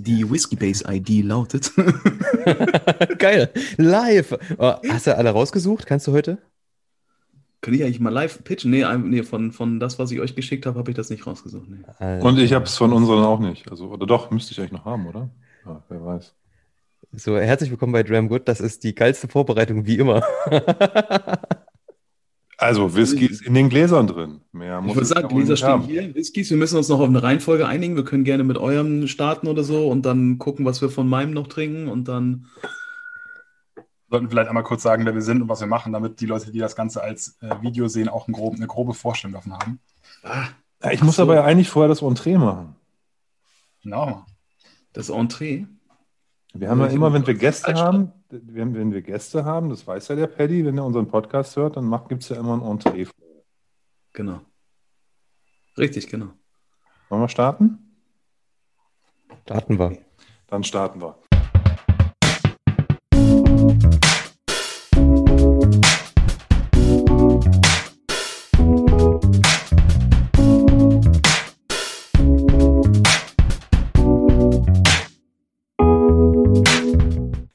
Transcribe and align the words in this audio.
Die 0.00 0.30
Whiskey-Base-ID 0.30 1.24
lautet. 1.24 1.72
Geil. 3.18 3.50
Live. 3.78 4.38
Oh, 4.56 4.74
hast 4.88 5.08
du 5.08 5.16
alle 5.16 5.30
rausgesucht? 5.30 5.86
Kannst 5.86 6.06
du 6.06 6.12
heute? 6.12 6.38
Kann 7.62 7.74
ich 7.74 7.82
eigentlich 7.82 7.98
mal 7.98 8.10
live 8.10 8.44
pitchen? 8.44 8.70
Nee, 8.70 8.86
nee 8.98 9.24
von, 9.24 9.50
von 9.50 9.80
das, 9.80 9.98
was 9.98 10.12
ich 10.12 10.20
euch 10.20 10.36
geschickt 10.36 10.66
habe, 10.66 10.78
habe 10.78 10.88
ich 10.92 10.96
das 10.96 11.10
nicht 11.10 11.26
rausgesucht. 11.26 11.66
Nee. 11.68 12.20
Und 12.20 12.38
ich 12.38 12.52
habe 12.52 12.64
es 12.64 12.76
von 12.76 12.92
unseren 12.92 13.24
auch 13.24 13.40
nicht. 13.40 13.68
Also, 13.72 13.88
oder 13.88 14.06
doch, 14.06 14.30
müsste 14.30 14.52
ich 14.52 14.60
eigentlich 14.60 14.70
noch 14.70 14.84
haben, 14.84 15.08
oder? 15.08 15.30
Ja, 15.66 15.82
wer 15.88 16.04
weiß. 16.06 16.32
So, 17.12 17.36
herzlich 17.36 17.70
willkommen 17.70 17.92
bei 17.92 18.04
Dram 18.04 18.28
Good. 18.28 18.46
Das 18.46 18.60
ist 18.60 18.84
die 18.84 18.94
geilste 18.94 19.26
Vorbereitung 19.26 19.84
wie 19.84 19.98
immer. 19.98 20.22
Also 22.60 22.96
Whisky 22.96 23.26
ist 23.26 23.42
in 23.42 23.54
den 23.54 23.68
Gläsern 23.68 24.08
drin. 24.08 24.40
Mehr 24.50 24.80
muss 24.80 24.90
ich 24.90 24.96
würde 24.96 25.06
sagen, 25.06 25.28
Gläser 25.28 25.56
stehen 25.56 25.82
hier. 25.82 26.12
Whiskys, 26.12 26.50
wir 26.50 26.56
müssen 26.56 26.76
uns 26.76 26.88
noch 26.88 26.98
auf 26.98 27.08
eine 27.08 27.22
Reihenfolge 27.22 27.68
einigen. 27.68 27.94
Wir 27.94 28.04
können 28.04 28.24
gerne 28.24 28.42
mit 28.42 28.58
eurem 28.58 29.06
starten 29.06 29.46
oder 29.46 29.62
so 29.62 29.88
und 29.88 30.02
dann 30.04 30.38
gucken, 30.38 30.66
was 30.66 30.82
wir 30.82 30.90
von 30.90 31.08
meinem 31.08 31.32
noch 31.32 31.46
trinken 31.46 31.86
und 31.86 32.08
dann. 32.08 32.46
Sollten 34.10 34.28
vielleicht 34.28 34.48
einmal 34.48 34.64
kurz 34.64 34.82
sagen, 34.82 35.06
wer 35.06 35.14
wir 35.14 35.22
sind 35.22 35.40
und 35.40 35.48
was 35.48 35.60
wir 35.60 35.68
machen, 35.68 35.92
damit 35.92 36.20
die 36.20 36.26
Leute, 36.26 36.50
die 36.50 36.58
das 36.58 36.74
Ganze 36.74 37.00
als 37.00 37.38
äh, 37.42 37.62
Video 37.62 37.86
sehen, 37.86 38.08
auch 38.08 38.26
ein 38.26 38.32
grob, 38.32 38.54
eine 38.56 38.66
grobe 38.66 38.92
Vorstellung 38.92 39.34
davon 39.34 39.52
haben. 39.52 39.80
Ah, 40.24 40.48
ich 40.90 41.02
muss 41.02 41.16
so. 41.16 41.22
aber 41.22 41.36
ja 41.36 41.44
eigentlich 41.44 41.68
vorher 41.68 41.88
das 41.88 42.02
Entree 42.02 42.38
machen. 42.38 42.74
Genau. 43.84 44.24
Das 44.92 45.10
Entree? 45.10 45.66
Wir 46.54 46.70
haben 46.70 46.80
ja 46.80 46.86
immer, 46.86 47.12
wenn 47.12 47.26
wir 47.26 47.34
Gäste 47.34 47.74
haben, 47.74 48.12
wenn, 48.30 48.74
wenn 48.74 48.92
wir 48.92 49.02
Gäste 49.02 49.44
haben, 49.44 49.68
das 49.68 49.86
weiß 49.86 50.08
ja 50.08 50.16
der 50.16 50.26
Paddy, 50.26 50.64
wenn 50.64 50.78
er 50.78 50.84
unseren 50.84 51.06
Podcast 51.06 51.56
hört, 51.56 51.76
dann 51.76 51.90
gibt 52.08 52.22
es 52.22 52.30
ja 52.30 52.36
immer 52.36 52.54
ein 52.54 52.62
Entree. 52.62 53.06
Genau. 54.12 54.40
Richtig, 55.76 56.08
genau. 56.08 56.30
Wollen 57.08 57.22
wir 57.22 57.28
starten? 57.28 57.78
Starten 59.42 59.78
wir. 59.78 59.98
Dann 60.48 60.64
starten 60.64 61.00
wir. 61.00 61.16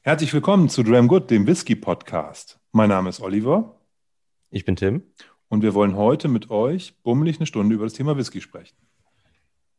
Herzlich 0.06 0.34
willkommen 0.34 0.68
zu 0.68 0.82
Dram 0.82 1.08
Good, 1.08 1.30
dem 1.30 1.46
Whisky 1.46 1.74
Podcast. 1.74 2.60
Mein 2.72 2.90
Name 2.90 3.08
ist 3.08 3.22
Oliver. 3.22 3.80
Ich 4.50 4.66
bin 4.66 4.76
Tim. 4.76 5.02
Und 5.48 5.62
wir 5.62 5.72
wollen 5.72 5.96
heute 5.96 6.28
mit 6.28 6.50
euch 6.50 6.94
bummelig 7.02 7.38
eine 7.38 7.46
Stunde 7.46 7.74
über 7.74 7.84
das 7.84 7.94
Thema 7.94 8.14
Whisky 8.18 8.42
sprechen. 8.42 8.76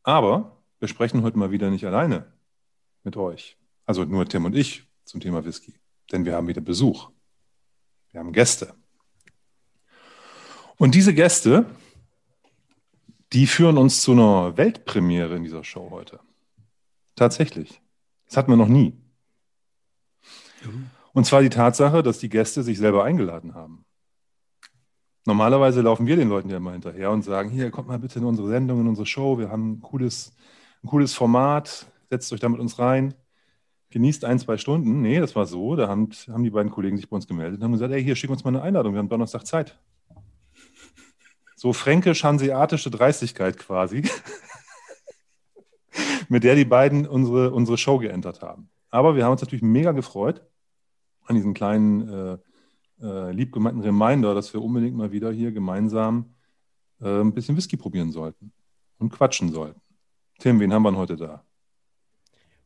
Aber 0.02 0.60
wir 0.80 0.88
sprechen 0.88 1.22
heute 1.22 1.38
mal 1.38 1.52
wieder 1.52 1.70
nicht 1.70 1.86
alleine 1.86 2.32
mit 3.04 3.16
euch. 3.16 3.56
Also 3.84 4.02
nur 4.02 4.26
Tim 4.26 4.46
und 4.46 4.56
ich 4.56 4.82
zum 5.04 5.20
Thema 5.20 5.44
Whisky. 5.44 5.74
Denn 6.10 6.24
wir 6.24 6.34
haben 6.34 6.48
wieder 6.48 6.60
Besuch. 6.60 7.12
Wir 8.10 8.18
haben 8.18 8.32
Gäste. 8.32 8.74
Und 10.76 10.96
diese 10.96 11.14
Gäste, 11.14 11.66
die 13.32 13.46
führen 13.46 13.78
uns 13.78 14.02
zu 14.02 14.10
einer 14.10 14.56
Weltpremiere 14.56 15.36
in 15.36 15.44
dieser 15.44 15.62
Show 15.62 15.90
heute. 15.92 16.18
Tatsächlich. 17.14 17.80
Das 18.24 18.36
hatten 18.36 18.50
wir 18.50 18.56
noch 18.56 18.66
nie. 18.66 19.05
Und 21.12 21.24
zwar 21.24 21.40
die 21.40 21.48
Tatsache, 21.48 22.02
dass 22.02 22.18
die 22.18 22.28
Gäste 22.28 22.62
sich 22.62 22.78
selber 22.78 23.04
eingeladen 23.04 23.54
haben. 23.54 23.84
Normalerweise 25.24 25.80
laufen 25.80 26.06
wir 26.06 26.14
den 26.14 26.28
Leuten 26.28 26.50
ja 26.50 26.58
immer 26.58 26.72
hinterher 26.72 27.10
und 27.10 27.22
sagen, 27.22 27.50
hier, 27.50 27.70
kommt 27.70 27.88
mal 27.88 27.98
bitte 27.98 28.20
in 28.20 28.24
unsere 28.24 28.48
Sendung, 28.48 28.80
in 28.80 28.86
unsere 28.86 29.06
Show, 29.06 29.38
wir 29.38 29.50
haben 29.50 29.72
ein 29.72 29.80
cooles, 29.80 30.32
ein 30.84 30.88
cooles 30.88 31.14
Format, 31.14 31.86
setzt 32.10 32.32
euch 32.32 32.38
da 32.38 32.48
mit 32.48 32.60
uns 32.60 32.78
rein, 32.78 33.14
genießt 33.90 34.24
ein, 34.24 34.38
zwei 34.38 34.56
Stunden. 34.56 35.02
Nee, 35.02 35.18
das 35.18 35.34
war 35.34 35.46
so, 35.46 35.74
da 35.74 35.88
haben, 35.88 36.10
haben 36.28 36.44
die 36.44 36.50
beiden 36.50 36.70
Kollegen 36.70 36.96
sich 36.96 37.08
bei 37.08 37.16
uns 37.16 37.26
gemeldet 37.26 37.58
und 37.58 37.64
haben 37.64 37.72
gesagt, 37.72 37.92
ey, 37.92 38.04
hier, 38.04 38.14
schick 38.14 38.30
uns 38.30 38.44
mal 38.44 38.50
eine 38.50 38.62
Einladung, 38.62 38.92
wir 38.92 38.98
haben 38.98 39.08
Donnerstag 39.08 39.46
Zeit. 39.46 39.76
So 41.56 41.72
fränkisch-hanseatische 41.72 42.90
Dreistigkeit 42.90 43.58
quasi, 43.58 44.02
mit 46.28 46.44
der 46.44 46.54
die 46.54 46.66
beiden 46.66 47.06
unsere, 47.06 47.52
unsere 47.52 47.78
Show 47.78 47.98
geentert 47.98 48.42
haben. 48.42 48.68
Aber 48.90 49.16
wir 49.16 49.24
haben 49.24 49.32
uns 49.32 49.40
natürlich 49.40 49.62
mega 49.62 49.92
gefreut 49.92 50.42
an 51.26 51.36
diesen 51.36 51.54
kleinen, 51.54 52.08
äh, 52.08 52.38
äh, 53.02 53.32
liebgemeinten 53.32 53.82
Reminder, 53.82 54.34
dass 54.34 54.52
wir 54.54 54.62
unbedingt 54.62 54.96
mal 54.96 55.12
wieder 55.12 55.30
hier 55.30 55.52
gemeinsam 55.52 56.34
äh, 57.00 57.20
ein 57.20 57.34
bisschen 57.34 57.56
Whisky 57.56 57.76
probieren 57.76 58.10
sollten 58.10 58.52
und 58.98 59.10
quatschen 59.10 59.52
sollten. 59.52 59.80
Tim, 60.38 60.60
wen 60.60 60.72
haben 60.72 60.82
wir 60.82 60.90
denn 60.90 60.98
heute 60.98 61.16
da? 61.16 61.44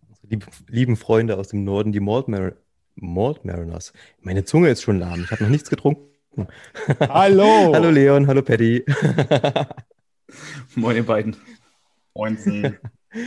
Unsere 0.09 0.51
lieben 0.69 0.97
Freunde 0.97 1.37
aus 1.37 1.49
dem 1.49 1.65
Norden, 1.65 1.93
die 1.93 2.01
Malt, 2.01 2.29
Mar 2.29 2.53
Malt 2.97 3.45
Mariners. 3.45 3.93
Meine 4.21 4.45
Zunge 4.45 4.69
ist 4.69 4.83
schon 4.83 4.99
lahm, 4.99 5.23
ich 5.25 5.31
habe 5.31 5.45
noch 5.45 5.51
nichts 5.51 5.71
getrunken. 5.71 6.07
Hallo! 7.01 7.73
hallo 7.75 7.91
Leon, 7.91 8.27
hallo 8.27 8.43
Paddy. 8.43 8.85
Moin, 10.77 10.97
ihr 10.97 11.07
beiden. 11.07 11.37
Moin, 12.15 12.37
Sie. 12.37 12.73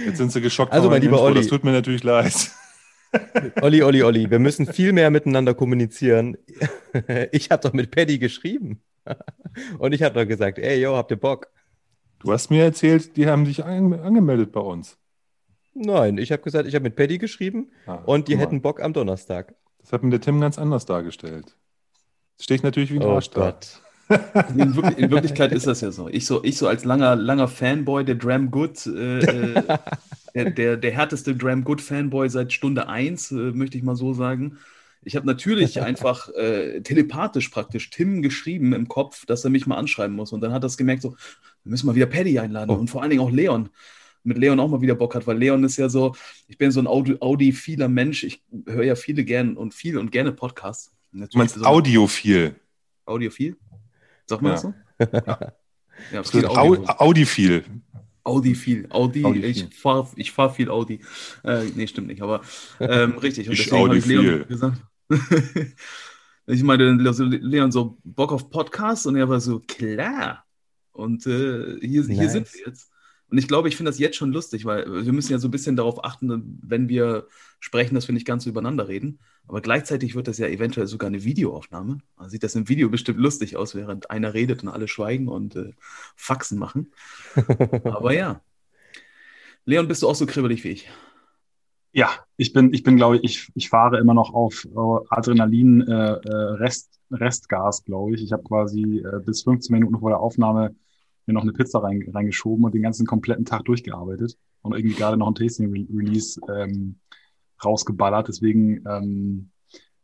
Jetzt 0.05 0.17
sind 0.17 0.31
sie 0.31 0.41
geschockt. 0.41 0.71
Also, 0.71 0.89
mein 0.89 1.01
lieber 1.01 1.21
Olli. 1.21 1.35
Das 1.35 1.47
tut 1.47 1.63
mir 1.63 1.71
natürlich 1.71 2.03
leid. 2.03 2.51
Olli, 3.61 3.83
Olli, 3.83 4.03
Olli, 4.03 4.29
wir 4.29 4.39
müssen 4.39 4.65
viel 4.65 4.93
mehr 4.93 5.09
miteinander 5.09 5.53
kommunizieren. 5.53 6.37
Ich 7.31 7.49
habe 7.49 7.63
doch 7.63 7.73
mit 7.73 7.89
Paddy 7.89 8.19
geschrieben. 8.19 8.83
Und 9.79 9.93
ich 9.93 10.03
habe 10.03 10.13
doch 10.13 10.27
gesagt, 10.27 10.59
ey, 10.59 10.79
yo, 10.79 10.95
habt 10.95 11.09
ihr 11.09 11.17
Bock? 11.17 11.47
Du 12.19 12.31
hast 12.31 12.51
mir 12.51 12.63
erzählt, 12.63 13.17
die 13.17 13.25
haben 13.25 13.47
sich 13.47 13.65
an 13.65 13.93
angemeldet 13.93 14.51
bei 14.51 14.61
uns. 14.61 14.97
Nein, 15.73 16.19
ich 16.19 16.31
habe 16.31 16.43
gesagt, 16.43 16.67
ich 16.67 16.75
habe 16.75 16.83
mit 16.83 16.95
Paddy 16.95 17.17
geschrieben 17.17 17.71
ah, 17.87 17.95
und 18.05 18.27
die 18.27 18.37
hätten 18.37 18.61
Bock 18.61 18.79
am 18.79 18.93
Donnerstag. 18.93 19.55
Das 19.79 19.91
hat 19.91 20.03
mir 20.03 20.11
der 20.11 20.21
Tim 20.21 20.39
ganz 20.39 20.59
anders 20.59 20.85
dargestellt. 20.85 21.57
Stehe 22.39 22.57
ich 22.57 22.63
natürlich 22.63 22.93
wie 22.93 22.99
ein 22.99 23.03
oh 23.03 23.15
Arsch 23.15 23.31
Gott. 23.31 23.81
In, 24.09 24.75
Wirklich, 24.75 24.97
in, 24.97 25.11
Wirklichkeit 25.11 25.51
ist 25.53 25.65
das 25.65 25.81
ja 25.81 25.91
so. 25.91 26.09
Ich 26.09 26.25
so, 26.25 26.43
ich 26.43 26.57
so 26.57 26.67
als 26.67 26.83
langer, 26.83 27.15
langer 27.15 27.47
Fanboy 27.47 28.03
der 28.03 28.15
Dram 28.15 28.51
Good 28.51 28.85
äh, 28.87 29.19
äh 29.19 29.63
der, 30.35 30.51
der, 30.51 30.77
der 30.77 30.91
härteste 30.91 31.35
Dram 31.35 31.63
Good 31.63 31.81
Fanboy 31.81 32.29
seit 32.29 32.51
Stunde 32.51 32.87
1, 32.87 33.31
äh, 33.31 33.35
möchte 33.35 33.77
ich 33.77 33.83
mal 33.83 33.95
so 33.95 34.13
sagen. 34.13 34.57
Ich 35.05 35.15
habe 35.15 35.25
natürlich 35.25 35.81
einfach 35.81 36.29
äh, 36.29 36.81
telepathisch 36.81 37.49
praktisch 37.49 37.89
Tim 37.89 38.21
geschrieben 38.21 38.73
im 38.73 38.87
Kopf, 38.87 39.25
dass 39.25 39.43
er 39.43 39.49
mich 39.49 39.67
mal 39.67 39.77
anschreiben 39.77 40.15
muss. 40.15 40.31
Und 40.31 40.41
dann 40.41 40.53
hat 40.53 40.63
er 40.63 40.67
es 40.67 40.77
gemerkt, 40.77 41.01
so, 41.01 41.11
wir 41.63 41.69
müssen 41.69 41.87
mal 41.87 41.95
wieder 41.95 42.05
Paddy 42.05 42.39
einladen 42.39 42.71
oh. 42.71 42.75
und 42.75 42.89
vor 42.89 43.01
allen 43.01 43.09
Dingen 43.09 43.21
auch 43.21 43.31
Leon. 43.31 43.69
Mit 44.25 44.37
Leon 44.37 44.59
auch 44.61 44.69
mal 44.69 44.79
wieder 44.79 44.95
Bock 44.95 45.15
hat, 45.15 45.27
weil 45.27 45.37
Leon 45.37 45.65
ist 45.65 45.75
ja 45.75 45.89
so, 45.89 46.15
ich 46.47 46.57
bin 46.57 46.71
so 46.71 46.79
ein 46.79 46.87
Audi 46.87 47.17
audiophiler 47.19 47.89
Mensch. 47.89 48.23
Ich 48.23 48.41
höre 48.65 48.85
ja 48.85 48.95
viele 48.95 49.25
gern 49.25 49.57
und 49.57 49.73
viel 49.73 49.97
und 49.97 50.11
gerne 50.13 50.31
Podcasts. 50.31 50.93
Natürlich 51.11 51.31
du 51.31 51.37
meinst 51.37 51.55
so 51.55 51.65
audiophil? 51.65 52.55
Audiophil? 53.05 53.57
Sag 54.33 54.41
mal 54.41 54.49
ja. 54.49 54.53
das 54.53 54.61
so? 54.61 54.73
Ja. 54.99 55.53
ja 56.11 56.23
viel 56.23 56.45
Audio. 56.45 56.85
Audiophil. 56.85 57.63
Audi 58.23 58.55
viel. 58.55 58.87
Audi, 58.89 59.25
Audi 59.25 59.39
ich 59.41 59.65
fahre 59.75 60.07
ich 60.15 60.31
fahr 60.31 60.49
viel 60.49 60.69
Audi. 60.69 61.01
Äh, 61.43 61.65
nee, 61.75 61.87
stimmt 61.87 62.07
nicht, 62.07 62.21
aber 62.21 62.41
ähm, 62.79 63.17
richtig. 63.21 63.47
Und 63.47 63.53
ich 63.53 63.71
Audi 63.71 63.97
ich 63.97 64.05
Leon 64.05 64.23
viel. 64.23 64.45
gesagt. 64.45 64.81
ich 66.47 66.63
meine, 66.63 66.91
Leon 66.93 67.71
so 67.71 67.97
Bock 68.03 68.31
auf 68.31 68.49
Podcast 68.49 69.07
und 69.07 69.17
er 69.17 69.27
war 69.27 69.41
so, 69.41 69.59
klar. 69.59 70.45
Und 70.93 71.27
äh, 71.27 71.79
hier, 71.81 72.03
nice. 72.03 72.19
hier 72.19 72.29
sind 72.29 72.53
wir 72.53 72.61
jetzt. 72.67 72.92
Und 73.33 73.39
ich 73.39 73.47
glaube, 73.47 73.67
ich 73.67 73.75
finde 73.75 73.89
das 73.89 73.97
jetzt 73.97 74.15
schon 74.15 74.31
lustig, 74.31 74.63
weil 74.63 74.85
wir 74.85 75.11
müssen 75.11 75.31
ja 75.31 75.39
so 75.39 75.47
ein 75.47 75.51
bisschen 75.51 75.75
darauf 75.75 76.03
achten, 76.05 76.59
wenn 76.61 76.87
wir 76.87 77.25
sprechen, 77.59 77.95
dass 77.95 78.07
wir 78.07 78.13
nicht 78.13 78.27
ganz 78.27 78.43
so 78.43 78.51
übereinander 78.51 78.87
reden. 78.87 79.17
Aber 79.47 79.59
gleichzeitig 79.59 80.13
wird 80.13 80.27
das 80.27 80.37
ja 80.37 80.45
eventuell 80.45 80.85
sogar 80.85 81.07
eine 81.07 81.23
Videoaufnahme. 81.23 81.97
Also 82.15 82.29
sieht 82.29 82.43
das 82.43 82.53
im 82.53 82.69
Video 82.69 82.89
bestimmt 82.89 83.17
lustig 83.17 83.57
aus, 83.57 83.73
während 83.73 84.11
einer 84.11 84.35
redet 84.35 84.61
und 84.61 84.69
alle 84.69 84.87
schweigen 84.87 85.29
und 85.29 85.55
äh, 85.55 85.73
Faxen 86.15 86.59
machen. 86.59 86.91
Aber 87.85 88.13
ja. 88.13 88.39
Leon, 89.65 89.87
bist 89.87 90.03
du 90.03 90.09
auch 90.09 90.15
so 90.15 90.27
kribbelig 90.27 90.63
wie 90.63 90.69
ich? 90.69 90.91
Ja, 91.91 92.11
ich 92.37 92.53
bin, 92.53 92.71
ich 92.71 92.83
bin, 92.83 92.97
glaube 92.97 93.17
ich, 93.17 93.23
ich, 93.23 93.51
ich 93.55 93.69
fahre 93.69 93.97
immer 93.97 94.13
noch 94.13 94.31
auf 94.35 94.63
äh, 94.65 95.05
Adrenalin 95.09 95.81
äh, 95.81 95.93
äh, 95.93 96.35
Rest, 96.59 96.99
Restgas, 97.09 97.83
glaube 97.83 98.13
ich. 98.13 98.21
Ich 98.21 98.31
habe 98.31 98.43
quasi 98.43 98.99
äh, 98.99 99.21
bis 99.25 99.41
15 99.41 99.73
Minuten 99.73 99.97
vor 99.97 100.11
der 100.11 100.19
Aufnahme 100.19 100.75
mir 101.25 101.33
noch 101.33 101.43
eine 101.43 101.53
Pizza 101.53 101.79
rein, 101.79 102.03
reingeschoben 102.13 102.65
und 102.65 102.73
den 102.73 102.81
ganzen 102.81 103.05
kompletten 103.05 103.45
Tag 103.45 103.65
durchgearbeitet 103.65 104.37
und 104.61 104.75
irgendwie 104.75 104.95
gerade 104.95 105.17
noch 105.17 105.27
ein 105.27 105.35
Tasting 105.35 105.71
Release 105.71 106.39
ähm, 106.49 106.95
rausgeballert. 107.63 108.27
Deswegen, 108.27 108.83
ähm, 108.87 109.49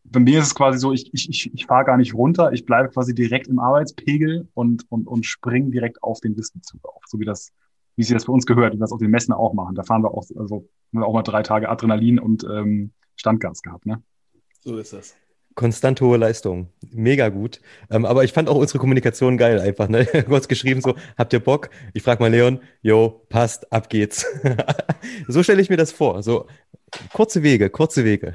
bei 0.03 0.19
mir 0.19 0.39
ist 0.39 0.47
es 0.47 0.55
quasi 0.55 0.79
so, 0.79 0.93
ich, 0.93 1.13
ich, 1.13 1.29
ich, 1.29 1.53
ich 1.53 1.65
fahre 1.65 1.85
gar 1.85 1.97
nicht 1.97 2.13
runter, 2.13 2.51
ich 2.53 2.65
bleibe 2.65 2.89
quasi 2.89 3.13
direkt 3.13 3.47
im 3.47 3.59
Arbeitspegel 3.59 4.47
und, 4.53 4.85
und, 4.89 5.07
und 5.07 5.25
springe 5.25 5.69
direkt 5.69 6.01
auf 6.03 6.19
den 6.19 6.37
Whiskyzug 6.37 6.83
auf. 6.85 7.03
So 7.07 7.19
wie 7.19 7.25
das, 7.25 7.51
wie 7.95 8.03
sie 8.03 8.13
das 8.13 8.25
bei 8.25 8.33
uns 8.33 8.45
gehört, 8.45 8.73
wie 8.73 8.79
das 8.79 8.91
auf 8.91 8.99
den 8.99 9.11
Messen 9.11 9.33
auch 9.33 9.53
machen. 9.53 9.75
Da 9.75 9.83
fahren 9.83 10.03
wir 10.03 10.11
auch, 10.11 10.25
also 10.37 10.67
haben 10.93 11.01
wir 11.01 11.05
auch 11.05 11.13
mal 11.13 11.23
drei 11.23 11.43
Tage 11.43 11.69
Adrenalin 11.69 12.19
und 12.19 12.43
ähm, 12.43 12.91
Standgas 13.15 13.61
gehabt, 13.61 13.85
ne? 13.85 14.01
So 14.61 14.77
ist 14.77 14.93
das. 14.93 15.15
Konstant 15.55 15.99
hohe 16.01 16.17
Leistung. 16.17 16.69
Mega 16.91 17.29
gut. 17.29 17.59
Ähm, 17.89 18.05
aber 18.05 18.23
ich 18.23 18.33
fand 18.33 18.49
auch 18.49 18.55
unsere 18.55 18.79
Kommunikation 18.79 19.37
geil 19.37 19.59
einfach. 19.59 19.89
Ne? 19.89 20.05
Kurz 20.27 20.47
geschrieben 20.47 20.81
so, 20.81 20.95
habt 21.17 21.33
ihr 21.33 21.39
Bock? 21.39 21.69
Ich 21.93 22.03
frage 22.03 22.21
mal 22.21 22.31
Leon, 22.31 22.59
jo, 22.81 23.25
passt, 23.29 23.71
ab 23.73 23.89
geht's. 23.89 24.25
so 25.27 25.43
stelle 25.43 25.61
ich 25.61 25.69
mir 25.69 25.77
das 25.77 25.91
vor. 25.91 26.23
So 26.23 26.47
kurze 27.13 27.43
Wege, 27.43 27.69
kurze 27.69 28.03
Wege. 28.03 28.33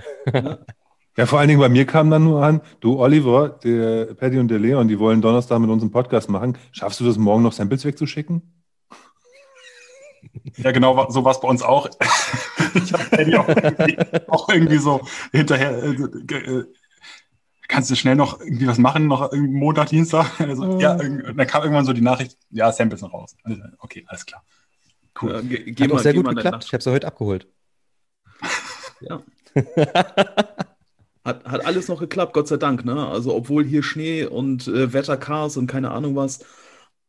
Ja, 1.16 1.26
vor 1.26 1.38
allen 1.38 1.49
Dingen 1.49 1.61
bei 1.61 1.69
mir 1.69 1.87
kam 1.87 2.11
dann 2.11 2.25
nur 2.25 2.43
an, 2.43 2.61
du 2.81 2.99
Oliver, 2.99 3.60
der 3.62 4.14
Paddy 4.14 4.38
und 4.38 4.49
der 4.49 4.58
Leon, 4.58 4.88
die 4.88 4.99
wollen 4.99 5.22
Donnerstag 5.22 5.60
mit 5.60 5.70
uns 5.70 5.82
einen 5.82 5.93
Podcast 5.93 6.28
machen. 6.28 6.58
Schaffst 6.72 6.99
du 6.99 7.05
das 7.05 7.19
morgen 7.19 7.44
noch 7.44 7.52
Samples 7.52 7.84
wegzuschicken? 7.84 8.43
Ja, 10.56 10.72
genau, 10.72 11.08
so 11.10 11.25
war 11.25 11.31
es 11.32 11.40
bei 11.40 11.46
uns 11.46 11.62
auch. 11.62 11.88
ich 12.75 12.93
habe 12.93 13.05
Paddy 13.05 13.37
auch 13.37 13.49
irgendwie, 13.49 13.99
auch 14.26 14.49
irgendwie 14.49 14.78
so 14.78 15.00
hinterher. 15.32 15.94
Kannst 17.69 17.90
du 17.90 17.96
schnell 17.96 18.14
noch 18.14 18.40
irgendwie 18.40 18.66
was 18.66 18.78
machen, 18.78 19.06
noch 19.06 19.32
Montag, 19.32 19.88
Dienstag? 19.88 20.26
Also, 20.40 20.78
ja, 20.78 20.96
dann 20.96 21.46
kam 21.46 21.62
irgendwann 21.62 21.87
so 21.87 21.93
die 21.93 22.02
Nachricht, 22.02 22.37
ja, 22.50 22.70
Samples 22.70 23.00
noch 23.00 23.12
raus. 23.12 23.37
Also, 23.43 23.62
okay, 23.78 24.05
alles 24.06 24.26
klar. 24.26 24.44
Cool. 25.20 25.32
Ja, 25.32 25.40
ge 25.40 25.75
Hat 25.84 25.90
mal, 25.90 26.02
sehr 26.02 26.14
gut 26.14 26.28
geklappt. 26.28 26.64
Ich 26.66 26.72
habe 26.72 26.82
sie 26.82 26.90
heute 26.90 27.06
abgeholt. 27.06 27.46
ja. 29.00 29.22
hat, 31.25 31.44
hat 31.44 31.66
alles 31.66 31.88
noch 31.88 32.00
geklappt, 32.00 32.34
Gott 32.34 32.49
sei 32.49 32.56
Dank. 32.56 32.84
Ne? 32.84 33.06
Also, 33.06 33.34
obwohl 33.34 33.64
hier 33.64 33.82
Schnee 33.82 34.25
und 34.25 34.67
äh, 34.69 34.93
Wetterchaos 34.93 35.56
und 35.56 35.67
keine 35.67 35.93
Ahnung 35.93 36.17
was, 36.17 36.44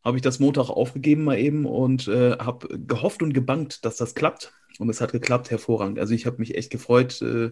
habe 0.04 0.18
ich 0.18 0.24
das 0.24 0.40
Montag 0.40 0.70
aufgegeben 0.70 1.24
mal 1.24 1.38
eben 1.38 1.66
und 1.66 2.08
äh, 2.08 2.38
habe 2.38 2.80
gehofft 2.80 3.24
und 3.24 3.34
gebankt, 3.34 3.84
dass 3.86 3.98
das 3.98 4.16
klappt. 4.16 4.54
Und 4.78 4.90
es 4.90 5.02
hat 5.02 5.12
geklappt, 5.12 5.52
hervorragend. 5.52 6.00
Also, 6.00 6.14
ich 6.14 6.26
habe 6.26 6.38
mich 6.38 6.56
echt 6.56 6.70
gefreut. 6.70 7.22
Äh, 7.22 7.52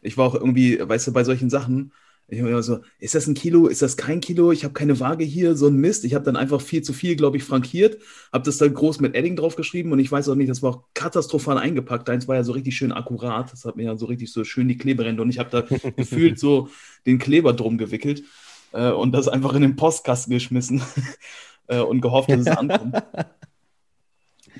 ich 0.00 0.16
war 0.16 0.26
auch 0.26 0.34
irgendwie, 0.34 0.78
weißt 0.80 1.08
du, 1.08 1.12
bei 1.12 1.24
solchen 1.24 1.50
Sachen, 1.50 1.92
ich 2.32 2.38
habe 2.38 2.48
immer 2.48 2.62
so, 2.62 2.80
ist 2.98 3.14
das 3.14 3.26
ein 3.26 3.34
Kilo, 3.34 3.66
ist 3.66 3.82
das 3.82 3.98
kein 3.98 4.22
Kilo? 4.22 4.52
Ich 4.52 4.64
habe 4.64 4.72
keine 4.72 4.98
Waage 5.00 5.22
hier, 5.22 5.54
so 5.54 5.66
ein 5.66 5.76
Mist. 5.76 6.02
Ich 6.06 6.14
habe 6.14 6.24
dann 6.24 6.36
einfach 6.36 6.62
viel 6.62 6.80
zu 6.80 6.94
viel, 6.94 7.14
glaube 7.14 7.36
ich, 7.36 7.44
frankiert, 7.44 7.98
habe 8.32 8.42
das 8.42 8.56
dann 8.56 8.72
groß 8.72 9.00
mit 9.00 9.14
Edding 9.14 9.36
draufgeschrieben 9.36 9.92
und 9.92 9.98
ich 9.98 10.10
weiß 10.10 10.30
auch 10.30 10.34
nicht, 10.34 10.48
das 10.48 10.62
war 10.62 10.70
auch 10.70 10.84
katastrophal 10.94 11.58
eingepackt. 11.58 12.08
Deins 12.08 12.28
war 12.28 12.36
ja 12.36 12.42
so 12.42 12.52
richtig 12.52 12.74
schön 12.74 12.90
akkurat, 12.90 13.52
das 13.52 13.66
hat 13.66 13.76
mir 13.76 13.82
ja 13.82 13.96
so 13.98 14.06
richtig 14.06 14.32
so 14.32 14.44
schön 14.44 14.66
die 14.66 14.78
Kleberänder 14.78 15.22
und 15.22 15.28
ich 15.28 15.38
habe 15.38 15.50
da 15.50 15.60
gefühlt 15.96 16.38
so 16.38 16.70
den 17.04 17.18
Kleber 17.18 17.52
drum 17.52 17.76
gewickelt 17.76 18.24
äh, 18.72 18.90
und 18.90 19.12
das 19.12 19.28
einfach 19.28 19.52
in 19.52 19.60
den 19.60 19.76
Postkasten 19.76 20.32
geschmissen 20.32 20.80
äh, 21.66 21.80
und 21.80 22.00
gehofft, 22.00 22.30
dass 22.30 22.40
es 22.40 22.46
ankommt. 22.56 22.96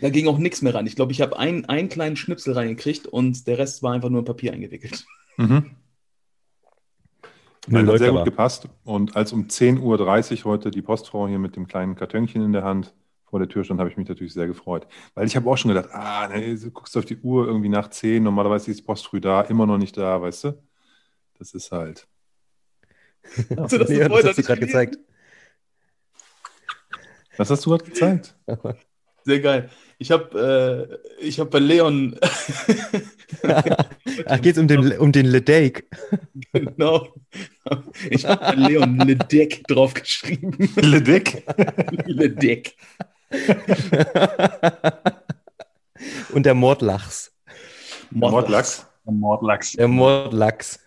Da 0.02 0.10
ging 0.10 0.28
auch 0.28 0.36
nichts 0.36 0.60
mehr 0.60 0.75
rein. 0.75 0.86
Ich 0.86 0.96
glaube, 0.96 1.12
ich 1.12 1.22
habe 1.22 1.38
ein, 1.38 1.64
einen 1.70 1.88
kleinen 1.88 2.16
Schnipsel 2.16 2.52
reingekriegt 2.52 3.06
und 3.06 3.46
der 3.46 3.56
Rest 3.56 3.82
war 3.82 3.94
einfach 3.94 4.10
nur 4.10 4.18
in 4.18 4.26
Papier 4.26 4.52
eingewickelt. 4.52 5.06
Mhm. 5.38 5.70
Nein, 7.69 7.87
hat 7.87 7.99
sehr 7.99 8.11
gut 8.11 8.25
gepasst. 8.25 8.69
Und 8.85 9.17
als 9.17 9.32
um 9.32 9.47
10.30 9.47 10.44
Uhr 10.44 10.53
heute 10.53 10.70
die 10.70 10.82
Postfrau 10.82 11.29
hier 11.29 11.38
mit 11.38 11.56
dem 11.56 11.67
kleinen 11.67 11.94
Kartönchen 11.94 12.43
in 12.43 12.53
der 12.53 12.64
Hand 12.64 12.94
vor 13.25 13.38
der 13.38 13.49
Tür 13.49 13.64
stand, 13.64 13.81
habe 13.81 13.88
ich 13.88 13.97
mich 13.97 14.09
natürlich 14.09 14.32
sehr 14.32 14.47
gefreut. 14.47 14.87
Weil 15.14 15.26
ich 15.26 15.37
habe 15.37 15.49
auch 15.49 15.56
schon 15.56 15.70
gedacht, 15.70 15.91
ah, 15.93 16.29
ne, 16.29 16.56
du 16.56 16.70
guckst 16.70 16.97
auf 16.97 17.05
die 17.05 17.17
Uhr 17.19 17.47
irgendwie 17.47 17.69
nach 17.69 17.88
10, 17.88 18.23
normalerweise 18.23 18.70
ist 18.70 18.81
die 18.81 18.85
Post 18.85 19.06
früh 19.06 19.20
da, 19.20 19.43
immer 19.43 19.64
noch 19.64 19.79
nicht 19.79 19.97
da, 19.97 20.20
weißt 20.20 20.44
du? 20.44 20.62
Das 21.38 21.55
ist 21.55 21.73
halt. 21.73 22.06
Hast 23.56 23.73
du 23.73 23.79
das, 23.79 23.88
nee, 23.88 23.99
das 24.09 24.25
hast 24.25 24.38
du 24.38 24.43
gerade 24.43 24.61
gezeigt. 24.61 24.99
Was 27.37 27.50
hast 27.50 27.64
du 27.64 27.70
gerade 27.70 27.85
gezeigt? 27.85 28.37
Sehr 29.25 29.41
geil. 29.41 29.70
Ich 29.99 30.11
habe 30.11 30.99
äh, 31.20 31.31
hab 31.31 31.50
bei 31.50 31.59
Leon. 31.61 32.19
Ach, 34.26 34.41
geht 34.43 34.56
es 34.56 34.59
um 34.59 34.67
den, 34.67 34.99
um 34.99 35.12
den 35.12 35.26
Ledek? 35.26 35.88
genau. 36.53 37.14
Ich 38.11 38.26
habe 38.26 38.44
bei 38.44 38.55
Leon 38.55 38.99
Ledek 38.99 39.64
draufgeschrieben. 39.69 40.56
Ledek? 40.76 41.44
Ledek. 42.06 42.76
Und 46.32 46.44
der 46.47 46.55
Mordlachs. 46.55 47.32
Mordlachs. 48.11 48.87
Der 49.06 49.12
Mordlachs. 49.12 49.73
Der 49.73 49.88
Mordlachs. 49.88 50.81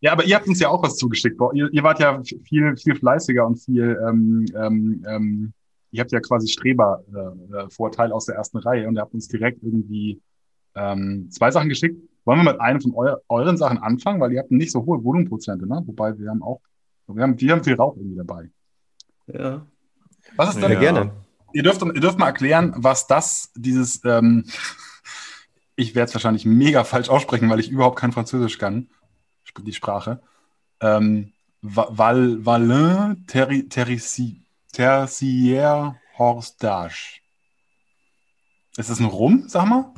Ja, 0.00 0.12
aber 0.12 0.24
ihr 0.24 0.36
habt 0.36 0.48
uns 0.48 0.60
ja 0.60 0.68
auch 0.68 0.82
was 0.82 0.96
zugeschickt. 0.96 1.40
Ihr, 1.54 1.68
ihr 1.72 1.82
wart 1.82 2.00
ja 2.00 2.22
viel, 2.44 2.76
viel 2.76 2.94
fleißiger 2.94 3.46
und 3.46 3.56
viel 3.56 3.98
ähm, 4.08 4.46
ähm, 4.56 5.04
ähm 5.08 5.52
ihr 5.94 6.00
habt 6.00 6.10
ja 6.10 6.20
quasi 6.20 6.48
Streber-Vorteil 6.48 8.10
äh, 8.10 8.12
aus 8.12 8.26
der 8.26 8.34
ersten 8.34 8.58
Reihe 8.58 8.88
und 8.88 8.96
ihr 8.96 9.00
habt 9.00 9.14
uns 9.14 9.28
direkt 9.28 9.62
irgendwie 9.62 10.20
ähm, 10.74 11.28
zwei 11.30 11.52
Sachen 11.52 11.68
geschickt. 11.68 11.96
Wollen 12.24 12.44
wir 12.44 12.52
mit 12.52 12.60
einem 12.60 12.80
von 12.80 12.94
eu 12.94 13.16
euren 13.28 13.56
Sachen 13.56 13.78
anfangen, 13.78 14.20
weil 14.20 14.32
ihr 14.32 14.40
habt 14.40 14.50
nicht 14.50 14.72
so 14.72 14.84
hohe 14.84 15.02
Volumenprozente, 15.02 15.66
ne? 15.66 15.82
Wobei 15.86 16.18
wir 16.18 16.30
haben 16.30 16.42
auch, 16.42 16.60
wir 17.06 17.22
haben, 17.22 17.38
wir 17.38 17.52
haben 17.52 17.64
viel 17.64 17.74
Rauch 17.74 17.96
irgendwie 17.96 18.16
dabei. 18.16 18.50
Ja. 19.26 19.66
Was 20.36 20.54
ist 20.54 20.62
denn? 20.62 20.72
Ja. 20.72 20.80
Gerne. 20.80 21.10
Ihr 21.52 21.62
dürft, 21.62 21.82
ihr 21.82 22.00
dürft 22.00 22.18
mal 22.18 22.26
erklären, 22.26 22.72
was 22.76 23.06
das, 23.06 23.52
dieses, 23.54 24.04
ähm, 24.04 24.44
ich 25.76 25.94
werde 25.94 26.08
es 26.08 26.14
wahrscheinlich 26.14 26.46
mega 26.46 26.84
falsch 26.84 27.08
aussprechen, 27.08 27.48
weil 27.50 27.60
ich 27.60 27.70
überhaupt 27.70 27.98
kein 27.98 28.12
Französisch 28.12 28.58
kann, 28.58 28.88
die 29.62 29.72
Sprache. 29.72 30.20
Ähm, 30.80 31.32
Val, 31.62 32.44
Valin 32.44 33.24
Terrici, 33.26 34.42
Tertiaire 34.72 35.96
Horstage. 36.18 37.20
Ist 38.76 38.90
das 38.90 38.98
ein 38.98 39.06
Rum, 39.06 39.44
sag 39.46 39.66
mal? 39.66 39.94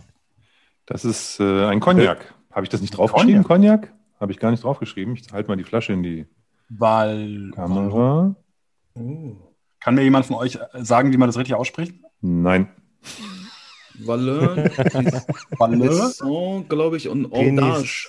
Das 0.87 1.05
ist 1.05 1.41
äh, 1.41 1.67
ein 1.67 1.81
Cognac. 1.81 2.35
Habe 2.51 2.65
ich 2.65 2.71
das 2.71 2.81
nicht 2.81 2.97
draufgeschrieben, 2.97 3.43
Cognac? 3.43 3.83
Cognac? 3.83 3.97
Habe 4.21 4.33
ich 4.33 4.39
gar 4.39 4.51
nicht 4.51 4.65
draufgeschrieben. 4.65 5.15
Ich 5.15 5.33
halte 5.33 5.49
mal 5.49 5.57
die 5.57 5.65
Flasche 5.65 5.93
in 5.93 6.03
die 6.03 6.27
Val 6.69 7.51
Kamera. 7.55 8.35
Oh. 8.95 9.37
Kann 9.81 9.95
mir 9.95 10.03
jemand 10.03 10.27
von 10.27 10.37
euch 10.37 10.59
sagen, 10.75 11.13
wie 11.13 11.17
man 11.17 11.29
das 11.29 11.37
richtig 11.37 11.55
ausspricht? 11.55 11.95
Nein. 12.21 12.69
Valin, 13.99 14.57
Valin, 15.59 16.69
glaube 16.69 16.97
ich, 16.97 17.09
und 17.09 17.27
Ordage, 17.27 18.09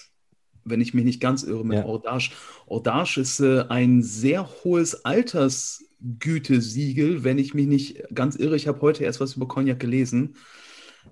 wenn 0.66 0.82
ich 0.82 0.94
mich 0.94 1.06
nicht 1.06 1.22
ganz 1.22 1.44
irre 1.44 1.66
mit 1.66 1.80
ja. 1.80 1.86
Ordage. 1.86 2.32
Ordage 2.66 3.22
ist 3.22 3.40
äh, 3.40 3.66
ein 3.70 4.02
sehr 4.02 4.48
hohes 4.64 5.06
Alters, 5.06 5.84
Gütesiegel, 6.20 7.24
wenn 7.24 7.38
ich 7.38 7.54
mich 7.54 7.68
nicht 7.68 8.04
ganz 8.14 8.36
irre. 8.36 8.56
Ich 8.56 8.68
habe 8.68 8.82
heute 8.82 9.04
erst 9.04 9.20
was 9.20 9.36
über 9.36 9.48
Cognac 9.48 9.80
gelesen. 9.80 10.36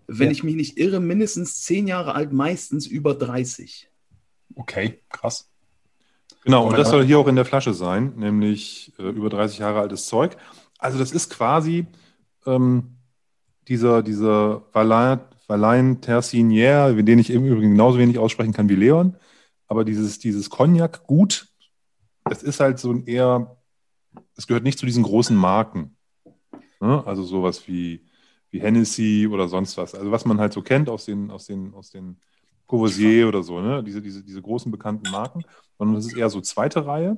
Wenn 0.08 0.28
ja. 0.28 0.32
ich 0.32 0.44
mich 0.44 0.56
nicht 0.56 0.78
irre, 0.78 1.00
mindestens 1.00 1.62
zehn 1.64 1.88
Jahre 1.88 2.16
alt, 2.16 2.32
meistens 2.34 2.88
über 2.88 3.14
30. 3.14 3.90
Okay, 4.56 5.00
krass. 5.10 5.50
Genau, 6.44 6.68
und 6.68 6.78
das 6.78 6.90
soll 6.90 7.06
hier 7.06 7.20
auch 7.20 7.28
in 7.28 7.36
der 7.36 7.46
Flasche 7.46 7.74
sein, 7.74 8.14
nämlich 8.18 8.94
äh, 9.00 9.10
über 9.10 9.30
30 9.30 9.60
Jahre 9.60 9.80
altes 9.80 10.06
Zeug. 10.06 10.38
Also 10.78 11.00
das 11.00 11.12
ist 11.12 11.30
quasi 11.32 11.88
ähm, 12.46 12.98
dieser, 13.68 14.04
dieser 14.04 14.64
Valain, 14.72 15.20
Valain 15.48 16.02
Tersinier, 16.02 16.94
den 16.94 17.20
ich 17.20 17.32
im 17.32 17.46
Übrigen 17.46 17.72
genauso 17.72 17.98
wenig 17.98 18.20
aussprechen 18.20 18.54
kann 18.54 18.70
wie 18.70 18.76
Leon. 18.76 19.18
Aber 19.68 19.84
dieses, 19.84 20.20
dieses 20.20 20.50
Cognac-Gut, 20.52 21.48
das 22.26 22.44
ist 22.44 22.60
halt 22.60 22.78
so 22.80 22.92
ein 22.92 23.06
eher 23.06 23.58
es 24.36 24.48
gehört 24.48 24.64
nicht 24.64 24.80
zu 24.80 24.86
diesen 24.86 25.04
großen 25.04 25.36
Marken. 25.36 25.96
Ne? 26.80 27.04
Also 27.06 27.24
sowas 27.24 27.68
wie, 27.68 28.06
wie 28.56 28.62
Hennessy 28.62 29.28
oder 29.30 29.48
sonst 29.48 29.78
was. 29.78 29.94
Also 29.96 30.12
was 30.12 30.26
man 30.26 30.40
halt 30.40 30.54
so 30.54 30.62
kennt 30.62 30.90
aus 30.90 31.06
den, 31.06 31.30
aus 31.30 31.46
den, 31.46 31.74
aus 31.74 31.90
den 31.90 32.18
Courvoisier 32.68 33.28
oder 33.28 33.44
so, 33.44 33.60
ne? 33.60 33.84
diese, 33.84 34.02
diese, 34.02 34.24
diese 34.24 34.42
großen 34.42 34.72
bekannten 34.72 35.12
Marken. 35.12 35.44
Sondern 35.78 35.96
das 35.96 36.06
ist 36.06 36.16
eher 36.16 36.30
so 36.30 36.42
zweite 36.42 36.86
Reihe. 36.86 37.18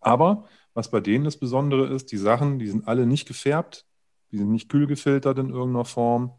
Aber 0.00 0.44
was 0.74 0.90
bei 0.90 1.00
denen 1.00 1.24
das 1.24 1.38
Besondere 1.38 1.86
ist, 1.86 2.12
die 2.12 2.18
Sachen, 2.18 2.58
die 2.58 2.66
sind 2.66 2.86
alle 2.86 3.06
nicht 3.06 3.26
gefärbt, 3.26 3.86
die 4.30 4.36
sind 4.36 4.50
nicht 4.50 4.68
kühl 4.68 4.86
gefiltert 4.86 5.38
in 5.38 5.48
irgendeiner 5.48 5.86
Form. 5.86 6.32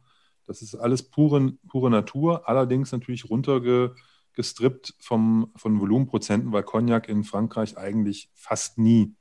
Das 0.45 0.61
ist 0.61 0.75
alles 0.75 1.01
pure, 1.01 1.53
pure 1.67 1.89
Natur, 1.89 2.47
allerdings 2.47 2.91
natürlich 2.91 3.27
runtergestrippt 3.29 4.93
vom, 4.99 5.51
von 5.55 5.79
Volumenprozenten, 5.79 6.51
weil 6.51 6.63
Cognac 6.63 7.09
in 7.09 7.23
Frankreich 7.23 7.77
eigentlich 7.77 8.29
fast 8.35 8.77
nie 8.77 9.15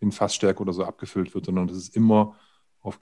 in 0.00 0.10
Fassstärke 0.10 0.60
oder 0.60 0.72
so 0.72 0.84
abgefüllt 0.84 1.34
wird, 1.34 1.46
sondern 1.46 1.68
das 1.68 1.76
ist 1.76 1.94
immer 1.94 2.34
auf 2.80 2.98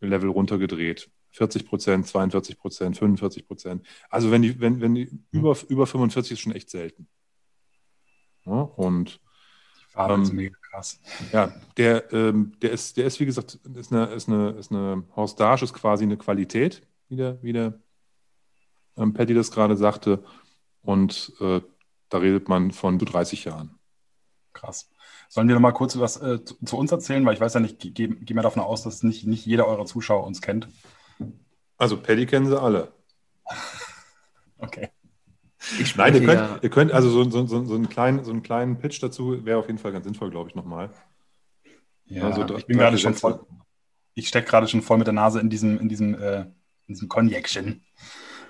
Genießer-Level 0.00 0.30
runtergedreht. 0.30 1.10
40 1.30 1.66
Prozent, 1.66 2.06
42 2.06 2.58
Prozent, 2.58 2.96
45 2.96 3.46
Prozent. 3.46 3.86
Also 4.08 4.30
wenn 4.30 4.42
die, 4.42 4.58
wenn, 4.58 4.80
wenn 4.80 4.94
die 4.94 5.06
hm. 5.06 5.24
über, 5.32 5.56
über 5.68 5.86
45 5.86 6.32
ist 6.32 6.40
schon 6.40 6.52
echt 6.52 6.70
selten. 6.70 7.08
Ja, 8.46 8.52
und 8.52 9.20
ähm, 9.96 10.22
ist 10.22 10.32
mega 10.32 10.56
krass. 10.70 11.00
Ja, 11.32 11.52
der, 11.76 12.10
ähm, 12.12 12.52
der, 12.62 12.70
ist, 12.70 12.96
der 12.96 13.06
ist, 13.06 13.20
wie 13.20 13.26
gesagt, 13.26 13.54
ist 13.74 13.92
eine, 13.92 14.06
ist 14.06 14.28
eine, 14.28 14.50
ist 14.50 14.70
eine 14.70 15.04
Horstage, 15.14 15.64
ist 15.64 15.74
quasi 15.74 16.04
eine 16.04 16.16
Qualität, 16.16 16.86
wie 17.08 17.16
der, 17.16 17.42
wie 17.42 17.52
der 17.52 17.78
ähm, 18.96 19.12
Patty 19.12 19.34
das 19.34 19.50
gerade 19.50 19.76
sagte. 19.76 20.22
Und 20.82 21.32
äh, 21.40 21.60
da 22.08 22.18
redet 22.18 22.48
man 22.48 22.70
von 22.70 22.98
30 22.98 23.44
Jahren. 23.44 23.78
Krass. 24.52 24.88
Sollen 25.28 25.48
wir 25.48 25.54
noch 25.54 25.62
mal 25.62 25.72
kurz 25.72 25.98
was 25.98 26.20
äh, 26.20 26.44
zu, 26.44 26.56
zu, 26.64 26.76
uns 26.76 26.92
erzählen? 26.92 27.24
Weil 27.24 27.34
ich 27.34 27.40
weiß 27.40 27.54
ja 27.54 27.60
nicht, 27.60 27.78
gehe 27.78 28.08
geh 28.08 28.34
mir 28.34 28.42
davon 28.42 28.62
aus, 28.62 28.82
dass 28.82 29.02
nicht, 29.02 29.26
nicht 29.26 29.46
jeder 29.46 29.66
eurer 29.66 29.86
Zuschauer 29.86 30.26
uns 30.26 30.40
kennt. 30.40 30.68
Also 31.78 31.96
Paddy 31.96 32.26
kennen 32.26 32.46
sie 32.46 32.60
alle. 32.60 32.92
okay. 34.58 34.90
Ich 35.80 35.96
Nein, 35.96 36.14
ihr 36.14 36.24
könnt, 36.24 36.62
ihr 36.62 36.70
könnt 36.70 36.92
also 36.92 37.10
so, 37.10 37.28
so, 37.28 37.46
so, 37.46 37.64
so, 37.64 37.74
einen 37.74 37.88
kleinen, 37.88 38.24
so 38.24 38.30
einen 38.30 38.42
kleinen 38.42 38.78
Pitch 38.78 39.02
dazu 39.02 39.44
wäre 39.44 39.58
auf 39.58 39.66
jeden 39.66 39.78
Fall 39.78 39.92
ganz 39.92 40.04
sinnvoll, 40.04 40.30
glaube 40.30 40.48
ich, 40.48 40.54
nochmal. 40.54 40.90
Ja, 42.04 42.24
Also 42.24 42.56
ich 42.56 42.66
bin 42.66 42.78
gerade 42.78 42.98
schon 42.98 43.14
voll. 43.14 43.44
Ich 44.14 44.28
stecke 44.28 44.48
gerade 44.48 44.68
schon 44.68 44.82
voll 44.82 44.98
mit 44.98 45.06
der 45.06 45.14
Nase 45.14 45.40
in 45.40 45.50
diesem, 45.50 45.78
in 45.78 45.88
diesem, 45.88 46.14
äh, 46.14 46.42
in 46.86 46.94
diesem 46.94 47.08
Conjection. 47.08 47.84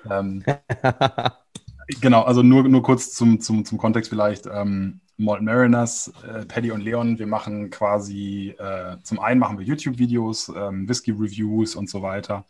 Ähm, 0.09 0.45
genau, 2.00 2.23
also 2.23 2.43
nur, 2.43 2.64
nur 2.69 2.83
kurz 2.83 3.12
zum, 3.12 3.40
zum, 3.40 3.64
zum 3.64 3.78
Kontext 3.78 4.11
vielleicht. 4.11 4.47
Ähm, 4.47 5.00
Malt 5.19 5.43
Mariners, 5.43 6.12
äh, 6.26 6.45
Paddy 6.45 6.71
und 6.71 6.83
Leon, 6.83 7.19
wir 7.19 7.26
machen 7.26 7.71
quasi, 7.71 8.55
äh, 8.59 8.99
zum 9.02 9.19
einen 9.19 9.40
machen 9.40 9.59
wir 9.59 9.64
YouTube-Videos, 9.64 10.52
ähm, 10.55 10.88
Whisky-Reviews 10.88 11.75
und 11.75 11.88
so 11.88 12.02
weiter. 12.02 12.45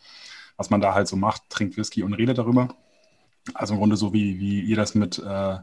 Was 0.57 0.71
man 0.71 0.81
da 0.81 0.95
halt 0.95 1.07
so 1.07 1.17
macht, 1.17 1.49
trinkt 1.49 1.77
Whisky 1.77 2.03
und 2.03 2.15
redet 2.15 2.39
darüber. 2.39 2.75
Also 3.55 3.75
im 3.75 3.81
Grunde 3.81 3.97
so 3.97 4.13
wie, 4.13 4.41
wie 4.41 4.61
ihr 4.63 4.77
das 4.77 4.95
mit 4.95 5.19
äh, 5.19 5.59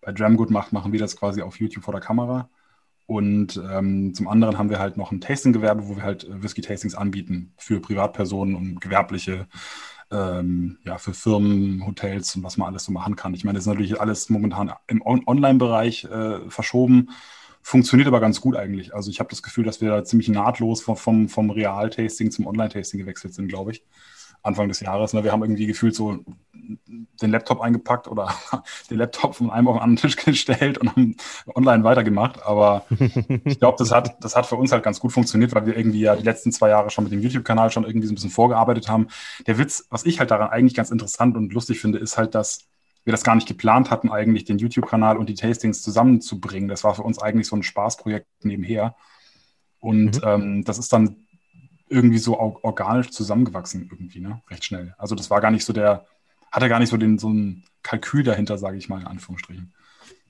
bei 0.00 0.12
Dramgood 0.12 0.50
macht, 0.50 0.72
machen 0.72 0.92
wir 0.92 1.00
das 1.00 1.16
quasi 1.16 1.42
auf 1.42 1.58
YouTube 1.58 1.84
vor 1.84 1.94
der 1.94 2.00
Kamera. 2.00 2.48
Und 3.06 3.60
ähm, 3.70 4.14
zum 4.14 4.28
anderen 4.28 4.56
haben 4.56 4.70
wir 4.70 4.78
halt 4.78 4.96
noch 4.96 5.12
ein 5.12 5.20
Tasting-Gewerbe, 5.20 5.88
wo 5.88 5.96
wir 5.96 6.02
halt 6.04 6.24
äh, 6.24 6.42
Whisky-Tastings 6.42 6.94
anbieten 6.94 7.52
für 7.56 7.80
Privatpersonen 7.80 8.54
und 8.54 8.80
gewerbliche, 8.80 9.46
ähm, 10.10 10.78
ja, 10.84 10.98
für 10.98 11.14
Firmen, 11.14 11.86
Hotels 11.86 12.36
und 12.36 12.42
was 12.42 12.56
man 12.56 12.68
alles 12.68 12.84
so 12.84 12.92
machen 12.92 13.16
kann. 13.16 13.34
Ich 13.34 13.44
meine, 13.44 13.56
das 13.56 13.64
ist 13.64 13.68
natürlich 13.68 14.00
alles 14.00 14.30
momentan 14.30 14.72
im 14.86 15.02
On 15.02 15.22
Online-Bereich 15.26 16.04
äh, 16.04 16.50
verschoben, 16.50 17.10
funktioniert 17.62 18.06
aber 18.08 18.20
ganz 18.20 18.40
gut 18.40 18.56
eigentlich. 18.56 18.94
Also 18.94 19.10
ich 19.10 19.20
habe 19.20 19.30
das 19.30 19.42
Gefühl, 19.42 19.64
dass 19.64 19.80
wir 19.80 19.90
da 19.90 20.04
ziemlich 20.04 20.28
nahtlos 20.28 20.82
vom, 20.82 20.96
vom, 20.96 21.28
vom 21.28 21.50
Real-Tasting 21.50 22.30
zum 22.30 22.46
Online-Tasting 22.46 23.00
gewechselt 23.00 23.34
sind, 23.34 23.48
glaube 23.48 23.72
ich. 23.72 23.82
Anfang 24.44 24.68
des 24.68 24.80
Jahres. 24.80 25.12
Ne? 25.12 25.24
Wir 25.24 25.32
haben 25.32 25.42
irgendwie 25.42 25.66
gefühlt 25.66 25.94
so 25.94 26.20
den 27.20 27.30
Laptop 27.30 27.60
eingepackt 27.60 28.08
oder 28.08 28.34
den 28.90 28.98
Laptop 28.98 29.34
von 29.34 29.50
einem 29.50 29.68
auf 29.68 29.76
den 29.76 29.82
anderen 29.82 29.96
Tisch 30.10 30.16
gestellt 30.16 30.78
und 30.78 30.90
haben 30.90 31.16
online 31.54 31.84
weitergemacht. 31.84 32.42
Aber 32.44 32.86
ich 33.44 33.58
glaube, 33.58 33.76
das 33.78 33.90
hat, 33.90 34.22
das 34.22 34.36
hat 34.36 34.46
für 34.46 34.56
uns 34.56 34.72
halt 34.72 34.82
ganz 34.82 35.00
gut 35.00 35.12
funktioniert, 35.12 35.54
weil 35.54 35.66
wir 35.66 35.76
irgendwie 35.76 36.00
ja 36.00 36.16
die 36.16 36.22
letzten 36.24 36.52
zwei 36.52 36.68
Jahre 36.70 36.90
schon 36.90 37.04
mit 37.04 37.12
dem 37.12 37.20
YouTube-Kanal 37.20 37.70
schon 37.70 37.84
irgendwie 37.84 38.06
so 38.06 38.12
ein 38.12 38.16
bisschen 38.16 38.30
vorgearbeitet 38.30 38.88
haben. 38.88 39.08
Der 39.46 39.58
Witz, 39.58 39.86
was 39.90 40.04
ich 40.06 40.20
halt 40.20 40.30
daran 40.30 40.48
eigentlich 40.50 40.74
ganz 40.74 40.90
interessant 40.90 41.36
und 41.36 41.52
lustig 41.52 41.80
finde, 41.80 41.98
ist 41.98 42.16
halt, 42.16 42.34
dass 42.34 42.60
wir 43.04 43.12
das 43.12 43.24
gar 43.24 43.34
nicht 43.34 43.48
geplant 43.48 43.90
hatten, 43.90 44.10
eigentlich 44.10 44.44
den 44.44 44.58
YouTube-Kanal 44.58 45.18
und 45.18 45.28
die 45.28 45.34
Tastings 45.34 45.82
zusammenzubringen. 45.82 46.68
Das 46.68 46.84
war 46.84 46.94
für 46.94 47.02
uns 47.02 47.18
eigentlich 47.18 47.46
so 47.48 47.56
ein 47.56 47.62
Spaßprojekt 47.62 48.26
nebenher. 48.42 48.96
Und 49.80 50.16
Mhm. 50.16 50.20
ähm, 50.24 50.64
das 50.64 50.78
ist 50.78 50.92
dann 50.92 51.23
irgendwie 51.88 52.18
so 52.18 52.38
or- 52.38 52.64
organisch 52.64 53.10
zusammengewachsen, 53.10 53.88
irgendwie, 53.90 54.20
ne? 54.20 54.42
Recht 54.50 54.64
schnell. 54.64 54.94
Also 54.98 55.14
das 55.14 55.30
war 55.30 55.40
gar 55.40 55.50
nicht 55.50 55.64
so 55.64 55.72
der, 55.72 56.06
hatte 56.50 56.68
gar 56.68 56.80
nicht 56.80 56.90
so 56.90 56.96
den 56.96 57.18
so 57.18 57.28
ein 57.28 57.64
Kalkül 57.82 58.22
dahinter, 58.22 58.58
sage 58.58 58.76
ich 58.76 58.88
mal, 58.88 59.00
in 59.00 59.06
Anführungsstrichen. 59.06 59.72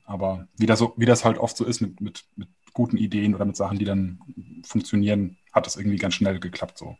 Aber 0.04 0.48
wie 0.56 0.66
das, 0.66 0.78
so, 0.78 0.94
wie 0.96 1.06
das 1.06 1.24
halt 1.24 1.38
oft 1.38 1.56
so 1.56 1.64
ist 1.64 1.80
mit, 1.80 2.00
mit, 2.00 2.24
mit 2.36 2.48
guten 2.72 2.96
Ideen 2.96 3.34
oder 3.34 3.44
mit 3.44 3.56
Sachen, 3.56 3.78
die 3.78 3.84
dann 3.84 4.18
funktionieren, 4.64 5.38
hat 5.52 5.66
das 5.66 5.76
irgendwie 5.76 5.96
ganz 5.96 6.14
schnell 6.14 6.40
geklappt 6.40 6.78
so. 6.78 6.96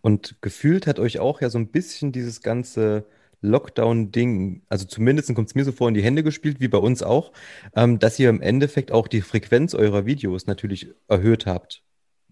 Und 0.00 0.36
gefühlt 0.40 0.86
hat 0.86 0.98
euch 0.98 1.18
auch 1.18 1.40
ja 1.40 1.50
so 1.50 1.58
ein 1.58 1.68
bisschen 1.68 2.12
dieses 2.12 2.40
ganze 2.40 3.06
Lockdown-Ding, 3.40 4.62
also 4.68 4.86
zumindest 4.86 5.34
kommt 5.34 5.48
es 5.48 5.54
mir 5.54 5.64
so 5.64 5.72
vor, 5.72 5.88
in 5.88 5.94
die 5.94 6.02
Hände 6.02 6.22
gespielt, 6.22 6.60
wie 6.60 6.68
bei 6.68 6.78
uns 6.78 7.02
auch, 7.02 7.32
ähm, 7.74 7.98
dass 7.98 8.18
ihr 8.18 8.30
im 8.30 8.40
Endeffekt 8.40 8.90
auch 8.90 9.06
die 9.06 9.20
Frequenz 9.20 9.74
eurer 9.74 10.06
Videos 10.06 10.46
natürlich 10.46 10.88
erhöht 11.08 11.44
habt, 11.44 11.82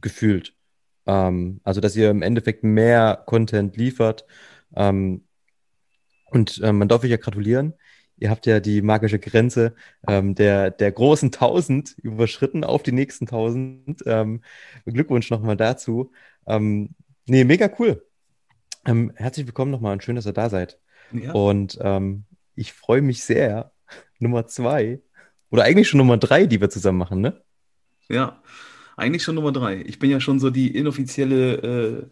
gefühlt. 0.00 0.54
Ähm, 1.06 1.60
also, 1.64 1.80
dass 1.80 1.96
ihr 1.96 2.10
im 2.10 2.22
Endeffekt 2.22 2.64
mehr 2.64 3.22
Content 3.26 3.76
liefert. 3.76 4.26
Ähm, 4.74 5.24
und 6.30 6.60
ähm, 6.62 6.78
man 6.78 6.88
darf 6.88 7.04
euch 7.04 7.10
ja 7.10 7.16
gratulieren. 7.16 7.74
Ihr 8.16 8.30
habt 8.30 8.46
ja 8.46 8.60
die 8.60 8.82
magische 8.82 9.18
Grenze 9.18 9.74
ähm, 10.06 10.34
der, 10.34 10.70
der 10.70 10.92
großen 10.92 11.32
1000 11.32 11.96
überschritten 11.98 12.64
auf 12.64 12.82
die 12.82 12.92
nächsten 12.92 13.24
1000. 13.24 14.02
Ähm, 14.06 14.42
Glückwunsch 14.86 15.30
nochmal 15.30 15.56
dazu. 15.56 16.12
Ähm, 16.46 16.90
nee, 17.26 17.44
mega 17.44 17.68
cool. 17.78 18.06
Ähm, 18.86 19.12
herzlich 19.16 19.46
willkommen 19.46 19.70
nochmal 19.70 19.92
und 19.92 20.04
schön, 20.04 20.16
dass 20.16 20.26
ihr 20.26 20.32
da 20.32 20.50
seid. 20.50 20.78
Ja. 21.12 21.32
Und 21.32 21.78
ähm, 21.82 22.24
ich 22.54 22.72
freue 22.72 23.02
mich 23.02 23.24
sehr. 23.24 23.72
Nummer 24.18 24.46
zwei 24.46 25.00
oder 25.50 25.64
eigentlich 25.64 25.88
schon 25.88 25.98
Nummer 25.98 26.16
drei, 26.16 26.46
die 26.46 26.60
wir 26.60 26.70
zusammen 26.70 26.98
machen, 26.98 27.20
ne? 27.20 27.42
Ja, 28.08 28.42
eigentlich 28.96 29.22
schon 29.22 29.34
Nummer 29.34 29.52
drei. 29.52 29.82
Ich 29.86 29.98
bin 29.98 30.10
ja 30.10 30.20
schon 30.20 30.38
so 30.40 30.50
die 30.50 30.74
inoffizielle 30.76 31.54
äh, 31.56 32.06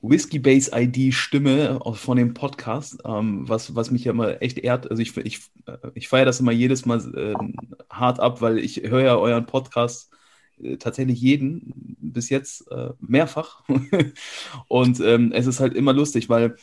Whiskey 0.00 0.38
Base 0.38 0.70
ID 0.74 1.12
Stimme 1.14 1.80
aus- 1.80 2.00
von 2.00 2.16
dem 2.16 2.34
Podcast, 2.34 2.98
ähm, 3.04 3.48
was, 3.48 3.74
was 3.74 3.90
mich 3.90 4.04
ja 4.04 4.12
immer 4.12 4.40
echt 4.42 4.58
ehrt. 4.58 4.90
Also 4.90 5.02
ich, 5.02 5.16
ich, 5.18 5.40
äh, 5.66 5.76
ich 5.94 6.08
feiere 6.08 6.26
das 6.26 6.40
immer 6.40 6.52
jedes 6.52 6.86
Mal 6.86 6.98
äh, 7.14 7.34
hart 7.90 8.20
ab, 8.20 8.40
weil 8.40 8.58
ich 8.58 8.82
höre 8.82 9.02
ja 9.02 9.16
euren 9.16 9.46
Podcast 9.46 10.10
äh, 10.62 10.76
tatsächlich 10.76 11.20
jeden 11.20 11.96
bis 12.00 12.28
jetzt 12.30 12.70
äh, 12.70 12.90
mehrfach. 13.00 13.64
Und 14.68 15.00
ähm, 15.00 15.32
es 15.32 15.46
ist 15.46 15.60
halt 15.60 15.74
immer 15.74 15.92
lustig, 15.92 16.28
weil 16.28 16.56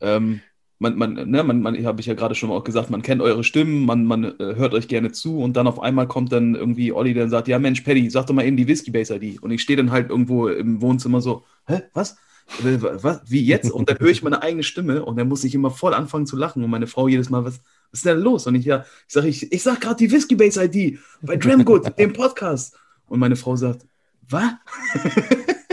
ähm, 0.00 0.40
man, 0.78 0.96
man, 0.96 1.14
ne, 1.14 1.42
man, 1.42 1.60
man 1.60 1.84
habe 1.84 2.00
ich 2.00 2.06
ja 2.06 2.14
gerade 2.14 2.34
schon 2.34 2.50
auch 2.50 2.64
gesagt, 2.64 2.90
man 2.90 3.02
kennt 3.02 3.20
eure 3.20 3.42
Stimmen, 3.42 3.84
man, 3.84 4.04
man 4.04 4.24
äh, 4.24 4.54
hört 4.56 4.74
euch 4.74 4.88
gerne 4.88 5.12
zu 5.12 5.40
und 5.40 5.56
dann 5.56 5.66
auf 5.66 5.80
einmal 5.80 6.06
kommt 6.06 6.32
dann 6.32 6.54
irgendwie 6.54 6.92
Olli, 6.92 7.14
der 7.14 7.28
sagt, 7.28 7.48
ja 7.48 7.58
Mensch, 7.58 7.80
Paddy, 7.80 8.10
sag 8.10 8.26
doch 8.26 8.34
mal 8.34 8.46
eben 8.46 8.56
die 8.56 8.68
Whiskey 8.68 8.90
Base 8.90 9.14
ID. 9.14 9.42
Und 9.42 9.50
ich 9.50 9.62
stehe 9.62 9.76
dann 9.76 9.90
halt 9.90 10.10
irgendwo 10.10 10.48
im 10.48 10.80
Wohnzimmer 10.80 11.20
so, 11.20 11.44
hä, 11.66 11.82
was? 11.94 12.16
Äh, 12.64 12.80
Was? 12.80 13.20
Wie 13.26 13.44
jetzt? 13.44 13.70
Und 13.70 13.90
dann 13.90 13.98
höre 13.98 14.08
ich 14.10 14.22
meine 14.22 14.42
eigene 14.42 14.62
Stimme 14.62 15.04
und 15.04 15.16
dann 15.18 15.28
muss 15.28 15.44
ich 15.44 15.54
immer 15.54 15.70
voll 15.70 15.94
anfangen 15.94 16.26
zu 16.26 16.36
lachen 16.36 16.64
und 16.64 16.70
meine 16.70 16.86
Frau 16.86 17.08
jedes 17.08 17.28
Mal, 17.30 17.44
was, 17.44 17.60
was 17.90 18.00
ist 18.00 18.06
denn 18.06 18.18
los? 18.18 18.46
Und 18.46 18.54
ich 18.54 18.64
ja, 18.64 18.84
ich 19.06 19.12
sage, 19.14 19.28
ich, 19.28 19.52
ich 19.52 19.62
sag 19.62 19.80
gerade 19.80 19.96
die 19.96 20.10
Whiskey 20.10 20.34
Base 20.34 20.64
ID 20.64 20.98
bei 21.22 21.36
Dramgood, 21.36 21.92
dem 21.98 22.12
Podcast. 22.12 22.76
Und 23.08 23.20
meine 23.20 23.36
Frau 23.36 23.56
sagt, 23.56 23.86
was? 24.28 24.52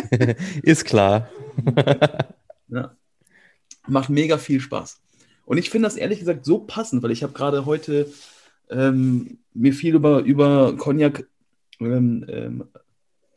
Ist 0.63 0.85
klar. 0.85 1.29
Ja. 2.67 2.95
Macht 3.87 4.09
mega 4.09 4.37
viel 4.37 4.59
Spaß. 4.59 5.01
Und 5.45 5.57
ich 5.57 5.69
finde 5.69 5.87
das 5.87 5.95
ehrlich 5.95 6.19
gesagt 6.19 6.45
so 6.45 6.59
passend, 6.59 7.03
weil 7.03 7.11
ich 7.11 7.23
habe 7.23 7.33
gerade 7.33 7.65
heute 7.65 8.07
ähm, 8.69 9.37
mir 9.53 9.73
viel 9.73 9.95
über, 9.95 10.19
über 10.21 10.75
Cognac 10.75 11.27
ähm, 11.79 12.25
ähm, 12.27 12.63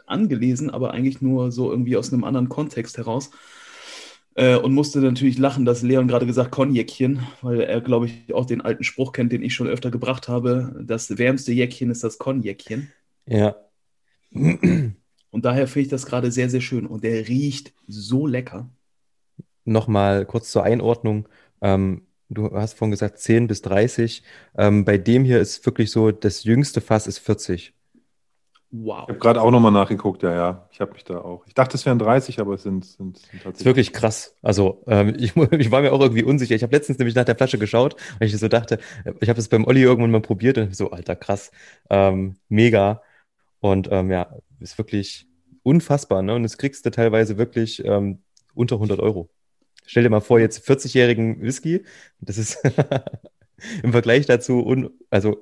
angelesen, 0.06 0.70
aber 0.70 0.92
eigentlich 0.92 1.20
nur 1.20 1.52
so 1.52 1.70
irgendwie 1.70 1.96
aus 1.96 2.12
einem 2.12 2.24
anderen 2.24 2.48
Kontext 2.48 2.96
heraus. 2.96 3.30
Äh, 4.34 4.56
und 4.56 4.72
musste 4.72 5.00
natürlich 5.00 5.36
lachen, 5.36 5.64
dass 5.64 5.82
Leon 5.82 6.06
gerade 6.06 6.24
gesagt 6.24 6.52
Cognacchen, 6.52 7.26
weil 7.42 7.60
er, 7.60 7.80
glaube 7.80 8.06
ich, 8.06 8.32
auch 8.32 8.46
den 8.46 8.60
alten 8.60 8.84
Spruch 8.84 9.12
kennt, 9.12 9.32
den 9.32 9.42
ich 9.42 9.54
schon 9.54 9.66
öfter 9.66 9.90
gebracht 9.90 10.28
habe. 10.28 10.80
Das 10.86 11.18
wärmste 11.18 11.52
Jäckchen 11.52 11.90
ist 11.90 12.04
das 12.04 12.18
Cognacchen. 12.18 12.92
Ja. 13.26 13.56
Und 14.30 15.44
daher 15.44 15.66
finde 15.66 15.82
ich 15.82 15.88
das 15.88 16.06
gerade 16.06 16.30
sehr, 16.30 16.48
sehr 16.48 16.60
schön. 16.60 16.86
Und 16.86 17.02
der 17.02 17.26
riecht 17.26 17.72
so 17.88 18.26
lecker. 18.26 18.70
Nochmal 19.72 20.26
kurz 20.26 20.50
zur 20.50 20.64
Einordnung. 20.64 21.28
Ähm, 21.60 22.06
du 22.28 22.52
hast 22.52 22.74
vorhin 22.74 22.92
gesagt 22.92 23.18
10 23.18 23.46
bis 23.48 23.62
30. 23.62 24.22
Ähm, 24.56 24.84
bei 24.84 24.98
dem 24.98 25.24
hier 25.24 25.40
ist 25.40 25.64
wirklich 25.66 25.90
so, 25.90 26.10
das 26.12 26.44
jüngste 26.44 26.80
Fass 26.80 27.06
ist 27.06 27.18
40. 27.18 27.74
Wow. 28.70 29.04
Ich 29.04 29.08
habe 29.08 29.18
gerade 29.18 29.40
auch 29.40 29.50
nochmal 29.50 29.72
nachgeguckt, 29.72 30.22
ja, 30.22 30.34
ja. 30.34 30.68
Ich 30.70 30.80
habe 30.80 30.92
mich 30.92 31.04
da 31.04 31.18
auch. 31.20 31.46
Ich 31.46 31.54
dachte, 31.54 31.76
es 31.76 31.86
wären 31.86 31.98
30, 31.98 32.38
aber 32.40 32.54
es 32.54 32.62
sind, 32.64 32.84
sind, 32.84 33.16
sind 33.18 33.44
Das 33.56 33.62
ist 33.62 33.64
tatsächlich. 33.64 33.66
wirklich 33.66 33.92
krass. 33.94 34.36
Also 34.42 34.84
ähm, 34.86 35.14
ich, 35.18 35.34
ich 35.36 35.70
war 35.70 35.80
mir 35.80 35.92
auch 35.92 36.00
irgendwie 36.00 36.22
unsicher. 36.22 36.54
Ich 36.54 36.62
habe 36.62 36.76
letztens 36.76 36.98
nämlich 36.98 37.14
nach 37.14 37.24
der 37.24 37.36
Flasche 37.36 37.58
geschaut, 37.58 37.96
weil 38.18 38.28
ich 38.28 38.36
so 38.38 38.48
dachte, 38.48 38.78
äh, 39.04 39.14
ich 39.20 39.28
habe 39.30 39.40
es 39.40 39.48
beim 39.48 39.64
Olli 39.64 39.82
irgendwann 39.82 40.10
mal 40.10 40.20
probiert 40.20 40.58
und 40.58 40.76
so, 40.76 40.90
alter, 40.90 41.16
krass, 41.16 41.50
ähm, 41.90 42.36
mega. 42.48 43.02
Und 43.60 43.88
ähm, 43.90 44.10
ja, 44.10 44.36
ist 44.60 44.76
wirklich 44.78 45.26
unfassbar. 45.62 46.22
Ne? 46.22 46.34
Und 46.34 46.42
das 46.42 46.58
kriegst 46.58 46.84
du 46.86 46.90
teilweise 46.90 47.38
wirklich 47.38 47.84
ähm, 47.84 48.22
unter 48.54 48.76
100 48.76 49.00
Euro. 49.00 49.30
Stell 49.88 50.02
dir 50.02 50.10
mal 50.10 50.20
vor, 50.20 50.38
jetzt 50.38 50.68
40-jährigen 50.68 51.40
Whisky, 51.40 51.82
das 52.20 52.36
ist 52.36 52.58
im 53.82 53.92
Vergleich 53.92 54.26
dazu 54.26 54.64
un 54.64 54.90
also 55.08 55.38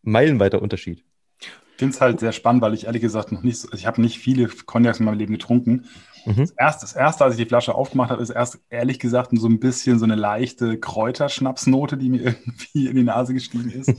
meilenweiter 0.00 0.62
Unterschied. 0.62 1.04
Ich 1.38 1.50
finde 1.76 1.94
es 1.94 2.00
halt 2.00 2.20
sehr 2.20 2.32
spannend, 2.32 2.62
weil 2.62 2.72
ich 2.72 2.86
ehrlich 2.86 3.02
gesagt 3.02 3.32
noch 3.32 3.42
nicht 3.42 3.58
so, 3.58 3.68
ich 3.74 3.86
habe 3.86 4.00
nicht 4.00 4.18
viele 4.18 4.48
Cognacs 4.48 5.00
in 5.00 5.04
meinem 5.04 5.18
Leben 5.18 5.34
getrunken. 5.34 5.84
Mhm. 6.24 6.36
Das 6.36 6.52
erste, 6.52 6.86
das 6.86 6.92
erste, 6.94 7.24
als 7.24 7.34
ich 7.34 7.42
die 7.42 7.48
Flasche 7.48 7.74
aufgemacht 7.74 8.10
habe, 8.10 8.22
ist 8.22 8.30
erst 8.30 8.60
ehrlich 8.70 8.98
gesagt 8.98 9.32
so 9.34 9.46
ein 9.46 9.60
bisschen 9.60 9.98
so 9.98 10.06
eine 10.06 10.14
leichte 10.14 10.78
Kräuterschnapsnote, 10.78 11.98
die 11.98 12.08
mir 12.08 12.20
irgendwie 12.24 12.86
in 12.86 12.96
die 12.96 13.02
Nase 13.02 13.34
gestiegen 13.34 13.70
ist. 13.70 13.92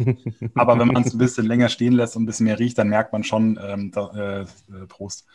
Aber 0.56 0.80
wenn 0.80 0.88
man 0.88 1.04
es 1.04 1.14
ein 1.14 1.20
bisschen 1.20 1.46
länger 1.46 1.70
stehen 1.70 1.94
lässt 1.94 2.16
und 2.16 2.24
ein 2.24 2.26
bisschen 2.26 2.46
mehr 2.46 2.58
riecht, 2.58 2.80
dann 2.80 2.90
merkt 2.90 3.14
man 3.14 3.24
schon, 3.24 3.60
ähm, 3.64 3.92
da, 3.92 4.10
äh, 4.16 4.42
äh, 4.42 4.88
Prost, 4.88 5.28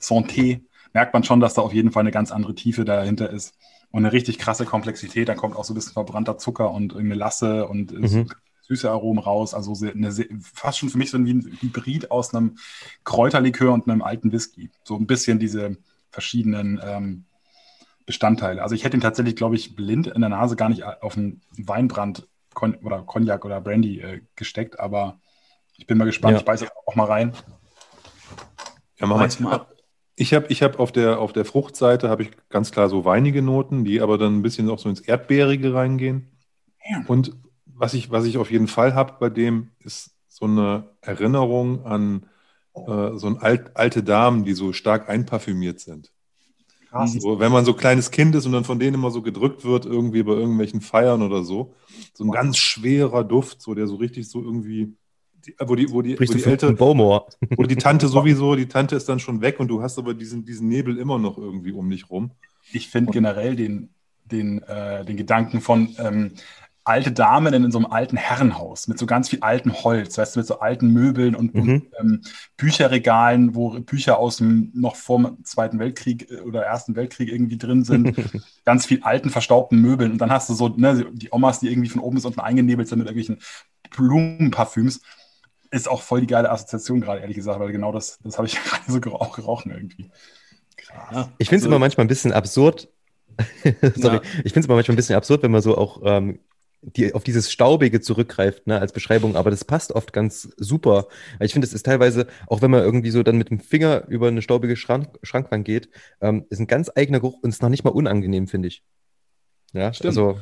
Santé, 0.00 0.62
merkt 0.94 1.12
man 1.12 1.22
schon, 1.22 1.40
dass 1.40 1.52
da 1.52 1.60
auf 1.60 1.74
jeden 1.74 1.90
Fall 1.92 2.00
eine 2.00 2.12
ganz 2.12 2.32
andere 2.32 2.54
Tiefe 2.54 2.86
dahinter 2.86 3.28
ist. 3.28 3.54
Und 3.90 4.04
eine 4.04 4.12
richtig 4.12 4.38
krasse 4.38 4.64
Komplexität. 4.64 5.28
Dann 5.28 5.36
kommt 5.36 5.56
auch 5.56 5.64
so 5.64 5.72
ein 5.72 5.76
bisschen 5.76 5.94
verbrannter 5.94 6.38
Zucker 6.38 6.70
und 6.70 6.96
eine 6.96 7.14
Lasse 7.14 7.66
und 7.66 7.90
so 7.90 8.18
Mhm. 8.18 8.28
süße 8.62 8.90
Aromen 8.90 9.18
raus. 9.22 9.52
Also 9.52 9.74
sehr, 9.74 9.92
eine, 9.92 10.12
sehr, 10.12 10.26
fast 10.40 10.78
schon 10.78 10.90
für 10.90 10.98
mich 10.98 11.10
so 11.10 11.18
ein, 11.18 11.26
wie 11.26 11.34
ein 11.34 11.58
Hybrid 11.60 12.10
aus 12.10 12.32
einem 12.34 12.56
Kräuterlikör 13.04 13.72
und 13.72 13.88
einem 13.88 14.02
alten 14.02 14.30
Whisky. 14.30 14.70
So 14.84 14.96
ein 14.96 15.06
bisschen 15.06 15.40
diese 15.40 15.76
verschiedenen 16.10 16.80
ähm, 16.84 17.24
Bestandteile. 18.06 18.62
Also 18.62 18.74
ich 18.74 18.84
hätte 18.84 18.96
ihn 18.96 19.00
tatsächlich, 19.00 19.36
glaube 19.36 19.56
ich, 19.56 19.74
blind 19.74 20.06
in 20.06 20.20
der 20.20 20.30
Nase 20.30 20.56
gar 20.56 20.68
nicht 20.68 20.84
auf 20.84 21.16
einen 21.16 21.42
Weinbrand 21.56 22.28
Kon 22.54 22.74
oder 22.76 23.02
Cognac 23.02 23.44
oder 23.44 23.60
Brandy 23.60 24.00
äh, 24.00 24.20
gesteckt, 24.36 24.80
aber 24.80 25.20
ich 25.76 25.86
bin 25.86 25.98
mal 25.98 26.04
gespannt. 26.04 26.32
Ja. 26.32 26.38
Ich 26.38 26.44
beiße 26.44 26.68
auch 26.86 26.94
mal 26.96 27.06
rein. 27.06 27.32
Ja, 28.98 29.06
mach 29.06 29.16
mal. 29.16 29.28
mal. 29.40 29.66
Ich 30.20 30.34
habe 30.34 30.48
ich 30.50 30.62
hab 30.62 30.78
auf, 30.78 30.92
der, 30.92 31.18
auf 31.18 31.32
der 31.32 31.46
Fruchtseite 31.46 32.10
habe 32.10 32.24
ich 32.24 32.30
ganz 32.50 32.72
klar 32.72 32.90
so 32.90 33.06
weinige 33.06 33.40
Noten, 33.40 33.86
die 33.86 34.02
aber 34.02 34.18
dann 34.18 34.36
ein 34.36 34.42
bisschen 34.42 34.68
auch 34.68 34.78
so 34.78 34.90
ins 34.90 35.00
Erdbeerige 35.00 35.72
reingehen. 35.72 36.30
Ja. 36.86 37.02
Und 37.06 37.34
was 37.64 37.94
ich, 37.94 38.10
was 38.10 38.26
ich 38.26 38.36
auf 38.36 38.50
jeden 38.50 38.68
Fall 38.68 38.94
habe 38.94 39.14
bei 39.18 39.30
dem, 39.30 39.70
ist 39.78 40.10
so 40.28 40.44
eine 40.44 40.90
Erinnerung 41.00 41.86
an 41.86 42.26
äh, 42.74 43.16
so 43.16 43.28
ein 43.28 43.38
alt, 43.38 43.74
alte 43.78 44.02
Damen, 44.02 44.44
die 44.44 44.52
so 44.52 44.74
stark 44.74 45.08
einparfümiert 45.08 45.80
sind. 45.80 46.12
Krass. 46.90 47.14
So, 47.14 47.40
wenn 47.40 47.50
man 47.50 47.64
so 47.64 47.72
kleines 47.72 48.10
Kind 48.10 48.34
ist 48.34 48.44
und 48.44 48.52
dann 48.52 48.64
von 48.64 48.78
denen 48.78 48.96
immer 48.96 49.10
so 49.10 49.22
gedrückt 49.22 49.64
wird, 49.64 49.86
irgendwie 49.86 50.22
bei 50.22 50.32
irgendwelchen 50.32 50.82
Feiern 50.82 51.22
oder 51.22 51.44
so. 51.44 51.74
So 52.12 52.24
ein 52.24 52.30
ganz 52.30 52.58
schwerer 52.58 53.24
Duft, 53.24 53.62
so 53.62 53.74
der 53.74 53.86
so 53.86 53.96
richtig 53.96 54.28
so 54.28 54.42
irgendwie, 54.42 54.92
die, 55.46 55.54
wo 55.58 55.74
die, 55.74 55.90
wo 55.90 56.02
die, 56.02 56.12
wo 56.12 56.14
Sprichst 56.16 56.34
die 56.34 56.50
ältere, 56.50 56.72
Bowmore? 56.72 57.26
wo 57.56 57.64
die 57.64 57.76
Tante 57.76 58.08
sowieso, 58.08 58.54
die 58.56 58.66
Tante 58.66 58.96
ist 58.96 59.08
dann 59.08 59.20
schon 59.20 59.40
weg 59.40 59.60
und 59.60 59.68
du 59.68 59.82
hast 59.82 59.98
aber 59.98 60.14
diesen, 60.14 60.44
diesen 60.44 60.68
Nebel 60.68 60.98
immer 60.98 61.18
noch 61.18 61.38
irgendwie 61.38 61.72
um 61.72 61.88
dich 61.90 62.10
rum. 62.10 62.30
Ich 62.72 62.88
finde 62.88 63.12
generell 63.12 63.56
den, 63.56 63.90
den, 64.24 64.62
äh, 64.62 65.04
den 65.04 65.16
Gedanken 65.16 65.60
von 65.60 65.94
ähm, 65.98 66.32
alte 66.84 67.12
Damen 67.12 67.52
in 67.52 67.70
so 67.70 67.78
einem 67.78 67.86
alten 67.86 68.16
Herrenhaus 68.16 68.88
mit 68.88 68.98
so 68.98 69.06
ganz 69.06 69.28
viel 69.28 69.40
altem 69.40 69.72
Holz, 69.84 70.16
weißt 70.16 70.34
du, 70.34 70.40
mit 70.40 70.46
so 70.46 70.60
alten 70.60 70.92
Möbeln 70.92 71.34
und, 71.34 71.54
Mhm. 71.54 71.60
und 71.60 71.86
ähm, 72.00 72.20
Bücherregalen, 72.56 73.54
wo 73.54 73.78
Bücher 73.80 74.18
aus 74.18 74.38
dem 74.38 74.70
noch 74.74 74.96
vor 74.96 75.18
dem 75.18 75.44
Zweiten 75.44 75.78
Weltkrieg 75.78 76.30
äh, 76.30 76.40
oder 76.40 76.62
Ersten 76.62 76.96
Weltkrieg 76.96 77.28
irgendwie 77.28 77.58
drin 77.58 77.84
sind. 77.84 78.16
ganz 78.64 78.86
viel 78.86 79.02
alten, 79.02 79.30
verstaubten 79.30 79.80
Möbeln. 79.80 80.12
Und 80.12 80.18
dann 80.18 80.30
hast 80.30 80.48
du 80.48 80.54
so 80.54 80.68
ne, 80.68 81.06
die 81.12 81.28
Omas, 81.32 81.60
die 81.60 81.68
irgendwie 81.68 81.90
von 81.90 82.00
oben 82.00 82.16
bis 82.16 82.24
unten 82.24 82.40
eingenebelt 82.40 82.88
sind 82.88 82.98
mit 82.98 83.08
irgendwelchen 83.08 83.38
Blumenparfüms. 83.90 85.00
Ist 85.70 85.88
auch 85.88 86.02
voll 86.02 86.20
die 86.22 86.26
geile 86.26 86.50
Assoziation 86.50 87.00
gerade, 87.00 87.20
ehrlich 87.20 87.36
gesagt, 87.36 87.60
weil 87.60 87.70
genau 87.72 87.92
das, 87.92 88.18
das 88.24 88.38
habe 88.38 88.48
ich 88.48 88.54
gerade 88.64 88.90
so 88.90 89.00
auch 89.14 89.34
gerochen 89.36 89.70
irgendwie. 89.72 90.10
Krass. 90.76 91.28
Ich 91.38 91.48
finde 91.48 91.58
es 91.58 91.62
also- 91.62 91.66
immer 91.68 91.78
manchmal 91.78 92.04
ein 92.04 92.08
bisschen 92.08 92.32
absurd. 92.32 92.88
Sorry, 93.96 94.16
Ja. 94.16 94.22
ich 94.44 94.52
finde 94.52 94.60
es 94.60 94.66
immer 94.66 94.74
manchmal 94.74 94.94
ein 94.94 94.96
bisschen 94.96 95.16
absurd, 95.16 95.42
wenn 95.42 95.50
man 95.50 95.62
so 95.62 95.78
auch 95.78 96.00
ähm, 96.04 96.40
die, 96.82 97.14
auf 97.14 97.24
dieses 97.24 97.52
Staubige 97.52 98.00
zurückgreift, 98.00 98.66
ne, 98.66 98.78
als 98.80 98.92
Beschreibung, 98.92 99.36
aber 99.36 99.50
das 99.50 99.64
passt 99.64 99.92
oft 99.92 100.12
ganz 100.12 100.48
super. 100.56 101.06
Ich 101.38 101.52
finde, 101.52 101.66
es 101.66 101.72
ist 101.74 101.84
teilweise, 101.86 102.26
auch 102.48 102.62
wenn 102.62 102.70
man 102.70 102.82
irgendwie 102.82 103.10
so 103.10 103.22
dann 103.22 103.36
mit 103.38 103.50
dem 103.50 103.60
Finger 103.60 104.06
über 104.08 104.28
eine 104.28 104.42
staubige 104.42 104.76
Schrank, 104.76 105.08
Schrankwand 105.22 105.64
geht, 105.64 105.90
ähm, 106.20 106.46
ist 106.50 106.58
ein 106.58 106.66
ganz 106.66 106.90
eigener 106.94 107.20
Geruch 107.20 107.38
und 107.42 107.50
ist 107.50 107.62
noch 107.62 107.68
nicht 107.68 107.84
mal 107.84 107.90
unangenehm, 107.90 108.46
finde 108.48 108.68
ich. 108.68 108.82
Ja, 109.72 109.92
Stimmt. 109.92 110.06
also 110.08 110.40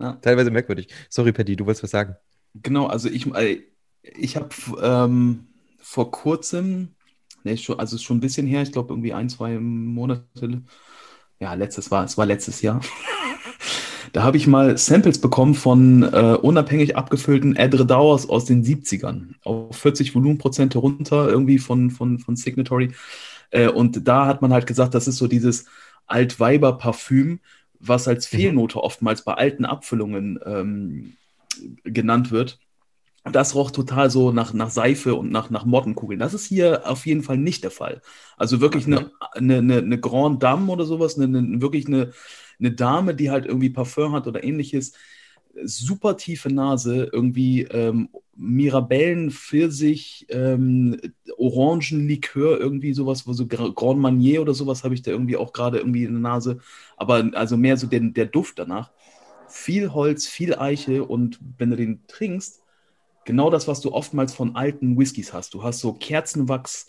Ja. 0.00 0.12
teilweise 0.22 0.50
merkwürdig. 0.50 0.88
Sorry, 1.10 1.32
Patty, 1.32 1.56
du 1.56 1.66
wolltest 1.66 1.82
was 1.82 1.90
sagen. 1.90 2.16
Genau, 2.54 2.86
also 2.86 3.08
ich, 3.08 3.26
äh, 3.34 3.62
ich 4.02 4.36
habe 4.36 4.48
ähm, 4.82 5.46
vor 5.78 6.10
kurzem, 6.10 6.94
ne, 7.44 7.56
schon, 7.56 7.78
also 7.78 7.98
schon 7.98 8.18
ein 8.18 8.20
bisschen 8.20 8.46
her, 8.46 8.62
ich 8.62 8.72
glaube 8.72 8.92
irgendwie 8.92 9.12
ein, 9.12 9.28
zwei 9.28 9.58
Monate, 9.58 10.62
ja, 11.40 11.54
letztes 11.54 11.90
war, 11.90 12.04
es 12.04 12.18
war 12.18 12.26
letztes 12.26 12.62
Jahr. 12.62 12.80
Da 14.12 14.22
habe 14.22 14.38
ich 14.38 14.46
mal 14.46 14.78
Samples 14.78 15.20
bekommen 15.20 15.54
von 15.54 16.02
äh, 16.02 16.36
unabhängig 16.40 16.96
abgefüllten 16.96 17.56
Edre 17.56 17.84
Dowers 17.84 18.28
aus 18.28 18.46
den 18.46 18.64
70ern. 18.64 19.34
Auf 19.44 19.76
40 19.76 20.14
Volumenprozente 20.14 20.78
runter, 20.78 21.28
irgendwie 21.28 21.58
von, 21.58 21.90
von, 21.90 22.18
von 22.18 22.34
Signatory. 22.34 22.92
Äh, 23.50 23.68
und 23.68 24.08
da 24.08 24.26
hat 24.26 24.40
man 24.40 24.52
halt 24.52 24.66
gesagt, 24.66 24.94
das 24.94 25.08
ist 25.08 25.18
so 25.18 25.26
dieses 25.26 25.66
Altweiber-Parfüm, 26.06 27.40
was 27.80 28.08
als 28.08 28.26
Fehlnote 28.26 28.82
oftmals 28.82 29.22
bei 29.22 29.34
alten 29.34 29.64
Abfüllungen 29.64 30.38
ähm, 30.44 31.12
genannt 31.84 32.30
wird. 32.30 32.58
Das 33.32 33.54
roch 33.54 33.70
total 33.70 34.10
so 34.10 34.32
nach, 34.32 34.52
nach 34.52 34.70
Seife 34.70 35.14
und 35.14 35.30
nach, 35.30 35.50
nach 35.50 35.64
Mottenkugeln. 35.64 36.20
Das 36.20 36.34
ist 36.34 36.46
hier 36.46 36.88
auf 36.88 37.06
jeden 37.06 37.22
Fall 37.22 37.38
nicht 37.38 37.64
der 37.64 37.70
Fall. 37.70 38.00
Also 38.36 38.60
wirklich 38.60 38.86
eine, 38.86 39.10
eine, 39.32 39.58
eine, 39.58 39.78
eine 39.78 40.00
Grande 40.00 40.38
Dame 40.38 40.70
oder 40.72 40.84
sowas, 40.84 41.18
eine, 41.18 41.38
eine, 41.38 41.60
wirklich 41.60 41.86
eine, 41.86 42.12
eine 42.58 42.72
Dame, 42.72 43.14
die 43.14 43.30
halt 43.30 43.46
irgendwie 43.46 43.70
Parfum 43.70 44.12
hat 44.12 44.26
oder 44.26 44.44
ähnliches. 44.44 44.92
Super 45.64 46.16
tiefe 46.16 46.50
Nase, 46.52 47.08
irgendwie 47.12 47.62
ähm, 47.62 48.10
Mirabellen, 48.36 49.30
Pfirsich, 49.32 50.26
ähm, 50.28 50.96
Orangenlikör, 51.36 52.60
irgendwie 52.60 52.92
sowas, 52.94 53.26
wo 53.26 53.32
so 53.32 53.44
Gra- 53.44 53.74
Grand 53.74 53.98
Marnier 54.00 54.42
oder 54.42 54.54
sowas 54.54 54.84
habe 54.84 54.94
ich 54.94 55.02
da 55.02 55.10
irgendwie 55.10 55.36
auch 55.36 55.52
gerade 55.52 55.78
irgendwie 55.78 56.04
in 56.04 56.12
der 56.12 56.20
Nase. 56.20 56.58
Aber 56.96 57.28
also 57.34 57.56
mehr 57.56 57.76
so 57.76 57.86
den, 57.88 58.14
der 58.14 58.26
Duft 58.26 58.58
danach. 58.60 58.92
Viel 59.46 59.92
Holz, 59.94 60.26
viel 60.28 60.54
Eiche 60.56 61.04
und 61.04 61.40
wenn 61.58 61.70
du 61.70 61.76
den 61.76 62.06
trinkst, 62.06 62.62
genau 63.28 63.50
das, 63.50 63.68
was 63.68 63.82
du 63.82 63.92
oftmals 63.92 64.32
von 64.32 64.56
alten 64.56 64.98
Whiskys 64.98 65.34
hast. 65.34 65.52
Du 65.52 65.62
hast 65.62 65.80
so 65.80 65.92
Kerzenwachs, 65.92 66.86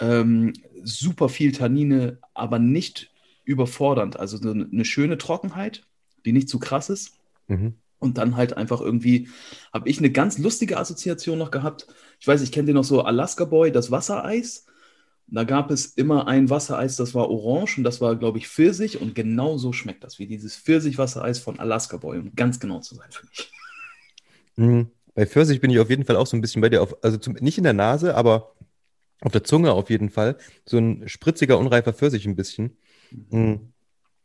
ähm, 0.00 0.52
super 0.82 1.28
viel 1.28 1.52
Tannine, 1.52 2.18
aber 2.34 2.58
nicht 2.58 3.12
überfordernd. 3.44 4.18
Also 4.18 4.38
so 4.38 4.50
eine 4.50 4.84
schöne 4.84 5.18
Trockenheit, 5.18 5.86
die 6.26 6.32
nicht 6.32 6.48
zu 6.48 6.58
krass 6.58 6.90
ist. 6.90 7.12
Mhm. 7.46 7.74
Und 8.00 8.18
dann 8.18 8.36
halt 8.36 8.56
einfach 8.56 8.80
irgendwie, 8.80 9.28
habe 9.72 9.88
ich 9.88 9.98
eine 9.98 10.10
ganz 10.10 10.38
lustige 10.38 10.78
Assoziation 10.78 11.38
noch 11.38 11.52
gehabt. 11.52 11.86
Ich 12.18 12.26
weiß, 12.26 12.42
ich 12.42 12.50
kenne 12.50 12.66
den 12.66 12.74
noch 12.74 12.84
so 12.84 13.02
Alaska 13.02 13.44
Boy, 13.44 13.70
das 13.70 13.92
Wassereis. 13.92 14.66
Da 15.28 15.44
gab 15.44 15.70
es 15.70 15.86
immer 15.86 16.26
ein 16.26 16.50
Wassereis, 16.50 16.96
das 16.96 17.14
war 17.14 17.30
orange 17.30 17.78
und 17.78 17.84
das 17.84 18.00
war, 18.00 18.16
glaube 18.16 18.38
ich, 18.38 18.48
Pfirsich. 18.48 19.00
Und 19.00 19.14
genau 19.14 19.58
so 19.58 19.72
schmeckt 19.72 20.02
das, 20.02 20.18
wie 20.18 20.26
dieses 20.26 20.56
Pfirsich-Wassereis 20.56 21.38
von 21.38 21.60
Alaska 21.60 21.98
Boy, 21.98 22.18
um 22.18 22.34
ganz 22.34 22.58
genau 22.58 22.80
zu 22.80 22.96
sein 22.96 23.10
für 23.12 23.26
mich. 23.26 23.52
Mhm. 24.56 24.90
Bei 25.18 25.26
Pfirsich 25.26 25.60
bin 25.60 25.68
ich 25.72 25.80
auf 25.80 25.90
jeden 25.90 26.04
Fall 26.04 26.14
auch 26.14 26.28
so 26.28 26.36
ein 26.36 26.40
bisschen 26.40 26.62
bei 26.62 26.68
dir, 26.68 26.80
auf, 26.80 27.02
also 27.02 27.16
zum, 27.16 27.32
nicht 27.40 27.58
in 27.58 27.64
der 27.64 27.72
Nase, 27.72 28.14
aber 28.14 28.54
auf 29.20 29.32
der 29.32 29.42
Zunge 29.42 29.72
auf 29.72 29.90
jeden 29.90 30.10
Fall. 30.10 30.38
So 30.64 30.78
ein 30.78 31.08
spritziger, 31.08 31.58
unreifer 31.58 31.92
Pfirsich 31.92 32.24
ein 32.24 32.36
bisschen. 32.36 32.78
Mhm. 33.10 33.72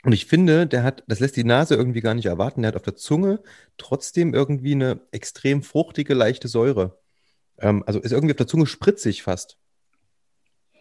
Und 0.03 0.11
ich 0.11 0.27
finde, 0.27 0.67
der 0.67 0.83
hat, 0.83 1.03
das 1.07 1.19
lässt 1.19 1.35
die 1.35 1.45
Nase 1.45 1.73
irgendwie 1.73 2.01
gar 2.01 2.13
nicht 2.13 2.27
erwarten, 2.27 2.61
der 2.61 2.67
hat 2.67 2.75
auf 2.75 2.83
der 2.83 2.95
Zunge 2.95 3.41
trotzdem 3.77 4.35
irgendwie 4.35 4.73
eine 4.73 5.01
extrem 5.09 5.63
fruchtige, 5.63 6.13
leichte 6.13 6.47
Säure. 6.47 6.99
Ähm, 7.57 7.83
also 7.87 7.99
ist 7.99 8.11
irgendwie 8.11 8.33
auf 8.33 8.37
der 8.37 8.45
Zunge 8.45 8.67
spritzig 8.67 9.23
fast. 9.23 9.57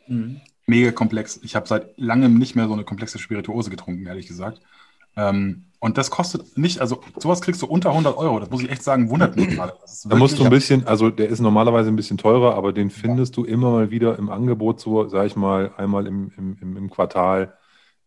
Mhm. 0.09 0.43
Mega 0.67 0.93
komplex. 0.93 1.41
Ich 1.43 1.57
habe 1.57 1.67
seit 1.67 1.97
langem 1.97 2.37
nicht 2.37 2.55
mehr 2.55 2.67
so 2.67 2.75
eine 2.75 2.85
komplexe 2.85 3.19
Spirituose 3.19 3.71
getrunken, 3.71 4.05
ehrlich 4.05 4.27
gesagt. 4.27 4.61
Ähm, 5.17 5.72
und 5.83 5.99
das 5.99 6.13
kostet 6.13 6.57
nicht, 6.57 6.81
also 6.81 7.01
sowas 7.17 7.41
kriegst 7.41 7.61
du 7.61 7.67
unter 7.67 7.91
100 7.91 8.17
Euro. 8.17 8.39
Das 8.39 8.49
muss 8.51 8.63
ich 8.63 8.71
echt 8.71 8.85
sagen, 8.85 9.11
wundert 9.11 9.35
mich 9.35 9.49
gerade. 9.49 9.73
Ist 9.85 10.07
Da 10.09 10.15
musst 10.15 10.39
du 10.39 10.45
ein 10.45 10.51
bisschen, 10.51 10.87
also 10.87 11.11
der 11.11 11.29
ist 11.29 11.41
normalerweise 11.41 11.89
ein 11.89 11.97
bisschen 11.97 12.19
teurer, 12.19 12.55
aber 12.55 12.73
den 12.73 12.89
findest 12.89 13.37
du 13.37 13.45
immer 13.45 13.73
mal 13.73 13.91
wieder 13.91 14.17
im 14.17 14.31
Angebot, 14.31 14.79
so 14.79 15.09
sag 15.09 15.27
ich 15.27 15.35
mal, 15.35 15.75
einmal 15.77 16.07
im, 16.07 16.31
im, 16.37 16.77
im, 16.77 16.89
Quartal 16.89 17.59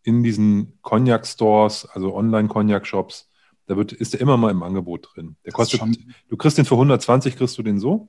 in 0.03 0.23
diesen 0.23 0.79
Cognac-Stores, 0.83 1.89
also 1.89 2.15
Online-Cognac-Shops. 2.15 3.29
Da 3.65 3.75
wird, 3.75 3.91
ist 3.91 4.13
der 4.13 4.21
immer 4.21 4.37
mal 4.37 4.51
im 4.51 4.63
Angebot 4.63 5.09
drin. 5.13 5.35
Der 5.43 5.51
Das 5.51 5.73
ist 5.73 5.77
kostet, 5.81 5.99
du 6.29 6.37
kriegst 6.37 6.57
den 6.57 6.63
für 6.63 6.75
120, 6.75 7.35
kriegst 7.35 7.57
du 7.57 7.61
den 7.61 7.77
so. 7.77 8.07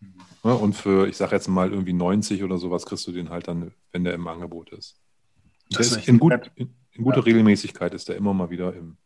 Mhm. 0.00 0.14
Ja, 0.42 0.54
und 0.54 0.72
für, 0.72 1.06
ich 1.06 1.16
sag 1.16 1.30
jetzt 1.30 1.46
mal, 1.46 1.70
irgendwie 1.70 1.92
90 1.92 2.42
oder 2.42 2.58
sowas 2.58 2.84
kriegst 2.84 3.06
du 3.06 3.12
den 3.12 3.30
halt 3.30 3.46
dann, 3.46 3.70
wenn 3.92 4.02
der 4.02 4.14
im 4.14 4.26
Angebot 4.26 4.70
ist. 4.70 5.00
Der 5.70 5.78
Das 5.78 5.86
ist 5.86 5.92
ist 5.92 5.98
echt 5.98 6.08
in, 6.08 6.18
gut, 6.18 6.50
in, 6.56 6.74
in 6.96 7.04
guter 7.04 7.18
Ja. 7.18 7.22
Regelmäßigkeit 7.24 7.94
ist 7.94 8.08
der 8.08 8.16
immer 8.16 8.34
mal 8.34 8.50
wieder 8.50 8.74
im. 8.74 8.96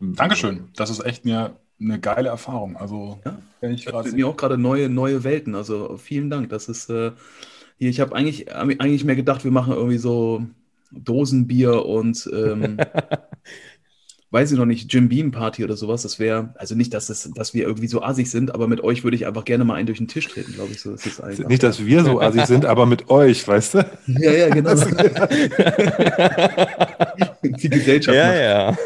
im 0.00 0.14
Dankeschön. 0.14 0.68
Das 0.76 0.90
ist 0.90 1.04
echt 1.04 1.24
eine, 1.24 1.56
eine 1.80 1.98
geile 2.00 2.28
Erfahrung. 2.28 2.76
Also, 2.76 3.18
Ja. 3.24 3.38
wenn 3.60 3.72
ich 3.72 3.84
Das 3.84 3.92
gerade 3.92 4.08
sind 4.08 4.16
mir 4.16 4.28
auch 4.28 4.36
gerade 4.36 4.58
neue, 4.58 4.88
neue 4.88 5.24
Welten. 5.24 5.54
Also 5.54 5.96
vielen 5.96 6.30
Dank. 6.30 6.48
Das 6.50 6.68
ist 6.68 6.90
äh, 6.90 7.12
hier, 7.78 7.90
ich 7.90 8.00
habe 8.00 8.14
eigentlich, 8.14 8.54
eigentlich 8.54 9.04
mehr 9.04 9.16
gedacht, 9.16 9.44
wir 9.44 9.50
machen 9.50 9.72
irgendwie 9.74 9.98
so 9.98 10.42
Dosenbier 10.92 11.84
und 11.86 12.28
ähm, 12.32 12.76
weiß 14.34 14.52
ich 14.52 14.58
noch 14.58 14.66
nicht, 14.66 14.92
Jim 14.92 15.08
Beam 15.08 15.30
Party 15.30 15.62
oder 15.62 15.76
sowas. 15.76 16.02
Das 16.02 16.18
wäre, 16.18 16.50
also 16.56 16.74
nicht, 16.74 16.92
dass, 16.92 17.06
das, 17.06 17.30
dass 17.34 17.54
wir 17.54 17.64
irgendwie 17.64 17.86
so 17.86 18.02
assig 18.02 18.28
sind, 18.28 18.52
aber 18.52 18.66
mit 18.66 18.82
euch 18.82 19.04
würde 19.04 19.16
ich 19.16 19.26
einfach 19.26 19.44
gerne 19.44 19.64
mal 19.64 19.74
einen 19.74 19.86
durch 19.86 19.98
den 19.98 20.08
Tisch 20.08 20.26
treten, 20.26 20.52
glaube 20.54 20.72
ich. 20.72 20.80
So 20.80 20.92
ist 20.92 21.06
es 21.06 21.20
einfach. 21.20 21.46
Nicht, 21.46 21.62
dass 21.62 21.86
wir 21.86 22.02
so 22.04 22.20
assig 22.20 22.44
sind, 22.46 22.66
aber 22.66 22.84
mit 22.84 23.08
euch, 23.10 23.46
weißt 23.46 23.74
du? 23.74 23.86
ja, 24.08 24.32
ja, 24.32 24.48
genau. 24.48 24.74
Die 27.44 27.70
Gesellschaft. 27.70 28.16
Ja, 28.16 28.72
macht. 28.72 28.78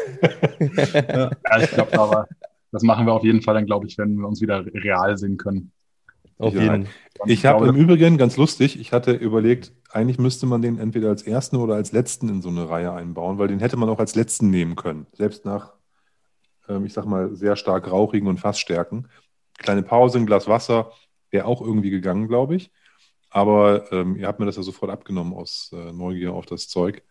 ja. 0.61 1.31
Ja, 1.49 1.63
ich 1.63 1.71
glaube 1.71 1.99
aber, 1.99 2.27
das 2.71 2.83
machen 2.83 3.07
wir 3.07 3.13
auf 3.13 3.23
jeden 3.23 3.41
Fall 3.41 3.55
dann, 3.55 3.65
glaube 3.65 3.87
ich, 3.87 3.97
wenn 3.97 4.17
wir 4.17 4.27
uns 4.27 4.41
wieder 4.41 4.63
real 4.67 5.17
sehen 5.17 5.37
können. 5.37 5.71
Auf 6.39 6.53
jeden. 6.53 6.87
Ich 7.25 7.45
habe 7.45 7.65
glaube, 7.65 7.77
im 7.77 7.83
Übrigen, 7.83 8.17
ganz 8.17 8.37
lustig, 8.37 8.79
ich 8.79 8.93
hatte 8.93 9.11
überlegt, 9.11 9.73
eigentlich 9.89 10.17
müsste 10.17 10.45
man 10.45 10.61
den 10.61 10.79
entweder 10.79 11.09
als 11.09 11.23
ersten 11.23 11.57
oder 11.57 11.75
als 11.75 11.91
letzten 11.91 12.29
in 12.29 12.41
so 12.41 12.47
eine 12.47 12.69
Reihe 12.69 12.93
einbauen, 12.93 13.37
weil 13.37 13.49
den 13.49 13.59
hätte 13.59 13.75
man 13.75 13.89
auch 13.89 13.99
als 13.99 14.15
letzten 14.15 14.49
nehmen 14.49 14.77
können. 14.77 15.05
Selbst 15.11 15.43
nach, 15.43 15.73
ähm, 16.69 16.85
ich 16.85 16.93
sag 16.93 17.05
mal, 17.05 17.35
sehr 17.35 17.57
stark 17.57 17.91
rauchigen 17.91 18.29
und 18.29 18.39
Fassstärken. 18.39 19.09
Kleine 19.57 19.83
Pause, 19.83 20.17
ein 20.17 20.25
Glas 20.25 20.47
Wasser, 20.47 20.93
wäre 21.29 21.45
auch 21.45 21.61
irgendwie 21.61 21.89
gegangen, 21.89 22.29
glaube 22.29 22.55
ich. 22.55 22.71
Aber 23.29 23.91
ähm, 23.91 24.15
ihr 24.15 24.25
habt 24.25 24.39
mir 24.39 24.45
das 24.45 24.55
ja 24.55 24.63
sofort 24.63 24.91
abgenommen 24.91 25.33
aus 25.33 25.71
äh, 25.73 25.91
Neugier 25.91 26.33
auf 26.33 26.45
das 26.45 26.69
Zeug. 26.69 27.03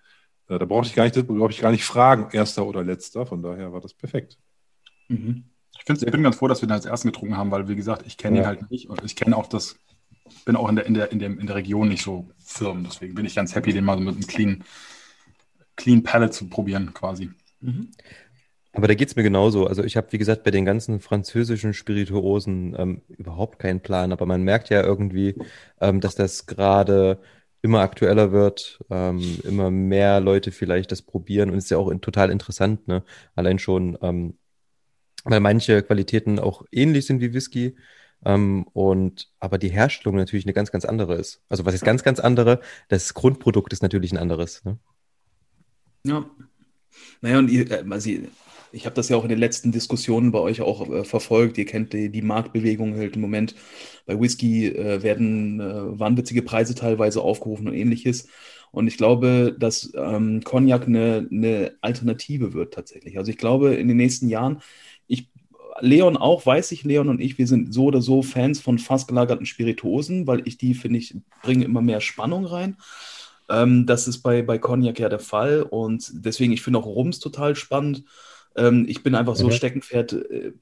Äh, 0.49 0.59
da 0.59 0.64
brauchte 0.64 0.88
ich 0.88 0.95
gar 0.95 1.05
nicht, 1.05 1.27
brauchte 1.27 1.55
ich 1.55 1.61
gar 1.61 1.71
nicht 1.71 1.85
fragen, 1.85 2.29
erster 2.33 2.67
oder 2.67 2.83
letzter. 2.83 3.27
Von 3.27 3.43
daher 3.43 3.75
war 3.75 3.83
das 3.83 3.93
perfekt. 3.93 4.38
Mhm. 5.09 5.45
Ich, 5.77 5.85
find's, 5.85 6.03
ich 6.03 6.11
bin 6.11 6.23
ganz 6.23 6.37
froh, 6.37 6.49
dass 6.49 6.61
wir 6.63 6.67
den 6.69 6.73
als 6.75 6.87
ersten 6.87 7.09
getrunken 7.09 7.37
haben, 7.37 7.51
weil, 7.51 7.69
wie 7.69 7.77
gesagt, 7.77 8.07
ich 8.07 8.17
kenne 8.17 8.37
Ja. 8.39 8.43
ihn 8.43 8.47
halt 8.47 8.71
nicht 8.71 8.89
und 8.89 9.03
ich 9.05 9.17
kenne 9.17 9.37
auch 9.37 9.47
das, 9.47 9.77
bin 10.45 10.57
auch 10.57 10.69
in 10.69 10.77
der, 10.77 10.87
in, 10.87 10.95
der, 10.95 11.13
in, 11.13 11.19
dem, 11.19 11.39
in 11.39 11.47
der 11.47 11.57
Region 11.57 11.89
nicht 11.89 12.03
so 12.03 12.29
firm. 12.39 12.85
Deswegen 12.85 13.15
bin 13.15 13.25
ich 13.25 13.35
ganz 13.35 13.55
happy, 13.55 13.73
den 13.73 13.85
mal 13.85 13.97
so 13.97 14.05
mit 14.05 14.15
einem 14.15 14.27
clean, 14.27 14.65
clean 15.77 16.03
Palette 16.03 16.33
zu 16.33 16.49
probieren, 16.49 16.93
quasi. 16.95 17.31
Mhm. 17.61 17.91
Aber 18.73 18.87
da 18.87 18.95
geht's 18.95 19.17
mir 19.17 19.23
genauso. 19.23 19.67
Also 19.67 19.83
ich 19.83 19.97
habe, 19.97 20.13
wie 20.13 20.19
gesagt, 20.19 20.45
bei 20.45 20.51
den 20.51 20.65
ganzen 20.65 21.01
französischen 21.01 21.73
Spirituosen 21.75 22.77
ähm, 22.79 23.03
überhaupt 23.09 23.59
keinen 23.59 23.81
Plan. 23.81 24.13
Aber 24.13 24.27
man 24.27 24.43
merkt 24.43 24.69
ja 24.69 24.83
irgendwie, 24.83 25.37
ähm, 25.81 26.01
dass 26.01 26.15
das 26.15 26.47
gerade 26.47 27.19
immer 27.63 27.81
aktueller 27.81 28.31
wird, 28.31 28.79
ähm, 28.91 29.39
immer 29.43 29.71
mehr 29.71 30.21
Leute 30.21 30.53
vielleicht 30.53 30.93
das 30.93 31.03
probieren 31.03 31.51
und 31.51 31.59
ist 31.59 31.71
ja 31.71 31.79
auch 31.79 31.89
in, 31.89 32.01
total 32.01 32.31
interessant, 32.31 32.87
ne? 32.87 33.03
Allein 33.35 33.59
schon, 33.59 33.99
ähm, 34.01 34.39
weil 35.25 35.41
manche 35.41 35.83
Qualitäten 35.83 36.39
auch 36.39 36.65
ähnlich 36.71 37.07
sind 37.07 37.21
wie 37.21 37.33
Whisky. 37.33 37.77
Ähm, 38.25 38.67
und 38.73 39.31
aber 39.39 39.59
die 39.59 39.69
Herstellung 39.69 40.17
natürlich 40.17 40.45
eine 40.45 40.53
ganz, 40.53 40.71
ganz 40.71 40.85
andere 40.85 41.15
ist. 41.17 41.41
Also 41.49 41.65
was 41.65 41.75
ist 41.75 41.85
ganz, 41.85 42.03
ganz 42.03 42.21
andere? 42.21 42.61
Das 42.89 43.15
Grundprodukt 43.15 43.73
ist 43.73 43.83
natürlich 43.83 44.13
ein 44.13 44.19
anderes. 44.19 44.65
Ne? 44.65 44.79
Ja. 46.05 46.29
Naja, 47.21 47.39
und 47.39 47.49
ihr, 47.51 47.71
äh, 47.71 47.85
also 47.89 48.11
ich 48.73 48.85
habe 48.87 48.95
das 48.95 49.09
ja 49.09 49.17
auch 49.17 49.23
in 49.23 49.29
den 49.29 49.39
letzten 49.39 49.73
Diskussionen 49.73 50.33
bei 50.33 50.41
euch 50.41 50.61
auch 50.61 50.89
äh, 50.91 51.05
verfolgt. 51.05 51.59
Ihr 51.59 51.67
kennt 51.67 51.93
die, 51.93 52.11
die 52.11 52.23
Marktbewegung 52.23 52.97
halt 52.97 53.17
im 53.17 53.23
Moment. 53.23 53.55
Bei 54.07 54.19
Whisky 54.21 54.67
äh, 54.67 55.03
werden 55.03 55.61
äh, 55.61 55.99
wahnwitzige 55.99 56.43
Preise 56.43 56.75
teilweise 56.75 57.23
aufgerufen 57.23 57.69
und 57.69 57.75
ähnliches. 57.75 58.29
Und 58.71 58.87
ich 58.87 58.99
glaube, 58.99 59.57
dass 59.59 59.93
ähm, 59.95 60.43
Cognac 60.45 60.87
eine, 60.87 61.27
eine 61.31 61.77
Alternative 61.81 62.53
wird 62.53 62.75
tatsächlich. 62.75 63.17
Also 63.17 63.31
ich 63.31 63.39
glaube, 63.39 63.75
in 63.75 63.89
den 63.89 63.97
nächsten 63.97 64.29
Jahren, 64.29 64.61
Leon 65.81 66.17
auch, 66.17 66.45
weiß 66.47 66.73
ich, 66.73 66.85
Leon 66.85 67.09
und 67.09 67.21
ich, 67.21 67.38
wir 67.38 67.47
sind 67.47 67.73
so 67.75 67.87
oder 67.87 68.01
so 68.03 68.23
Fans 68.23 68.61
von 68.61 68.79
fast 68.79 69.09
gelagerten 69.09 69.47
Spirituosen, 69.47 70.27
weil 70.27 70.43
ich 70.47 70.59
die, 70.59 70.75
finde 70.75 70.99
ich, 70.99 71.17
bringen 71.43 71.62
immer 71.62 71.83
mehr 71.83 72.01
Spannung 72.01 72.45
rein. 72.47 72.77
Ähm, 73.49 73.87
das 73.87 74.09
ist 74.09 74.19
bei, 74.23 74.43
bei 74.43 74.59
Cognac 74.59 74.99
ja 74.99 75.09
der 75.09 75.19
Fall 75.21 75.62
und 75.62 76.11
deswegen, 76.14 76.53
ich 76.53 76.62
finde 76.62 76.79
auch 76.81 76.87
Rums 76.87 77.19
total 77.21 77.57
spannend. 77.57 78.05
Ähm, 78.57 78.87
ich 78.88 79.03
bin 79.03 79.14
einfach 79.14 79.37
so 79.37 79.51
Mhm. 79.51 79.51
Steckenpferd. 79.51 80.12
Äh, 80.12 80.53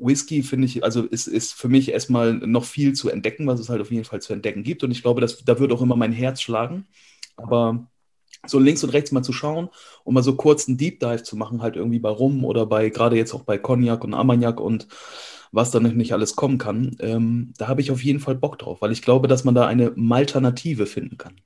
Whisky 0.00 0.42
finde 0.42 0.66
ich, 0.66 0.84
also 0.84 1.02
ist, 1.04 1.26
ist 1.26 1.54
für 1.54 1.68
mich 1.68 1.90
erstmal 1.90 2.34
noch 2.34 2.64
viel 2.64 2.92
zu 2.92 3.10
entdecken, 3.10 3.46
was 3.48 3.58
es 3.60 3.68
halt 3.68 3.80
auf 3.80 3.90
jeden 3.90 4.04
Fall 4.04 4.22
zu 4.22 4.32
entdecken 4.32 4.62
gibt. 4.62 4.84
Und 4.84 4.92
ich 4.92 5.02
glaube, 5.02 5.20
dass, 5.20 5.44
da 5.44 5.58
wird 5.58 5.72
auch 5.72 5.82
immer 5.82 5.96
mein 5.96 6.12
Herz 6.12 6.40
schlagen. 6.40 6.86
Aber 7.36 7.88
so 8.46 8.58
links 8.58 8.84
und 8.84 8.90
rechts 8.90 9.12
mal 9.12 9.22
zu 9.22 9.32
schauen 9.32 9.68
und 10.04 10.14
mal 10.14 10.22
so 10.22 10.36
kurz 10.36 10.68
einen 10.68 10.78
Deep 10.78 11.00
Dive 11.00 11.22
zu 11.22 11.36
machen, 11.36 11.62
halt 11.62 11.76
irgendwie 11.76 11.98
bei 11.98 12.10
Rum 12.10 12.44
oder 12.44 12.66
bei, 12.66 12.88
gerade 12.90 13.16
jetzt 13.16 13.34
auch 13.34 13.42
bei 13.42 13.58
Cognac 13.58 14.04
und 14.04 14.14
Armagnac 14.14 14.60
und 14.60 14.88
was 15.50 15.70
dann 15.70 15.82
nicht 15.96 16.12
alles 16.12 16.36
kommen 16.36 16.58
kann, 16.58 16.96
ähm, 17.00 17.52
da 17.56 17.68
habe 17.68 17.80
ich 17.80 17.90
auf 17.90 18.02
jeden 18.02 18.20
Fall 18.20 18.34
Bock 18.34 18.58
drauf, 18.58 18.82
weil 18.82 18.92
ich 18.92 19.02
glaube, 19.02 19.28
dass 19.28 19.44
man 19.44 19.54
da 19.54 19.66
eine 19.66 19.92
Malternative 19.96 20.86
finden 20.86 21.16
kann. 21.16 21.40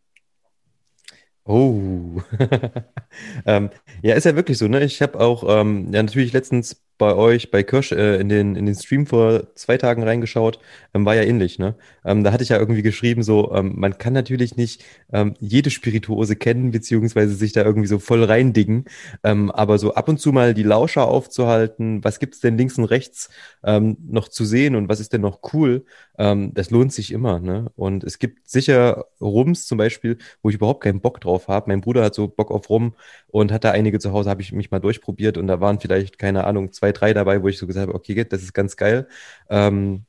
Oh, 1.45 2.23
ähm, 3.47 3.71
ja, 4.03 4.15
ist 4.15 4.25
ja 4.25 4.37
wirklich 4.37 4.59
so, 4.59 4.69
ne? 4.69 4.85
Ich 4.85 5.03
habe 5.03 5.19
auch 5.19 5.45
ähm, 5.49 5.93
ja 5.93 6.03
natürlich 6.03 6.33
letztens 6.33 6.81
bei 7.03 7.17
euch 7.17 7.51
bei 7.51 7.65
Kirsch 7.65 7.91
äh, 7.91 8.21
in 8.21 8.29
den 8.29 8.55
in 8.55 8.65
den 8.65 8.77
Stream 8.77 9.07
vor 9.07 9.53
zwei 9.57 9.77
Tagen 9.77 10.05
reingeschaut, 10.05 10.61
ähm, 10.95 11.05
war 11.05 11.17
ja 11.17 11.23
ähnlich, 11.23 11.59
ne? 11.59 11.75
Ähm, 12.05 12.23
da 12.23 12.31
hatte 12.33 12.45
ich 12.45 12.51
ja 12.51 12.59
irgendwie 12.59 12.83
geschrieben, 12.83 13.25
so 13.25 13.53
ähm, 13.53 13.73
man 13.75 13.99
kann 13.99 14.13
natürlich 14.13 14.57
nicht 14.57 14.85
ähm, 15.13 15.35
jede 15.41 15.71
Spirituose 15.71 16.37
kennen 16.37 16.71
beziehungsweise 16.71 17.35
sich 17.35 17.53
da 17.53 17.65
irgendwie 17.65 17.89
so 17.89 17.99
voll 17.99 18.23
reindingen, 18.23 18.85
ähm, 19.25 19.51
aber 19.51 19.79
so 19.79 19.95
ab 19.95 20.09
und 20.09 20.21
zu 20.21 20.31
mal 20.31 20.55
die 20.55 20.63
Lauscher 20.63 21.09
aufzuhalten, 21.09 22.05
was 22.05 22.21
gibt's 22.21 22.39
denn 22.39 22.57
links 22.57 22.79
und 22.79 22.85
rechts 22.85 23.31
ähm, 23.65 23.97
noch 24.09 24.29
zu 24.29 24.45
sehen 24.45 24.77
und 24.77 24.89
was 24.89 25.01
ist 25.01 25.13
denn 25.13 25.23
noch 25.23 25.41
cool, 25.53 25.85
das 26.15 26.71
lohnt 26.71 26.93
sich 26.93 27.11
immer, 27.11 27.41
ne? 27.41 27.73
Und 27.75 28.05
es 28.05 28.19
gibt 28.19 28.49
sicher 28.49 29.07
Rums 29.21 29.67
zum 29.67 29.79
Beispiel, 29.79 30.19
wo 30.43 30.51
ich 30.51 30.57
überhaupt 30.57 30.83
keinen 30.85 31.01
Bock 31.01 31.21
drauf 31.21 31.49
habe. 31.49 31.71
Mein 31.71 31.81
Bruder 31.81 32.05
hat 32.05 32.15
so 32.15 32.29
Bock 32.29 32.51
auf 32.51 32.69
Rum 32.69 32.95
und 33.29 33.51
hat 33.51 33.65
da 33.65 33.71
einige 33.73 33.99
zu 33.99 34.13
Hause, 34.13 34.29
habe 34.31 34.43
ich 34.43 34.53
mich 34.53 34.71
mal 34.71 34.79
durchprobiert 34.79 35.39
und 35.39 35.47
da 35.47 35.61
waren 35.61 35.81
vielleicht, 35.81 36.19
keine 36.19 36.45
Ahnung, 36.45 36.71
zwei, 36.73 36.92
drei 36.93 37.13
dabei, 37.13 37.43
wo 37.43 37.49
ich 37.49 37.59
so 37.59 37.67
gesagt 37.67 37.89
habe, 37.89 37.97
okay, 37.97 38.25
das 38.25 38.43
ist 38.43 38.53
ganz 38.53 38.77
geil. 38.77 39.09
Ähm, 39.49 40.05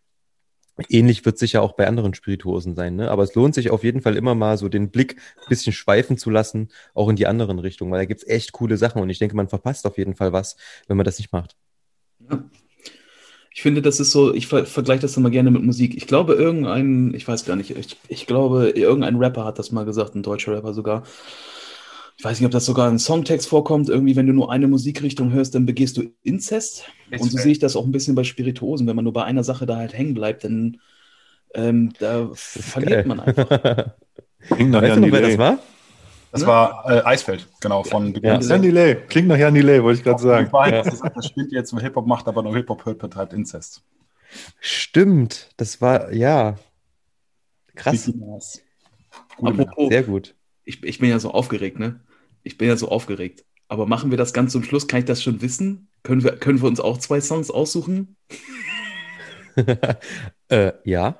ähnlich 0.89 1.25
wird 1.25 1.37
sicher 1.37 1.61
auch 1.61 1.73
bei 1.73 1.87
anderen 1.87 2.13
Spirituosen 2.13 2.75
sein, 2.75 2.95
ne? 2.95 3.11
Aber 3.11 3.23
es 3.23 3.35
lohnt 3.35 3.55
sich 3.55 3.69
auf 3.69 3.83
jeden 3.83 4.01
Fall 4.01 4.17
immer 4.17 4.35
mal 4.35 4.57
so 4.57 4.69
den 4.69 4.89
Blick 4.89 5.17
ein 5.37 5.49
bisschen 5.49 5.73
schweifen 5.73 6.17
zu 6.17 6.29
lassen, 6.29 6.69
auch 6.93 7.09
in 7.09 7.15
die 7.15 7.27
anderen 7.27 7.59
Richtungen, 7.59 7.91
weil 7.91 7.99
da 7.99 8.05
gibt's 8.05 8.27
echt 8.27 8.53
coole 8.53 8.77
Sachen 8.77 9.01
und 9.01 9.09
ich 9.09 9.19
denke, 9.19 9.35
man 9.35 9.49
verpasst 9.49 9.85
auf 9.85 9.97
jeden 9.97 10.15
Fall 10.15 10.33
was, 10.33 10.55
wenn 10.87 10.97
man 10.97 11.05
das 11.05 11.19
nicht 11.19 11.31
macht. 11.31 11.55
Ja. 12.29 12.43
Ich 13.55 13.61
finde, 13.61 13.83
das 13.83 13.99
ist 13.99 14.11
so, 14.11 14.33
ich 14.33 14.47
ver 14.47 14.65
vergleiche 14.65 15.03
das 15.03 15.15
immer 15.15 15.29
gerne 15.29 15.51
mit 15.51 15.61
Musik. 15.61 15.95
Ich 15.95 16.07
glaube, 16.07 16.33
irgendein, 16.33 17.13
ich 17.13 17.27
weiß 17.27 17.45
gar 17.45 17.55
nicht, 17.55 17.69
ich, 17.77 17.97
ich 18.07 18.25
glaube, 18.25 18.69
irgendein 18.69 19.17
Rapper 19.17 19.45
hat 19.45 19.59
das 19.59 19.71
mal 19.71 19.85
gesagt, 19.85 20.15
ein 20.15 20.23
deutscher 20.23 20.53
Rapper 20.53 20.73
sogar. 20.73 21.03
Ich 22.17 22.23
weiß 22.23 22.39
nicht, 22.39 22.45
ob 22.45 22.51
das 22.51 22.65
sogar 22.65 22.89
im 22.89 22.99
Songtext 22.99 23.47
vorkommt. 23.47 23.89
Irgendwie, 23.89 24.15
wenn 24.15 24.27
du 24.27 24.33
nur 24.33 24.51
eine 24.51 24.67
Musikrichtung 24.67 25.31
hörst, 25.31 25.55
dann 25.55 25.65
begehst 25.65 25.97
du 25.97 26.03
Inzest. 26.21 26.85
Und 27.11 27.31
so 27.31 27.37
sehe 27.37 27.51
ich 27.51 27.59
das 27.59 27.75
auch 27.75 27.85
ein 27.85 27.91
bisschen 27.91 28.15
bei 28.15 28.23
Spirituosen. 28.23 28.87
Wenn 28.87 28.95
man 28.95 29.03
nur 29.03 29.13
bei 29.13 29.23
einer 29.23 29.43
Sache 29.43 29.65
da 29.65 29.77
halt 29.77 29.93
hängen 29.93 30.13
bleibt, 30.13 30.43
dann 30.43 30.77
ähm, 31.55 31.93
da 31.99 32.29
verliert 32.33 33.05
geil. 33.05 33.05
man 33.05 33.19
einfach. 33.19 33.93
Klingt 34.49 34.71
nach 34.71 34.81
Weißt 34.81 34.89
Jan 34.89 35.01
du 35.01 35.07
noch, 35.07 35.13
wer 35.13 35.21
das 35.21 35.37
war? 35.37 35.59
Das 36.31 36.41
Ne? 36.41 36.47
war 36.47 36.83
äh, 36.89 37.01
Eisfeld, 37.05 37.47
genau, 37.61 37.83
von 37.83 38.13
Ja. 38.21 38.37
Delay. 38.39 38.95
Klingt 39.07 39.27
nach 39.27 39.37
Jan 39.37 39.53
Delay, 39.53 39.83
wollte 39.83 39.99
ich 39.99 40.03
gerade 40.03 40.21
sagen. 40.21 40.49
Das 40.51 40.87
ist 40.87 41.03
das 41.15 41.27
spielt 41.27 41.51
jetzt, 41.51 41.77
Hip-Hop 41.79 42.07
macht, 42.07 42.27
aber 42.27 42.41
nur 42.41 42.55
Hip-Hop 42.55 42.85
hört, 42.85 42.97
betreibt 42.99 43.33
Inzest. 43.33 43.83
Stimmt, 44.59 45.49
das 45.57 45.79
war, 45.79 46.11
ja, 46.11 46.55
krass. 47.75 48.11
Apropos, 49.37 49.89
sehr 49.89 50.03
gut. 50.03 50.35
Ich, 50.65 50.83
ich 50.83 50.99
bin 50.99 51.09
ja 51.09 51.19
so 51.19 51.31
aufgeregt, 51.31 51.79
ne? 51.79 51.99
Ich 52.43 52.57
bin 52.57 52.67
ja 52.67 52.77
so 52.77 52.89
aufgeregt. 52.89 53.45
Aber 53.67 53.85
machen 53.85 54.11
wir 54.11 54.17
das 54.17 54.33
ganz 54.33 54.51
zum 54.51 54.63
Schluss? 54.63 54.87
Kann 54.87 54.99
ich 54.99 55.05
das 55.05 55.23
schon 55.23 55.41
wissen? 55.41 55.87
Können 56.03 56.23
wir, 56.23 56.35
können 56.35 56.61
wir 56.61 56.67
uns 56.67 56.79
auch 56.79 56.97
zwei 56.97 57.21
Songs 57.21 57.49
aussuchen? 57.49 58.15
äh, 60.49 60.73
ja. 60.83 61.17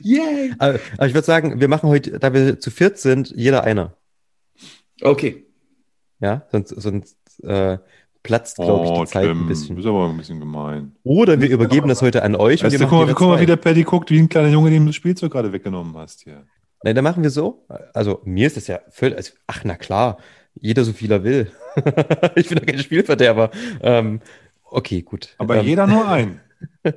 Yay! 0.00 0.54
Aber, 0.58 0.78
aber 0.96 1.06
ich 1.06 1.14
würde 1.14 1.26
sagen, 1.26 1.60
wir 1.60 1.68
machen 1.68 1.88
heute, 1.88 2.18
da 2.18 2.32
wir 2.32 2.60
zu 2.60 2.70
viert 2.70 2.98
sind, 2.98 3.32
jeder 3.34 3.64
einer. 3.64 3.96
Okay. 5.02 5.44
Ja, 6.20 6.46
sonst, 6.50 6.70
sonst 6.70 7.16
äh, 7.42 7.78
platzt, 8.22 8.56
glaube 8.56 8.84
ich, 8.84 8.90
Oh, 8.90 9.04
die 9.04 9.10
Zeit 9.10 9.24
Tim, 9.24 9.44
ein 9.44 9.48
das 9.48 9.60
bisschen. 9.60 9.78
ist 9.78 9.86
aber 9.86 10.08
ein 10.08 10.16
bisschen 10.16 10.40
gemein. 10.40 10.92
Oder 11.02 11.40
wir 11.40 11.48
übergeben 11.50 11.88
das 11.88 12.02
heute 12.02 12.22
an 12.22 12.36
euch 12.36 12.60
und 12.60 12.66
Weißt 12.66 12.72
wir 12.72 12.86
du, 12.86 12.88
guck 12.88 13.06
mal, 13.06 13.14
guck 13.14 13.40
wie 13.40 13.46
der 13.46 13.56
Paddy 13.56 13.84
guckt, 13.84 14.10
wie 14.10 14.18
ein 14.18 14.28
kleiner 14.28 14.48
Junge, 14.48 14.70
dem 14.70 14.84
du 14.84 14.88
das 14.88 14.96
Spielzeug 14.96 15.32
gerade 15.32 15.52
weggenommen 15.52 15.96
hast 15.96 16.22
hier. 16.22 16.44
Nein, 16.82 16.94
dann 16.94 17.04
machen 17.04 17.22
wir 17.22 17.30
so. 17.30 17.66
Also 17.92 18.20
mir 18.24 18.46
ist 18.46 18.56
das 18.56 18.66
ja 18.68 18.80
völlig, 18.90 19.16
also, 19.16 19.32
ach 19.46 19.64
na 19.64 19.76
klar, 19.76 20.18
jeder 20.60 20.84
so 20.84 20.92
viel 20.92 21.10
er 21.10 21.24
will. 21.24 21.50
ich 22.36 22.48
bin 22.48 22.58
doch 22.58 22.66
kein 22.66 22.78
Spielverderber. 22.78 23.50
Ähm, 23.80 24.20
okay, 24.64 25.02
gut. 25.02 25.34
Aber 25.38 25.56
ähm, 25.56 25.66
jeder 25.66 25.86
nur 25.86 26.08
ein. 26.08 26.40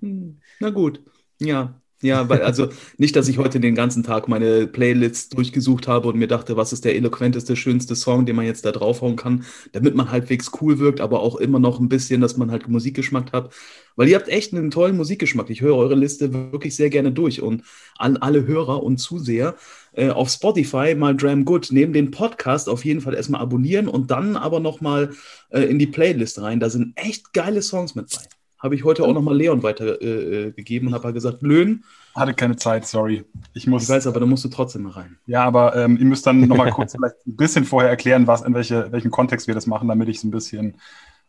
Hm, 0.00 0.40
Na 0.60 0.68
gut. 0.70 1.02
Ja. 1.40 1.80
Ja, 2.02 2.28
weil, 2.28 2.42
also 2.42 2.68
nicht, 2.98 3.16
dass 3.16 3.26
ich 3.26 3.38
heute 3.38 3.58
den 3.58 3.74
ganzen 3.74 4.02
Tag 4.02 4.28
meine 4.28 4.66
Playlists 4.66 5.30
durchgesucht 5.30 5.88
habe 5.88 6.08
und 6.08 6.18
mir 6.18 6.28
dachte, 6.28 6.56
was 6.56 6.72
ist 6.72 6.84
der 6.84 6.94
eloquenteste, 6.94 7.56
schönste 7.56 7.96
Song, 7.96 8.26
den 8.26 8.36
man 8.36 8.44
jetzt 8.44 8.66
da 8.66 8.72
draufhauen 8.72 9.16
kann, 9.16 9.44
damit 9.72 9.94
man 9.94 10.10
halbwegs 10.10 10.50
cool 10.60 10.78
wirkt, 10.78 11.00
aber 11.00 11.20
auch 11.20 11.36
immer 11.36 11.58
noch 11.58 11.80
ein 11.80 11.88
bisschen, 11.88 12.20
dass 12.20 12.36
man 12.36 12.50
halt 12.50 12.68
Musikgeschmack 12.68 13.32
hat. 13.32 13.54
Weil 13.96 14.08
ihr 14.08 14.16
habt 14.16 14.28
echt 14.28 14.52
einen 14.52 14.70
tollen 14.70 14.96
Musikgeschmack. 14.96 15.48
Ich 15.48 15.62
höre 15.62 15.76
eure 15.76 15.94
Liste 15.94 16.52
wirklich 16.52 16.76
sehr 16.76 16.90
gerne 16.90 17.12
durch 17.12 17.40
und 17.40 17.62
an 17.96 18.18
alle 18.18 18.46
Hörer 18.46 18.82
und 18.82 18.98
Zuseher 18.98 19.56
äh, 19.92 20.10
auf 20.10 20.28
Spotify 20.28 20.94
mal 20.94 21.16
Dram 21.16 21.46
Good 21.46 21.68
neben 21.70 21.94
den 21.94 22.10
Podcast 22.10 22.68
auf 22.68 22.84
jeden 22.84 23.00
Fall 23.00 23.14
erstmal 23.14 23.40
abonnieren 23.40 23.88
und 23.88 24.10
dann 24.10 24.36
aber 24.36 24.60
nochmal 24.60 25.10
äh, 25.48 25.62
in 25.62 25.78
die 25.78 25.86
Playlist 25.86 26.42
rein. 26.42 26.60
Da 26.60 26.68
sind 26.68 26.92
echt 26.96 27.32
geile 27.32 27.62
Songs 27.62 27.94
mit 27.94 28.10
bei. 28.10 28.35
Habe 28.58 28.74
ich 28.74 28.84
heute 28.84 29.04
auch 29.04 29.12
nochmal 29.12 29.36
Leon 29.36 29.62
weitergegeben 29.62 30.48
äh, 30.48 30.52
gegeben 30.52 30.86
und 30.88 30.94
habe 30.94 31.04
halt 31.04 31.14
gesagt, 31.14 31.42
Löhn, 31.42 31.84
Hatte 32.14 32.34
keine 32.34 32.56
Zeit, 32.56 32.86
sorry. 32.86 33.24
Ich 33.52 33.64
ich 33.64 33.66
muss. 33.66 33.88
weiß, 33.88 34.06
aber 34.06 34.20
da 34.20 34.26
musst 34.26 34.44
du 34.44 34.48
trotzdem 34.48 34.82
mal 34.82 34.92
rein. 34.92 35.18
Ja, 35.26 35.44
aber 35.44 35.76
ähm, 35.76 35.96
ihr 35.98 36.06
müsst 36.06 36.26
dann 36.26 36.40
nochmal 36.40 36.70
kurz 36.70 36.92
vielleicht 36.96 37.26
ein 37.26 37.36
bisschen 37.36 37.64
vorher 37.64 37.90
erklären, 37.90 38.26
was, 38.26 38.42
in 38.42 38.54
welche, 38.54 38.90
welchem 38.92 39.10
Kontext 39.10 39.46
wir 39.46 39.54
das 39.54 39.66
machen, 39.66 39.88
damit 39.88 40.08
ich 40.08 40.18
es 40.18 40.24
ein 40.24 40.30
bisschen. 40.30 40.76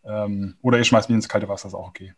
Ähm, 0.06 0.56
oder 0.62 0.78
ihr 0.78 0.86
schmeißt 0.86 1.10
mich 1.10 1.16
ins 1.16 1.30
kalte 1.30 1.50
Wasser, 1.50 1.68
ist 1.68 1.74
auch 1.74 1.90
okay. 1.90 2.14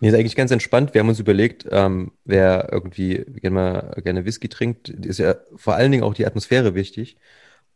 Mir 0.00 0.08
ist 0.08 0.14
eigentlich 0.18 0.36
ganz 0.36 0.50
entspannt. 0.50 0.94
Wir 0.94 1.00
haben 1.00 1.08
uns 1.10 1.20
überlegt, 1.20 1.66
ähm, 1.70 2.12
wer 2.24 2.72
irgendwie 2.72 3.24
gerne, 3.36 3.90
gerne 4.02 4.24
Whisky 4.24 4.48
trinkt, 4.48 4.88
ist 4.88 5.18
ja 5.18 5.34
vor 5.56 5.74
allen 5.74 5.92
Dingen 5.92 6.04
auch 6.04 6.14
die 6.14 6.26
Atmosphäre 6.26 6.74
wichtig. 6.74 7.18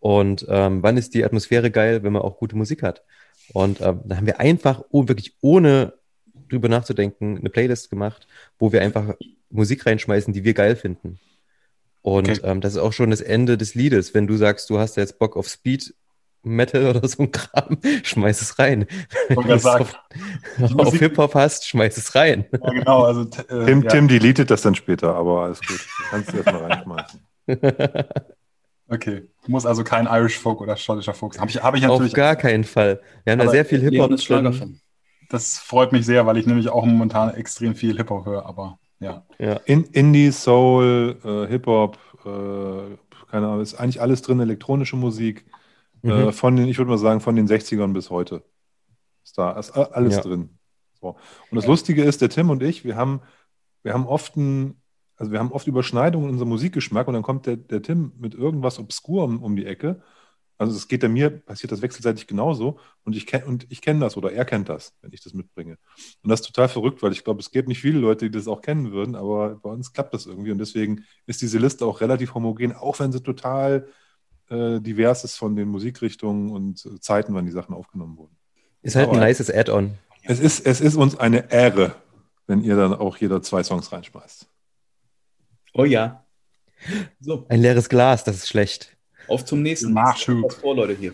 Und 0.01 0.47
ähm, 0.49 0.83
wann 0.83 0.97
ist 0.97 1.15
die 1.15 1.25
Atmosphäre 1.25 1.71
geil, 1.71 2.03
wenn 2.03 2.13
man 2.13 2.23
auch 2.23 2.39
gute 2.39 2.57
Musik 2.57 2.83
hat? 2.83 3.03
Und 3.53 3.81
ähm, 3.81 4.01
da 4.05 4.17
haben 4.17 4.27
wir 4.27 4.41
einfach 4.41 4.83
oh, 4.91 5.09
wirklich 5.09 5.37
ohne 5.43 5.95
drüber 6.55 6.69
nachzudenken 6.69 7.39
eine 7.39 7.51
Playlist 7.51 7.91
gemacht, 7.91 8.27
wo 8.59 8.73
wir 8.73 8.81
einfach 8.83 9.15
Musik 9.51 9.87
reinschmeißen, 9.87 10.33
die 10.33 10.45
wir 10.45 10.55
geil 10.55 10.77
finden. 10.77 11.19
Und 12.03 12.29
Okay. 12.29 12.41
ähm, 12.43 12.61
das 12.61 12.75
ist 12.75 12.79
auch 12.79 12.93
schon 12.93 13.11
das 13.11 13.21
Ende 13.21 13.57
des 13.57 13.75
Liedes. 13.75 14.13
Wenn 14.15 14.27
du 14.27 14.37
sagst, 14.37 14.69
du 14.71 14.79
hast 14.79 14.97
jetzt 14.97 15.19
Bock 15.19 15.37
auf 15.37 15.49
Speed, 15.49 15.95
Metal 16.43 16.87
oder 16.97 17.07
so 17.09 17.23
ein 17.23 17.33
Kram, 17.33 17.79
schmeiß 18.03 18.43
es 18.43 18.59
rein. 18.59 18.87
Gerade 19.29 19.59
sagen, 19.59 19.87
auf, 20.61 20.79
auf 20.79 20.95
Hip-Hop 20.95 21.35
hast, 21.35 21.67
schmeiß 21.67 21.97
es 21.97 22.15
rein. 22.15 22.45
ja, 22.53 22.71
genau. 22.71 23.05
Also, 23.05 23.23
äh, 23.49 23.65
Tim, 23.65 23.83
ja. 23.83 23.91
Tim 23.91 24.09
deletet 24.09 24.51
das 24.51 24.63
dann 24.63 24.75
später, 24.75 25.15
aber 25.15 25.45
alles 25.45 25.61
gut. 25.61 25.81
Du 25.81 26.05
kannst 26.11 26.29
es 26.29 26.35
erstmal 26.35 26.65
reinschmeißen. 26.65 27.21
Okay. 28.87 29.23
Muss 29.47 29.65
also 29.65 29.83
kein 29.83 30.07
Irish 30.07 30.39
Folk 30.39 30.61
oder 30.61 30.77
schottischer 30.77 31.15
Folk 31.15 31.35
sein. 31.35 31.41
Habe 31.41 31.51
ich, 31.51 31.63
hab 31.63 31.75
ich 31.75 31.87
Auf 31.87 32.13
gar 32.13 32.37
keinen 32.37 32.65
Fall. 32.65 33.01
Wir 33.25 33.33
haben 33.33 33.39
da 33.39 33.49
sehr 33.49 33.65
viel 33.65 33.81
Hip-Hop 33.81 34.15
drin. 34.17 34.81
Das 35.35 35.59
freut 35.59 35.91
mich 35.91 36.07
sehr, 36.07 36.27
weil 36.27 36.37
ich 36.37 36.47
nämlich 36.47 36.69
auch 36.69 36.85
momentan 36.85 37.35
extrem 37.35 37.75
viel 37.75 37.97
Hip-Hop 37.97 38.25
höre, 38.25 38.47
aber 38.47 38.79
ja. 39.01 39.27
Ja. 39.41 39.55
In, 39.65 39.83
Indie, 39.87 40.31
Soul, 40.31 41.19
äh, 41.25 41.49
Hip-Hop, 41.51 41.99
äh, 42.25 42.97
keine 43.29 43.49
Ahnung, 43.49 43.61
ist 43.61 43.75
eigentlich 43.75 44.01
alles 44.01 44.23
drin, 44.23 44.39
elektronische 44.39 44.95
Musik. 44.95 45.45
Äh, 46.05 46.27
Mhm. 46.27 46.33
von 46.33 46.55
den, 46.55 46.69
ich 46.69 46.79
würde 46.79 46.91
mal 46.93 46.99
sagen, 46.99 47.19
von 47.21 47.35
den 47.35 47.49
60ern 47.49 47.93
bis 47.93 48.11
heute. 48.11 48.45
Ist 49.25 49.37
da 49.37 49.59
ist 49.59 49.73
alles 49.73 50.17
Ja. 50.17 50.21
drin. 50.23 50.51
So. 51.01 51.17
Und 51.51 51.57
das 51.57 51.67
Lustige 51.67 52.05
ist, 52.05 52.21
der 52.21 52.29
Tim 52.29 52.51
und 52.51 52.63
ich, 52.63 52.85
wir 52.85 52.95
haben, 52.95 53.21
wir 53.83 53.93
haben 53.93 54.07
oft 54.07 54.37
ein, 54.37 54.81
also 55.17 55.33
wir 55.33 55.41
haben 55.41 55.51
oft 55.51 55.67
Überschneidungen 55.67 56.27
in 56.29 56.33
unserem 56.35 56.51
Musikgeschmack 56.51 57.09
und 57.09 57.15
dann 57.15 57.25
kommt 57.25 57.47
der, 57.47 57.57
der 57.57 57.83
Tim 57.83 58.13
mit 58.19 58.35
irgendwas 58.35 58.79
Obskurem 58.79 59.43
um 59.43 59.57
die 59.57 59.67
Ecke. 59.67 60.01
Also 60.57 60.77
es 60.77 60.87
geht 60.87 61.01
bei 61.01 61.09
mir, 61.09 61.31
passiert 61.31 61.73
das 61.73 61.83
wechselseitig 61.83 62.27
genauso 62.29 62.79
und 63.05 63.17
ich 63.17 63.27
kenne 63.27 63.47
und 63.47 63.67
ich 63.71 63.81
kenne 63.81 64.01
das 64.01 64.17
oder 64.17 64.33
er 64.33 64.45
kennt 64.45 64.69
das, 64.69 64.95
wenn 65.03 65.13
ich 65.13 65.21
das 65.21 65.35
mitbringe. 65.35 65.79
Und 66.23 66.31
das 66.31 66.41
ist 66.41 66.47
total 66.47 66.69
verrückt, 66.69 67.03
weil 67.03 67.11
ich 67.13 67.25
glaube, 67.25 67.41
es 67.41 67.51
gibt 67.51 67.67
nicht 67.69 67.81
viele 67.81 67.99
Leute, 67.99 68.27
die 68.31 68.39
das 68.39 68.47
auch 68.47 68.61
kennen 68.63 68.93
würden, 68.93 69.17
aber 69.17 69.57
bei 69.57 69.71
uns 69.71 69.93
klappt 69.93 70.15
das 70.15 70.27
irgendwie 70.27 70.53
und 70.53 70.59
deswegen 70.59 71.05
ist 71.27 71.43
diese 71.43 71.59
Liste 71.59 71.85
auch 71.85 72.01
relativ 72.01 72.35
homogen, 72.35 72.73
auch 72.73 73.01
wenn 73.01 73.11
sie 73.11 73.21
total 73.21 73.89
äh, 74.49 74.81
divers 74.81 75.25
ist 75.25 75.37
von 75.37 75.57
den 75.57 75.69
Musikrichtungen 75.69 76.51
und 76.51 76.85
äh, 76.87 77.01
Zeiten, 77.01 77.35
wann 77.35 77.47
die 77.47 77.53
Sachen 77.53 77.75
aufgenommen 77.75 78.17
wurden. 78.17 78.37
Ist 78.83 78.95
halt 78.95 79.09
ein 79.09 79.17
Aber- 79.17 79.27
nices 79.27 79.51
Add-on. 79.51 79.99
Es 80.23 80.39
ist, 80.41 80.65
es 80.67 80.81
ist 80.81 80.95
uns 80.95 81.17
eine 81.19 81.51
Ehre, 81.51 81.97
wenn 82.47 82.63
ihr 82.63 82.77
dann 82.77 82.95
auch 82.95 83.17
jeder 83.17 83.43
zwei 83.43 83.63
Songs 83.63 83.91
reinschmeißt. 83.93 84.47
Oh 85.75 85.85
ja. 85.85 86.25
So, 87.21 87.45
Ein 87.49 87.61
leeres 87.61 87.89
Glas, 87.89 88.25
das 88.25 88.37
ist 88.37 88.49
schlecht. 88.49 88.94
Auf 89.29 89.45
zum 89.45 89.63
nächsten. 89.63 89.93
Nachschub. 89.93 90.53
Vor, 90.53 90.77
Leute, 90.77 90.95
hier. 90.95 91.13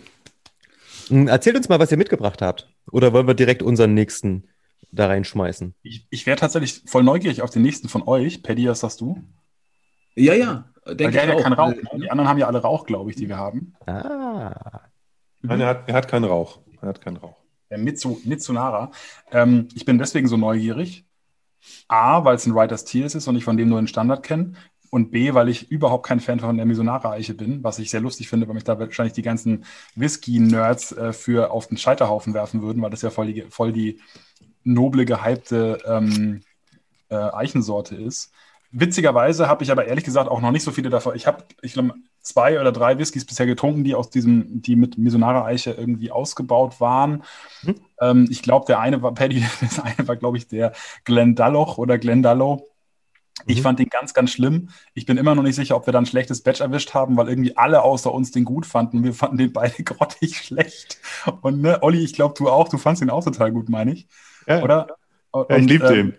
Hm, 1.07 1.27
Erzählt 1.27 1.55
uns 1.57 1.69
mal, 1.69 1.79
was 1.79 1.91
ihr 1.91 1.97
mitgebracht 1.97 2.41
habt. 2.41 2.69
Oder 2.91 3.13
wollen 3.13 3.27
wir 3.27 3.33
direkt 3.33 3.63
unseren 3.63 3.93
nächsten 3.93 4.47
da 4.91 5.07
reinschmeißen? 5.07 5.73
Ich, 5.83 6.07
ich 6.09 6.25
wäre 6.25 6.37
tatsächlich 6.37 6.83
voll 6.85 7.03
neugierig 7.03 7.41
auf 7.41 7.49
den 7.49 7.61
nächsten 7.61 7.89
von 7.89 8.03
euch. 8.07 8.43
Paddy, 8.43 8.67
was 8.67 8.81
sagst 8.81 9.01
du? 9.01 9.21
Ja, 10.15 10.33
ja. 10.33 10.65
Denke 10.85 11.11
der 11.11 11.21
hat 11.21 11.27
ich 11.27 11.33
ja 11.33 11.35
auch. 11.35 11.43
keinen 11.43 11.53
Rauch. 11.53 11.71
Äh, 11.71 11.99
Die 11.99 12.09
anderen 12.11 12.27
haben 12.29 12.37
ja 12.39 12.47
alle 12.47 12.61
Rauch, 12.61 12.85
glaube 12.85 13.09
ich, 13.11 13.15
die 13.15 13.29
wir 13.29 13.37
haben. 13.37 13.73
Ah. 13.85 14.81
Nein, 15.41 15.61
er 15.61 15.67
hat, 15.67 15.87
er 15.89 15.95
hat 15.95 16.07
keinen 16.07 16.25
Rauch. 16.25 16.59
Er 16.81 16.89
hat 16.89 17.01
keinen 17.01 17.17
Rauch. 17.17 17.37
Der 17.69 17.77
Mitsu, 17.77 18.19
Mitsunara. 18.25 18.91
Ähm, 19.31 19.67
ich 19.75 19.85
bin 19.85 19.97
deswegen 19.97 20.27
so 20.27 20.37
neugierig. 20.37 21.05
A, 21.87 22.25
weil 22.25 22.35
es 22.35 22.45
ein 22.47 22.55
Writers 22.55 22.85
Tears 22.85 23.13
ist 23.15 23.27
und 23.27 23.35
ich 23.35 23.43
von 23.43 23.55
dem 23.55 23.69
nur 23.69 23.79
den 23.79 23.87
Standard 23.87 24.23
kenne. 24.23 24.53
Und 24.91 25.09
B, 25.09 25.33
weil 25.33 25.47
ich 25.47 25.71
überhaupt 25.71 26.05
kein 26.05 26.19
Fan 26.19 26.41
von 26.41 26.57
der 26.57 26.65
Misonara-Eiche 26.65 27.33
bin, 27.33 27.63
was 27.63 27.79
ich 27.79 27.89
sehr 27.89 28.01
lustig 28.01 28.27
finde, 28.27 28.47
weil 28.47 28.55
mich 28.55 28.65
da 28.65 28.77
wahrscheinlich 28.77 29.13
die 29.13 29.21
ganzen 29.21 29.63
Whisky-Nerds 29.95 30.91
äh, 30.91 31.13
für 31.13 31.49
auf 31.51 31.67
den 31.67 31.77
Scheiterhaufen 31.77 32.33
werfen 32.33 32.61
würden, 32.61 32.81
weil 32.83 32.89
das 32.89 33.01
ja 33.01 33.09
voll 33.09 33.31
die, 33.31 33.43
voll 33.49 33.71
die 33.71 34.01
noble, 34.65 35.05
gehypte 35.05 35.79
ähm, 35.85 36.41
äh, 37.09 37.15
Eichensorte 37.15 37.95
ist. 37.95 38.33
Witzigerweise 38.73 39.47
habe 39.47 39.63
ich 39.63 39.71
aber 39.71 39.85
ehrlich 39.85 40.05
gesagt 40.05 40.29
auch 40.29 40.41
noch 40.41 40.51
nicht 40.51 40.63
so 40.63 40.71
viele 40.71 40.89
davon. 40.89 41.15
Ich 41.15 41.25
habe, 41.27 41.43
ich 41.61 41.73
glaube, 41.73 41.93
zwei 42.21 42.59
oder 42.59 42.71
drei 42.71 42.97
Whiskys 42.97 43.25
bisher 43.25 43.45
getrunken, 43.45 43.83
die 43.83 43.95
aus 43.95 44.09
diesem, 44.09 44.61
die 44.61 44.75
mit 44.75 44.97
Misonara-Eiche 44.97 45.71
irgendwie 45.71 46.11
ausgebaut 46.11 46.79
waren. 46.79 47.23
Hm. 47.61 47.75
Ähm, 47.99 48.27
ich 48.29 48.41
glaube, 48.41 48.65
der 48.65 48.79
eine 48.79 49.01
war, 49.01 49.13
Paddy, 49.13 49.45
das 49.61 49.79
eine 49.79 50.07
war, 50.07 50.15
glaube 50.15 50.37
ich, 50.37 50.47
der 50.47 50.73
Glendaloch 51.03 51.77
oder 51.77 51.97
Glendallow. 51.97 52.67
Ich 53.47 53.57
Mhm. 53.57 53.61
fand 53.63 53.79
den 53.79 53.89
ganz, 53.89 54.13
ganz 54.13 54.31
schlimm. 54.31 54.69
Ich 54.93 55.05
bin 55.05 55.17
immer 55.17 55.33
noch 55.33 55.41
nicht 55.43 55.55
sicher, 55.55 55.75
ob 55.75 55.85
wir 55.87 55.93
da 55.93 55.99
ein 55.99 56.05
schlechtes 56.05 56.41
Batch 56.43 56.61
erwischt 56.61 56.93
haben, 56.93 57.17
weil 57.17 57.27
irgendwie 57.27 57.57
alle 57.57 57.81
außer 57.81 58.13
uns 58.13 58.31
den 58.31 58.45
gut 58.45 58.65
fanden. 58.65 59.03
Wir 59.03 59.13
fanden 59.13 59.37
den 59.37 59.51
beide 59.51 59.83
grottig 59.83 60.37
schlecht. 60.37 60.99
Und 61.41 61.61
ne, 61.61 61.81
Olli, 61.81 61.99
ich 62.03 62.13
glaube, 62.13 62.35
du 62.37 62.49
auch. 62.49 62.69
Du 62.69 62.77
fandst 62.77 63.01
den 63.01 63.09
auch 63.09 63.23
total 63.23 63.51
gut, 63.51 63.67
meine 63.69 63.93
ich. 63.93 64.07
Ja, 64.47 64.61
Oder? 64.61 64.87
ja, 65.33 65.57
ich 65.57 65.65
liebe 65.65 65.87
ähm, 65.87 65.93
den. 65.93 66.13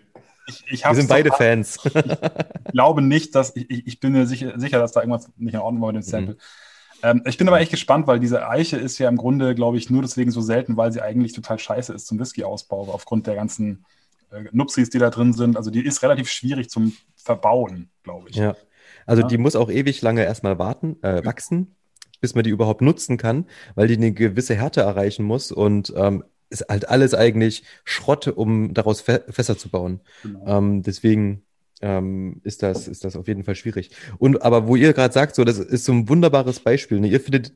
Ich, 0.47 0.63
ich 0.69 0.83
Wir 0.85 0.95
sind 0.95 1.07
beide 1.07 1.29
doch- 1.29 1.37
Fans. 1.37 1.77
ich 1.85 2.71
glaube 2.73 3.01
nicht, 3.01 3.33
dass 3.35 3.55
ich, 3.55 3.69
ich, 3.69 3.87
ich 3.87 3.99
bin 4.01 4.11
mir 4.11 4.25
sicher, 4.27 4.59
sicher, 4.59 4.79
dass 4.79 4.91
da 4.91 4.99
irgendwas 5.01 5.29
nicht 5.37 5.53
in 5.53 5.59
Ordnung 5.61 5.81
war 5.81 5.93
mit 5.93 6.03
dem 6.03 6.05
Sample. 6.05 6.37
Ähm, 7.01 7.21
ich 7.25 7.37
bin 7.37 7.47
aber 7.47 7.61
echt 7.61 7.71
gespannt, 7.71 8.07
weil 8.07 8.19
diese 8.19 8.47
Eiche 8.49 8.75
ist 8.75 8.97
ja 8.97 9.07
im 9.07 9.15
Grunde, 9.17 9.55
glaube 9.55 9.77
ich, 9.77 9.89
nur 9.89 10.01
deswegen 10.01 10.31
so 10.31 10.41
selten, 10.41 10.75
weil 10.75 10.91
sie 10.91 11.01
eigentlich 11.01 11.31
total 11.31 11.59
scheiße 11.59 11.93
ist 11.93 12.07
zum 12.07 12.19
Whisky-Ausbau, 12.19 12.89
aufgrund 12.91 13.27
der 13.27 13.35
ganzen 13.35 13.85
äh, 14.33 14.43
Nupsis, 14.51 14.89
die 14.89 14.99
da 14.99 15.09
drin 15.09 15.33
sind. 15.33 15.57
Also 15.57 15.71
die 15.71 15.85
ist 15.85 16.03
relativ 16.03 16.29
schwierig 16.29 16.69
zum 16.69 16.93
Verbauen, 17.15 17.89
glaube 18.03 18.29
ich. 18.29 18.35
Ja. 18.35 18.55
Also 19.05 19.21
Ja. 19.23 19.27
die 19.27 19.37
muss 19.37 19.55
auch 19.55 19.69
ewig 19.69 20.01
lange 20.01 20.23
erstmal 20.23 20.59
warten, 20.59 20.97
äh, 21.03 21.23
wachsen, 21.25 21.75
bis 22.21 22.35
man 22.35 22.43
die 22.43 22.49
überhaupt 22.49 22.81
nutzen 22.81 23.17
kann, 23.17 23.45
weil 23.75 23.87
die 23.87 23.97
eine 23.97 24.13
gewisse 24.13 24.55
Härte 24.55 24.81
erreichen 24.81 25.23
muss 25.25 25.51
und 25.51 25.93
ähm, 25.95 26.23
ist 26.49 26.65
halt 26.69 26.87
alles 26.87 27.13
eigentlich 27.13 27.63
Schrott, 27.83 28.27
um 28.27 28.73
daraus 28.73 29.01
Fä 29.01 29.19
Fässer 29.29 29.57
zu 29.57 29.69
bauen. 29.69 30.01
Genau. 30.21 30.45
Ähm, 30.57 30.83
deswegen 30.83 31.43
ähm, 31.81 32.39
ist 32.43 32.63
das, 32.63 32.87
ist 32.87 33.03
das 33.03 33.15
auf 33.17 33.27
jeden 33.27 33.43
Fall 33.43 33.55
schwierig. 33.55 33.89
Und 34.19 34.41
aber 34.43 34.67
wo 34.67 34.75
ihr 34.77 34.93
gerade 34.93 35.13
sagt, 35.13 35.35
so, 35.35 35.43
das 35.43 35.57
ist 35.59 35.83
so 35.85 35.91
ein 35.91 36.07
wunderbares 36.07 36.59
Beispiel. 36.61 36.99
Ne? 37.01 37.07
Ihr 37.07 37.19
findet, 37.19 37.53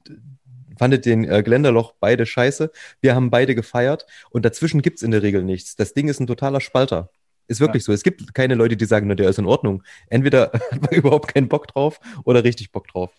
fandet 0.78 1.06
den 1.06 1.24
äh, 1.24 1.44
Gländerloch 1.44 1.94
beide 2.00 2.26
scheiße. 2.26 2.72
Wir 3.02 3.16
haben 3.16 3.30
beide 3.30 3.56
gefeiert 3.56 4.06
und 4.30 4.46
dazwischen 4.46 4.82
gibt's 4.82 5.02
in 5.02 5.12
der 5.12 5.24
Regel 5.24 5.44
nichts. 5.44 5.76
Das 5.76 5.94
Ding 5.94 6.08
ist 6.08 6.20
ein 6.20 6.28
totaler 6.28 6.62
Spalter. 6.62 7.10
Ist 7.48 7.62
wirklich 7.62 7.84
so. 7.84 7.94
Es 7.94 8.04
gibt 8.04 8.34
keine 8.34 8.56
Leute, 8.56 8.76
die 8.76 8.86
sagen, 8.86 9.08
na, 9.08 9.16
der 9.16 9.30
ist 9.30 9.40
in 9.40 9.46
Ordnung. 9.46 9.84
Entweder 10.10 10.52
hat 10.72 10.82
man 10.82 10.92
überhaupt 10.92 11.34
keinen 11.34 11.48
Bock 11.48 11.68
drauf 11.68 12.00
oder 12.26 12.44
richtig 12.44 12.72
Bock 12.72 12.88
drauf. 12.88 13.12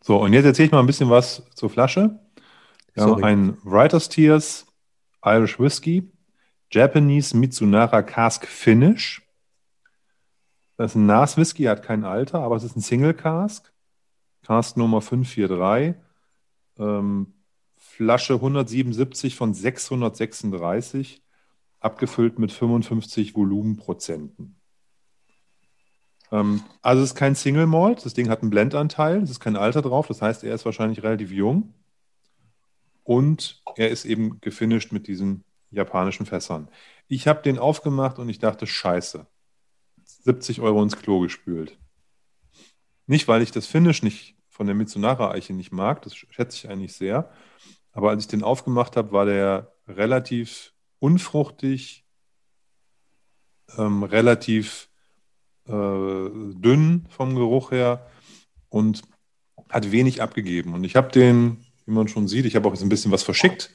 So, 0.00 0.20
und 0.20 0.32
jetzt 0.32 0.44
erzähle 0.44 0.66
ich 0.66 0.72
mal 0.72 0.80
ein 0.80 0.86
bisschen 0.86 1.10
was 1.10 1.42
zur 1.54 1.70
Flasche. 1.70 2.18
Wir 2.94 3.04
Sorry. 3.04 3.22
haben 3.22 3.24
einen 3.24 3.58
Writer's 3.62 4.08
Tears 4.08 4.66
Irish 5.24 5.60
Whiskey, 5.60 6.10
Japanese 6.70 7.36
Mitsunara 7.36 8.02
Cask 8.02 8.46
Finish. 8.46 9.22
Das 10.76 10.92
ist 10.92 10.94
ein 10.96 11.06
Nas 11.06 11.36
Whisky, 11.36 11.64
hat 11.64 11.84
kein 11.84 12.04
Alter, 12.04 12.40
aber 12.40 12.56
es 12.56 12.64
ist 12.64 12.76
ein 12.76 12.80
Single 12.80 13.14
Cask. 13.14 13.72
Cask 14.42 14.76
Nummer 14.76 15.00
543. 15.00 15.94
Ähm, 16.78 17.34
Flasche 17.76 18.34
177 18.34 19.36
von 19.36 19.54
636, 19.54 21.22
abgefüllt 21.80 22.38
mit 22.38 22.52
55 22.52 23.34
Volumenprozenten. 23.34 24.56
Ähm, 26.30 26.62
also 26.80 27.02
es 27.02 27.10
ist 27.10 27.16
kein 27.16 27.34
Single 27.34 27.66
Malt, 27.66 28.04
das 28.04 28.14
Ding 28.14 28.28
hat 28.28 28.40
einen 28.40 28.50
Blendanteil, 28.50 29.22
es 29.22 29.30
ist 29.30 29.40
kein 29.40 29.56
Alter 29.56 29.82
drauf, 29.82 30.06
das 30.08 30.22
heißt, 30.22 30.42
er 30.44 30.54
ist 30.54 30.64
wahrscheinlich 30.64 31.02
relativ 31.02 31.30
jung. 31.30 31.74
Und 33.04 33.62
er 33.76 33.90
ist 33.90 34.04
eben 34.04 34.40
gefinisht 34.40 34.92
mit 34.92 35.06
diesen 35.08 35.44
japanischen 35.70 36.24
Fässern. 36.24 36.68
Ich 37.08 37.26
habe 37.26 37.42
den 37.42 37.58
aufgemacht 37.58 38.18
und 38.18 38.28
ich 38.28 38.38
dachte, 38.38 38.66
scheiße, 38.66 39.26
70 40.04 40.60
Euro 40.60 40.82
ins 40.82 40.96
Klo 40.96 41.20
gespült. 41.20 41.78
Nicht, 43.06 43.26
weil 43.28 43.42
ich 43.42 43.50
das 43.50 43.66
Finish 43.66 44.02
nicht 44.02 44.36
von 44.62 44.68
der 44.68 44.76
Mitsunara-Eiche 44.76 45.54
nicht 45.54 45.72
mag, 45.72 46.02
das 46.02 46.14
schätze 46.14 46.56
ich 46.56 46.70
eigentlich 46.70 46.92
sehr. 46.92 47.28
Aber 47.90 48.10
als 48.10 48.22
ich 48.22 48.28
den 48.28 48.44
aufgemacht 48.44 48.96
habe, 48.96 49.10
war 49.10 49.26
der 49.26 49.72
relativ 49.88 50.72
unfruchtig, 51.00 52.04
ähm, 53.76 54.04
relativ 54.04 54.88
äh, 55.66 55.72
dünn 55.72 57.06
vom 57.08 57.34
Geruch 57.34 57.72
her 57.72 58.06
und 58.68 59.02
hat 59.68 59.90
wenig 59.90 60.22
abgegeben. 60.22 60.74
Und 60.74 60.84
ich 60.84 60.94
habe 60.94 61.10
den, 61.10 61.64
wie 61.84 61.92
man 61.92 62.06
schon 62.06 62.28
sieht, 62.28 62.46
ich 62.46 62.54
habe 62.54 62.68
auch 62.68 62.72
jetzt 62.72 62.84
ein 62.84 62.88
bisschen 62.88 63.10
was 63.10 63.24
verschickt. 63.24 63.70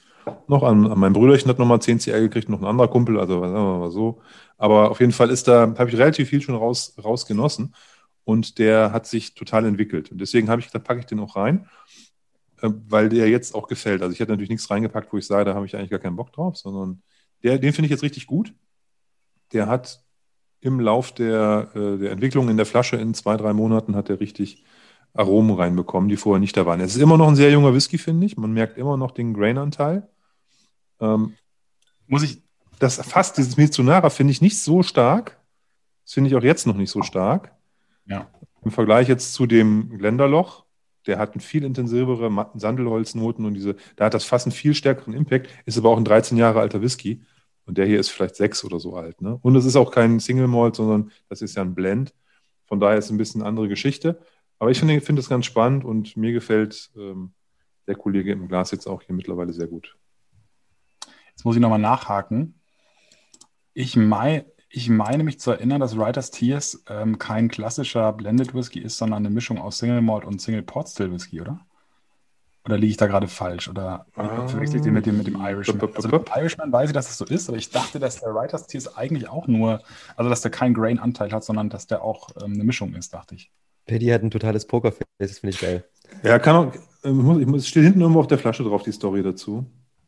Noch 0.47 0.63
an, 0.63 0.89
an 0.89 0.97
mein 0.97 1.11
Brüderchen 1.11 1.49
hat 1.49 1.59
nochmal 1.59 1.81
10 1.81 1.99
CL 1.99 2.21
gekriegt, 2.21 2.47
noch 2.47 2.61
ein 2.61 2.65
anderer 2.65 2.87
Kumpel, 2.87 3.19
also 3.19 3.41
sagen 3.41 3.53
wir 3.53 3.79
mal 3.79 3.91
so. 3.91 4.21
Aber 4.57 4.89
auf 4.89 5.01
jeden 5.01 5.11
Fall 5.11 5.31
ist 5.31 5.49
da, 5.49 5.63
habe 5.77 5.89
ich 5.89 5.97
relativ 5.97 6.29
viel 6.29 6.41
schon 6.41 6.55
raus, 6.55 6.95
rausgenossen 7.03 7.73
und 8.27 8.59
der 8.59 8.91
hat 8.91 9.07
sich 9.07 9.35
total 9.35 9.63
entwickelt. 9.63 10.11
Und 10.11 10.19
deswegen 10.19 10.49
habe 10.49 10.59
ich 10.59 10.67
gesagt, 10.67 10.85
packe 10.85 10.99
ich 10.99 11.05
den 11.05 11.21
auch 11.21 11.37
rein, 11.37 11.69
äh, 12.61 12.69
weil 12.89 13.07
der 13.07 13.29
jetzt 13.29 13.55
auch 13.55 13.69
gefällt. 13.69 14.01
Also 14.01 14.11
ich 14.11 14.19
hätte 14.19 14.33
natürlich 14.33 14.49
nichts 14.49 14.69
reingepackt, 14.69 15.13
wo 15.13 15.17
ich 15.17 15.25
sage, 15.25 15.45
da 15.45 15.55
habe 15.55 15.65
ich 15.65 15.77
eigentlich 15.77 15.91
gar 15.91 15.99
keinen 15.99 16.17
Bock 16.17 16.33
drauf, 16.33 16.57
sondern 16.57 17.01
der, 17.41 17.57
den 17.57 17.71
finde 17.71 17.85
ich 17.85 17.91
jetzt 17.91 18.03
richtig 18.03 18.27
gut. 18.27 18.53
Der 19.53 19.67
hat 19.67 20.03
im 20.59 20.81
Lauf 20.81 21.13
der, 21.13 21.69
äh, 21.73 21.97
der 21.99 22.11
Entwicklung 22.11 22.49
in 22.49 22.57
der 22.57 22.65
Flasche 22.65 22.97
in 22.97 23.13
zwei, 23.13 23.37
drei 23.37 23.53
Monaten 23.53 23.95
hat 23.95 24.09
er 24.09 24.19
richtig 24.19 24.65
Aromen 25.13 25.55
reinbekommen, 25.55 26.09
die 26.09 26.17
vorher 26.17 26.41
nicht 26.41 26.57
da 26.57 26.65
waren. 26.65 26.81
Es 26.81 26.97
ist 26.97 27.01
immer 27.01 27.17
noch 27.17 27.29
ein 27.29 27.37
sehr 27.37 27.49
junger 27.49 27.73
Whisky, 27.73 27.97
finde 27.97 28.25
ich. 28.25 28.35
Man 28.35 28.51
merkt 28.51 28.77
immer 28.77 28.97
noch 28.97 29.11
den 29.11 29.33
Grain-Anteil. 29.33 30.05
Ähm, 30.99 31.35
Muss 32.07 32.23
ich, 32.23 32.41
das 32.79 32.97
fast 32.97 33.37
dieses 33.37 33.55
Mitsunara 33.55 34.09
finde 34.09 34.31
ich 34.31 34.41
nicht 34.41 34.59
so 34.59 34.83
stark. 34.83 35.39
Das 36.03 36.11
finde 36.11 36.29
ich 36.29 36.35
auch 36.35 36.43
jetzt 36.43 36.67
noch 36.67 36.75
nicht 36.75 36.91
so 36.91 37.03
stark. 37.03 37.56
Ja. 38.07 38.29
Im 38.63 38.71
Vergleich 38.71 39.07
jetzt 39.07 39.33
zu 39.33 39.45
dem 39.45 39.97
Gländerloch, 39.97 40.65
der 41.05 41.19
hat 41.19 41.33
einen 41.33 41.41
viel 41.41 41.63
intensivere 41.63 42.51
Sandelholznoten 42.55 43.45
und 43.45 43.53
diese, 43.53 43.75
da 43.95 44.05
hat 44.05 44.13
das 44.13 44.25
fast 44.25 44.45
einen 44.45 44.51
viel 44.53 44.73
stärkeren 44.73 45.13
Impact, 45.13 45.49
ist 45.65 45.77
aber 45.77 45.89
auch 45.89 45.97
ein 45.97 46.05
13 46.05 46.37
Jahre 46.37 46.59
alter 46.59 46.81
Whisky. 46.81 47.23
Und 47.65 47.77
der 47.77 47.85
hier 47.85 47.99
ist 47.99 48.09
vielleicht 48.09 48.37
sechs 48.37 48.63
oder 48.63 48.79
so 48.79 48.95
alt. 48.95 49.21
Ne? 49.21 49.37
Und 49.41 49.55
es 49.57 49.65
ist 49.65 49.75
auch 49.75 49.91
kein 49.91 50.21
Single 50.21 50.47
Malt, 50.47 50.75
sondern 50.75 51.11
das 51.27 51.41
ist 51.41 51.55
ja 51.55 51.63
ein 51.63 51.75
Blend. 51.75 52.13
Von 52.65 52.79
daher 52.79 52.97
ist 52.97 53.05
es 53.05 53.11
ein 53.11 53.17
bisschen 53.17 53.41
eine 53.41 53.49
andere 53.49 53.67
Geschichte. 53.67 54.21
Aber 54.57 54.71
ich 54.71 54.79
finde 54.79 55.19
es 55.19 55.29
ganz 55.29 55.45
spannend 55.45 55.83
und 55.83 56.15
mir 56.15 56.31
gefällt 56.31 56.89
ähm, 56.95 57.33
der 57.85 57.95
Kollege 57.95 58.31
im 58.31 58.47
Glas 58.47 58.71
jetzt 58.71 58.87
auch 58.87 59.01
hier 59.01 59.13
mittlerweile 59.13 59.51
sehr 59.51 59.67
gut. 59.67 59.97
Jetzt 61.29 61.43
muss 61.43 61.55
ich 61.55 61.61
nochmal 61.61 61.79
nachhaken. 61.79 62.59
Ich, 63.73 63.97
mei 63.97 64.45
ich 64.77 64.89
meine 64.89 65.23
mich 65.23 65.39
zu 65.39 65.51
erinnern, 65.51 65.79
dass 65.81 65.97
Writer's 65.97 66.31
Tears 66.31 66.83
ähm, 66.89 67.17
kein 67.19 67.49
klassischer 67.49 68.13
Blended 68.13 68.53
Whisky 68.53 68.79
ist, 68.79 68.97
sondern 68.97 69.17
eine 69.25 69.29
Mischung 69.29 69.57
aus 69.59 69.79
Single 69.79 70.01
Malt 70.01 70.25
und 70.25 70.41
Single 70.41 70.61
Port 70.63 70.87
Still 70.89 71.11
Whisky, 71.11 71.41
oder? 71.41 71.59
Oder 72.65 72.77
liege 72.77 72.91
ich 72.91 72.97
da 72.97 73.07
gerade 73.07 73.27
falsch? 73.27 73.69
Oder 73.69 74.05
Ah. 74.15 74.47
verwechsel 74.47 74.77
ich 74.77 74.81
den 74.83 74.93
mit 74.93 75.05
dem, 75.05 75.17
mit 75.17 75.27
dem 75.27 75.35
Irishman? 75.39 75.81
Also 75.95 76.09
mit 76.09 76.27
dem 76.27 76.33
Irishman 76.35 76.71
weiß 76.71 76.89
ich, 76.89 76.93
dass 76.93 77.07
das 77.07 77.17
so 77.17 77.25
ist, 77.25 77.47
aber 77.49 77.57
ich 77.57 77.69
dachte, 77.69 77.97
dass 77.99 78.19
der 78.19 78.33
Writer's 78.35 78.67
Tears 78.67 78.95
eigentlich 78.97 79.29
auch 79.29 79.47
nur, 79.47 79.81
also 80.15 80.29
dass 80.29 80.41
der 80.41 80.51
keinen 80.51 80.73
Grain-Anteil 80.73 81.31
hat, 81.31 81.43
sondern 81.43 81.69
dass 81.69 81.87
der 81.87 82.03
auch 82.03 82.29
ähm, 82.43 82.53
eine 82.53 82.63
Mischung 82.63 82.93
ist, 82.93 83.13
dachte 83.13 83.35
ich. 83.35 83.51
Paddy 83.85 84.07
hat 84.07 84.21
ein 84.21 84.31
totales 84.31 84.67
Pokerface, 84.67 85.07
das 85.17 85.39
finde 85.39 85.55
ich 85.55 85.61
geil. 85.61 85.85
Ja, 86.23 86.39
kann 86.39 86.55
auch, 86.55 86.73
äh, 87.03 87.09
muss, 87.09 87.39
ich 87.39 87.47
muss, 87.47 87.67
steht 87.67 87.83
hinten 87.85 88.01
irgendwo 88.01 88.19
auf 88.19 88.27
der 88.27 88.37
Flasche 88.37 88.63
drauf, 88.63 88.83
die 88.83 88.91
Story 88.91 89.23
dazu. 89.23 89.65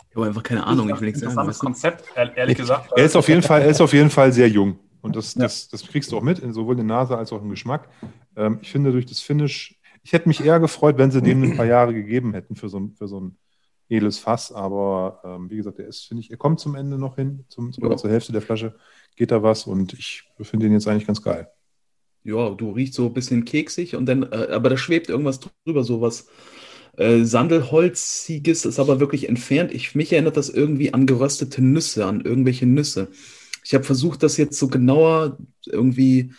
Ich 0.10 0.16
habe 0.16 0.26
einfach 0.28 0.44
keine 0.44 0.66
Ahnung, 0.66 0.90
ich 0.90 1.00
will 1.00 1.08
nichts 1.08 1.22
sagen. 1.22 1.52
Konzept, 1.54 2.04
ehr- 2.16 2.36
ehrlich 2.36 2.58
gesagt. 2.58 2.92
Er 2.96 3.06
ist 3.06 3.16
auf 3.16 3.28
jeden 3.28 3.42
Fall, 3.44 3.62
er 3.62 3.70
ist 3.70 3.80
auf 3.82 3.94
jeden 3.94 4.10
Fall 4.10 4.32
sehr 4.34 4.50
jung. 4.50 4.80
Und 5.02 5.16
das, 5.16 5.36
Ja. 5.36 5.44
das, 5.44 5.70
das 5.70 5.84
kriegst 5.88 6.12
du 6.12 6.18
auch 6.18 6.24
mit, 6.24 6.40
in 6.40 6.52
sowohl 6.52 6.74
in 6.80 6.88
der 6.88 6.98
Nase 6.98 7.18
als 7.18 7.32
auch 7.32 7.42
im 7.42 7.50
Geschmack. 7.50 7.88
Ähm, 8.36 8.60
ich 8.62 8.72
finde, 8.72 8.92
durch 8.92 9.06
das 9.06 9.22
Finish, 9.22 9.80
ich 10.04 10.12
hätte 10.14 10.28
mich 10.28 10.44
eher 10.44 10.60
gefreut, 10.60 10.98
wenn 10.98 11.12
sie 11.12 11.22
dem 11.22 11.44
ein 11.44 11.56
paar 11.56 11.66
Jahre 11.66 11.94
gegeben 11.94 12.34
hätten 12.34 12.56
für 12.56 12.70
so 12.70 12.80
ein, 12.80 12.96
für 12.98 13.08
so 13.08 13.20
ein 13.22 13.38
edles 13.88 14.18
Fass. 14.18 14.52
Aber 14.52 15.22
ähm, 15.24 15.50
wie 15.50 15.58
gesagt, 15.58 15.80
er 15.80 15.88
ist, 15.88 16.06
finde 16.08 16.22
ich, 16.22 16.32
er 16.32 16.38
kommt 16.38 16.60
zum 16.60 16.76
Ende 16.76 16.98
noch 16.98 17.16
hin, 17.16 17.46
zum, 17.48 17.72
sogar 17.72 17.92
Ja. 17.92 17.98
zur 17.98 18.10
Hälfte 18.10 18.32
der 18.32 18.42
Flasche 18.42 18.76
geht 19.16 19.32
da 19.32 19.42
was 19.44 19.68
und 19.68 19.94
ich 19.94 20.24
finde 20.42 20.66
ihn 20.66 20.74
jetzt 20.74 20.88
eigentlich 20.88 21.08
ganz 21.08 21.22
geil. 21.22 21.50
Ja, 22.24 22.50
du 22.50 22.72
riechst 22.72 22.96
so 22.96 23.06
ein 23.06 23.14
bisschen 23.14 23.46
keksig 23.46 23.96
und 23.96 24.06
dann, 24.06 24.24
äh, 24.24 24.48
aber 24.52 24.70
da 24.70 24.78
schwebt 24.78 25.08
irgendwas 25.10 25.40
drüber, 25.40 25.84
so 25.84 26.02
was 26.02 26.28
äh, 26.98 27.24
Sandelholziges, 27.24 28.66
ist 28.66 28.80
aber 28.80 29.00
wirklich 29.00 29.28
entfernt. 29.30 29.72
Ich, 29.74 29.96
mich 29.96 30.12
erinnert 30.14 30.38
das 30.38 30.50
irgendwie 30.50 30.94
an 30.94 31.06
geröstete 31.06 31.62
Nüsse, 31.64 32.06
an 32.06 32.22
irgendwelche 32.22 32.66
Nüsse. 32.66 33.10
Ich 33.64 33.74
habe 33.74 33.84
versucht, 33.84 34.24
das 34.24 34.38
jetzt 34.38 34.58
so 34.58 34.68
genauer 34.68 35.38
irgendwie 35.66 36.32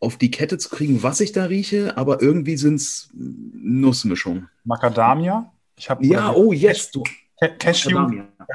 auf 0.00 0.16
die 0.16 0.30
Kette 0.30 0.58
zu 0.58 0.68
kriegen, 0.68 1.02
was 1.02 1.20
ich 1.20 1.32
da 1.32 1.44
rieche, 1.44 1.96
aber 1.96 2.20
irgendwie 2.22 2.56
sind 2.56 2.76
es 2.76 3.10
Nussmischungen. 3.14 4.48
Macadamia. 4.64 5.52
Ich 5.76 5.90
habe 5.90 6.04
Ja, 6.06 6.32
oh, 6.32 6.52
jetzt, 6.52 6.94
du. 6.94 7.02
Ca- 7.40 7.48
Cashew. 7.48 7.90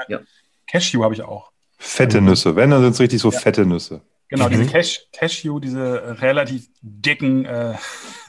Ja. 0.08 0.20
Cashew 0.68 1.04
habe 1.04 1.14
ich 1.14 1.22
auch. 1.22 1.52
Fette 1.78 2.22
Nüsse, 2.22 2.56
wenn, 2.56 2.70
dann 2.70 2.82
sind 2.82 2.92
es 2.94 3.00
richtig 3.00 3.22
so 3.22 3.32
fette 3.32 3.66
Nüsse. 3.66 4.02
Genau, 4.32 4.46
Mhm. 4.46 4.52
diese 4.52 4.66
Cash, 4.68 5.02
Cashew, 5.12 5.60
diese 5.60 6.02
äh, 6.02 6.12
relativ 6.12 6.68
dicken. 6.82 7.46
Äh, 7.46 7.74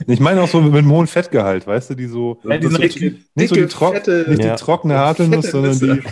Ich 0.07 0.19
meine 0.19 0.41
auch 0.43 0.49
so 0.49 0.61
mit 0.63 0.87
hohen 0.87 1.07
Fettgehalt, 1.07 1.67
weißt 1.67 1.91
du, 1.91 1.95
die 1.95 2.07
so, 2.07 2.41
Ja, 2.43 2.57
die 2.57 2.63
sind 2.69 2.77
so 2.77 2.83
richtig 2.83 3.15
nicht 3.35 3.49
so 3.51 3.55
die, 3.55 3.61
dicke, 3.61 3.73
trock, 3.73 3.95
fette- 3.97 4.25
nicht 4.29 4.43
Ja. 4.43 4.55
die 4.57 4.63
trockene 4.63 4.97
Haselnuss, 4.99 5.51
sondern 5.51 5.79
die, 5.79 6.01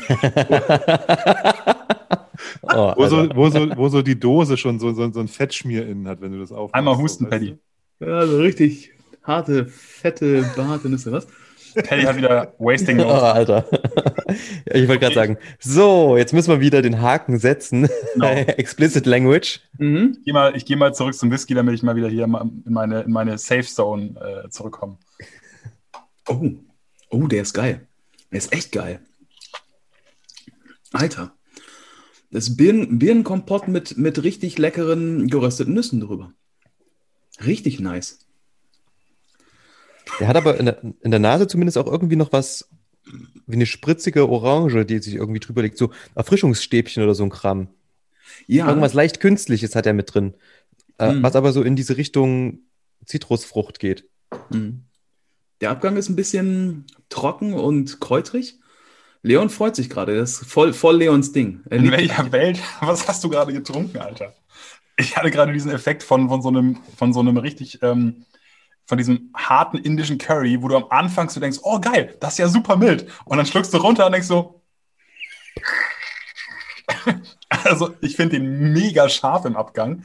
Oh, 2.62 2.92
Wo 2.96 3.06
so, 3.06 3.28
wo, 3.34 3.48
so, 3.50 3.76
wo 3.76 3.88
so 3.88 4.02
die 4.02 4.18
Dose 4.18 4.56
schon 4.56 4.78
so, 4.78 4.92
so, 4.92 5.10
so 5.10 5.20
ein 5.20 5.28
Fettschmier 5.28 5.86
innen 5.86 6.06
hat, 6.06 6.20
wenn 6.20 6.32
du 6.32 6.38
das 6.38 6.52
aufmachst. 6.52 6.74
Einmal 6.74 6.96
husten, 6.96 7.24
so, 7.24 7.30
weißt 7.30 7.40
Paddy. 7.40 7.58
Ja, 8.00 8.26
so 8.26 8.38
richtig 8.38 8.92
harte, 9.24 9.66
fette, 9.66 10.44
behaarte 10.54 10.88
Nüsse, 10.88 11.10
was? 11.12 11.26
Paddy 11.74 12.02
hat 12.02 12.16
wieder 12.16 12.52
Wasting 12.58 13.00
Oh. 13.04 13.04
Alter. 13.08 13.64
Ich 14.66 14.88
wollte 14.88 14.98
gerade 14.98 15.14
sagen, 15.14 15.38
so, 15.58 16.16
jetzt 16.16 16.32
müssen 16.32 16.50
wir 16.50 16.60
wieder 16.60 16.82
den 16.82 17.00
Haken 17.00 17.38
setzen. 17.38 17.88
Genau. 18.14 18.26
Explicit 18.32 19.06
Language. 19.06 19.60
Mhm. 19.78 20.16
Ich 20.18 20.24
gehe 20.24 20.34
mal, 20.34 20.52
geh 20.52 20.76
mal 20.76 20.94
zurück 20.94 21.14
zum 21.14 21.30
Whisky, 21.30 21.54
damit 21.54 21.74
ich 21.74 21.82
mal 21.82 21.96
wieder 21.96 22.08
hier 22.08 22.24
in 22.24 22.62
meine, 22.72 23.00
in 23.02 23.12
meine 23.12 23.38
Safe 23.38 23.62
Zone 23.62 24.44
äh, 24.44 24.48
zurückkomme. 24.50 24.98
Oh, 26.28 26.50
oh, 27.10 27.26
der 27.26 27.42
ist 27.42 27.54
geil. 27.54 27.86
Der 28.30 28.38
ist 28.38 28.52
echt 28.52 28.72
geil. 28.72 29.00
Alter. 30.92 31.32
Das 32.30 32.56
Birnen, 32.56 32.98
Birnenkompott 32.98 33.68
mit, 33.68 33.96
mit 33.96 34.22
richtig 34.22 34.58
leckeren 34.58 35.28
gerösteten 35.28 35.72
Nüssen 35.72 36.00
drüber. 36.00 36.32
Richtig 37.44 37.80
nice. 37.80 38.26
Der 40.20 40.28
hat 40.28 40.36
aber 40.36 40.58
in 40.58 40.66
der, 40.66 40.82
in 40.82 41.10
der 41.10 41.20
Nase 41.20 41.46
zumindest 41.46 41.78
auch 41.78 41.86
irgendwie 41.86 42.16
noch 42.16 42.32
was 42.32 42.68
wie 43.46 43.56
eine 43.56 43.66
spritzige 43.66 44.28
Orange, 44.28 44.84
die 44.84 44.98
sich 44.98 45.14
irgendwie 45.14 45.40
drüber 45.40 45.62
liegt. 45.62 45.78
So 45.78 45.90
Erfrischungsstäbchen 46.14 47.02
oder 47.02 47.14
so 47.14 47.24
ein 47.24 47.30
Kram. 47.30 47.68
Ja, 48.46 48.68
Irgendwas 48.68 48.94
leicht 48.94 49.20
Künstliches 49.20 49.74
hat 49.74 49.86
er 49.86 49.94
mit 49.94 50.12
drin. 50.14 50.34
Äh, 50.98 51.12
Mhm. 51.12 51.22
Was 51.22 51.36
aber 51.36 51.52
so 51.52 51.62
in 51.62 51.76
diese 51.76 51.96
Richtung 51.96 52.60
Zitrusfrucht 53.06 53.78
geht. 53.78 54.04
Mhm. 54.50 54.82
Der 55.60 55.70
Abgang 55.70 55.96
ist 55.96 56.08
ein 56.08 56.16
bisschen 56.16 56.86
trocken 57.08 57.54
und 57.54 58.00
kräutrig. 58.00 58.58
Leon 59.22 59.50
freut 59.50 59.74
sich 59.74 59.90
gerade. 59.90 60.16
Das 60.16 60.40
ist 60.42 60.50
voll, 60.50 60.72
voll 60.72 60.96
Leons 60.98 61.32
Ding. 61.32 61.60
Er 61.68 61.78
In 61.78 61.90
welcher 61.90 62.30
Welt? 62.32 62.60
Was 62.80 63.08
hast 63.08 63.24
du 63.24 63.28
gerade 63.28 63.52
getrunken, 63.52 63.98
Alter? 63.98 64.34
Ich 64.96 65.16
hatte 65.16 65.30
gerade 65.30 65.52
diesen 65.52 65.70
Effekt 65.70 66.02
von, 66.02 66.28
von, 66.28 66.42
so, 66.42 66.48
einem, 66.48 66.78
von 66.96 67.12
so 67.12 67.20
einem 67.20 67.36
richtig, 67.36 67.80
ähm, 67.82 68.24
von 68.88 68.96
diesem 68.96 69.30
harten 69.36 69.76
indischen 69.76 70.16
Curry, 70.16 70.62
wo 70.62 70.68
du 70.68 70.76
am 70.76 70.86
Anfang 70.88 71.28
so 71.28 71.38
denkst, 71.40 71.58
oh 71.62 71.78
geil, 71.78 72.16
das 72.20 72.32
ist 72.32 72.38
ja 72.38 72.48
super 72.48 72.74
mild. 72.74 73.06
Und 73.26 73.36
dann 73.36 73.44
schluckst 73.44 73.72
du 73.74 73.76
runter 73.76 74.06
und 74.06 74.12
denkst 74.12 74.26
so. 74.26 74.62
Also, 77.50 77.94
ich 78.02 78.14
finde 78.14 78.38
den 78.38 78.74
mega 78.74 79.08
scharf 79.08 79.46
im 79.46 79.56
Abgang. 79.56 80.04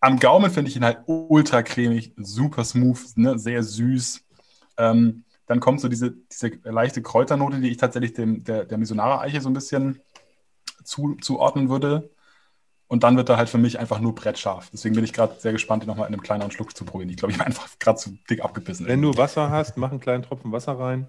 Am 0.00 0.18
Gaumen 0.18 0.50
finde 0.50 0.70
ich 0.70 0.76
ihn 0.76 0.84
halt 0.84 1.00
ultra 1.06 1.62
cremig, 1.62 2.14
super 2.16 2.64
smooth, 2.64 2.98
ne, 3.16 3.38
sehr 3.38 3.62
süß. 3.62 4.24
Ähm, 4.78 5.24
dann 5.46 5.60
kommt 5.60 5.80
so 5.80 5.88
diese, 5.88 6.14
diese 6.30 6.58
leichte 6.64 7.02
Kräuternote, 7.02 7.60
die 7.60 7.70
ich 7.70 7.76
tatsächlich 7.76 8.14
dem, 8.14 8.42
der, 8.42 8.64
der 8.64 8.78
Misonara-Eiche 8.78 9.42
so 9.42 9.50
ein 9.50 9.54
bisschen 9.54 10.00
zu, 10.82 11.16
zuordnen 11.20 11.68
würde. 11.68 12.10
Und 12.92 13.04
dann 13.04 13.16
wird 13.16 13.30
er 13.30 13.38
halt 13.38 13.48
für 13.48 13.56
mich 13.56 13.78
einfach 13.78 14.00
nur 14.00 14.14
brettscharf. 14.14 14.68
Deswegen 14.70 14.94
bin 14.94 15.02
ich 15.02 15.14
gerade 15.14 15.34
sehr 15.40 15.52
gespannt, 15.52 15.82
den 15.82 15.86
nochmal 15.86 16.08
in 16.08 16.12
einem 16.12 16.22
kleineren 16.22 16.50
Schluck 16.50 16.76
zu 16.76 16.84
probieren. 16.84 17.08
Ich 17.08 17.16
glaube, 17.16 17.32
ich 17.32 17.38
bin 17.38 17.46
einfach 17.46 17.66
gerade 17.78 17.98
zu 17.98 18.18
dick 18.28 18.44
abgebissen. 18.44 18.86
Wenn 18.86 19.00
du 19.00 19.16
Wasser 19.16 19.48
hast, 19.48 19.78
mach 19.78 19.90
einen 19.90 20.00
kleinen 20.00 20.22
Tropfen 20.24 20.52
Wasser 20.52 20.78
rein. 20.78 21.06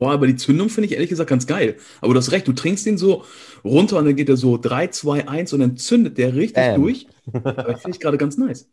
Boah, 0.00 0.12
aber 0.14 0.26
die 0.26 0.34
Zündung 0.34 0.68
finde 0.68 0.86
ich 0.86 0.94
ehrlich 0.94 1.10
gesagt 1.10 1.30
ganz 1.30 1.46
geil. 1.46 1.76
Aber 2.00 2.12
du 2.12 2.18
hast 2.18 2.32
recht, 2.32 2.48
du 2.48 2.52
trinkst 2.54 2.86
den 2.86 2.98
so 2.98 3.24
runter 3.62 3.98
und 3.98 4.06
dann 4.06 4.16
geht 4.16 4.28
er 4.28 4.36
so 4.36 4.58
3, 4.58 4.88
2, 4.88 5.28
1 5.28 5.52
und 5.52 5.60
dann 5.60 5.76
zündet 5.76 6.18
der 6.18 6.34
richtig 6.34 6.56
Bam. 6.56 6.80
durch. 6.82 7.06
Das 7.32 7.82
finde 7.82 7.90
ich 7.96 8.00
gerade 8.00 8.18
ganz 8.18 8.36
nice. 8.36 8.68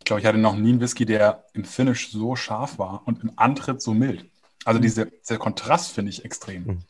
Ich 0.00 0.04
glaube, 0.04 0.20
ich 0.20 0.26
hatte 0.26 0.36
noch 0.36 0.56
nie 0.56 0.70
einen 0.70 0.80
Whisky, 0.80 1.06
der 1.06 1.44
im 1.54 1.64
Finish 1.64 2.10
so 2.10 2.36
scharf 2.36 2.78
war 2.78 3.02
und 3.06 3.22
im 3.22 3.30
Antritt 3.36 3.80
so 3.80 3.94
mild. 3.94 4.26
Also 4.66 4.78
diese, 4.78 5.06
dieser 5.06 5.38
Kontrast 5.38 5.92
finde 5.92 6.10
ich 6.10 6.22
extrem. 6.26 6.80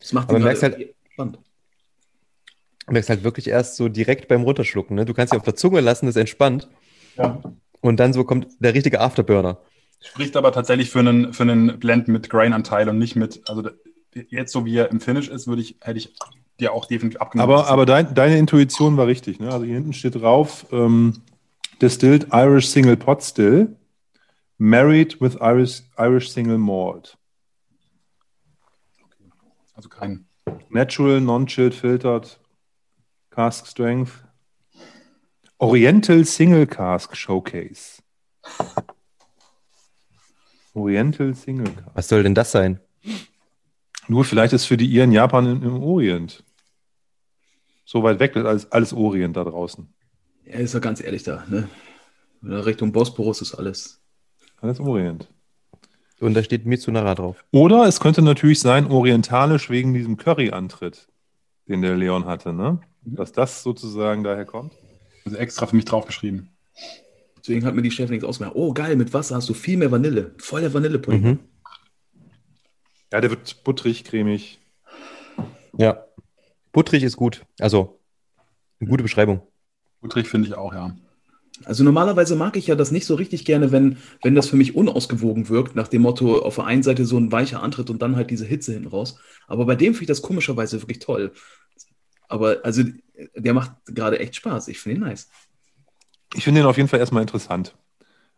Das 0.00 0.12
macht 0.12 0.30
Aber 0.30 0.38
ihn 0.38 0.42
merkst 0.44 0.64
halt- 0.64 0.94
spannend. 1.12 1.38
Du 2.86 2.92
merkst 2.92 3.10
halt 3.10 3.24
wirklich 3.24 3.48
erst 3.48 3.76
so 3.76 3.88
direkt 3.88 4.28
beim 4.28 4.42
Runterschlucken. 4.42 4.96
Ne? 4.96 5.04
Du 5.04 5.14
kannst 5.14 5.32
sie 5.32 5.36
auf 5.36 5.44
der 5.44 5.54
Zunge 5.54 5.80
lassen, 5.80 6.06
das 6.06 6.16
ist 6.16 6.20
entspannt. 6.20 6.68
Ja. 7.16 7.40
Und 7.80 8.00
dann 8.00 8.12
so 8.12 8.24
kommt 8.24 8.48
der 8.58 8.74
richtige 8.74 9.00
Afterburner. 9.00 9.58
Spricht 10.00 10.36
aber 10.36 10.52
tatsächlich 10.52 10.90
für 10.90 10.98
einen, 10.98 11.32
für 11.32 11.44
einen 11.44 11.78
Blend 11.78 12.08
mit 12.08 12.28
Grain-Anteil 12.28 12.88
und 12.88 12.98
nicht 12.98 13.14
mit, 13.14 13.48
also 13.48 13.70
jetzt 14.14 14.52
so 14.52 14.64
wie 14.64 14.76
er 14.76 14.90
im 14.90 15.00
Finish 15.00 15.28
ist, 15.28 15.46
würde 15.46 15.62
ich, 15.62 15.76
hätte 15.80 15.98
ich 15.98 16.14
dir 16.58 16.72
auch 16.72 16.86
definitiv 16.86 17.20
abgenommen. 17.20 17.54
Aber, 17.54 17.68
aber 17.68 17.86
dein, 17.86 18.14
deine 18.14 18.36
Intuition 18.38 18.96
war 18.96 19.06
richtig. 19.06 19.38
Ne? 19.38 19.50
Also 19.52 19.64
hier 19.64 19.74
hinten 19.74 19.92
steht 19.92 20.16
drauf, 20.16 20.66
ähm, 20.72 21.22
Distilled 21.80 22.28
Irish 22.32 22.68
Single 22.68 22.96
Pot 22.96 23.22
Still, 23.22 23.76
Married 24.58 25.20
with 25.20 25.36
Irish, 25.40 25.82
Irish 25.98 26.30
Single 26.30 26.58
Malt. 26.58 27.16
also 29.74 29.88
kein, 29.88 30.26
Natural, 30.68 31.20
non-chilled, 31.20 31.74
filtered, 31.74 32.38
Cask 33.34 33.66
Strength. 33.66 34.24
Oriental 35.58 36.24
Single 36.26 36.66
Cask 36.66 37.16
Showcase. 37.16 38.02
Oriental 40.74 41.34
Single 41.34 41.72
Cask. 41.72 41.90
Was 41.94 42.08
soll 42.08 42.24
denn 42.24 42.34
das 42.34 42.52
sein? 42.52 42.78
Nur 44.06 44.26
vielleicht 44.26 44.52
ist 44.52 44.66
für 44.66 44.76
die 44.76 44.86
Iren 44.86 45.12
Japan 45.12 45.46
im, 45.46 45.62
im 45.62 45.82
Orient. 45.82 46.44
So 47.86 48.02
weit 48.02 48.20
weg 48.20 48.36
ist 48.36 48.44
alles, 48.44 48.70
alles 48.70 48.92
Orient 48.92 49.36
da 49.36 49.44
draußen. 49.44 49.88
Er 50.44 50.60
ist 50.60 50.74
ja 50.74 50.80
ganz 50.80 51.02
ehrlich 51.02 51.22
da. 51.22 51.44
Ne? 51.48 51.68
Richtung 52.42 52.92
Bosporus 52.92 53.40
ist 53.40 53.54
alles. 53.54 54.02
Alles 54.60 54.78
Orient. 54.78 55.32
Und 56.20 56.34
da 56.34 56.42
steht 56.42 56.66
Mitsunara 56.66 57.14
drauf. 57.14 57.44
Oder 57.50 57.86
es 57.86 57.98
könnte 57.98 58.20
natürlich 58.20 58.60
sein, 58.60 58.90
orientalisch 58.90 59.70
wegen 59.70 59.94
diesem 59.94 60.18
Curry-Antritt, 60.18 61.08
den 61.66 61.80
der 61.80 61.96
Leon 61.96 62.26
hatte, 62.26 62.52
ne? 62.52 62.80
Dass 63.04 63.32
das 63.32 63.62
sozusagen 63.62 64.22
daher 64.24 64.44
kommt. 64.44 64.72
also 65.24 65.36
extra 65.36 65.66
für 65.66 65.76
mich 65.76 65.84
draufgeschrieben. 65.84 66.50
Deswegen 67.38 67.64
hat 67.64 67.74
mir 67.74 67.82
die 67.82 67.90
Chefin 67.90 68.12
nichts 68.12 68.24
ausgemacht. 68.24 68.54
Oh, 68.54 68.72
geil, 68.72 68.94
mit 68.96 69.12
Wasser 69.12 69.34
hast 69.34 69.48
du 69.48 69.54
viel 69.54 69.76
mehr 69.76 69.90
Vanille. 69.90 70.34
Voll 70.38 70.60
der 70.60 70.72
Vanillepudding. 70.72 71.22
Mhm. 71.22 71.38
Ja, 73.12 73.20
der 73.20 73.30
wird 73.30 73.64
butterig, 73.64 74.04
cremig. 74.04 74.60
Ja. 75.76 76.04
Butterig 76.70 77.02
ist 77.02 77.16
gut. 77.16 77.44
Also, 77.58 78.00
eine 78.80 78.88
gute 78.88 79.02
Beschreibung. 79.02 79.42
Butterig 80.00 80.28
finde 80.28 80.48
ich 80.48 80.54
auch, 80.54 80.72
ja. 80.72 80.96
Also 81.64 81.84
normalerweise 81.84 82.34
mag 82.34 82.56
ich 82.56 82.66
ja 82.66 82.74
das 82.74 82.90
nicht 82.90 83.06
so 83.06 83.14
richtig 83.14 83.44
gerne, 83.44 83.70
wenn, 83.70 83.98
wenn 84.22 84.34
das 84.34 84.48
für 84.48 84.56
mich 84.56 84.74
unausgewogen 84.74 85.48
wirkt, 85.48 85.76
nach 85.76 85.88
dem 85.88 86.02
Motto, 86.02 86.40
auf 86.40 86.56
der 86.56 86.64
einen 86.64 86.82
Seite 86.82 87.04
so 87.04 87.18
ein 87.18 87.30
weicher 87.30 87.62
Antritt 87.62 87.90
und 87.90 88.02
dann 88.02 88.16
halt 88.16 88.30
diese 88.30 88.46
Hitze 88.46 88.72
hinten 88.72 88.88
raus. 88.88 89.18
Aber 89.46 89.66
bei 89.66 89.76
dem 89.76 89.92
finde 89.92 90.04
ich 90.04 90.08
das 90.08 90.22
komischerweise 90.22 90.80
wirklich 90.80 90.98
toll. 90.98 91.32
Aber 92.32 92.60
also, 92.62 92.82
der 93.36 93.52
macht 93.52 93.72
gerade 93.84 94.18
echt 94.18 94.36
Spaß. 94.36 94.68
Ich 94.68 94.78
finde 94.78 94.96
ihn 94.96 95.06
nice. 95.06 95.28
Ich 96.34 96.44
finde 96.44 96.62
den 96.62 96.66
auf 96.66 96.78
jeden 96.78 96.88
Fall 96.88 96.98
erstmal 96.98 97.20
interessant. 97.20 97.76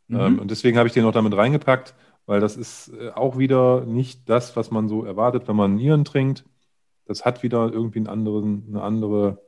Mhm. 0.09 0.21
Ähm, 0.21 0.39
und 0.41 0.51
deswegen 0.51 0.79
habe 0.79 0.89
ich 0.89 0.95
den 0.95 1.05
auch 1.05 1.13
damit 1.13 1.37
reingepackt, 1.37 1.95
weil 2.27 2.41
das 2.41 2.57
ist 2.57 2.89
äh, 2.89 3.11
auch 3.11 3.39
wieder 3.39 3.85
nicht 3.85 4.29
das, 4.29 4.57
was 4.57 4.73
man 4.73 4.89
so 4.89 5.05
erwartet, 5.05 5.47
wenn 5.47 5.55
man 5.55 5.73
einen 5.73 5.81
Iren 5.81 6.05
trinkt. 6.05 6.45
Das 7.07 7.25
hat 7.25 7.45
wieder 7.45 7.73
irgendwie 7.73 8.01
einen 8.01 8.09
anderen, 8.09 8.65
eine 8.69 8.83
andere, 8.83 9.43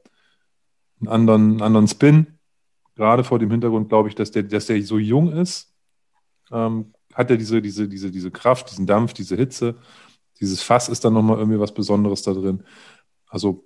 einen 1.00 1.08
anderen, 1.08 1.42
einen 1.50 1.62
anderen 1.62 1.88
Spin. 1.88 2.38
Gerade 2.94 3.24
vor 3.24 3.40
dem 3.40 3.50
Hintergrund 3.50 3.88
glaube 3.88 4.08
ich, 4.08 4.14
dass 4.14 4.30
der, 4.30 4.44
dass 4.44 4.66
der 4.66 4.80
so 4.82 4.96
jung 4.96 5.32
ist, 5.32 5.74
ähm, 6.52 6.94
hat 7.14 7.32
er 7.32 7.36
diese, 7.36 7.60
diese, 7.60 7.88
diese, 7.88 8.12
diese 8.12 8.30
Kraft, 8.30 8.70
diesen 8.70 8.86
Dampf, 8.86 9.12
diese 9.12 9.34
Hitze. 9.34 9.74
Dieses 10.38 10.62
Fass 10.62 10.88
ist 10.88 11.04
dann 11.04 11.14
nochmal 11.14 11.38
irgendwie 11.38 11.58
was 11.58 11.74
Besonderes 11.74 12.22
da 12.22 12.32
drin. 12.32 12.62
Also 13.26 13.65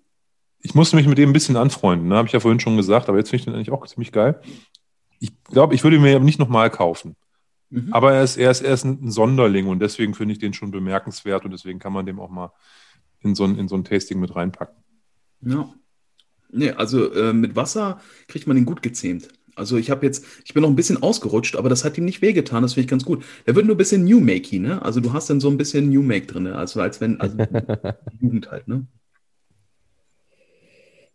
ich 0.62 0.74
musste 0.74 0.96
mich 0.96 1.06
mit 1.06 1.18
dem 1.18 1.30
ein 1.30 1.32
bisschen 1.32 1.56
anfreunden, 1.56 2.08
ne? 2.08 2.16
habe 2.16 2.26
ich 2.26 2.32
ja 2.32 2.40
vorhin 2.40 2.60
schon 2.60 2.76
gesagt, 2.76 3.08
aber 3.08 3.18
jetzt 3.18 3.30
finde 3.30 3.40
ich 3.40 3.44
den 3.46 3.54
eigentlich 3.54 3.70
auch 3.70 3.86
ziemlich 3.86 4.12
geil. 4.12 4.40
Ich 5.18 5.32
glaube, 5.44 5.74
ich 5.74 5.84
würde 5.84 5.96
ihn 5.96 6.02
mir 6.02 6.18
nicht 6.20 6.38
nochmal 6.38 6.70
kaufen. 6.70 7.16
Mhm. 7.70 7.92
Aber 7.92 8.12
er 8.12 8.22
ist, 8.22 8.36
er 8.36 8.50
ist, 8.50 8.62
er 8.62 8.74
ist 8.74 8.84
ein 8.84 9.10
Sonderling 9.10 9.66
und 9.68 9.80
deswegen 9.80 10.14
finde 10.14 10.32
ich 10.32 10.38
den 10.38 10.52
schon 10.52 10.70
bemerkenswert 10.70 11.44
und 11.44 11.52
deswegen 11.52 11.78
kann 11.78 11.92
man 11.92 12.04
dem 12.04 12.20
auch 12.20 12.30
mal 12.30 12.52
in 13.20 13.34
so 13.34 13.44
ein, 13.44 13.56
in 13.56 13.68
so 13.68 13.76
ein 13.76 13.84
Tasting 13.84 14.18
mit 14.18 14.34
reinpacken. 14.34 14.76
Ja. 15.42 15.72
Nee, 16.52 16.72
also 16.72 17.12
äh, 17.12 17.32
mit 17.32 17.54
Wasser 17.54 18.00
kriegt 18.26 18.46
man 18.46 18.56
ihn 18.56 18.64
gut 18.64 18.82
gezähmt. 18.82 19.28
Also 19.54 19.76
ich 19.76 19.90
habe 19.90 20.06
jetzt, 20.06 20.24
ich 20.44 20.54
bin 20.54 20.62
noch 20.62 20.70
ein 20.70 20.76
bisschen 20.76 21.02
ausgerutscht, 21.02 21.54
aber 21.56 21.68
das 21.68 21.84
hat 21.84 21.96
ihm 21.98 22.04
nicht 22.04 22.22
wehgetan, 22.22 22.62
das 22.62 22.74
finde 22.74 22.84
ich 22.84 22.90
ganz 22.90 23.04
gut. 23.04 23.24
Der 23.46 23.54
wird 23.54 23.66
nur 23.66 23.74
ein 23.74 23.78
bisschen 23.78 24.04
New 24.04 24.20
Makey, 24.20 24.58
ne? 24.58 24.82
Also 24.82 25.00
du 25.00 25.12
hast 25.12 25.30
dann 25.30 25.40
so 25.40 25.48
ein 25.48 25.58
bisschen 25.58 25.90
New 25.90 26.02
Make 26.02 26.26
drin, 26.26 26.46
also 26.46 26.80
als 26.80 27.00
wenn, 27.00 27.20
also 27.20 27.36
Jugend 28.20 28.50
halt, 28.50 28.68
ne? 28.68 28.86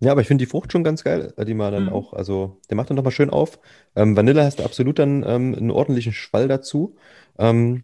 Ja, 0.01 0.11
aber 0.11 0.21
ich 0.21 0.27
finde 0.27 0.43
die 0.43 0.49
Frucht 0.49 0.71
schon 0.71 0.83
ganz 0.83 1.03
geil, 1.03 1.33
die 1.47 1.53
man 1.53 1.71
dann 1.71 1.83
Mhm. 1.85 1.89
auch, 1.89 2.13
also 2.13 2.59
der 2.69 2.75
macht 2.75 2.89
dann 2.89 2.97
nochmal 2.97 3.13
schön 3.13 3.29
auf. 3.29 3.59
Ähm, 3.95 4.15
Vanille 4.17 4.43
hast 4.43 4.59
du 4.59 4.63
absolut 4.63 4.99
dann 4.99 5.23
ähm, 5.25 5.55
einen 5.55 5.71
ordentlichen 5.71 6.11
Schwall 6.13 6.47
dazu. 6.47 6.95
Ähm, 7.39 7.83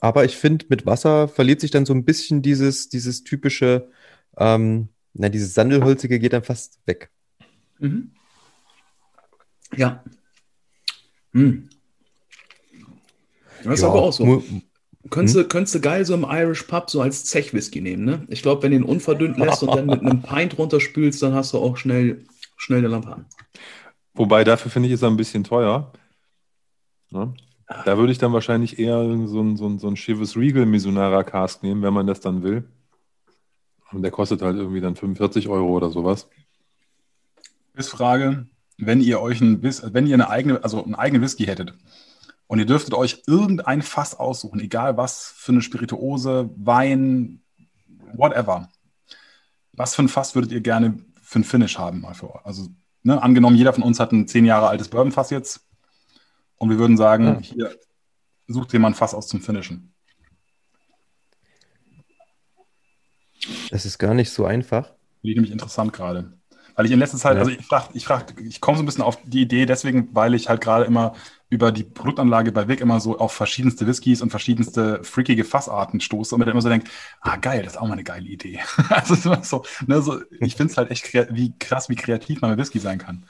aber 0.00 0.24
ich 0.24 0.36
finde, 0.36 0.66
mit 0.68 0.86
Wasser 0.86 1.28
verliert 1.28 1.60
sich 1.60 1.70
dann 1.70 1.86
so 1.86 1.92
ein 1.92 2.04
bisschen 2.04 2.42
dieses, 2.42 2.88
dieses 2.88 3.22
typische, 3.22 3.90
ähm, 4.38 4.88
na, 5.12 5.28
dieses 5.28 5.54
Sandelholzige 5.54 6.18
geht 6.18 6.32
dann 6.32 6.42
fast 6.42 6.80
weg. 6.86 7.10
Mhm. 7.78 8.12
Ja. 9.76 10.02
Hm. 11.32 11.68
Das 13.64 13.74
ist 13.74 13.82
Ja, 13.82 13.88
aber 13.88 14.02
auch 14.02 14.12
so. 14.12 14.24
mu- 14.24 14.42
Könntest, 15.12 15.36
du, 15.36 15.44
könntest 15.44 15.74
du 15.74 15.80
geil 15.80 16.06
so 16.06 16.14
im 16.14 16.24
Irish 16.26 16.62
Pub 16.62 16.88
so 16.88 17.02
als 17.02 17.26
Zech-Whisky 17.26 17.82
nehmen, 17.82 18.06
ne? 18.06 18.24
Ich 18.28 18.40
glaube, 18.40 18.62
wenn 18.62 18.70
du 18.70 18.78
ihn 18.78 18.82
unverdünnt 18.82 19.36
lässt 19.36 19.62
und 19.62 19.74
dann 19.74 19.84
mit 19.84 20.00
einem 20.00 20.22
Pint 20.22 20.56
runterspülst, 20.56 21.22
dann 21.22 21.34
hast 21.34 21.52
du 21.52 21.58
auch 21.58 21.76
schnell, 21.76 22.24
schnell 22.56 22.78
eine 22.78 22.88
Lampe 22.88 23.12
an. 23.12 23.26
Wobei 24.14 24.42
dafür 24.42 24.70
finde 24.70 24.88
ich, 24.88 24.94
ist 24.94 25.02
er 25.02 25.10
ein 25.10 25.18
bisschen 25.18 25.44
teuer. 25.44 25.92
Ne? 27.10 27.34
Da 27.84 27.98
würde 27.98 28.10
ich 28.10 28.16
dann 28.16 28.32
wahrscheinlich 28.32 28.78
eher 28.78 29.04
so 29.26 29.42
ein, 29.42 29.58
so 29.58 29.68
ein, 29.68 29.78
so 29.78 29.86
ein 29.86 29.96
Chivas 29.96 30.34
Regal 30.34 30.64
Mizunara 30.64 31.24
Cask 31.24 31.62
nehmen, 31.62 31.82
wenn 31.82 31.92
man 31.92 32.06
das 32.06 32.20
dann 32.20 32.42
will. 32.42 32.64
Und 33.92 34.00
der 34.00 34.12
kostet 34.12 34.40
halt 34.40 34.56
irgendwie 34.56 34.80
dann 34.80 34.96
45 34.96 35.48
Euro 35.48 35.76
oder 35.76 35.90
sowas. 35.90 36.26
Quizfrage, 37.74 38.46
wenn 38.78 39.02
ihr 39.02 39.20
euch 39.20 39.42
ein 39.42 39.62
wenn 39.62 40.06
ihr 40.06 40.14
eine 40.14 40.30
eigene, 40.30 40.64
also 40.64 40.82
einen 40.82 40.94
eigenen 40.94 41.22
Whisky 41.22 41.44
hättet 41.44 41.74
und 42.46 42.58
ihr 42.58 42.66
dürftet 42.66 42.94
euch 42.94 43.22
irgendein 43.26 43.82
Fass 43.82 44.14
aussuchen, 44.14 44.60
egal 44.60 44.96
was 44.96 45.32
für 45.36 45.52
eine 45.52 45.62
Spirituose, 45.62 46.50
Wein, 46.56 47.42
whatever. 48.14 48.68
Was 49.72 49.94
für 49.94 50.02
ein 50.02 50.08
Fass 50.08 50.34
würdet 50.34 50.52
ihr 50.52 50.60
gerne 50.60 50.98
für 51.22 51.38
ein 51.40 51.44
Finish 51.44 51.78
haben? 51.78 52.02
Mal 52.02 52.14
für, 52.14 52.44
also, 52.44 52.68
ne, 53.02 53.22
angenommen, 53.22 53.56
jeder 53.56 53.72
von 53.72 53.82
uns 53.82 53.98
hat 54.00 54.12
ein 54.12 54.28
zehn 54.28 54.44
Jahre 54.44 54.68
altes 54.68 54.88
Bourbonfass 54.88 55.30
jetzt 55.30 55.66
und 56.56 56.68
wir 56.70 56.78
würden 56.78 56.96
sagen, 56.96 57.24
Ja. 57.24 57.40
hier, 57.40 57.76
sucht 58.48 58.72
jemand 58.72 58.94
ein 58.94 58.98
Fass 58.98 59.14
aus 59.14 59.28
zum 59.28 59.40
Finishen. 59.40 59.94
Das 63.70 63.86
ist 63.86 63.98
gar 63.98 64.14
nicht 64.14 64.30
so 64.30 64.44
einfach. 64.44 64.86
Finde 65.20 65.30
ich 65.30 65.34
nämlich 65.36 65.52
interessant 65.52 65.92
gerade. 65.92 66.32
Weil 66.74 66.86
ich 66.86 66.92
in 66.92 66.98
letzter 66.98 67.18
Zeit, 67.18 67.34
Ja. 67.34 67.40
also 67.40 67.50
ich 67.50 67.64
frage, 67.66 67.88
ich, 67.94 68.04
frag, 68.04 68.40
ich 68.40 68.60
komme 68.60 68.76
so 68.76 68.82
ein 68.82 68.86
bisschen 68.86 69.02
auf 69.02 69.18
die 69.24 69.42
Idee, 69.42 69.66
deswegen, 69.66 70.14
weil 70.14 70.34
ich 70.34 70.48
halt 70.48 70.60
gerade 70.60 70.84
immer 70.84 71.14
über 71.52 71.70
die 71.70 71.84
Produktanlage 71.84 72.50
bei 72.50 72.66
Vic 72.66 72.80
immer 72.80 72.98
so 72.98 73.18
auf 73.18 73.32
verschiedenste 73.32 73.86
Whiskys 73.86 74.22
und 74.22 74.30
verschiedenste 74.30 75.04
freakige 75.04 75.44
Fassarten 75.44 76.00
stoße 76.00 76.34
und 76.34 76.38
mir 76.38 76.46
dann 76.46 76.52
immer 76.52 76.62
so 76.62 76.70
denke, 76.70 76.88
ah 77.20 77.36
geil, 77.36 77.62
das 77.62 77.74
ist 77.74 77.78
auch 77.78 77.86
mal 77.86 77.92
eine 77.92 78.04
geile 78.04 78.26
Idee. 78.26 78.58
also 78.88 79.12
es 79.12 79.20
ist 79.20 79.26
immer 79.26 79.44
so, 79.44 79.62
ne, 79.86 80.00
so 80.00 80.20
ich 80.40 80.56
finde 80.56 80.70
es 80.72 80.78
halt 80.78 80.90
echt 80.90 81.04
krea- 81.04 81.28
wie 81.30 81.52
krass, 81.58 81.90
wie 81.90 81.94
kreativ 81.94 82.40
man 82.40 82.50
mit 82.52 82.58
Whisky 82.58 82.78
sein 82.78 82.96
kann. 82.98 83.26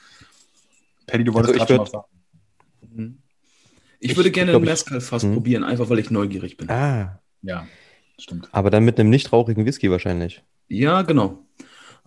Paddy, 1.08 1.24
du 1.24 1.34
wolltest 1.34 1.54
Also 1.60 1.66
gerade 1.66 1.74
schon 1.74 1.80
was 1.84 1.90
sagen. 1.90 3.22
Ich, 3.98 4.10
Ich- 4.12 4.16
würde 4.16 4.30
gerne 4.30 4.52
glaub, 4.52 4.62
einen 4.62 4.68
ich- 4.68 4.70
Mezcal-Fass 4.72 5.22
Hm. 5.24 5.34
probieren, 5.34 5.64
einfach 5.64 5.90
weil 5.90 5.98
ich 5.98 6.10
neugierig 6.10 6.56
bin. 6.56 6.70
Ah, 6.70 7.20
Ja, 7.42 7.66
stimmt. 8.18 8.48
aber 8.52 8.70
dann 8.70 8.84
mit 8.84 8.98
einem 9.00 9.10
nicht 9.10 9.32
rauchigen 9.32 9.66
Whisky 9.66 9.90
wahrscheinlich. 9.90 10.42
Ja, 10.68 11.02
genau. 11.02 11.38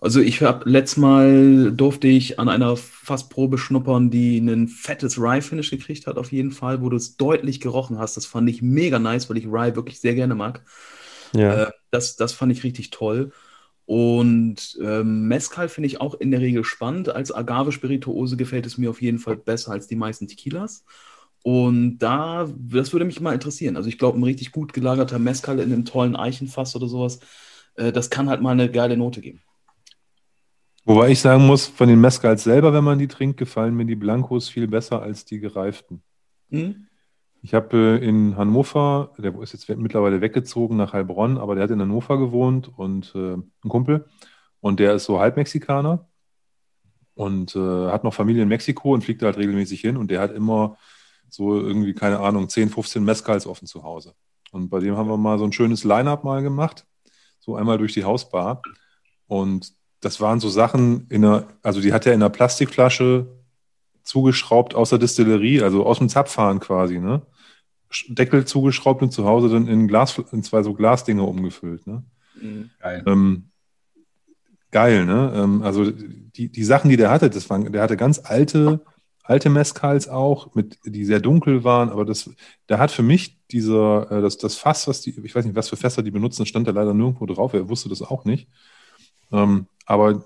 Also 0.01 0.19
ich 0.19 0.41
habe 0.41 0.69
letztes 0.69 0.97
Mal 0.97 1.71
durfte 1.71 2.07
ich 2.07 2.37
an 2.37 2.49
einer 2.49 2.75
Fassprobe 2.75 3.57
schnuppern, 3.57 4.09
die 4.09 4.37
ein 4.39 4.67
fettes 4.67 5.17
Rye-Finish 5.17 5.71
gekriegt 5.71 6.05
hat, 6.05 6.17
auf 6.17 6.31
jeden 6.31 6.51
Fall, 6.51 6.81
wo 6.81 6.89
du 6.89 6.97
es 6.97 7.17
deutlich 7.17 7.61
gerochen 7.61 7.97
hast. 7.97 8.17
Das 8.17 8.25
fand 8.25 8.49
ich 8.49 8.61
mega 8.61 8.99
nice, 8.99 9.29
weil 9.29 9.37
ich 9.37 9.47
Rye 9.47 9.75
wirklich 9.75 9.99
sehr 9.99 10.13
gerne 10.13 10.35
mag. 10.35 10.63
Ja. 11.33 11.63
Äh, 11.63 11.71
das, 11.91 12.17
das 12.17 12.33
fand 12.33 12.51
ich 12.51 12.63
richtig 12.63 12.89
toll. 12.91 13.31
Und 13.85 14.77
ähm, 14.81 15.27
Mezcal 15.27 15.69
finde 15.69 15.87
ich 15.87 16.01
auch 16.01 16.15
in 16.15 16.31
der 16.31 16.41
Regel 16.41 16.63
spannend. 16.63 17.09
Als 17.09 17.31
Agave-Spirituose 17.31 18.35
gefällt 18.35 18.65
es 18.65 18.77
mir 18.77 18.89
auf 18.89 19.01
jeden 19.01 19.19
Fall 19.19 19.37
besser 19.37 19.71
als 19.71 19.87
die 19.87 19.95
meisten 19.95 20.27
Tequilas. 20.27 20.83
Und 21.43 21.99
da, 21.99 22.49
das 22.57 22.91
würde 22.93 23.05
mich 23.05 23.21
mal 23.21 23.33
interessieren. 23.33 23.77
Also 23.77 23.87
ich 23.87 23.99
glaube, 23.99 24.19
ein 24.19 24.23
richtig 24.23 24.51
gut 24.51 24.73
gelagerter 24.73 25.19
Mezcal 25.19 25.59
in 25.59 25.71
einem 25.71 25.85
tollen 25.85 26.15
Eichenfass 26.15 26.75
oder 26.75 26.87
sowas, 26.87 27.19
äh, 27.75 27.91
das 27.91 28.09
kann 28.09 28.29
halt 28.29 28.41
mal 28.41 28.51
eine 28.51 28.71
geile 28.71 28.97
Note 28.97 29.21
geben. 29.21 29.44
Wobei 30.85 31.09
ich 31.09 31.19
sagen 31.19 31.47
muss, 31.47 31.65
von 31.65 31.87
den 31.87 31.99
Mezcals 31.99 32.43
selber, 32.43 32.71
wenn 32.71 32.83
man 32.83 32.99
die 32.99 33.07
trinkt, 33.07 33.37
gefallen 33.37 33.75
mir 33.75 33.85
die 33.85 33.95
Blancos 33.95 34.49
viel 34.49 34.67
besser 34.67 35.01
als 35.01 35.25
die 35.25 35.39
gereiften. 35.39 36.03
Hm? 36.51 36.87
Ich 37.41 37.53
habe 37.53 37.99
äh, 38.01 38.07
in 38.07 38.37
Hannover, 38.37 39.13
der 39.17 39.39
ist 39.41 39.53
jetzt 39.53 39.67
mittlerweile 39.69 40.21
weggezogen 40.21 40.77
nach 40.77 40.93
Heilbronn, 40.93 41.37
aber 41.37 41.55
der 41.55 41.63
hat 41.63 41.71
in 41.71 41.81
Hannover 41.81 42.17
gewohnt 42.17 42.71
und 42.75 43.13
äh, 43.15 43.33
ein 43.33 43.69
Kumpel 43.69 44.07
und 44.61 44.79
der 44.79 44.95
ist 44.95 45.05
so 45.05 45.19
halb 45.19 45.37
Mexikaner 45.37 46.07
und 47.13 47.55
äh, 47.55 47.89
hat 47.91 48.03
noch 48.03 48.13
Familie 48.13 48.43
in 48.43 48.49
Mexiko 48.49 48.93
und 48.93 49.03
fliegt 49.03 49.21
da 49.21 49.27
halt 49.27 49.37
regelmäßig 49.37 49.81
hin 49.81 49.97
und 49.97 50.09
der 50.11 50.21
hat 50.21 50.33
immer 50.33 50.77
so 51.29 51.59
irgendwie, 51.59 51.93
keine 51.93 52.19
Ahnung, 52.19 52.49
10, 52.49 52.69
15 52.69 53.03
Mezcals 53.03 53.45
offen 53.45 53.67
zu 53.67 53.83
Hause. 53.83 54.15
Und 54.51 54.69
bei 54.69 54.79
dem 54.79 54.97
haben 54.97 55.09
wir 55.09 55.17
mal 55.17 55.37
so 55.37 55.45
ein 55.45 55.51
schönes 55.51 55.83
Line-Up 55.83 56.23
mal 56.23 56.41
gemacht, 56.41 56.87
so 57.39 57.55
einmal 57.55 57.77
durch 57.77 57.93
die 57.93 58.05
Hausbar 58.05 58.61
und 59.27 59.74
das 60.01 60.21
waren 60.21 60.39
so 60.39 60.49
Sachen 60.49 61.07
in 61.09 61.25
einer, 61.25 61.47
also 61.63 61.81
die 61.81 61.93
hat 61.93 62.05
er 62.05 62.13
in 62.13 62.21
einer 62.21 62.29
Plastikflasche 62.29 63.27
zugeschraubt 64.03 64.75
aus 64.75 64.91
der 64.91 64.99
Distillerie, 64.99 65.61
also 65.61 65.85
aus 65.85 65.97
dem 65.97 66.09
Zapfhahn 66.09 66.59
quasi, 66.59 66.99
ne? 66.99 67.21
Deckel 68.07 68.45
zugeschraubt 68.45 69.01
und 69.01 69.11
zu 69.11 69.25
Hause 69.25 69.49
dann 69.49 69.67
in, 69.67 69.87
Glas, 69.87 70.19
in 70.31 70.43
zwei 70.43 70.63
so 70.63 70.73
Glasdinge 70.73 71.23
umgefüllt. 71.23 71.87
Ne? 71.87 72.03
Hm. 72.39 72.69
Geil. 72.79 73.03
Ähm, 73.05 73.45
geil, 74.71 75.05
ne? 75.05 75.31
Ähm, 75.35 75.61
also 75.61 75.89
die, 75.91 76.49
die 76.49 76.63
Sachen, 76.63 76.89
die 76.89 76.97
der 76.97 77.09
hatte, 77.09 77.29
das 77.29 77.49
waren, 77.49 77.71
der 77.71 77.81
hatte 77.81 77.95
ganz 77.95 78.19
alte, 78.23 78.81
alte 79.23 79.49
Mezcals 79.49 80.09
auch, 80.09 80.53
mit, 80.55 80.77
die 80.83 81.05
sehr 81.05 81.19
dunkel 81.19 81.63
waren, 81.63 81.89
aber 81.89 82.05
das, 82.05 82.29
der 82.67 82.79
hat 82.79 82.91
für 82.91 83.03
mich 83.03 83.39
dieser, 83.51 84.11
äh, 84.11 84.21
das, 84.21 84.37
das 84.37 84.55
Fass, 84.55 84.87
was 84.87 85.01
die, 85.01 85.11
ich 85.23 85.33
weiß 85.33 85.45
nicht, 85.45 85.55
was 85.55 85.69
für 85.69 85.77
Fässer 85.77 86.03
die 86.03 86.11
benutzen, 86.11 86.45
stand 86.45 86.67
da 86.67 86.71
leider 86.71 86.93
nirgendwo 86.93 87.25
drauf, 87.25 87.53
er 87.53 87.69
wusste 87.69 87.89
das 87.89 88.01
auch 88.01 88.25
nicht. 88.25 88.49
Ähm, 89.35 89.67
aber 89.85 90.23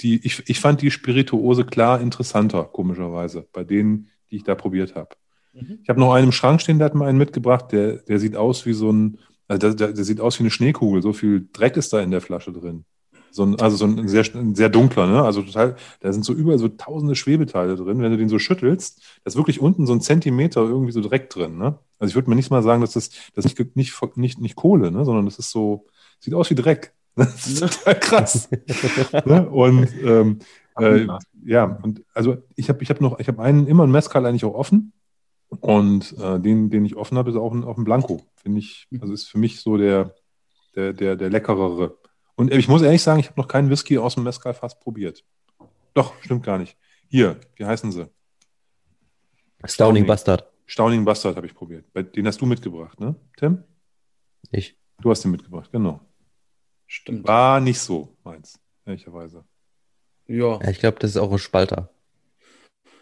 die, 0.00 0.24
ich, 0.26 0.42
ich 0.48 0.60
fand 0.60 0.82
die 0.82 0.90
Spirituose 0.90 1.64
klar 1.64 2.00
interessanter, 2.00 2.64
komischerweise, 2.64 3.46
bei 3.52 3.64
denen, 3.64 4.08
die 4.30 4.36
ich 4.36 4.44
da 4.44 4.54
probiert 4.54 4.94
habe. 4.94 5.10
Mhm. 5.52 5.80
Ich 5.82 5.88
habe 5.88 6.00
noch 6.00 6.12
einen 6.12 6.26
im 6.26 6.32
Schrank 6.32 6.60
stehen, 6.60 6.78
der 6.78 6.86
hat 6.86 6.94
mir 6.94 7.06
einen 7.06 7.18
mitgebracht, 7.18 7.72
der, 7.72 7.98
der 7.98 8.18
sieht 8.18 8.36
aus 8.36 8.66
wie 8.66 8.72
so 8.72 8.90
ein, 8.90 9.18
also 9.48 9.72
der, 9.72 9.92
der, 9.92 10.04
sieht 10.04 10.20
aus 10.20 10.38
wie 10.38 10.44
eine 10.44 10.50
Schneekugel, 10.50 11.02
so 11.02 11.12
viel 11.12 11.48
Dreck 11.52 11.76
ist 11.76 11.92
da 11.92 12.00
in 12.00 12.10
der 12.10 12.20
Flasche 12.20 12.52
drin. 12.52 12.84
So 13.32 13.44
ein, 13.44 13.60
also 13.60 13.76
so 13.76 13.84
ein 13.84 14.08
sehr, 14.08 14.24
ein 14.34 14.56
sehr 14.56 14.68
dunkler, 14.68 15.06
ne? 15.06 15.22
Also 15.22 15.42
total, 15.42 15.76
da 16.00 16.12
sind 16.12 16.24
so 16.24 16.32
überall 16.32 16.58
so 16.58 16.68
tausende 16.68 17.14
Schwebeteile 17.14 17.76
drin. 17.76 18.00
Wenn 18.00 18.10
du 18.10 18.16
den 18.16 18.28
so 18.28 18.40
schüttelst, 18.40 19.00
da 19.22 19.28
ist 19.28 19.36
wirklich 19.36 19.60
unten 19.60 19.86
so 19.86 19.92
ein 19.92 20.00
Zentimeter 20.00 20.62
irgendwie 20.62 20.90
so 20.90 21.00
direkt 21.00 21.36
drin, 21.36 21.56
ne? 21.56 21.78
Also 22.00 22.10
ich 22.10 22.16
würde 22.16 22.28
mir 22.28 22.34
nicht 22.34 22.50
mal 22.50 22.62
sagen, 22.62 22.80
dass 22.80 22.94
das, 22.94 23.10
das 23.34 23.44
ist 23.44 23.56
nicht, 23.56 23.76
nicht, 23.76 24.16
nicht, 24.16 24.40
nicht 24.40 24.56
Kohle, 24.56 24.90
ne? 24.90 25.04
Sondern 25.04 25.26
das 25.26 25.38
ist 25.38 25.50
so, 25.50 25.86
sieht 26.18 26.34
aus 26.34 26.50
wie 26.50 26.56
Dreck. 26.56 26.92
Das 27.16 27.46
ist 27.46 27.60
total 27.60 27.98
krass. 27.98 28.48
ne? 29.24 29.48
Und 29.48 29.88
ähm, 30.02 30.38
äh, 30.78 31.06
ja, 31.44 31.64
und 31.82 32.04
also 32.14 32.38
ich 32.56 32.68
habe 32.68 32.82
ich 32.82 32.90
hab 32.90 33.00
noch, 33.00 33.18
ich 33.18 33.28
habe 33.28 33.42
einen, 33.42 33.66
immer 33.66 33.82
einen 33.82 33.92
Mescal 33.92 34.24
eigentlich 34.26 34.44
auch 34.44 34.54
offen. 34.54 34.92
Und 35.48 36.16
äh, 36.18 36.38
den, 36.38 36.70
den 36.70 36.84
ich 36.84 36.96
offen 36.96 37.18
habe, 37.18 37.30
ist 37.30 37.36
auch 37.36 37.52
ein, 37.52 37.64
auch 37.64 37.76
ein 37.76 37.84
Blanco. 37.84 38.22
Finde 38.36 38.60
ich, 38.60 38.86
also 39.00 39.12
ist 39.12 39.28
für 39.28 39.38
mich 39.38 39.60
so 39.60 39.76
der, 39.76 40.14
der, 40.76 40.92
der, 40.92 41.16
der 41.16 41.28
leckerere. 41.28 41.98
Und 42.36 42.52
ich 42.52 42.68
muss 42.68 42.82
ehrlich 42.82 43.02
sagen, 43.02 43.18
ich 43.18 43.26
habe 43.26 43.40
noch 43.40 43.48
keinen 43.48 43.68
Whisky 43.68 43.98
aus 43.98 44.14
dem 44.14 44.24
Mescal 44.24 44.54
fast 44.54 44.80
probiert. 44.80 45.24
Doch, 45.92 46.14
stimmt 46.22 46.44
gar 46.44 46.58
nicht. 46.58 46.76
Hier, 47.08 47.40
wie 47.56 47.64
heißen 47.64 47.90
sie? 47.90 48.08
Stauning 49.64 50.06
Bastard. 50.06 50.48
Stauning 50.66 51.04
Bastard 51.04 51.36
habe 51.36 51.46
ich 51.46 51.54
probiert. 51.54 51.84
Den 52.14 52.26
hast 52.26 52.40
du 52.40 52.46
mitgebracht, 52.46 53.00
ne, 53.00 53.16
Tim? 53.36 53.64
Ich. 54.52 54.76
Du 55.00 55.10
hast 55.10 55.24
den 55.24 55.32
mitgebracht, 55.32 55.70
genau. 55.72 56.00
Stimmt. 56.92 57.24
War 57.28 57.60
nicht 57.60 57.78
so 57.78 58.16
meins, 58.24 58.58
ehrlicherweise. 58.84 59.44
Ja. 60.26 60.58
Ja, 60.60 60.70
ich 60.70 60.80
glaube, 60.80 60.98
das 60.98 61.12
ist 61.12 61.18
auch 61.18 61.30
ein 61.30 61.38
Spalter. 61.38 61.88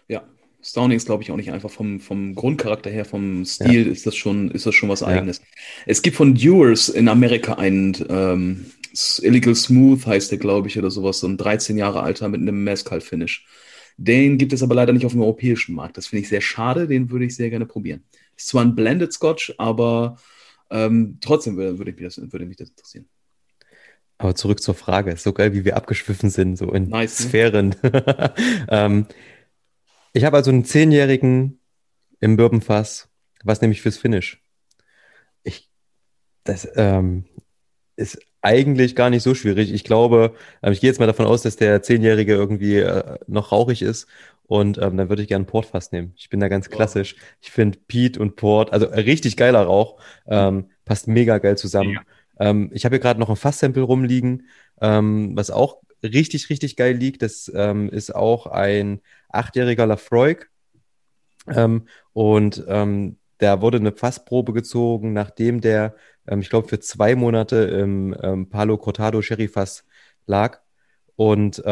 Ja. 0.08 0.28
Stauning 0.60 0.98
ist, 0.98 1.06
glaube 1.06 1.22
ich, 1.22 1.30
auch 1.30 1.36
nicht 1.36 1.52
einfach 1.52 1.70
vom, 1.70 1.98
vom 1.98 2.34
Grundcharakter 2.34 2.90
her, 2.90 3.06
vom 3.06 3.46
Stil 3.46 3.86
ist 3.86 4.06
das 4.06 4.14
schon, 4.14 4.50
ist 4.50 4.66
das 4.66 4.74
schon 4.74 4.90
was 4.90 5.00
Ja. 5.00 5.06
eigenes. 5.06 5.40
Es 5.86 6.02
gibt 6.02 6.18
von 6.18 6.34
Dewars 6.34 6.90
in 6.90 7.08
Amerika 7.08 7.54
einen 7.54 7.96
ähm, 8.10 8.66
Illegal 9.22 9.54
Smooth 9.54 10.04
heißt 10.04 10.32
der, 10.32 10.38
glaube 10.38 10.68
ich, 10.68 10.78
oder 10.78 10.90
sowas, 10.90 11.20
so 11.20 11.26
ein 11.26 11.38
13 11.38 11.78
Jahre 11.78 12.02
alter 12.02 12.28
mit 12.28 12.42
einem 12.42 12.62
Mezcal-Finish. 12.64 13.46
Den 13.96 14.36
gibt 14.36 14.52
es 14.52 14.62
aber 14.62 14.74
leider 14.74 14.92
nicht 14.92 15.06
auf 15.06 15.12
dem 15.12 15.22
europäischen 15.22 15.74
Markt. 15.74 15.96
Das 15.96 16.08
finde 16.08 16.24
ich 16.24 16.28
sehr 16.28 16.42
schade, 16.42 16.88
den 16.88 17.10
würde 17.10 17.24
ich 17.24 17.34
sehr 17.34 17.48
gerne 17.48 17.64
probieren. 17.64 18.04
Ist 18.36 18.48
zwar 18.48 18.62
ein 18.66 18.74
Blended 18.74 19.14
Scotch, 19.14 19.54
aber 19.56 20.18
ähm, 20.68 21.16
trotzdem 21.22 21.56
würde, 21.56 21.78
würde, 21.78 21.92
mich 21.92 22.02
das, 22.02 22.18
würde 22.18 22.44
mich 22.44 22.58
das 22.58 22.68
interessieren. 22.68 23.08
Aber 24.18 24.34
zurück 24.34 24.60
zur 24.60 24.74
Frage. 24.74 25.12
Ist 25.12 25.22
so 25.22 25.32
geil, 25.32 25.52
wie 25.54 25.64
wir 25.64 25.76
abgeschwiffen 25.76 26.28
sind, 26.28 26.56
so 26.56 26.72
in 26.72 26.88
Nice, 26.88 27.20
ne? 27.20 27.28
Sphären. 27.28 27.76
ähm, 28.68 29.06
ich 30.12 30.24
habe 30.24 30.36
also 30.36 30.50
einen 30.50 30.64
Zehnjährigen 30.64 31.60
im 32.20 32.36
Birbenfass. 32.36 33.08
Was 33.44 33.60
nehme 33.60 33.72
ich 33.72 33.80
fürs 33.80 33.96
Finish? 33.96 34.42
Ich, 35.44 35.70
das 36.42 36.68
ähm, 36.74 37.24
ist 37.94 38.18
eigentlich 38.42 38.96
gar 38.96 39.10
nicht 39.10 39.22
so 39.22 39.34
schwierig. 39.34 39.72
Ich 39.72 39.84
glaube, 39.84 40.34
ähm, 40.62 40.72
ich 40.72 40.80
gehe 40.80 40.90
jetzt 40.90 40.98
mal 40.98 41.06
davon 41.06 41.26
aus, 41.26 41.42
dass 41.42 41.56
der 41.56 41.82
Zehnjährige 41.82 42.34
irgendwie 42.34 42.78
äh, 42.78 43.18
noch 43.28 43.52
rauchig 43.52 43.82
ist. 43.82 44.08
Und 44.48 44.78
ähm, 44.78 44.96
dann 44.96 45.10
würde 45.10 45.20
ich 45.22 45.28
gerne 45.28 45.44
Portfass 45.44 45.92
nehmen. 45.92 46.14
Ich 46.16 46.30
bin 46.30 46.40
da 46.40 46.48
ganz 46.48 46.70
klassisch. 46.70 47.16
Ich 47.40 47.50
finde 47.50 47.78
Peat 47.86 48.16
und 48.16 48.34
Port, 48.36 48.72
also 48.72 48.88
ein 48.88 49.00
richtig 49.00 49.36
geiler 49.36 49.62
Rauch, 49.62 50.00
ähm, 50.26 50.70
passt 50.86 51.06
mega 51.06 51.36
geil 51.36 51.58
zusammen. 51.58 51.90
Mega. 51.90 52.02
Ähm, 52.38 52.70
ich 52.72 52.84
habe 52.84 52.96
hier 52.96 53.00
gerade 53.00 53.20
noch 53.20 53.30
ein 53.30 53.36
Fasssample 53.36 53.82
rumliegen, 53.82 54.48
ähm, 54.80 55.36
was 55.36 55.50
auch 55.50 55.78
richtig, 56.02 56.50
richtig 56.50 56.76
geil 56.76 56.96
liegt. 56.96 57.22
Das 57.22 57.50
ähm, 57.54 57.88
ist 57.90 58.14
auch 58.14 58.46
ein 58.46 59.00
achtjähriger 59.28 59.86
Lafroig. 59.86 60.50
Ähm, 61.48 61.88
und 62.12 62.64
ähm, 62.68 63.16
da 63.38 63.60
wurde 63.60 63.78
eine 63.78 63.92
Fassprobe 63.92 64.52
gezogen, 64.52 65.12
nachdem 65.12 65.60
der, 65.60 65.94
ähm, 66.26 66.40
ich 66.40 66.50
glaube, 66.50 66.68
für 66.68 66.80
zwei 66.80 67.14
Monate 67.14 67.56
im 67.56 68.48
Palo 68.50 68.76
Cortado 68.78 69.22
Sherry 69.22 69.48
Fass 69.48 69.84
lag. 70.26 70.60
Und 71.16 71.62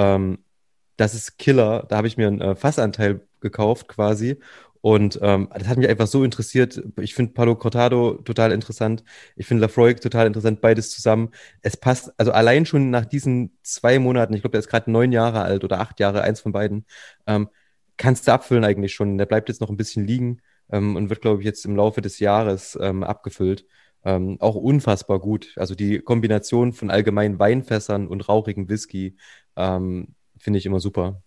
das 0.97 1.15
ist 1.15 1.39
Killer. 1.39 1.85
Da 1.89 1.99
habe 1.99 2.09
ich 2.09 2.17
mir 2.17 2.29
einen 2.29 2.41
äh, 2.41 2.57
Fassanteil 2.57 3.21
gekauft 3.41 3.89
quasi. 3.89 4.39
Und 4.87 5.19
ähm, 5.21 5.49
das 5.53 5.67
hat 5.67 5.79
mich 5.79 5.89
einfach 5.89 6.07
so 6.07 6.23
interessiert. 6.23 6.81
Ich 7.01 7.13
finde 7.13 7.33
Palo 7.33 7.57
Cortado 7.57 8.21
total 8.23 8.53
interessant. 8.53 9.03
Ich 9.35 9.45
finde 9.45 9.63
Lafroig 9.63 10.01
total 10.01 10.29
interessant, 10.29 10.61
beides 10.61 10.91
zusammen. 10.91 11.31
Es 11.61 11.77
passt, 11.77 12.13
also 12.21 12.31
allein 12.31 12.67
schon 12.67 12.91
nach 12.91 13.05
diesen 13.05 13.59
zwei 13.65 13.99
Monaten, 13.99 14.33
ich 14.35 14.43
glaube, 14.43 14.53
der 14.53 14.61
ist 14.61 14.69
gerade 14.69 14.89
neun 14.89 15.11
Jahre 15.11 15.43
alt 15.43 15.65
oder 15.65 15.81
acht 15.81 15.99
Jahre, 15.99 16.23
eins 16.23 16.41
von 16.41 16.53
beiden, 16.53 16.87
ähm, 17.27 17.49
kannst 17.97 18.29
du 18.29 18.33
abfüllen 18.33 18.63
eigentlich 18.63 18.95
schon. 18.95 19.19
Der 19.19 19.27
bleibt 19.27 19.49
jetzt 19.49 19.61
noch 19.61 19.71
ein 19.71 19.77
bisschen 19.77 20.07
liegen 20.07 20.41
ähm, 20.71 20.95
und 20.95 21.11
wird, 21.11 21.21
glaube 21.21 21.41
ich, 21.43 21.47
jetzt 21.47 21.65
im 21.65 21.75
Laufe 21.75 22.01
des 22.01 22.21
Jahres 22.21 22.79
ähm, 22.81 23.03
abgefüllt. 23.03 23.67
Ähm, 24.05 24.37
auch 24.39 24.55
unfassbar 24.55 25.19
gut. 25.19 25.53
Also 25.57 25.75
die 25.75 25.99
Kombination 25.99 26.73
von 26.73 26.93
allgemeinen 26.93 27.41
Weinfässern 27.41 28.07
und 28.07 28.29
rauchigen 28.29 28.69
Whisky 28.69 29.17
ähm, 29.57 30.15
finde 30.39 30.61
ich 30.61 30.67
immer 30.67 30.79
super. 30.79 31.25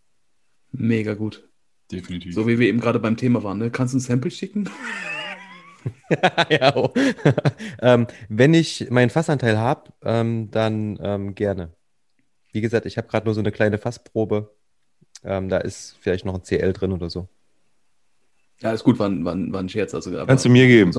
Mega 0.72 1.14
gut. 1.14 1.49
Definitiv. 1.92 2.34
So 2.36 2.48
wie 2.48 2.60
wir 2.60 2.68
eben 2.68 2.80
gerade 2.80 3.00
beim 3.00 3.18
Thema 3.18 3.44
waren. 3.44 3.58
Ne? 3.58 3.72
Kannst 3.72 3.94
du 3.94 3.98
ein 3.98 4.02
Sample 4.02 4.32
schicken? 4.32 4.70
ja, 6.50 6.76
oh. 6.76 6.94
ähm, 7.82 8.08
wenn 8.28 8.54
ich 8.54 8.90
meinen 8.90 9.10
Fassanteil 9.10 9.58
habe, 9.58 9.92
ähm, 10.04 10.50
dann 10.52 11.00
ähm, 11.02 11.36
gerne. 11.36 11.74
Wie 12.52 12.62
gesagt, 12.62 12.86
ich 12.86 12.98
habe 12.98 13.08
gerade 13.08 13.26
nur 13.26 13.34
so 13.34 13.40
eine 13.40 13.52
kleine 13.52 13.78
Fassprobe. 13.78 14.54
Ähm, 15.24 15.50
da 15.50 15.58
ist 15.58 15.98
vielleicht 16.02 16.26
noch 16.26 16.34
ein 16.36 16.44
CL 16.44 16.74
drin 16.74 16.92
oder 16.92 17.10
so. 17.10 17.28
Ja, 18.62 18.74
ist 18.74 18.84
gut, 18.84 19.00
war, 19.00 19.08
ein- 19.08 19.24
war, 19.24 19.34
ein- 19.34 19.54
war 19.54 19.62
ein 19.62 19.70
Scherz. 19.70 19.94
Also, 19.94 20.10
aber- 20.12 20.28
Kannst 20.28 20.46
du 20.46 20.50
mir 20.50 20.68
geben. 20.68 20.92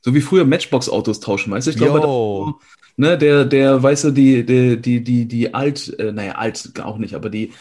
So, 0.00 0.14
wie 0.14 0.20
früher 0.20 0.44
Matchbox-Autos 0.44 1.20
tauschen, 1.20 1.52
weißt 1.52 1.66
du? 1.66 1.70
Ich 1.72 1.76
glaube, 1.76 2.54
ne, 2.96 3.18
der, 3.18 3.44
der, 3.44 3.82
weißt 3.82 4.04
du, 4.04 4.10
die, 4.12 4.46
die, 4.46 4.80
die, 4.80 5.02
die, 5.02 5.26
die 5.26 5.54
alt, 5.54 5.98
äh, 5.98 6.12
naja, 6.12 6.32
alt 6.32 6.72
auch 6.80 6.98
nicht, 6.98 7.14
aber 7.14 7.30
die 7.30 7.52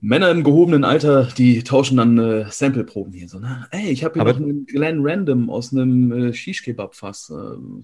Männer 0.00 0.30
im 0.30 0.44
gehobenen 0.44 0.84
Alter, 0.84 1.24
die 1.36 1.62
tauschen 1.62 1.98
dann 1.98 2.18
äh, 2.18 2.46
Sample-Proben 2.50 3.12
hier 3.12 3.28
so, 3.28 3.38
ne? 3.38 3.66
Ey, 3.70 3.90
ich 3.90 4.02
habe 4.02 4.14
hier 4.14 4.22
Aber- 4.22 4.32
noch 4.32 4.40
einen 4.40 4.64
Glen 4.66 5.00
Random 5.02 5.50
aus 5.50 5.72
einem 5.72 6.10
äh, 6.12 6.32
Shish-Kebab-Fass. 6.32 7.30
Äh, 7.30 7.34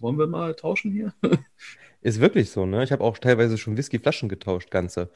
wollen 0.01 0.19
wir 0.19 0.27
mal 0.27 0.55
tauschen 0.55 0.93
hier? 0.93 1.13
Ist 2.01 2.21
wirklich 2.21 2.51
so, 2.51 2.65
ne? 2.67 2.85
Ich 2.85 2.93
habe 2.93 3.05
auch 3.05 3.19
teilweise 3.19 3.59
schon 3.59 3.77
Whiskyflaschen 3.77 4.29
getauscht, 4.29 4.71
ganze. 4.71 5.11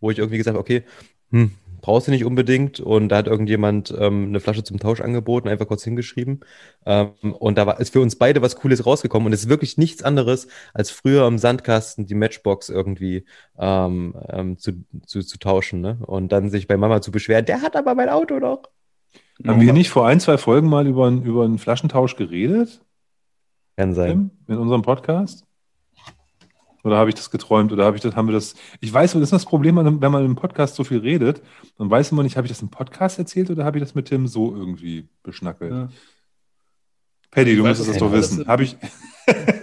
Wo 0.00 0.10
ich 0.10 0.18
irgendwie 0.18 0.36
gesagt 0.38 0.54
habe, 0.54 0.60
okay, 0.60 0.84
hm, 1.30 1.50
brauchst 1.84 2.06
du 2.08 2.12
nicht 2.12 2.24
unbedingt. 2.24 2.80
Und 2.80 3.10
da 3.10 3.18
hat 3.18 3.26
irgendjemand 3.26 3.94
ähm, 3.98 4.28
eine 4.28 4.40
Flasche 4.40 4.64
zum 4.64 4.78
Tausch 4.78 5.02
angeboten, 5.02 5.48
einfach 5.48 5.68
kurz 5.68 5.84
hingeschrieben. 5.84 6.40
Ähm, 6.86 7.10
und 7.38 7.58
da 7.58 7.66
war, 7.66 7.78
ist 7.78 7.92
für 7.92 8.00
uns 8.00 8.16
beide 8.16 8.40
was 8.40 8.56
Cooles 8.56 8.86
rausgekommen. 8.86 9.26
Und 9.26 9.32
es 9.34 9.42
ist 9.42 9.48
wirklich 9.50 9.76
nichts 9.76 10.02
anderes, 10.02 10.48
als 10.72 10.90
früher 10.90 11.26
im 11.26 11.36
Sandkasten 11.36 12.06
die 12.06 12.14
Matchbox 12.14 12.70
irgendwie 12.70 13.26
ähm, 13.58 14.14
ähm, 14.30 14.56
zu, 14.58 14.72
zu, 15.06 15.20
zu 15.22 15.38
tauschen, 15.38 15.82
ne? 15.82 15.98
Und 16.06 16.32
dann 16.32 16.48
sich 16.48 16.66
bei 16.66 16.78
Mama 16.78 17.02
zu 17.02 17.10
beschweren, 17.12 17.44
der 17.44 17.60
hat 17.60 17.76
aber 17.76 17.94
mein 17.94 18.08
Auto 18.08 18.38
noch. 18.38 18.62
Haben 19.46 19.60
wir 19.60 19.72
nicht 19.74 19.90
vor 19.90 20.06
ein, 20.06 20.20
zwei 20.20 20.38
Folgen 20.38 20.68
mal 20.68 20.86
über, 20.86 21.06
einen- 21.06 21.22
über 21.22 21.44
einen 21.44 21.58
Flaschentausch 21.58 22.16
geredet? 22.16 22.80
Kann 23.76 23.92
sein. 23.92 24.30
In 24.48 24.56
unserem 24.56 24.82
Podcast? 24.82 25.43
Oder 26.84 26.96
habe 26.96 27.08
ich 27.08 27.16
das 27.16 27.30
geträumt? 27.30 27.72
Oder 27.72 27.84
habe 27.84 27.96
ich 27.96 28.02
das, 28.02 28.14
haben 28.14 28.28
wir 28.28 28.34
das? 28.34 28.54
Ich 28.80 28.92
weiß, 28.92 29.14
das 29.14 29.22
ist 29.22 29.32
das 29.32 29.44
Problem, 29.44 29.76
wenn 29.76 30.12
man 30.12 30.24
im 30.24 30.36
Podcast 30.36 30.76
so 30.76 30.84
viel 30.84 30.98
redet, 30.98 31.42
dann 31.78 31.90
weiß 31.90 32.12
man 32.12 32.24
nicht, 32.24 32.36
habe 32.36 32.46
ich 32.46 32.52
das 32.52 32.62
im 32.62 32.68
Podcast 32.68 33.18
erzählt 33.18 33.50
oder 33.50 33.64
habe 33.64 33.78
ich 33.78 33.82
das 33.82 33.94
mit 33.94 34.06
Tim 34.06 34.26
so 34.26 34.54
irgendwie 34.54 35.08
beschnackelt? 35.22 35.72
Ja. 35.72 35.88
Paddy, 37.30 37.56
du 37.56 37.62
müsstest 37.62 37.88
es 37.88 37.96
das 37.96 37.98
doch 37.98 38.12
wissen. 38.12 38.46
Habe 38.46 38.62
ich, 38.62 38.76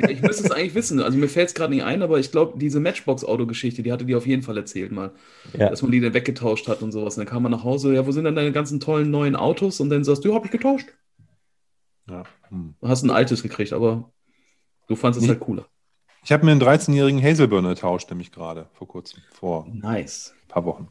Ich 0.09 0.21
müsste 0.21 0.45
es 0.45 0.51
eigentlich 0.51 0.75
wissen. 0.75 0.99
Also 0.99 1.17
mir 1.17 1.27
fällt 1.27 1.49
es 1.49 1.53
gerade 1.53 1.73
nicht 1.73 1.83
ein, 1.83 2.01
aber 2.01 2.19
ich 2.19 2.31
glaube, 2.31 2.57
diese 2.57 2.79
Matchbox-Auto-Geschichte, 2.79 3.83
die 3.83 3.91
hatte 3.91 4.05
die 4.05 4.15
auf 4.15 4.25
jeden 4.25 4.41
Fall 4.41 4.57
erzählt 4.57 4.91
mal. 4.91 5.11
Ja. 5.57 5.69
Dass 5.69 5.81
man 5.81 5.91
die 5.91 5.99
dann 5.99 6.13
weggetauscht 6.13 6.67
hat 6.67 6.81
und 6.81 6.91
sowas. 6.91 7.17
Und 7.17 7.25
dann 7.25 7.31
kam 7.31 7.43
man 7.43 7.51
nach 7.51 7.63
Hause, 7.63 7.93
ja, 7.93 8.05
wo 8.05 8.11
sind 8.11 8.25
denn 8.25 8.35
deine 8.35 8.51
ganzen 8.51 8.79
tollen 8.79 9.11
neuen 9.11 9.35
Autos? 9.35 9.79
Und 9.79 9.89
dann 9.89 10.03
sagst 10.03 10.23
du, 10.23 10.29
ja, 10.29 10.35
hab 10.35 10.45
ich 10.45 10.51
getauscht. 10.51 10.87
ja. 12.09 12.23
hm. 12.49 12.75
Du 12.81 12.87
hast 12.87 13.03
ein 13.03 13.11
altes 13.11 13.43
gekriegt, 13.43 13.73
aber 13.73 14.11
du 14.87 14.95
fandest 14.95 15.23
es 15.23 15.29
halt 15.29 15.39
cooler. 15.39 15.67
Ich 16.23 16.31
habe 16.31 16.45
mir 16.45 16.51
einen 16.51 16.61
13-jährigen 16.61 17.21
Hazelburner 17.21 17.69
getauscht, 17.69 18.09
nämlich 18.09 18.31
gerade 18.31 18.67
vor 18.73 18.87
kurzem, 18.87 19.21
vor 19.31 19.65
ein 19.65 19.79
Nice. 19.79 20.33
paar 20.47 20.65
Wochen. 20.65 20.89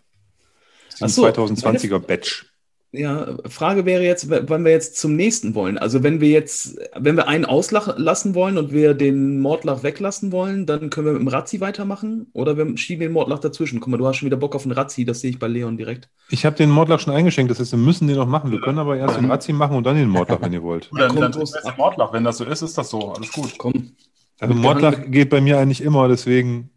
Das 0.90 0.94
ist 0.96 1.02
ein 1.02 1.08
so, 1.08 1.26
2020er 1.26 1.98
Batch. 1.98 2.46
Ja, 2.92 3.36
Frage 3.48 3.84
wäre 3.84 4.02
jetzt, 4.02 4.28
wann 4.28 4.64
wir 4.64 4.72
jetzt 4.72 4.98
zum 4.98 5.14
nächsten 5.14 5.54
wollen. 5.54 5.78
Also 5.78 6.02
wenn 6.02 6.20
wir 6.20 6.30
jetzt, 6.30 6.76
wenn 6.96 7.16
wir 7.16 7.28
einen 7.28 7.44
auslassen 7.44 8.34
wollen 8.34 8.58
und 8.58 8.72
wir 8.72 8.94
den 8.94 9.38
Mordlach 9.38 9.84
weglassen 9.84 10.32
wollen, 10.32 10.66
dann 10.66 10.90
können 10.90 11.06
wir 11.06 11.12
mit 11.12 11.22
dem 11.22 11.28
Razzi 11.28 11.60
weitermachen 11.60 12.26
oder 12.32 12.56
wir 12.56 12.76
schieben 12.76 13.02
den 13.02 13.12
Mordlach 13.12 13.38
dazwischen. 13.38 13.78
Guck 13.78 13.90
mal, 13.92 13.96
du 13.96 14.08
hast 14.08 14.16
schon 14.16 14.26
wieder 14.26 14.36
Bock 14.36 14.56
auf 14.56 14.64
einen 14.64 14.72
Razzi, 14.72 15.04
das 15.04 15.20
sehe 15.20 15.30
ich 15.30 15.38
bei 15.38 15.46
Leon 15.46 15.76
direkt. 15.76 16.08
Ich 16.30 16.44
habe 16.44 16.56
den 16.56 16.68
Mordlach 16.68 16.98
schon 16.98 17.14
eingeschenkt, 17.14 17.52
das 17.52 17.60
heißt, 17.60 17.70
wir 17.70 17.78
müssen 17.78 18.08
den 18.08 18.16
noch 18.16 18.26
machen. 18.26 18.50
Wir 18.50 18.60
können 18.60 18.80
aber 18.80 18.96
erst 18.96 19.18
den. 19.18 19.30
Razzi 19.30 19.52
machen 19.52 19.76
und 19.76 19.84
dann 19.84 19.94
den 19.94 20.08
Mordlach, 20.08 20.40
wenn 20.40 20.52
ihr 20.52 20.64
wollt. 20.64 20.90
Dann, 20.92 21.14
dann 21.14 21.30
bloß 21.30 21.54
ist 21.54 21.64
der 21.64 21.76
Mordlach. 21.76 22.12
Wenn 22.12 22.24
das 22.24 22.38
so 22.38 22.44
ist, 22.44 22.62
ist 22.62 22.76
das 22.76 22.90
so. 22.90 23.12
Alles 23.12 23.30
gut. 23.30 23.56
Komm. 23.56 23.92
Also 24.40 24.54
Mordlach 24.54 24.94
geht 25.06 25.30
bei 25.30 25.40
mir 25.40 25.58
eigentlich 25.58 25.82
immer, 25.82 26.08
deswegen 26.08 26.70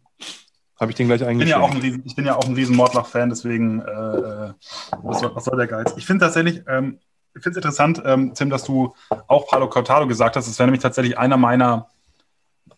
habe 0.78 0.90
ich 0.90 0.96
den 0.96 1.06
gleich 1.06 1.22
Ich 1.22 1.38
bin 1.38 1.48
ja 1.48 1.60
auch 1.60 1.70
ein 1.70 1.78
riesen, 1.78 2.02
ich 2.04 2.14
bin 2.14 2.26
ja 2.26 2.36
auch 2.36 2.46
ein 2.46 2.54
riesen 2.54 2.76
Mordlach-Fan, 2.76 3.30
deswegen 3.30 3.80
äh, 3.80 3.90
äh, 3.90 4.52
was, 5.02 5.20
soll, 5.20 5.34
was 5.34 5.44
soll 5.44 5.56
der 5.56 5.66
Geiz? 5.66 5.94
Ich 5.96 6.04
finde 6.04 6.26
tatsächlich, 6.26 6.62
ähm, 6.68 6.98
ich 7.34 7.42
finde 7.42 7.58
es 7.58 7.64
interessant, 7.64 8.02
ähm, 8.04 8.34
Tim, 8.34 8.50
dass 8.50 8.64
du 8.64 8.94
auch 9.26 9.48
Palo 9.48 9.68
Cortado 9.68 10.06
gesagt 10.06 10.36
hast. 10.36 10.46
Das 10.46 10.58
wäre 10.58 10.66
nämlich 10.66 10.82
tatsächlich 10.82 11.18
einer 11.18 11.36
meiner 11.36 11.88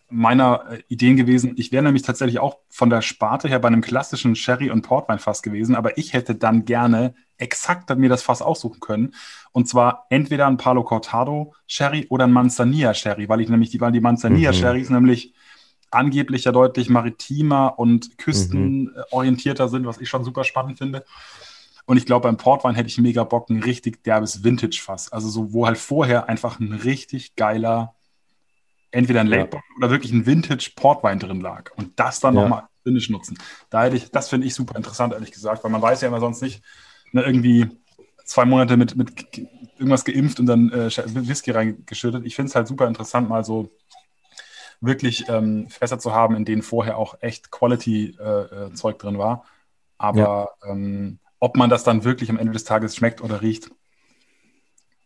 meiner 0.09 0.63
äh, 0.69 0.83
Ideen 0.87 1.17
gewesen. 1.17 1.53
Ich 1.57 1.71
wäre 1.71 1.83
nämlich 1.83 2.03
tatsächlich 2.03 2.39
auch 2.39 2.57
von 2.69 2.89
der 2.89 3.01
Sparte 3.01 3.47
her 3.47 3.59
bei 3.59 3.67
einem 3.67 3.81
klassischen 3.81 4.35
Sherry- 4.35 4.71
und 4.71 4.81
Portwein-Fass 4.81 5.41
gewesen, 5.41 5.75
aber 5.75 5.97
ich 5.97 6.13
hätte 6.13 6.35
dann 6.35 6.65
gerne 6.65 7.13
exakt 7.37 7.95
mir 7.97 8.09
das 8.09 8.23
Fass 8.23 8.41
aussuchen 8.41 8.79
können. 8.79 9.13
Und 9.51 9.67
zwar 9.67 10.05
entweder 10.09 10.47
ein 10.47 10.57
Palo 10.57 10.83
Cortado 10.83 11.53
Sherry 11.67 12.07
oder 12.09 12.25
ein 12.25 12.31
Manzanilla 12.31 12.93
Sherry, 12.93 13.29
weil 13.29 13.41
ich 13.41 13.49
nämlich 13.49 13.69
die, 13.69 13.81
weil 13.81 13.91
die 13.91 14.01
Manzanilla 14.01 14.53
Sherrys 14.53 14.89
nämlich 14.89 15.33
angeblich 15.91 16.45
ja 16.45 16.51
deutlich 16.51 16.89
maritimer 16.89 17.77
und 17.79 18.17
küstenorientierter 18.17 19.69
sind, 19.69 19.85
was 19.85 19.99
ich 19.99 20.09
schon 20.09 20.23
super 20.23 20.43
spannend 20.43 20.77
finde. 20.77 21.05
Und 21.85 21.95
ich 21.95 22.05
glaube, 22.05 22.27
beim 22.27 22.35
Portwein 22.35 22.75
hätte 22.75 22.89
ich 22.89 22.97
mega 22.97 23.23
Bock, 23.23 23.49
ein 23.49 23.63
richtig 23.63 24.03
derbes 24.03 24.43
Vintage-Fass. 24.43 25.13
Also 25.13 25.29
so, 25.29 25.53
wo 25.53 25.65
halt 25.65 25.77
vorher 25.77 26.27
einfach 26.27 26.59
ein 26.59 26.73
richtig 26.73 27.35
geiler, 27.35 27.95
entweder 28.91 29.21
ein 29.21 29.27
Ja. 29.27 29.37
Late 29.37 29.59
oder 29.77 29.89
wirklich 29.89 30.11
ein 30.11 30.25
Vintage-Portwein 30.25 31.19
drin 31.19 31.41
lag. 31.41 31.71
Und 31.75 31.99
das 31.99 32.19
dann 32.19 32.35
Ja. 32.35 32.41
nochmal 32.41 32.63
Finish 32.83 33.09
nutzen. 33.09 33.37
Da 33.69 33.83
hätte 33.83 33.97
ich, 33.97 34.11
das 34.11 34.29
finde 34.29 34.47
ich 34.47 34.53
super 34.55 34.75
interessant, 34.75 35.13
ehrlich 35.13 35.31
gesagt, 35.31 35.63
weil 35.63 35.71
man 35.71 35.81
weiß 35.81 36.01
ja 36.01 36.07
immer 36.07 36.19
sonst 36.21 36.41
nicht, 36.41 36.63
ne, 37.11 37.23
irgendwie 37.23 37.67
zwei 38.25 38.45
Monate 38.45 38.77
mit, 38.77 38.95
mit 38.95 39.31
ge- 39.31 39.47
irgendwas 39.77 40.05
geimpft 40.05 40.39
und 40.39 40.45
dann 40.45 40.71
äh, 40.71 40.89
Whisky 41.27 41.51
reingeschüttet. 41.51 42.25
Ich 42.25 42.35
finde 42.35 42.49
es 42.49 42.55
halt 42.55 42.67
super 42.67 42.87
interessant, 42.87 43.29
mal 43.29 43.43
so 43.43 43.69
wirklich 44.79 45.27
ähm, 45.27 45.69
Fässer 45.69 45.99
zu 45.99 46.13
haben, 46.13 46.35
in 46.35 46.45
denen 46.45 46.61
vorher 46.61 46.97
auch 46.97 47.15
echt 47.21 47.51
Quality-Zeug 47.51 48.99
drin 48.99 49.17
war. 49.17 49.43
Aber 49.97 50.51
ähm, 50.65 51.19
ob 51.39 51.57
man 51.57 51.69
das 51.69 51.83
dann 51.83 52.03
wirklich 52.03 52.29
am 52.29 52.37
Ende 52.37 52.53
des 52.53 52.63
Tages 52.63 52.95
schmeckt 52.95 53.21
oder 53.21 53.41
riecht, 53.41 53.71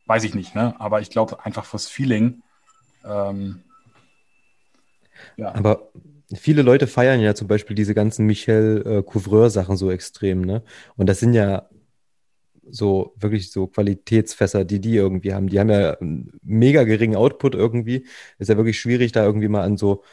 weiß 0.05 0.23
ich 0.25 0.36
nicht. 0.36 0.55
Ne? 0.55 0.75
Aber 0.79 1.01
ich 1.01 1.09
glaube 1.09 1.45
einfach 1.45 1.65
fürs 1.65 1.88
Feeling. 1.88 2.43
Ähm, 3.05 3.63
ja. 5.38 5.53
Aber 5.53 5.91
viele 6.34 6.61
Leute 6.61 6.88
feiern 6.88 7.19
ja 7.19 7.36
zum 7.36 7.47
Beispiel 7.47 7.75
diese 7.75 7.93
ganzen 7.93 8.25
Michel 8.25 8.84
äh, 8.86 9.03
Couvreur-Sachen 9.03 9.77
so 9.77 9.91
extrem, 9.91 10.41
ne? 10.41 10.63
Und 10.95 11.07
das 11.07 11.19
sind 11.19 11.34
ja 11.34 11.69
so 12.69 13.13
wirklich 13.17 13.51
so 13.51 13.67
Qualitätsfässer, 13.67 14.65
die 14.65 14.79
die 14.79 14.95
irgendwie 14.95 15.34
haben. 15.34 15.47
Die 15.47 15.59
haben 15.59 15.69
ja 15.69 15.97
einen 15.99 16.39
mega 16.43 16.84
geringen 16.84 17.15
Output 17.15 17.55
irgendwie. 17.55 18.07
Ist 18.39 18.49
ja 18.49 18.57
wirklich 18.57 18.79
schwierig, 18.79 19.11
da 19.11 19.25
irgendwie 19.25 19.47
mal 19.47 19.63
an 19.63 19.77
so 19.77 20.03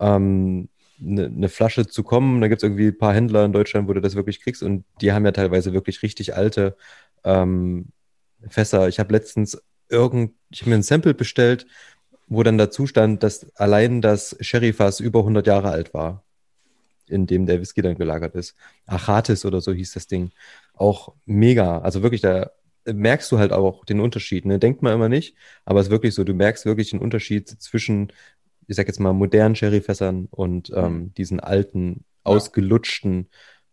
ähm, 0.00 0.68
eine, 1.00 1.26
eine 1.26 1.48
Flasche 1.48 1.86
zu 1.86 2.02
kommen. 2.02 2.40
Da 2.40 2.48
gibt 2.48 2.62
es 2.62 2.68
irgendwie 2.68 2.88
ein 2.88 2.98
paar 2.98 3.14
Händler 3.14 3.44
in 3.44 3.52
Deutschland, 3.52 3.88
wo 3.88 3.92
du 3.92 4.00
das 4.00 4.14
wirklich 4.14 4.40
kriegst. 4.40 4.62
Und 4.62 4.84
die 5.00 5.12
haben 5.12 5.24
ja 5.24 5.32
teilweise 5.32 5.72
wirklich 5.72 6.02
richtig 6.02 6.34
alte 6.34 6.76
ähm, 7.24 7.88
Fässer. 8.48 8.88
Ich 8.88 8.98
habe 8.98 9.12
letztens 9.12 9.62
irgend, 9.88 10.32
ich 10.50 10.62
habe 10.62 10.70
mir 10.70 10.76
ein 10.76 10.82
Sample 10.82 11.14
bestellt, 11.14 11.66
wo 12.26 12.42
dann 12.42 12.58
dazu 12.58 12.86
stand, 12.86 13.22
dass 13.22 13.54
allein 13.56 14.00
das 14.02 14.36
Sherryfass 14.40 15.00
über 15.00 15.20
100 15.20 15.46
Jahre 15.46 15.70
alt 15.70 15.94
war, 15.94 16.24
in 17.06 17.26
dem 17.26 17.46
der 17.46 17.60
Whisky 17.60 17.82
dann 17.82 17.96
gelagert 17.96 18.34
ist. 18.34 18.56
Achatis 18.86 19.44
oder 19.44 19.60
so 19.60 19.72
hieß 19.72 19.92
das 19.92 20.06
Ding. 20.06 20.32
Auch 20.74 21.14
mega. 21.24 21.78
Also 21.78 22.02
wirklich, 22.02 22.20
da 22.20 22.50
merkst 22.84 23.30
du 23.32 23.38
halt 23.38 23.52
auch 23.52 23.84
den 23.84 24.00
Unterschied. 24.00 24.44
Ne? 24.44 24.58
Denkt 24.58 24.82
man 24.82 24.92
immer 24.92 25.08
nicht, 25.08 25.36
aber 25.64 25.80
es 25.80 25.86
ist 25.86 25.92
wirklich 25.92 26.14
so, 26.14 26.24
du 26.24 26.34
merkst 26.34 26.66
wirklich 26.66 26.90
den 26.90 27.00
Unterschied 27.00 27.48
zwischen, 27.48 28.12
ich 28.66 28.76
sag 28.76 28.86
jetzt 28.86 29.00
mal, 29.00 29.12
modernen 29.12 29.56
Sherryfässern 29.56 30.26
und 30.30 30.70
ähm, 30.74 31.12
diesen 31.14 31.40
alten, 31.40 32.04
ausgelutschten, 32.24 33.28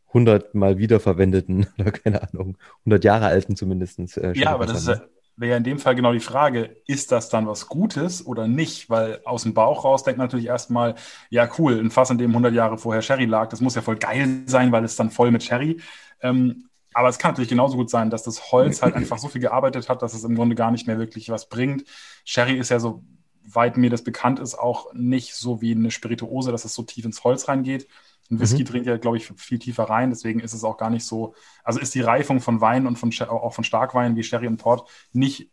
100 0.10 0.54
Mal 0.54 0.78
wiederverwendeten, 0.78 1.68
oder 1.80 1.92
keine 1.92 2.22
Ahnung, 2.22 2.58
100 2.82 3.04
Jahre 3.04 3.26
alten 3.26 3.56
zumindest. 3.56 4.18
Äh, 4.18 4.34
Ja, 4.36 4.52
aber 4.52 4.68
das 4.68 4.88
ist 4.88 4.88
Sherryfässern, 4.88 4.94
ja, 4.94 5.08
wäre 5.36 5.52
ja 5.52 5.58
in 5.58 5.64
dem 5.64 5.80
Fall 5.80 5.96
genau 5.96 6.14
die 6.14 6.20
Frage, 6.20 6.78
ist 6.86 7.12
das 7.12 7.30
dann 7.30 7.48
was 7.48 7.68
Gutes 7.68 8.26
oder 8.26 8.48
nicht? 8.48 8.90
Weil 8.90 9.22
aus 9.26 9.44
dem 9.44 9.54
Bauch 9.54 9.84
raus 9.84 10.04
denkt 10.04 10.18
man 10.18 10.28
natürlich 10.28 10.48
erstmal, 10.48 10.96
ja 11.30 11.50
cool, 11.58 11.80
ein 11.80 11.92
Fass, 11.92 12.10
in 12.10 12.18
dem 12.18 12.32
100 12.32 12.54
Jahre 12.54 12.78
vorher 12.78 13.02
Sherry 13.02 13.26
lag, 13.26 13.50
das 13.50 13.62
muss 13.62 13.76
ja 13.76 13.82
voll 13.82 13.98
geil 13.98 14.44
sein, 14.46 14.72
weil 14.72 14.84
es 14.84 14.96
dann 14.96 15.10
voll 15.10 15.32
mit 15.32 15.44
Sherry. 15.44 15.80
Ähm, 16.22 16.70
aber 16.94 17.10
es 17.10 17.18
kann 17.18 17.32
natürlich 17.32 17.50
genauso 17.50 17.78
gut 17.78 17.90
sein, 17.90 18.10
dass 18.10 18.24
das 18.24 18.52
Holz 18.52 18.82
halt 18.82 18.96
einfach 18.96 19.18
so 19.18 19.28
viel 19.28 19.42
gearbeitet 19.42 19.90
hat, 19.90 20.02
dass 20.02 20.14
es 20.14 20.24
im 20.24 20.36
Grunde 20.36 20.56
gar 20.56 20.72
nicht 20.72 20.86
mehr 20.86 21.00
wirklich 21.00 21.30
was 21.30 21.50
bringt. 21.50 21.86
Sherry 22.24 22.54
ist 22.58 22.70
ja 22.70 22.80
so 22.80 23.04
weit 23.46 23.78
mir 23.78 23.90
das 23.90 24.04
bekannt 24.04 24.40
ist, 24.40 24.56
auch 24.56 24.94
nicht 24.94 25.34
so 25.36 25.62
wie 25.62 25.72
eine 25.72 25.92
Spirituose, 25.92 26.52
dass 26.52 26.66
es 26.66 26.76
so 26.76 26.84
tief 26.84 27.06
ins 27.06 27.24
Holz 27.24 27.48
reingeht. 27.48 27.88
Ein 28.32 28.40
Whisky 28.40 28.62
Mhm. 28.64 28.66
dringt 28.68 28.86
ja, 28.86 28.98
glaube 28.98 29.18
ich, 29.18 29.28
viel 29.28 29.60
tiefer 29.60 29.84
rein, 29.84 30.10
deswegen 30.10 30.40
ist 30.40 30.54
es 30.54 30.64
auch 30.64 30.78
gar 30.78 30.90
nicht 30.90 31.06
so. 31.06 31.36
Also 31.64 31.80
ist 31.80 31.94
die 31.94 32.02
Reifung 32.02 32.40
von 32.40 32.62
Wein 32.62 32.88
und 32.88 32.98
von, 32.98 33.12
auch 33.30 33.54
von 33.54 33.64
Starkwein 33.64 34.16
wie 34.16 34.24
Sherry 34.24 34.48
und 34.48 34.58
Port 34.58 34.90
nicht 35.12 35.50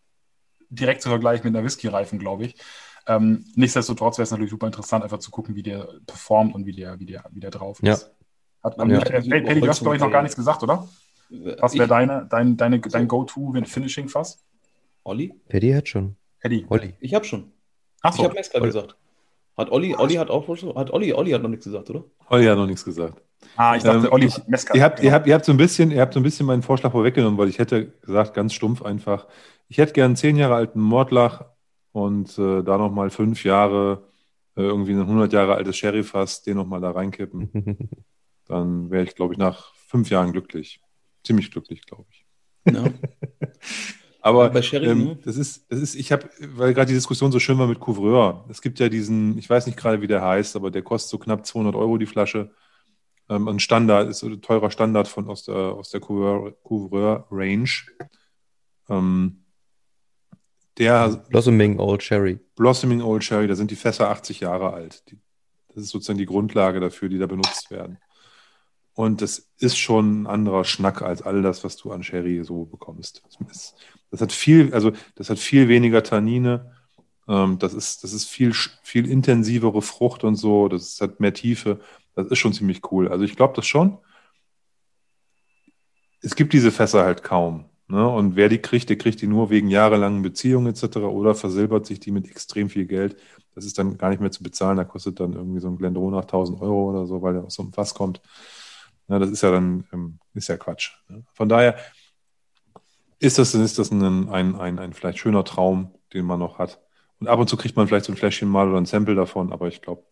direkt 0.71 1.03
zu 1.03 1.09
vergleichen 1.09 1.45
mit 1.47 1.57
einer 1.57 1.64
Whisky-Reifung, 1.64 2.18
glaube 2.21 2.45
ich. 2.47 2.55
Ähm, 3.07 3.45
nichtsdestotrotz 3.57 4.18
wäre 4.18 4.25
es 4.25 4.31
natürlich 4.31 4.51
super 4.51 4.66
interessant, 4.66 5.03
einfach 5.03 5.18
zu 5.18 5.31
gucken, 5.31 5.57
wie 5.57 5.62
der 5.64 5.89
performt 6.07 6.55
und 6.55 6.64
wie 6.64 6.73
der, 6.73 6.99
wie 7.01 7.07
der, 7.07 7.25
wie 7.33 7.41
der 7.41 7.51
drauf 7.51 7.81
Ja. 7.83 7.95
ist. 7.95 8.11
Hat, 8.62 8.77
Ja. 8.79 8.85
ja. 8.87 9.01
Paddy, 9.01 9.61
du 9.61 9.68
hast, 9.68 9.81
glaube 9.81 9.97
ich, 9.97 10.03
noch 10.03 10.11
gar 10.12 10.23
nichts 10.23 10.37
gesagt, 10.37 10.62
oder? 10.62 10.87
Was 11.59 11.75
wäre 11.75 11.85
Ich- 11.85 11.89
deine, 11.89 12.27
dein, 12.31 12.57
deine, 12.57 12.79
dein 12.81 13.09
Go-To-Finishing-Fass? 13.09 14.45
Olli? 15.05 15.35
Paddy 15.49 15.73
hat 15.73 15.89
schon. 15.89 16.16
Paddy. 16.41 16.66
Olli. 16.68 16.95
Ich 17.01 17.14
habe 17.14 17.25
schon. 17.25 17.53
Ach 18.03 18.11
Ich 18.11 18.16
so. 18.16 18.25
habe 18.25 18.35
Mezcal 18.35 18.61
gesagt. 18.62 18.97
Hat 19.57 19.70
Olli, 19.70 19.94
Olli 19.96 20.14
hat 20.14 20.30
auch 20.30 20.57
schon, 20.57 20.74
hat 20.74 20.90
Olli, 20.90 21.12
Olli 21.12 21.32
hat 21.32 21.42
noch 21.42 21.51
nichts 21.51 21.64
gesagt, 21.64 21.90
oder? 21.90 22.05
Olli 22.28 22.46
hat 22.46 22.57
noch 22.57 22.66
nichts 22.66 22.84
gesagt. 22.84 23.22
Ah, 23.57 23.76
ich 23.76 23.82
dachte, 23.82 24.07
Ähm, 24.07 24.12
Olli, 24.12 24.30
Mescal. 24.46 24.76
Ihr 24.76 24.84
habt, 24.84 24.96
genau. 24.96 25.09
ihr, 25.09 25.14
habt, 25.14 25.26
ihr, 25.26 25.34
habt 25.34 25.44
so 25.44 25.53
ein 25.53 25.57
bisschen, 25.57 25.90
ihr 25.90 26.01
habt 26.01 26.14
so 26.14 26.20
ein 26.20 26.22
bisschen 26.22 26.46
meinen 26.46 26.62
Vorschlag 26.62 26.92
vorweggenommen, 26.92 27.38
weil 27.38 27.48
ich 27.48 27.59
hätte 27.59 27.88
gesagt, 28.01 28.34
ganz 28.34 28.53
stumpf 28.55 28.82
einfach, 28.82 29.26
ich 29.68 29.78
hätte 29.78 29.92
gern 29.92 30.07
einen 30.07 30.16
zehn 30.16 30.36
Jahre 30.36 30.55
alten 30.55 30.80
Mordlach 30.80 31.44
und 31.92 32.38
äh, 32.38 32.62
da 32.62 32.78
nochmal 32.78 33.11
fünf 33.11 33.44
Jahre 33.44 34.09
äh, 34.57 34.62
irgendwie 34.62 34.92
ein 34.92 35.01
100 35.01 35.32
Jahre 35.32 35.55
altes 35.55 35.76
Sherryfass, 35.76 36.42
den 36.42 36.57
nochmal 36.57 36.80
da 36.80 36.90
reinkippen. 36.90 37.51
Dann 38.46 38.90
wäre 38.90 39.05
ich, 39.05 39.14
glaube 39.14 39.34
ich, 39.34 39.38
nach 39.38 39.74
fünf 39.74 40.11
Jahren 40.11 40.32
glücklich. 40.32 40.80
Ziemlich 41.24 41.51
glücklich, 41.51 41.86
glaube 41.86 42.07
ich. 42.11 42.26
Ja. 42.72 42.84
Aber 44.23 44.62
Sherry, 44.62 44.87
ähm, 44.87 45.05
ne? 45.05 45.18
das 45.25 45.37
ist, 45.37 45.71
das 45.71 45.81
ist, 45.81 45.95
ich 45.95 46.12
habe, 46.12 46.29
weil 46.41 46.75
gerade 46.75 46.89
die 46.89 46.95
Diskussion 46.95 47.33
so 47.33 47.39
schön 47.39 47.59
war 47.59 47.66
mit 47.66 47.81
Couvreur. 47.81 48.45
Es 48.51 48.61
gibt 48.61 48.79
ja 48.79 48.89
diesen, 48.89 49.39
ich 49.39 49.49
weiß 49.49 49.66
nicht 49.66 49.79
gerade, 49.79 50.03
wie 50.03 50.07
der 50.07 50.23
heißt, 50.23 50.57
aber 50.57 50.71
der 50.71 50.83
kostet 50.83 51.11
so 51.11 51.18
knapp 51.18 51.47
200 51.47 51.75
Euro 51.75 51.97
die 51.97 52.07
Flasche. 52.07 52.51
Ähm, 53.29 53.49
ein 53.49 53.61
Standard, 53.61 54.09
ist 54.09 54.23
ein 54.23 54.43
teurer 54.43 54.71
Standard 54.71 55.09
von 55.09 55.29
aus 55.29 55.45
der, 55.45 55.55
aus 55.55 55.91
der 55.91 56.01
Couvreur, 56.01 56.53
Couvreur 56.62 57.27
Range. 57.31 57.71
Ähm, 58.89 59.45
der 60.77 61.09
Blossoming 61.29 61.79
Old 61.79 62.03
Sherry. 62.03 62.39
Blossoming 62.57 63.03
Old 63.03 63.25
Sherry, 63.25 63.47
da 63.47 63.55
sind 63.55 63.71
die 63.71 63.77
Fässer 63.77 64.11
80 64.11 64.41
Jahre 64.41 64.73
alt. 64.73 65.03
Die, 65.11 65.18
das 65.68 65.85
ist 65.85 65.91
sozusagen 65.91 66.18
die 66.18 66.27
Grundlage 66.27 66.81
dafür, 66.81 67.09
die 67.09 67.18
da 67.18 67.27
benutzt 67.27 67.71
werden. 67.71 67.99
Und 68.95 69.23
das 69.23 69.51
ist 69.59 69.79
schon 69.79 70.23
ein 70.23 70.27
anderer 70.27 70.64
Schnack 70.64 71.01
als 71.01 71.23
all 71.23 71.43
das, 71.43 71.64
was 71.64 71.77
du 71.77 71.93
an 71.93 72.03
Sherry 72.03 72.43
so 72.45 72.64
bekommst. 72.64 73.23
Das 74.11 74.21
hat 74.21 74.33
viel, 74.33 74.75
also 74.75 74.93
das 75.15 75.31
hat 75.31 75.39
viel 75.39 75.69
weniger 75.69 76.03
Tannine. 76.03 76.73
Ähm, 77.29 77.59
das 77.59 77.75
ist, 77.75 78.05
das 78.05 78.13
ist 78.13 78.27
viel, 78.27 78.53
viel 78.83 79.09
intensivere 79.09 79.83
Frucht 79.83 80.25
und 80.25 80.37
so. 80.37 80.69
Das 80.69 81.01
hat 81.01 81.21
mehr 81.21 81.35
Tiefe. 81.35 81.81
Das 82.15 82.27
ist 82.27 82.39
schon 82.39 82.53
ziemlich 82.53 82.91
cool. 82.93 83.09
Also 83.09 83.25
ich 83.25 83.37
glaube 83.37 83.55
das 83.57 83.67
schon. 83.67 83.99
Es 86.23 86.35
gibt 86.35 86.53
diese 86.53 86.71
Fässer 86.71 87.05
halt 87.05 87.23
kaum. 87.23 87.65
Ne? 87.89 88.07
Und 88.09 88.37
wer 88.37 88.49
die 88.49 88.59
kriegt, 88.59 88.89
der 88.89 88.99
kriegt 88.99 89.21
die 89.21 89.27
nur 89.27 89.51
wegen 89.51 89.69
jahrelangen 89.69 90.23
Beziehungen 90.23 90.67
etc. 90.69 90.99
oder 90.99 91.35
versilbert 91.35 91.87
sich 91.87 92.01
die 92.01 92.11
mit 92.11 92.29
extrem 92.29 92.69
viel 92.69 92.87
Geld. 92.87 93.17
Das 93.55 93.65
ist 93.65 93.79
dann 93.79 93.97
gar 93.99 94.11
nicht 94.11 94.21
mehr 94.21 94.31
zu 94.31 94.43
bezahlen. 94.43 94.77
Da 94.77 94.85
kostet 94.85 95.19
dann 95.21 95.33
irgendwie 95.33 95.61
so 95.61 95.69
ein 95.69 95.77
Glendronach 95.77 96.23
1000 96.23 96.61
Euro 96.61 96.91
oder 96.91 97.07
so, 97.07 97.23
weil 97.23 97.35
der 97.35 97.45
aus 97.45 97.55
so 97.55 97.63
einem 97.63 97.73
Fass 97.73 97.95
kommt. 97.95 98.21
Ja, 99.09 99.19
das 99.19 99.31
ist 99.31 99.43
ja 99.43 99.51
dann 99.51 99.85
ähm, 99.93 100.19
ist 100.35 100.49
ja 100.49 100.57
Quatsch. 100.57 100.93
Ne? 101.09 101.25
Von 101.33 101.49
daher 101.49 101.77
ist 103.21 103.39
das, 103.39 103.55
ist 103.55 103.79
das 103.79 103.91
ein, 103.91 104.29
ein, 104.31 104.57
ein, 104.57 104.79
ein 104.79 104.93
vielleicht 104.93 105.18
schöner 105.18 105.45
Traum, 105.45 105.95
den 106.12 106.25
man 106.25 106.41
noch 106.41 106.59
hat. 106.59 106.81
Und 107.21 107.29
ab 107.29 107.39
und 107.39 107.49
zu 107.49 107.57
kriegt 107.57 107.77
man 107.77 107.87
vielleicht 107.87 108.07
so 108.07 108.12
ein 108.12 108.16
Fläschchen 108.16 108.49
mal 108.49 108.68
oder 108.68 108.79
ein 108.79 108.87
Sample 108.87 109.14
davon, 109.14 109.53
aber 109.53 109.68
ich 109.68 109.83
glaube, 109.83 110.03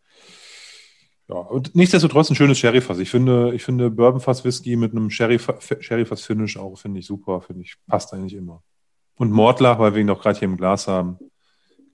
ja, 1.28 1.36
und 1.36 1.74
nichtsdestotrotz 1.74 2.30
ein 2.30 2.36
schönes 2.36 2.58
Sherryfass. 2.58 2.98
Ich 2.98 3.10
finde, 3.10 3.54
ich 3.54 3.62
finde 3.62 3.90
Bourbonfass 3.90 4.44
Whisky 4.44 4.76
mit 4.76 4.92
einem 4.92 5.08
Sherryfa- 5.08 5.82
Sherryfass 5.82 6.22
Finish 6.22 6.56
auch 6.56 6.76
finde 6.76 7.00
ich 7.00 7.06
super, 7.06 7.40
finde 7.42 7.62
ich 7.62 7.76
passt 7.86 8.14
eigentlich 8.14 8.34
immer. 8.34 8.62
Und 9.16 9.30
Mordlach, 9.30 9.78
weil 9.78 9.94
wir 9.94 10.00
ihn 10.00 10.06
doch 10.06 10.22
gerade 10.22 10.38
hier 10.38 10.48
im 10.48 10.56
Glas 10.56 10.86
haben, 10.86 11.18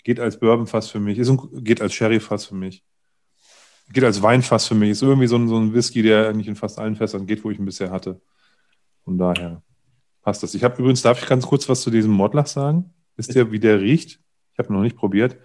geht 0.04 0.20
als 0.20 0.38
Bourbonfass 0.38 0.90
für 0.90 1.00
mich, 1.00 1.18
ist 1.18 1.30
ein, 1.30 1.64
geht 1.64 1.80
als 1.80 1.94
Sherryfass 1.94 2.46
für 2.46 2.54
mich, 2.54 2.84
geht 3.92 4.04
als 4.04 4.22
Weinfass 4.22 4.68
für 4.68 4.74
mich. 4.74 4.90
Ist 4.90 5.02
irgendwie 5.02 5.26
so 5.26 5.36
ein, 5.36 5.48
so 5.48 5.56
ein 5.58 5.74
Whisky, 5.74 6.02
der 6.02 6.28
eigentlich 6.28 6.48
in 6.48 6.56
fast 6.56 6.78
allen 6.78 6.96
Fässern 6.96 7.26
geht, 7.26 7.44
wo 7.44 7.50
ich 7.50 7.58
ihn 7.58 7.64
bisher 7.64 7.90
hatte. 7.90 8.20
Von 9.04 9.18
daher 9.18 9.62
passt 10.24 10.42
das. 10.42 10.54
Ich 10.54 10.64
habe 10.64 10.78
übrigens, 10.78 11.02
darf 11.02 11.22
ich 11.22 11.28
ganz 11.28 11.46
kurz 11.46 11.68
was 11.68 11.82
zu 11.82 11.90
diesem 11.90 12.10
Mordlach 12.10 12.46
sagen? 12.46 12.92
Wisst 13.16 13.34
ihr, 13.36 13.52
wie 13.52 13.60
der 13.60 13.80
riecht? 13.80 14.20
Ich 14.52 14.58
habe 14.58 14.72
noch 14.72 14.82
nicht 14.82 14.96
probiert. 14.96 15.36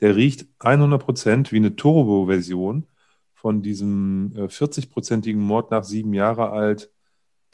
Der 0.00 0.16
riecht 0.16 0.46
100% 0.60 1.52
wie 1.52 1.56
eine 1.56 1.76
Turbo-Version 1.76 2.86
von 3.34 3.62
diesem 3.62 4.32
äh, 4.36 4.42
40-prozentigen 4.44 5.40
Mord 5.40 5.70
nach 5.70 5.84
sieben 5.84 6.14
Jahre 6.14 6.50
alt, 6.50 6.90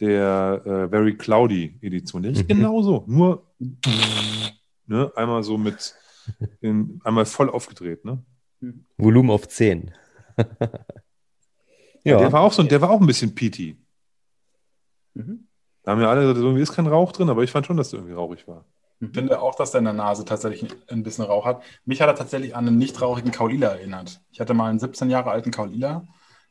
der 0.01 0.63
äh, 0.65 0.89
Very 0.89 1.17
Cloudy 1.17 1.79
Edition. 1.81 2.23
Der 2.23 2.33
riecht 2.33 2.45
Mhm. 2.45 2.49
genauso, 2.49 3.05
nur 3.07 3.51
ne, 4.87 5.11
einmal 5.17 5.43
so 5.43 5.57
mit, 5.59 5.95
in, 6.61 7.01
einmal 7.05 7.25
voll 7.27 7.49
aufgedreht. 7.51 8.05
Ne? 8.05 8.23
Volumen 8.97 9.31
auf 9.31 9.49
10. 9.49 9.91
Ja. 12.07 12.19
Der 12.19 12.33
war 12.33 12.43
auch 12.43 12.53
so, 12.53 12.63
der 12.63 12.81
war 12.81 12.91
auch 12.91 13.01
ein 13.01 13.07
bisschen 13.07 13.35
peaty. 13.35 13.79
Mhm. 15.15 15.44
Da 15.85 15.93
haben 15.93 16.01
ja 16.01 16.11
alle 16.11 16.23
gesagt, 16.23 16.39
irgendwie 16.39 16.63
ist 16.63 16.73
kein 16.73 16.87
Rauch 16.87 17.13
drin, 17.13 17.31
aber 17.31 17.43
ich 17.43 17.51
fand 17.51 17.67
schon, 17.67 17.77
dass 17.77 17.91
der 17.91 18.01
irgendwie 18.01 18.17
rauchig 18.17 18.49
war. 18.49 18.65
Ich 19.01 19.11
finde 19.13 19.41
auch, 19.41 19.55
dass 19.55 19.71
der 19.71 19.81
in 19.81 19.85
der 19.85 19.95
Nase 19.95 20.25
tatsächlich 20.25 20.71
ein 20.89 21.03
bisschen 21.03 21.25
Rauch 21.25 21.45
hat. 21.45 21.63
Mich 21.85 22.01
hat 22.01 22.09
er 22.09 22.15
tatsächlich 22.15 22.57
an 22.57 22.67
einen 22.67 22.79
nicht 22.79 23.01
rauchigen 23.01 23.33
Kaulila 23.33 23.69
erinnert. 23.69 24.21
Ich 24.33 24.41
hatte 24.41 24.55
mal 24.55 24.71
einen 24.71 24.79
17 24.79 25.11
Jahre 25.11 25.31
alten 25.31 25.51
Kaulila. 25.51 26.07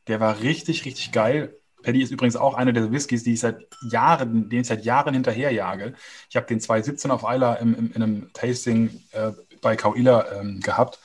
Der 0.06 0.20
war 0.20 0.40
richtig, 0.40 0.84
richtig 0.84 1.10
geil. 1.10 1.56
Paddy 1.82 2.02
ist 2.02 2.12
übrigens 2.12 2.36
auch 2.36 2.54
einer 2.54 2.72
der 2.72 2.92
Whiskys, 2.92 3.24
die 3.24 3.34
ich 3.34 3.40
seit 3.40 3.66
Jahren, 3.90 4.48
den 4.48 4.60
ich 4.60 4.68
seit 4.68 4.84
Jahren 4.84 5.14
hinterherjage. 5.14 5.94
Ich 6.30 6.36
habe 6.36 6.46
den 6.46 6.60
2017 6.60 7.10
auf 7.10 7.26
Eiler 7.26 7.60
im, 7.60 7.74
im, 7.74 7.92
in 7.92 8.02
einem 8.02 8.32
Tasting 8.32 9.02
äh, 9.12 9.32
bei 9.60 9.76
Kauila 9.76 10.32
ähm, 10.32 10.60
gehabt. 10.60 11.00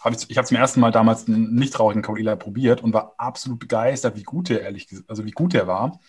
Hab 0.00 0.14
ich 0.14 0.28
ich 0.30 0.38
habe 0.38 0.46
zum 0.46 0.56
ersten 0.56 0.80
Mal 0.80 0.92
damals 0.92 1.26
einen 1.28 1.54
nicht 1.54 1.78
rauchigen 1.78 2.02
Kauila 2.02 2.36
probiert 2.36 2.82
und 2.82 2.92
war 2.92 3.14
absolut 3.18 3.58
begeistert, 3.58 4.16
wie 4.16 4.22
gut 4.22 4.48
der 4.48 4.62
ehrlich 4.62 4.88
also 5.08 5.24
wie 5.24 5.30
gut 5.30 5.52
der 5.52 5.66
war. 5.66 6.00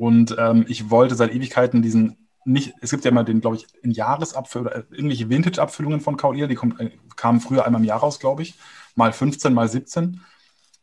Und 0.00 0.34
ähm, 0.38 0.64
ich 0.66 0.88
wollte 0.88 1.14
seit 1.14 1.34
Ewigkeiten 1.34 1.82
diesen 1.82 2.16
nicht, 2.46 2.72
es 2.80 2.90
gibt 2.90 3.04
ja 3.04 3.10
immer 3.10 3.22
den, 3.22 3.42
glaube 3.42 3.56
ich, 3.56 3.66
in 3.82 3.90
Jahresabfüllung 3.90 4.68
oder 4.68 4.84
irgendwelche 4.90 5.28
Vintage-Abfüllungen 5.28 6.00
von 6.00 6.16
Kaulia, 6.16 6.46
die 6.46 6.54
kommt, 6.54 6.80
äh, 6.80 6.90
kamen 7.16 7.38
früher 7.40 7.66
einmal 7.66 7.82
im 7.82 7.86
Jahr 7.86 8.00
raus, 8.00 8.18
glaube 8.18 8.40
ich. 8.40 8.54
Mal 8.94 9.12
15, 9.12 9.52
mal 9.52 9.68
17. 9.68 10.22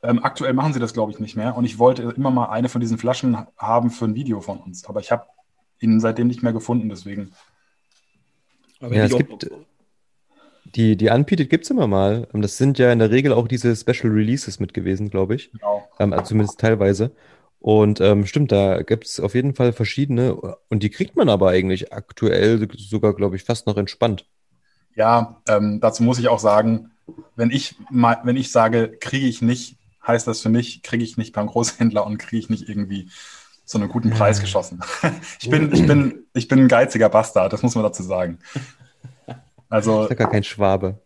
Ähm, 0.03 0.24
aktuell 0.24 0.53
machen 0.53 0.72
sie 0.72 0.80
das, 0.80 0.93
glaube 0.93 1.11
ich, 1.11 1.20
nicht 1.20 1.36
mehr. 1.36 1.57
Und 1.57 1.65
ich 1.65 1.80
wollte 1.80 2.03
immer 2.15 2.30
mal 2.30 2.49
eine 2.49 2.70
von 2.70 2.80
diesen 2.80 2.99
Flaschen 2.99 3.36
haben 3.57 3.89
für 3.89 4.05
ein 4.05 4.13
Video 4.13 4.39
von 4.39 4.59
uns. 4.59 4.86
Aber 4.86 4.99
ich 4.99 5.11
habe 5.11 5.26
ihn 5.80 5.99
seitdem 5.99 6.28
nicht 6.28 6.43
mehr 6.43 6.53
gefunden, 6.53 6.88
deswegen. 6.88 7.32
Aber 8.82 8.95
Ja, 8.95 9.05
es 9.05 9.18
gibt, 9.18 9.49
die, 10.76 10.95
die 10.95 11.09
Unpeated 11.09 11.49
gibt 11.49 11.63
es 11.63 11.72
immer 11.72 11.88
mal. 11.88 12.28
Ähm, 12.36 12.43
Das 12.43 12.57
sind 12.57 12.78
ja 12.78 12.91
in 12.91 12.99
der 12.99 13.09
Regel 13.09 13.34
auch 13.34 13.47
diese 13.47 13.76
Special 13.76 14.13
Releases 14.13 14.59
mit 14.59 14.76
gewesen, 14.76 15.09
glaube 15.09 15.34
ich. 15.34 15.51
Genau. 15.53 15.89
Ähm, 15.97 16.13
also 16.13 16.26
zumindest 16.26 16.59
teilweise. 16.59 17.11
Und 17.68 17.99
ähm, 17.99 18.26
stimmt, 18.26 18.53
da 18.53 18.82
gibt 18.82 19.07
es 19.07 19.20
auf 19.20 19.36
jeden 19.36 19.53
Fall 19.53 19.74
verschiedene. 19.74 20.36
Und 20.70 20.84
die 20.84 20.89
kriegt 20.89 21.18
man 21.18 21.28
aber 21.28 21.49
eigentlich 21.49 21.91
aktuell 21.91 22.65
sogar, 22.78 23.13
glaube 23.13 23.36
ich, 23.36 23.43
fast 23.43 23.68
noch 23.68 23.76
entspannt. 23.76 24.26
Ja, 24.95 25.41
ähm, 25.49 25.82
dazu 25.82 26.01
muss 26.01 26.18
ich 26.18 26.30
auch 26.30 26.39
sagen, 26.39 26.91
wenn 27.36 27.51
ich 27.51 27.76
mal, 27.89 28.22
wenn 28.24 28.38
ich 28.38 28.53
sage, 28.53 28.95
kriege 29.01 29.28
ich 29.28 29.41
nicht, 29.41 29.76
heißt 30.07 30.26
das 30.28 30.39
für 30.39 30.47
mich, 30.47 30.82
kriege 30.82 31.03
ich 31.03 31.18
nicht 31.18 31.34
beim 31.34 31.47
Großhändler 31.47 32.05
und 32.05 32.20
kriege 32.20 32.39
ich 32.39 32.49
nicht 32.49 32.70
irgendwie 32.70 33.09
so 33.65 33.78
einen 33.78 33.89
guten 33.89 34.11
Preis 34.11 34.39
geschossen. 34.39 34.82
ich 35.41 35.49
bin, 35.49 35.74
ich 35.74 35.86
bin, 35.86 36.24
ich 36.34 36.47
bin 36.47 36.59
ein 36.59 36.68
geiziger 36.70 37.09
Bastard, 37.09 37.51
das 37.51 37.63
muss 37.63 37.76
man 37.76 37.84
dazu 37.84 38.01
sagen. 38.01 38.39
Also 39.68 40.03
Ist 40.03 40.11
ja 40.11 40.15
gar 40.15 40.32
kein 40.32 40.45
Schwabe. 40.45 41.01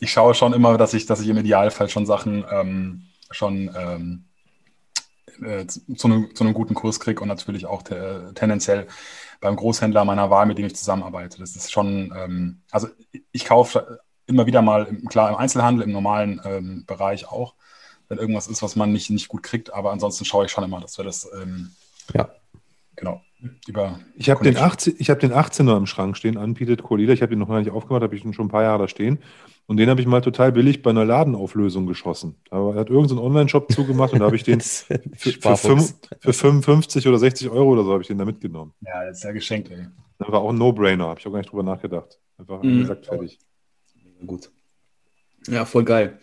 ich 0.00 0.10
schaue 0.10 0.32
schon 0.32 0.54
immer, 0.54 0.78
dass 0.78 0.94
ich, 0.94 1.04
dass 1.04 1.20
ich 1.20 1.28
im 1.28 1.36
Idealfall 1.36 1.90
schon 1.90 2.06
Sachen 2.06 2.46
ähm, 2.50 3.02
schon 3.30 3.70
ähm, 3.76 4.24
äh, 5.44 5.66
zu, 5.66 6.06
einem, 6.08 6.34
zu 6.34 6.44
einem 6.44 6.54
guten 6.54 6.74
Kurs 6.74 7.00
kriege 7.00 7.20
und 7.20 7.28
natürlich 7.28 7.66
auch 7.66 7.82
te 7.82 8.32
tendenziell 8.34 8.86
beim 9.40 9.56
Großhändler 9.56 10.04
meiner 10.04 10.30
Wahl, 10.30 10.46
mit 10.46 10.58
dem 10.58 10.66
ich 10.66 10.76
zusammenarbeite. 10.76 11.38
Das 11.38 11.56
ist 11.56 11.72
schon, 11.72 12.12
ähm, 12.16 12.60
also 12.70 12.88
ich, 13.32 13.44
kaufe 13.44 14.00
immer 14.26 14.46
wieder 14.46 14.62
mal, 14.62 14.84
im- 14.84 15.06
klar 15.08 15.28
im 15.30 15.36
Einzelhandel, 15.36 15.84
im 15.84 15.92
normalen 15.92 16.40
ähm, 16.44 16.84
Bereich 16.86 17.26
auch, 17.28 17.54
wenn 18.08 18.18
irgendwas 18.18 18.48
ist, 18.48 18.62
was 18.62 18.76
man 18.76 18.92
nicht, 18.92 19.08
nicht 19.10 19.28
gut 19.28 19.42
kriegt, 19.42 19.72
aber 19.72 19.92
ansonsten 19.92 20.24
schaue 20.24 20.44
ich 20.46 20.52
schon 20.52 20.64
immer, 20.64 20.80
dass 20.80 20.98
wir 20.98 21.04
das, 21.04 21.28
ähm, 21.40 21.70
Ja. 22.14 22.28
genau, 22.96 23.22
über 23.66 23.98
Ich 24.16 24.28
habe 24.30 24.44
den, 24.44 24.54
Connection. 24.54 24.92
18, 24.92 24.94
ich 24.98 25.10
hab 25.10 25.20
den 25.20 25.32
18er 25.32 25.76
im 25.76 25.86
Schrank 25.86 26.16
stehen, 26.16 26.36
Unpeated 26.36 26.82
Colila. 26.82 27.12
Ich 27.14 27.22
habe 27.22 27.30
den 27.30 27.38
noch 27.38 27.48
gar 27.48 27.58
nicht 27.60 27.70
aufgemacht, 27.70 28.02
habe 28.02 28.14
ich 28.14 28.22
den 28.22 28.34
schon 28.34 28.46
ein 28.46 28.50
paar 28.50 28.62
Jahre 28.64 28.80
da 28.80 28.88
stehen. 28.88 29.18
Und 29.70 29.76
den 29.76 29.88
habe 29.88 30.00
ich 30.00 30.06
mal 30.08 30.20
total 30.20 30.50
billig 30.50 30.82
bei 30.82 30.90
einer 30.90 31.04
Ladenauflösung 31.04 31.86
geschossen. 31.86 32.34
Aber 32.50 32.74
er 32.74 32.80
hat 32.80 32.88
irgendein 32.90 33.08
so 33.10 33.14
einen 33.18 33.24
Online-Shop 33.26 33.70
zugemacht 33.70 34.12
und 34.12 34.18
da 34.18 34.24
habe 34.24 34.34
ich 34.34 34.42
den 34.42 34.60
für, 34.60 34.98
für, 35.16 35.56
fünf- 35.56 35.94
für 36.18 36.32
55 36.32 37.06
oder 37.06 37.18
60 37.18 37.50
Euro 37.50 37.70
oder 37.74 37.84
so 37.84 37.92
habe 37.92 38.02
ich 38.02 38.08
den 38.08 38.18
da 38.18 38.24
mitgenommen. 38.24 38.72
Ja, 38.84 39.04
das 39.04 39.18
ist 39.18 39.22
ja 39.24 39.30
geschenkt, 39.30 39.70
ey. 39.70 39.86
Das 40.18 40.28
war 40.28 40.40
auch 40.40 40.50
ein 40.50 40.58
No-Brainer, 40.58 41.06
habe 41.06 41.20
ich 41.20 41.26
auch 41.28 41.30
gar 41.30 41.38
nicht 41.38 41.52
drüber 41.52 41.62
nachgedacht. 41.62 42.18
Einfach 42.36 42.60
Mhm. 42.64 42.80
gesagt, 42.80 43.06
fertig. 43.06 43.38
Gut. 44.26 44.50
Ja, 45.46 45.64
voll 45.64 45.84
geil. 45.84 46.18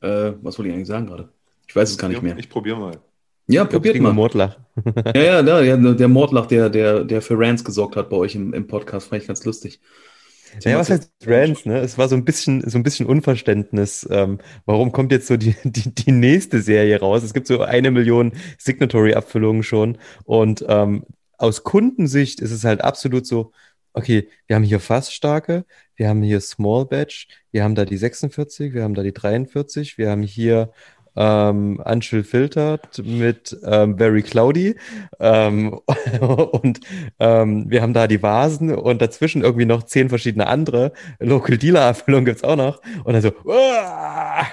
Äh, 0.00 0.32
was 0.42 0.58
wollte 0.58 0.70
ich 0.70 0.74
eigentlich 0.74 0.88
sagen 0.88 1.06
gerade? 1.06 1.28
Ich 1.68 1.76
weiß 1.76 1.90
es 1.90 1.98
gar 1.98 2.08
nicht 2.08 2.20
mehr. 2.22 2.36
Ich 2.36 2.48
probiere 2.50 2.78
mal. 2.80 2.98
Ja, 3.46 3.62
Ich 3.62 3.68
probiert 3.70 4.00
mal. 4.00 4.12
Mordlach. 4.12 4.58
Ja, 5.14 5.40
ja, 5.40 5.60
ja, 5.60 5.76
der 5.94 6.08
Mordlach, 6.08 6.46
der, 6.46 6.68
der, 6.68 7.04
der 7.04 7.22
für 7.22 7.38
Rants 7.38 7.62
gesorgt 7.64 7.94
hat 7.94 8.10
bei 8.10 8.16
euch 8.16 8.34
im, 8.34 8.52
im 8.54 8.66
Podcast, 8.66 9.06
fand 9.08 9.22
ich 9.22 9.28
ganz 9.28 9.44
lustig. 9.44 9.78
Naja, 10.64 10.78
was 10.78 10.90
heißt 10.90 11.12
Rants, 11.26 11.66
ne? 11.66 11.78
Es 11.78 11.98
war 11.98 12.08
so 12.08 12.16
ein 12.16 12.24
bisschen, 12.24 12.68
so 12.68 12.78
ein 12.78 12.82
bisschen 12.82 13.06
Unverständnis. 13.06 14.06
Ähm, 14.10 14.38
warum 14.66 14.92
kommt 14.92 15.12
jetzt 15.12 15.26
so 15.26 15.36
die, 15.36 15.54
die, 15.64 15.94
die 15.94 16.12
nächste 16.12 16.60
Serie 16.60 17.00
raus? 17.00 17.22
Es 17.22 17.34
gibt 17.34 17.46
so 17.46 17.62
eine 17.62 17.90
Million 17.90 18.32
Signatory-Abfüllungen 18.58 19.62
schon. 19.62 19.98
Und 20.24 20.64
ähm, 20.68 21.04
aus 21.38 21.64
Kundensicht 21.64 22.40
ist 22.40 22.50
es 22.50 22.64
halt 22.64 22.82
absolut 22.82 23.26
so, 23.26 23.52
okay, 23.92 24.28
wir 24.46 24.56
haben 24.56 24.62
hier 24.64 24.80
fast 24.80 25.12
starke, 25.12 25.64
wir 25.96 26.08
haben 26.08 26.22
hier 26.22 26.40
Small 26.40 26.86
Batch, 26.86 27.28
wir 27.50 27.64
haben 27.64 27.74
da 27.74 27.84
die 27.84 27.96
46, 27.96 28.72
wir 28.74 28.82
haben 28.82 28.94
da 28.94 29.02
die 29.02 29.12
43, 29.12 29.98
wir 29.98 30.10
haben 30.10 30.22
hier 30.22 30.72
ähm, 31.18 31.82
Unchill 31.84 32.22
Filtered 32.22 33.02
mit 33.04 33.58
ähm, 33.64 33.98
Very 33.98 34.22
Cloudy 34.22 34.76
ähm, 35.18 35.80
und 36.20 36.80
ähm, 37.18 37.68
wir 37.68 37.82
haben 37.82 37.92
da 37.92 38.06
die 38.06 38.22
Vasen 38.22 38.72
und 38.72 39.02
dazwischen 39.02 39.42
irgendwie 39.42 39.66
noch 39.66 39.82
zehn 39.82 40.08
verschiedene 40.08 40.46
andere. 40.46 40.92
Local 41.18 41.58
Dealer 41.58 41.86
Abfüllungen 41.86 42.24
gibt's 42.24 42.44
auch 42.44 42.56
noch. 42.56 42.80
Und 43.04 43.12
dann 43.14 43.22
so, 43.22 43.32
uah! 43.44 44.46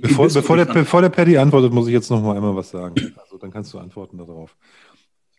Bevor, 0.00 0.28
bevor, 0.28 0.56
der, 0.56 0.64
bevor 0.66 1.02
der 1.02 1.10
Paddy 1.10 1.36
antwortet, 1.36 1.72
muss 1.72 1.86
ich 1.86 1.92
jetzt 1.92 2.10
noch 2.10 2.22
mal 2.22 2.34
einmal 2.34 2.56
was 2.56 2.70
sagen. 2.70 2.94
Also 3.16 3.36
dann 3.36 3.50
kannst 3.50 3.74
du 3.74 3.78
antworten 3.78 4.16
darauf. 4.16 4.56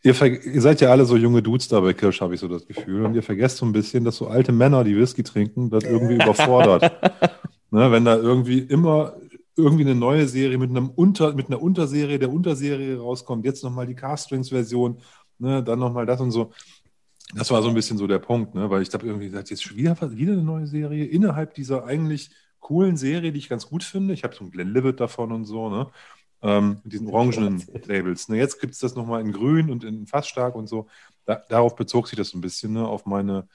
Ihr, 0.03 0.21
ihr 0.21 0.61
seid 0.61 0.81
ja 0.81 0.89
alle 0.89 1.05
so 1.05 1.15
junge 1.15 1.41
Dudes 1.41 1.69
da 1.69 1.79
bei 1.79 1.93
Kirsch, 1.93 2.21
habe 2.21 2.35
ich 2.35 2.39
so 2.39 2.47
das 2.47 2.67
Gefühl. 2.67 3.05
Und 3.05 3.15
ihr 3.15 3.23
vergesst 3.23 3.57
so 3.57 3.65
ein 3.65 3.71
bisschen, 3.71 4.03
dass 4.03 4.17
so 4.17 4.27
alte 4.27 4.51
Männer, 4.51 4.83
die 4.83 4.95
Whisky 4.95 5.23
trinken, 5.23 5.69
das 5.69 5.85
irgendwie 5.85 6.15
überfordert. 6.15 6.83
ne, 7.71 7.91
wenn 7.91 8.05
da 8.05 8.15
irgendwie 8.15 8.59
immer 8.59 9.13
irgendwie 9.55 9.83
eine 9.83 9.95
neue 9.95 10.27
Serie 10.27 10.57
mit, 10.57 10.69
einem 10.69 10.89
Unter, 10.89 11.33
mit 11.33 11.47
einer 11.47 11.61
Unterserie 11.61 12.19
der 12.19 12.31
Unterserie 12.31 12.99
rauskommt, 12.99 13.45
jetzt 13.45 13.63
nochmal 13.63 13.87
die 13.87 13.95
Car-Strings-Version, 13.95 14.99
ne, 15.39 15.63
dann 15.63 15.79
nochmal 15.79 16.05
das 16.05 16.21
und 16.21 16.31
so. 16.31 16.51
Das 17.35 17.51
war 17.51 17.61
so 17.61 17.69
ein 17.69 17.75
bisschen 17.75 17.97
so 17.97 18.07
der 18.07 18.19
Punkt, 18.19 18.53
ne? 18.55 18.69
weil 18.69 18.81
ich 18.81 18.93
habe 18.93 19.05
irgendwie 19.05 19.27
gesagt, 19.27 19.49
jetzt 19.49 19.63
schon 19.63 19.77
wieder, 19.77 19.95
wieder 20.15 20.33
eine 20.33 20.43
neue 20.43 20.67
Serie 20.67 21.05
innerhalb 21.05 21.53
dieser 21.55 21.85
eigentlich 21.85 22.31
coolen 22.59 22.97
Serie, 22.97 23.31
die 23.31 23.39
ich 23.39 23.49
ganz 23.49 23.67
gut 23.67 23.83
finde. 23.83 24.13
Ich 24.13 24.23
habe 24.23 24.35
so 24.35 24.41
einen 24.41 24.51
Glenlivet 24.51 24.99
davon 24.99 25.31
und 25.31 25.45
so, 25.45 25.69
ne? 25.69 25.87
Ähm, 26.41 26.81
mit 26.83 26.93
diesen 26.93 27.07
orangenen 27.07 27.63
Labels. 27.85 28.27
Ne? 28.29 28.37
Jetzt 28.37 28.59
gibt 28.59 28.73
es 28.73 28.79
das 28.79 28.95
nochmal 28.95 29.21
in 29.21 29.31
grün 29.31 29.69
und 29.71 29.83
in 29.83 30.07
fast 30.07 30.29
stark 30.29 30.55
und 30.55 30.67
so. 30.67 30.87
Da, 31.25 31.41
darauf 31.47 31.75
bezog 31.75 32.07
sich 32.07 32.17
das 32.17 32.29
so 32.29 32.37
ein 32.37 32.41
bisschen, 32.41 32.73
ne? 32.73 32.85
auf 32.85 33.05
meine 33.05 33.47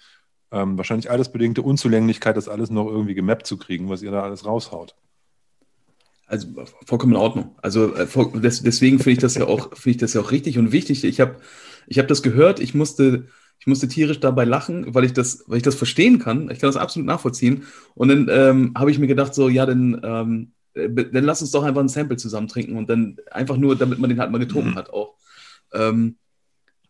ähm, 0.51 0.79
wahrscheinlich 0.79 1.11
allesbedingte 1.11 1.63
Unzulänglichkeit, 1.63 2.37
das 2.37 2.49
alles 2.49 2.71
noch 2.71 2.87
irgendwie 2.87 3.15
gemappt 3.15 3.47
zu 3.47 3.59
kriegen, 3.59 3.89
was 3.91 4.03
ihr 4.03 4.11
da 4.11 4.23
alles 4.23 4.47
raushaut. 4.47 4.95
Also 6.29 6.49
vollkommen 6.87 7.15
in 7.15 7.19
Ordnung. 7.19 7.57
Also 7.63 7.95
äh, 7.95 8.07
deswegen 8.35 8.99
finde 8.99 9.13
ich 9.13 9.19
das 9.19 9.35
ja 9.35 9.47
auch, 9.47 9.71
finde 9.77 9.91
ich 9.91 9.97
das 9.97 10.15
ja 10.15 10.21
auch 10.21 10.31
richtig 10.31 10.59
und 10.59 10.73
wichtig. 10.73 11.05
Ich 11.05 11.21
habe 11.21 11.37
ich 11.87 11.99
hab 11.99 12.07
das 12.07 12.23
gehört, 12.23 12.61
ich 12.61 12.75
musste, 12.75 13.27
ich 13.59 13.67
musste 13.67 13.89
tierisch 13.89 14.21
dabei 14.21 14.45
lachen, 14.45 14.95
weil 14.95 15.05
ich 15.05 15.15
das, 15.15 15.45
weil 15.47 15.57
ich 15.57 15.63
das 15.63 15.75
verstehen 15.75 16.19
kann. 16.19 16.51
Ich 16.51 16.59
kann 16.59 16.69
das 16.69 16.77
absolut 16.77 17.07
nachvollziehen. 17.07 17.65
Und 17.95 18.09
dann 18.09 18.29
ähm, 18.31 18.73
habe 18.77 18.91
ich 18.91 18.99
mir 18.99 19.07
gedacht, 19.07 19.35
so, 19.35 19.49
ja, 19.49 19.65
dann, 19.67 20.01
ähm, 20.05 20.53
äh, 20.75 20.91
dann 20.91 21.25
lass 21.25 21.41
uns 21.41 21.51
doch 21.51 21.65
einfach 21.65 21.81
ein 21.81 21.89
Sample 21.89 22.19
zusammen 22.19 22.49
trinken 22.49 22.77
und 22.77 22.91
dann 22.91 23.17
einfach 23.31 23.57
nur, 23.57 23.75
damit 23.75 23.99
man 23.99 24.11
den 24.11 24.21
halt 24.21 24.31
mal 24.31 24.39
getrunken 24.39 24.71
Mhm. 24.71 24.77
hat 24.77 24.91
auch. 24.91 25.15
Ähm, 25.73 26.17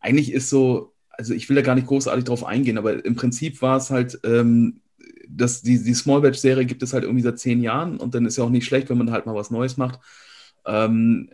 eigentlich 0.00 0.32
ist 0.32 0.50
so, 0.50 0.94
also 1.10 1.32
ich 1.34 1.48
will 1.48 1.56
da 1.56 1.62
gar 1.62 1.74
nicht 1.76 1.86
großartig 1.86 2.24
drauf 2.24 2.44
eingehen, 2.44 2.78
aber 2.78 3.04
im 3.04 3.14
Prinzip 3.16 3.62
war 3.62 3.76
es 3.76 3.90
halt, 3.90 4.18
ähm, 4.24 4.80
dass 5.28 5.62
die, 5.62 5.82
die 5.82 5.94
Small 5.94 6.20
Batch 6.20 6.38
Serie 6.38 6.64
gibt 6.64 6.82
es 6.82 6.92
halt 6.92 7.04
irgendwie 7.04 7.22
seit 7.22 7.38
zehn 7.38 7.62
Jahren 7.62 7.98
und 7.98 8.14
dann 8.14 8.26
ist 8.26 8.36
ja 8.36 8.44
auch 8.44 8.50
nicht 8.50 8.64
schlecht, 8.64 8.90
wenn 8.90 8.98
man 8.98 9.10
halt 9.10 9.26
mal 9.26 9.34
was 9.34 9.50
Neues 9.50 9.76
macht. 9.76 10.00
Ähm, 10.66 11.30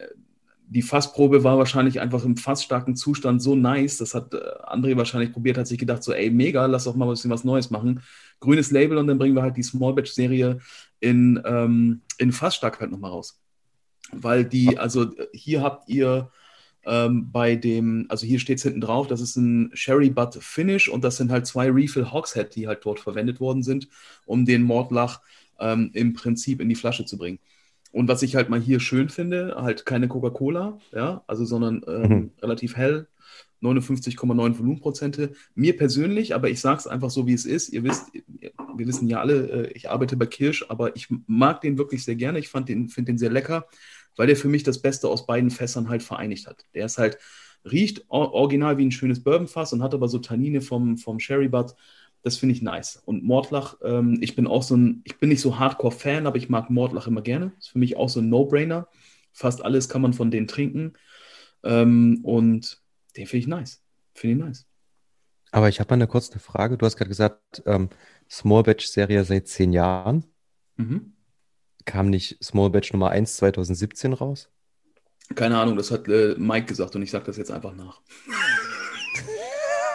die 0.66 0.82
Fassprobe 0.82 1.44
war 1.44 1.58
wahrscheinlich 1.58 2.00
einfach 2.00 2.24
im 2.24 2.36
fassstarken 2.36 2.96
Zustand 2.96 3.42
so 3.42 3.54
nice, 3.54 3.98
das 3.98 4.14
hat 4.14 4.34
äh, 4.34 4.38
André 4.64 4.96
wahrscheinlich 4.96 5.32
probiert, 5.32 5.58
hat 5.58 5.66
sich 5.66 5.78
gedacht, 5.78 6.02
so, 6.02 6.12
ey, 6.12 6.30
mega, 6.30 6.66
lass 6.66 6.84
doch 6.84 6.96
mal 6.96 7.06
ein 7.06 7.10
bisschen 7.10 7.30
was 7.30 7.44
Neues 7.44 7.70
machen. 7.70 8.00
Grünes 8.40 8.70
Label 8.70 8.98
und 8.98 9.06
dann 9.06 9.18
bringen 9.18 9.34
wir 9.34 9.42
halt 9.42 9.56
die 9.56 9.62
Small 9.62 9.94
Batch 9.94 10.12
Serie 10.12 10.58
in, 11.00 11.40
ähm, 11.44 12.00
in 12.18 12.32
fassstark 12.32 12.80
halt 12.80 12.90
nochmal 12.90 13.10
raus. 13.10 13.40
Weil 14.12 14.44
die, 14.44 14.78
also 14.78 15.10
hier 15.32 15.62
habt 15.62 15.88
ihr 15.88 16.30
ähm, 16.86 17.30
bei 17.32 17.56
dem, 17.56 18.06
also 18.08 18.26
hier 18.26 18.38
steht 18.38 18.58
es 18.58 18.64
hinten 18.64 18.80
drauf, 18.80 19.06
das 19.06 19.20
ist 19.20 19.36
ein 19.36 19.70
Sherry 19.74 20.10
Butt 20.10 20.36
Finish 20.40 20.88
und 20.88 21.04
das 21.04 21.16
sind 21.16 21.30
halt 21.30 21.46
zwei 21.46 21.70
Refill 21.70 22.12
Hogshead, 22.12 22.54
die 22.54 22.66
halt 22.68 22.84
dort 22.84 23.00
verwendet 23.00 23.40
worden 23.40 23.62
sind, 23.62 23.88
um 24.26 24.44
den 24.44 24.62
Mordlach 24.62 25.20
ähm, 25.60 25.90
im 25.94 26.12
Prinzip 26.14 26.60
in 26.60 26.68
die 26.68 26.74
Flasche 26.74 27.04
zu 27.04 27.18
bringen. 27.18 27.38
Und 27.92 28.08
was 28.08 28.22
ich 28.22 28.34
halt 28.36 28.48
mal 28.50 28.60
hier 28.60 28.80
schön 28.80 29.08
finde, 29.08 29.54
halt 29.56 29.86
keine 29.86 30.08
Coca-Cola, 30.08 30.78
ja, 30.92 31.22
also 31.26 31.44
sondern 31.44 31.82
ähm, 31.86 32.08
Mhm. 32.08 32.30
relativ 32.42 32.76
hell. 32.76 33.06
59,9 33.60 34.58
Volumenprozente. 34.58 35.32
Mir 35.54 35.76
persönlich, 35.76 36.34
aber 36.34 36.50
ich 36.50 36.60
sage 36.60 36.78
es 36.80 36.86
einfach 36.86 37.08
so, 37.10 37.26
wie 37.26 37.32
es 37.32 37.46
ist. 37.46 37.70
Ihr 37.70 37.82
wisst, 37.84 38.12
wir 38.12 38.86
wissen 38.86 39.08
ja 39.08 39.20
alle, 39.20 39.68
äh, 39.68 39.72
ich 39.72 39.88
arbeite 39.90 40.16
bei 40.16 40.26
Kirsch, 40.26 40.66
aber 40.68 40.96
ich 40.96 41.08
mag 41.26 41.60
den 41.60 41.78
wirklich 41.78 42.04
sehr 42.04 42.16
gerne. 42.16 42.38
Ich 42.38 42.50
den, 42.50 42.88
finde 42.88 43.12
den 43.12 43.18
sehr 43.18 43.30
lecker, 43.30 43.66
weil 44.16 44.26
der 44.26 44.36
für 44.36 44.48
mich 44.48 44.62
das 44.62 44.80
Beste 44.80 45.08
aus 45.08 45.26
beiden 45.26 45.50
Fässern 45.50 45.88
halt 45.88 46.02
vereinigt 46.02 46.46
hat. 46.46 46.64
Der 46.74 46.86
ist 46.86 46.98
halt, 46.98 47.18
riecht 47.64 48.04
original 48.08 48.78
wie 48.78 48.84
ein 48.84 48.90
schönes 48.90 49.22
Bourbonfass 49.22 49.72
und 49.72 49.82
hat 49.82 49.94
aber 49.94 50.08
so 50.08 50.18
Tannine 50.18 50.60
vom, 50.60 50.98
vom 50.98 51.18
Sherry 51.20 51.48
Butt. 51.48 51.74
Das 52.22 52.36
finde 52.36 52.54
ich 52.54 52.62
nice. 52.62 53.02
Und 53.04 53.22
Mordlach, 53.22 53.76
ähm, 53.82 54.18
ich 54.20 54.34
bin 54.34 54.46
auch 54.46 54.62
so 54.62 54.76
ein, 54.76 55.02
ich 55.04 55.18
bin 55.18 55.28
nicht 55.28 55.40
so 55.40 55.58
Hardcore-Fan, 55.58 56.26
aber 56.26 56.36
ich 56.36 56.48
mag 56.48 56.70
Mordlach 56.70 57.06
immer 57.06 57.22
gerne. 57.22 57.52
Ist 57.58 57.68
für 57.68 57.78
mich 57.78 57.96
auch 57.96 58.08
so 58.08 58.20
ein 58.20 58.30
No-Brainer. 58.30 58.88
Fast 59.32 59.64
alles 59.64 59.88
kann 59.88 60.00
man 60.00 60.14
von 60.14 60.30
denen 60.30 60.46
trinken. 60.46 60.94
Ähm, 61.62 62.20
und 62.22 62.80
den 63.16 63.26
finde 63.26 63.40
ich 63.40 63.46
nice. 63.46 63.82
Finde 64.14 64.36
ich 64.36 64.48
nice. 64.48 64.66
Aber 65.50 65.68
ich 65.68 65.80
habe 65.80 65.90
mal 65.90 65.94
eine 65.94 66.06
kurze 66.06 66.38
Frage. 66.38 66.78
Du 66.78 66.86
hast 66.86 66.96
gerade 66.96 67.10
gesagt, 67.10 67.62
ähm, 67.66 67.88
Small 68.30 68.62
Batch 68.62 68.86
Serie 68.86 69.24
seit 69.24 69.46
zehn 69.46 69.72
Jahren. 69.72 70.24
Mhm. 70.76 71.13
Kam 71.84 72.10
nicht 72.10 72.42
Small 72.42 72.70
Batch 72.70 72.92
Nummer 72.92 73.10
1 73.10 73.36
2017 73.36 74.12
raus? 74.12 74.48
Keine 75.34 75.58
Ahnung, 75.58 75.76
das 75.76 75.90
hat 75.90 76.08
äh, 76.08 76.34
Mike 76.36 76.66
gesagt 76.66 76.94
und 76.96 77.02
ich 77.02 77.10
sage 77.10 77.24
das 77.26 77.36
jetzt 77.36 77.50
einfach 77.50 77.74
nach. 77.74 78.00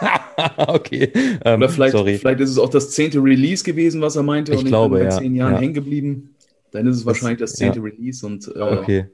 okay. 0.56 1.12
Ähm, 1.44 1.60
Oder 1.60 1.68
vielleicht, 1.68 1.92
sorry. 1.92 2.18
vielleicht 2.18 2.40
ist 2.40 2.50
es 2.50 2.58
auch 2.58 2.68
das 2.68 2.90
zehnte 2.90 3.18
Release 3.18 3.62
gewesen, 3.64 4.00
was 4.00 4.16
er 4.16 4.22
meinte. 4.22 4.52
Ich 4.52 4.60
und 4.60 4.66
glaube, 4.66 4.96
ich 4.96 5.00
bin 5.02 5.08
bei 5.08 5.14
ja. 5.14 5.20
zehn 5.20 5.34
Jahren 5.34 5.52
ja. 5.54 5.58
hängen 5.60 5.74
geblieben. 5.74 6.34
Dann 6.72 6.86
ist 6.86 6.96
es 6.96 7.06
wahrscheinlich 7.06 7.38
das 7.38 7.54
zehnte 7.54 7.78
ja. 7.78 7.84
Release. 7.84 8.24
Und, 8.24 8.50
äh, 8.54 8.60
okay. 8.60 9.06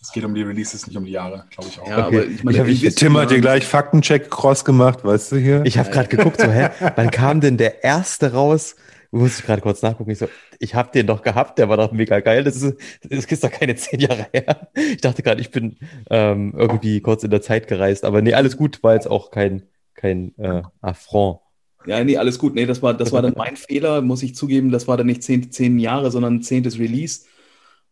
Es 0.00 0.12
geht 0.12 0.24
um 0.24 0.34
die 0.34 0.42
Releases, 0.42 0.86
nicht 0.86 0.96
um 0.96 1.04
die 1.04 1.12
Jahre, 1.12 1.44
glaube 1.50 1.68
ich 1.70 1.78
auch. 1.78 1.88
Ja, 1.88 2.06
okay. 2.06 2.18
aber 2.18 2.26
ich 2.26 2.44
meine, 2.44 2.68
ich, 2.68 2.94
Tim 2.94 3.16
hat 3.16 3.30
dir 3.30 3.40
gleich 3.40 3.64
Faktencheck 3.64 4.30
cross 4.30 4.64
gemacht, 4.64 5.04
weißt 5.04 5.32
du 5.32 5.36
hier? 5.36 5.62
Ich 5.64 5.78
habe 5.78 5.90
gerade 5.90 6.08
geguckt, 6.08 6.40
so, 6.40 6.50
hä, 6.50 6.70
wann 6.96 7.10
kam 7.10 7.40
denn 7.40 7.56
der 7.56 7.84
erste 7.84 8.32
raus? 8.32 8.76
Muss 9.10 9.38
ich 9.38 9.46
gerade 9.46 9.62
kurz 9.62 9.80
nachgucken. 9.80 10.10
Ich 10.10 10.18
so, 10.18 10.28
ich 10.58 10.74
habe 10.74 10.90
den 10.92 11.06
doch 11.06 11.22
gehabt, 11.22 11.58
der 11.58 11.68
war 11.68 11.78
doch 11.78 11.92
mega 11.92 12.20
geil. 12.20 12.44
Das 12.44 12.56
ist, 12.56 12.76
das 13.02 13.24
ist 13.24 13.44
doch 13.44 13.50
keine 13.50 13.74
zehn 13.76 14.00
Jahre 14.00 14.26
her. 14.32 14.68
Ich 14.74 15.00
dachte 15.00 15.22
gerade, 15.22 15.40
ich 15.40 15.50
bin 15.50 15.76
ähm, 16.10 16.54
irgendwie 16.56 17.00
kurz 17.00 17.24
in 17.24 17.30
der 17.30 17.40
Zeit 17.40 17.68
gereist. 17.68 18.04
Aber 18.04 18.20
nee, 18.20 18.34
alles 18.34 18.56
gut, 18.56 18.82
war 18.82 18.94
jetzt 18.94 19.10
auch 19.10 19.30
kein, 19.30 19.62
kein 19.94 20.36
äh, 20.38 20.62
Affront. 20.82 21.40
Ja, 21.86 22.04
nee, 22.04 22.18
alles 22.18 22.38
gut. 22.38 22.54
Nee, 22.54 22.66
das 22.66 22.82
war, 22.82 22.92
das 22.92 23.12
war 23.12 23.22
dann 23.22 23.34
mein 23.36 23.56
Fehler, 23.56 24.02
muss 24.02 24.22
ich 24.22 24.34
zugeben. 24.34 24.70
Das 24.70 24.88
war 24.88 24.96
dann 24.98 25.06
nicht 25.06 25.22
zehn, 25.22 25.50
zehn 25.50 25.78
Jahre, 25.78 26.10
sondern 26.10 26.42
zehntes 26.42 26.78
Release, 26.78 27.24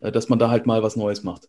äh, 0.01 0.13
dass 0.13 0.29
man 0.29 0.39
da 0.39 0.51
halt 0.51 0.67
mal 0.67 0.83
was 0.83 0.97
Neues 0.97 1.23
macht. 1.23 1.49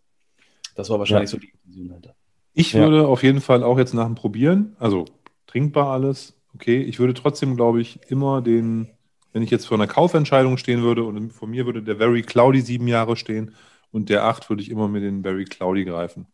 Das 0.75 0.89
war 0.89 0.99
wahrscheinlich 0.99 1.31
ja. 1.31 1.35
so 1.35 1.39
die 1.39 1.49
Intention 1.49 1.89
dahinter. 1.89 2.15
Ich 2.53 2.73
ja. 2.73 2.81
würde 2.81 3.07
auf 3.07 3.21
jeden 3.21 3.41
Fall 3.41 3.63
auch 3.63 3.77
jetzt 3.77 3.93
nach 3.93 4.05
dem 4.05 4.15
Probieren, 4.15 4.75
also 4.79 5.05
trinkbar 5.45 5.91
alles, 5.91 6.33
okay. 6.55 6.81
Ich 6.81 6.99
würde 6.99 7.13
trotzdem, 7.13 7.55
glaube 7.55 7.81
ich, 7.81 7.99
immer 8.07 8.41
den, 8.41 8.87
wenn 9.33 9.43
ich 9.43 9.49
jetzt 9.49 9.65
vor 9.67 9.77
einer 9.77 9.87
Kaufentscheidung 9.87 10.57
stehen 10.57 10.81
würde 10.81 11.03
und 11.03 11.31
vor 11.31 11.47
mir 11.47 11.65
würde 11.65 11.83
der 11.83 11.97
Very 11.97 12.21
Cloudy 12.21 12.61
sieben 12.61 12.87
Jahre 12.87 13.15
stehen 13.15 13.55
und 13.91 14.09
der 14.09 14.23
acht, 14.23 14.49
würde 14.49 14.61
ich 14.61 14.69
immer 14.69 14.87
mit 14.87 15.03
den 15.03 15.23
Very 15.23 15.45
Cloudy 15.45 15.85
greifen. 15.85 16.27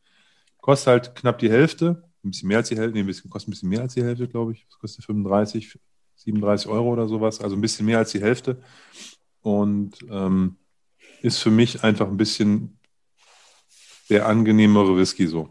Kostet 0.62 0.88
halt 0.88 1.16
knapp 1.16 1.40
die 1.40 1.52
Hälfte, 1.52 2.04
ein 2.24 2.32
bisschen 2.32 2.48
mehr 2.48 2.60
als 2.60 2.70
die 2.70 2.78
Hälfte, 2.78 2.94
nee, 2.94 3.02
ein 3.02 3.06
bisschen, 3.06 3.30
kostet 3.30 3.50
ein 3.50 3.52
bisschen 3.52 3.70
mehr 3.70 3.82
als 3.82 3.94
die 3.94 4.04
Hälfte, 4.04 4.28
glaube 4.28 4.54
ich. 4.54 4.66
Das 4.66 4.80
kostet 4.80 5.06
35, 5.06 5.78
37 6.16 6.68
Euro 6.70 6.94
oder 6.94 7.08
sowas, 7.08 7.42
also 7.42 7.56
ein 7.56 7.62
bisschen 7.62 7.86
mehr 7.86 7.98
als 7.98 8.12
die 8.12 8.22
Hälfte. 8.22 8.62
Und 9.42 9.98
ähm, 10.10 10.56
ist 11.22 11.40
für 11.40 11.52
mich 11.52 11.84
einfach 11.84 12.08
ein 12.08 12.18
bisschen 12.18 12.80
der 14.10 14.28
angenehmere 14.28 14.98
Whisky 14.98 15.28
so. 15.28 15.50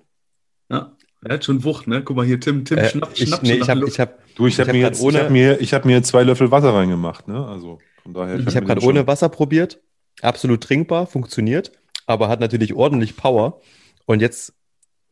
Ja, 0.71 0.97
er 1.25 1.35
hat 1.35 1.45
schon 1.45 1.63
Wucht, 1.65 1.87
ne? 1.87 2.03
Guck 2.03 2.17
mal 2.17 2.27
hier, 2.27 2.41
Tim, 2.41 2.65
Tim 2.65 2.79
Äh, 2.79 2.89
schnappt, 2.89 3.21
ich, 3.21 3.29
schnappt 3.29 3.43
nee, 3.45 3.55
ich 3.55 3.69
habe 3.69 3.81
Luft. 3.81 3.93
ich 3.93 4.01
hab, 4.01 4.19
Du, 4.35 4.47
ich 4.47 4.55
Ich 4.55 4.61
habe 4.61 4.69
hab 4.69 4.75
mir, 4.75 4.81
jetzt- 4.83 4.99
ich 5.01 5.05
ohne- 5.07 5.19
hab 5.25 5.31
mir, 5.31 5.61
ich 5.61 5.75
hab 5.75 5.85
mir 5.85 6.03
zwei 6.03 6.23
Löffel 6.23 6.51
Wasser 6.51 6.73
reingemacht, 6.75 7.29
ne? 7.29 7.47
Also 7.47 7.79
von 8.03 8.15
daher. 8.15 8.37
ich 8.39 8.45
kann 8.47 8.55
hab 8.55 8.63
mir 8.63 8.67
gerade 8.75 8.87
ohne 8.87 9.07
Wasser 9.07 9.29
probiert. 9.29 9.81
Absolut 10.23 10.63
trinkbar, 10.63 11.07
funktioniert, 11.07 11.73
aber 12.07 12.29
hat 12.29 12.41
natürlich 12.41 12.75
ordentlich 12.75 13.17
Power. 13.17 13.61
Und 14.07 14.21
jetzt 14.21 14.55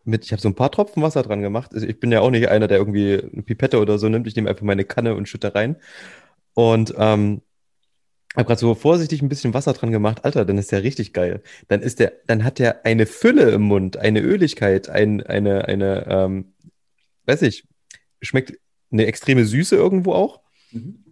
mit, 0.05 0.25
ich 0.25 0.33
habe 0.33 0.41
so 0.41 0.49
ein 0.49 0.55
paar 0.55 0.71
Tropfen 0.71 1.03
Wasser 1.03 1.23
dran 1.23 1.43
gemacht. 1.43 1.73
Also 1.75 1.87
ich 1.87 2.01
bin 2.01 2.11
ja 2.11 2.21
auch 2.21 2.31
nicht 2.31 2.49
einer, 2.49 2.67
der 2.69 2.79
irgendwie 2.79 3.21
eine 3.33 3.43
Pipette 3.43 3.79
oder 3.81 3.99
so 3.99 4.09
nimmt. 4.09 4.27
Ich 4.27 4.35
nehme 4.37 4.49
einfach 4.49 4.63
meine 4.65 4.85
Kanne 4.85 5.15
und 5.15 5.29
schütte 5.29 5.55
rein. 5.55 5.77
Und 6.55 6.95
ähm, 6.97 7.43
habe 8.37 8.47
gerade 8.47 8.61
so 8.61 8.75
vorsichtig 8.75 9.23
ein 9.23 9.29
bisschen 9.29 9.55
Wasser 9.55 9.73
dran 9.73 9.91
gemacht. 9.91 10.25
Alter, 10.25 10.45
dann 10.45 10.59
ist 10.59 10.71
der 10.73 10.83
richtig 10.83 11.13
geil. 11.13 11.43
Dann 11.69 11.83
ist 11.83 11.99
der, 11.99 12.13
dann 12.27 12.45
hat 12.45 12.59
der 12.59 12.85
eine 12.87 13.07
Fülle 13.07 13.51
im 13.51 13.63
Mund, 13.63 13.97
eine 13.97 14.21
Öligkeit, 14.21 14.89
ein, 14.89 15.23
eine, 15.23 15.67
eine, 15.67 16.07
ähm, 16.09 16.53
weiß 17.27 17.43
ich, 17.43 17.67
schmeckt 18.23 18.55
eine 18.93 19.07
extreme 19.07 19.45
Süße 19.45 19.75
irgendwo 19.77 20.13
auch. 20.13 20.41
Mhm. 20.71 21.05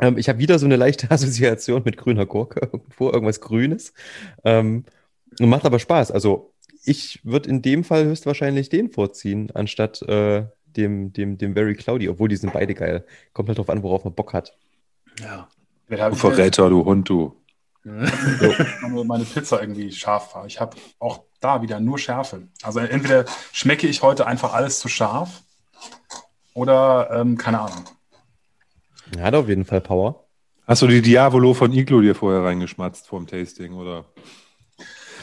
Ähm, 0.00 0.18
ich 0.18 0.28
habe 0.28 0.38
wieder 0.38 0.58
so 0.58 0.66
eine 0.66 0.76
leichte 0.76 1.10
Assoziation 1.10 1.82
mit 1.84 1.96
grüner 1.96 2.26
Gurke 2.26 2.60
irgendwo, 2.72 3.10
irgendwas 3.10 3.40
Grünes. 3.40 3.92
Ähm, 4.44 4.84
und 5.38 5.48
macht 5.48 5.66
aber 5.66 5.78
Spaß. 5.78 6.10
Also 6.10 6.54
ich 6.84 7.20
würde 7.24 7.50
in 7.50 7.62
dem 7.62 7.84
Fall 7.84 8.04
höchstwahrscheinlich 8.04 8.68
den 8.68 8.90
vorziehen, 8.90 9.50
anstatt 9.54 10.00
äh, 10.02 10.44
dem, 10.76 11.12
dem, 11.12 11.36
dem 11.36 11.54
Very 11.54 11.74
Cloudy, 11.74 12.08
obwohl 12.08 12.28
die 12.28 12.36
sind 12.36 12.52
beide 12.52 12.74
geil. 12.74 13.04
Kommt 13.32 13.48
halt 13.48 13.58
drauf 13.58 13.70
an, 13.70 13.82
worauf 13.82 14.04
man 14.04 14.14
Bock 14.14 14.32
hat. 14.32 14.56
Ja. 15.20 15.48
Du 15.88 16.14
Verräter, 16.14 16.68
du 16.68 16.84
Hund, 16.84 17.08
du. 17.08 17.36
meine, 17.84 19.04
meine 19.04 19.24
Pizza 19.24 19.60
irgendwie 19.60 19.92
scharf 19.92 20.34
war. 20.34 20.46
Ich 20.46 20.60
habe 20.60 20.76
auch 20.98 21.20
da 21.40 21.62
wieder 21.62 21.78
nur 21.78 21.98
Schärfe. 21.98 22.48
Also 22.62 22.80
entweder 22.80 23.24
schmecke 23.52 23.86
ich 23.86 24.02
heute 24.02 24.26
einfach 24.26 24.52
alles 24.52 24.80
zu 24.80 24.88
scharf 24.88 25.42
oder 26.54 27.10
ähm, 27.12 27.36
keine 27.38 27.60
Ahnung. 27.60 27.84
Er 29.16 29.24
hat 29.24 29.34
auf 29.34 29.48
jeden 29.48 29.64
Fall 29.64 29.80
Power. 29.80 30.24
Hast 30.66 30.82
du 30.82 30.88
die 30.88 31.00
Diavolo 31.02 31.54
von 31.54 31.72
Iglo 31.72 32.00
dir 32.00 32.16
vorher 32.16 32.42
reingeschmatzt 32.42 33.06
vorm 33.06 33.28
Tasting, 33.28 33.74
oder? 33.74 34.04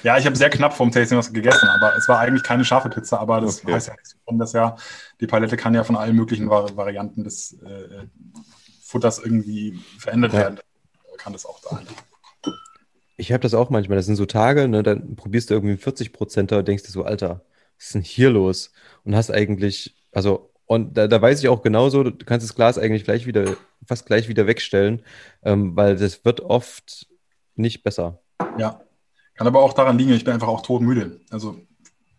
Ja, 0.04 0.18
ich 0.18 0.26
habe 0.26 0.36
sehr 0.38 0.50
knapp 0.50 0.74
vom 0.74 0.92
Tasting 0.92 1.18
was 1.18 1.34
gegessen, 1.34 1.68
aber 1.68 1.96
es 1.98 2.08
war 2.08 2.20
eigentlich 2.20 2.44
keine 2.44 2.64
scharfe 2.64 2.90
Pizza, 2.90 3.20
aber 3.20 3.42
das 3.42 3.62
Okay. 3.64 3.74
heißt 3.74 3.88
ja 3.88 3.94
nichts. 3.94 4.16
Wir 4.16 4.22
kennen 4.26 4.40
das 4.40 4.54
ja, 4.54 4.76
die 5.20 5.28
Palette 5.28 5.58
kann 5.58 5.74
ja 5.74 5.84
von 5.84 5.96
allen 5.98 6.16
möglichen 6.16 6.50
Vari 6.50 6.76
Varianten 6.76 7.24
des 7.26 7.58
äh, 7.66 8.06
Futters 8.94 9.18
irgendwie 9.18 9.80
verändert 9.98 10.34
Ja. 10.34 10.40
werden. 10.40 10.60
Kann 11.18 11.34
das 11.34 11.48
auch 11.48 11.60
sein. 11.60 11.88
Ich 13.18 13.32
habe 13.32 13.42
das 13.42 13.56
auch 13.56 13.72
manchmal. 13.72 13.96
Das 13.98 14.06
sind 14.06 14.18
so 14.18 14.28
Tage, 14.28 14.68
ne, 14.68 14.84
dann 14.84 15.16
probierst 15.16 15.50
du 15.50 15.56
irgendwie 15.56 15.78
40 15.78 16.14
Prozent 16.14 16.52
und 16.52 16.68
denkst 16.68 16.84
dir 16.84 16.92
so, 16.92 17.04
Alter, 17.04 17.44
was 17.78 17.86
ist 17.88 17.96
denn 17.96 18.02
hier 18.04 18.30
los? 18.30 18.72
Und 19.04 19.16
hast 19.16 19.32
eigentlich, 19.32 19.96
also, 20.12 20.52
und 20.68 20.96
da, 20.96 21.08
da 21.08 21.20
weiß 21.20 21.40
ich 21.40 21.50
auch 21.50 21.64
genauso, 21.64 22.04
du 22.04 22.26
kannst 22.26 22.48
das 22.48 22.56
Glas 22.56 22.78
eigentlich 22.78 23.04
gleich 23.04 23.26
wieder, 23.26 23.58
fast 23.88 24.06
gleich 24.06 24.28
wieder 24.28 24.46
wegstellen, 24.46 25.02
ähm, 25.44 25.76
weil 25.76 25.96
das 25.96 26.24
wird 26.24 26.42
oft 26.42 27.08
nicht 27.56 27.84
besser. 27.84 28.20
Ja. 28.60 28.84
Kann 29.34 29.48
aber 29.48 29.62
auch 29.64 29.74
daran 29.74 29.98
liegen, 29.98 30.12
ich 30.14 30.24
bin 30.24 30.34
einfach 30.36 30.48
auch 30.48 30.62
todmüde. 30.62 31.20
Also 31.32 31.60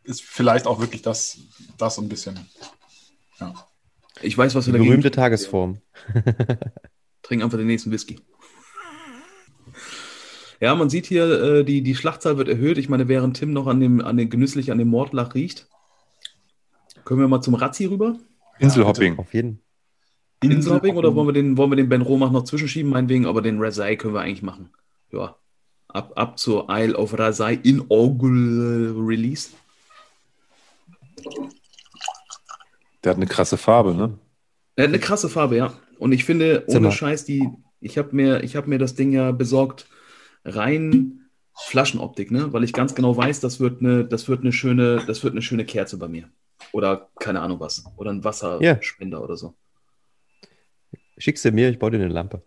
ist 0.03 0.23
vielleicht 0.23 0.67
auch 0.67 0.81
wirklich 0.81 1.03
das, 1.03 1.39
das 1.79 1.99
ein 1.99 2.09
bisschen. 2.09 2.49
Ja. 3.39 3.55
Ich 4.23 4.37
weiß, 4.37 4.55
was 4.55 4.65
Die 4.65 4.73
wir 4.73 4.79
dagegen 4.79 4.91
berühmte. 4.91 5.11
Tagesform. 5.11 5.79
Trink 7.23 7.43
einfach 7.43 7.59
den 7.59 7.67
nächsten 7.67 7.91
Whisky. 7.91 8.21
Ja, 10.61 10.75
man 10.75 10.89
sieht 10.89 11.07
hier, 11.07 11.25
äh, 11.25 11.65
die, 11.65 11.83
die 11.83 11.95
Schlachtzahl 11.95 12.39
wird 12.39 12.49
erhöht. 12.49 12.79
Ich 12.79 12.89
meine, 12.89 13.09
während 13.09 13.37
Tim 13.37 13.53
noch 13.53 13.67
an 13.67 13.81
dem, 13.81 14.01
an 14.01 14.17
dem 14.17 14.31
genüsslich 14.31 14.71
an 14.71 14.79
dem 14.79 14.89
Mordlach 14.89 15.35
riecht, 15.35 15.69
können 17.05 17.21
wir 17.21 17.29
mal 17.29 17.43
zum 17.43 17.55
Razzi 17.55 17.87
rüber? 17.87 18.17
Inselhopping. 18.59 19.19
Auf 19.19 19.35
jeden 19.35 19.61
Inselhopping 20.43 20.97
oder 20.97 21.15
wollen 21.15 21.29
wir 21.29 21.33
den, 21.33 21.57
wollen 21.57 21.71
wir 21.71 21.77
den 21.77 21.89
Ben 21.89 22.03
Romach 22.03 22.31
noch 22.31 22.45
zwischenschieben, 22.45 22.91
meinetwegen, 22.91 23.27
aber 23.27 23.43
den 23.43 23.61
Rasai 23.61 23.97
können 23.97 24.15
wir 24.15 24.21
eigentlich 24.21 24.43
machen. 24.43 24.71
Ja. 25.11 25.37
Ab, 25.89 26.13
ab 26.17 26.39
zur 26.39 26.67
Isle 26.71 26.97
of 26.97 27.19
Rasai 27.19 27.55
Inaugural 27.63 28.95
Release. 28.97 29.51
Der 33.05 33.11
hat 33.11 33.17
eine 33.17 33.27
krasse 33.27 33.57
Farbe, 33.57 33.95
ne? 33.95 34.19
Er 34.77 34.85
hat 34.85 34.89
eine 34.89 34.99
krasse 34.99 35.29
Farbe, 35.29 35.57
ja. 35.57 35.75
Und 35.99 36.13
ich 36.13 36.25
finde, 36.25 36.65
ohne 36.67 36.81
mal. 36.81 36.91
Scheiß, 36.91 37.25
die, 37.25 37.49
ich 37.81 37.99
habe 37.99 38.17
mir, 38.17 38.43
ich 38.43 38.57
hab 38.57 38.67
mir 38.67 38.79
das 38.79 38.95
Ding 38.95 39.13
ja 39.13 39.31
besorgt, 39.31 39.87
rein 40.45 41.21
Flaschenoptik, 41.55 42.31
ne? 42.31 42.53
Weil 42.53 42.65
ich 42.65 42.73
ganz 42.73 42.95
genau 42.95 43.17
weiß, 43.17 43.41
das 43.41 43.61
wird 43.61 43.81
eine, 43.81 44.05
das 44.05 44.29
wird 44.29 44.41
eine 44.41 44.53
schöne, 44.53 45.05
das 45.07 45.23
wird 45.23 45.35
eine 45.35 45.43
schöne 45.43 45.65
Kerze 45.65 45.99
bei 45.99 46.09
mir. 46.09 46.29
Oder 46.73 47.11
keine 47.21 47.41
Ahnung 47.41 47.61
was. 47.61 47.85
Oder 47.97 48.11
ein 48.11 48.25
Wasserspender 48.25 49.23
oder 49.23 49.37
so. 49.37 49.55
Schickst 51.19 51.45
du 51.45 51.53
mir, 51.53 51.69
ich 51.69 51.79
baue 51.79 51.93
dir 51.93 51.99
eine 51.99 52.09
Lampe. 52.09 52.43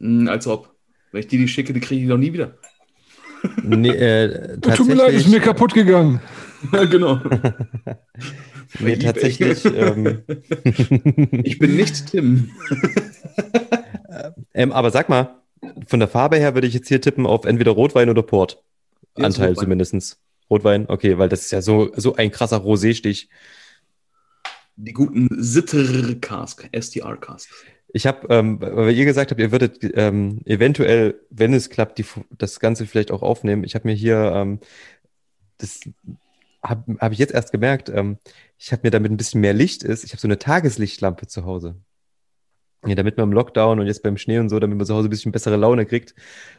Hm, 0.00 0.28
als 0.28 0.46
ob. 0.46 0.74
Wenn 1.12 1.20
ich 1.20 1.28
die, 1.28 1.38
die 1.38 1.46
schicke, 1.46 1.72
die 1.72 1.80
kriege 1.80 2.02
ich 2.02 2.08
doch 2.08 2.18
nie 2.18 2.32
wieder. 2.32 2.58
Nee, 3.62 3.90
äh, 3.90 4.58
Tut 4.60 4.86
mir 4.86 4.94
leid, 4.94 5.14
ist 5.14 5.28
mir 5.28 5.40
kaputt 5.40 5.74
gegangen. 5.74 6.20
Ja, 6.72 6.84
genau. 6.84 7.20
nee, 8.80 8.96
tatsächlich. 8.96 9.64
ähm, 9.64 10.22
Ich 11.44 11.58
bin 11.58 11.76
nicht 11.76 12.06
Tim. 12.10 12.50
ähm, 14.54 14.72
aber 14.72 14.90
sag 14.90 15.08
mal, 15.08 15.42
von 15.86 16.00
der 16.00 16.08
Farbe 16.08 16.36
her 16.36 16.54
würde 16.54 16.66
ich 16.66 16.74
jetzt 16.74 16.88
hier 16.88 17.00
tippen 17.00 17.26
auf 17.26 17.44
entweder 17.44 17.72
Rotwein 17.72 18.10
oder 18.10 18.22
Port. 18.22 18.62
Ist 19.16 19.24
Anteil 19.24 19.48
Rotwein. 19.50 19.64
zumindest. 19.64 20.18
Rotwein, 20.50 20.86
okay, 20.88 21.18
weil 21.18 21.28
das 21.28 21.42
ist 21.42 21.50
ja 21.50 21.62
so, 21.62 21.90
so 21.96 22.16
ein 22.16 22.30
krasser 22.30 22.58
Rosé-Stich. 22.58 23.28
Die 24.76 24.92
guten 24.92 25.28
Sitter-Cask, 25.30 26.68
SDR-Cask. 26.72 27.48
Ich 27.94 28.06
habe, 28.06 28.26
ähm, 28.30 28.58
weil 28.60 28.94
ihr 28.94 29.04
gesagt 29.04 29.30
habt, 29.30 29.40
ihr 29.40 29.52
würdet 29.52 29.78
ähm, 29.94 30.40
eventuell, 30.46 31.20
wenn 31.30 31.52
es 31.52 31.68
klappt, 31.68 31.98
die, 31.98 32.06
das 32.30 32.58
Ganze 32.58 32.86
vielleicht 32.86 33.10
auch 33.10 33.22
aufnehmen. 33.22 33.64
Ich 33.64 33.74
habe 33.74 33.86
mir 33.86 33.94
hier, 33.94 34.32
ähm, 34.34 34.60
das 35.58 35.80
habe 36.62 36.96
hab 36.98 37.12
ich 37.12 37.18
jetzt 37.18 37.34
erst 37.34 37.52
gemerkt, 37.52 37.88
ähm, 37.88 38.18
ich 38.58 38.72
habe 38.72 38.82
mir 38.84 38.90
damit 38.90 39.10
ein 39.10 39.16
bisschen 39.16 39.40
mehr 39.40 39.54
Licht 39.54 39.82
ist. 39.82 40.04
Ich 40.04 40.12
habe 40.12 40.20
so 40.20 40.28
eine 40.28 40.38
Tageslichtlampe 40.38 41.26
zu 41.26 41.44
Hause. 41.44 41.76
Ja, 42.84 42.96
damit 42.96 43.16
man 43.16 43.28
im 43.28 43.32
Lockdown 43.32 43.78
und 43.78 43.86
jetzt 43.86 44.02
beim 44.02 44.16
Schnee 44.16 44.38
und 44.38 44.48
so, 44.48 44.58
damit 44.58 44.76
man 44.76 44.86
zu 44.86 44.94
Hause 44.94 45.08
ein 45.08 45.10
bisschen 45.10 45.30
bessere 45.30 45.56
Laune 45.56 45.86
kriegt, 45.86 46.14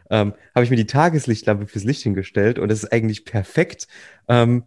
ähm, 0.09 0.33
habe 0.55 0.63
ich 0.63 0.69
mir 0.69 0.77
die 0.77 0.85
Tageslichtlampe 0.85 1.67
fürs 1.67 1.83
Licht 1.83 2.01
hingestellt 2.03 2.59
und 2.59 2.69
das 2.69 2.83
ist 2.83 2.93
eigentlich 2.93 3.25
perfekt 3.25 3.87
ähm, 4.29 4.63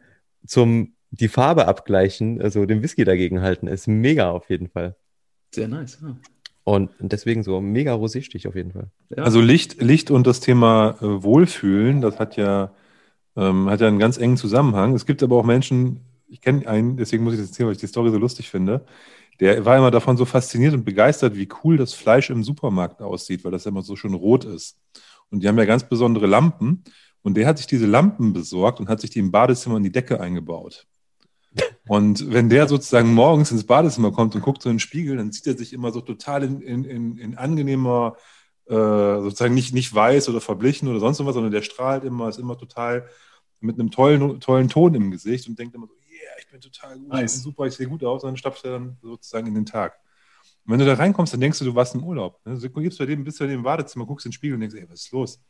zum 0.47 0.95
die 1.11 1.29
Farbe 1.29 1.67
abgleichen, 1.67 2.43
also 2.43 2.67
den 2.67 2.83
Whisky 2.83 3.05
dagegen 3.05 3.41
halten. 3.41 3.69
Ist 3.69 3.89
mega 3.89 4.31
auf 4.31 4.51
jeden 4.51 4.69
Fall. 4.69 4.97
Sehr 5.55 5.69
nice, 5.69 5.99
ja. 6.03 6.17
Und 6.65 6.91
deswegen 6.99 7.45
so 7.45 7.61
mega 7.61 7.95
Rosé-Stich 7.95 8.49
auf 8.49 8.57
jeden 8.57 8.73
Fall. 8.73 8.91
Ja. 9.17 9.23
Also 9.23 9.41
Licht, 9.41 9.81
Licht 9.81 10.11
und 10.11 10.27
das 10.27 10.41
Thema 10.41 10.97
äh, 11.01 11.23
Wohlfühlen, 11.23 12.01
das 12.01 12.19
hat 12.19 12.37
ja, 12.37 12.73
ähm, 13.37 13.69
hat 13.69 13.81
ja 13.81 13.89
einen 13.89 13.99
ganz 13.99 14.19
engen 14.19 14.37
Zusammenhang. 14.37 14.95
Es 14.95 15.07
gibt 15.07 15.23
aber 15.23 15.37
auch 15.37 15.45
Menschen, 15.45 16.01
ich 16.29 16.41
kenne 16.41 16.67
einen, 16.67 16.97
deswegen 16.97 17.25
muss 17.25 17.35
ich 17.35 17.41
das 17.41 17.51
erzählen, 17.51 17.69
weil 17.69 17.75
ich 17.75 17.81
die 17.81 17.87
Story 17.87 18.11
so 18.11 18.19
lustig 18.19 18.51
finde. 18.51 18.85
Der 19.41 19.65
war 19.65 19.77
immer 19.77 19.91
davon 19.91 20.17
so 20.17 20.25
fasziniert 20.25 20.75
und 20.75 20.85
begeistert, 20.85 21.37
wie 21.37 21.49
cool 21.63 21.77
das 21.77 21.93
Fleisch 21.93 22.31
im 22.31 22.43
Supermarkt 22.43 23.03
aussieht, 23.03 23.45
weil 23.45 23.53
das 23.53 23.65
ja 23.65 23.71
immer 23.71 23.83
so 23.83 23.95
schön 23.95 24.15
rot 24.15 24.45
ist. 24.45 24.79
Und 25.31 25.43
die 25.43 25.49
haben 25.49 25.59
ja 25.59 25.65
ganz 25.67 25.89
besondere 25.89 26.27
Lampen. 26.27 26.85
Und 27.23 27.37
der 27.37 27.47
hat 27.47 27.59
sich 27.59 27.67
diese 27.67 27.87
Lampen 27.87 28.33
besorgt 28.33 28.81
und 28.81 28.89
hat 28.89 29.01
sich 29.01 29.11
die 29.11 29.19
im 29.19 29.33
Badezimmer 29.33 29.77
in 29.77 29.83
die 29.83 29.93
Decke 29.93 30.21
eingebaut. 30.21 30.87
Und 31.89 32.33
wenn 32.33 32.49
der 32.49 32.69
sozusagen 32.69 33.15
morgens 33.15 33.51
ins 33.51 33.65
Badezimmer 33.65 34.13
kommt 34.13 34.35
und 34.35 34.43
guckt 34.43 34.63
so 34.63 34.69
in 34.69 34.77
den 34.77 34.81
Spiegel, 34.81 35.17
dann 35.17 35.33
sieht 35.33 35.47
er 35.47 35.57
sich 35.57 35.73
immer 35.73 35.93
so 35.93 36.01
total 36.01 36.45
in, 36.45 36.61
in, 36.61 36.85
in, 36.85 37.19
in 37.19 37.37
angenehmer, 37.37 38.17
äh, 38.67 38.75
sozusagen 38.75 39.55
nicht, 39.55 39.75
nicht 39.75 39.95
weiß 39.95 40.29
oder 40.29 40.41
verblichen 40.41 40.89
oder 40.89 41.01
sonst 41.01 41.25
was, 41.25 41.35
sondern 41.35 41.53
der 41.53 41.63
strahlt 41.63 42.05
immer, 42.05 42.29
ist 42.29 42.39
immer 42.39 42.59
total 42.59 43.09
mit 43.61 43.79
einem 43.79 43.91
tollen, 43.91 44.41
tollen 44.41 44.69
Ton 44.69 44.95
im 44.95 45.11
Gesicht 45.11 45.49
und 45.49 45.59
denkt 45.59 45.75
immer 45.75 45.87
so, 45.87 45.95
yeah, 46.11 46.33
ich 46.39 46.49
bin 46.49 46.61
total 46.61 46.99
gut, 46.99 47.09
nice. 47.09 47.33
ich 47.33 47.39
bin 47.39 47.43
super, 47.45 47.67
ich 47.67 47.75
sehe 47.75 47.89
gut 47.89 48.05
aus, 48.05 48.23
und 48.23 48.29
dann 48.29 48.37
stapft 48.37 48.65
er 48.65 48.73
dann 48.73 48.97
sozusagen 49.03 49.47
in 49.47 49.55
den 49.55 49.67
Tag. 49.67 49.99
Und 50.65 50.73
wenn 50.73 50.81
du 50.81 50.87
da 50.87 50.95
reinkommst, 50.95 51.33
dann 51.33 51.41
denkst 51.41 51.59
du, 51.61 51.65
du 51.65 51.75
warst 51.75 51.95
im 51.95 52.03
Urlaub. 52.03 52.41
Ne? 52.45 52.59
Du 52.59 52.69
gibst 52.81 52.99
bei 52.99 53.07
dem, 53.07 53.23
bist 53.23 53.39
bei 53.39 53.47
dem 53.47 53.59
im 53.59 53.63
Badezimmer, 53.63 54.05
guckst 54.05 54.27
in 54.27 54.31
den 54.31 54.35
Spiegel 54.35 54.55
und 54.55 54.61
denkst, 54.61 54.77
ey, 54.77 54.87
was 54.89 55.03
ist 55.03 55.13
los? 55.13 55.41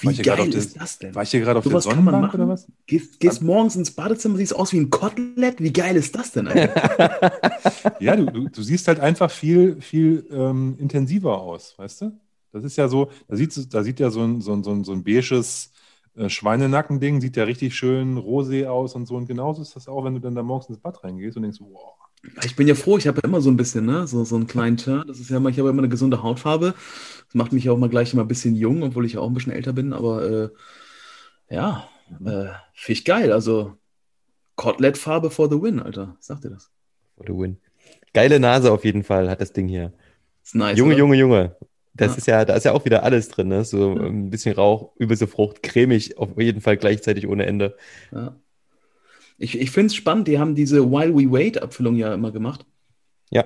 Wie 0.00 0.14
geil 0.14 0.48
ist 0.52 0.74
der, 0.74 0.82
das 0.82 0.98
denn? 0.98 1.14
War 1.14 1.22
ich 1.22 1.30
hier 1.30 1.40
gerade 1.40 1.58
auf 1.58 1.64
Sowas 1.64 1.84
der 1.84 1.94
Sonnenbank 1.94 2.34
oder 2.34 2.46
was? 2.46 2.70
Gehst, 2.86 3.18
gehst 3.18 3.42
morgens 3.42 3.76
ins 3.76 3.90
Badezimmer, 3.90 4.36
siehst 4.36 4.54
aus 4.54 4.72
wie 4.72 4.80
ein 4.80 4.90
Kotelett. 4.90 5.58
Wie 5.58 5.72
geil 5.72 5.96
ist 5.96 6.14
das 6.14 6.32
denn 6.32 6.46
ja, 8.00 8.14
du, 8.14 8.26
du, 8.26 8.48
du, 8.50 8.62
siehst 8.62 8.88
halt 8.88 9.00
einfach 9.00 9.30
viel, 9.30 9.80
viel 9.80 10.26
ähm, 10.30 10.76
intensiver 10.78 11.40
aus, 11.40 11.74
weißt 11.78 12.02
du? 12.02 12.20
Das 12.52 12.62
ist 12.62 12.76
ja 12.76 12.88
so, 12.88 13.10
da 13.26 13.36
sieht, 13.36 13.72
da 13.72 13.82
sieht 13.82 13.98
ja 13.98 14.10
so 14.10 14.22
ein, 14.22 14.42
so 14.42 14.52
ein, 14.52 14.62
so 14.62 14.72
ein, 14.72 14.84
so 14.84 14.92
ein 14.92 15.02
beiges 15.02 15.72
äh, 16.16 16.28
Schweinenackending, 16.28 17.20
sieht 17.20 17.36
ja 17.36 17.44
richtig 17.44 17.74
schön 17.74 18.18
rosé 18.18 18.66
aus 18.66 18.94
und 18.94 19.06
so. 19.06 19.16
Und 19.16 19.26
genauso 19.26 19.62
ist 19.62 19.76
das 19.76 19.88
auch, 19.88 20.04
wenn 20.04 20.14
du 20.14 20.20
dann 20.20 20.34
da 20.34 20.42
morgens 20.42 20.68
ins 20.68 20.78
Bad 20.78 21.02
reingehst 21.04 21.36
und 21.36 21.42
denkst, 21.42 21.60
wow, 21.60 21.94
ich 22.44 22.56
bin 22.56 22.66
ja 22.66 22.74
froh, 22.74 22.98
ich 22.98 23.06
habe 23.06 23.20
ja 23.22 23.28
immer 23.28 23.40
so 23.40 23.50
ein 23.50 23.56
bisschen, 23.56 23.86
ne, 23.86 24.06
so, 24.06 24.24
so 24.24 24.36
einen 24.36 24.46
kleinen 24.46 24.76
Turn. 24.76 25.06
Das 25.06 25.20
ist 25.20 25.30
ja 25.30 25.36
immer, 25.36 25.50
ich 25.50 25.58
habe 25.58 25.68
immer 25.68 25.82
eine 25.82 25.88
gesunde 25.88 26.22
Hautfarbe. 26.22 26.74
Das 27.26 27.34
macht 27.34 27.52
mich 27.52 27.68
auch 27.70 27.78
mal 27.78 27.88
gleich 27.88 28.12
immer 28.12 28.22
ein 28.22 28.28
bisschen 28.28 28.56
jung, 28.56 28.82
obwohl 28.82 29.06
ich 29.06 29.14
ja 29.14 29.20
auch 29.20 29.28
ein 29.28 29.34
bisschen 29.34 29.52
älter 29.52 29.72
bin. 29.72 29.92
Aber 29.92 30.28
äh, 30.28 30.48
ja, 31.50 31.88
äh, 32.24 32.48
finde 32.74 32.92
ich 32.92 33.04
geil. 33.04 33.32
Also 33.32 33.76
Kotelett-Farbe 34.56 35.30
for 35.30 35.48
the 35.50 35.60
win, 35.60 35.80
Alter. 35.80 36.16
Sagt 36.20 36.44
ihr 36.44 36.50
das? 36.50 36.70
For 37.16 37.26
the 37.26 37.32
win. 37.32 37.58
Geile 38.12 38.40
Nase 38.40 38.72
auf 38.72 38.84
jeden 38.84 39.04
Fall 39.04 39.28
hat 39.30 39.40
das 39.40 39.52
Ding 39.52 39.68
hier. 39.68 39.92
Ist 40.42 40.54
nice, 40.54 40.78
Junge, 40.78 40.94
oder? 40.94 40.98
Junge, 40.98 41.16
Junge. 41.16 41.56
Das 41.96 42.12
ja. 42.12 42.16
ist 42.16 42.26
ja, 42.26 42.44
da 42.44 42.54
ist 42.54 42.64
ja 42.64 42.72
auch 42.72 42.84
wieder 42.84 43.02
alles 43.02 43.28
drin, 43.28 43.48
ne? 43.48 43.64
So 43.64 43.94
ein 43.94 44.30
bisschen 44.30 44.54
Rauch, 44.54 44.92
übelste 44.96 45.26
Frucht, 45.26 45.62
cremig, 45.62 46.18
auf 46.18 46.38
jeden 46.38 46.60
Fall 46.60 46.76
gleichzeitig 46.76 47.26
ohne 47.26 47.46
Ende. 47.46 47.76
Ja. 48.12 48.36
Ich, 49.38 49.58
ich 49.58 49.70
finde 49.70 49.86
es 49.88 49.94
spannend, 49.94 50.28
die 50.28 50.38
haben 50.38 50.54
diese 50.54 50.90
While 50.90 51.14
We 51.14 51.30
Wait-Abfüllung 51.30 51.96
ja 51.96 52.12
immer 52.14 52.32
gemacht. 52.32 52.64
Ja. 53.30 53.44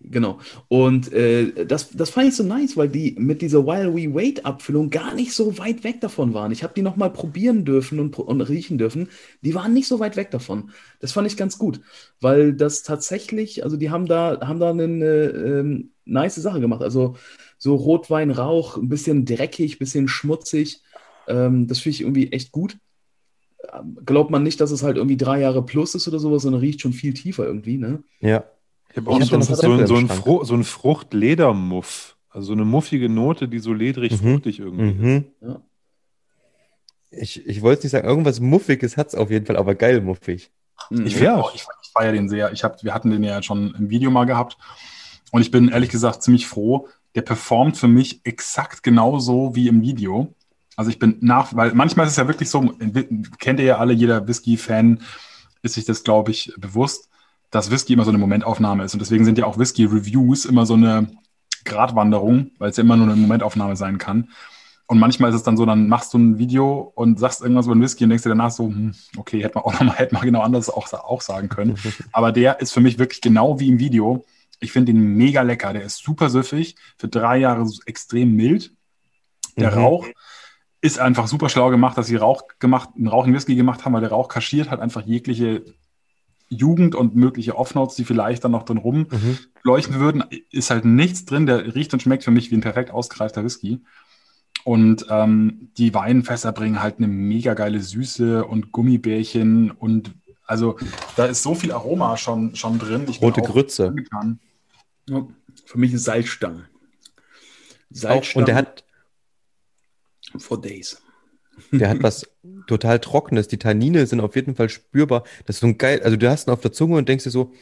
Genau. 0.00 0.38
Und 0.68 1.12
äh, 1.12 1.64
das, 1.66 1.90
das 1.90 2.10
fand 2.10 2.28
ich 2.28 2.36
so 2.36 2.42
nice, 2.42 2.76
weil 2.76 2.88
die 2.88 3.16
mit 3.18 3.40
dieser 3.40 3.66
While 3.66 3.94
We 3.94 4.14
Wait-Abfüllung 4.14 4.90
gar 4.90 5.14
nicht 5.14 5.32
so 5.32 5.56
weit 5.58 5.82
weg 5.82 6.00
davon 6.00 6.34
waren. 6.34 6.52
Ich 6.52 6.62
habe 6.62 6.74
die 6.74 6.82
nochmal 6.82 7.10
probieren 7.10 7.64
dürfen 7.64 7.98
und, 7.98 8.18
und 8.18 8.40
riechen 8.42 8.76
dürfen. 8.76 9.08
Die 9.40 9.54
waren 9.54 9.72
nicht 9.72 9.88
so 9.88 10.00
weit 10.00 10.16
weg 10.16 10.30
davon. 10.30 10.70
Das 11.00 11.12
fand 11.12 11.26
ich 11.26 11.36
ganz 11.36 11.58
gut, 11.58 11.80
weil 12.20 12.52
das 12.52 12.82
tatsächlich, 12.82 13.64
also 13.64 13.76
die 13.76 13.90
haben 13.90 14.06
da, 14.06 14.40
haben 14.46 14.60
da 14.60 14.70
eine 14.70 15.04
äh, 15.04 15.84
nice 16.04 16.34
Sache 16.34 16.60
gemacht. 16.60 16.82
Also 16.82 17.16
so 17.64 17.76
Rotweinrauch, 17.76 18.76
ein 18.76 18.90
bisschen 18.90 19.24
dreckig, 19.24 19.76
ein 19.76 19.78
bisschen 19.78 20.06
schmutzig. 20.06 20.82
Ähm, 21.26 21.66
das 21.66 21.78
finde 21.78 21.94
ich 21.94 22.00
irgendwie 22.02 22.30
echt 22.30 22.52
gut 22.52 22.76
glaubt 24.04 24.30
man 24.30 24.42
nicht, 24.42 24.60
dass 24.60 24.70
es 24.70 24.82
halt 24.82 24.96
irgendwie 24.96 25.16
drei 25.16 25.40
Jahre 25.40 25.64
plus 25.64 25.94
ist 25.94 26.06
oder 26.08 26.18
sowas, 26.18 26.42
sondern 26.42 26.60
riecht 26.60 26.82
schon 26.82 26.92
viel 26.92 27.14
tiefer 27.14 27.46
irgendwie, 27.46 27.78
ne? 27.78 28.02
Ja. 28.20 28.44
Ich 28.90 28.96
habe 28.98 29.10
auch 29.10 29.22
so, 29.22 29.40
so, 29.40 29.54
so, 29.54 29.86
so, 29.86 29.96
ein 29.96 30.08
Fru 30.08 30.44
so 30.44 30.54
ein 30.54 30.64
Fruchtledermuff. 30.64 32.16
Also 32.30 32.48
so 32.48 32.52
eine 32.52 32.64
muffige 32.64 33.08
Note, 33.08 33.48
die 33.48 33.58
so 33.58 33.72
ledrig 33.72 34.12
mhm. 34.12 34.34
fruchtig 34.34 34.60
irgendwie 34.60 34.92
mhm. 34.92 35.16
ist. 35.16 35.24
Ja. 35.40 35.60
Ich, 37.10 37.46
ich 37.46 37.62
wollte 37.62 37.84
nicht 37.84 37.92
sagen, 37.92 38.06
irgendwas 38.06 38.40
Muffiges 38.40 38.96
hat 38.96 39.08
es 39.08 39.14
auf 39.14 39.30
jeden 39.30 39.46
Fall, 39.46 39.56
aber 39.56 39.74
geil 39.74 40.00
muffig. 40.00 40.50
Mhm. 40.90 41.06
Ich, 41.06 41.18
ja. 41.18 41.42
ich, 41.54 41.64
ich 41.82 41.90
feiere 41.92 42.12
den 42.12 42.28
sehr. 42.28 42.52
Ich 42.52 42.62
hab, 42.64 42.82
wir 42.82 42.92
hatten 42.92 43.10
den 43.10 43.24
ja 43.24 43.42
schon 43.42 43.74
im 43.78 43.90
Video 43.90 44.10
mal 44.10 44.24
gehabt. 44.26 44.58
Und 45.30 45.40
ich 45.40 45.50
bin 45.50 45.68
ehrlich 45.68 45.90
gesagt 45.90 46.22
ziemlich 46.22 46.46
froh. 46.46 46.88
Der 47.14 47.22
performt 47.22 47.76
für 47.76 47.88
mich 47.88 48.20
exakt 48.24 48.82
genauso 48.82 49.54
wie 49.54 49.68
im 49.68 49.82
Video. 49.82 50.34
Also 50.76 50.90
ich 50.90 50.98
bin 50.98 51.18
nach, 51.20 51.54
weil 51.54 51.72
manchmal 51.74 52.06
ist 52.06 52.12
es 52.12 52.18
ja 52.18 52.26
wirklich 52.26 52.50
so, 52.50 52.74
kennt 53.38 53.60
ihr 53.60 53.66
ja 53.66 53.78
alle, 53.78 53.92
jeder 53.92 54.26
Whisky-Fan 54.26 55.00
ist 55.62 55.74
sich 55.74 55.84
das, 55.84 56.04
glaube 56.04 56.30
ich, 56.30 56.52
bewusst, 56.58 57.08
dass 57.50 57.70
Whisky 57.70 57.92
immer 57.92 58.04
so 58.04 58.10
eine 58.10 58.18
Momentaufnahme 58.18 58.84
ist. 58.84 58.94
Und 58.94 59.00
deswegen 59.00 59.24
sind 59.24 59.38
ja 59.38 59.46
auch 59.46 59.58
Whisky-Reviews 59.58 60.44
immer 60.44 60.66
so 60.66 60.74
eine 60.74 61.08
Gratwanderung, 61.64 62.50
weil 62.58 62.70
es 62.70 62.76
ja 62.76 62.82
immer 62.82 62.96
nur 62.96 63.06
eine 63.06 63.16
Momentaufnahme 63.16 63.76
sein 63.76 63.98
kann. 63.98 64.28
Und 64.86 64.98
manchmal 64.98 65.30
ist 65.30 65.36
es 65.36 65.42
dann 65.42 65.56
so, 65.56 65.64
dann 65.64 65.88
machst 65.88 66.12
du 66.12 66.18
ein 66.18 66.38
Video 66.38 66.92
und 66.94 67.18
sagst 67.18 67.40
irgendwas 67.40 67.66
über 67.66 67.74
den 67.74 67.82
Whisky 67.82 68.04
und 68.04 68.10
denkst 68.10 68.24
dir 68.24 68.28
danach 68.28 68.50
so, 68.50 68.66
hm, 68.66 68.94
okay, 69.16 69.42
hätte 69.42 69.54
man 69.54 69.64
auch 69.64 69.72
nochmal, 69.72 69.96
hätte 69.96 70.14
man 70.14 70.24
genau 70.24 70.42
anders 70.42 70.68
auch, 70.68 70.92
auch 70.92 71.22
sagen 71.22 71.48
können. 71.48 71.78
Aber 72.12 72.32
der 72.32 72.60
ist 72.60 72.72
für 72.72 72.80
mich 72.80 72.98
wirklich 72.98 73.22
genau 73.22 73.58
wie 73.60 73.68
im 73.68 73.78
Video. 73.78 74.24
Ich 74.60 74.72
finde 74.72 74.92
ihn 74.92 75.16
mega 75.16 75.42
lecker. 75.42 75.72
Der 75.72 75.82
ist 75.82 75.98
super 75.98 76.30
süffig, 76.30 76.76
für 76.96 77.08
drei 77.08 77.38
Jahre 77.38 77.68
extrem 77.86 78.34
mild. 78.34 78.72
Der 79.56 79.72
mhm. 79.72 79.78
Rauch 79.78 80.06
ist 80.80 80.98
einfach 80.98 81.28
super 81.28 81.48
schlau 81.48 81.70
gemacht, 81.70 81.96
dass 81.96 82.08
sie 82.08 82.16
Rauch 82.16 82.42
gemacht, 82.58 82.90
einen 82.96 83.08
Rauch 83.08 83.26
in 83.26 83.34
Whisky 83.34 83.54
gemacht 83.54 83.84
haben, 83.84 83.94
weil 83.94 84.02
der 84.02 84.10
Rauch 84.10 84.28
kaschiert 84.28 84.70
halt 84.70 84.80
einfach 84.80 85.02
jegliche 85.06 85.64
Jugend 86.48 86.94
und 86.94 87.16
mögliche 87.16 87.56
Offnotes, 87.56 87.96
die 87.96 88.04
vielleicht 88.04 88.44
dann 88.44 88.52
noch 88.52 88.64
drin 88.64 88.78
rumleuchten 88.78 89.96
mhm. 89.96 90.00
würden. 90.00 90.24
Ist 90.50 90.70
halt 90.70 90.84
nichts 90.84 91.24
drin, 91.24 91.46
der 91.46 91.74
riecht 91.74 91.94
und 91.94 92.02
schmeckt 92.02 92.24
für 92.24 92.30
mich 92.30 92.50
wie 92.50 92.56
ein 92.56 92.60
perfekt 92.60 92.90
ausgereifter 92.90 93.44
Whisky. 93.44 93.80
Und 94.64 95.06
ähm, 95.10 95.70
die 95.76 95.92
Weinfässer 95.94 96.52
bringen 96.52 96.82
halt 96.82 96.98
eine 96.98 97.08
mega 97.08 97.54
geile 97.54 97.80
Süße 97.80 98.44
und 98.44 98.72
Gummibärchen 98.72 99.70
und 99.70 100.14
also 100.46 100.78
da 101.16 101.26
ist 101.26 101.42
so 101.42 101.54
viel 101.54 101.72
Aroma 101.72 102.16
schon, 102.16 102.54
schon 102.54 102.78
drin. 102.78 103.06
Ich 103.08 103.20
Rote 103.20 103.42
Grütze. 103.42 103.94
Ja, 105.06 105.26
für 105.64 105.78
mich 105.78 105.92
ist 105.92 106.04
Salzstangen. 106.04 106.66
Salzstangen. 107.90 108.42
und 108.42 108.48
der 108.48 108.54
hat, 108.56 108.84
for 110.38 110.60
days. 110.60 111.00
Der 111.70 111.88
hat 111.88 112.02
was 112.02 112.28
total 112.66 112.98
Trockenes. 112.98 113.48
Die 113.48 113.58
Tannine 113.58 114.06
sind 114.06 114.20
auf 114.20 114.34
jeden 114.34 114.54
Fall 114.54 114.68
spürbar. 114.68 115.24
Das 115.46 115.56
ist 115.56 115.60
so 115.60 115.66
ein 115.66 115.78
geil. 115.78 116.02
Also 116.02 116.16
du 116.16 116.28
hast 116.28 116.48
ihn 116.48 116.52
auf 116.52 116.60
der 116.60 116.72
Zunge 116.72 116.96
und 116.96 117.08
denkst 117.08 117.24
dir 117.24 117.30
so, 117.30 117.52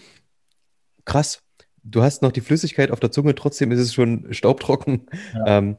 krass, 1.04 1.42
du 1.82 2.02
hast 2.02 2.22
noch 2.22 2.32
die 2.32 2.40
Flüssigkeit 2.40 2.90
auf 2.90 3.00
der 3.00 3.10
Zunge, 3.10 3.34
trotzdem 3.34 3.70
ist 3.72 3.80
es 3.80 3.94
schon 3.94 4.32
staubtrocken. 4.32 5.06
Ja. 5.34 5.58
Ähm, 5.58 5.76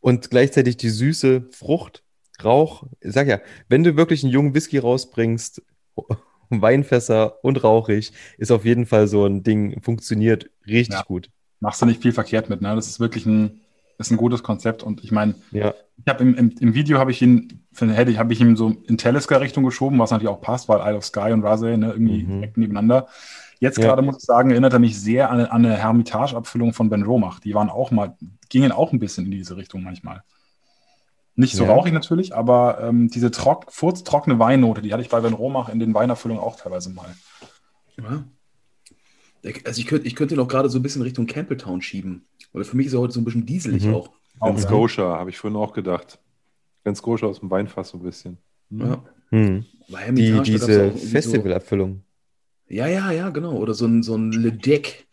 und 0.00 0.30
gleichzeitig 0.30 0.76
die 0.76 0.90
süße 0.90 1.48
Frucht, 1.50 2.04
Rauch. 2.44 2.84
Ich 3.00 3.12
sag 3.12 3.26
ja, 3.26 3.40
wenn 3.68 3.82
du 3.82 3.96
wirklich 3.96 4.22
einen 4.22 4.32
jungen 4.32 4.54
Whisky 4.54 4.78
rausbringst, 4.78 5.62
Weinfässer 6.62 7.44
und 7.44 7.62
rauchig, 7.62 8.12
ist 8.38 8.50
auf 8.50 8.64
jeden 8.64 8.86
Fall 8.86 9.08
so 9.08 9.26
ein 9.26 9.42
Ding, 9.42 9.80
funktioniert 9.82 10.50
richtig 10.66 10.96
ja. 10.96 11.02
gut. 11.02 11.30
Machst 11.60 11.82
du 11.82 11.86
nicht 11.86 12.02
viel 12.02 12.12
verkehrt 12.12 12.48
mit, 12.48 12.62
ne? 12.62 12.74
Das 12.74 12.86
ist 12.86 13.00
wirklich 13.00 13.26
ein, 13.26 13.60
ist 13.98 14.10
ein 14.10 14.16
gutes 14.16 14.42
Konzept 14.42 14.82
und 14.82 15.02
ich 15.02 15.10
meine, 15.10 15.34
ja. 15.50 15.74
ich 15.96 16.06
habe 16.06 16.22
im, 16.22 16.34
im, 16.34 16.54
im, 16.60 16.74
Video 16.74 16.98
habe 16.98 17.10
ich 17.10 17.20
ihn, 17.20 17.64
hätte 17.76 18.10
ich, 18.10 18.18
habe 18.18 18.32
ich 18.32 18.40
ihn 18.40 18.54
so 18.54 18.76
in 18.86 18.96
Teleska-Richtung 18.96 19.64
geschoben, 19.64 19.98
was 19.98 20.12
natürlich 20.12 20.30
auch 20.30 20.40
passt, 20.40 20.68
weil 20.68 20.80
Isle 20.80 20.98
of 20.98 21.04
Sky 21.04 21.32
und 21.32 21.42
Rase 21.42 21.76
ne, 21.76 21.90
irgendwie 21.90 22.22
mhm. 22.22 22.32
direkt 22.34 22.56
nebeneinander. 22.56 23.08
Jetzt 23.60 23.78
ja. 23.78 23.86
gerade 23.86 24.02
muss 24.02 24.18
ich 24.18 24.24
sagen, 24.24 24.50
erinnert 24.50 24.72
er 24.72 24.78
mich 24.78 25.00
sehr 25.00 25.30
an, 25.30 25.40
an 25.40 25.64
eine 25.64 25.76
Hermitage-Abfüllung 25.76 26.72
von 26.72 26.90
Ben 26.90 27.02
Romach. 27.02 27.40
Die 27.40 27.54
waren 27.54 27.70
auch 27.70 27.90
mal, 27.90 28.16
gingen 28.48 28.70
auch 28.70 28.92
ein 28.92 29.00
bisschen 29.00 29.24
in 29.24 29.32
diese 29.32 29.56
Richtung 29.56 29.82
manchmal. 29.82 30.22
Nicht 31.38 31.54
so 31.54 31.62
ja. 31.62 31.72
rauchig 31.72 31.92
natürlich, 31.92 32.34
aber 32.34 32.80
ähm, 32.82 33.10
diese 33.10 33.30
trock, 33.30 33.66
furztrockene 33.68 34.40
Weinnote, 34.40 34.82
die 34.82 34.92
hatte 34.92 35.02
ich 35.02 35.08
bei 35.08 35.20
Ben 35.20 35.34
Romach 35.34 35.68
in 35.68 35.78
den 35.78 35.94
Weinerfüllungen 35.94 36.42
auch 36.42 36.56
teilweise 36.56 36.90
mal. 36.90 37.14
Ja. 37.96 38.24
Also 39.64 39.80
ich 39.80 39.86
könnte, 39.86 40.08
ich 40.08 40.16
könnte 40.16 40.34
noch 40.34 40.48
gerade 40.48 40.68
so 40.68 40.80
ein 40.80 40.82
bisschen 40.82 41.02
Richtung 41.02 41.26
Campbelltown 41.26 41.80
schieben. 41.80 42.26
Weil 42.52 42.64
für 42.64 42.76
mich 42.76 42.88
ist 42.88 42.94
er 42.94 42.98
heute 42.98 43.12
so 43.12 43.20
ein 43.20 43.24
bisschen 43.24 43.46
dieselig 43.46 43.84
Mhm. 43.84 43.94
auch. 43.94 44.10
Auch 44.40 44.54
ja. 44.54 44.58
Scotia, 44.58 45.04
habe 45.16 45.30
ich 45.30 45.38
vorhin 45.38 45.56
auch 45.56 45.72
gedacht. 45.72 46.18
Ganz 46.82 46.98
Scotia 46.98 47.28
aus 47.28 47.38
dem 47.38 47.50
Weinfass 47.52 47.90
so 47.90 47.98
ein 47.98 48.02
bisschen. 48.02 48.38
Ja. 48.70 49.00
Hm. 49.30 49.64
Bei 49.88 50.10
Die, 50.10 50.40
diese 50.42 50.64
auch 50.64 50.68
irgendwie 50.68 51.06
Festivalabfüllung. 51.06 52.02
So, 52.68 52.74
ja, 52.74 52.88
ja, 52.88 53.12
ja, 53.12 53.30
genau. 53.30 53.52
Oder 53.52 53.74
so 53.74 53.86
ein, 53.86 54.02
so 54.02 54.16
ein 54.16 54.32
Le 54.32 54.50
Deck 54.50 55.06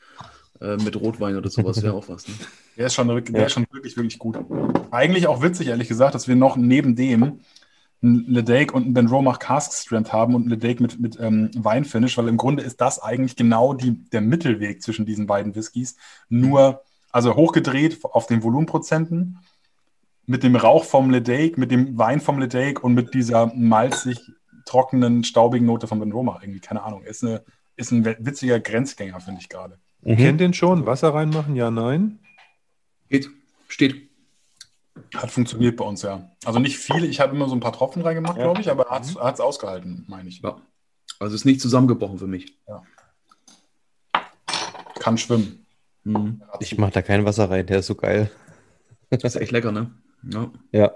äh, 0.61 0.77
mit 0.77 0.95
Rotwein 0.95 1.35
oder 1.35 1.49
sowas 1.49 1.81
wäre 1.83 1.93
auch 1.93 2.07
was. 2.09 2.27
Ne? 2.27 2.33
Der 2.77 2.87
ist, 2.87 2.93
schon, 2.93 3.07
der 3.07 3.23
Ja. 3.31 3.45
ist 3.45 3.53
schon 3.53 3.65
wirklich, 3.71 3.95
wirklich 3.95 4.19
gut. 4.19 4.37
Eigentlich 4.91 5.27
auch 5.27 5.41
witzig, 5.41 5.67
ehrlich 5.67 5.87
gesagt, 5.87 6.13
dass 6.13 6.27
wir 6.27 6.35
noch 6.35 6.57
neben 6.57 6.95
dem 6.97 7.39
ein 8.03 8.25
Ledake 8.27 8.73
und 8.73 8.85
ein 8.85 8.93
Ben 8.93 9.07
Romach 9.07 9.39
Cask 9.39 9.71
Strength 9.73 10.11
haben 10.11 10.35
und 10.35 10.45
ein 10.45 10.49
Ledake 10.49 10.81
mit, 10.83 10.99
mit 10.99 11.17
ähm, 11.19 11.49
Weinfinish, 11.55 12.17
weil 12.17 12.27
im 12.27 12.35
Grunde 12.35 12.63
ist 12.63 12.81
das 12.81 13.01
eigentlich 13.01 13.37
genau 13.37 13.73
die, 13.73 13.93
der 14.09 14.19
Mittelweg 14.19 14.83
zwischen 14.83 15.05
diesen 15.05 15.25
beiden 15.25 15.55
Whiskys. 15.55 15.95
Nur, 16.27 16.81
also 17.11 17.35
hochgedreht 17.35 18.03
auf 18.03 18.27
den 18.27 18.43
Volumenprozenten, 18.43 19.39
mit 20.25 20.43
dem 20.43 20.55
Rauch 20.57 20.83
vom 20.83 21.09
Ledake, 21.09 21.59
mit 21.59 21.71
dem 21.71 21.97
Wein 21.97 22.19
vom 22.19 22.39
Ledake 22.39 22.81
und 22.81 22.93
mit 22.93 23.13
dieser 23.13 23.53
malzig 23.55 24.19
trockenen, 24.65 25.23
staubigen 25.23 25.65
Note 25.65 25.87
von 25.87 25.99
Ben 25.99 26.11
Romach 26.11 26.41
irgendwie. 26.41 26.59
Keine 26.59 26.83
Ahnung. 26.83 27.03
Ist, 27.03 27.23
eine, 27.23 27.43
ist 27.77 27.91
ein 27.91 28.03
witziger 28.05 28.59
Grenzgänger, 28.59 29.19
finde 29.21 29.39
ich 29.41 29.49
gerade. 29.49 29.77
Mhm. 30.05 30.17
Kennt 30.17 30.39
den 30.39 30.53
schon? 30.53 30.85
Wasser 30.85 31.13
reinmachen? 31.13 31.55
Ja, 31.55 31.69
nein? 31.71 32.19
Geht, 33.09 33.29
steht. 33.67 34.09
Hat 35.15 35.29
funktioniert 35.31 35.75
bei 35.75 35.83
uns, 35.83 36.03
ja. 36.03 36.29
Also 36.45 36.59
nicht 36.59 36.77
viele, 36.77 37.05
ich 37.07 37.19
habe 37.19 37.35
immer 37.35 37.49
so 37.49 37.55
ein 37.55 37.59
paar 37.59 37.73
Tropfen 37.73 38.01
reingemacht, 38.01 38.37
Ja. 38.37 38.43
glaube 38.43 38.61
ich, 38.61 38.69
aber 38.71 38.85
hat 38.89 39.03
es 39.03 39.39
ausgehalten, 39.41 40.05
meine 40.07 40.29
ich. 40.29 40.41
Ja. 40.41 40.61
Also 41.19 41.35
ist 41.35 41.43
nicht 41.45 41.59
zusammengebrochen 41.59 42.17
für 42.19 42.27
mich. 42.27 42.57
Kann 44.99 45.17
schwimmen. 45.17 45.65
Mhm. 46.03 46.41
Ich 46.59 46.77
mache 46.77 46.91
da 46.91 47.01
kein 47.01 47.25
Wasser 47.25 47.49
rein, 47.49 47.65
der 47.65 47.79
ist 47.79 47.87
so 47.87 47.95
geil. 47.95 48.31
Das 49.09 49.23
ist 49.23 49.35
echt 49.41 49.51
lecker, 49.51 49.71
ne? 49.71 49.91
Ja. 50.31 50.51
Ja. 50.71 50.91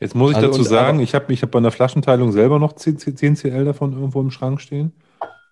Jetzt 0.00 0.14
muss 0.14 0.30
ich 0.30 0.36
Also 0.36 0.48
dazu 0.48 0.62
sagen, 0.62 0.96
aber- 0.98 1.02
ich 1.04 1.14
habe 1.14 1.32
ich 1.32 1.42
hab 1.42 1.50
bei 1.50 1.58
einer 1.58 1.70
Flaschenteilung 1.70 2.32
selber 2.32 2.58
noch 2.58 2.74
10, 2.74 2.98
10 2.98 3.36
CL 3.36 3.64
davon 3.64 3.92
irgendwo 3.92 4.20
im 4.20 4.30
Schrank 4.30 4.60
stehen. 4.60 4.92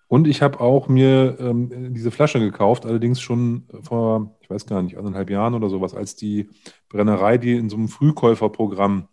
Und 0.07 0.27
ich 0.27 0.41
habe 0.41 0.59
auch 0.59 0.87
mir 0.87 1.37
ähm, 1.39 1.93
diese 1.93 2.11
Flasche 2.11 2.39
gekauft, 2.39 2.85
allerdings 2.85 3.19
schon 3.19 3.63
vor, 3.81 4.37
ich 4.41 4.49
weiß 4.49 4.67
gar 4.67 4.81
nicht, 4.83 4.97
anderthalb 4.97 5.29
Jahren 5.29 5.55
oder 5.55 5.69
sowas, 5.69 5.95
als 5.95 6.15
die 6.15 6.49
Brennerei 6.89 7.37
die 7.37 7.55
in 7.55 7.69
so 7.69 7.75
einem 7.75 7.87
Frühkäuferprogramm 7.87 9.07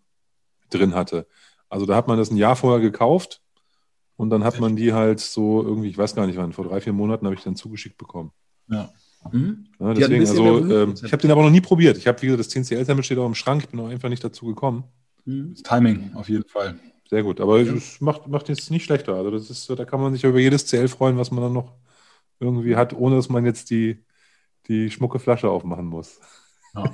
drin 0.70 0.94
hatte. 0.94 1.26
Also 1.68 1.86
da 1.86 1.96
hat 1.96 2.08
man 2.08 2.18
das 2.18 2.30
ein 2.30 2.36
Jahr 2.36 2.56
vorher 2.56 2.80
gekauft 2.80 3.40
und 4.16 4.28
dann 4.30 4.44
hat 4.44 4.60
man 4.60 4.76
die 4.76 4.92
halt 4.92 5.20
so 5.20 5.62
irgendwie, 5.62 5.88
ich 5.88 5.96
weiß 5.96 6.14
gar 6.14 6.26
nicht 6.26 6.36
wann, 6.36 6.52
vor 6.52 6.66
drei, 6.66 6.80
vier 6.80 6.92
Monaten 6.92 7.24
habe 7.24 7.34
ich 7.34 7.42
dann 7.42 7.56
zugeschickt 7.56 7.96
bekommen. 7.96 8.32
Mhm. 9.30 9.66
Ja, 9.78 9.86
hat 9.86 9.96
ein 9.96 10.00
deswegen, 10.00 10.26
also 10.26 10.58
ähm, 10.70 10.94
ich 11.02 11.12
habe 11.12 11.22
den 11.22 11.30
aber 11.30 11.42
noch 11.42 11.50
nie 11.50 11.60
probiert. 11.60 11.96
Ich 11.96 12.06
habe, 12.06 12.20
wie 12.20 12.26
gesagt, 12.26 12.40
das 12.40 12.48
10 12.50 12.64
CL-Sample 12.64 13.02
steht 13.04 13.18
auch 13.18 13.26
im 13.26 13.34
Schrank, 13.34 13.62
ich 13.62 13.68
bin 13.70 13.80
noch 13.80 13.88
einfach 13.88 14.08
nicht 14.08 14.22
dazu 14.22 14.46
gekommen. 14.46 14.84
Mhm. 15.24 15.54
Das 15.54 15.62
Timing 15.62 16.12
auf 16.14 16.28
jeden 16.28 16.46
Fall. 16.46 16.78
Sehr 17.12 17.22
gut, 17.22 17.42
aber 17.42 17.60
Ja. 17.60 17.74
es 17.74 18.00
macht, 18.00 18.26
macht 18.26 18.48
jetzt 18.48 18.70
nicht 18.70 18.84
schlechter. 18.86 19.14
Also 19.14 19.30
das 19.30 19.50
ist, 19.50 19.68
da 19.68 19.84
kann 19.84 20.00
man 20.00 20.14
sich 20.14 20.24
über 20.24 20.38
jedes 20.38 20.64
CL 20.66 20.88
freuen, 20.88 21.18
was 21.18 21.30
man 21.30 21.44
dann 21.44 21.52
noch 21.52 21.74
irgendwie 22.40 22.74
hat, 22.74 22.94
ohne 22.94 23.16
dass 23.16 23.28
man 23.28 23.44
jetzt 23.44 23.68
die, 23.68 24.02
die 24.66 24.90
schmucke 24.90 25.18
Flasche 25.18 25.50
aufmachen 25.50 25.84
muss. 25.84 26.18
Ja. 26.74 26.84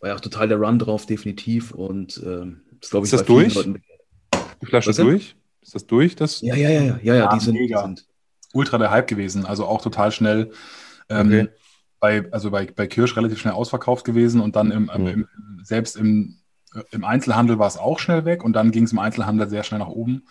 War 0.00 0.08
ja 0.10 0.14
auch 0.16 0.20
total 0.20 0.48
der 0.48 0.58
Run 0.58 0.78
drauf, 0.78 1.06
definitiv. 1.06 1.70
Und 1.72 2.22
ähm, 2.26 2.60
das 2.78 2.90
glaube 2.90 3.06
ich 3.06 3.12
Ist 3.14 3.20
das 3.20 3.26
durch? 3.26 3.54
Leuten- 3.54 3.82
Die 4.60 4.66
Flasche 4.66 4.90
Was 4.90 4.96
durch? 4.96 5.34
Ist 5.62 5.74
das 5.74 5.86
durch? 5.86 6.14
Das, 6.14 6.42
Ja, 6.42 6.54
ja, 6.54 6.68
ja, 6.68 6.82
ja, 6.82 6.98
ja, 7.02 7.14
ja 7.14 7.28
die 7.34 7.40
sind, 7.42 7.54
die 7.54 7.60
mega. 7.60 7.80
sind. 7.80 8.06
Ultra 8.52 8.76
der 8.76 8.90
Hype 8.90 9.06
gewesen, 9.08 9.46
also 9.46 9.64
auch 9.64 9.80
total 9.80 10.12
schnell. 10.12 10.52
Ähm, 11.08 11.26
Okay. 11.28 11.48
bei, 12.00 12.30
also 12.32 12.50
bei, 12.50 12.66
bei 12.66 12.86
Kirsch 12.86 13.16
relativ 13.16 13.38
schnell 13.40 13.54
ausverkauft 13.54 14.04
gewesen 14.04 14.42
und 14.42 14.56
dann 14.56 14.70
im, 14.70 14.90
Mhm. 14.94 15.06
im, 15.06 15.28
selbst 15.62 15.96
im, 15.96 16.36
im 16.90 17.04
Einzelhandel 17.04 17.58
war 17.58 17.68
es 17.68 17.76
auch 17.76 17.98
schnell 17.98 18.24
weg 18.24 18.44
und 18.44 18.52
dann 18.54 18.70
ging 18.70 18.84
es 18.84 18.92
im 18.92 18.98
Einzelhandel 18.98 19.48
sehr 19.48 19.62
schnell 19.62 19.80
nach 19.80 19.88
oben. 19.88 20.24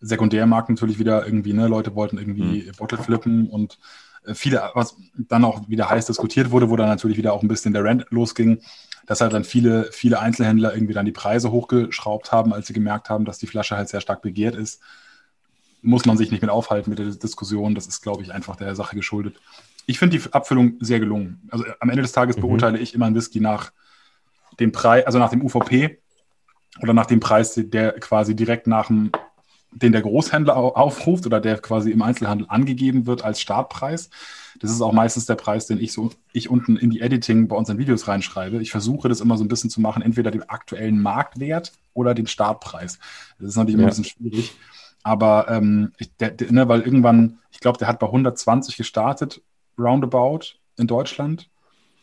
Sekundärmarkt 0.00 0.68
natürlich 0.68 0.98
wieder 0.98 1.24
irgendwie, 1.24 1.52
ne, 1.52 1.68
Leute 1.68 1.94
wollten 1.94 2.18
irgendwie 2.18 2.70
Bottle 2.76 2.98
flippen 2.98 3.48
und 3.48 3.78
äh, 4.24 4.34
viele, 4.34 4.70
was 4.74 4.96
dann 5.16 5.44
auch 5.44 5.68
wieder 5.68 5.88
heiß 5.88 6.06
diskutiert 6.06 6.50
wurde, 6.50 6.68
wo 6.70 6.76
dann 6.76 6.88
natürlich 6.88 7.16
wieder 7.16 7.32
auch 7.32 7.42
ein 7.42 7.48
bisschen 7.48 7.72
der 7.72 7.84
Rent 7.84 8.06
losging, 8.10 8.60
dass 9.06 9.20
halt 9.20 9.32
dann 9.32 9.44
viele, 9.44 9.84
viele 9.92 10.18
Einzelhändler 10.20 10.74
irgendwie 10.74 10.94
dann 10.94 11.06
die 11.06 11.12
Preise 11.12 11.50
hochgeschraubt 11.50 12.32
haben, 12.32 12.52
als 12.52 12.66
sie 12.66 12.72
gemerkt 12.74 13.08
haben, 13.08 13.24
dass 13.24 13.38
die 13.38 13.46
Flasche 13.46 13.76
halt 13.76 13.88
sehr 13.88 14.00
stark 14.00 14.20
begehrt 14.22 14.54
ist. 14.54 14.80
Muss 15.82 16.04
man 16.04 16.16
sich 16.18 16.30
nicht 16.30 16.42
mit 16.42 16.50
aufhalten 16.50 16.90
mit 16.90 16.98
der 16.98 17.06
Diskussion. 17.06 17.74
Das 17.74 17.86
ist, 17.86 18.02
glaube 18.02 18.22
ich, 18.22 18.32
einfach 18.34 18.56
der 18.56 18.74
Sache 18.74 18.96
geschuldet. 18.96 19.36
Ich 19.86 19.98
finde 19.98 20.18
die 20.18 20.32
Abfüllung 20.32 20.76
sehr 20.80 20.98
gelungen. 20.98 21.48
Also 21.50 21.64
äh, 21.64 21.72
am 21.80 21.88
Ende 21.90 22.02
des 22.02 22.12
Tages 22.12 22.36
Mhm. 22.36 22.40
beurteile 22.42 22.78
ich 22.78 22.92
immer 22.94 23.06
einen 23.06 23.14
Whisky 23.14 23.40
nach 23.40 23.72
dem 24.60 24.72
Preis, 24.72 25.04
also 25.06 25.18
nach 25.18 25.30
dem 25.30 25.42
UVP 25.44 25.98
oder 26.82 26.92
nach 26.92 27.06
dem 27.06 27.20
Preis, 27.20 27.54
der 27.56 27.92
quasi 28.00 28.34
direkt 28.36 28.66
nach 28.66 28.88
dem, 28.88 29.10
den 29.72 29.92
der 29.92 30.02
Großhändler 30.02 30.56
au- 30.56 30.74
aufruft 30.74 31.26
oder 31.26 31.40
der 31.40 31.58
quasi 31.58 31.90
im 31.90 32.02
Einzelhandel 32.02 32.46
angegeben 32.50 33.06
wird 33.06 33.24
als 33.24 33.40
Startpreis. 33.40 34.10
Das 34.60 34.70
ist 34.70 34.80
auch 34.80 34.92
meistens 34.92 35.26
der 35.26 35.34
Preis, 35.34 35.66
den 35.66 35.78
ich 35.80 35.92
so, 35.92 36.10
ich 36.32 36.48
unten 36.48 36.76
in 36.76 36.88
die 36.90 37.00
Editing 37.00 37.48
bei 37.48 37.56
unseren 37.56 37.76
Videos 37.78 38.08
reinschreibe. 38.08 38.60
Ich 38.62 38.70
versuche 38.70 39.08
das 39.08 39.20
immer 39.20 39.36
so 39.36 39.44
ein 39.44 39.48
bisschen 39.48 39.68
zu 39.68 39.80
machen, 39.82 40.02
entweder 40.02 40.30
den 40.30 40.48
aktuellen 40.48 41.00
Marktwert 41.00 41.72
oder 41.92 42.14
den 42.14 42.26
Startpreis. 42.26 42.98
Das 43.38 43.50
ist 43.50 43.56
natürlich 43.56 43.74
immer 43.74 43.82
Ja. 43.84 43.88
ein 43.94 44.02
bisschen 44.02 44.04
schwierig. 44.30 44.54
Aber 45.02 45.46
ähm, 45.50 45.92
ich, 45.98 46.14
der, 46.16 46.30
der, 46.30 46.50
ne, 46.52 46.68
weil 46.68 46.80
irgendwann, 46.80 47.38
ich 47.52 47.60
glaube, 47.60 47.78
der 47.78 47.86
hat 47.88 47.98
bei 48.00 48.06
120 48.06 48.76
gestartet, 48.76 49.40
roundabout 49.78 50.40
in 50.78 50.86
Deutschland. 50.86 51.48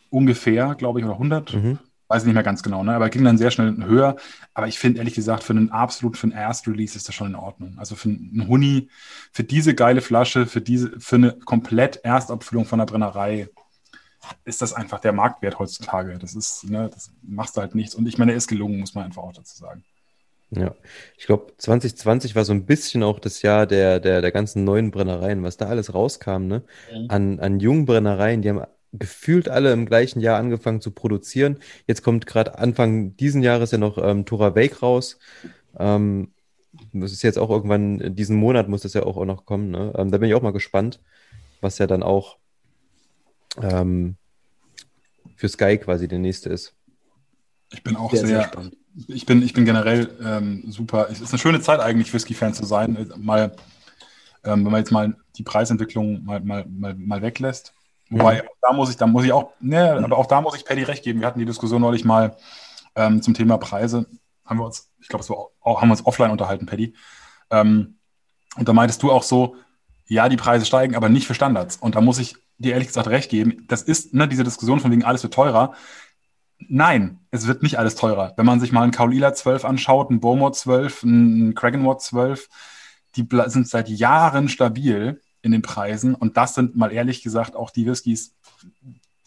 Ungefähr, 0.09 0.75
glaube 0.75 0.99
ich, 0.99 1.05
oder 1.05 1.13
100 1.15 1.53
Mhm. 1.53 1.79
Weiß 2.13 2.21
ich 2.21 2.27
nicht 2.27 2.35
mehr 2.35 2.43
ganz 2.43 2.61
genau, 2.61 2.83
ne? 2.83 2.93
aber 2.93 3.09
ging 3.09 3.23
dann 3.23 3.39
sehr 3.39 3.49
schnell 3.49 3.75
höher. 3.85 4.17
Aber 4.53 4.67
ich 4.67 4.77
finde 4.77 4.99
ehrlich 4.99 5.15
gesagt, 5.15 5.43
für 5.43 5.53
einen 5.53 5.71
absolut, 5.71 6.15
für 6.15 6.27
einen 6.27 6.33
Erst-Release 6.33 6.95
ist 6.95 7.07
das 7.07 7.15
schon 7.15 7.27
in 7.27 7.35
Ordnung. 7.35 7.73
Also 7.77 7.95
für 7.95 8.09
einen 8.09 8.47
Huni, 8.47 8.89
für 9.31 9.43
diese 9.43 9.73
geile 9.73 10.01
Flasche, 10.01 10.45
für 10.45 10.61
diese, 10.61 10.99
für 10.99 11.15
eine 11.15 11.33
komplett 11.33 11.97
Erstabfüllung 11.97 12.65
von 12.65 12.77
der 12.77 12.85
Brennerei, 12.85 13.49
ist 14.45 14.61
das 14.61 14.73
einfach 14.73 14.99
der 14.99 15.11
Marktwert 15.11 15.57
heutzutage. 15.57 16.19
Das 16.19 16.35
ist, 16.35 16.69
ne, 16.69 16.87
das 16.93 17.11
machst 17.23 17.57
du 17.57 17.61
halt 17.61 17.73
nichts. 17.73 17.95
Und 17.95 18.05
ich 18.07 18.19
meine, 18.19 18.31
er 18.31 18.37
ist 18.37 18.47
gelungen, 18.47 18.79
muss 18.79 18.93
man 18.93 19.05
einfach 19.05 19.23
auch 19.23 19.33
dazu 19.33 19.57
sagen. 19.57 19.83
Ja, 20.51 20.75
ich 21.17 21.25
glaube, 21.25 21.51
2020 21.57 22.35
war 22.35 22.45
so 22.45 22.53
ein 22.53 22.65
bisschen 22.67 23.01
auch 23.01 23.17
das 23.17 23.41
Jahr 23.41 23.65
der, 23.65 23.99
der, 23.99 24.21
der 24.21 24.31
ganzen 24.31 24.63
neuen 24.63 24.91
Brennereien, 24.91 25.41
was 25.41 25.57
da 25.57 25.65
alles 25.65 25.95
rauskam, 25.95 26.45
ne? 26.45 26.61
An, 27.07 27.39
an 27.39 27.59
jungen 27.59 27.85
Brennereien, 27.85 28.43
die 28.43 28.49
haben 28.49 28.61
gefühlt 28.93 29.49
alle 29.49 29.73
im 29.73 29.85
gleichen 29.85 30.21
Jahr 30.21 30.37
angefangen 30.37 30.79
zu 30.79 30.91
produzieren. 30.91 31.57
Jetzt 31.87 32.03
kommt 32.03 32.25
gerade 32.25 32.57
Anfang 32.59 33.17
diesen 33.17 33.41
Jahres 33.41 33.71
ja 33.71 33.77
noch 33.77 33.97
ähm, 33.97 34.25
Tora 34.25 34.55
Wake 34.55 34.81
raus. 34.81 35.17
Ähm, 35.77 36.31
das 36.91 37.11
ist 37.11 37.23
jetzt 37.23 37.37
auch 37.37 37.49
irgendwann, 37.49 38.15
diesen 38.15 38.35
Monat 38.35 38.69
muss 38.69 38.81
das 38.81 38.93
ja 38.93 39.03
auch, 39.03 39.17
auch 39.17 39.25
noch 39.25 39.45
kommen, 39.45 39.71
ne? 39.71 39.93
Ähm, 39.97 40.11
da 40.11 40.17
bin 40.17 40.29
ich 40.29 40.35
auch 40.35 40.41
mal 40.41 40.53
gespannt, 40.53 40.99
was 41.61 41.77
ja 41.77 41.87
dann 41.87 42.03
auch 42.03 42.37
ähm, 43.61 44.15
für 45.35 45.49
Sky 45.49 45.77
quasi 45.77 46.07
der 46.07 46.19
nächste 46.19 46.49
ist. 46.49 46.75
Ich 47.71 47.83
bin 47.83 47.95
auch 47.95 48.11
Sehr, 48.11 48.19
sehr, 48.21 48.27
sehr 48.27 48.43
spannend. 48.43 48.77
ich 49.07 49.25
bin, 49.25 49.41
ich 49.41 49.53
bin 49.53 49.65
generell 49.65 50.09
ähm, 50.23 50.63
super. 50.69 51.07
Es 51.11 51.21
ist 51.21 51.31
eine 51.31 51.39
schöne 51.39 51.61
Zeit 51.61 51.79
eigentlich, 51.79 52.13
Whisky-Fan 52.13 52.53
zu 52.53 52.65
sein. 52.65 53.11
Mal, 53.17 53.55
ähm, 54.43 54.65
wenn 54.65 54.71
man 54.71 54.81
jetzt 54.81 54.91
mal 54.91 55.15
die 55.35 55.43
Preisentwicklung 55.43 56.23
mal, 56.23 56.39
mal, 56.41 56.65
mal, 56.67 56.95
mal 56.95 57.21
weglässt. 57.21 57.73
Wobei, 58.13 58.43
auch 58.43 58.55
da 58.61 58.73
muss 58.73 58.89
ich, 58.89 58.97
da 58.97 59.07
muss 59.07 59.25
ich 59.25 59.33
auch, 59.33 59.53
ne, 59.59 60.01
aber 60.03 60.17
auch 60.17 60.27
da 60.27 60.39
muss 60.41 60.55
ich 60.55 60.65
Paddy 60.65 60.83
recht 60.83 61.03
geben. 61.03 61.19
Wir 61.19 61.27
hatten 61.27 61.39
die 61.39 61.45
Diskussion 61.45 61.81
neulich 61.81 62.05
mal 62.05 62.35
ähm, 62.95 63.21
zum 63.21 63.33
Thema 63.33 63.57
Preise. 63.57 64.05
Haben 64.45 64.59
wir 64.59 64.65
uns, 64.65 64.91
ich 64.99 65.07
glaube, 65.07 65.23
es 65.23 65.29
war 65.29 65.47
auch, 65.61 65.81
haben 65.81 65.87
wir 65.87 65.93
uns 65.93 66.05
offline 66.05 66.31
unterhalten, 66.31 66.65
Paddy. 66.65 66.93
Ähm, 67.49 67.97
und 68.55 68.69
da 68.69 68.73
meintest 68.73 69.01
du 69.01 69.11
auch 69.11 69.23
so, 69.23 69.55
ja, 70.05 70.29
die 70.29 70.37
Preise 70.37 70.65
steigen, 70.65 70.95
aber 70.95 71.09
nicht 71.09 71.25
für 71.25 71.33
Standards. 71.33 71.77
Und 71.77 71.95
da 71.95 72.01
muss 72.01 72.19
ich 72.19 72.35
dir 72.57 72.73
ehrlich 72.73 72.87
gesagt 72.87 73.07
recht 73.07 73.31
geben. 73.31 73.65
Das 73.67 73.81
ist 73.81 74.13
ne, 74.13 74.27
diese 74.27 74.43
Diskussion 74.43 74.79
von 74.79 74.91
wegen 74.91 75.03
alles 75.03 75.23
wird 75.23 75.33
teurer. 75.33 75.73
Nein, 76.59 77.19
es 77.31 77.47
wird 77.47 77.63
nicht 77.63 77.79
alles 77.79 77.95
teurer. 77.95 78.33
Wenn 78.37 78.45
man 78.45 78.59
sich 78.59 78.71
mal 78.71 78.83
einen 78.83 78.91
Kaulila 78.91 79.33
12 79.33 79.65
anschaut, 79.65 80.09
einen 80.09 80.19
Bowmore 80.19 80.51
12, 80.51 81.03
einen 81.03 81.55
Kragenwood 81.55 82.01
12, 82.01 82.47
die 83.15 83.27
sind 83.47 83.67
seit 83.67 83.89
Jahren 83.89 84.49
stabil 84.49 85.21
in 85.43 85.51
den 85.51 85.61
Preisen. 85.61 86.15
Und 86.15 86.37
das 86.37 86.55
sind 86.55 86.75
mal 86.75 86.91
ehrlich 86.91 87.21
gesagt 87.21 87.55
auch 87.55 87.69
die 87.69 87.85
Whiskys, 87.85 88.33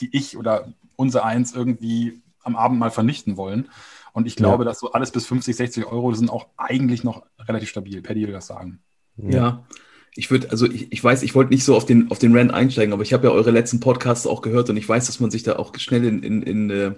die 0.00 0.08
ich 0.16 0.36
oder 0.36 0.72
unser 0.96 1.24
Eins 1.24 1.54
irgendwie 1.54 2.20
am 2.42 2.56
Abend 2.56 2.78
mal 2.78 2.90
vernichten 2.90 3.36
wollen. 3.36 3.68
Und 4.12 4.26
ich 4.26 4.34
glaube, 4.34 4.64
dass 4.64 4.78
so 4.78 4.92
alles 4.92 5.10
bis 5.10 5.26
50, 5.26 5.54
60 5.54 5.84
Euro 5.84 6.12
sind 6.14 6.30
auch 6.30 6.46
eigentlich 6.56 7.04
noch 7.04 7.26
relativ 7.38 7.68
stabil. 7.68 8.00
Paddy 8.00 8.26
will 8.26 8.32
das 8.32 8.46
sagen. 8.46 8.80
Ja. 9.18 9.66
Ich 10.14 10.30
würde, 10.30 10.50
also 10.50 10.64
ich, 10.64 10.90
ich 10.90 11.04
weiß, 11.04 11.22
ich 11.22 11.34
wollte 11.34 11.52
nicht 11.52 11.64
so 11.64 11.76
auf 11.76 11.84
den, 11.84 12.10
auf 12.10 12.18
den 12.18 12.34
Rand 12.34 12.54
einsteigen, 12.54 12.94
aber 12.94 13.02
ich 13.02 13.12
habe 13.12 13.26
ja 13.26 13.32
eure 13.34 13.50
letzten 13.50 13.80
Podcasts 13.80 14.26
auch 14.26 14.40
gehört 14.40 14.70
und 14.70 14.78
ich 14.78 14.88
weiß, 14.88 15.04
dass 15.04 15.20
man 15.20 15.30
sich 15.30 15.42
da 15.42 15.56
auch 15.56 15.76
schnell 15.76 16.04
in, 16.06 16.22
in, 16.22 16.42
in, 16.42 16.70
äh, 16.70 16.94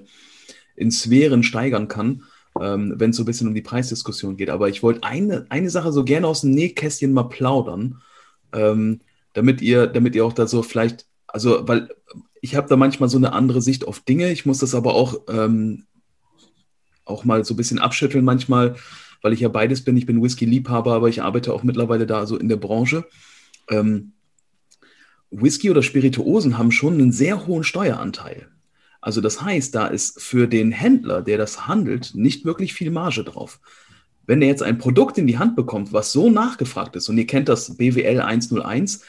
in 0.76 0.92
Sphären 0.92 1.42
steigern 1.42 1.88
kann, 1.88 2.22
ähm, 2.60 2.94
wenn 2.96 3.10
es 3.10 3.16
so 3.16 3.24
ein 3.24 3.26
bisschen 3.26 3.48
um 3.48 3.54
die 3.54 3.62
Preisdiskussion 3.62 4.36
geht. 4.36 4.50
Aber 4.50 4.68
ich 4.68 4.84
wollte 4.84 5.02
eine, 5.02 5.46
eine 5.48 5.70
Sache 5.70 5.90
so 5.90 6.04
gerne 6.04 6.28
aus 6.28 6.42
dem 6.42 6.52
Nähkästchen 6.52 7.12
mal 7.12 7.24
plaudern. 7.24 8.00
Ähm, 8.52 9.00
damit 9.38 9.62
ihr, 9.62 9.86
damit 9.86 10.16
ihr 10.16 10.26
auch 10.26 10.32
da 10.32 10.48
so 10.48 10.64
vielleicht, 10.64 11.06
also, 11.28 11.68
weil 11.68 11.88
ich 12.40 12.56
habe 12.56 12.68
da 12.68 12.76
manchmal 12.76 13.08
so 13.08 13.18
eine 13.18 13.32
andere 13.32 13.62
Sicht 13.62 13.86
auf 13.86 14.00
Dinge. 14.00 14.32
Ich 14.32 14.46
muss 14.46 14.58
das 14.58 14.74
aber 14.74 14.94
auch, 14.94 15.20
ähm, 15.28 15.84
auch 17.04 17.24
mal 17.24 17.44
so 17.44 17.54
ein 17.54 17.56
bisschen 17.56 17.78
abschütteln 17.78 18.24
manchmal, 18.24 18.74
weil 19.22 19.32
ich 19.32 19.38
ja 19.38 19.48
beides 19.48 19.84
bin. 19.84 19.96
Ich 19.96 20.06
bin 20.06 20.20
Whisky-Liebhaber, 20.20 20.92
aber 20.92 21.08
ich 21.08 21.22
arbeite 21.22 21.54
auch 21.54 21.62
mittlerweile 21.62 22.04
da 22.04 22.26
so 22.26 22.36
in 22.36 22.48
der 22.48 22.56
Branche. 22.56 23.06
Ähm, 23.70 24.14
Whisky 25.30 25.70
oder 25.70 25.84
Spirituosen 25.84 26.58
haben 26.58 26.72
schon 26.72 26.94
einen 26.94 27.12
sehr 27.12 27.46
hohen 27.46 27.62
Steueranteil. 27.62 28.48
Also 29.00 29.20
das 29.20 29.40
heißt, 29.40 29.72
da 29.72 29.86
ist 29.86 30.20
für 30.20 30.48
den 30.48 30.72
Händler, 30.72 31.22
der 31.22 31.38
das 31.38 31.68
handelt, 31.68 32.16
nicht 32.16 32.44
wirklich 32.44 32.74
viel 32.74 32.90
Marge 32.90 33.22
drauf. 33.22 33.60
Wenn 34.28 34.42
er 34.42 34.48
jetzt 34.48 34.62
ein 34.62 34.76
Produkt 34.76 35.16
in 35.16 35.26
die 35.26 35.38
Hand 35.38 35.56
bekommt, 35.56 35.94
was 35.94 36.12
so 36.12 36.28
nachgefragt 36.28 36.94
ist, 36.96 37.08
und 37.08 37.16
ihr 37.16 37.26
kennt 37.26 37.48
das 37.48 37.78
BWL 37.78 38.20
101, 38.20 39.00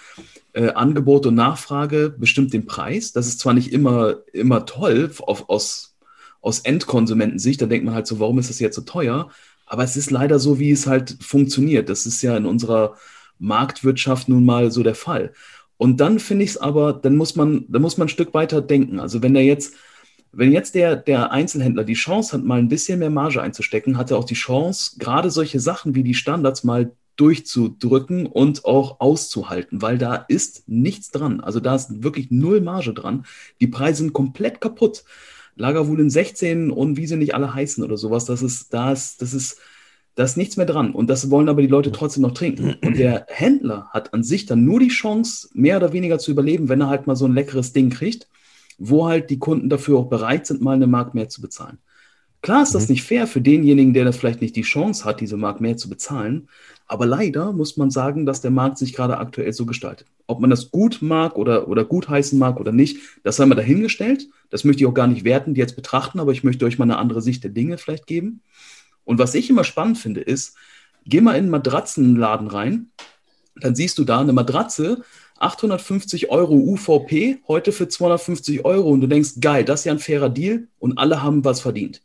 äh, 0.53 0.69
Angebot 0.69 1.25
und 1.25 1.35
Nachfrage 1.35 2.15
bestimmt 2.17 2.53
den 2.53 2.65
Preis. 2.65 3.11
Das 3.11 3.27
ist 3.27 3.41
zwar 3.41 3.53
nicht 3.53 3.73
immer, 3.73 4.15
immer 4.31 4.65
toll 4.65 5.11
auf, 5.19 5.49
aus, 5.49 5.97
aus 6.39 6.61
Endkonsumentensicht, 6.61 7.61
da 7.61 7.65
denkt 7.65 7.85
man 7.85 7.95
halt 7.95 8.07
so, 8.07 8.21
warum 8.21 8.39
ist 8.39 8.49
das 8.49 8.59
jetzt 8.59 8.77
so 8.77 8.81
teuer? 8.81 9.29
Aber 9.65 9.83
es 9.83 9.97
ist 9.97 10.09
leider 10.09 10.39
so, 10.39 10.57
wie 10.57 10.71
es 10.71 10.87
halt 10.87 11.17
funktioniert. 11.19 11.89
Das 11.89 12.05
ist 12.05 12.21
ja 12.21 12.37
in 12.37 12.45
unserer 12.45 12.95
Marktwirtschaft 13.39 14.29
nun 14.29 14.45
mal 14.45 14.71
so 14.71 14.83
der 14.83 14.95
Fall. 14.95 15.33
Und 15.75 15.99
dann 15.99 16.19
finde 16.19 16.45
ich 16.45 16.51
es 16.51 16.57
aber, 16.57 16.93
dann 16.93 17.17
muss 17.17 17.35
man, 17.35 17.65
dann 17.67 17.81
muss 17.81 17.97
man 17.97 18.05
ein 18.05 18.09
Stück 18.09 18.33
weiter 18.33 18.61
denken. 18.61 19.01
Also 19.01 19.21
wenn 19.21 19.33
der 19.33 19.43
jetzt, 19.43 19.75
wenn 20.31 20.51
jetzt 20.51 20.75
der, 20.75 20.95
der 20.95 21.31
Einzelhändler 21.31 21.83
die 21.83 21.93
Chance 21.93 22.33
hat, 22.33 22.43
mal 22.43 22.59
ein 22.59 22.67
bisschen 22.67 22.99
mehr 22.99 23.09
Marge 23.09 23.41
einzustecken, 23.41 23.97
hat 23.97 24.11
er 24.11 24.17
auch 24.17 24.25
die 24.25 24.35
Chance, 24.35 24.97
gerade 24.99 25.31
solche 25.31 25.59
Sachen 25.59 25.95
wie 25.95 26.03
die 26.03 26.13
Standards 26.13 26.63
mal 26.63 26.91
durchzudrücken 27.15 28.27
und 28.27 28.63
auch 28.63 29.01
auszuhalten, 29.01 29.81
weil 29.81 29.97
da 29.97 30.15
ist 30.15 30.69
nichts 30.69 31.11
dran. 31.11 31.41
Also 31.41 31.59
da 31.59 31.75
ist 31.75 32.03
wirklich 32.03 32.31
null 32.31 32.61
Marge 32.61 32.93
dran. 32.93 33.25
Die 33.59 33.67
Preise 33.67 34.03
sind 34.03 34.13
komplett 34.13 34.61
kaputt. 34.61 35.03
Lagerwulen 35.55 36.09
16 36.09 36.71
und 36.71 36.95
wie 36.95 37.05
sie 37.05 37.17
nicht 37.17 37.35
alle 37.35 37.53
heißen 37.53 37.83
oder 37.83 37.97
sowas, 37.97 38.23
das 38.23 38.41
ist, 38.41 38.73
das, 38.73 39.17
das 39.17 39.33
ist, 39.33 39.57
da 40.15 40.23
ist 40.23 40.37
nichts 40.37 40.55
mehr 40.55 40.65
dran. 40.65 40.93
Und 40.93 41.09
das 41.09 41.29
wollen 41.29 41.49
aber 41.49 41.61
die 41.61 41.67
Leute 41.67 41.91
trotzdem 41.91 42.23
noch 42.23 42.33
trinken. 42.33 42.75
Und 42.81 42.97
der 42.97 43.25
Händler 43.27 43.89
hat 43.91 44.13
an 44.13 44.23
sich 44.23 44.45
dann 44.45 44.63
nur 44.63 44.79
die 44.79 44.87
Chance, 44.87 45.49
mehr 45.53 45.75
oder 45.75 45.91
weniger 45.91 46.19
zu 46.19 46.31
überleben, 46.31 46.69
wenn 46.69 46.79
er 46.79 46.87
halt 46.87 47.07
mal 47.07 47.17
so 47.17 47.25
ein 47.25 47.33
leckeres 47.33 47.73
Ding 47.73 47.89
kriegt, 47.89 48.29
wo 48.79 49.07
halt 49.07 49.29
die 49.29 49.39
Kunden 49.39 49.69
dafür 49.69 49.99
auch 49.99 50.09
bereit 50.09 50.47
sind, 50.47 50.61
mal 50.61 50.75
eine 50.75 50.87
Mark 50.87 51.13
mehr 51.13 51.29
zu 51.29 51.41
bezahlen. 51.41 51.77
Klar 52.41 52.63
ist 52.63 52.73
das 52.73 52.87
mhm. 52.87 52.93
nicht 52.93 53.03
fair 53.03 53.27
für 53.27 53.41
denjenigen, 53.41 53.93
der 53.93 54.05
das 54.05 54.17
vielleicht 54.17 54.41
nicht 54.41 54.55
die 54.55 54.61
Chance 54.61 55.03
hat, 55.03 55.19
diese 55.19 55.37
Mark 55.37 55.59
mehr 55.59 55.77
zu 55.77 55.89
bezahlen. 55.89 56.47
Aber 56.87 57.05
leider 57.05 57.51
muss 57.51 57.77
man 57.77 57.91
sagen, 57.91 58.25
dass 58.25 58.41
der 58.41 58.51
Markt 58.51 58.77
sich 58.77 58.93
gerade 58.93 59.17
aktuell 59.17 59.51
so 59.53 59.65
gestaltet. 59.65 60.07
Ob 60.25 60.39
man 60.39 60.49
das 60.49 60.71
gut 60.71 60.99
mag 61.01 61.35
oder, 61.35 61.67
oder 61.67 61.83
gut 61.83 62.07
heißen 62.07 62.39
mag 62.39 62.59
oder 62.59 62.71
nicht, 62.71 62.97
das 63.23 63.35
sei 63.35 63.45
mal 63.45 63.55
dahingestellt. 63.55 64.27
Das 64.49 64.63
möchte 64.63 64.81
ich 64.81 64.87
auch 64.87 64.93
gar 64.93 65.07
nicht 65.07 65.25
werten, 65.25 65.53
jetzt 65.55 65.75
betrachten, 65.75 66.19
aber 66.19 66.31
ich 66.31 66.43
möchte 66.43 66.65
euch 66.65 66.79
mal 66.79 66.85
eine 66.85 66.97
andere 66.97 67.21
Sicht 67.21 67.43
der 67.43 67.51
Dinge 67.51 67.77
vielleicht 67.77 68.07
geben. 68.07 68.41
Und 69.03 69.19
was 69.19 69.35
ich 69.35 69.49
immer 69.49 69.63
spannend 69.63 69.97
finde, 69.97 70.21
ist, 70.21 70.55
geh 71.05 71.21
mal 71.21 71.33
in 71.33 71.43
einen 71.43 71.49
Matratzenladen 71.49 72.47
rein, 72.47 72.91
dann 73.55 73.75
siehst 73.75 73.97
du 73.97 74.05
da 74.05 74.21
eine 74.21 74.33
Matratze, 74.33 75.03
850 75.39 76.29
Euro 76.29 76.53
UVP, 76.53 77.39
heute 77.47 77.71
für 77.71 77.87
250 77.87 78.65
Euro 78.65 78.89
und 78.89 79.01
du 79.01 79.07
denkst, 79.07 79.33
geil, 79.39 79.63
das 79.63 79.81
ist 79.81 79.85
ja 79.85 79.93
ein 79.93 79.99
fairer 79.99 80.29
Deal 80.29 80.67
und 80.79 80.97
alle 80.97 81.23
haben 81.23 81.45
was 81.45 81.61
verdient. 81.61 82.01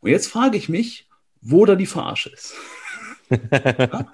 Und 0.00 0.10
jetzt 0.10 0.28
frage 0.28 0.56
ich 0.56 0.68
mich, 0.68 1.08
wo 1.42 1.64
da 1.66 1.74
die 1.74 1.86
Verarsche 1.86 2.30
ist. 2.30 2.54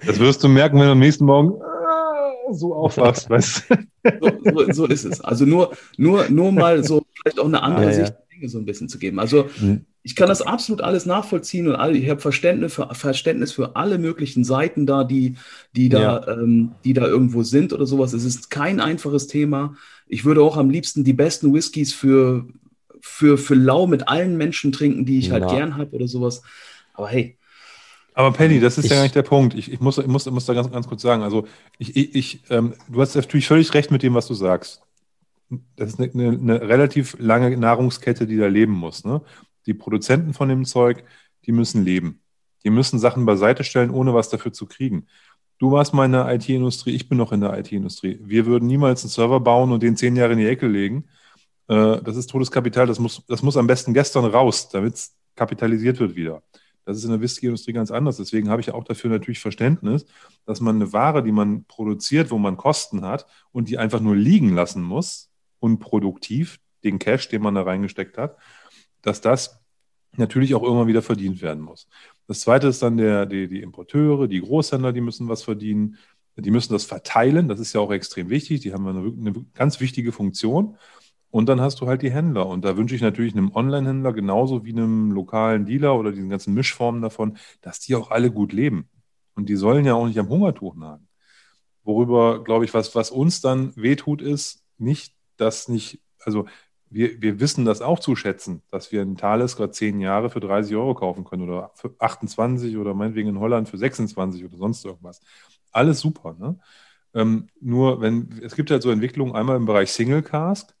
Das 0.05 0.19
wirst 0.19 0.43
du 0.43 0.47
merken, 0.47 0.77
wenn 0.77 0.85
du 0.85 0.91
am 0.91 0.99
nächsten 0.99 1.25
Morgen 1.25 1.59
äh, 1.59 2.53
so 2.53 2.75
aufwachst, 2.75 3.27
weißt 3.27 3.63
so, 4.21 4.31
so, 4.43 4.71
so, 4.71 4.85
ist 4.85 5.05
es. 5.05 5.21
Also 5.21 5.45
nur, 5.45 5.75
nur, 5.97 6.29
nur 6.29 6.51
mal 6.51 6.83
so 6.83 7.03
vielleicht 7.15 7.39
auch 7.39 7.45
eine 7.45 7.63
andere 7.63 7.85
ja, 7.85 7.93
Sicht 7.93 8.13
der 8.13 8.26
Dinge 8.37 8.49
so 8.49 8.59
ein 8.59 8.65
bisschen 8.65 8.89
zu 8.89 8.99
geben. 8.99 9.19
Also 9.19 9.49
mhm 9.59 9.85
ich 10.07 10.15
kann 10.15 10.29
das 10.29 10.41
absolut 10.41 10.79
alles 10.79 11.05
nachvollziehen 11.05 11.67
und 11.67 11.75
alle, 11.75 11.97
ich 11.97 12.09
habe 12.09 12.21
Verständnis 12.21 12.75
für, 12.75 12.87
Verständnis 12.93 13.51
für 13.51 13.75
alle 13.75 13.97
möglichen 13.97 14.45
Seiten 14.45 14.85
da, 14.85 15.03
die, 15.03 15.35
die, 15.75 15.89
da, 15.89 15.99
ja. 15.99 16.27
ähm, 16.29 16.71
die 16.85 16.93
da 16.93 17.05
irgendwo 17.05 17.43
sind 17.43 17.73
oder 17.73 17.85
sowas. 17.85 18.13
Es 18.13 18.23
ist 18.23 18.49
kein 18.49 18.79
einfaches 18.79 19.27
Thema. 19.27 19.75
Ich 20.07 20.23
würde 20.23 20.41
auch 20.43 20.55
am 20.55 20.69
liebsten 20.69 21.03
die 21.03 21.11
besten 21.11 21.53
Whiskys 21.53 21.91
für, 21.91 22.45
für, 23.01 23.37
für 23.37 23.55
lau 23.55 23.85
mit 23.85 24.07
allen 24.07 24.37
Menschen 24.37 24.71
trinken, 24.71 25.03
die 25.03 25.19
ich 25.19 25.31
halt 25.31 25.43
ja. 25.43 25.49
gern 25.49 25.75
habe 25.75 25.93
oder 25.93 26.07
sowas. 26.07 26.41
Aber 26.93 27.09
hey. 27.09 27.35
Aber 28.13 28.31
Penny, 28.31 28.61
das 28.61 28.77
ist 28.77 28.85
ich, 28.85 28.91
ja 28.91 28.95
gar 28.95 29.03
nicht 29.03 29.15
der 29.15 29.23
Punkt. 29.23 29.55
Ich, 29.55 29.69
ich, 29.69 29.81
muss, 29.81 29.97
ich, 29.97 30.07
muss, 30.07 30.25
ich 30.25 30.31
muss 30.31 30.45
da 30.45 30.53
ganz, 30.53 30.71
ganz 30.71 30.87
kurz 30.87 31.01
sagen. 31.01 31.21
Also, 31.21 31.45
ich, 31.79 31.97
ich, 32.15 32.43
ähm, 32.49 32.75
du 32.87 33.01
hast 33.01 33.13
natürlich 33.13 33.45
völlig 33.45 33.73
recht 33.73 33.91
mit 33.91 34.03
dem, 34.03 34.13
was 34.13 34.27
du 34.27 34.35
sagst. 34.35 34.86
Das 35.75 35.93
ist 35.93 35.99
eine, 35.99 36.29
eine, 36.29 36.61
relativ 36.61 37.15
lange 37.19 37.55
Nahrungskette, 37.55 38.27
die 38.27 38.37
da 38.37 38.47
leben 38.47 38.73
muss. 38.73 39.05
Ne? 39.05 39.21
die 39.67 39.73
Produzenten 39.73 40.33
von 40.33 40.49
dem 40.49 40.65
Zeug, 40.65 41.03
die 41.45 41.51
müssen 41.51 41.83
leben. 41.83 42.21
Die 42.63 42.69
müssen 42.69 42.97
Sachen 42.97 43.25
beiseite 43.25 43.63
stellen, 43.63 43.91
ohne 43.91 44.13
was 44.13 44.29
dafür 44.29 44.51
zu 44.51 44.65
kriegen. 44.65 45.05
Du 45.59 45.71
warst 45.71 45.93
mal 45.93 46.05
in 46.05 46.13
der 46.13 46.33
IT-Industrie, 46.33 46.95
ich 46.95 47.07
bin 47.09 47.17
noch 47.17 47.31
in 47.31 47.41
der 47.41 47.57
IT-Industrie. 47.59 48.19
Wir 48.23 48.45
würden 48.45 48.67
niemals 48.67 49.03
einen 49.03 49.09
Server 49.09 49.39
bauen 49.39 49.71
und 49.71 49.83
den 49.83 49.97
zehn 49.97 50.15
Jahre 50.15 50.33
in 50.33 50.39
die 50.39 50.47
Ecke 50.47 50.67
legen. 50.67 51.05
Äh, 51.67 52.01
das 52.01 52.15
ist 52.15 52.29
Todeskapital, 52.29 52.87
das 52.87 52.99
muss, 52.99 53.23
das 53.27 53.43
muss 53.43 53.57
am 53.57 53.67
besten 53.67 53.93
gestern 53.93 54.25
raus, 54.25 54.69
damit 54.69 54.95
es 54.95 55.15
kapitalisiert 55.35 55.99
wird 55.99 56.15
wieder. 56.15 56.41
Das 56.85 56.97
ist 56.97 57.03
in 57.03 57.09
der 57.09 57.19
Whisky-Industrie 57.19 57.73
ganz 57.73 57.91
anders. 57.91 58.17
Deswegen 58.17 58.49
habe 58.49 58.61
ich 58.61 58.71
auch 58.71 58.83
dafür 58.83 59.09
natürlich 59.09 59.39
Verständnis, 59.39 60.05
dass 60.45 60.61
man 60.61 60.75
eine 60.75 60.93
Ware, 60.93 61.21
die 61.21 61.33
man 61.33 61.65
produziert, 61.65 62.31
wo 62.31 62.37
man 62.37 62.55
Kosten 62.55 63.03
hat 63.03 63.25
und 63.51 63.67
die 63.67 63.77
einfach 63.77 63.99
nur 63.99 64.15
liegen 64.15 64.55
lassen 64.55 64.83
muss, 64.83 65.29
unproduktiv, 65.59 66.59
den 66.83 66.99
Cash, 66.99 67.29
den 67.29 67.41
man 67.41 67.55
da 67.55 67.63
reingesteckt 67.63 68.17
hat, 68.17 68.37
dass 69.01 69.21
das 69.21 69.59
natürlich 70.15 70.55
auch 70.55 70.63
irgendwann 70.63 70.87
wieder 70.87 71.01
verdient 71.01 71.41
werden 71.41 71.63
muss. 71.63 71.87
Das 72.27 72.41
zweite 72.41 72.67
ist 72.67 72.81
dann 72.81 72.97
der, 72.97 73.25
die, 73.25 73.47
die 73.47 73.61
Importeure, 73.61 74.27
die 74.27 74.41
Großhändler, 74.41 74.93
die 74.93 75.01
müssen 75.01 75.29
was 75.29 75.43
verdienen. 75.43 75.97
Die 76.39 76.51
müssen 76.51 76.73
das 76.73 76.85
verteilen, 76.85 77.47
das 77.47 77.59
ist 77.59 77.73
ja 77.73 77.81
auch 77.81 77.91
extrem 77.91 78.29
wichtig. 78.29 78.61
Die 78.61 78.71
haben 78.71 78.87
eine, 78.87 78.99
eine 78.99 79.45
ganz 79.55 79.79
wichtige 79.79 80.11
Funktion. 80.11 80.77
Und 81.29 81.49
dann 81.49 81.59
hast 81.61 81.81
du 81.81 81.87
halt 81.87 82.03
die 82.03 82.11
Händler. 82.11 82.45
Und 82.45 82.63
da 82.63 82.77
wünsche 82.77 82.95
ich 82.95 83.01
natürlich 83.01 83.33
einem 83.33 83.51
Online-Händler 83.51 84.13
genauso 84.13 84.63
wie 84.63 84.71
einem 84.71 85.11
lokalen 85.11 85.65
Dealer 85.65 85.97
oder 85.97 86.11
diesen 86.11 86.29
ganzen 86.29 86.53
Mischformen 86.53 87.01
davon, 87.01 87.37
dass 87.61 87.79
die 87.79 87.95
auch 87.95 88.11
alle 88.11 88.31
gut 88.31 88.53
leben. 88.53 88.87
Und 89.35 89.49
die 89.49 89.55
sollen 89.55 89.85
ja 89.85 89.95
auch 89.95 90.07
nicht 90.07 90.19
am 90.19 90.29
Hungertuch 90.29 90.75
nagen. 90.75 91.07
Worüber, 91.83 92.43
glaube 92.43 92.65
ich, 92.65 92.73
was, 92.73 92.95
was 92.95 93.11
uns 93.11 93.41
dann 93.41 93.75
wehtut, 93.75 94.21
ist 94.21 94.63
nicht, 94.77 95.15
dass 95.37 95.67
nicht, 95.69 96.01
also 96.19 96.45
wir, 96.89 97.21
wir 97.21 97.39
wissen 97.39 97.65
das 97.65 97.81
auch 97.81 97.99
zu 97.99 98.15
schätzen, 98.15 98.63
dass 98.71 98.91
wir 98.91 99.01
einen 99.01 99.17
Thales 99.17 99.55
gerade 99.57 99.71
zehn 99.71 99.99
Jahre 99.99 100.29
für 100.29 100.39
30 100.39 100.75
Euro 100.75 100.95
kaufen 100.95 101.23
können 101.25 101.43
oder 101.43 101.71
für 101.75 101.93
28 101.99 102.77
oder 102.77 102.93
meinetwegen 102.93 103.29
in 103.29 103.39
Holland 103.39 103.69
für 103.69 103.77
26 103.77 104.45
oder 104.45 104.57
sonst 104.57 104.85
irgendwas. 104.85 105.21
Alles 105.71 105.99
super. 105.99 106.35
Ne? 106.39 106.57
Ähm, 107.13 107.47
nur 107.59 108.01
wenn, 108.01 108.39
es 108.43 108.55
gibt 108.55 108.71
halt 108.71 108.81
so 108.81 108.91
Entwicklungen 108.91 109.35
einmal 109.35 109.57
im 109.57 109.65
Bereich 109.65 109.91
Single 109.91 110.23
Cask, 110.23 110.75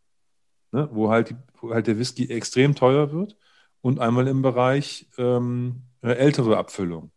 ne, 0.71 0.89
wo, 0.91 1.09
halt 1.09 1.35
wo 1.59 1.73
halt 1.73 1.87
der 1.87 1.99
Whisky 1.99 2.29
extrem 2.29 2.75
teuer 2.75 3.11
wird 3.11 3.37
und 3.81 3.99
einmal 3.99 4.27
im 4.27 4.41
Bereich 4.41 5.07
ähm, 5.17 5.83
ältere 6.01 6.57
Abfüllung. 6.57 7.11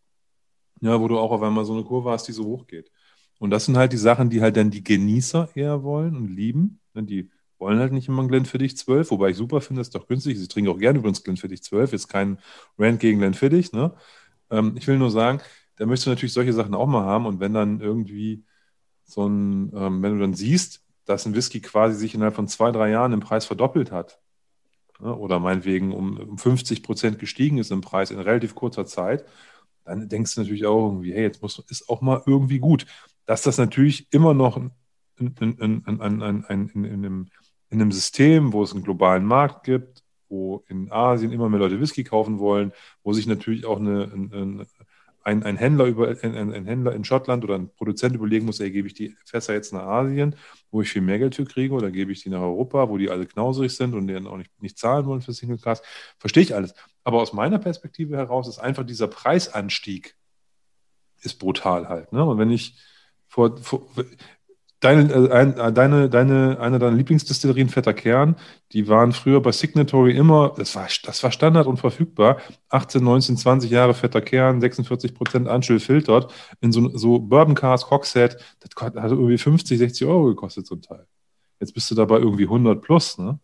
Ja, 0.81 1.01
wo 1.01 1.09
du 1.09 1.19
auch 1.19 1.31
auf 1.33 1.43
einmal 1.43 1.65
so 1.65 1.75
eine 1.75 1.85
Kurve 1.85 2.11
hast, 2.11 2.29
die 2.29 2.33
so 2.33 2.45
hoch 2.45 2.67
geht. 2.67 2.91
Und 3.41 3.51
das 3.51 3.65
sind 3.65 3.79
halt 3.79 3.93
die 3.95 3.97
Sachen, 3.97 4.29
die 4.29 4.43
halt 4.43 4.59
dann 4.59 4.71
die 4.71 4.85
Genießer 4.85 5.49
eher 5.55 5.83
wollen 5.83 6.15
und 6.15 6.29
lieben, 6.29 6.79
die 6.95 7.31
wollen 7.59 7.79
halt 7.79 7.91
nicht 7.91 8.07
immer 8.07 8.23
ein 8.23 8.29
Glenfiddich 8.29 8.77
12, 8.77 9.11
wobei 9.11 9.31
ich 9.31 9.37
super 9.39 9.63
finde, 9.63 9.81
ist 9.81 9.95
doch 9.95 10.07
günstig. 10.07 10.39
Ich 10.39 10.49
trinke 10.49 10.71
auch 10.71 10.79
gerne 10.79 10.99
übrigens 10.99 11.25
Glenfiddich 11.25 11.63
12, 11.63 11.95
ist 11.95 12.09
kein 12.09 12.39
Rant 12.79 13.01
gegen 13.01 13.19
Glenfiddich. 13.19 13.73
Ne? 13.73 13.95
Ähm, 14.51 14.75
ich 14.77 14.87
will 14.87 14.99
nur 14.99 15.11
sagen, 15.11 15.41
da 15.77 15.87
möchtest 15.87 16.07
du 16.07 16.11
natürlich 16.11 16.35
solche 16.35 16.53
Sachen 16.53 16.75
auch 16.75 16.87
mal 16.87 17.07
haben 17.07 17.25
und 17.25 17.41
wenn 17.41 17.55
dann 17.55 17.81
irgendwie 17.81 18.45
so 19.05 19.27
ein, 19.27 19.73
ähm, 19.75 20.03
wenn 20.03 20.13
du 20.13 20.21
dann 20.21 20.35
siehst, 20.35 20.83
dass 21.07 21.25
ein 21.25 21.35
Whisky 21.35 21.63
quasi 21.63 21.97
sich 21.97 22.15
innerhalb 22.15 22.35
von 22.35 22.47
zwei, 22.47 22.71
drei 22.73 22.91
Jahren 22.91 23.15
im 23.15 23.21
Preis 23.21 23.47
verdoppelt 23.47 23.91
hat 23.91 24.21
ne? 25.01 25.17
oder 25.17 25.39
meinetwegen 25.41 25.95
um, 25.95 26.19
um 26.19 26.37
50 26.37 26.83
Prozent 26.83 27.19
gestiegen 27.19 27.57
ist 27.57 27.71
im 27.71 27.81
Preis 27.81 28.11
in 28.11 28.19
relativ 28.19 28.55
kurzer 28.55 28.85
Zeit, 28.85 29.25
dann 29.85 30.09
denkst 30.09 30.35
du 30.35 30.43
natürlich 30.43 30.67
auch 30.67 30.89
irgendwie, 30.89 31.13
hey, 31.13 31.23
jetzt 31.23 31.43
muss, 31.43 31.59
ist 31.69 31.89
auch 31.89 32.01
mal 32.01 32.23
irgendwie 32.27 32.59
gut 32.59 32.87
dass 33.31 33.43
das 33.43 33.59
natürlich 33.59 34.13
immer 34.13 34.35
noch 34.35 34.57
in, 34.57 34.73
in, 35.39 35.53
in, 35.61 35.87
einem, 35.87 37.29
in 37.69 37.81
einem 37.81 37.93
System, 37.93 38.53
wo 38.53 38.65
es 38.65 38.73
einen 38.73 38.83
globalen 38.83 39.25
Markt 39.25 39.63
gibt, 39.63 40.03
wo 40.29 40.65
in 40.67 40.91
Asien 40.91 41.31
immer 41.31 41.49
mehr 41.49 41.61
Leute 41.61 41.81
Whisky 41.81 42.03
kaufen 42.03 42.41
wollen, 42.41 42.73
wo 43.05 43.13
sich 43.13 43.29
natürlich 43.29 43.67
auch 43.67 43.79
eine, 43.79 44.11
ein, 45.23 45.45
ein, 45.45 45.57
Händler 45.57 45.85
über, 45.85 46.09
ein, 46.09 46.35
ein, 46.35 46.65
Händler 46.65 46.93
in 46.93 47.05
Schottland 47.05 47.45
oder 47.45 47.55
ein 47.55 47.73
Produzent 47.73 48.17
überlegen 48.17 48.47
muss, 48.47 48.59
ey, 48.59 48.73
gebe 48.73 48.89
ich 48.89 48.95
die 48.95 49.15
Fässer 49.25 49.55
jetzt 49.55 49.73
nach 49.73 49.87
Asien, 49.87 50.35
wo 50.73 50.83
ich 50.83 50.91
viel 50.91 51.03
mehr 51.03 51.21
Geld 51.21 51.37
für 51.37 51.45
kriege, 51.45 51.73
oder 51.73 51.93
gebe 51.93 52.11
ich 52.11 52.25
die 52.25 52.31
nach 52.31 52.41
Europa, 52.41 52.89
wo 52.89 52.99
die 52.99 53.11
alle 53.11 53.27
knauserig 53.27 53.71
sind 53.71 53.95
und 53.95 54.09
denen 54.09 54.27
auch 54.27 54.39
nicht, 54.39 54.61
nicht 54.61 54.77
zahlen 54.77 55.07
wollen 55.07 55.21
für 55.21 55.33
Single 55.33 55.59
Class. 55.59 55.83
Verstehe 56.19 56.43
ich 56.43 56.57
alles. 56.57 56.75
Aber 57.05 57.23
aus 57.23 57.33
meiner 57.33 57.61
Perspektive 57.61 58.17
heraus 58.17 58.49
ist 58.49 58.59
einfach 58.59 58.85
dieser 58.85 59.07
Preisanstieg 59.07 60.17
ist 61.23 61.39
brutal 61.39 61.89
halt. 61.89 62.13
Ne? 62.13 62.25
Und 62.25 62.39
wenn 62.39 62.51
ich 62.51 62.75
vor, 63.31 63.57
vor 63.59 63.87
Deine, 64.81 65.13
äh, 65.13 65.31
ein, 65.31 65.59
äh, 65.59 65.73
deine, 65.73 66.09
deine, 66.09 66.59
eine 66.59 66.79
deiner 66.79 66.97
Lieblingsdistillerien, 66.97 67.69
Fetter 67.69 67.93
Kern, 67.93 68.37
die 68.73 68.89
waren 68.89 69.13
früher 69.13 69.43
bei 69.43 69.53
Signatory 69.53 70.17
immer, 70.17 70.55
das 70.57 70.75
war, 70.75 70.89
das 71.05 71.23
war 71.23 71.31
Standard 71.31 71.67
und 71.67 71.77
verfügbar. 71.77 72.39
18, 72.71 73.05
19, 73.05 73.37
20 73.37 73.71
Jahre 73.71 73.93
Fetter 73.93 74.23
Kern, 74.23 74.63
46 74.63 75.15
Prozent 75.15 75.49
Anschel 75.49 75.81
filtert, 75.81 76.33
in 76.63 76.73
so, 76.73 76.97
so 76.97 77.19
Bourbon 77.19 77.55
Cask, 77.55 77.91
Hockset, 77.91 78.39
das 78.61 78.83
hat 78.83 79.11
irgendwie 79.11 79.37
50, 79.37 79.79
60 79.79 80.07
Euro 80.07 80.29
gekostet 80.29 80.67
zum 80.67 80.81
Teil. 80.81 81.07
Jetzt 81.61 81.75
bist 81.75 81.91
du 81.91 81.95
dabei 81.95 82.19
irgendwie 82.19 82.45
100 82.45 82.81
plus, 82.81 83.19
ne? 83.19 83.39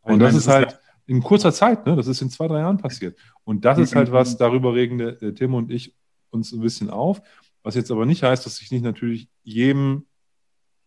Und 0.00 0.18
das 0.20 0.34
ist 0.34 0.48
halt 0.48 0.78
in 1.06 1.22
kurzer 1.22 1.52
Zeit, 1.52 1.84
ne? 1.84 1.94
Das 1.94 2.06
ist 2.06 2.22
in 2.22 2.30
zwei, 2.30 2.48
drei 2.48 2.60
Jahren 2.60 2.78
passiert. 2.78 3.18
Und 3.44 3.66
das 3.66 3.78
ist 3.78 3.94
halt 3.94 4.12
was, 4.12 4.38
darüber 4.38 4.74
regen 4.74 4.96
der, 4.96 5.12
der 5.12 5.34
Tim 5.34 5.52
und 5.52 5.70
ich 5.70 5.94
uns 6.30 6.52
ein 6.52 6.60
bisschen 6.60 6.88
auf. 6.88 7.20
Was 7.64 7.74
jetzt 7.74 7.90
aber 7.90 8.06
nicht 8.06 8.22
heißt, 8.22 8.46
dass 8.46 8.60
ich 8.60 8.70
nicht 8.70 8.84
natürlich 8.84 9.28
jedem 9.42 10.06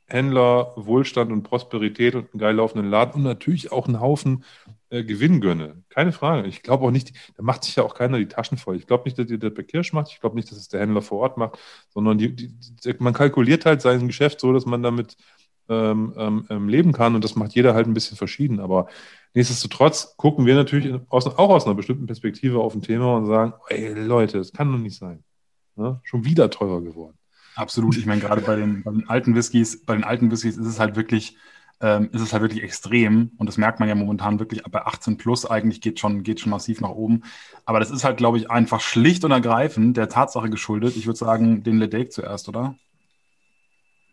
Händler 0.05 0.71
Wohlstand 0.77 1.33
und 1.33 1.43
Prosperität 1.43 2.15
und 2.15 2.31
einen 2.31 2.39
geil 2.39 2.55
laufenden 2.55 2.89
Laden 2.89 3.15
und 3.15 3.23
natürlich 3.23 3.73
auch 3.73 3.87
einen 3.87 3.99
Haufen 3.99 4.45
äh, 4.89 5.03
Gewinn 5.03 5.41
gönne. 5.41 5.83
Keine 5.89 6.13
Frage. 6.13 6.47
Ich 6.47 6.63
glaube 6.63 6.85
auch 6.85 6.91
nicht, 6.91 7.11
da 7.35 7.43
macht 7.43 7.65
sich 7.65 7.75
ja 7.75 7.83
auch 7.83 7.93
keiner 7.93 8.17
die 8.17 8.29
Taschen 8.29 8.57
voll. 8.57 8.77
Ich 8.77 8.87
glaube 8.87 9.03
nicht, 9.03 9.19
dass 9.19 9.29
ihr 9.29 9.37
das 9.37 9.53
bei 9.53 9.63
Kirsch 9.63 9.91
macht. 9.91 10.11
Ich 10.11 10.21
glaube 10.21 10.37
nicht, 10.37 10.49
dass 10.49 10.57
es 10.57 10.69
der 10.69 10.79
Händler 10.79 11.01
vor 11.01 11.19
Ort 11.19 11.37
macht, 11.37 11.59
sondern 11.89 12.17
die, 12.17 12.33
die, 12.33 12.53
man 12.99 13.13
kalkuliert 13.13 13.65
halt 13.65 13.81
sein 13.81 14.07
Geschäft 14.07 14.39
so, 14.39 14.53
dass 14.53 14.65
man 14.65 14.81
damit 14.81 15.17
ähm, 15.67 16.13
ähm, 16.15 16.47
ähm, 16.49 16.69
leben 16.69 16.93
kann 16.93 17.13
und 17.15 17.23
das 17.25 17.35
macht 17.35 17.53
jeder 17.53 17.73
halt 17.73 17.87
ein 17.87 17.93
bisschen 17.93 18.15
verschieden. 18.15 18.61
Aber 18.61 18.87
nichtsdestotrotz 19.33 20.15
gucken 20.15 20.45
wir 20.45 20.55
natürlich 20.55 20.97
aus, 21.09 21.27
auch 21.27 21.49
aus 21.49 21.65
einer 21.65 21.75
bestimmten 21.75 22.05
Perspektive 22.05 22.59
auf 22.59 22.73
ein 22.73 22.81
Thema 22.81 23.17
und 23.17 23.25
sagen, 23.25 23.53
ey 23.67 23.93
Leute, 23.93 24.37
das 24.37 24.53
kann 24.53 24.71
doch 24.71 24.79
nicht 24.79 24.97
sein. 24.97 25.25
Ne? 25.77 26.01
Schon 26.03 26.25
wieder 26.25 26.49
teurer 26.49 26.81
geworden. 26.81 27.17
Absolut. 27.55 27.97
Ich 27.97 28.05
meine, 28.05 28.21
gerade 28.21 28.41
bei 28.41 28.55
den, 28.55 28.83
bei 28.83 28.91
den 28.91 29.09
alten 29.09 29.35
Whiskys, 29.35 29.83
bei 29.83 29.95
den 29.95 30.03
alten 30.03 30.29
Whiskys 30.31 30.57
ist 30.57 30.67
es 30.67 30.79
halt 30.79 30.95
wirklich, 30.95 31.37
ähm, 31.81 32.09
ist 32.11 32.21
es 32.21 32.33
halt 32.33 32.43
wirklich 32.43 32.63
extrem. 32.63 33.31
Und 33.37 33.47
das 33.47 33.57
merkt 33.57 33.79
man 33.79 33.89
ja 33.89 33.95
momentan 33.95 34.39
wirklich 34.39 34.63
bei 34.63 34.85
18 34.85 35.17
plus 35.17 35.45
eigentlich 35.45 35.81
geht 35.81 35.99
schon, 35.99 36.23
geht 36.23 36.39
schon 36.39 36.51
massiv 36.51 36.81
nach 36.81 36.89
oben. 36.89 37.23
Aber 37.65 37.79
das 37.79 37.91
ist 37.91 38.03
halt, 38.03 38.17
glaube 38.17 38.37
ich, 38.37 38.51
einfach 38.51 38.81
schlicht 38.81 39.23
und 39.23 39.31
ergreifend 39.31 39.97
der 39.97 40.09
Tatsache 40.09 40.49
geschuldet. 40.49 40.95
Ich 40.97 41.07
würde 41.07 41.17
sagen, 41.17 41.63
den 41.63 41.79
Ledake 41.79 42.09
zuerst, 42.09 42.47
oder? 42.47 42.75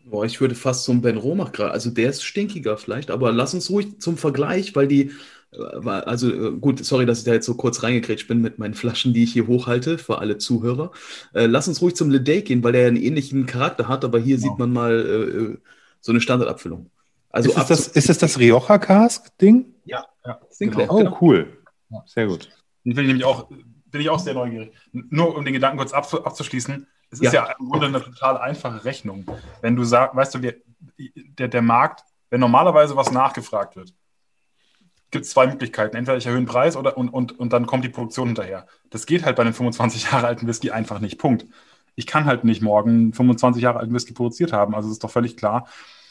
Boah, 0.07 0.23
ich 0.23 0.39
würde 0.39 0.53
fast 0.53 0.83
zum 0.83 1.01
Ben 1.01 1.17
Romach 1.17 1.51
gerade, 1.51 1.71
also 1.71 1.89
der 1.89 2.11
ist 2.11 2.23
stinkiger 2.23 2.77
vielleicht, 2.77 3.09
aber 3.09 3.31
lass 3.31 3.55
uns 3.55 3.71
ruhig 3.71 3.99
zum 3.99 4.17
Vergleich, 4.17 4.75
weil 4.75 4.87
die, 4.87 5.11
also 5.51 6.31
äh, 6.31 6.51
gut, 6.59 6.83
sorry, 6.83 7.05
dass 7.05 7.19
ich 7.19 7.25
da 7.25 7.33
jetzt 7.33 7.45
so 7.45 7.55
kurz 7.55 7.83
reingekrätscht 7.83 8.27
bin 8.27 8.41
mit 8.41 8.59
meinen 8.59 8.73
Flaschen, 8.73 9.13
die 9.13 9.23
ich 9.23 9.33
hier 9.33 9.47
hochhalte 9.47 9.97
für 9.97 10.19
alle 10.19 10.37
Zuhörer. 10.37 10.91
Äh, 11.33 11.45
lass 11.45 11.67
uns 11.67 11.81
ruhig 11.81 11.95
zum 11.95 12.09
Ledake 12.09 12.43
gehen, 12.43 12.63
weil 12.63 12.73
der 12.73 12.87
einen 12.87 12.97
ähnlichen 12.97 13.45
Charakter 13.45 13.87
hat, 13.87 14.03
aber 14.03 14.19
hier 14.19 14.37
genau. 14.37 14.49
sieht 14.49 14.59
man 14.59 14.73
mal 14.73 14.91
äh, 14.91 15.37
äh, 15.53 15.57
so 16.01 16.11
eine 16.11 16.21
Standardabfüllung. 16.21 16.89
Also 17.29 17.49
ist, 17.49 17.69
das, 17.69 17.87
ist 17.87 18.09
das 18.09 18.17
das 18.17 18.39
Rioja 18.39 18.77
Cask 18.77 19.37
Ding? 19.39 19.73
Ja, 19.85 20.05
ja. 20.25 20.39
Sinclair, 20.49 20.87
genau. 20.87 20.95
Oh, 20.95 21.03
genau. 21.03 21.17
cool. 21.21 21.57
Sehr 22.05 22.27
gut. 22.27 22.49
Den 22.83 22.95
bin 22.95 23.03
ich 23.03 23.07
nämlich 23.07 23.25
auch, 23.25 23.49
bin 23.49 24.01
ich 24.01 24.09
auch 24.09 24.19
sehr 24.19 24.33
neugierig. 24.33 24.73
Nur 24.91 25.35
um 25.35 25.43
den 25.43 25.53
Gedanken 25.53 25.77
kurz 25.77 25.93
abzuschließen, 25.93 26.87
es 27.11 27.19
ist 27.19 27.33
ja, 27.33 27.45
ja 27.45 27.55
im 27.59 27.69
Grunde 27.69 27.87
eine 27.87 28.01
total 28.01 28.37
einfache 28.37 28.83
Rechnung. 28.83 29.25
Wenn 29.61 29.75
du 29.75 29.83
sagst, 29.83 30.15
weißt 30.15 30.35
du, 30.35 30.39
der, 30.39 31.47
der 31.47 31.61
Markt, 31.61 32.03
wenn 32.29 32.39
normalerweise 32.39 32.95
was 32.95 33.11
nachgefragt 33.11 33.75
wird, 33.75 33.93
gibt 35.15 35.25
es 35.25 35.31
zwei 35.31 35.47
Möglichkeiten. 35.47 35.95
Entweder 35.95 36.17
ich 36.17 36.25
erhöhe 36.25 36.41
den 36.41 36.45
Preis 36.45 36.75
oder, 36.75 36.97
und, 36.97 37.07
und, 37.07 37.39
und 37.39 37.53
dann 37.53 37.65
kommt 37.65 37.85
die 37.85 37.89
Produktion 37.89 38.27
hinterher. 38.27 38.67
Das 38.89 39.05
geht 39.05 39.23
halt 39.23 39.37
bei 39.37 39.43
einem 39.43 39.53
25 39.53 40.11
Jahre 40.11 40.27
alten 40.27 40.45
Whisky 40.45 40.71
einfach 40.71 40.99
nicht. 40.99 41.17
Punkt. 41.17 41.45
Ich 41.95 42.05
kann 42.05 42.25
halt 42.25 42.43
nicht 42.43 42.61
morgen 42.61 43.13
25 43.13 43.63
Jahre 43.63 43.79
alten 43.79 43.93
Whisky 43.93 44.11
produziert 44.11 44.51
haben. 44.51 44.75
Also 44.75 44.91
ist 44.91 45.05
doch 45.05 45.09
völlig 45.09 45.37
klar, 45.37 45.67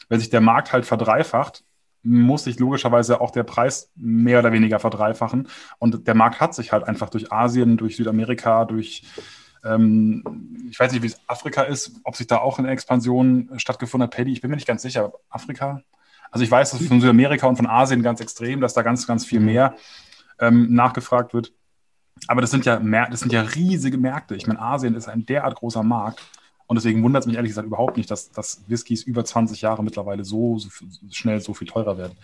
wenn 0.09 0.19
sich 0.19 0.31
der 0.31 0.41
Markt 0.41 0.73
halt 0.73 0.87
verdreifacht, 0.87 1.63
muss 2.01 2.45
sich 2.45 2.57
logischerweise 2.57 3.21
auch 3.21 3.29
der 3.29 3.43
Preis 3.43 3.91
mehr 3.95 4.39
oder 4.39 4.51
weniger 4.51 4.79
verdreifachen. 4.79 5.47
Und 5.77 6.07
der 6.07 6.15
Markt 6.15 6.39
hat 6.39 6.55
sich 6.55 6.71
halt 6.71 6.83
einfach 6.87 7.09
durch 7.11 7.31
Asien, 7.31 7.77
durch 7.77 7.95
Südamerika, 7.95 8.65
durch, 8.65 9.03
ähm, 9.63 10.67
ich 10.69 10.79
weiß 10.79 10.91
nicht, 10.91 11.03
wie 11.03 11.07
es 11.07 11.19
Afrika 11.27 11.61
ist, 11.61 11.99
ob 12.03 12.15
sich 12.15 12.25
da 12.25 12.37
auch 12.39 12.57
eine 12.57 12.71
Expansion 12.71 13.51
stattgefunden 13.57 14.07
hat. 14.07 14.15
Paddy, 14.15 14.31
ich 14.31 14.41
bin 14.41 14.49
mir 14.49 14.57
nicht 14.57 14.67
ganz 14.67 14.81
sicher. 14.81 15.13
Afrika? 15.29 15.83
Also 16.31 16.43
ich 16.43 16.51
weiß, 16.51 16.71
dass 16.71 16.85
von 16.85 17.01
Südamerika 17.01 17.47
und 17.47 17.55
von 17.55 17.67
Asien 17.67 18.03
ganz 18.03 18.19
extrem, 18.19 18.61
dass 18.61 18.73
da 18.73 18.81
ganz, 18.81 19.07
ganz 19.07 19.25
viel 19.25 19.39
mehr 19.39 19.75
ähm, 20.39 20.73
nachgefragt 20.73 21.33
wird. 21.33 21.53
Aber 22.27 22.41
das 22.41 22.51
sind 22.51 22.65
ja 22.65 22.79
das 23.09 23.19
sind 23.19 23.31
ja 23.33 23.41
riesige 23.41 23.97
Märkte. 23.97 24.35
Ich 24.35 24.47
meine, 24.47 24.61
Asien 24.61 24.95
ist 24.95 25.07
ein 25.07 25.25
derart 25.25 25.55
großer 25.55 25.83
Markt. 25.83 26.21
Und 26.67 26.75
deswegen 26.77 27.03
wundert 27.03 27.23
es 27.23 27.27
mich 27.27 27.35
ehrlich 27.35 27.51
gesagt 27.51 27.67
überhaupt 27.67 27.97
nicht, 27.97 28.09
dass, 28.09 28.31
dass 28.31 28.63
Whiskys 28.67 29.03
über 29.03 29.23
20 29.23 29.61
Jahre 29.61 29.83
mittlerweile 29.83 30.25
so, 30.25 30.57
so 30.57 30.69
schnell 31.11 31.39
so 31.39 31.53
viel 31.53 31.67
teurer 31.67 31.97
werden. 31.97 32.17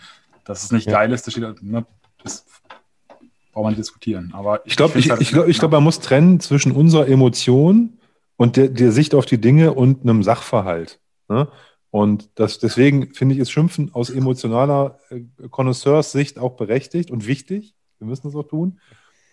Dass 0.44 0.64
es 0.64 0.72
nicht 0.72 0.86
ja. 0.86 0.92
geil 0.92 1.12
ist, 1.12 1.26
das, 1.26 1.34
steht, 1.34 1.62
ne, 1.62 1.86
das 2.24 2.44
braucht 3.52 3.64
man 3.64 3.72
nicht 3.72 3.78
diskutieren. 3.78 4.32
Aber 4.34 4.66
ich 4.66 4.76
glaube, 4.76 4.98
ich, 4.98 5.10
ich, 5.10 5.20
ich, 5.20 5.30
glaub, 5.30 5.46
ich 5.46 5.58
glaub, 5.58 5.70
man 5.70 5.84
muss 5.84 6.00
trennen 6.00 6.40
zwischen 6.40 6.72
unserer 6.72 7.06
Emotion 7.06 7.98
und 8.36 8.56
der, 8.56 8.68
der 8.68 8.90
Sicht 8.90 9.14
auf 9.14 9.26
die 9.26 9.40
Dinge 9.40 9.74
und 9.74 10.02
einem 10.02 10.24
Sachverhalt. 10.24 10.98
Ne? 11.28 11.46
Und 11.92 12.30
das, 12.36 12.58
deswegen 12.58 13.12
finde 13.12 13.34
ich 13.34 13.40
es 13.42 13.50
Schimpfen 13.50 13.92
aus 13.92 14.08
emotionaler 14.08 14.98
äh, 15.10 16.02
Sicht 16.02 16.38
auch 16.38 16.56
berechtigt 16.56 17.10
und 17.10 17.26
wichtig. 17.26 17.74
Wir 17.98 18.06
müssen 18.06 18.26
das 18.26 18.34
auch 18.34 18.48
tun. 18.48 18.80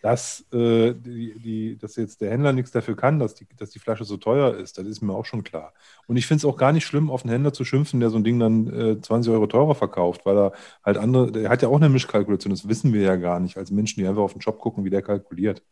Dass, 0.02 0.42
äh, 0.52 0.94
die, 0.94 1.40
die, 1.40 1.78
dass 1.78 1.96
jetzt 1.96 2.20
der 2.20 2.32
Händler 2.32 2.52
nichts 2.52 2.72
dafür 2.72 2.98
kann, 2.98 3.18
dass 3.18 3.34
die, 3.36 3.48
dass 3.56 3.70
die 3.70 3.80
Flasche 3.80 4.04
so 4.04 4.18
teuer 4.18 4.56
ist, 4.56 4.78
das 4.78 4.88
ist 4.88 5.02
mir 5.02 5.14
auch 5.14 5.24
schon 5.26 5.46
klar. 5.46 5.74
Und 6.08 6.18
ich 6.18 6.28
finde 6.28 6.40
es 6.40 6.46
auch 6.46 6.58
gar 6.58 6.74
nicht 6.74 6.86
schlimm, 6.86 7.10
auf 7.10 7.24
einen 7.24 7.32
Händler 7.32 7.54
zu 7.54 7.64
schimpfen, 7.64 8.02
der 8.02 8.10
so 8.10 8.18
ein 8.18 8.26
Ding 8.26 8.40
dann 8.40 8.68
äh, 8.68 9.00
20 9.00 9.32
Euro 9.32 9.48
teurer 9.48 9.76
verkauft, 9.76 10.26
weil 10.26 10.38
er 10.38 10.52
halt 10.84 10.98
andere, 10.98 11.32
der 11.32 11.50
hat 11.50 11.62
ja 11.62 11.70
auch 11.70 11.78
eine 11.78 11.88
Mischkalkulation, 11.88 12.52
das 12.52 12.68
wissen 12.68 12.92
wir 12.92 13.04
ja 13.04 13.16
gar 13.16 13.40
nicht 13.40 13.56
als 13.58 13.72
Menschen, 13.72 14.02
die 14.02 14.08
einfach 14.08 14.22
auf 14.22 14.34
den 14.34 14.42
Job 14.42 14.60
gucken, 14.60 14.84
wie 14.84 14.90
der 14.90 15.02
kalkuliert. 15.02 15.64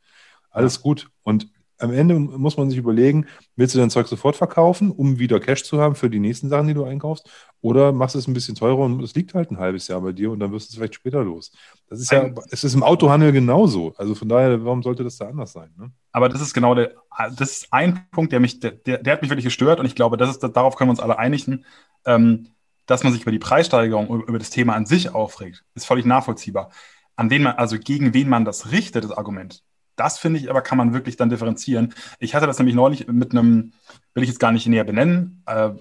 Alles 0.52 0.82
gut. 0.82 1.10
Und 1.24 1.50
am 1.80 1.94
Ende 1.94 2.16
muss 2.16 2.58
man 2.58 2.70
sich 2.70 2.80
überlegen, 2.80 3.28
willst 3.56 3.76
du 3.76 3.80
dein 3.80 3.90
Zeug 3.90 4.08
sofort 4.08 4.36
verkaufen, 4.36 4.92
um 4.92 5.20
wieder 5.20 5.40
Cash 5.40 5.64
zu 5.64 5.80
haben 5.80 5.96
für 5.96 6.10
die 6.10 6.20
nächsten 6.20 6.50
Sachen, 6.50 6.68
die 6.68 6.74
du 6.74 6.84
einkaufst, 6.84 7.30
oder 7.62 7.92
machst 7.92 8.16
du 8.16 8.20
es 8.20 8.28
ein 8.28 8.34
bisschen 8.34 8.56
teurer 8.56 8.80
und 8.80 9.02
es 9.04 9.16
liegt 9.16 9.34
halt 9.34 9.52
ein 9.52 9.60
halbes 9.60 9.88
Jahr 9.88 10.02
bei 10.02 10.12
dir 10.12 10.32
und 10.32 10.40
dann 10.40 10.52
wirst 10.52 10.70
du 10.70 10.72
es 10.72 10.78
vielleicht 10.78 10.96
später 10.96 11.24
los. 11.24 11.52
Das 11.90 12.00
ist 12.00 12.12
ja, 12.12 12.30
es 12.50 12.64
ist 12.64 12.74
im 12.74 12.84
Autohandel 12.84 13.32
genauso. 13.32 13.94
Also 13.98 14.16
von 14.16 14.30
daher, 14.30 14.64
warum 14.64 14.84
sollte 14.84 15.04
das 15.04 15.18
da 15.18 15.28
anders 15.28 15.54
sein? 15.54 15.70
Ne? 15.78 15.92
Aber 16.12 16.30
das 16.30 16.42
ist 16.42 16.54
genau 16.54 16.76
der, 16.76 16.94
das 17.38 17.52
ist 17.52 17.68
ein 17.72 18.08
Punkt, 18.12 18.32
der 18.32 18.40
mich, 18.40 18.60
der, 18.60 18.72
der 18.72 19.14
hat 19.14 19.22
mich 19.22 19.30
wirklich 19.30 19.46
gestört 19.46 19.80
und 19.80 19.86
ich 19.86 19.96
glaube, 19.96 20.18
das 20.18 20.30
ist, 20.30 20.40
darauf 20.40 20.76
können 20.76 20.90
wir 20.90 20.94
uns 20.94 21.00
alle 21.00 21.20
einigen. 21.20 21.66
Ähm, 22.06 22.48
dass 22.88 23.04
man 23.04 23.14
sich 23.14 23.22
über 23.22 23.32
die 23.32 23.40
Preissteigerung, 23.40 24.24
über 24.24 24.40
das 24.40 24.50
Thema 24.50 24.74
an 24.74 24.86
sich 24.86 25.14
aufregt, 25.14 25.64
ist 25.76 25.86
völlig 25.86 26.06
nachvollziehbar. 26.06 26.72
An 27.16 27.30
wen 27.30 27.44
man, 27.44 27.56
also 27.58 27.78
gegen 27.78 28.14
wen 28.14 28.30
man 28.30 28.46
das 28.46 28.72
richtet, 28.72 29.04
das 29.04 29.12
Argument, 29.12 29.64
das 29.98 30.18
finde 30.18 30.40
ich 30.40 30.50
aber, 30.50 30.62
kann 30.62 30.78
man 30.78 30.94
wirklich 30.94 31.18
dann 31.18 31.30
differenzieren. 31.30 31.94
Ich 32.20 32.34
hatte 32.36 32.48
das 32.48 32.60
nämlich 32.60 32.76
neulich 32.76 33.08
mit 33.08 33.32
einem, 33.32 33.74
will 34.14 34.24
ich 34.24 34.30
jetzt 34.30 34.40
gar 34.40 34.52
nicht 34.52 34.68
näher 34.68 34.86
benennen, 34.86 35.44
äh, 35.46 35.72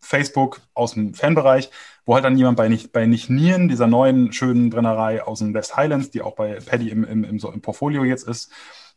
Facebook 0.00 0.62
aus 0.72 0.94
dem 0.94 1.12
Fanbereich, 1.12 1.70
wo 2.06 2.14
halt 2.14 2.24
dann 2.24 2.38
jemand 2.38 2.56
bei 2.56 2.68
nicht, 2.68 2.92
bei 2.92 3.06
nicht 3.06 3.28
Nieren, 3.28 3.68
dieser 3.68 3.86
neuen 3.86 4.32
schönen 4.32 4.70
Brennerei 4.70 5.22
aus 5.22 5.40
den 5.40 5.52
West 5.52 5.76
Highlands, 5.76 6.10
die 6.10 6.22
auch 6.22 6.34
bei 6.36 6.54
Paddy 6.54 6.88
im, 6.88 7.04
im, 7.04 7.24
im, 7.24 7.38
so 7.38 7.52
im 7.52 7.60
Portfolio 7.60 8.04
jetzt 8.04 8.26
ist, 8.26 8.50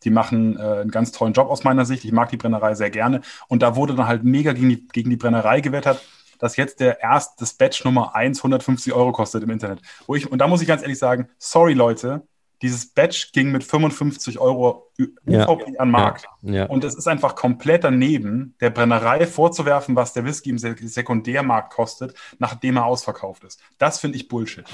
die 0.04 0.10
machen 0.10 0.58
äh, 0.58 0.62
einen 0.62 0.92
ganz 0.92 1.12
tollen 1.12 1.34
Job 1.34 1.50
aus 1.50 1.64
meiner 1.64 1.86
Sicht. 1.86 2.06
Ich 2.06 2.12
mag 2.12 2.30
die 2.30 2.38
Brennerei 2.38 2.74
sehr 2.76 2.90
gerne. 2.90 3.22
Und 3.48 3.62
da 3.62 3.76
wurde 3.76 3.96
dann 3.96 4.08
halt 4.08 4.24
mega 4.24 4.54
gegen 4.54 4.70
die, 4.70 4.88
gegen 4.88 5.10
die 5.10 5.18
Brennerei 5.18 5.62
gewettert, 5.62 6.02
dass 6.40 6.56
jetzt 6.56 6.80
der 6.80 7.02
erst 7.02 7.42
das 7.42 7.54
Batch 7.54 7.84
Nummer 7.86 8.16
1 8.16 8.40
150 8.40 8.94
Euro 8.94 9.12
kostet 9.12 9.44
im 9.44 9.50
Internet. 9.50 9.82
Wo 10.08 10.16
ich, 10.16 10.32
und 10.32 10.40
da 10.40 10.48
muss 10.48 10.62
ich 10.62 10.68
ganz 10.68 10.82
ehrlich 10.82 10.98
sagen, 10.98 11.28
sorry 11.38 11.74
Leute, 11.74 12.24
dieses 12.62 12.88
Badge 12.94 13.28
ging 13.34 13.52
mit 13.52 13.64
55 13.64 14.40
Euro 14.40 14.92
ja. 15.26 15.48
UVP 15.48 15.78
an 15.78 15.88
den 15.88 15.92
Markt. 15.92 16.26
Ja. 16.42 16.54
Ja. 16.54 16.66
Und 16.66 16.84
es 16.84 16.96
ist 16.96 17.08
einfach 17.08 17.36
komplett 17.36 17.84
daneben, 17.84 18.56
der 18.62 18.70
Brennerei 18.70 19.26
vorzuwerfen, 19.26 19.96
was 19.96 20.14
der 20.14 20.26
Whisky 20.26 20.52
im 20.52 20.58
Sekundärmarkt 20.58 21.74
kostet, 21.74 22.14
nachdem 22.40 22.78
er 22.78 22.86
ausverkauft 22.86 23.44
ist. 23.44 23.62
Das 23.78 24.00
finde 24.00 24.18
ich 24.18 24.28
Bullshit. 24.28 24.66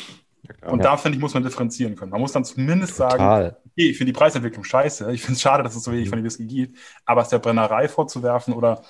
Und 0.65 0.83
da 0.83 0.95
finde 0.95 1.17
ich, 1.17 1.21
muss 1.21 1.33
man 1.33 1.43
differenzieren 1.43 1.95
können. 1.95 2.11
Man 2.11 2.21
muss 2.21 2.31
dann 2.31 2.45
zumindest 2.45 2.95
sagen, 2.95 3.21
okay, 3.21 3.89
ich 3.89 3.97
finde 3.97 4.13
die 4.13 4.17
Preisentwicklung 4.17 4.63
scheiße. 4.63 5.11
Ich 5.11 5.21
finde 5.21 5.33
es 5.33 5.41
schade, 5.41 5.63
dass 5.63 5.75
es 5.75 5.83
so 5.83 5.91
wenig 5.91 6.09
von 6.09 6.17
dem 6.17 6.25
Whisky 6.25 6.45
gibt. 6.45 6.77
Aber 7.05 7.21
es 7.21 7.29
der 7.29 7.39
Brennerei 7.39 7.87
vorzuwerfen 7.87 8.53
oder 8.53 8.81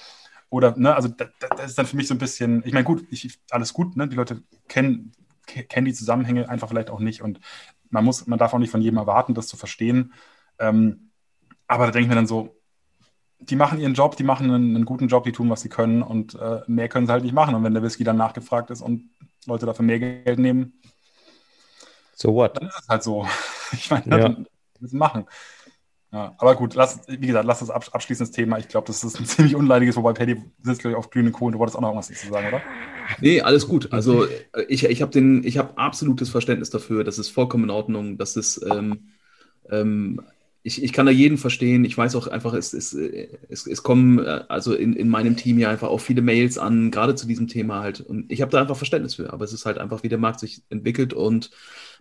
oder, 0.50 0.78
ne, 0.78 0.96
also 0.96 1.10
das, 1.10 1.28
das, 1.40 1.66
ist 1.72 1.78
dann 1.78 1.86
für 1.86 1.98
mich 1.98 2.08
so 2.08 2.14
ein 2.14 2.20
bisschen, 2.20 2.64
ich 2.66 2.72
meine, 2.72 2.86
gut, 2.86 3.06
ich, 3.10 3.38
alles 3.52 3.74
gut, 3.74 3.98
ne, 3.98 4.08
die 4.08 4.16
Leute 4.16 4.44
kennen, 4.68 5.12
kennen 5.46 5.86
die 5.86 5.94
Zusammenhänge 5.94 6.50
einfach 6.50 6.70
vielleicht 6.70 6.90
auch 6.90 7.00
nicht 7.00 7.22
und 7.22 7.40
man 7.90 8.04
muss, 8.04 8.28
man 8.28 8.40
darf 8.40 8.54
auch 8.54 8.60
nicht 8.60 8.72
von 8.72 8.82
jedem 8.82 8.98
erwarten, 8.98 9.34
das 9.34 9.48
zu 9.48 9.58
verstehen. 9.58 10.14
Ähm, 10.60 11.12
aber 11.68 11.86
da 11.86 11.92
denke 11.92 12.06
ich 12.06 12.10
mir 12.10 12.16
dann 12.16 12.28
so, 12.28 12.56
die 13.40 13.56
machen 13.56 13.80
ihren 13.80 13.94
Job, 13.94 14.16
die 14.16 14.24
machen 14.24 14.50
einen, 14.50 14.76
einen 14.76 14.86
guten 14.86 15.08
Job, 15.08 15.24
die 15.24 15.32
tun, 15.32 15.50
was 15.50 15.62
sie 15.62 15.70
können 15.70 16.02
und 16.02 16.36
äh, 16.36 16.62
mehr 16.68 16.90
können 16.90 17.06
sie 17.06 17.12
halt 17.12 17.24
nicht 17.24 17.34
machen. 17.34 17.56
Und 17.56 17.64
wenn 17.64 17.74
der 17.74 17.84
Whisky 17.84 18.04
dann 18.04 18.18
nachgefragt 18.18 18.72
ist 18.72 18.82
und 18.82 19.10
Leute 19.46 19.66
dafür 19.66 19.86
mehr 19.86 20.00
Geld 20.00 20.40
nehmen, 20.40 20.82
so 22.18 22.34
what? 22.34 22.58
Dann 22.58 22.68
ist 22.68 22.80
es 22.82 22.90
halt 22.90 23.04
so. 23.04 23.28
Ich 23.74 23.92
meine, 23.92 24.18
ja. 24.18 24.36
müssen 24.80 24.98
machen. 24.98 25.26
Ja, 26.12 26.34
aber 26.38 26.56
gut, 26.56 26.74
lass, 26.76 27.02
wie 27.08 27.28
gesagt, 27.28 27.46
lass 27.46 27.60
das 27.60 27.70
absch 27.70 27.90
abschließendes 27.90 28.34
Thema. 28.34 28.58
Ich 28.60 28.70
glaube, 28.70 28.88
das 28.88 29.04
ist 29.04 29.20
ein 29.20 29.26
ziemlich 29.28 29.56
unleidiges, 29.56 29.98
wobei 29.98 30.14
Paddy 30.14 30.42
sitzt, 30.64 30.82
glaube 30.82 30.94
ich, 30.94 30.98
auf 30.98 31.10
glühenden 31.10 31.34
Kohlen. 31.34 31.52
Du 31.52 31.60
wolltest 31.60 31.76
auch 31.76 31.82
noch 31.82 31.90
irgendwas 31.90 32.08
zu 32.08 32.30
sagen, 32.30 32.48
oder? 32.48 32.62
Nee, 33.20 33.42
alles 33.42 33.68
gut. 33.68 33.92
Also 33.92 34.26
ich, 34.68 34.86
ich 34.86 35.02
ich 35.02 35.58
habe 35.58 35.78
absolutes 35.78 36.30
Verständnis 36.30 36.70
dafür. 36.70 37.04
Das 37.04 37.20
ist 37.20 37.30
vollkommen 37.30 37.66
in 37.66 37.70
Ordnung. 37.72 38.18
Das 38.18 38.38
ist, 38.38 38.66
ähm, 38.72 39.10
ähm, 39.70 40.22
ich, 40.64 40.84
ich 40.84 40.94
kann 40.94 41.06
da 41.06 41.12
jeden 41.12 41.38
verstehen. 41.38 41.84
Ich 41.84 41.98
weiß 41.98 42.16
auch 42.16 42.28
einfach, 42.28 42.54
es, 42.54 42.74
es, 42.74 42.94
es, 42.94 43.68
es 43.68 43.84
kommen 43.84 44.20
äh, 44.20 44.44
also 44.48 44.74
in, 44.74 44.94
in 44.94 45.10
meinem 45.10 45.36
Team 45.36 45.60
ja 45.60 45.70
einfach 45.70 45.90
auch 45.90 46.00
viele 46.00 46.22
Mails 46.22 46.58
an, 46.58 46.92
gerade 46.92 47.16
zu 47.16 47.28
diesem 47.28 47.48
Thema 47.48 47.82
halt. 47.82 48.02
Und 48.02 48.32
ich 48.32 48.42
habe 48.42 48.52
da 48.52 48.62
einfach 48.62 48.78
Verständnis 48.78 49.16
für. 49.16 49.34
Aber 49.34 49.44
es 49.44 49.54
ist 49.54 49.66
halt 49.66 49.78
einfach, 49.78 50.04
wie 50.04 50.10
der 50.10 50.18
Markt 50.18 50.40
sich 50.40 50.64
entwickelt 50.70 51.14
und 51.14 51.52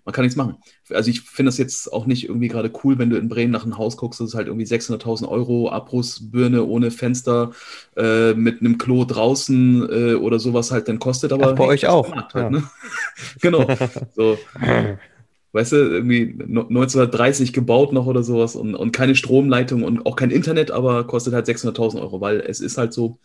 man 0.06 0.12
kann 0.14 0.22
nichts 0.24 0.36
machen. 0.36 0.54
Also 0.90 1.10
ich 1.10 1.20
finde 1.22 1.48
das 1.48 1.58
jetzt 1.58 1.92
auch 1.92 2.06
nicht 2.06 2.28
irgendwie 2.28 2.46
gerade 2.46 2.70
cool, 2.84 2.96
wenn 2.96 3.10
du 3.10 3.18
in 3.18 3.28
Bremen 3.28 3.50
nach 3.52 3.64
einem 3.64 3.76
Haus 3.76 3.96
guckst, 3.96 4.20
das 4.20 4.28
ist 4.28 4.34
halt 4.36 4.46
irgendwie 4.46 4.64
600.000 4.64 5.28
Euro, 5.28 5.68
Abrissbirne 5.68 6.64
ohne 6.64 6.92
Fenster, 6.92 7.50
äh, 7.96 8.32
mit 8.32 8.60
einem 8.60 8.78
Klo 8.78 9.04
draußen 9.04 9.90
äh, 9.90 10.14
oder 10.14 10.38
sowas 10.38 10.70
halt 10.70 10.86
dann 10.88 11.00
kostet. 11.00 11.32
Aber 11.32 11.48
Ach, 11.50 11.56
bei 11.56 11.64
hey, 11.64 11.70
euch 11.70 11.86
auch. 11.88 12.10
Halt, 12.14 12.34
Ja. 12.34 12.48
ne? 12.50 12.62
genau. 13.42 13.66
So. 14.14 14.38
Weißt 15.52 15.72
du, 15.72 15.76
irgendwie 15.76 16.34
no- 16.46 16.68
1930 16.68 17.52
gebaut 17.52 17.92
noch 17.92 18.06
oder 18.06 18.22
sowas 18.22 18.54
und, 18.56 18.74
und 18.74 18.92
keine 18.92 19.16
Stromleitung 19.16 19.82
und 19.82 20.06
auch 20.06 20.14
kein 20.14 20.30
Internet, 20.30 20.70
aber 20.70 21.04
kostet 21.06 21.34
halt 21.34 21.48
600.000 21.48 22.00
Euro, 22.00 22.20
weil 22.20 22.40
es 22.40 22.60
ist 22.60 22.78
halt 22.78 22.92
so, 22.92 23.18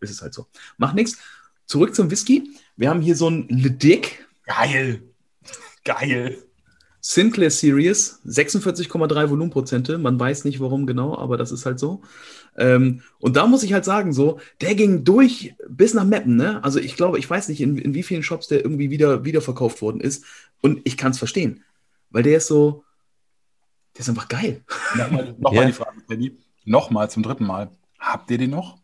es 0.00 0.10
ist 0.10 0.20
halt 0.20 0.34
so. 0.34 0.46
Macht 0.78 0.96
nichts. 0.96 1.16
Zurück 1.64 1.94
zum 1.94 2.10
Whisky. 2.10 2.50
Wir 2.76 2.90
haben 2.90 3.00
hier 3.00 3.16
so 3.16 3.30
ein 3.30 3.46
Le 3.48 3.70
Dick 3.70 4.26
Geil. 4.44 5.02
Geil. 5.86 6.36
Sinclair 7.00 7.52
Series, 7.52 8.20
46,3 8.26 9.30
Volumenprozente. 9.30 9.96
Man 9.96 10.18
weiß 10.18 10.44
nicht 10.44 10.58
warum 10.58 10.86
genau, 10.86 11.16
aber 11.16 11.36
das 11.36 11.52
ist 11.52 11.64
halt 11.64 11.78
so. 11.78 12.02
Ähm, 12.58 13.02
und 13.20 13.36
da 13.36 13.46
muss 13.46 13.62
ich 13.62 13.72
halt 13.72 13.84
sagen, 13.84 14.12
so, 14.12 14.40
der 14.60 14.74
ging 14.74 15.04
durch 15.04 15.54
bis 15.68 15.94
nach 15.94 16.04
Meppen, 16.04 16.34
ne? 16.36 16.64
Also 16.64 16.80
ich 16.80 16.96
glaube, 16.96 17.20
ich 17.20 17.30
weiß 17.30 17.48
nicht, 17.48 17.60
in, 17.60 17.78
in 17.78 17.94
wie 17.94 18.02
vielen 18.02 18.24
Shops 18.24 18.48
der 18.48 18.64
irgendwie 18.64 18.90
wieder 18.90 19.24
wiederverkauft 19.24 19.80
worden 19.82 20.00
ist. 20.00 20.24
Und 20.62 20.80
ich 20.84 20.96
kann 20.96 21.12
es 21.12 21.18
verstehen, 21.18 21.62
weil 22.10 22.24
der 22.24 22.38
ist 22.38 22.48
so, 22.48 22.82
der 23.94 24.00
ist 24.00 24.08
einfach 24.08 24.26
geil. 24.28 24.64
Nochmal 24.96 25.32
nochmal 25.38 25.54
Ja. 25.54 25.66
die 25.66 25.72
Frage, 25.74 26.00
Paddy. 26.08 26.36
Nochmal 26.64 27.08
zum 27.08 27.22
dritten 27.22 27.46
Mal. 27.46 27.70
Habt 28.00 28.28
ihr 28.32 28.38
den 28.38 28.50
noch? 28.50 28.78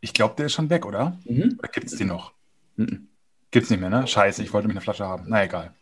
Ich 0.00 0.12
glaube, 0.12 0.34
der 0.36 0.46
ist 0.46 0.54
schon 0.54 0.68
weg, 0.70 0.84
oder? 0.86 1.20
Mhm. 1.24 1.56
Oder 1.58 1.68
gibt 1.68 1.86
es 1.86 1.96
den 1.96 2.08
noch? 2.08 2.32
Mhm. 2.76 3.06
Gibt's 3.52 3.70
nicht 3.70 3.78
mehr, 3.80 3.90
ne? 3.90 4.06
Scheiße, 4.08 4.42
ich 4.42 4.52
wollte 4.52 4.66
mich 4.66 4.74
eine 4.76 4.80
Flasche 4.82 5.04
haben. 5.06 5.26
Na 5.28 5.44
egal. 5.44 5.72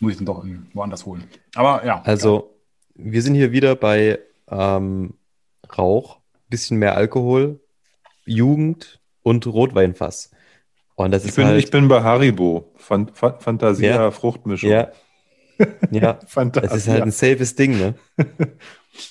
Muss 0.00 0.12
ich 0.12 0.18
den 0.18 0.26
doch 0.26 0.44
irgendwo 0.44 0.80
woanders 0.80 1.06
holen. 1.06 1.24
Aber 1.54 1.84
ja. 1.84 2.02
Also, 2.02 2.56
wir 2.94 3.22
sind 3.22 3.34
hier 3.34 3.52
wieder 3.52 3.76
bei 3.76 4.18
ähm, 4.50 5.14
Rauch, 5.78 6.18
bisschen 6.48 6.78
mehr 6.78 6.96
Alkohol, 6.96 7.60
Jugend 8.24 9.00
und 9.22 9.46
Rotweinfass. 9.46 10.30
Und 10.96 11.12
das 11.12 11.22
Ich 11.24 11.30
ist 11.30 11.36
bin, 11.36 11.46
halt, 11.46 11.62
ich 11.64 11.70
bin 11.70 11.88
bei 11.88 12.02
Haribo. 12.02 12.72
Fan, 12.76 13.08
Fa- 13.12 13.38
Fantasia 13.38 13.90
Ja. 13.94 14.10
Fruchtmischung. 14.10 14.70
ja, 14.70 14.90
ja, 15.90 16.18
Fantasia. 16.26 16.70
es 16.70 16.82
ist 16.82 16.88
halt 16.88 17.02
ein 17.02 17.10
safes 17.10 17.54
Ding, 17.54 17.78
ne? 17.78 17.94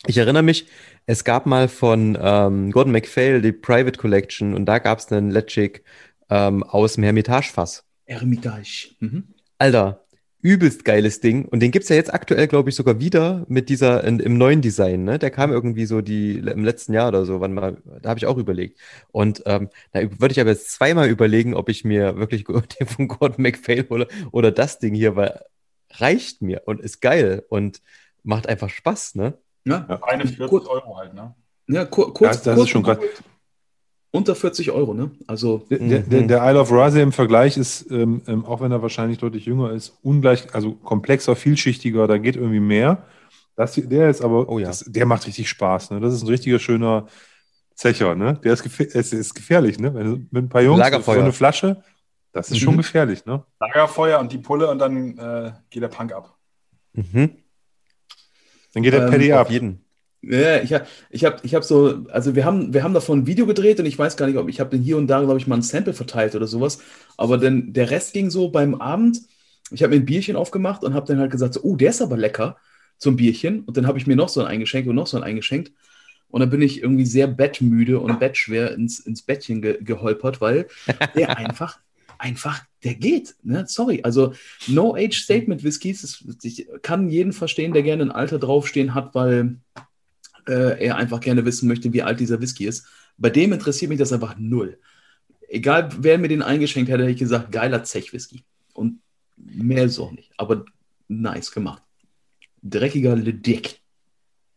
Ich 0.07 0.17
erinnere 0.17 0.43
mich, 0.43 0.67
es 1.05 1.23
gab 1.23 1.45
mal 1.45 1.67
von 1.69 2.17
ähm, 2.21 2.69
Gordon 2.71 2.91
MacPhail 2.91 3.41
die 3.41 3.53
Private 3.53 3.97
Collection 3.97 4.53
und 4.53 4.65
da 4.65 4.77
gab 4.77 4.99
es 4.99 5.11
einen 5.11 5.31
Letschik 5.31 5.83
ähm, 6.29 6.63
aus 6.63 6.93
dem 6.95 7.03
Hermitage-Fass. 7.05 7.85
Eremitage. 8.05 8.89
Mhm. 8.99 9.29
Alter, 9.57 10.05
übelst 10.41 10.85
geiles 10.85 11.19
Ding. 11.19 11.45
Und 11.45 11.61
den 11.61 11.71
gibt's 11.71 11.89
ja 11.89 11.95
jetzt 11.95 12.13
aktuell, 12.13 12.47
glaube 12.47 12.69
ich, 12.69 12.75
sogar 12.75 12.99
wieder 12.99 13.45
mit 13.49 13.69
dieser 13.69 14.03
in, 14.03 14.19
im 14.19 14.37
neuen 14.37 14.61
Design. 14.61 15.03
Ne? 15.03 15.19
Der 15.19 15.31
kam 15.31 15.51
irgendwie 15.51 15.85
so 15.85 16.01
die 16.01 16.37
im 16.37 16.63
letzten 16.63 16.93
Jahr 16.93 17.09
oder 17.09 17.25
so, 17.25 17.41
wann 17.41 17.53
mal, 17.53 17.77
da 18.01 18.09
habe 18.09 18.17
ich 18.19 18.25
auch 18.25 18.37
überlegt. 18.37 18.79
Und 19.11 19.43
ähm, 19.45 19.69
da 19.91 20.01
würde 20.19 20.31
ich 20.31 20.39
aber 20.39 20.51
jetzt 20.51 20.71
zweimal 20.71 21.09
überlegen, 21.09 21.53
ob 21.53 21.69
ich 21.69 21.83
mir 21.83 22.17
wirklich 22.17 22.45
den 22.79 22.87
von 22.87 23.07
Gordon 23.07 23.41
MacPhail 23.43 23.85
hole 23.89 24.07
oder 24.31 24.51
das 24.51 24.79
Ding 24.79 24.93
hier, 24.93 25.15
weil 25.15 25.39
reicht 25.97 26.41
mir 26.41 26.61
und 26.65 26.79
ist 26.79 27.01
geil 27.01 27.43
und 27.49 27.81
macht 28.23 28.47
einfach 28.47 28.69
Spaß, 28.69 29.15
ne? 29.15 29.33
Ja, 29.65 29.85
Ja. 29.89 29.99
41 30.03 30.47
Kurz- 30.47 30.67
Euro 30.67 30.97
halt, 30.97 31.13
ne? 31.13 31.33
ja 31.67 31.85
kur 31.85 32.07
Ja, 32.07 32.13
kurz, 32.13 32.41
das 32.43 32.55
kurz 32.55 32.67
ist 32.67 32.69
schon 32.69 32.83
krass. 32.83 32.97
Unter 34.11 34.35
40 34.35 34.71
Euro, 34.71 34.93
ne? 34.93 35.11
Also, 35.27 35.65
Der, 35.69 35.77
der, 35.79 35.99
der, 35.99 36.21
Mhm. 36.21 36.27
der 36.27 36.49
Isle 36.49 36.59
of 36.61 36.71
Razi 36.71 36.99
im 37.01 37.11
Vergleich 37.11 37.57
ist, 37.57 37.89
ähm, 37.91 38.21
ähm, 38.27 38.45
auch 38.45 38.61
wenn 38.61 38.71
er 38.71 38.81
wahrscheinlich 38.81 39.17
deutlich 39.19 39.45
jünger 39.45 39.71
ist, 39.71 39.97
ungleich, 40.01 40.53
also 40.53 40.73
komplexer, 40.73 41.35
vielschichtiger, 41.35 42.07
da 42.07 42.17
geht 42.17 42.35
irgendwie 42.35 42.59
mehr. 42.59 43.03
Das, 43.55 43.73
der 43.75 44.09
ist 44.09 44.21
aber, 44.21 44.47
Oh 44.49 44.57
ja. 44.57 44.67
das, 44.67 44.79
der 44.87 45.05
macht 45.05 45.27
richtig 45.27 45.49
Spaß. 45.49 45.91
Ne? 45.91 45.99
Das 45.99 46.13
ist 46.13 46.23
ein 46.23 46.27
richtiger 46.29 46.59
schöner 46.59 47.07
Zecher. 47.75 48.15
Ne? 48.15 48.39
Der 48.43 48.53
ist, 48.53 48.63
gefähr 48.63 48.87
es 48.93 49.13
ist 49.13 49.35
gefährlich. 49.35 49.77
Ne? 49.79 49.93
Wenn 49.93 50.27
mit 50.31 50.43
ein 50.45 50.49
paar 50.49 50.61
Jungs 50.61 50.79
Lagerfeuer. 50.79 51.15
so 51.15 51.21
eine 51.21 51.33
Flasche, 51.33 51.83
das 52.31 52.47
ist 52.49 52.55
Mhm. 52.55 52.59
schon 52.61 52.77
gefährlich. 52.77 53.25
Ne? 53.25 53.43
Lagerfeuer 53.59 54.19
und 54.19 54.31
die 54.31 54.37
Pulle 54.37 54.69
und 54.69 54.79
dann 54.79 55.17
äh, 55.17 55.51
geht 55.69 55.83
der 55.83 55.87
Punk 55.89 56.13
ab. 56.13 56.35
Mhm. 56.93 57.31
Dann 58.73 58.83
geht 58.83 58.93
der 58.93 59.03
Ähm, 59.03 59.11
Paddy 59.11 59.33
Auf 59.33 59.39
ab. 59.41 59.51
jeden. 59.51 59.83
Ja, 60.21 60.61
ich 60.61 60.73
habe 60.73 60.85
ich 61.09 61.23
hab, 61.23 61.45
ich 61.45 61.55
hab 61.55 61.63
so, 61.63 62.05
also 62.09 62.35
wir 62.35 62.43
haben, 62.43 62.73
wir 62.73 62.83
haben 62.83 62.93
davon 62.93 63.19
ein 63.19 63.27
Video 63.27 63.45
gedreht 63.45 63.79
und 63.79 63.85
ich 63.85 63.97
weiß 63.97 64.17
gar 64.17 64.27
nicht, 64.27 64.37
ob 64.37 64.49
ich 64.49 64.59
habe 64.59 64.69
den 64.69 64.81
hier 64.81 64.97
und 64.97 65.07
da, 65.07 65.21
glaube 65.21 65.39
ich, 65.39 65.47
mal 65.47 65.55
ein 65.55 65.61
Sample 65.61 65.93
verteilt 65.93 66.35
oder 66.35 66.45
sowas. 66.47 66.79
Aber 67.17 67.37
dann 67.37 67.71
der 67.71 67.89
Rest 67.89 68.13
ging 68.13 68.29
so 68.29 68.49
beim 68.49 68.75
Abend. 68.75 69.21
Ich 69.71 69.81
habe 69.81 69.95
mir 69.95 70.01
ein 70.01 70.05
Bierchen 70.05 70.35
aufgemacht 70.35 70.83
und 70.83 70.93
habe 70.93 71.05
dann 71.07 71.19
halt 71.19 71.31
gesagt, 71.31 71.53
so, 71.53 71.61
oh, 71.63 71.75
der 71.77 71.91
ist 71.91 72.01
aber 72.01 72.17
lecker 72.17 72.57
zum 72.97 73.15
Bierchen. 73.15 73.61
Und 73.61 73.77
dann 73.77 73.87
habe 73.87 73.97
ich 73.97 74.07
mir 74.07 74.17
noch 74.17 74.27
so 74.29 74.41
ein 74.41 74.47
eingeschenkt 74.47 74.89
und 74.89 74.95
noch 74.95 75.07
so 75.07 75.15
ein 75.15 75.23
eingeschenkt. 75.23 75.71
Und 76.27 76.41
dann 76.41 76.49
bin 76.49 76.61
ich 76.61 76.83
irgendwie 76.83 77.05
sehr 77.05 77.27
bettmüde 77.27 77.99
und 77.99 78.19
bettschwer 78.19 78.73
ins, 78.73 78.99
ins 78.99 79.21
Bettchen 79.21 79.61
ge 79.61 79.79
geholpert, 79.81 80.41
weil 80.41 80.67
der 81.15 81.37
einfach, 81.37 81.79
einfach, 82.17 82.61
der 82.83 82.95
geht. 82.95 83.35
Ne? 83.43 83.65
Sorry. 83.67 84.01
Also 84.03 84.33
No 84.67 84.95
Age 84.95 85.17
Statement 85.17 85.63
Whiskys, 85.63 86.25
ich 86.43 86.67
kann 86.81 87.09
jeden 87.09 87.31
verstehen, 87.33 87.73
der 87.73 87.83
gerne 87.83 88.03
ein 88.03 88.11
Alter 88.11 88.37
draufstehen 88.37 88.93
hat, 88.93 89.15
weil 89.15 89.57
äh, 90.47 90.85
er 90.85 90.97
einfach 90.97 91.19
gerne 91.19 91.45
wissen 91.45 91.67
möchte, 91.67 91.91
wie 91.93 92.01
alt 92.01 92.19
dieser 92.19 92.41
Whisky 92.41 92.65
ist. 92.65 92.87
Bei 93.17 93.29
dem 93.29 93.53
interessiert 93.53 93.89
mich 93.89 93.99
das 93.99 94.13
einfach 94.13 94.35
null. 94.37 94.79
Egal, 95.47 95.89
wer 95.99 96.17
mir 96.17 96.27
den 96.27 96.41
eingeschenkt 96.41 96.89
hätte, 96.89 97.03
hätte 97.03 97.11
ich 97.11 97.19
gesagt, 97.19 97.51
geiler 97.51 97.83
Zech-Whisky. 97.83 98.43
Und 98.73 99.01
mehr 99.35 99.83
ist 99.83 99.99
auch 99.99 100.11
nicht. 100.11 100.31
Aber 100.37 100.65
nice 101.07 101.51
gemacht. 101.51 101.83
Dreckiger 102.61 103.15
Le 103.15 103.33
Dick. 103.33 103.81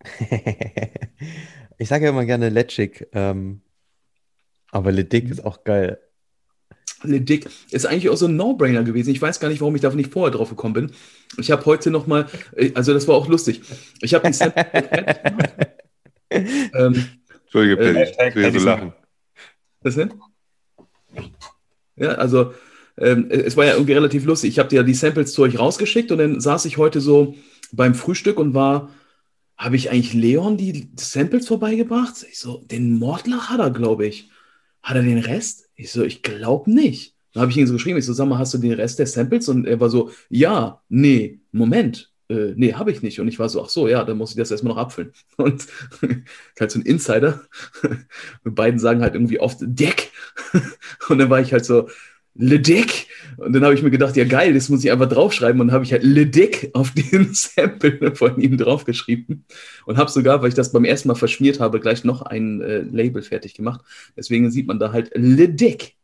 ich 1.78 1.88
sage 1.88 2.04
ja 2.04 2.10
immer 2.10 2.24
gerne 2.24 2.48
Letschik, 2.48 3.08
ähm, 3.12 3.62
aber 4.70 4.90
Ledick 4.92 5.30
ist 5.30 5.44
auch 5.44 5.64
geil. 5.64 6.00
Le 7.04 7.20
Dick 7.20 7.48
ist 7.70 7.86
eigentlich 7.86 8.08
auch 8.08 8.16
so 8.16 8.26
ein 8.26 8.36
No-Brainer 8.36 8.84
gewesen. 8.84 9.10
Ich 9.10 9.22
weiß 9.22 9.40
gar 9.40 9.48
nicht, 9.48 9.60
warum 9.60 9.74
ich 9.74 9.82
da 9.82 9.90
nicht 9.90 10.12
vorher 10.12 10.30
drauf 10.32 10.50
gekommen 10.50 10.74
bin. 10.74 10.92
Ich 11.38 11.50
habe 11.50 11.64
heute 11.66 11.90
noch 11.90 12.06
mal, 12.06 12.26
äh, 12.56 12.72
also 12.74 12.92
das 12.92 13.08
war 13.08 13.14
auch 13.14 13.28
lustig. 13.28 13.62
Ich 14.00 14.14
habe 14.14 14.26
die 14.26 14.32
Sample 14.34 14.66
ähm, 16.30 17.06
Entschuldige, 17.44 17.80
Äh, 17.82 17.86
Paddy. 17.86 17.98
Hashtag 17.98 18.36
ich 18.36 18.42
will 18.42 18.60
so 18.60 18.66
lachen. 18.66 18.92
Was 19.82 19.94
denn? 19.96 20.14
Ja, 21.96 22.12
also 22.12 22.54
ähm, 22.98 23.30
es 23.30 23.56
war 23.56 23.64
ja 23.64 23.74
irgendwie 23.74 23.92
relativ 23.92 24.24
lustig. 24.24 24.50
Ich 24.50 24.58
habe 24.58 24.68
dir 24.68 24.76
ja 24.76 24.82
die 24.82 24.94
Samples 24.94 25.32
zu 25.32 25.42
euch 25.42 25.58
rausgeschickt 25.58 26.10
und 26.12 26.18
dann 26.18 26.40
saß 26.40 26.64
ich 26.64 26.78
heute 26.78 27.00
so 27.00 27.34
beim 27.72 27.94
Frühstück 27.94 28.38
und 28.38 28.54
war, 28.54 28.90
habe 29.56 29.76
ich 29.76 29.90
eigentlich 29.90 30.14
Leon 30.14 30.56
die 30.56 30.90
Samples 30.96 31.46
vorbeigebracht? 31.46 32.24
Ich 32.28 32.38
so, 32.38 32.64
den 32.70 32.98
Mordlach 32.98 33.50
hat 33.50 33.60
er, 33.60 33.70
glaube 33.70 34.06
ich. 34.06 34.30
Hat 34.82 34.96
er 34.96 35.02
den 35.02 35.18
Rest? 35.18 35.68
Ich 35.74 35.92
so, 35.92 36.02
ich 36.04 36.22
glaube 36.22 36.70
nicht. 36.70 37.16
Dann 37.32 37.42
habe 37.42 37.50
ich 37.50 37.56
ihn 37.56 37.66
so 37.66 37.72
geschrieben, 37.74 37.98
ich 37.98 38.04
so, 38.04 38.12
sag 38.12 38.28
mal, 38.28 38.38
hast 38.38 38.52
du 38.54 38.58
den 38.58 38.72
Rest 38.72 38.98
der 38.98 39.06
Samples? 39.06 39.48
Und 39.48 39.66
er 39.66 39.80
war 39.80 39.88
so, 39.88 40.10
ja, 40.28 40.82
nee, 40.88 41.40
Moment, 41.50 42.12
äh, 42.28 42.52
nee, 42.56 42.74
habe 42.74 42.90
ich 42.90 43.02
nicht. 43.02 43.20
Und 43.20 43.28
ich 43.28 43.38
war 43.38 43.48
so, 43.48 43.62
ach 43.62 43.68
so, 43.68 43.88
ja, 43.88 44.04
dann 44.04 44.18
muss 44.18 44.30
ich 44.30 44.36
das 44.36 44.50
erstmal 44.50 44.74
noch 44.74 44.80
abfüllen. 44.80 45.12
Und 45.36 45.66
halt 46.60 46.70
so 46.70 46.78
ein 46.78 46.82
Insider. 46.82 47.42
Beiden 48.44 48.78
sagen 48.78 49.02
halt 49.02 49.14
irgendwie 49.14 49.40
oft 49.40 49.58
Deck. 49.60 50.10
Und 51.08 51.18
dann 51.18 51.30
war 51.30 51.40
ich 51.40 51.52
halt 51.52 51.64
so, 51.64 51.88
Le 52.34 52.60
Dick. 52.60 53.08
Und 53.36 53.52
dann 53.52 53.64
habe 53.64 53.74
ich 53.74 53.82
mir 53.82 53.90
gedacht, 53.90 54.16
ja 54.16 54.24
geil, 54.24 54.54
das 54.54 54.68
muss 54.68 54.84
ich 54.84 54.90
einfach 54.90 55.08
draufschreiben. 55.08 55.60
Und 55.60 55.68
dann 55.68 55.74
habe 55.74 55.84
ich 55.84 55.92
halt 55.92 56.02
Le 56.02 56.26
Dick 56.26 56.70
auf 56.72 56.90
den 57.12 57.34
Sample 57.34 58.14
von 58.14 58.40
ihm 58.40 58.56
draufgeschrieben. 58.56 59.44
Und 59.86 59.98
habe 59.98 60.10
sogar, 60.10 60.42
weil 60.42 60.48
ich 60.48 60.54
das 60.54 60.72
beim 60.72 60.84
ersten 60.84 61.08
Mal 61.08 61.14
verschmiert 61.14 61.60
habe, 61.60 61.80
gleich 61.80 62.04
noch 62.04 62.22
ein 62.22 62.60
äh, 62.62 62.80
Label 62.80 63.22
fertig 63.22 63.54
gemacht. 63.54 63.82
Deswegen 64.16 64.50
sieht 64.50 64.66
man 64.66 64.78
da 64.78 64.92
halt 64.92 65.10
Le 65.14 65.48
Dick. 65.48 65.96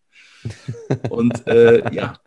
Und 1.11 1.47
äh, 1.47 1.95
ja, 1.95 2.19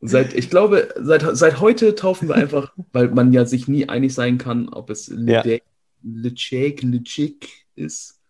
seit, 0.00 0.34
ich 0.34 0.48
glaube, 0.50 0.88
seit, 0.98 1.24
seit 1.36 1.60
heute 1.60 1.94
taufen 1.94 2.28
wir 2.28 2.36
einfach, 2.36 2.72
weil 2.92 3.08
man 3.08 3.32
ja 3.32 3.44
sich 3.44 3.68
nie 3.68 3.88
einig 3.88 4.14
sein 4.14 4.38
kann, 4.38 4.68
ob 4.68 4.90
es 4.90 5.08
Le 5.08 5.32
Ja. 5.32 5.42
Dick, 5.42 5.62
Le 6.02 6.34
Chick, 6.34 6.82
Le 6.82 7.02
Chick 7.02 7.48
ist. 7.74 8.20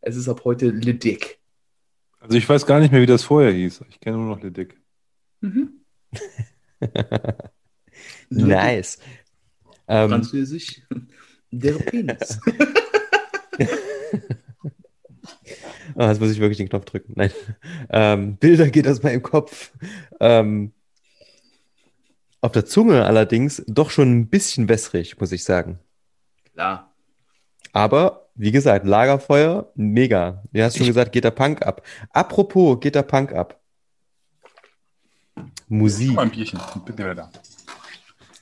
Es 0.00 0.16
ist 0.16 0.28
ab 0.28 0.42
heute 0.44 0.70
Le 0.70 0.94
Dick. 0.94 1.38
Also 2.28 2.36
ich 2.36 2.46
weiß 2.46 2.66
gar 2.66 2.78
nicht 2.78 2.92
mehr, 2.92 3.00
wie 3.00 3.06
das 3.06 3.22
vorher 3.24 3.52
hieß. 3.52 3.86
Ich 3.88 4.00
kenne 4.00 4.18
nur 4.18 4.36
noch 4.36 4.42
Le 4.42 4.52
Dick. 4.52 4.78
Mhm. 5.40 5.80
Nice. 8.28 8.98
Ähm, 9.88 10.10
Französisch. 10.10 10.82
Der 11.50 11.72
Penis. 11.72 12.38
Oh, 15.94 16.02
jetzt 16.02 16.20
muss 16.20 16.30
ich 16.30 16.38
wirklich 16.38 16.58
den 16.58 16.68
Knopf 16.68 16.84
drücken. 16.84 17.14
Nein. 17.16 17.32
Ähm, 17.90 18.36
Bilder 18.36 18.68
geht 18.68 18.86
aus 18.86 19.02
meinem 19.02 19.22
Kopf. 19.22 19.72
Ähm, 20.20 20.72
auf 22.40 22.52
der 22.52 22.66
Zunge 22.66 23.04
allerdings 23.04 23.64
doch 23.66 23.90
schon 23.90 24.16
ein 24.16 24.28
bisschen 24.28 24.68
wässrig, 24.68 25.18
muss 25.18 25.32
ich 25.32 25.42
sagen. 25.42 25.80
Klar. 26.52 26.94
Aber, 27.72 28.27
wie 28.38 28.50
gesagt, 28.52 28.86
Lagerfeuer, 28.86 29.70
mega. 29.74 30.42
Du 30.52 30.62
hast 30.62 30.76
schon 30.76 30.82
Ich- 30.86 30.90
gesagt, 30.90 31.12
geht 31.12 31.24
der 31.24 31.32
Punk 31.32 31.62
ab. 31.62 31.82
Apropos, 32.12 32.80
geht 32.80 32.94
der 32.94 33.02
Punk 33.02 33.32
ab. 33.32 33.60
Musik. 35.68 36.12
Mal 36.14 36.22
ein 36.22 36.30
Bierchen. 36.30 36.58
Bin 36.86 36.96
wieder 36.96 37.14
da. 37.14 37.30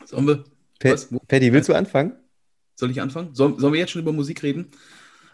Sollen 0.05 0.27
wir, 0.27 0.45
Pe- 0.79 0.93
was? 0.93 1.13
Wo- 1.13 1.19
Paddy, 1.27 1.53
willst 1.53 1.69
du 1.69 1.75
anfangen? 1.75 2.13
Soll 2.77 2.91
ich 2.91 3.01
anfangen? 3.01 3.35
Soll, 3.35 3.59
sollen 3.59 3.73
wir 3.73 3.81
jetzt 3.81 3.91
schon 3.91 4.03
über 4.03 4.13
Musik 4.13 4.43
reden? 4.43 4.71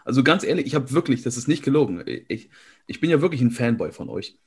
Also 0.05 0.23
ganz 0.23 0.43
ehrlich, 0.43 0.65
ich 0.65 0.75
habe 0.75 0.91
wirklich, 0.91 1.21
das 1.23 1.37
ist 1.37 1.47
nicht 1.47 1.63
gelogen. 1.63 2.03
Ich, 2.27 2.49
ich 2.87 2.99
bin 2.99 3.09
ja 3.09 3.21
wirklich 3.21 3.41
ein 3.41 3.51
Fanboy 3.51 3.91
von 3.91 4.09
euch. 4.09 4.37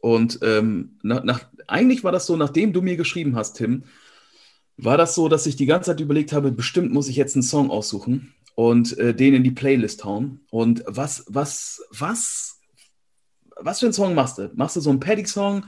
Und 0.00 0.38
ähm, 0.42 0.98
nach, 1.02 1.24
nach, 1.24 1.40
eigentlich 1.66 2.04
war 2.04 2.12
das 2.12 2.26
so, 2.26 2.36
nachdem 2.36 2.72
du 2.72 2.82
mir 2.82 2.96
geschrieben 2.96 3.36
hast, 3.36 3.54
Tim, 3.54 3.84
war 4.84 4.96
das 4.96 5.14
so, 5.14 5.28
dass 5.28 5.46
ich 5.46 5.56
die 5.56 5.66
ganze 5.66 5.90
Zeit 5.90 6.00
überlegt 6.00 6.32
habe, 6.32 6.52
bestimmt 6.52 6.92
muss 6.92 7.08
ich 7.08 7.16
jetzt 7.16 7.36
einen 7.36 7.42
Song 7.42 7.70
aussuchen 7.70 8.34
und 8.54 8.96
äh, 8.98 9.14
den 9.14 9.34
in 9.34 9.44
die 9.44 9.50
Playlist 9.50 10.04
hauen. 10.04 10.40
Und 10.50 10.82
was, 10.86 11.24
was, 11.28 11.82
was, 11.90 12.60
was 13.56 13.80
für 13.80 13.86
einen 13.86 13.92
Song 13.92 14.14
machst 14.14 14.38
du? 14.38 14.50
Machst 14.54 14.76
du 14.76 14.80
so 14.80 14.90
einen 14.90 15.00
Paddy-Song? 15.00 15.64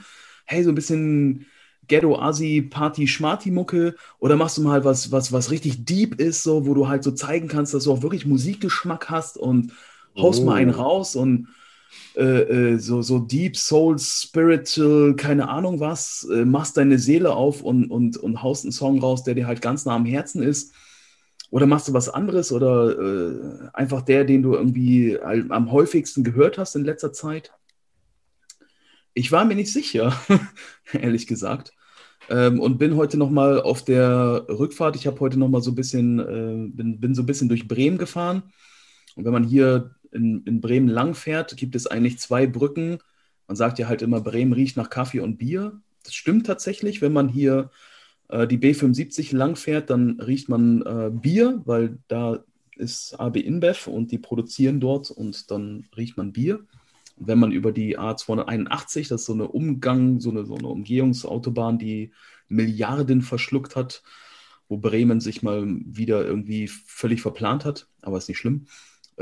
Hey, 0.46 0.62
so 0.64 0.70
ein 0.70 0.74
bisschen 0.74 1.46
Ghetto-Asi-Party-Schmarti-Mucke? 1.88 3.94
Oder 4.18 4.36
machst 4.36 4.56
du 4.58 4.62
mal 4.62 4.84
was, 4.84 5.10
was, 5.12 5.32
was 5.32 5.50
richtig 5.50 5.84
deep 5.84 6.20
ist, 6.20 6.42
so, 6.42 6.66
wo 6.66 6.74
du 6.74 6.88
halt 6.88 7.04
so 7.04 7.12
zeigen 7.12 7.48
kannst, 7.48 7.74
dass 7.74 7.84
du 7.84 7.92
auch 7.92 8.02
wirklich 8.02 8.26
Musikgeschmack 8.26 9.10
hast 9.10 9.36
und 9.36 9.72
haust 10.20 10.40
Oh. 10.40 10.44
mal 10.44 10.56
einen 10.56 10.70
raus 10.70 11.16
und 11.16 11.48
äh, 12.16 12.74
äh, 12.74 12.78
so, 12.78 13.00
so 13.02 13.18
Deep 13.18 13.56
Soul, 13.56 13.98
Spiritual, 13.98 15.14
keine 15.16 15.48
Ahnung 15.48 15.80
was, 15.80 16.28
äh, 16.32 16.44
machst 16.44 16.76
deine 16.76 16.98
Seele 16.98 17.34
auf 17.34 17.62
und, 17.62 17.90
und, 17.90 18.16
und 18.18 18.42
haust 18.42 18.64
einen 18.64 18.72
Song 18.72 19.00
raus, 19.00 19.24
der 19.24 19.34
dir 19.34 19.46
halt 19.46 19.62
ganz 19.62 19.84
nah 19.84 19.94
am 19.94 20.04
Herzen 20.04 20.42
ist. 20.42 20.74
Oder 21.50 21.66
machst 21.66 21.88
du 21.88 21.92
was 21.92 22.08
anderes 22.08 22.50
oder 22.52 22.98
äh, 22.98 23.68
einfach 23.74 24.02
der, 24.02 24.24
den 24.24 24.42
du 24.42 24.54
irgendwie 24.54 25.18
am 25.20 25.70
häufigsten 25.70 26.24
gehört 26.24 26.58
hast 26.58 26.76
in 26.76 26.84
letzter 26.84 27.12
Zeit? 27.12 27.52
Ich 29.14 29.32
war 29.32 29.44
mir 29.44 29.54
nicht 29.54 29.72
sicher, 29.72 30.14
ehrlich 30.92 31.26
gesagt. 31.26 31.74
Ähm, 32.30 32.60
und 32.60 32.78
bin 32.78 32.96
heute 32.96 33.18
nochmal 33.18 33.60
auf 33.60 33.84
der 33.84 34.46
Rückfahrt. 34.48 34.96
Ich 34.96 35.06
habe 35.06 35.20
heute 35.20 35.38
nochmal 35.38 35.60
so 35.60 35.72
ein 35.72 35.74
bisschen, 35.74 36.18
äh, 36.20 36.70
bin, 36.74 37.00
bin 37.00 37.14
so 37.14 37.22
ein 37.22 37.26
bisschen 37.26 37.48
durch 37.48 37.68
Bremen 37.68 37.98
gefahren. 37.98 38.44
Und 39.16 39.24
wenn 39.24 39.32
man 39.32 39.44
hier 39.44 39.94
in, 40.12 40.42
in 40.44 40.60
Bremen 40.60 40.88
lang 40.88 41.14
fährt, 41.14 41.56
gibt 41.56 41.74
es 41.74 41.86
eigentlich 41.86 42.18
zwei 42.18 42.46
Brücken. 42.46 42.98
Man 43.46 43.56
sagt 43.56 43.78
ja 43.78 43.88
halt 43.88 44.02
immer, 44.02 44.20
Bremen 44.20 44.52
riecht 44.52 44.76
nach 44.76 44.90
Kaffee 44.90 45.20
und 45.20 45.38
Bier. 45.38 45.80
Das 46.04 46.14
stimmt 46.14 46.46
tatsächlich. 46.46 47.02
Wenn 47.02 47.12
man 47.12 47.28
hier 47.28 47.70
äh, 48.28 48.46
die 48.46 48.58
B75 48.58 49.34
lang 49.36 49.56
fährt, 49.56 49.90
dann 49.90 50.20
riecht 50.20 50.48
man 50.48 50.82
äh, 50.82 51.10
Bier, 51.12 51.62
weil 51.64 51.98
da 52.08 52.44
ist 52.76 53.14
AB 53.14 53.36
InBev 53.36 53.86
und 53.86 54.10
die 54.10 54.18
produzieren 54.18 54.80
dort 54.80 55.10
und 55.10 55.50
dann 55.50 55.86
riecht 55.96 56.16
man 56.16 56.32
Bier. 56.32 56.60
Und 57.16 57.28
wenn 57.28 57.38
man 57.38 57.52
über 57.52 57.72
die 57.72 57.98
A281, 57.98 59.08
das 59.08 59.22
ist 59.22 59.26
so 59.26 59.34
eine 59.34 59.48
Umgang, 59.48 60.20
so 60.20 60.30
eine, 60.30 60.46
so 60.46 60.56
eine 60.56 60.68
Umgehungsautobahn, 60.68 61.78
die 61.78 62.12
Milliarden 62.48 63.22
verschluckt 63.22 63.76
hat, 63.76 64.02
wo 64.68 64.78
Bremen 64.78 65.20
sich 65.20 65.42
mal 65.42 65.64
wieder 65.66 66.24
irgendwie 66.24 66.68
völlig 66.68 67.20
verplant 67.22 67.64
hat, 67.64 67.88
aber 68.00 68.18
ist 68.18 68.28
nicht 68.28 68.38
schlimm. 68.38 68.66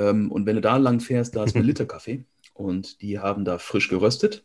Ähm, 0.00 0.32
und 0.32 0.46
wenn 0.46 0.56
du 0.56 0.62
da 0.62 0.78
lang 0.78 1.00
fährst, 1.00 1.36
da 1.36 1.44
ist 1.44 1.54
Melitta 1.54 1.84
Kaffee 1.84 2.24
und 2.54 3.02
die 3.02 3.18
haben 3.18 3.44
da 3.44 3.58
frisch 3.58 3.88
geröstet. 3.88 4.44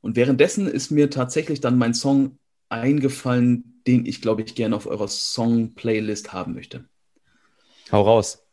Und 0.00 0.16
währenddessen 0.16 0.66
ist 0.66 0.90
mir 0.90 1.10
tatsächlich 1.10 1.60
dann 1.60 1.78
mein 1.78 1.94
Song 1.94 2.38
eingefallen, 2.68 3.82
den 3.86 4.06
ich, 4.06 4.22
glaube 4.22 4.42
ich, 4.42 4.54
gerne 4.54 4.76
auf 4.76 4.86
eurer 4.86 5.08
Song-Playlist 5.08 6.32
haben 6.32 6.54
möchte. 6.54 6.84
Hau 7.92 8.02
raus. 8.02 8.46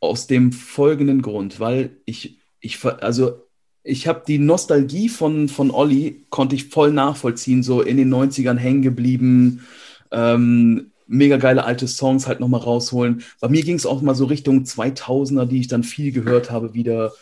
Aus 0.00 0.26
dem 0.26 0.52
folgenden 0.52 1.22
Grund, 1.22 1.58
weil 1.58 1.96
ich, 2.04 2.38
ich 2.60 2.84
also 2.84 3.42
ich 3.82 4.06
habe 4.08 4.22
die 4.26 4.38
Nostalgie 4.38 5.08
von, 5.08 5.48
von 5.48 5.70
Olli, 5.70 6.26
konnte 6.30 6.54
ich 6.54 6.68
voll 6.68 6.92
nachvollziehen, 6.92 7.62
so 7.62 7.82
in 7.82 7.96
den 7.96 8.12
90ern 8.12 8.56
hängen 8.56 8.82
geblieben, 8.82 9.66
ähm, 10.10 10.92
mega 11.06 11.36
geile 11.36 11.64
alte 11.64 11.86
Songs 11.88 12.26
halt 12.26 12.40
nochmal 12.40 12.60
rausholen. 12.60 13.22
Bei 13.40 13.48
mir 13.48 13.62
ging 13.62 13.76
es 13.76 13.86
auch 13.86 14.02
mal 14.02 14.14
so 14.14 14.24
Richtung 14.24 14.64
2000er, 14.64 15.46
die 15.46 15.60
ich 15.60 15.68
dann 15.68 15.84
viel 15.84 16.12
gehört 16.12 16.50
habe 16.50 16.74
wieder, 16.74 17.12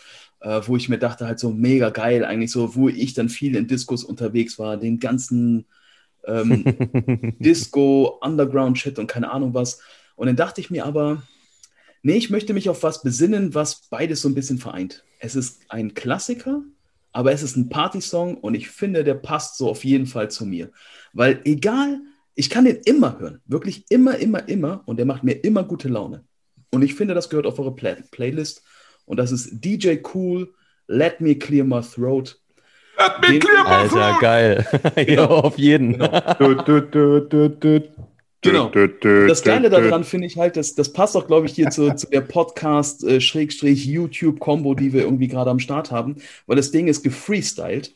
äh, 0.41 0.61
wo 0.65 0.75
ich 0.75 0.89
mir 0.89 0.97
dachte 0.97 1.27
halt 1.27 1.39
so 1.39 1.51
mega 1.51 1.89
geil 1.89 2.25
eigentlich 2.25 2.51
so, 2.51 2.75
wo 2.75 2.89
ich 2.89 3.13
dann 3.13 3.29
viel 3.29 3.55
in 3.55 3.67
Discos 3.67 4.03
unterwegs 4.03 4.57
war, 4.59 4.77
den 4.77 4.99
ganzen 4.99 5.65
ähm, 6.25 6.63
Disco, 7.39 8.19
Underground-Shit 8.21 8.99
und 8.99 9.07
keine 9.07 9.31
Ahnung 9.31 9.53
was. 9.53 9.81
Und 10.15 10.27
dann 10.27 10.35
dachte 10.35 10.61
ich 10.61 10.71
mir 10.71 10.85
aber, 10.85 11.23
nee, 12.01 12.15
ich 12.15 12.29
möchte 12.29 12.53
mich 12.53 12.69
auf 12.69 12.83
was 12.83 13.03
besinnen, 13.03 13.53
was 13.53 13.87
beides 13.89 14.21
so 14.21 14.29
ein 14.29 14.35
bisschen 14.35 14.57
vereint. 14.57 15.03
Es 15.19 15.35
ist 15.35 15.61
ein 15.69 15.93
Klassiker, 15.93 16.61
aber 17.11 17.31
es 17.31 17.43
ist 17.43 17.55
ein 17.55 17.69
Partysong 17.69 18.35
und 18.35 18.55
ich 18.55 18.69
finde, 18.69 19.03
der 19.03 19.15
passt 19.15 19.57
so 19.57 19.69
auf 19.69 19.83
jeden 19.85 20.05
Fall 20.05 20.29
zu 20.29 20.45
mir. 20.45 20.71
Weil 21.13 21.41
egal, 21.45 22.01
ich 22.35 22.49
kann 22.49 22.65
den 22.65 22.77
immer 22.85 23.19
hören, 23.19 23.41
wirklich 23.45 23.85
immer, 23.89 24.17
immer, 24.17 24.47
immer 24.47 24.83
und 24.85 24.97
der 24.97 25.05
macht 25.05 25.23
mir 25.23 25.33
immer 25.33 25.63
gute 25.63 25.87
Laune. 25.87 26.25
Und 26.71 26.83
ich 26.83 26.95
finde, 26.95 27.13
das 27.13 27.29
gehört 27.29 27.47
auf 27.47 27.59
eure 27.59 27.73
Play 27.73 27.95
Playlist 28.11 28.63
und 29.05 29.15
das 29.17 29.31
ist 29.31 29.63
DJ 29.63 29.99
Cool, 30.13 30.53
Let 30.87 31.21
Me 31.21 31.35
Clear 31.35 31.65
My 31.65 31.79
Throat. 31.81 32.37
Let 32.97 33.21
me 33.21 33.39
clear 33.39 33.63
my 33.63 33.69
Alter, 33.69 34.17
geil. 34.19 34.67
ja, 35.07 35.25
auf 35.25 35.57
jeden. 35.57 35.93
Genau. 35.93 36.63
Du, 36.63 36.81
du, 36.81 37.21
du. 37.49 37.83
Genau. 38.41 38.69
Das 39.27 39.43
Geile 39.43 39.69
daran 39.69 40.03
finde 40.03 40.27
ich 40.27 40.35
halt, 40.37 40.55
das, 40.55 40.75
das 40.75 40.93
passt 40.93 41.17
auch, 41.17 41.25
glaube 41.25 41.47
ich, 41.47 41.53
hier 41.53 41.71
zu, 41.71 41.95
zu 41.95 42.05
der 42.07 42.21
Podcast-YouTube-Kombo, 42.21 44.75
die 44.75 44.93
wir 44.93 45.01
irgendwie 45.01 45.27
gerade 45.27 45.49
am 45.49 45.57
Start 45.59 45.89
haben, 45.91 46.17
weil 46.45 46.55
das 46.55 46.69
Ding 46.71 46.87
ist 46.87 47.03
gefreestylt, 47.03 47.95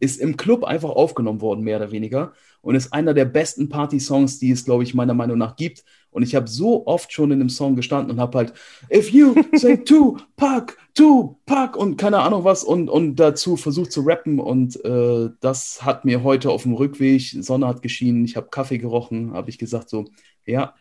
ist 0.00 0.20
im 0.20 0.36
Club 0.36 0.64
einfach 0.64 0.90
aufgenommen 0.90 1.40
worden, 1.40 1.62
mehr 1.62 1.76
oder 1.76 1.90
weniger, 1.90 2.32
und 2.62 2.74
ist 2.74 2.92
einer 2.92 3.14
der 3.14 3.26
besten 3.26 3.68
Party-Songs, 3.68 4.38
die 4.38 4.50
es, 4.50 4.64
glaube 4.64 4.82
ich, 4.82 4.94
meiner 4.94 5.14
Meinung 5.14 5.38
nach 5.38 5.56
gibt. 5.56 5.84
Und 6.10 6.22
ich 6.22 6.34
habe 6.34 6.48
so 6.48 6.86
oft 6.86 7.12
schon 7.12 7.30
in 7.30 7.40
dem 7.40 7.48
Song 7.48 7.76
gestanden 7.76 8.12
und 8.12 8.20
habe 8.20 8.38
halt, 8.38 8.52
if 8.90 9.10
you 9.10 9.34
say 9.54 9.76
Tupac, 9.76 10.76
Tupac 10.94 11.76
und 11.76 11.96
keine 11.96 12.20
Ahnung 12.20 12.44
was 12.44 12.64
und, 12.64 12.88
und 12.88 13.16
dazu 13.16 13.56
versucht 13.56 13.92
zu 13.92 14.02
rappen 14.02 14.38
und 14.38 14.82
äh, 14.84 15.30
das 15.40 15.84
hat 15.84 16.04
mir 16.04 16.22
heute 16.22 16.50
auf 16.50 16.62
dem 16.62 16.74
Rückweg, 16.74 17.20
Sonne 17.40 17.66
hat 17.66 17.82
geschienen, 17.82 18.24
ich 18.24 18.36
habe 18.36 18.48
Kaffee 18.48 18.78
gerochen, 18.78 19.32
habe 19.32 19.50
ich 19.50 19.58
gesagt 19.58 19.90
so, 19.90 20.06
ja, 20.46 20.74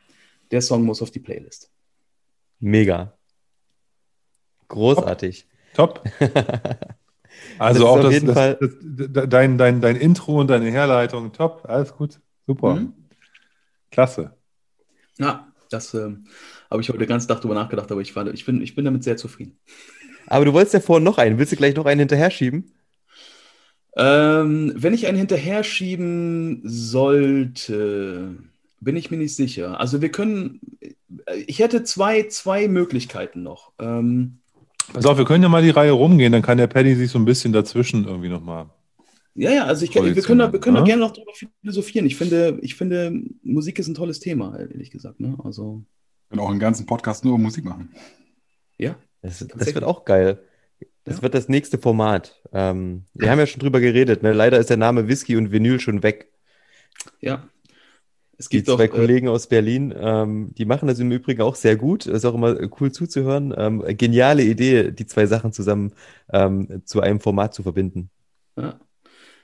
der 0.52 0.62
Song 0.62 0.84
muss 0.84 1.02
auf 1.02 1.10
die 1.10 1.20
Playlist. 1.20 1.72
Mega. 2.60 3.18
Großartig. 4.68 5.48
Top. 5.74 6.04
Also 7.58 7.84
Das 7.84 7.90
auch 7.90 7.98
auf 7.98 8.02
das, 8.02 8.14
jeden 8.14 8.28
das, 8.28 8.36
Fall- 8.36 8.58
das, 8.60 8.72
dein, 9.30 9.58
dein, 9.58 9.82
dein 9.82 9.96
Intro 9.96 10.40
und 10.40 10.48
deine 10.50 10.70
Herleitung, 10.72 11.32
top, 11.34 11.66
alles 11.68 11.94
gut, 11.96 12.20
super. 12.48 12.74
Mhm. 12.74 12.94
Klasse. 13.92 14.36
Ja, 15.20 15.48
das 15.70 15.94
ähm, 15.94 16.28
habe 16.70 16.82
ich 16.82 16.90
heute 16.90 17.00
den 17.00 17.08
ganzen 17.08 17.28
Tag 17.28 17.42
drüber 17.42 17.54
nachgedacht, 17.56 17.92
aber 17.92 18.02
ich, 18.02 18.16
war, 18.16 18.28
ich, 18.28 18.46
bin, 18.46 18.62
ich 18.62 18.76
bin 18.76 18.86
damit 18.86 19.04
sehr 19.04 19.18
zufrieden. 19.18 19.58
Aber 20.28 20.46
du 20.46 20.54
wolltest 20.54 20.74
ja 20.74 20.80
vorhin 20.80 21.04
noch 21.04 21.18
einen. 21.18 21.38
Willst 21.38 21.52
du 21.52 21.56
gleich 21.56 21.76
noch 21.76 21.86
einen 21.86 22.00
hinterher 22.00 22.32
schieben? 22.32 22.72
Ähm, 23.96 24.74
wenn 24.76 24.94
ich 24.94 25.06
einen 25.08 25.18
hinterher 25.18 25.64
schieben 25.64 26.62
sollte, 26.64 28.36
bin 28.80 28.96
ich 28.96 29.12
mir 29.12 29.18
nicht 29.18 29.36
sicher. 29.36 29.80
Also 29.80 30.02
wir 30.02 30.10
können, 30.12 30.60
ich 31.46 31.60
hätte 31.60 31.84
zwei, 31.84 32.24
zwei 32.24 32.68
Möglichkeiten 32.68 33.44
noch. 33.44 33.72
Ähm, 33.80 34.40
Pass 34.92 35.06
auf, 35.06 35.18
wir 35.18 35.26
können 35.26 35.44
ja 35.44 35.50
mal 35.50 35.62
die 35.64 35.70
Reihe 35.70 35.92
rumgehen, 35.92 36.32
dann 36.34 36.42
kann 36.42 36.58
der 36.58 36.68
Paddy 36.68 36.96
sich 36.96 37.10
so 37.12 37.18
ein 37.20 37.26
bisschen 37.26 37.54
dazwischen 37.54 38.06
irgendwie 38.06 38.30
nochmal. 38.30 38.70
ja, 39.36 39.52
ja, 39.52 39.64
also 39.66 39.86
ich, 39.86 39.94
wir 39.96 40.22
können 40.22 40.40
da, 40.40 40.52
wir 40.52 40.60
können 40.60 40.76
da 40.76 40.82
Ja. 40.82 40.86
gerne 40.86 41.02
noch 41.02 41.12
drüber 41.14 41.32
philosophieren. 41.62 42.06
Ich 42.06 42.16
finde, 42.18 42.60
ich 42.62 42.76
finde, 42.76 43.22
Musik 43.44 43.80
ist 43.80 43.88
ein 43.88 43.94
tolles 43.96 44.20
Thema, 44.20 44.58
ehrlich 44.60 44.92
gesagt. 44.92 45.20
Ne? 45.20 45.38
Also, 45.44 45.84
Wir 46.30 46.38
können 46.38 46.42
auch 46.48 46.52
einen 46.52 46.60
ganzen 46.60 46.86
Podcast 46.86 47.24
nur 47.26 47.38
Musik 47.40 47.66
machen. 47.66 47.94
ja. 48.78 48.96
Das, 49.22 49.40
das 49.40 49.74
wird 49.74 49.86
auch 49.86 50.04
geil. 50.04 50.40
Das 51.06 51.18
Ja. 51.18 51.22
wird 51.24 51.34
das 51.34 51.48
nächste 51.48 51.78
Format. 51.78 52.42
Ähm, 52.52 53.06
wir 53.14 53.32
haben 53.32 53.40
ja 53.40 53.48
schon 53.48 53.62
drüber 53.62 53.80
geredet. 53.80 54.22
Ne? 54.22 54.34
Leider 54.34 54.58
ist 54.60 54.70
der 54.70 54.76
Name 54.76 55.08
Whisky 55.08 55.38
und 55.38 55.50
Vinyl 55.52 55.80
schon 55.80 56.04
weg. 56.04 56.30
Ja. 57.22 57.48
Es 58.38 58.50
Die 58.50 58.58
gibt 58.58 58.68
doch, 58.68 58.78
zwei 58.78 58.86
äh, 58.86 58.90
Kollegen 58.90 59.28
aus 59.28 59.48
Berlin, 59.48 59.94
ähm, 59.96 60.54
die 60.58 60.66
machen 60.66 60.88
das 60.88 61.00
im 61.00 61.12
Übrigen 61.12 61.42
auch 61.42 61.56
sehr 61.56 61.76
gut. 61.76 62.06
Ist 62.06 62.26
auch 62.26 62.34
immer 62.34 62.58
cool 62.80 62.92
zuzuhören. 62.92 63.54
Ähm, 63.56 63.84
geniale 63.98 64.44
Idee, 64.44 64.92
die 64.92 65.06
zwei 65.06 65.26
Sachen 65.28 65.54
zusammen 65.54 65.94
ähm, 66.32 66.82
zu 66.86 67.02
einem 67.02 67.20
Format 67.20 67.54
zu 67.54 67.64
verbinden. 67.64 68.10
Ja. 68.58 68.80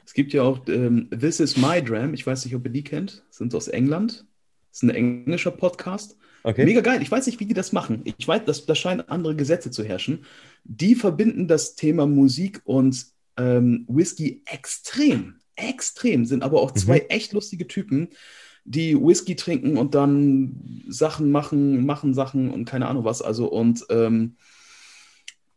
Es 0.06 0.14
gibt 0.16 0.34
ja 0.34 0.42
auch 0.42 0.68
ähm, 0.68 1.08
This 1.12 1.40
is 1.40 1.56
My 1.56 1.84
Dram. 1.84 2.16
Ich 2.16 2.26
weiß 2.26 2.44
nicht, 2.46 2.56
ob 2.56 2.66
ihr 2.66 2.72
die 2.72 2.84
kennt. 2.84 3.24
Sind 3.30 3.54
aus 3.54 3.68
England. 3.68 4.26
Das 4.72 4.82
ist 4.82 4.84
ein 4.84 4.90
englischer 4.90 5.52
Podcast. 5.52 6.18
Okay. 6.42 6.66
Mega 6.66 6.82
geil. 6.82 7.02
Ich 7.04 7.12
weiß 7.12 7.28
nicht, 7.28 7.40
wie 7.40 7.46
die 7.46 7.54
das 7.54 7.74
machen. 7.74 8.02
Ich 8.18 8.28
weiß, 8.28 8.44
dass 8.46 8.66
da 8.66 8.74
scheinen 8.74 9.02
andere 9.02 9.36
Gesetze 9.36 9.70
zu 9.70 9.84
herrschen. 9.84 10.26
Die 10.64 10.96
verbinden 10.96 11.48
das 11.48 11.76
Thema 11.76 12.08
Musik 12.08 12.62
und 12.64 13.06
ähm, 13.38 13.86
Whisky 13.88 14.42
extrem. 14.46 15.36
Extrem. 15.56 16.26
Sind 16.26 16.42
aber 16.42 16.62
auch 16.62 16.72
zwei 16.72 17.02
mhm. 17.02 17.10
echt 17.10 17.34
lustige 17.34 17.68
Typen, 17.68 18.10
die 18.66 18.96
Whisky 18.96 19.36
trinken 19.36 19.78
und 19.78 19.96
dann 19.96 20.84
Sachen 20.88 21.32
machen, 21.32 21.86
machen 21.86 22.14
Sachen 22.14 22.52
und 22.52 22.66
keine 22.66 22.88
Ahnung 22.88 23.06
was. 23.06 23.22
Also 23.22 23.48
und 23.48 23.86
ähm, 23.90 24.36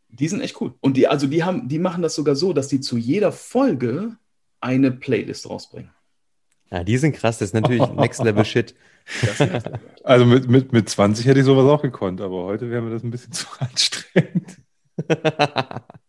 die 0.09 0.27
sind 0.27 0.41
echt 0.41 0.59
cool. 0.61 0.73
Und 0.79 0.97
die, 0.97 1.07
also 1.07 1.27
die 1.27 1.43
haben, 1.43 1.67
die 1.67 1.79
machen 1.79 2.01
das 2.01 2.15
sogar 2.15 2.35
so, 2.35 2.53
dass 2.53 2.67
die 2.67 2.79
zu 2.79 2.97
jeder 2.97 3.31
Folge 3.31 4.15
eine 4.61 4.91
Playlist 4.91 5.49
rausbringen. 5.49 5.91
Ja, 6.71 6.83
die 6.83 6.97
sind 6.97 7.15
krass, 7.15 7.39
das 7.39 7.49
ist 7.49 7.53
natürlich 7.53 7.87
Next 7.95 8.23
Level 8.23 8.45
Shit. 8.45 8.75
Also 10.03 10.25
mit, 10.25 10.47
mit, 10.47 10.71
mit 10.71 10.89
20 10.89 11.25
hätte 11.25 11.39
ich 11.39 11.45
sowas 11.45 11.65
auch 11.65 11.81
gekonnt, 11.81 12.21
aber 12.21 12.45
heute 12.45 12.69
wäre 12.69 12.81
mir 12.81 12.91
das 12.91 13.03
ein 13.03 13.11
bisschen 13.11 13.31
zu 13.33 13.47
anstrengend. 13.59 14.57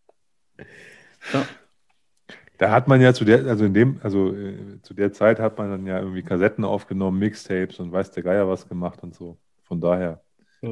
Da 2.59 2.71
hat 2.71 2.87
man 2.87 3.01
ja 3.01 3.13
zu 3.13 3.25
der, 3.25 3.47
also 3.47 3.65
in 3.65 3.75
dem, 3.75 3.99
also 4.03 4.33
äh, 4.33 4.81
zu 4.83 4.95
der 4.95 5.13
Zeit 5.13 5.41
hat 5.41 5.59
man 5.59 5.71
dann 5.71 5.87
ja 5.87 5.99
irgendwie 5.99 6.23
Kassetten 6.23 6.65
aufgenommen, 6.65 7.19
Mixtapes 7.19 7.81
und 7.81 7.91
weiß 7.91 8.13
der 8.13 8.23
Geier 8.23 8.49
was 8.49 8.69
gemacht 8.69 9.03
und 9.03 9.15
so. 9.15 9.39
Von 9.65 9.81
daher. 9.81 10.23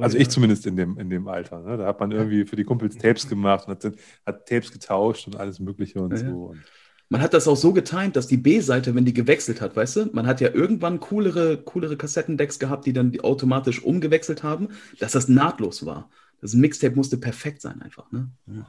Also 0.01 0.17
ich 0.17 0.31
zumindest 0.31 0.67
in 0.67 0.77
dem, 0.77 0.97
in 0.99 1.11
dem 1.11 1.29
Alter. 1.29 1.61
Ne? 1.61 1.77
Da 1.77 1.87
hat 1.87 2.01
man 2.01 2.13
irgendwie 2.13 2.47
für 2.47 2.57
die 2.57 2.65
Kumpels 2.65 2.97
Tapes 2.97 3.29
gemacht 3.29 3.69
und 3.69 3.85
hat, 3.85 3.95
hat 4.25 4.49
Tapes 4.49 4.73
getauscht 4.73 5.27
und 5.27 5.37
alles 5.37 5.61
Mögliche 5.61 6.01
und 6.01 6.13
ja, 6.13 6.19
so. 6.19 6.47
Und 6.47 6.63
man 7.13 7.21
hat 7.21 7.35
das 7.35 7.47
auch 7.47 7.57
so 7.57 7.75
getimt, 7.75 8.17
dass 8.17 8.27
die 8.27 8.39
B-Seite, 8.39 8.95
wenn 8.95 9.05
die 9.05 9.13
gewechselt 9.13 9.61
hat, 9.61 9.77
weißt 9.77 9.97
du, 9.97 10.11
man 10.15 10.27
hat 10.27 10.41
ja 10.41 10.49
irgendwann 10.49 10.99
coolere, 10.99 11.59
coolere 11.59 11.99
Kassettendecks 11.99 12.59
gehabt, 12.59 12.87
die 12.87 12.95
dann 12.95 13.19
automatisch 13.21 13.83
umgewechselt 13.83 14.43
haben, 14.43 14.69
dass 14.99 15.13
das 15.13 15.29
nahtlos 15.29 15.85
war. 15.85 16.09
Das 16.41 16.55
Mixtape 16.55 16.97
musste 16.97 17.19
perfekt 17.19 17.61
sein 17.61 17.83
einfach. 17.83 18.11
Ne? 18.13 18.31
Ja. 18.47 18.67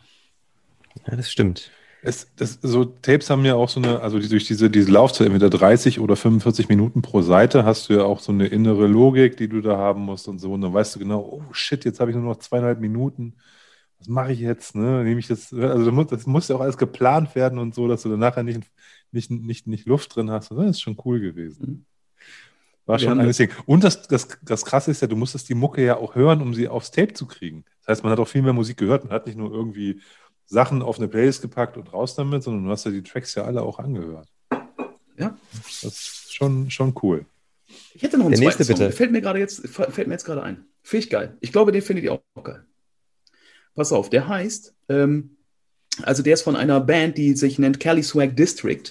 ja, 1.07 1.15
das 1.15 1.31
stimmt. 1.31 1.71
Es, 2.05 2.27
das, 2.35 2.59
so 2.61 2.83
Tapes 2.83 3.29
haben 3.29 3.45
ja 3.45 3.55
auch 3.55 3.69
so 3.69 3.79
eine, 3.79 4.01
also 4.01 4.19
durch 4.19 4.45
diese, 4.45 4.69
diese 4.69 4.91
Laufzeit, 4.91 5.27
entweder 5.27 5.49
30 5.49 6.01
oder 6.01 6.17
45 6.17 6.67
Minuten 6.67 7.01
pro 7.01 7.21
Seite, 7.21 7.63
hast 7.63 7.87
du 7.87 7.93
ja 7.93 8.03
auch 8.03 8.19
so 8.19 8.33
eine 8.33 8.47
innere 8.47 8.87
Logik, 8.87 9.37
die 9.37 9.47
du 9.47 9.61
da 9.61 9.77
haben 9.77 10.01
musst 10.01 10.27
und 10.27 10.39
so. 10.39 10.51
Und 10.51 10.61
dann 10.61 10.73
weißt 10.73 10.95
du 10.95 10.99
genau, 10.99 11.21
oh 11.21 11.53
shit, 11.53 11.85
jetzt 11.85 12.01
habe 12.01 12.11
ich 12.11 12.17
nur 12.17 12.25
noch 12.25 12.39
zweieinhalb 12.39 12.81
Minuten. 12.81 13.35
Was 13.99 14.09
mache 14.09 14.33
ich 14.33 14.39
jetzt? 14.39 14.75
Ne? 14.75 15.03
Nehme 15.05 15.19
ich 15.19 15.27
das, 15.27 15.53
also 15.53 16.03
das 16.03 16.27
muss 16.27 16.49
ja 16.49 16.57
auch 16.57 16.61
alles 16.61 16.77
geplant 16.77 17.35
werden 17.35 17.57
und 17.57 17.73
so, 17.73 17.87
dass 17.87 18.01
du 18.01 18.09
dann 18.09 18.19
nachher 18.19 18.43
nicht, 18.43 18.69
nicht, 19.11 19.31
nicht, 19.31 19.67
nicht 19.67 19.87
Luft 19.87 20.15
drin 20.15 20.29
hast. 20.29 20.51
Das 20.51 20.59
ist 20.59 20.81
schon 20.81 20.97
cool 21.05 21.21
gewesen. 21.21 21.65
Mhm. 21.65 21.85
War 22.85 22.99
schon 22.99 23.19
ein 23.19 23.31
Ding. 23.31 23.49
Und 23.65 23.83
das, 23.83 24.07
das, 24.07 24.27
das 24.41 24.65
Krasse 24.65 24.91
ist 24.91 25.01
ja, 25.01 25.07
du 25.07 25.15
musstest 25.15 25.47
die 25.47 25.53
Mucke 25.53 25.83
ja 25.85 25.95
auch 25.95 26.15
hören, 26.15 26.41
um 26.41 26.53
sie 26.53 26.67
aufs 26.67 26.91
Tape 26.91 27.13
zu 27.13 27.25
kriegen. 27.25 27.63
Das 27.79 27.87
heißt, 27.87 28.03
man 28.03 28.11
hat 28.11 28.19
auch 28.19 28.27
viel 28.27 28.41
mehr 28.41 28.53
Musik 28.53 28.77
gehört. 28.77 29.05
Man 29.05 29.13
hat 29.13 29.25
nicht 29.25 29.37
nur 29.37 29.51
irgendwie 29.53 30.01
Sachen 30.53 30.81
auf 30.81 30.97
eine 30.99 31.07
Playlist 31.07 31.41
gepackt 31.41 31.75
und 31.77 31.91
raus 31.91 32.15
damit, 32.15 32.43
sondern 32.43 32.63
du 32.63 32.69
hast 32.69 32.85
ja 32.85 32.91
die 32.91 33.03
Tracks 33.03 33.35
ja 33.35 33.43
alle 33.43 33.61
auch 33.63 33.79
angehört. 33.79 34.29
Ja. 35.17 35.37
Das 35.81 35.83
ist 35.83 36.33
schon, 36.33 36.69
schon 36.69 36.93
cool. 37.01 37.25
Ich 37.95 38.03
hätte 38.03 38.17
noch 38.17 38.25
einen 38.25 38.35
Der 38.35 38.39
nächste, 38.39 38.63
Song. 38.63 38.75
bitte. 38.77 38.91
Fällt 38.91 39.11
mir 39.11 39.21
gerade 39.21 39.39
jetzt, 39.39 39.67
fällt 39.67 40.07
mir 40.07 40.13
jetzt 40.13 40.25
gerade 40.25 40.43
ein. 40.43 40.65
Finde 40.83 41.05
ich 41.05 41.09
geil. 41.09 41.37
Ich 41.41 41.51
glaube, 41.51 41.71
den 41.71 41.81
findet 41.81 42.05
ihr 42.05 42.13
auch 42.13 42.43
geil. 42.43 42.63
Pass 43.75 43.91
auf, 43.91 44.09
der 44.09 44.27
heißt, 44.27 44.75
ähm, 44.89 45.37
also 46.03 46.21
der 46.21 46.35
ist 46.35 46.43
von 46.43 46.55
einer 46.55 46.79
Band, 46.79 47.17
die 47.17 47.35
sich 47.35 47.57
nennt 47.57 47.79
Cali 47.79 48.03
Swag 48.03 48.35
District. 48.35 48.83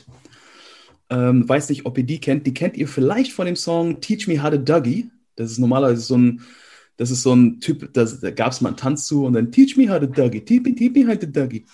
Ähm, 1.11 1.49
weiß 1.49 1.69
nicht, 1.69 1.87
ob 1.87 1.97
ihr 1.99 2.05
die 2.05 2.21
kennt. 2.21 2.47
Die 2.47 2.55
kennt 2.55 2.77
ihr 2.77 2.89
vielleicht 2.89 3.33
von 3.33 3.47
dem 3.47 3.57
Song 3.57 4.01
Teach 4.01 4.27
Me 4.27 4.43
How 4.43 4.51
to 4.51 4.59
Dougie. 4.59 5.11
Das 5.37 5.53
ist 5.53 5.59
normalerweise 5.59 6.01
so 6.01 6.17
ein 6.17 6.43
das 6.97 7.11
ist 7.11 7.23
so 7.23 7.35
ein 7.35 7.61
Typ, 7.61 7.93
das, 7.93 8.21
da 8.21 8.31
gab 8.31 8.53
es 8.53 8.61
mal 8.61 8.71
einen 8.71 8.77
Tanz 8.77 9.07
zu 9.07 9.25
und 9.25 9.33
dann 9.35 9.51
Teach 9.51 9.77
me 9.77 9.89
how 9.89 9.99
to 9.99 10.07
Dougie, 10.07 10.41
teach 10.41 10.63
me, 10.63 10.75
teach 10.75 10.95
me 10.95 11.07
how 11.07 11.19
to 11.19 11.27
Dougie. 11.27 11.65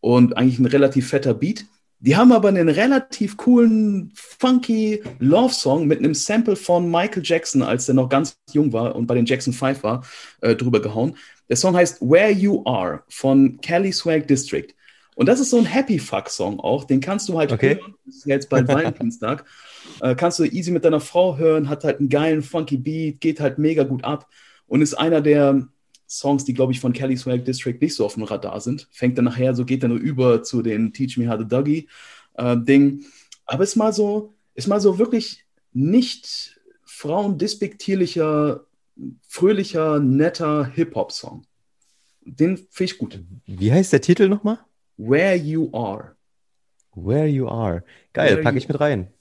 Und 0.00 0.36
eigentlich 0.36 0.58
ein 0.58 0.66
relativ 0.66 1.08
fetter 1.08 1.34
Beat. 1.34 1.64
Die 1.98 2.14
haben 2.14 2.30
aber 2.30 2.48
einen 2.48 2.68
relativ 2.68 3.38
coolen, 3.38 4.12
funky 4.14 5.02
Love-Song 5.18 5.86
mit 5.86 5.98
einem 5.98 6.14
Sample 6.14 6.54
von 6.54 6.90
Michael 6.90 7.22
Jackson, 7.24 7.62
als 7.62 7.88
er 7.88 7.94
noch 7.94 8.10
ganz 8.10 8.38
jung 8.52 8.72
war 8.72 8.94
und 8.94 9.06
bei 9.06 9.14
den 9.14 9.24
Jackson 9.24 9.54
5 9.54 9.82
war, 9.82 10.04
äh, 10.42 10.54
drüber 10.54 10.80
gehauen. 10.80 11.16
Der 11.48 11.56
Song 11.56 11.74
heißt 11.74 12.02
Where 12.02 12.30
You 12.30 12.62
Are 12.66 13.02
von 13.08 13.58
Kelly 13.62 13.92
Swag 13.92 14.28
District. 14.28 14.68
Und 15.14 15.26
das 15.26 15.40
ist 15.40 15.48
so 15.48 15.56
ein 15.56 15.64
Happy 15.64 15.98
Fuck-Song 15.98 16.60
auch. 16.60 16.84
Den 16.84 17.00
kannst 17.00 17.28
du 17.30 17.38
halt 17.38 17.50
okay. 17.50 17.76
hören. 17.76 17.94
Das 18.04 18.16
ist 18.16 18.26
jetzt 18.26 18.50
bald 18.50 18.68
Valentinstag. 18.68 19.46
äh, 20.02 20.14
kannst 20.14 20.38
du 20.38 20.44
easy 20.44 20.70
mit 20.70 20.84
deiner 20.84 21.00
Frau 21.00 21.38
hören, 21.38 21.70
hat 21.70 21.84
halt 21.84 22.00
einen 22.00 22.10
geilen, 22.10 22.42
funky 22.42 22.76
Beat, 22.76 23.22
geht 23.22 23.40
halt 23.40 23.56
mega 23.58 23.84
gut 23.84 24.04
ab 24.04 24.28
und 24.66 24.82
ist 24.82 24.94
einer 24.94 25.20
der 25.20 25.68
Songs, 26.08 26.44
die, 26.44 26.54
glaube 26.54 26.72
ich, 26.72 26.80
von 26.80 26.92
Kelly 26.92 27.16
Swag 27.16 27.44
District 27.44 27.78
nicht 27.80 27.94
so 27.94 28.04
auf 28.04 28.14
dem 28.14 28.22
Radar 28.22 28.60
sind. 28.60 28.88
Fängt 28.90 29.18
dann 29.18 29.24
nachher, 29.24 29.54
so 29.54 29.64
geht 29.64 29.82
dann 29.82 29.90
nur 29.90 29.98
über 29.98 30.42
zu 30.42 30.62
den 30.62 30.92
Teach 30.92 31.16
Me 31.16 31.28
How 31.28 31.38
to 31.38 31.44
Dougie 31.44 31.88
äh, 32.34 32.56
Ding. 32.56 33.04
Aber 33.44 33.64
ist 33.64 33.76
mal 33.76 33.92
so, 33.92 34.34
ist 34.54 34.68
mal 34.68 34.80
so 34.80 34.98
wirklich 34.98 35.44
nicht 35.72 36.60
frauendespektierlicher, 36.84 38.64
fröhlicher, 39.28 39.98
netter 39.98 40.66
Hip-Hop-Song. 40.66 41.42
Den 42.22 42.56
finde 42.56 42.92
ich 42.92 42.98
gut. 42.98 43.20
Wie 43.46 43.72
heißt 43.72 43.92
der 43.92 44.00
Titel 44.00 44.28
nochmal? 44.28 44.58
Where 44.96 45.36
You 45.36 45.70
Are. 45.72 46.16
Where 46.94 47.26
You 47.26 47.48
Are. 47.48 47.84
Geil, 48.12 48.38
packe 48.38 48.58
ich 48.58 48.68
mit 48.68 48.80
rein. 48.80 49.12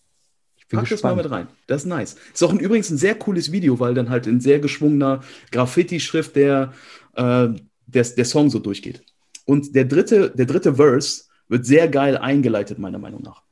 Bin 0.69 0.79
Pack 0.79 0.89
gespannt. 0.89 1.19
das 1.19 1.29
mal 1.29 1.37
mit 1.37 1.47
rein. 1.47 1.55
Das 1.67 1.83
ist 1.83 1.87
nice. 1.87 2.15
Ist 2.33 2.43
auch 2.43 2.51
ein, 2.51 2.59
übrigens 2.59 2.89
ein 2.89 2.97
sehr 2.97 3.15
cooles 3.15 3.51
Video, 3.51 3.79
weil 3.79 3.93
dann 3.93 4.09
halt 4.09 4.25
in 4.25 4.41
sehr 4.41 4.59
geschwungener 4.59 5.21
Graffiti-Schrift 5.51 6.35
der, 6.35 6.73
äh, 7.13 7.49
der, 7.85 8.03
der 8.03 8.25
Song 8.25 8.49
so 8.49 8.59
durchgeht. 8.59 9.03
Und 9.45 9.75
der 9.75 9.85
dritte, 9.85 10.31
der 10.31 10.47
dritte 10.47 10.75
Verse 10.75 11.25
wird 11.47 11.65
sehr 11.65 11.87
geil 11.87 12.17
eingeleitet, 12.17 12.79
meiner 12.79 12.97
Meinung 12.97 13.21
nach. 13.21 13.43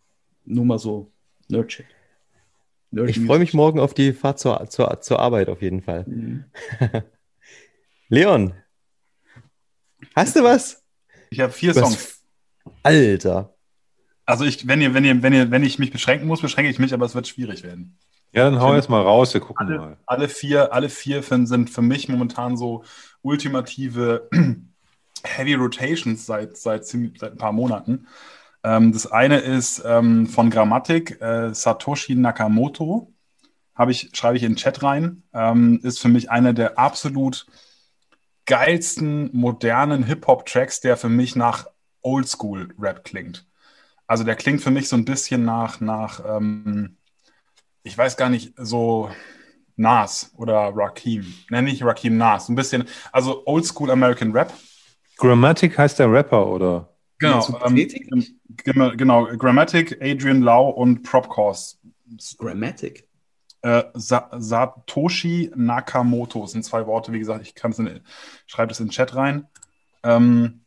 Nur 0.46 0.66
mal 0.66 0.80
so 0.80 1.12
Nerdshit. 1.50 1.86
Nerd 2.90 3.10
ich 3.10 3.20
freue 3.20 3.40
mich 3.40 3.54
morgen 3.54 3.80
auf 3.80 3.94
die 3.94 4.14
Fahrt 4.14 4.40
zur, 4.40 4.68
zur, 4.70 5.02
zur 5.02 5.20
Arbeit 5.20 5.50
auf 5.50 5.62
jeden 5.62 5.82
Fall. 5.82 6.06
Mhm. 6.08 6.46
Leon, 8.10 8.54
hast 10.16 10.36
du 10.36 10.44
was? 10.44 10.84
Ich 11.30 11.40
habe 11.40 11.52
vier 11.52 11.74
Songs. 11.74 12.22
Alter. 12.84 13.53
Also 14.26 14.46
ich, 14.46 14.68
wenn 14.68 14.82
ihr, 14.82 14.94
wenn 14.94 15.04
ihr, 15.04 15.22
wenn 15.22 15.34
ihr, 15.34 15.52
wenn 15.52 15.64
ich 15.64 15.80
mich 15.80 15.92
beschränken 15.92 16.28
muss, 16.28 16.42
beschränke 16.42 16.72
ich 16.72 16.80
mich, 16.80 16.94
aber 16.94 17.06
es 17.06 17.16
wird 17.16 17.28
schwierig 17.28 17.64
werden. 17.64 17.98
Ja, 18.32 18.50
dann 18.50 18.60
hau 18.60 18.74
jetzt 18.74 18.90
mal 18.90 19.02
raus, 19.02 19.34
wir 19.34 19.42
gucken 19.42 19.68
alle, 19.68 19.78
mal. 19.78 19.98
Alle 20.06 20.28
vier, 20.28 20.74
alle 20.74 20.90
vier 20.90 21.22
sind 21.22 21.70
für 21.70 21.82
mich 21.82 22.10
momentan 22.10 22.58
so 22.58 22.84
ultimative 23.22 24.30
Heavy 25.24 25.54
Rotations 25.54 26.26
seit, 26.26 26.58
seit, 26.58 26.86
seit 26.86 27.24
ein 27.24 27.38
paar 27.38 27.52
Monaten. 27.52 28.08
Ähm, 28.64 28.92
das 28.92 29.12
eine 29.12 29.40
ist 29.40 29.84
ähm, 29.86 30.26
von 30.28 30.50
Grammatik, 30.50 31.22
äh, 31.22 31.54
Satoshi 31.54 32.16
Nakamoto. 32.16 33.14
Ich, 33.90 34.10
schreibe 34.14 34.38
ich 34.38 34.44
in 34.44 34.54
den 34.54 34.58
Chat 34.58 34.84
rein. 34.84 35.24
Ähm, 35.34 35.80
ist 35.84 36.00
für 36.00 36.10
mich 36.10 36.32
einer 36.32 36.54
der 36.54 36.80
absolut 36.80 37.46
geilsten 38.46 39.30
modernen 39.34 40.04
Hip-Hop-Tracks, 40.04 40.82
der 40.82 40.98
für 40.98 41.10
mich 41.10 41.36
nach 41.36 41.68
Oldschool-Rap 42.02 43.04
klingt. 43.04 43.46
Also 44.14 44.24
der 44.24 44.36
klingt 44.36 44.62
für 44.62 44.70
mich 44.70 44.90
so 44.90 44.96
ein 44.96 45.06
bisschen 45.06 45.44
nach, 45.44 45.82
nach 45.82 46.24
ähm, 46.24 46.98
ich 47.82 47.98
weiß 47.98 48.16
gar 48.16 48.30
nicht, 48.30 48.54
so 48.58 49.10
Nas 49.76 50.32
oder 50.38 50.72
Rakim. 50.76 51.34
Nenne 51.50 51.72
ich 51.72 51.84
Rakim 51.84 52.16
Nas. 52.16 52.48
Ein 52.48 52.54
bisschen, 52.54 52.84
also 53.12 53.42
Oldschool 53.48 53.90
American 53.90 54.32
Rap. 54.32 54.54
Grammatic 55.18 55.80
heißt 55.80 55.98
der 55.98 56.12
Rapper, 56.12 56.46
oder? 56.46 56.94
Genau, 57.18 57.60
ähm, 57.66 57.88
genau, 58.56 59.26
Grammatic, 59.36 59.98
Adrian 60.00 60.44
Lau 60.44 60.70
und 60.70 61.02
Propcourse. 61.02 61.78
Grammatic? 62.38 63.08
Äh, 63.64 63.86
Sa 63.96 64.30
Satoshi 64.38 65.52
Nakamoto 65.56 66.46
sind 66.46 66.64
zwei 66.64 66.86
Worte, 66.86 67.14
wie 67.14 67.20
gesagt, 67.20 67.42
ich 67.42 67.56
kann 67.56 67.72
es 67.72 67.82
schreibe 68.46 68.68
das 68.68 68.80
in 68.80 68.86
den 68.86 68.92
Chat 68.92 69.16
rein. 69.16 69.48
Ähm, 70.04 70.63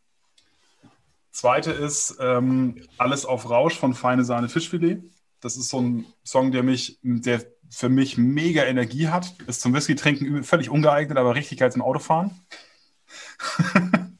Zweite 1.36 1.70
ist 1.70 2.16
ähm, 2.18 2.82
Alles 2.96 3.26
auf 3.26 3.50
Rausch 3.50 3.78
von 3.78 3.92
Feine 3.92 4.24
Sahne 4.24 4.48
Fischfilet. 4.48 5.02
Das 5.40 5.58
ist 5.58 5.68
so 5.68 5.82
ein 5.82 6.06
Song, 6.24 6.50
der 6.50 6.62
mich, 6.62 6.98
der 7.02 7.44
für 7.68 7.90
mich 7.90 8.16
mega 8.16 8.64
Energie 8.64 9.08
hat. 9.08 9.34
Ist 9.46 9.60
zum 9.60 9.74
Whisky 9.74 9.96
trinken 9.96 10.44
völlig 10.44 10.70
ungeeignet, 10.70 11.18
aber 11.18 11.34
richtig 11.34 11.58
geil 11.58 11.70
zum 11.70 11.82
Autofahren. 11.82 12.30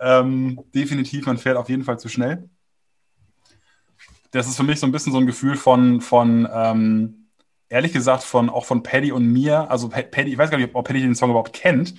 ähm, 0.00 0.58
definitiv, 0.74 1.26
man 1.26 1.36
fährt 1.36 1.58
auf 1.58 1.68
jeden 1.68 1.84
Fall 1.84 1.98
zu 1.98 2.08
schnell. 2.08 2.48
Das 4.30 4.48
ist 4.48 4.56
für 4.56 4.62
mich 4.62 4.80
so 4.80 4.86
ein 4.86 4.92
bisschen 4.92 5.12
so 5.12 5.18
ein 5.18 5.26
Gefühl 5.26 5.56
von, 5.56 6.00
von 6.00 6.48
ähm, 6.50 7.28
ehrlich 7.68 7.92
gesagt, 7.92 8.22
von 8.22 8.48
auch 8.48 8.64
von 8.64 8.82
Paddy 8.82 9.12
und 9.12 9.26
mir. 9.26 9.70
Also 9.70 9.90
Paddy, 9.90 10.32
ich 10.32 10.38
weiß 10.38 10.50
gar 10.50 10.56
nicht, 10.56 10.74
ob 10.74 10.86
Paddy 10.86 11.02
den 11.02 11.14
Song 11.14 11.28
überhaupt 11.28 11.52
kennt 11.52 11.96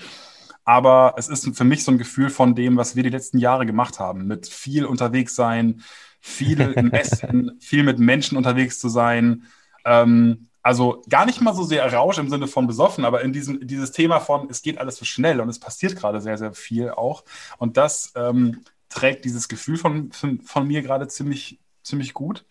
aber 0.68 1.16
es 1.18 1.30
ist 1.30 1.58
für 1.58 1.64
mich 1.66 1.84
so 1.86 1.92
ein 1.94 1.98
Gefühl 2.00 2.30
von 2.30 2.56
dem, 2.56 2.78
was 2.78 2.96
wir 2.98 3.04
die 3.04 3.10
letzten 3.10 3.40
Jahre 3.40 3.66
gemacht 3.66 4.00
haben, 4.00 4.28
mit 4.28 4.48
viel 4.50 4.86
unterwegs 4.86 5.36
sein, 5.36 5.84
viel 6.22 6.76
messen, 6.82 7.58
viel 7.62 7.84
mit 7.84 8.00
Menschen 8.00 8.38
unterwegs 8.38 8.80
zu 8.80 8.90
sein. 8.90 9.46
Ähm, 9.86 10.50
Also 10.64 11.04
gar 11.10 11.26
nicht 11.26 11.42
mal 11.42 11.56
so 11.56 11.64
sehr 11.64 11.92
Rausch 11.94 12.18
im 12.20 12.30
Sinne 12.30 12.48
von 12.48 12.68
besoffen, 12.68 13.06
aber 13.06 13.22
in 13.24 13.32
diesem 13.34 13.66
dieses 13.68 13.92
Thema 13.94 14.20
von, 14.20 14.50
es 14.50 14.62
geht 14.62 14.78
alles 14.80 14.98
so 14.98 15.06
schnell 15.06 15.40
und 15.42 15.50
es 15.50 15.60
passiert 15.60 15.96
gerade 15.96 16.22
sehr, 16.22 16.38
sehr 16.38 16.54
viel 16.54 16.90
auch. 16.92 17.24
Und 17.58 17.78
das 17.78 18.12
ähm, 18.16 18.64
trägt 18.90 19.26
dieses 19.26 19.48
Gefühl 19.48 19.78
von, 19.78 20.12
von, 20.12 20.42
von 20.42 20.68
mir 20.68 20.82
gerade 20.84 21.08
ziemlich, 21.08 21.60
ziemlich 21.84 22.14
gut. 22.14 22.46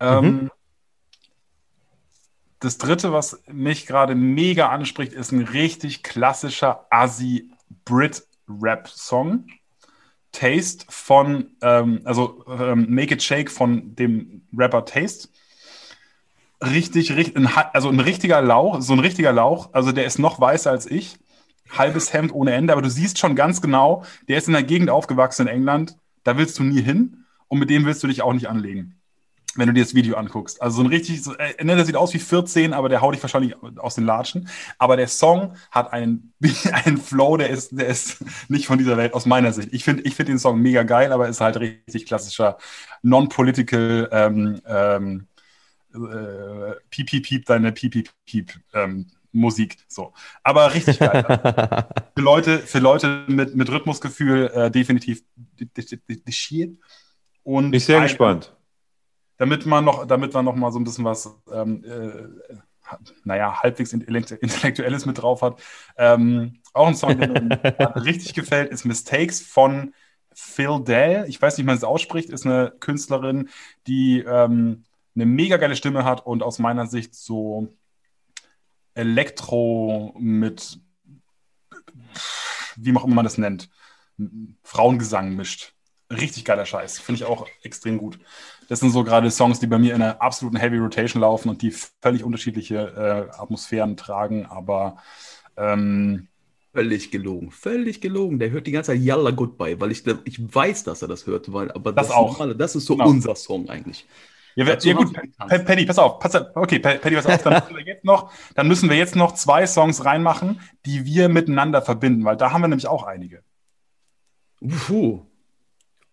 Ähm, 0.00 0.48
Mhm. 0.48 0.50
Das 2.64 2.78
dritte, 2.78 3.12
was 3.12 3.42
mich 3.46 3.84
gerade 3.84 4.14
mega 4.14 4.70
anspricht, 4.70 5.12
ist 5.12 5.32
ein 5.32 5.42
richtig 5.42 6.02
klassischer 6.02 6.86
Assi-Brit-Rap-Song. 6.88 9.48
Taste 10.32 10.86
von, 10.88 11.50
ähm, 11.60 12.00
also 12.04 12.42
ähm, 12.48 12.86
Make 12.88 13.16
It 13.16 13.22
Shake 13.22 13.50
von 13.50 13.94
dem 13.94 14.46
Rapper 14.56 14.86
Taste. 14.86 15.28
Richtig, 16.62 17.14
richtig, 17.14 17.46
also 17.74 17.90
ein 17.90 18.00
richtiger 18.00 18.40
Lauch, 18.40 18.80
so 18.80 18.94
ein 18.94 19.00
richtiger 19.00 19.34
Lauch, 19.34 19.68
also 19.74 19.92
der 19.92 20.06
ist 20.06 20.18
noch 20.18 20.40
weißer 20.40 20.70
als 20.70 20.90
ich. 20.90 21.18
Halbes 21.68 22.14
Hemd 22.14 22.32
ohne 22.32 22.54
Ende, 22.54 22.72
aber 22.72 22.80
du 22.80 22.88
siehst 22.88 23.18
schon 23.18 23.36
ganz 23.36 23.60
genau, 23.60 24.06
der 24.28 24.38
ist 24.38 24.46
in 24.46 24.54
der 24.54 24.62
Gegend 24.62 24.88
aufgewachsen 24.88 25.48
in 25.48 25.48
England, 25.48 25.98
da 26.22 26.38
willst 26.38 26.58
du 26.58 26.62
nie 26.62 26.80
hin 26.80 27.26
und 27.48 27.58
mit 27.58 27.68
dem 27.68 27.84
willst 27.84 28.02
du 28.02 28.06
dich 28.06 28.22
auch 28.22 28.32
nicht 28.32 28.48
anlegen 28.48 28.98
wenn 29.56 29.66
du 29.68 29.72
dir 29.74 29.82
das 29.84 29.94
Video 29.94 30.16
anguckst. 30.16 30.60
Also 30.60 30.76
so 30.78 30.82
ein 30.82 30.88
richtig, 30.88 31.22
so, 31.22 31.34
äh, 31.34 31.62
ne, 31.64 31.76
der 31.76 31.84
sieht 31.84 31.96
aus 31.96 32.12
wie 32.14 32.18
14, 32.18 32.72
aber 32.72 32.88
der 32.88 33.00
haut 33.00 33.14
dich 33.14 33.22
wahrscheinlich 33.22 33.54
aus 33.78 33.94
den 33.94 34.04
Latschen. 34.04 34.48
Aber 34.78 34.96
der 34.96 35.08
Song 35.08 35.54
hat 35.70 35.92
einen, 35.92 36.32
einen 36.84 36.98
Flow, 36.98 37.36
der 37.36 37.50
ist, 37.50 37.70
der 37.78 37.86
ist 37.86 38.24
nicht 38.50 38.66
von 38.66 38.78
dieser 38.78 38.96
Welt 38.96 39.14
aus 39.14 39.26
meiner 39.26 39.52
Sicht. 39.52 39.68
Ich 39.72 39.84
finde 39.84 40.02
ich 40.02 40.14
find 40.14 40.28
den 40.28 40.38
Song 40.38 40.60
mega 40.60 40.82
geil, 40.82 41.12
aber 41.12 41.28
ist 41.28 41.40
halt 41.40 41.56
richtig 41.58 42.06
klassischer 42.06 42.58
Non-Political 43.02 44.08
ähm, 44.12 44.60
ähm, 44.66 45.26
äh, 45.94 46.72
Piep, 46.90 47.06
Piep, 47.08 47.24
Piep, 47.24 47.46
deine 47.46 47.72
Piep, 47.72 47.92
Piep, 47.92 48.10
Piep 48.26 48.52
ähm, 48.72 49.06
Musik. 49.32 49.76
So. 49.88 50.12
Aber 50.42 50.72
richtig 50.74 50.98
geil. 50.98 51.24
für 52.16 52.22
Leute, 52.22 52.58
für 52.58 52.78
Leute 52.78 53.24
mit, 53.26 53.54
mit 53.54 53.70
Rhythmusgefühl 53.70 54.50
äh, 54.54 54.70
definitiv 54.70 55.22
die 55.58 56.32
Shit. 56.32 56.78
Und 57.42 57.70
Bin 57.70 57.78
ich 57.78 57.84
sehr 57.84 57.98
ein- 57.98 58.04
gespannt. 58.04 58.52
Damit 59.36 59.66
man 59.66 59.84
noch, 59.84 60.06
damit 60.06 60.32
man 60.32 60.44
noch 60.44 60.54
mal 60.54 60.72
so 60.72 60.78
ein 60.78 60.84
bisschen 60.84 61.04
was, 61.04 61.30
ähm, 61.52 61.84
äh, 61.84 62.56
naja, 63.24 63.62
halbwegs 63.62 63.92
Intellekt- 63.92 64.30
Intellektuelles 64.30 65.06
mit 65.06 65.20
drauf 65.20 65.42
hat. 65.42 65.60
Ähm, 65.96 66.60
auch 66.72 66.86
ein 66.86 66.94
Song, 66.94 67.18
der 67.18 67.28
mir 67.28 67.96
richtig 68.04 68.34
gefällt, 68.34 68.70
ist 68.70 68.84
Mistakes 68.84 69.40
von 69.40 69.94
Phil 70.34 70.82
Dell. 70.84 71.24
Ich 71.28 71.40
weiß 71.40 71.56
nicht, 71.56 71.64
wie 71.64 71.68
man 71.68 71.76
es 71.76 71.84
ausspricht, 71.84 72.30
ist 72.30 72.46
eine 72.46 72.72
Künstlerin, 72.80 73.48
die 73.86 74.20
ähm, 74.20 74.84
eine 75.14 75.26
mega 75.26 75.56
geile 75.56 75.76
Stimme 75.76 76.04
hat 76.04 76.26
und 76.26 76.42
aus 76.42 76.58
meiner 76.58 76.86
Sicht 76.86 77.14
so 77.14 77.68
Elektro 78.94 80.14
mit, 80.18 80.80
wie 82.76 82.96
auch 82.96 83.04
immer 83.04 83.14
man 83.14 83.24
das 83.24 83.38
nennt, 83.38 83.70
Frauengesang 84.62 85.34
mischt. 85.34 85.74
Richtig 86.20 86.44
geiler 86.44 86.66
Scheiß. 86.66 86.98
Finde 86.98 87.20
ich 87.22 87.24
auch 87.26 87.46
extrem 87.62 87.98
gut. 87.98 88.18
Das 88.68 88.80
sind 88.80 88.90
so 88.90 89.04
gerade 89.04 89.30
Songs, 89.30 89.60
die 89.60 89.66
bei 89.66 89.78
mir 89.78 89.94
in 89.94 90.02
einer 90.02 90.20
absoluten 90.22 90.56
Heavy 90.56 90.78
Rotation 90.78 91.20
laufen 91.20 91.48
und 91.48 91.62
die 91.62 91.70
völlig 92.02 92.24
unterschiedliche 92.24 93.28
äh, 93.32 93.36
Atmosphären 93.40 93.96
tragen, 93.96 94.46
aber 94.46 94.96
ähm, 95.56 96.28
Völlig 96.72 97.12
gelogen, 97.12 97.52
völlig 97.52 98.00
gelogen. 98.00 98.40
Der 98.40 98.50
hört 98.50 98.66
die 98.66 98.72
ganze 98.72 98.90
Zeit 98.90 99.00
Yalla 99.00 99.30
Goodbye, 99.30 99.80
weil 99.80 99.92
ich, 99.92 100.02
ich 100.24 100.40
weiß, 100.54 100.82
dass 100.82 101.02
er 101.02 101.06
das 101.08 101.24
hört, 101.24 101.52
weil, 101.52 101.70
aber 101.70 101.92
Das 101.92 102.08
ist 102.08 102.12
auch. 102.12 102.32
normale- 102.32 102.56
das 102.56 102.74
ist 102.74 102.86
so 102.86 102.96
Genau. 102.96 103.10
unser 103.10 103.36
Song 103.36 103.68
eigentlich. 103.68 104.04
ja, 104.56 104.64
Dazu 104.64 104.88
ja 104.88 104.94
gut, 104.94 105.12
wir 105.14 105.58
Paddy, 105.64 105.86
pass 105.86 106.00
auf, 106.00 106.18
pass 106.18 106.34
auf, 106.34 106.48
okay, 106.56 106.80
Paddy, 106.80 107.14
pass 107.14 107.26
auf, 107.26 107.42
dann 107.44 107.62
müssen, 107.62 107.76
wir 107.76 107.84
jetzt 107.84 108.04
noch, 108.04 108.32
dann 108.56 108.66
müssen 108.66 108.90
wir 108.90 108.96
jetzt 108.96 109.14
noch 109.14 109.34
zwei 109.34 109.68
Songs 109.68 110.04
reinmachen, 110.04 110.60
die 110.84 111.04
wir 111.04 111.28
miteinander 111.28 111.80
verbinden, 111.80 112.24
weil 112.24 112.36
da 112.36 112.50
haben 112.50 112.62
wir 112.62 112.68
nämlich 112.68 112.88
auch 112.88 113.04
einige. 113.04 113.44
Puh, 114.86 115.26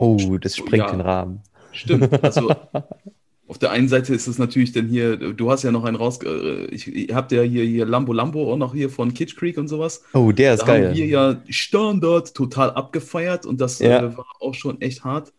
oh, 0.02 0.38
das 0.38 0.56
sprengt 0.58 0.86
Ja. 0.86 0.92
den 0.92 1.02
Rahmen. 1.02 1.42
stimmt. 1.72 2.24
Also 2.24 2.54
auf 3.48 3.58
der 3.60 3.72
einen 3.72 3.90
Seite 3.90 4.14
ist 4.14 4.28
es 4.28 4.38
natürlich 4.38 4.72
dann 4.72 4.88
hier, 4.88 5.18
du 5.18 5.52
hast 5.52 5.64
ja 5.64 5.72
noch 5.72 5.84
einen 5.84 5.98
raus, 5.98 6.20
äh, 6.24 6.66
ich, 6.68 6.88
ihr 6.88 7.16
habt 7.16 7.32
ja 7.32 7.42
hier, 7.42 7.64
hier 7.66 7.86
Lambo 7.86 8.14
Lambo 8.14 8.52
auch 8.52 8.58
noch 8.58 8.74
hier 8.74 8.90
von 8.90 9.14
Kitsch 9.14 9.36
Creek 9.36 9.58
und 9.58 9.68
sowas. 9.68 10.04
Oh, 10.14 10.32
der 10.32 10.54
ist 10.56 10.62
Da 10.64 10.68
haben 10.68 10.82
wir 10.84 10.90
geil. 10.90 11.10
ja 11.10 11.42
Standard 11.50 12.34
total 12.34 12.72
abgefeiert 12.72 13.46
und 13.46 13.60
das 13.62 13.80
Ja. 13.80 14.00
äh, 14.06 14.18
war 14.18 14.26
auch 14.40 14.54
schon 14.54 14.80
echt 14.82 15.04
hart. 15.04 15.34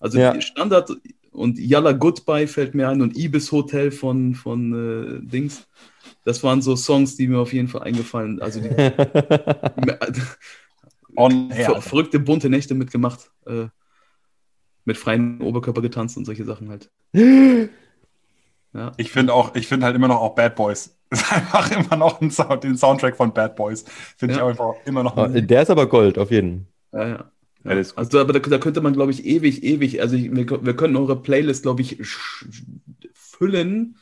Also 0.00 0.18
Ja. 0.18 0.38
Standard 0.40 0.90
und 1.32 1.58
Yalla 1.58 1.92
Goodbye 1.92 2.46
fällt 2.46 2.74
mir 2.74 2.88
ein 2.88 3.02
und 3.02 3.16
Ibis 3.16 3.52
Hotel 3.52 3.90
von, 3.90 4.34
von 4.34 4.72
äh, 4.72 5.20
Dings. 5.26 5.66
Das 6.24 6.42
waren 6.42 6.60
so 6.62 6.76
Songs, 6.76 7.16
die 7.16 7.28
mir 7.28 7.38
auf 7.38 7.52
jeden 7.52 7.68
Fall 7.68 7.82
eingefallen. 7.82 8.40
Also 8.42 8.60
die, 8.60 8.68
On 11.16 11.50
ver 11.50 11.80
verrückte 11.80 12.18
bunte 12.20 12.50
Nächte 12.50 12.74
mitgemacht, 12.74 13.30
äh, 13.46 13.66
mit 14.86 14.96
freiem 14.96 15.42
Oberkörper 15.42 15.82
getanzt 15.82 16.16
und 16.16 16.24
solche 16.24 16.44
Sachen 16.44 16.70
halt. 16.70 16.90
Ja. 18.74 18.92
Ich 18.98 19.10
finde 19.10 19.32
auch, 19.32 19.54
ich 19.54 19.68
finde 19.68 19.86
halt 19.86 19.96
immer 19.96 20.08
noch 20.08 20.20
auch 20.20 20.34
Bad 20.34 20.54
Boys. 20.54 20.94
Ist 21.10 21.32
einfach 21.32 21.70
immer 21.70 21.96
noch 21.96 22.20
ein 22.20 22.30
Sound, 22.30 22.62
den 22.62 22.76
Soundtrack 22.76 23.16
von 23.16 23.32
Bad 23.32 23.56
Boys. 23.56 23.86
Finde 24.18 24.34
ich 24.34 24.40
Ja. 24.40 24.46
einfach 24.46 24.74
immer 24.84 25.02
noch. 25.02 25.16
Oh, 25.16 25.28
der 25.28 25.62
ist 25.62 25.70
aber 25.70 25.86
Gold, 25.86 26.18
auf 26.18 26.30
jeden. 26.30 26.66
Ja, 26.92 27.08
ja. 27.08 27.30
Ja, 27.64 27.74
das 27.74 27.90
gut. 27.94 27.98
Also, 27.98 28.20
aber 28.20 28.34
da, 28.34 28.38
da 28.38 28.58
könnte 28.58 28.82
man, 28.82 28.92
glaube 28.92 29.12
ich, 29.12 29.24
ewig, 29.24 29.62
ewig, 29.64 30.02
also 30.02 30.14
ich, 30.16 30.30
wir, 30.30 30.46
wir 30.64 30.76
können 30.76 30.96
eure 30.96 31.16
Playlist, 31.20 31.62
glaube 31.62 31.80
ich, 31.80 31.98
füllen, 33.14 33.96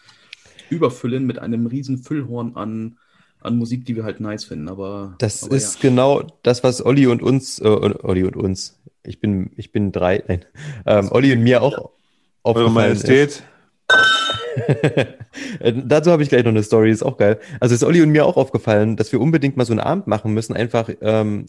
überfüllen 0.71 1.25
mit 1.27 1.39
einem 1.39 1.67
riesen 1.67 1.99
Füllhorn 1.99 2.57
an, 2.57 2.99
an 3.41 3.57
Musik, 3.57 3.85
die 3.85 3.97
wir 3.97 4.05
halt 4.05 4.21
nice 4.21 4.45
finden. 4.45 4.69
Aber 4.69 5.15
Das 5.19 5.45
aber 5.45 5.55
ist 5.55 5.81
genau 5.81 6.27
das, 6.43 6.65
was 6.65 6.85
Olli 6.85 7.07
und 7.07 7.23
uns, 7.23 7.59
äh, 7.61 7.69
Olli 7.69 8.25
und 8.25 8.37
uns, 8.37 8.79
ich 9.05 9.21
bin, 9.21 9.51
ich 9.57 9.73
bin 9.73 9.93
drei, 9.93 10.23
nein, 10.27 10.45
ähm, 10.87 11.11
Olli 11.11 11.33
und 11.33 11.43
mir 11.43 11.63
auch 11.63 11.73
Eure 11.79 11.91
aufgefallen 12.43 12.93
ist. 12.93 13.09
Majestät. 13.09 13.43
Äh, 15.59 15.73
Dazu 15.85 16.13
habe 16.13 16.23
ich 16.23 16.29
gleich 16.29 16.45
noch 16.45 16.51
eine 16.51 16.63
Story, 16.63 16.93
ist 16.93 17.03
auch 17.03 17.17
geil. 17.17 17.41
Also 17.59 17.75
ist 17.75 17.83
Olli 17.83 18.01
und 18.03 18.11
mir 18.11 18.25
auch 18.25 18.37
aufgefallen, 18.37 18.97
dass 18.97 19.11
wir 19.11 19.21
unbedingt 19.21 19.57
mal 19.57 19.65
so 19.65 19.73
einen 19.73 19.81
Abend 19.81 20.07
machen 20.07 20.33
müssen, 20.33 20.55
einfach 20.55 20.89
ähm, 21.01 21.47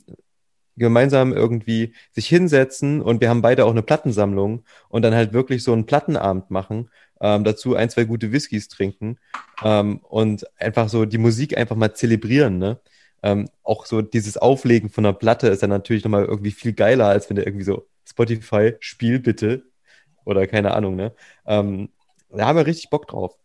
gemeinsam 0.76 1.32
irgendwie 1.32 1.94
sich 2.11 2.27
hinsetzen 2.27 3.02
und 3.02 3.22
wir 3.22 3.30
haben 3.30 3.44
beide 3.44 3.65
auch 3.65 3.72
eine 3.72 3.84
Plattensammlung 3.84 4.64
und 4.90 5.03
dann 5.03 5.14
halt 5.14 5.34
wirklich 5.34 5.64
so 5.64 5.72
einen 5.72 5.86
Plattenabend 5.86 6.49
machen, 6.49 6.90
ähm, 7.22 7.44
dazu 7.44 7.76
ein, 7.76 7.90
zwei 7.90 8.03
gute 8.06 8.32
Whiskys 8.32 8.68
trinken 8.68 9.18
ähm, 9.64 9.99
und 9.99 10.45
einfach 10.60 10.90
so 10.90 11.06
die 11.06 11.18
Musik 11.19 11.57
einfach 11.57 11.76
mal 11.76 11.94
zelebrieren, 11.94 12.57
ne? 12.57 12.80
Ähm, 13.23 13.49
auch 13.63 13.85
so 13.85 14.01
dieses 14.01 14.37
Auflegen 14.37 14.89
von 14.89 15.05
einer 15.05 15.13
Platte 15.13 15.47
ist 15.47 15.63
dann 15.63 15.69
natürlich 15.71 16.03
nochmal 16.03 16.25
irgendwie 16.25 16.51
viel 16.51 16.73
geiler, 16.73 17.07
als 17.07 17.29
wenn 17.29 17.35
der 17.35 17.47
irgendwie 17.47 17.65
so 17.65 17.87
Spotify, 18.07 18.75
spiel 18.79 19.19
bitte 19.19 19.63
oder 20.25 20.47
keine 20.47 20.73
Ahnung, 20.75 20.95
ne? 20.95 21.13
Ähm, 21.45 21.89
da 22.29 22.45
haben 22.47 22.57
wir 22.57 22.65
richtig 22.65 22.89
Bock 22.89 23.07
drauf. 23.07 23.35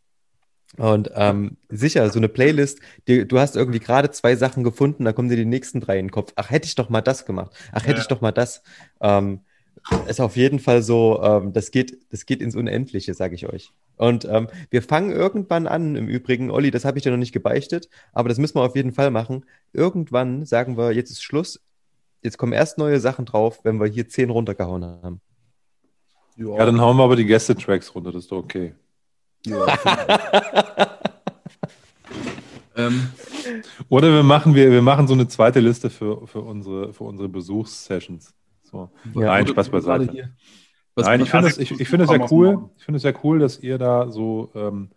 Und 0.76 1.10
ähm, 1.14 1.56
sicher, 1.68 2.08
so 2.10 2.18
eine 2.20 2.28
Playlist, 2.28 2.78
die, 3.08 3.26
du 3.26 3.40
hast 3.40 3.56
irgendwie 3.56 3.80
gerade 3.80 4.10
zwei 4.12 4.36
Sachen 4.36 4.62
gefunden, 4.62 5.04
da 5.04 5.12
kommen 5.12 5.28
dir 5.28 5.36
die 5.36 5.44
nächsten 5.44 5.80
drei 5.80 5.98
in 5.98 6.06
den 6.06 6.12
Kopf. 6.12 6.32
Ach, 6.36 6.50
hätte 6.50 6.66
ich 6.66 6.76
doch 6.76 6.88
mal 6.88 7.00
das 7.00 7.26
gemacht. 7.26 7.52
Ach, 7.72 7.82
hätte 7.82 7.94
Ja. 7.94 8.00
ich 8.02 8.08
doch 8.08 8.20
mal 8.20 8.30
das. 8.32 8.62
Ähm, 9.00 9.40
ist 10.06 10.20
auf 10.20 10.36
jeden 10.36 10.58
Fall 10.58 10.82
so, 10.82 11.22
ähm, 11.22 11.52
das 11.52 11.70
geht, 11.70 11.98
das 12.10 12.26
geht 12.26 12.42
ins 12.42 12.54
Unendliche, 12.54 13.14
sage 13.14 13.34
ich 13.34 13.46
euch. 13.46 13.72
Und 13.96 14.24
ähm, 14.24 14.48
wir 14.70 14.82
fangen 14.82 15.10
irgendwann 15.10 15.66
an, 15.66 15.96
im 15.96 16.08
Übrigen, 16.08 16.50
Olli, 16.50 16.70
das 16.70 16.84
habe 16.84 16.98
ich 16.98 17.04
dir 17.04 17.10
noch 17.10 17.18
nicht 17.18 17.32
gebeichtet, 17.32 17.88
aber 18.12 18.28
das 18.28 18.38
müssen 18.38 18.56
wir 18.56 18.62
auf 18.62 18.76
jeden 18.76 18.92
Fall 18.92 19.10
machen. 19.10 19.44
Irgendwann 19.72 20.44
sagen 20.44 20.76
wir, 20.76 20.92
jetzt 20.92 21.10
ist 21.10 21.22
Schluss, 21.22 21.60
jetzt 22.22 22.38
kommen 22.38 22.52
erst 22.52 22.78
neue 22.78 23.00
Sachen 23.00 23.24
drauf, 23.24 23.60
wenn 23.64 23.80
wir 23.80 23.86
hier 23.86 24.08
zehn 24.08 24.30
runtergehauen 24.30 24.84
haben. 24.84 25.20
Ja, 26.36 26.64
dann 26.64 26.80
hauen 26.80 26.96
wir 26.96 27.04
aber 27.04 27.16
die 27.16 27.26
Gäste-Tracks 27.26 27.94
runter, 27.94 28.12
das 28.12 28.24
ist 28.24 28.32
doch 28.32 28.38
okay. 28.38 28.74
ähm, 32.76 33.08
Oder 33.88 34.12
wir 34.12 34.22
machen, 34.22 34.54
wir, 34.54 34.70
wir 34.70 34.82
machen 34.82 35.08
so 35.08 35.14
eine 35.14 35.28
zweite 35.28 35.60
Liste 35.60 35.90
für, 35.90 36.26
für 36.26 36.40
unsere, 36.40 36.92
für 36.92 37.04
unsere 37.04 37.28
Besuchssessions. 37.28 38.34
So. 38.70 38.90
Ja, 39.14 39.26
Nein, 39.26 39.46
Spaß 39.46 39.68
beiseite. 39.70 40.10
hier- 40.12 40.30
was- 40.94 41.06
Nein, 41.06 41.20
ich 41.22 41.30
finde 41.30 41.46
also 41.46 41.60
es 41.60 41.62
ich, 41.62 41.70
ich- 41.72 41.80
ich 41.80 41.88
finde 41.88 42.04
es 42.04 42.10
komm 42.10 42.20
ja 42.20 42.26
cool. 42.30 42.70
Ich 42.76 42.84
finde 42.84 42.96
es 42.98 43.02
ja 43.02 43.12
cool, 43.24 43.38
dass 43.38 43.58
ihr 43.60 43.78
da 43.78 44.10
so 44.10 44.50
ähm, 44.54 44.90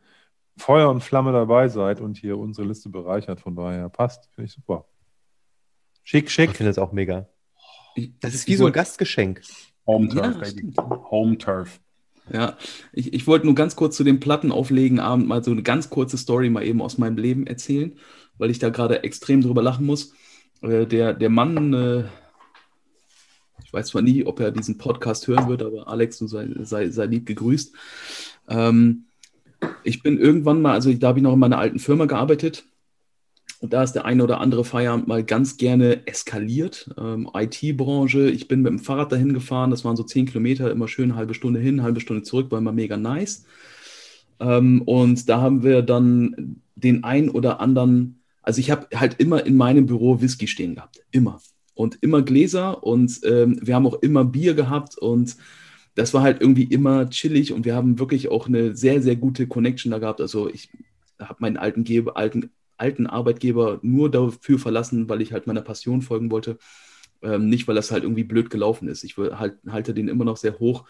Feuer 0.58 0.90
und 0.90 1.02
Flamme 1.02 1.32
dabei 1.32 1.68
seid 1.68 2.00
und 2.02 2.18
hier 2.18 2.38
unsere 2.38 2.68
Liste 2.68 2.90
bereichert. 2.90 3.40
Von 3.42 3.56
daher 3.56 3.90
passt. 3.90 4.30
Finde 4.36 4.46
ich 4.48 4.54
super. 4.54 4.86
Schick, 6.04 6.26
Ich 6.26 6.34
schick. 6.34 6.52
finde 6.56 6.70
das 6.70 6.78
auch 6.78 6.92
mega. 6.92 7.28
ich- 7.96 8.12
Das 8.20 8.34
ist 8.34 8.44
ich 8.48 8.54
wie 8.54 8.56
so 8.58 8.66
ein 8.68 8.74
Gastgeschenk. 8.74 9.42
Home 9.88 10.08
Ja, 10.14 10.24
Turf, 10.32 10.38
Baby. 10.40 10.50
stimmt. 10.74 10.78
Home 11.12 11.38
Turf. 11.38 11.80
Ja, 12.32 12.58
ich, 12.94 13.14
ich 13.14 13.28
wollte 13.28 13.46
nur 13.46 13.56
ganz 13.56 13.76
kurz 13.76 13.98
zu 13.98 14.04
dem 14.06 14.20
Plattenauflegen 14.22 15.00
Abend 15.00 15.28
mal 15.28 15.44
so 15.44 15.52
eine 15.52 15.62
ganz 15.62 15.90
kurze 15.90 16.18
Story 16.18 16.50
mal 16.50 16.64
eben 16.64 16.82
aus 16.82 16.98
meinem 16.98 17.18
Leben 17.18 17.46
erzählen, 17.48 17.98
weil 18.38 18.50
ich 18.50 18.60
da 18.60 18.70
gerade 18.70 19.04
extrem 19.04 19.42
drüber 19.42 19.62
lachen 19.62 19.86
muss. 19.86 20.14
Äh, 20.62 20.86
der, 20.86 21.14
der 21.14 21.30
Mann, 21.30 21.74
äh, 21.74 22.00
ich 22.02 22.06
weiß 23.74 23.88
zwar 23.88 24.02
nie, 24.02 24.26
ob 24.26 24.40
er 24.40 24.52
diesen 24.52 24.78
Podcast 24.78 25.28
hören 25.28 25.50
wird, 25.50 25.64
aber 25.64 25.88
Alex, 25.88 26.20
du 26.20 26.28
sei, 26.28 26.48
sei, 26.62 26.90
sei 26.90 27.06
lieb 27.06 27.26
gegrüßt. 27.26 27.74
Ähm, 28.50 29.06
ich 29.84 30.04
bin 30.04 30.20
irgendwann 30.20 30.62
mal, 30.62 30.74
also 30.74 30.94
da 30.94 31.08
habe 31.08 31.20
ich 31.20 31.24
noch 31.24 31.34
in 31.34 31.40
meiner 31.40 31.58
alten 31.58 31.80
Firma 31.80 32.06
gearbeitet. 32.06 32.66
Und 33.60 33.72
da 33.72 33.82
ist 33.82 33.94
der 33.94 34.04
eine 34.04 34.24
oder 34.24 34.42
andere 34.42 34.66
Feierabend 34.66 35.08
mal 35.08 35.24
ganz 35.24 35.56
gerne 35.56 36.06
eskaliert. 36.06 36.94
Ähm, 36.98 37.30
IT-Branche, 37.34 38.30
ich 38.30 38.50
bin 38.50 38.62
mit 38.62 38.72
dem 38.72 38.80
Fahrrad 38.80 39.12
dahin 39.14 39.34
gefahren, 39.34 39.72
das 39.72 39.86
waren 39.86 39.96
so 39.96 40.04
zehn 40.04 40.26
Kilometer, 40.26 40.70
immer 40.70 40.90
schön 40.90 41.16
halbe 41.16 41.34
Stunde 41.34 41.62
hin, 41.62 41.82
halbe 41.82 42.02
Stunde 42.02 42.24
zurück, 42.24 42.52
war 42.52 42.60
immer 42.60 42.74
mega 42.74 42.98
nice. 42.98 43.46
Ähm, 44.42 44.82
und 44.82 45.30
da 45.30 45.40
haben 45.40 45.64
wir 45.64 45.82
dann 45.82 46.62
den 46.76 47.06
ein 47.06 47.30
oder 47.30 47.62
anderen, 47.62 48.22
also 48.42 48.60
ich 48.60 48.70
habe 48.70 48.88
halt 48.96 49.20
immer 49.20 49.46
in 49.46 49.56
meinem 49.56 49.86
Büro 49.86 50.22
Whisky 50.22 50.48
stehen 50.48 50.76
gehabt, 50.76 51.02
immer. 51.12 51.40
Und 51.76 51.98
immer 52.02 52.22
Gläser 52.22 52.84
und 52.84 53.20
ähm, 53.24 53.58
wir 53.62 53.76
haben 53.76 53.88
auch 53.88 54.02
immer 54.02 54.24
Bier 54.26 54.54
gehabt 54.54 54.98
und 54.98 55.36
das 55.96 56.14
war 56.14 56.22
halt 56.22 56.42
irgendwie 56.42 56.64
immer 56.64 57.10
chillig 57.10 57.54
und 57.54 57.66
wir 57.66 57.76
haben 57.76 58.00
wirklich 58.00 58.30
auch 58.30 58.48
eine 58.48 58.76
sehr, 58.76 59.02
sehr 59.02 59.16
gute 59.16 59.48
Connection 59.48 59.92
da 59.92 60.00
gehabt. 60.00 60.22
Also 60.22 60.50
ich 60.50 60.70
habe 61.20 61.38
meinen 61.40 61.58
alten, 61.58 61.84
Gebe, 61.84 62.16
alten, 62.16 62.52
alten 62.78 63.08
Arbeitgeber 63.08 63.80
nur 63.82 64.10
dafür 64.10 64.60
verlassen, 64.60 65.10
weil 65.10 65.22
ich 65.22 65.34
halt 65.34 65.48
meiner 65.48 65.62
Passion 65.62 66.02
folgen 66.02 66.32
wollte. 66.32 66.58
Ähm, 67.22 67.48
nicht, 67.48 67.68
weil 67.68 67.76
das 67.76 67.92
halt 67.92 68.04
irgendwie 68.04 68.24
blöd 68.24 68.50
gelaufen 68.50 68.88
ist. 68.88 69.04
Ich 69.04 69.18
halt, 69.18 69.56
halte 69.70 69.94
den 69.94 70.08
immer 70.08 70.26
noch 70.26 70.38
sehr 70.38 70.60
hoch. 70.60 70.86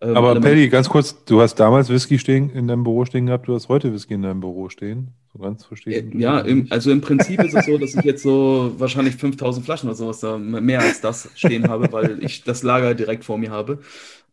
Ähm, 0.00 0.16
Aber 0.16 0.38
Paddy, 0.38 0.68
ganz 0.68 0.88
kurz, 0.88 1.24
du 1.24 1.40
hast 1.40 1.56
damals 1.56 1.88
Whisky 1.88 2.18
stehen, 2.18 2.50
in 2.50 2.68
deinem 2.68 2.84
Büro 2.84 3.04
stehen 3.04 3.26
gehabt, 3.26 3.48
du 3.48 3.54
hast 3.54 3.68
heute 3.68 3.92
Whisky 3.92 4.14
in 4.14 4.22
deinem 4.22 4.40
Büro 4.40 4.68
stehen. 4.68 5.12
So 5.32 5.38
ganz 5.38 5.64
verstehen. 5.64 6.12
Äh, 6.12 6.22
ja, 6.22 6.40
im, 6.40 6.66
also 6.70 6.90
im 6.90 7.00
Prinzip 7.00 7.42
ist 7.42 7.54
es 7.54 7.66
so, 7.66 7.78
dass 7.78 7.94
ich 7.94 8.04
jetzt 8.04 8.22
so 8.22 8.74
wahrscheinlich 8.78 9.16
5000 9.16 9.64
Flaschen 9.64 9.88
oder 9.88 9.96
sowas 9.96 10.20
da 10.20 10.36
mehr 10.38 10.80
als 10.80 11.00
das 11.00 11.30
stehen 11.34 11.68
habe, 11.68 11.90
weil 11.92 12.22
ich 12.22 12.44
das 12.44 12.62
Lager 12.62 12.94
direkt 12.94 13.24
vor 13.24 13.38
mir 13.38 13.50
habe. 13.50 13.80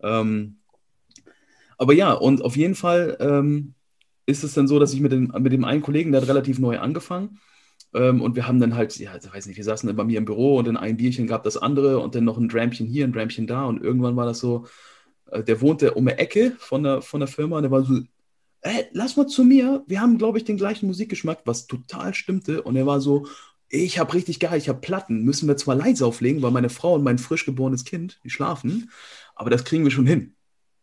Ähm, 0.02 0.58
aber 1.78 1.94
ja, 1.94 2.12
und 2.12 2.44
auf 2.44 2.58
jeden 2.58 2.76
Fall 2.76 3.18
ähm, 3.22 3.74
ist 4.26 4.44
es 4.44 4.54
dann 4.54 4.68
so, 4.68 4.80
dass 4.80 4.94
ich 4.94 5.00
mit 5.00 5.14
dem, 5.14 5.34
mit 5.40 5.54
dem 5.54 5.64
einen 5.64 5.82
Kollegen, 5.82 6.12
der 6.12 6.22
hat 6.22 6.28
relativ 6.30 6.60
neu 6.60 6.80
angefangen. 6.80 7.40
Ähm, 7.94 8.22
und 8.22 8.36
wir 8.36 8.48
haben 8.48 8.60
dann 8.60 8.76
halt, 8.76 8.98
ja, 8.98 9.16
ich 9.16 9.34
weiß 9.34 9.48
nicht, 9.48 9.58
wir 9.58 9.64
saßen 9.64 9.88
dann 9.88 9.96
bei 9.96 10.04
mir 10.04 10.18
im 10.18 10.26
Büro 10.26 10.58
und 10.58 10.68
dann 10.68 10.78
ein 10.78 10.98
Bierchen 10.98 11.28
gab 11.28 11.44
das 11.44 11.58
andere 11.58 12.00
und 12.00 12.14
dann 12.14 12.26
noch 12.26 12.38
ein 12.38 12.50
Drämchen 12.50 12.86
hier, 12.86 13.06
ein 13.06 13.14
Drämchen 13.14 13.48
da. 13.48 13.66
Und 13.66 13.82
irgendwann 13.82 14.18
war 14.18 14.26
das 14.26 14.40
so, 14.40 14.68
äh, 15.32 15.44
der 15.44 15.62
wohnte 15.62 15.94
um 15.94 16.06
die 16.06 16.12
Ecke 16.12 16.52
von 16.60 16.84
der, 16.84 17.02
von 17.02 17.22
der 17.22 17.28
Firma 17.28 17.58
und 17.58 17.64
der 17.64 17.72
war 17.72 17.84
so, 17.84 18.00
ey, 18.62 18.86
lass 18.92 19.16
mal 19.16 19.28
zu 19.28 19.44
mir, 19.44 19.84
wir 19.88 20.02
haben, 20.02 20.18
glaube 20.18 20.38
ich, 20.38 20.44
den 20.44 20.58
gleichen 20.58 20.88
Musikgeschmack, 20.88 21.42
was 21.46 21.68
total 21.68 22.14
stimmte. 22.14 22.62
Und 22.64 22.76
er 22.76 22.86
war 22.86 23.02
so, 23.02 23.28
ich 23.70 24.00
habe 24.00 24.14
richtig 24.14 24.40
geil, 24.40 24.58
ich 24.58 24.70
habe 24.70 24.80
Platten, 24.80 25.24
müssen 25.24 25.48
wir 25.48 25.58
zwar 25.58 25.76
leise 25.76 26.06
auflegen, 26.06 26.42
weil 26.42 26.52
meine 26.52 26.70
Frau 26.70 26.96
und 26.96 27.04
mein 27.04 27.20
frisch 27.20 27.46
geborenes 27.46 27.86
Kind, 27.86 28.20
die 28.24 28.30
schlafen, 28.30 28.92
aber 29.36 29.50
das 29.50 29.64
kriegen 29.64 29.84
wir 29.84 29.92
schon 29.92 30.08
hin. 30.08 30.36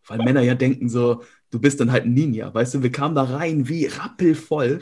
Weil 0.06 0.18
Männer 0.18 0.42
ja 0.42 0.54
denken 0.54 0.88
so, 0.88 1.22
du 1.50 1.58
bist 1.60 1.80
dann 1.80 1.90
halt 1.90 2.04
ein 2.04 2.14
Ninja, 2.14 2.52
weißt 2.54 2.74
du, 2.74 2.82
wir 2.82 2.92
kamen 2.92 3.16
da 3.16 3.24
rein 3.24 3.68
wie 3.68 3.86
rappelvoll. 3.86 4.80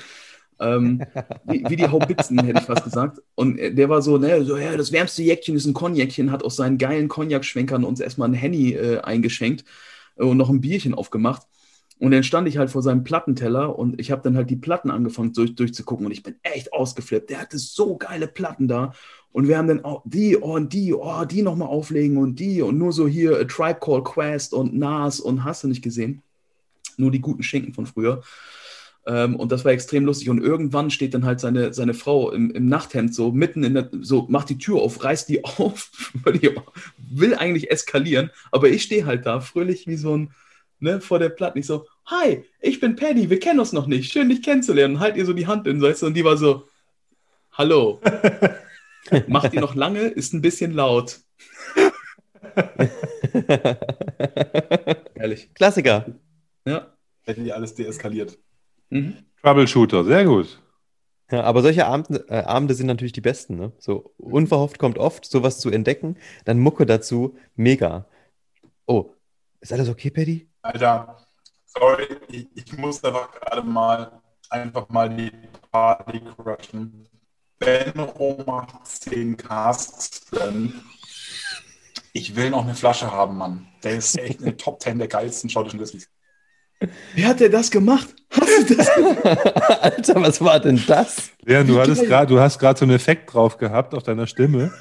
ähm, 0.61 1.03
wie, 1.45 1.65
wie, 1.69 1.77
die 1.77 1.89
Haubitzen, 1.89 2.39
hätte 2.45 2.61
ich 2.61 2.66
fast 2.66 2.85
gesagt. 2.85 3.21
Und 3.35 3.57
der 3.57 3.89
war 3.89 4.03
so, 4.03 4.19
ne, 4.19 4.45
so, 4.45 4.57
ja, 4.57 4.77
das 4.77 4.93
wärmste 4.93 5.23
Jäckchen 5.23 5.57
ist 5.57 5.66
ein 5.66 5.75
Cognacchen, 5.75 6.31
hat 6.31 6.45
aus 6.45 6.57
seinen 6.57 6.79
geilen 6.79 7.09
Cognac-Schwenkern 7.09 7.85
uns 7.85 8.01
erstmal 8.01 8.29
ein 8.29 8.35
Henny 8.35 8.73
äh, 8.73 9.01
eingeschenkt 9.01 9.65
und 10.15 10.37
noch 10.37 10.51
ein 10.51 10.61
Bierchen 10.61 10.95
aufgemacht. 10.95 11.43
Und 12.05 12.10
dann 12.10 12.22
stand 12.22 12.47
ich 12.47 12.59
halt 12.59 12.68
vor 12.68 12.82
seinem 12.82 13.02
Plattenteller 13.02 13.78
und 13.78 13.98
ich 13.98 14.10
habe 14.10 14.20
dann 14.20 14.36
halt 14.36 14.51
die 14.51 14.56
Platten 14.56 14.90
angefangen 14.90 15.32
durch, 15.32 15.55
durchzugucken 15.55 16.05
und 16.05 16.12
ich 16.12 16.22
bin 16.22 16.35
echt 16.43 16.70
ausgeflippt. 16.74 17.31
Der 17.31 17.40
hatte 17.40 17.56
so 17.56 17.97
geile 17.97 18.28
Platten 18.28 18.68
da. 18.68 18.93
Und 19.32 19.48
wir 19.48 19.56
haben 19.56 19.68
dann 19.68 19.86
auch 19.86 20.02
die 20.05 20.36
oh, 20.36 20.56
und 20.56 20.74
die, 20.74 20.93
oh, 20.93 21.24
die 21.24 21.40
nochmal 21.40 21.68
auflegen 21.68 22.18
und 22.18 22.39
die 22.39 22.60
und 22.60 22.76
nur 22.76 22.93
so 22.93 23.09
hier 23.09 23.40
A 23.40 23.44
Tribe 23.44 23.81
Called 23.81 24.05
Quest 24.05 24.52
und 24.52 24.74
Nas 24.74 25.18
und 25.18 25.44
hast 25.44 25.64
du 25.64 25.68
nicht 25.68 25.81
gesehen. 25.81 26.20
Nur 26.98 27.10
die 27.10 27.22
guten 27.22 27.43
Schinken 27.43 27.72
von 27.72 27.86
früher. 27.86 28.22
Ähm, 29.06 29.36
und 29.36 29.51
das 29.51 29.64
war 29.64 29.72
extrem 29.72 30.05
lustig. 30.05 30.28
Und 30.28 30.43
irgendwann 30.43 30.90
steht 30.90 31.14
dann 31.14 31.24
halt 31.24 31.40
seine, 31.40 31.72
seine 31.72 31.94
Frau 31.94 32.31
im, 32.32 32.51
im 32.51 32.66
Nachthemd 32.66 33.14
so 33.14 33.32
mitten 33.32 33.64
in 33.64 33.72
der, 33.72 33.89
so 34.02 34.26
macht 34.28 34.51
die 34.51 34.59
Tür 34.59 34.82
auf, 34.82 35.02
reißt 35.02 35.26
die 35.31 35.43
auf, 35.47 35.90
will 36.98 37.35
eigentlich 37.35 37.70
eskalieren. 37.70 38.28
Aber 38.52 38.68
ich 38.68 38.82
stehe 38.82 39.06
halt 39.06 39.24
da, 39.24 39.40
fröhlich 39.40 39.86
wie 39.86 39.97
so 39.97 40.14
ein, 40.14 40.35
ne, 40.79 41.01
vor 41.01 41.19
der 41.19 41.31
Platte. 41.31 41.59
Ich 41.59 41.67
so, 41.67 41.87
hi, 42.07 42.45
ich 42.61 42.81
bin 42.81 42.97
Paddy, 42.97 43.31
wir 43.31 43.41
kennen 43.41 43.61
uns 43.61 43.73
noch 43.73 43.87
nicht, 43.87 44.13
schön 44.13 44.29
dich 44.29 44.43
kennenzulernen. 44.43 45.01
Halt 45.01 45.17
ihr 45.17 45.27
so 45.27 45.33
die 45.33 45.47
Hand 45.47 45.67
in, 45.67 45.81
weißt 45.81 46.03
du, 46.03 46.07
und 46.07 46.15
die 46.15 46.25
war 46.25 46.37
so, 46.37 46.69
hallo. 47.53 48.01
Macht 49.29 49.53
die 49.53 49.59
noch 49.59 49.75
lange, 49.75 50.01
ist 50.01 50.33
ein 50.33 50.43
bisschen 50.43 50.73
laut. 50.73 51.21
Ehrlich. 55.15 55.53
Klassiker. 55.55 56.07
Ja. 56.67 56.95
Hätten 57.25 57.45
die 57.45 57.53
alles 57.53 57.75
deeskaliert. 57.75 58.39
Mhm. 58.91 59.17
Troubleshooter, 59.43 60.05
sehr 60.05 60.25
gut. 60.25 60.61
Ja, 61.31 61.43
aber 61.43 61.63
solche 61.63 61.87
Abende, 61.87 62.27
äh, 62.29 62.43
Abende, 62.43 62.75
sind 62.75 62.87
natürlich 62.87 63.13
die 63.13 63.21
besten. 63.21 63.57
Ne? 63.57 63.73
So 63.79 64.15
unverhofft 64.19 64.79
kommt 64.79 64.99
oft, 64.99 65.25
sowas 65.25 65.59
zu 65.59 65.71
entdecken. 65.71 66.17
Dann 66.45 66.59
Mucke 66.59 66.87
dazu, 66.87 67.37
mega. 67.57 68.07
Oh, 68.87 69.15
ist 69.61 69.73
alles 69.73 69.89
okay, 69.89 70.11
Paddy? 70.11 70.49
Alter, 70.65 71.19
sorry, 71.66 72.09
ich, 72.28 72.49
ich 72.55 72.78
muss 72.78 73.05
einfach 73.05 73.31
gerade 73.32 73.62
mal 73.62 74.23
einfach 74.49 74.89
mal 74.89 75.11
die 75.11 75.31
Party 75.70 76.20
crushen. 76.20 77.07
Benro 77.59 78.43
macht 78.47 78.86
10 78.86 79.36
Casks 79.36 80.24
drin. 80.31 80.73
Ich 82.15 82.35
will 82.35 82.49
noch 82.49 82.65
eine 82.65 82.74
Flasche 82.74 83.12
haben, 83.12 83.36
Mann. 83.36 83.69
Der 83.82 83.97
ist 83.97 84.19
echt 84.19 84.41
eine 84.41 84.57
Top 84.57 84.81
10 84.81 84.99
der 84.99 85.09
geilsten 85.09 85.51
schottischen 85.51 85.81
Whiskys. 85.81 86.09
Wie 87.15 87.27
hat 87.27 87.41
der 87.41 87.51
das 87.51 87.70
gemacht? 87.70 88.15
Hast 88.31 88.70
du 88.70 88.74
das 88.74 88.89
Alter, 89.82 90.15
was 90.23 90.41
war 90.41 90.61
denn 90.61 90.82
das? 90.86 91.31
Ja, 91.47 91.62
du, 91.62 91.78
hattest 91.78 92.07
grad, 92.07 92.31
du 92.31 92.41
hast 92.41 92.59
gerade 92.59 92.78
so 92.78 92.86
einen 92.86 92.95
Effekt 92.95 93.35
drauf 93.35 93.59
gehabt 93.59 93.95
auf 93.95 94.03
deiner 94.03 94.27
Stimme, 94.27 94.73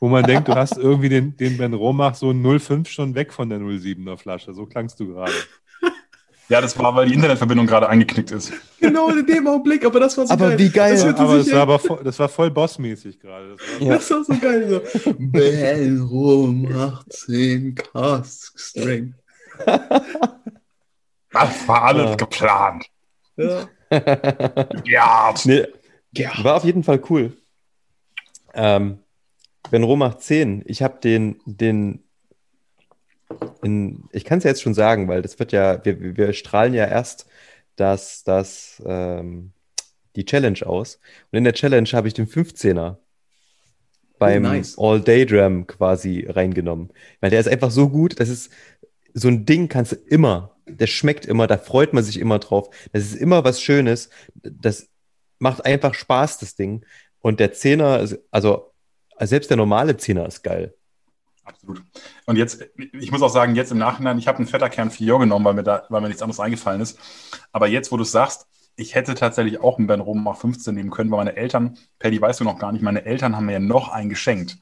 wo 0.00 0.08
man 0.08 0.24
denkt, 0.24 0.48
du 0.48 0.54
hast 0.54 0.76
irgendwie 0.76 1.08
den, 1.08 1.36
den 1.36 1.56
Ben 1.56 1.74
Romach 1.74 2.14
so 2.14 2.32
05 2.32 2.88
schon 2.88 3.14
weg 3.14 3.32
von 3.32 3.48
der 3.48 3.58
07er 3.58 4.16
Flasche. 4.16 4.54
So 4.54 4.66
klangst 4.66 5.00
du 5.00 5.08
gerade. 5.08 5.32
Ja, 6.48 6.62
das 6.62 6.78
war, 6.78 6.96
weil 6.96 7.06
die 7.08 7.14
Internetverbindung 7.14 7.66
gerade 7.66 7.88
eingeknickt 7.90 8.30
ist. 8.30 8.52
Genau 8.80 9.10
in 9.10 9.26
dem 9.26 9.46
Augenblick, 9.46 9.84
aber 9.84 10.00
das 10.00 10.16
war 10.16 10.26
so 10.26 10.32
aber 10.32 10.48
geil. 10.48 10.58
wie 10.58 10.70
geil. 10.70 10.92
Das 10.92 11.02
ja, 11.02 11.16
aber 11.16 11.36
das 11.36 11.52
war, 11.52 11.60
aber 11.60 11.78
voll, 11.78 12.00
das 12.02 12.18
war 12.18 12.28
voll 12.28 12.50
bossmäßig 12.50 13.20
gerade. 13.20 13.56
Das, 13.56 13.60
ja. 13.80 13.94
das 13.94 14.10
war 14.10 14.24
so 14.24 14.38
geil. 14.38 14.82
So. 15.04 15.14
Bellrum 15.18 16.66
18 16.74 17.74
Cask 17.74 18.58
String. 18.58 19.14
Das 21.30 21.68
war 21.68 21.82
alles 21.82 22.10
ja. 22.10 22.14
geplant. 22.16 22.86
Ja. 23.36 23.68
ja. 24.84 25.34
Nee, 25.44 25.66
war 26.42 26.56
auf 26.56 26.64
jeden 26.64 26.82
Fall 26.82 27.02
cool. 27.10 27.36
Ähm, 28.54 28.98
ben 29.70 29.82
Romach 29.82 30.16
10, 30.16 30.64
ich 30.66 30.82
habe 30.82 31.00
den, 31.00 31.40
den 31.44 32.04
in, 33.62 34.04
ich 34.12 34.24
kann 34.24 34.38
es 34.38 34.44
ja 34.44 34.50
jetzt 34.50 34.62
schon 34.62 34.74
sagen, 34.74 35.08
weil 35.08 35.22
das 35.22 35.38
wird 35.38 35.52
ja, 35.52 35.84
wir, 35.84 36.16
wir 36.16 36.32
strahlen 36.32 36.74
ja 36.74 36.86
erst 36.86 37.26
das, 37.76 38.24
das, 38.24 38.82
ähm, 38.86 39.52
die 40.16 40.24
Challenge 40.24 40.66
aus. 40.66 40.98
Und 41.30 41.38
in 41.38 41.44
der 41.44 41.52
Challenge 41.52 41.88
habe 41.92 42.08
ich 42.08 42.14
den 42.14 42.26
15er 42.26 42.96
beim 44.18 44.44
oh, 44.44 44.48
nice. 44.48 44.76
All-Day-Dram 44.78 45.66
quasi 45.66 46.26
reingenommen. 46.28 46.90
Weil 47.20 47.30
der 47.30 47.40
ist 47.40 47.48
einfach 47.48 47.70
so 47.70 47.88
gut, 47.88 48.18
das 48.18 48.28
ist 48.28 48.50
so 49.14 49.28
ein 49.28 49.46
Ding 49.46 49.68
kannst 49.68 49.92
du 49.92 49.96
immer, 49.96 50.56
der 50.66 50.86
schmeckt 50.86 51.24
immer, 51.26 51.46
da 51.46 51.56
freut 51.56 51.92
man 51.92 52.04
sich 52.04 52.18
immer 52.18 52.38
drauf. 52.38 52.68
Das 52.92 53.04
ist 53.04 53.14
immer 53.14 53.44
was 53.44 53.62
Schönes. 53.62 54.10
Das 54.34 54.88
macht 55.38 55.64
einfach 55.64 55.94
Spaß, 55.94 56.38
das 56.38 56.56
Ding. 56.56 56.84
Und 57.20 57.40
der 57.40 57.52
Zehner, 57.52 58.06
also 58.30 58.72
selbst 59.26 59.50
der 59.50 59.56
normale 59.56 59.96
Zehner 59.96 60.26
ist 60.26 60.42
geil. 60.42 60.74
Absolut. 61.44 61.82
Und 62.26 62.36
jetzt, 62.36 62.64
ich 62.76 63.10
muss 63.10 63.22
auch 63.22 63.30
sagen, 63.30 63.54
jetzt 63.56 63.72
im 63.72 63.78
Nachhinein, 63.78 64.18
ich 64.18 64.28
habe 64.28 64.38
einen 64.38 64.46
Fetterkern 64.46 64.90
4 64.90 65.18
genommen, 65.18 65.44
weil 65.44 65.54
mir, 65.54 65.62
da, 65.62 65.84
weil 65.88 66.02
mir 66.02 66.08
nichts 66.08 66.22
anderes 66.22 66.40
eingefallen 66.40 66.80
ist. 66.80 66.98
Aber 67.52 67.68
jetzt, 67.68 67.90
wo 67.90 67.96
du 67.96 68.04
sagst, 68.04 68.46
ich 68.76 68.94
hätte 68.94 69.14
tatsächlich 69.14 69.60
auch 69.60 69.78
einen 69.78 69.88
Ben 69.88 70.00
Romach 70.00 70.36
15 70.36 70.74
nehmen 70.74 70.90
können, 70.90 71.10
weil 71.10 71.18
meine 71.18 71.36
Eltern, 71.36 71.76
Paddy 71.98 72.20
weißt 72.20 72.40
du 72.40 72.44
noch 72.44 72.58
gar 72.58 72.72
nicht, 72.72 72.82
meine 72.82 73.04
Eltern 73.04 73.34
haben 73.34 73.46
mir 73.46 73.54
ja 73.54 73.58
noch 73.58 73.88
einen 73.88 74.08
geschenkt. 74.08 74.58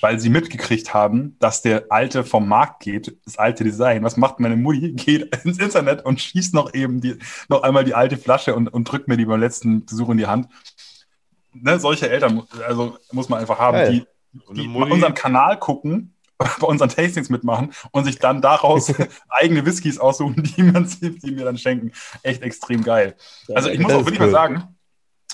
Weil 0.00 0.18
sie 0.18 0.30
mitgekriegt 0.30 0.94
haben, 0.94 1.36
dass 1.38 1.60
der 1.60 1.84
alte 1.90 2.24
vom 2.24 2.48
Markt 2.48 2.82
geht, 2.82 3.18
das 3.26 3.36
alte 3.36 3.62
Design. 3.62 4.02
Was 4.02 4.16
macht 4.16 4.40
meine 4.40 4.56
Mutti? 4.56 4.92
Geht 4.96 5.36
ins 5.44 5.58
Internet 5.58 6.04
und 6.04 6.20
schießt 6.20 6.54
noch 6.54 6.72
eben 6.72 7.00
die, 7.02 7.18
noch 7.48 7.62
einmal 7.62 7.84
die 7.84 7.94
alte 7.94 8.16
Flasche 8.16 8.54
und, 8.54 8.68
und 8.68 8.90
drückt 8.90 9.06
mir 9.06 9.18
die 9.18 9.26
beim 9.26 9.40
letzten 9.40 9.84
Besuch 9.84 10.08
in 10.08 10.16
die 10.16 10.26
Hand. 10.26 10.48
Ne, 11.62 11.78
solche 11.78 12.10
Eltern, 12.10 12.42
also 12.66 12.98
muss 13.12 13.28
man 13.28 13.40
einfach 13.40 13.58
haben, 13.58 13.92
die 13.92 14.06
die 14.50 14.68
bei 14.68 14.90
unserem 14.90 15.14
Kanal 15.14 15.58
gucken, 15.58 16.14
bei 16.38 16.66
unseren 16.66 16.88
Tastings 16.88 17.30
mitmachen 17.30 17.72
und 17.92 18.04
sich 18.04 18.18
dann 18.18 18.42
daraus 18.42 18.92
eigene 19.28 19.64
Whiskys 19.64 19.98
aussuchen, 19.98 20.42
die, 20.42 20.62
man, 20.62 20.88
die 21.00 21.30
mir 21.30 21.44
dann 21.44 21.58
schenken. 21.58 21.92
Echt 22.22 22.42
extrem 22.42 22.82
geil. 22.82 23.16
Also 23.54 23.70
ich 23.70 23.78
muss 23.78 23.92
auch 23.92 24.04
wirklich 24.04 24.20
cool. 24.20 24.26
mal 24.26 24.32
sagen, 24.32 24.76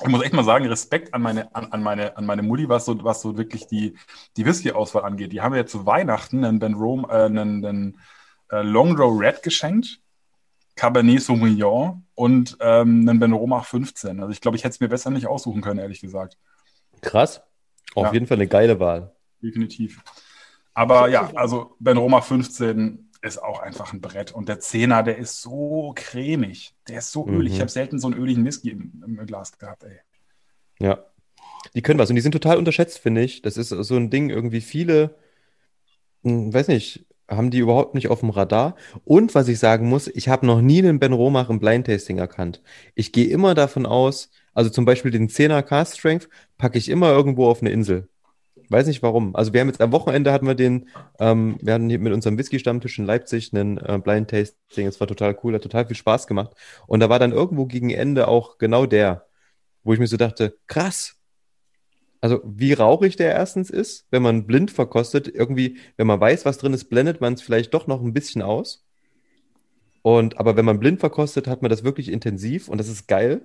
ich 0.00 0.08
muss 0.08 0.22
echt 0.22 0.32
mal 0.32 0.44
sagen, 0.44 0.66
Respekt 0.66 1.12
an 1.12 1.22
meine, 1.22 1.54
an, 1.54 1.66
an 1.66 1.82
meine, 1.82 2.16
an 2.16 2.24
meine 2.24 2.42
Mutti, 2.42 2.68
was 2.68 2.84
so, 2.84 3.02
was 3.04 3.20
so 3.20 3.36
wirklich 3.36 3.66
die, 3.66 3.96
die 4.36 4.46
Whisky-Auswahl 4.46 5.04
angeht. 5.04 5.32
Die 5.32 5.40
haben 5.40 5.52
mir 5.52 5.58
ja 5.58 5.66
zu 5.66 5.86
Weihnachten 5.86 6.44
einen 6.44 6.58
Ben 6.58 6.74
Rome, 6.74 7.06
äh, 7.08 7.26
einen, 7.26 7.64
einen 7.64 8.00
äh, 8.50 8.62
Long 8.62 8.96
Row 8.96 9.20
Red 9.20 9.42
geschenkt. 9.42 10.00
Cabernet 10.74 11.22
Sauvignon 11.22 12.04
und 12.14 12.56
ähm, 12.60 13.08
einen 13.08 13.18
Benromach 13.20 13.64
15. 13.66 14.20
Also 14.20 14.32
ich 14.32 14.40
glaube, 14.40 14.56
ich 14.56 14.64
hätte 14.64 14.74
es 14.74 14.80
mir 14.80 14.88
besser 14.88 15.10
nicht 15.10 15.26
aussuchen 15.26 15.60
können, 15.60 15.80
ehrlich 15.80 16.00
gesagt. 16.00 16.38
Krass. 17.00 17.42
Auf 17.94 18.06
Ja. 18.06 18.12
jeden 18.12 18.26
Fall 18.26 18.36
eine 18.38 18.46
geile 18.48 18.80
Wahl. 18.80 19.14
Definitiv. 19.42 20.02
Aber 20.74 21.08
ja, 21.08 21.30
also 21.34 21.76
Benromach 21.78 22.24
15 22.24 23.10
ist 23.20 23.42
auch 23.42 23.60
einfach 23.60 23.92
ein 23.92 24.00
Brett. 24.00 24.32
Und 24.32 24.48
der 24.48 24.60
Zehner, 24.60 25.02
der 25.02 25.18
ist 25.18 25.42
so 25.42 25.92
cremig. 25.94 26.74
Der 26.88 26.98
ist 26.98 27.12
so 27.12 27.24
Mhm. 27.26 27.40
ölig. 27.40 27.52
Ich 27.54 27.60
habe 27.60 27.70
selten 27.70 27.98
so 27.98 28.08
einen 28.08 28.16
öligen 28.18 28.44
Whisky 28.44 28.70
im, 28.70 29.02
im 29.06 29.26
Glas 29.26 29.56
gehabt, 29.58 29.84
ey. 29.84 29.98
Ja. 30.80 31.04
Die 31.74 31.82
können 31.82 31.98
was 32.00 32.08
und 32.10 32.16
die 32.16 32.22
sind 32.22 32.32
total 32.32 32.56
unterschätzt, 32.56 32.98
finde 32.98 33.22
ich. 33.22 33.42
Das 33.42 33.56
ist 33.56 33.68
so 33.68 33.96
ein 33.96 34.10
Ding, 34.10 34.30
irgendwie 34.30 34.60
viele, 34.60 35.14
hm, 36.24 36.52
weiß 36.52 36.68
nicht, 36.68 37.06
haben 37.36 37.50
die 37.50 37.58
überhaupt 37.58 37.94
nicht 37.94 38.08
auf 38.08 38.20
dem 38.20 38.30
Radar. 38.30 38.76
Und 39.04 39.34
was 39.34 39.48
ich 39.48 39.58
sagen 39.58 39.88
muss, 39.88 40.08
ich 40.08 40.28
habe 40.28 40.46
noch 40.46 40.60
nie 40.60 40.78
einen 40.78 40.98
Ben 40.98 41.12
Romach 41.12 41.50
im 41.50 41.60
Blind 41.60 41.86
Tasting 41.86 42.18
erkannt. 42.18 42.62
Ich 42.94 43.12
gehe 43.12 43.26
immer 43.26 43.54
davon 43.54 43.86
aus, 43.86 44.30
also 44.54 44.70
zum 44.70 44.84
Beispiel 44.84 45.10
den 45.10 45.28
10er 45.28 45.62
Cast 45.62 45.98
Strength 45.98 46.28
packe 46.58 46.78
ich 46.78 46.88
immer 46.88 47.10
irgendwo 47.10 47.46
auf 47.46 47.60
eine 47.60 47.70
Insel. 47.70 48.08
Weiß 48.68 48.86
nicht 48.86 49.02
warum. 49.02 49.36
Also 49.36 49.52
wir 49.52 49.60
haben 49.60 49.68
jetzt 49.68 49.80
am 49.80 49.92
Wochenende 49.92 50.32
hatten 50.32 50.46
wir 50.46 50.54
den, 50.54 50.88
ähm, 51.18 51.58
wir 51.60 51.74
hatten 51.74 51.86
mit 51.86 52.12
unserem 52.12 52.38
Whisky-Stammtisch 52.38 52.98
in 52.98 53.04
Leipzig 53.04 53.52
einen 53.52 53.78
äh, 53.78 54.00
Blind 54.02 54.30
Tasting. 54.30 54.86
Es 54.86 54.98
war 55.00 55.06
total 55.06 55.38
cool, 55.42 55.54
hat 55.54 55.62
total 55.62 55.86
viel 55.86 55.96
Spaß 55.96 56.26
gemacht. 56.26 56.52
Und 56.86 57.00
da 57.00 57.08
war 57.08 57.18
dann 57.18 57.32
irgendwo 57.32 57.66
gegen 57.66 57.90
Ende 57.90 58.28
auch 58.28 58.58
genau 58.58 58.86
der, 58.86 59.26
wo 59.84 59.92
ich 59.92 59.98
mir 59.98 60.06
so 60.06 60.16
dachte, 60.16 60.56
krass. 60.66 61.16
Also 62.22 62.40
wie 62.44 62.72
rauchig 62.72 63.16
der 63.16 63.32
erstens 63.32 63.68
ist, 63.68 64.06
wenn 64.10 64.22
man 64.22 64.46
blind 64.46 64.70
verkostet, 64.70 65.28
irgendwie, 65.28 65.78
wenn 65.96 66.06
man 66.06 66.20
weiß, 66.20 66.44
was 66.46 66.56
drin 66.56 66.72
ist, 66.72 66.84
blendet 66.84 67.20
man 67.20 67.34
es 67.34 67.42
vielleicht 67.42 67.74
doch 67.74 67.88
noch 67.88 68.00
ein 68.00 68.12
bisschen 68.14 68.42
aus. 68.42 68.86
Und 70.02 70.38
aber 70.38 70.56
wenn 70.56 70.64
man 70.64 70.78
blind 70.78 71.00
verkostet, 71.00 71.48
hat 71.48 71.62
man 71.62 71.70
das 71.70 71.82
wirklich 71.82 72.10
intensiv 72.10 72.68
und 72.68 72.78
das 72.78 72.88
ist 72.88 73.08
geil. 73.08 73.42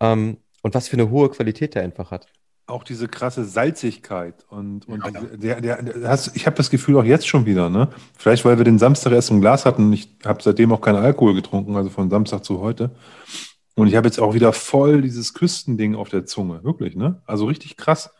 Ähm, 0.00 0.36
und 0.62 0.74
was 0.74 0.88
für 0.88 0.96
eine 0.96 1.10
hohe 1.10 1.30
Qualität 1.30 1.74
der 1.74 1.82
einfach 1.82 2.10
hat. 2.10 2.26
Auch 2.66 2.84
diese 2.84 3.08
krasse 3.08 3.44
Salzigkeit 3.44 4.44
und, 4.50 4.86
und 4.88 5.04
Ja. 5.04 5.10
der, 5.12 5.60
der, 5.60 5.82
der, 5.82 6.08
hast, 6.08 6.36
ich 6.36 6.46
habe 6.46 6.56
das 6.56 6.68
Gefühl 6.68 6.98
auch 6.98 7.04
jetzt 7.04 7.26
schon 7.26 7.46
wieder, 7.46 7.70
ne? 7.70 7.88
Vielleicht, 8.18 8.44
weil 8.44 8.58
wir 8.58 8.64
den 8.64 8.78
Samstag 8.78 9.12
erst 9.12 9.30
im 9.30 9.40
Glas 9.40 9.64
hatten. 9.64 9.92
Ich 9.92 10.16
habe 10.24 10.42
seitdem 10.42 10.72
auch 10.72 10.80
keinen 10.80 10.96
Alkohol 10.96 11.34
getrunken, 11.34 11.76
also 11.76 11.88
von 11.88 12.10
Samstag 12.10 12.44
zu 12.44 12.60
heute. 12.60 12.90
Und 13.76 13.88
ich 13.88 13.94
habe 13.94 14.08
jetzt 14.08 14.18
auch 14.18 14.32
wieder 14.34 14.52
voll 14.54 15.02
dieses 15.02 15.34
Küstending 15.34 15.94
auf 15.94 16.08
der 16.08 16.24
Zunge, 16.24 16.64
wirklich, 16.64 16.96
ne? 16.96 17.22
Also 17.26 17.44
richtig 17.44 17.76
krass. 17.76 18.10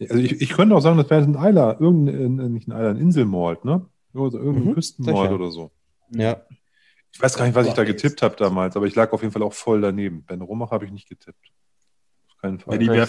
Also 0.00 0.16
ich, 0.16 0.40
ich 0.40 0.50
könnte 0.50 0.74
auch 0.74 0.80
sagen, 0.80 0.98
das 0.98 1.08
wäre 1.08 1.22
ein 1.22 1.36
Eiler, 1.36 1.80
irgendein, 1.80 2.38
äh, 2.38 2.48
nicht 2.48 2.68
ein 2.68 2.72
Eiler, 2.72 2.90
ein 2.90 2.96
Inselmalt, 2.96 3.64
ne? 3.64 3.86
Also 4.14 4.38
irgendein 4.38 4.74
Mhm, 4.74 4.80
sicher. 4.80 5.34
oder 5.34 5.50
so. 5.50 5.70
Ja. 6.10 6.42
Ich 7.12 7.22
weiß 7.22 7.36
gar 7.36 7.46
nicht, 7.46 7.54
was 7.54 7.68
ich 7.68 7.72
da 7.72 7.84
getippt 7.84 8.20
habe 8.20 8.36
damals, 8.36 8.76
aber 8.76 8.86
ich 8.86 8.94
lag 8.94 9.12
auf 9.12 9.22
jeden 9.22 9.32
Fall 9.32 9.42
auch 9.42 9.52
voll 9.52 9.80
daneben. 9.80 10.24
Ben 10.24 10.42
Romach 10.42 10.70
habe 10.70 10.84
ich 10.84 10.90
nicht 10.90 11.08
getippt. 11.08 11.50
Auf 12.28 12.36
keinen 12.42 12.58
Fall. 12.58 12.74
Ja, 12.74 12.78
die 12.78 12.88
wär, 12.88 13.08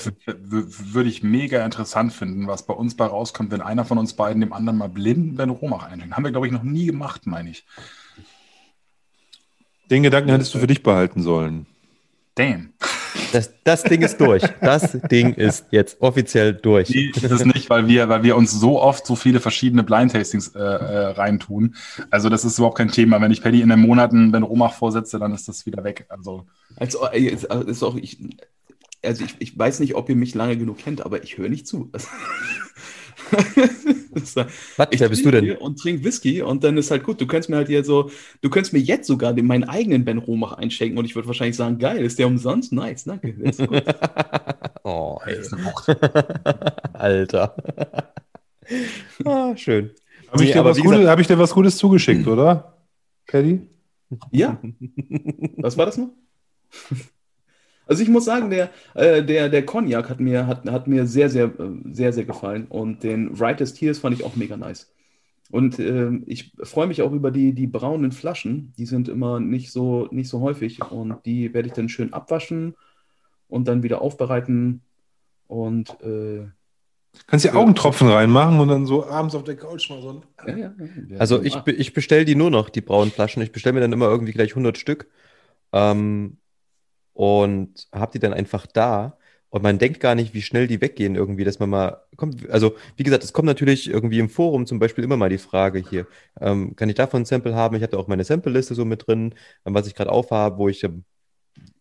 würde 0.94 1.10
ich 1.10 1.24
mega 1.24 1.66
interessant 1.66 2.14
finden, 2.14 2.48
was 2.48 2.66
bei 2.66 2.74
uns 2.74 2.96
bei 2.96 3.06
rauskommt, 3.06 3.52
wenn 3.52 3.62
einer 3.62 3.86
von 3.86 3.98
uns 3.98 4.14
beiden 4.14 4.40
dem 4.40 4.54
anderen 4.54 4.78
mal 4.78 4.88
blind 4.88 5.36
Ben 5.36 5.50
Romach 5.50 5.84
einschenkt. 5.84 6.16
Haben 6.16 6.24
wir, 6.24 6.32
glaube 6.32 6.46
ich, 6.46 6.54
noch 6.54 6.64
nie 6.64 6.86
gemacht, 6.86 7.26
meine 7.26 7.50
ich. 7.50 7.66
Den 9.90 10.04
Gedanken 10.04 10.30
hättest 10.30 10.54
du 10.54 10.60
für 10.60 10.68
dich 10.68 10.84
behalten 10.84 11.22
sollen. 11.22 11.66
Damn. 12.38 12.74
Das, 13.34 13.52
das 13.64 13.84
Ding 13.84 14.02
ist 14.02 14.18
durch. 14.22 14.44
Das 14.62 14.98
Ding 15.12 15.34
ist 15.34 15.66
jetzt 15.72 16.02
offiziell 16.02 16.54
durch. 16.54 16.90
Nee, 16.90 17.12
das 17.22 17.32
ist 17.32 17.46
nicht, 17.46 17.70
weil 17.70 17.88
wir, 17.88 18.08
weil 18.10 18.24
wir 18.24 18.38
uns 18.38 18.52
so 18.52 18.82
oft 18.82 19.06
so 19.06 19.16
viele 19.16 19.40
verschiedene 19.40 19.84
Blind-Tastings 19.84 20.50
äh, 20.56 20.60
äh, 20.60 21.08
reintun. 21.08 21.76
Also 22.10 22.30
das 22.30 22.46
ist 22.46 22.58
überhaupt 22.58 22.78
kein 22.78 22.90
Thema. 22.90 23.20
Wenn 23.20 23.32
ich 23.32 23.42
Paddy 23.42 23.62
in 23.62 23.70
den 23.70 23.80
Monaten 23.80 24.32
Ben 24.32 24.44
Romach 24.44 24.74
vorsetze, 24.74 25.20
dann 25.20 25.34
ist 25.34 25.48
das 25.48 25.66
wieder 25.66 25.84
weg. 25.84 26.06
Also 26.10 26.46
Also, 26.78 27.06
ist 27.08 27.44
ist 27.44 27.84
auch, 27.84 27.96
ich, 27.96 28.18
also 29.04 29.24
ich, 29.24 29.36
ich 29.40 29.58
weiß 29.58 29.80
nicht, 29.80 29.96
ob 29.96 30.10
ihr 30.10 30.16
mich 30.16 30.36
lange 30.36 30.58
genug 30.58 30.78
kennt, 30.78 31.06
aber 31.06 31.24
ich 31.24 31.38
höre 31.38 31.50
nicht 31.50 31.68
zu. 31.68 31.92
Ist- 34.16 34.36
Was, 34.36 34.88
ich 34.92 35.00
wer 35.00 35.10
bist 35.10 35.24
du 35.26 35.32
denn? 35.32 35.58
Und 35.58 35.80
trink 35.80 36.04
Whisky 36.04 36.42
und 36.42 36.64
dann 36.64 36.76
ist 36.78 36.90
halt 36.92 37.04
gut. 37.04 37.22
Du 37.22 37.28
könntest 37.28 37.50
mir 37.50 37.58
halt 37.58 37.68
hier 37.68 37.84
so, 37.84 38.10
du 38.42 38.50
könntest 38.50 38.74
mir 38.74 38.80
jetzt 38.80 39.08
sogar 39.08 39.34
den, 39.34 39.46
meinen 39.46 39.64
eigenen 39.66 40.06
Ben 40.06 40.18
Romach 40.18 40.54
einschenken 40.54 40.98
und 40.98 41.06
ich 41.06 41.16
würde 41.16 41.28
wahrscheinlich 41.28 41.56
sagen, 41.56 41.78
geil, 41.78 42.04
ist 42.04 42.18
der 42.20 42.28
umsonst? 42.28 42.74
Nice, 42.74 43.04
danke. 43.06 43.30
Ist 43.30 43.60
gut. 43.66 43.84
Oh, 44.84 45.20
ey. 45.26 45.38
ist. 45.38 45.54
Alter. 46.94 47.58
ah, 49.26 49.56
schön. 49.58 49.92
Habe 50.32 50.44
ich, 50.44 50.50
Nee, 50.50 50.54
dir 50.54 50.60
aber 50.62 50.74
Gutes- 50.74 51.08
hab 51.08 51.20
ich 51.20 51.28
dir 51.28 51.38
was 51.38 51.54
Gutes 51.54 51.76
zugeschickt, 51.78 52.26
oder? 52.26 52.78
Paddy? 53.28 53.68
Ja. 54.32 54.62
Was 55.58 55.78
war 55.78 55.88
das 55.88 55.98
noch? 55.98 56.10
Also 57.88 58.04
ich 58.04 58.10
muss 58.10 58.26
sagen, 58.26 58.50
der, 58.50 58.70
äh, 58.94 59.24
der, 59.24 59.50
der 59.50 59.66
Cognac 59.66 60.10
hat 60.10 60.20
mir, 60.20 60.48
hat, 60.48 60.70
hat 60.70 60.88
mir 60.88 61.08
sehr, 61.08 61.30
sehr, 61.30 61.46
äh, 61.46 61.70
sehr, 61.92 62.14
sehr 62.14 62.26
gefallen. 62.26 62.68
Und 62.68 63.04
den 63.04 63.40
Writers 63.40 63.74
Tears 63.74 64.00
fand 64.00 64.18
ich 64.18 64.26
auch 64.26 64.36
mega 64.36 64.58
nice. 64.58 64.92
Und 65.50 65.80
ähm, 65.80 66.24
ich 66.28 66.52
freue 66.64 66.88
mich 66.88 67.02
auch 67.02 67.14
über 67.14 67.32
die, 67.32 67.54
die 67.54 67.68
braunen 67.68 68.12
Flaschen. 68.12 68.74
Die 68.78 68.86
sind 68.86 69.08
immer 69.08 69.40
nicht 69.40 69.72
so, 69.72 70.08
nicht 70.12 70.30
so 70.30 70.42
häufig. 70.42 70.84
Und 70.92 71.26
die 71.26 71.54
werde 71.54 71.68
ich 71.68 71.74
dann 71.74 71.90
schön 71.90 72.14
abwaschen 72.14 72.76
und 73.48 73.68
dann 73.68 73.84
wieder 73.84 74.02
aufbereiten. 74.02 74.82
Und 75.48 76.02
äh, 76.02 76.48
Kannst 77.26 77.46
dir 77.46 77.56
Augentropfen 77.56 78.10
reinmachen 78.10 78.60
und 78.60 78.68
dann 78.68 78.86
so 78.86 79.08
abends 79.08 79.34
auf 79.34 79.44
der 79.44 79.56
Couch 79.56 79.90
mal 79.90 80.02
so 80.02 80.10
ein. 80.10 80.22
ja, 80.48 80.58
ja, 80.58 80.74
ja. 81.10 81.18
Also 81.18 81.42
ich, 81.42 81.56
ich 81.66 81.94
bestelle 81.94 82.26
die 82.26 82.36
nur 82.36 82.52
noch, 82.52 82.70
die 82.70 82.82
braunen 82.82 83.12
Flaschen. 83.12 83.42
Ich 83.42 83.52
bestelle 83.52 83.74
mir 83.74 83.80
dann 83.80 83.94
immer 83.94 84.08
irgendwie 84.08 84.34
gleich 84.34 84.52
100 84.52 84.78
Stück 84.78 85.08
ähm, 85.72 86.38
und 87.18 87.88
habe 87.92 88.12
die 88.12 88.20
dann 88.20 88.34
einfach 88.34 88.68
da. 88.68 89.18
Und 89.50 89.64
man 89.64 89.80
denkt 89.80 90.00
gar 90.02 90.14
nicht, 90.14 90.36
wie 90.36 90.44
schnell 90.44 90.68
die 90.68 90.82
weggehen 90.82 91.16
irgendwie, 91.16 91.44
dass 91.46 91.58
man 91.58 91.70
mal 91.70 92.04
kommt. 92.16 92.48
Also 92.52 92.76
wie 92.96 93.04
gesagt, 93.04 93.24
es 93.24 93.34
kommt 93.34 93.48
natürlich 93.48 93.90
irgendwie 93.90 94.20
im 94.20 94.30
Forum 94.30 94.68
zum 94.68 94.78
Beispiel 94.78 95.04
immer 95.04 95.18
mal 95.18 95.30
die 95.30 95.40
Frage 95.40 95.80
hier, 95.80 96.06
ähm, 96.40 96.76
kann 96.76 96.90
ich 96.90 96.96
davon 96.96 97.24
ein 97.24 97.26
Sample 97.26 97.56
haben? 97.56 97.76
Ich 97.76 97.84
da 97.88 97.98
auch 97.98 98.08
meine 98.08 98.24
Sample-Liste 98.24 98.76
so 98.76 98.86
mit 98.86 99.08
drin, 99.08 99.34
ähm, 99.66 99.74
was 99.74 99.88
ich 99.88 99.96
gerade 99.96 100.12
aufhabe, 100.12 100.60
wo 100.60 100.70
ich, 100.70 100.84
ähm, 100.84 101.06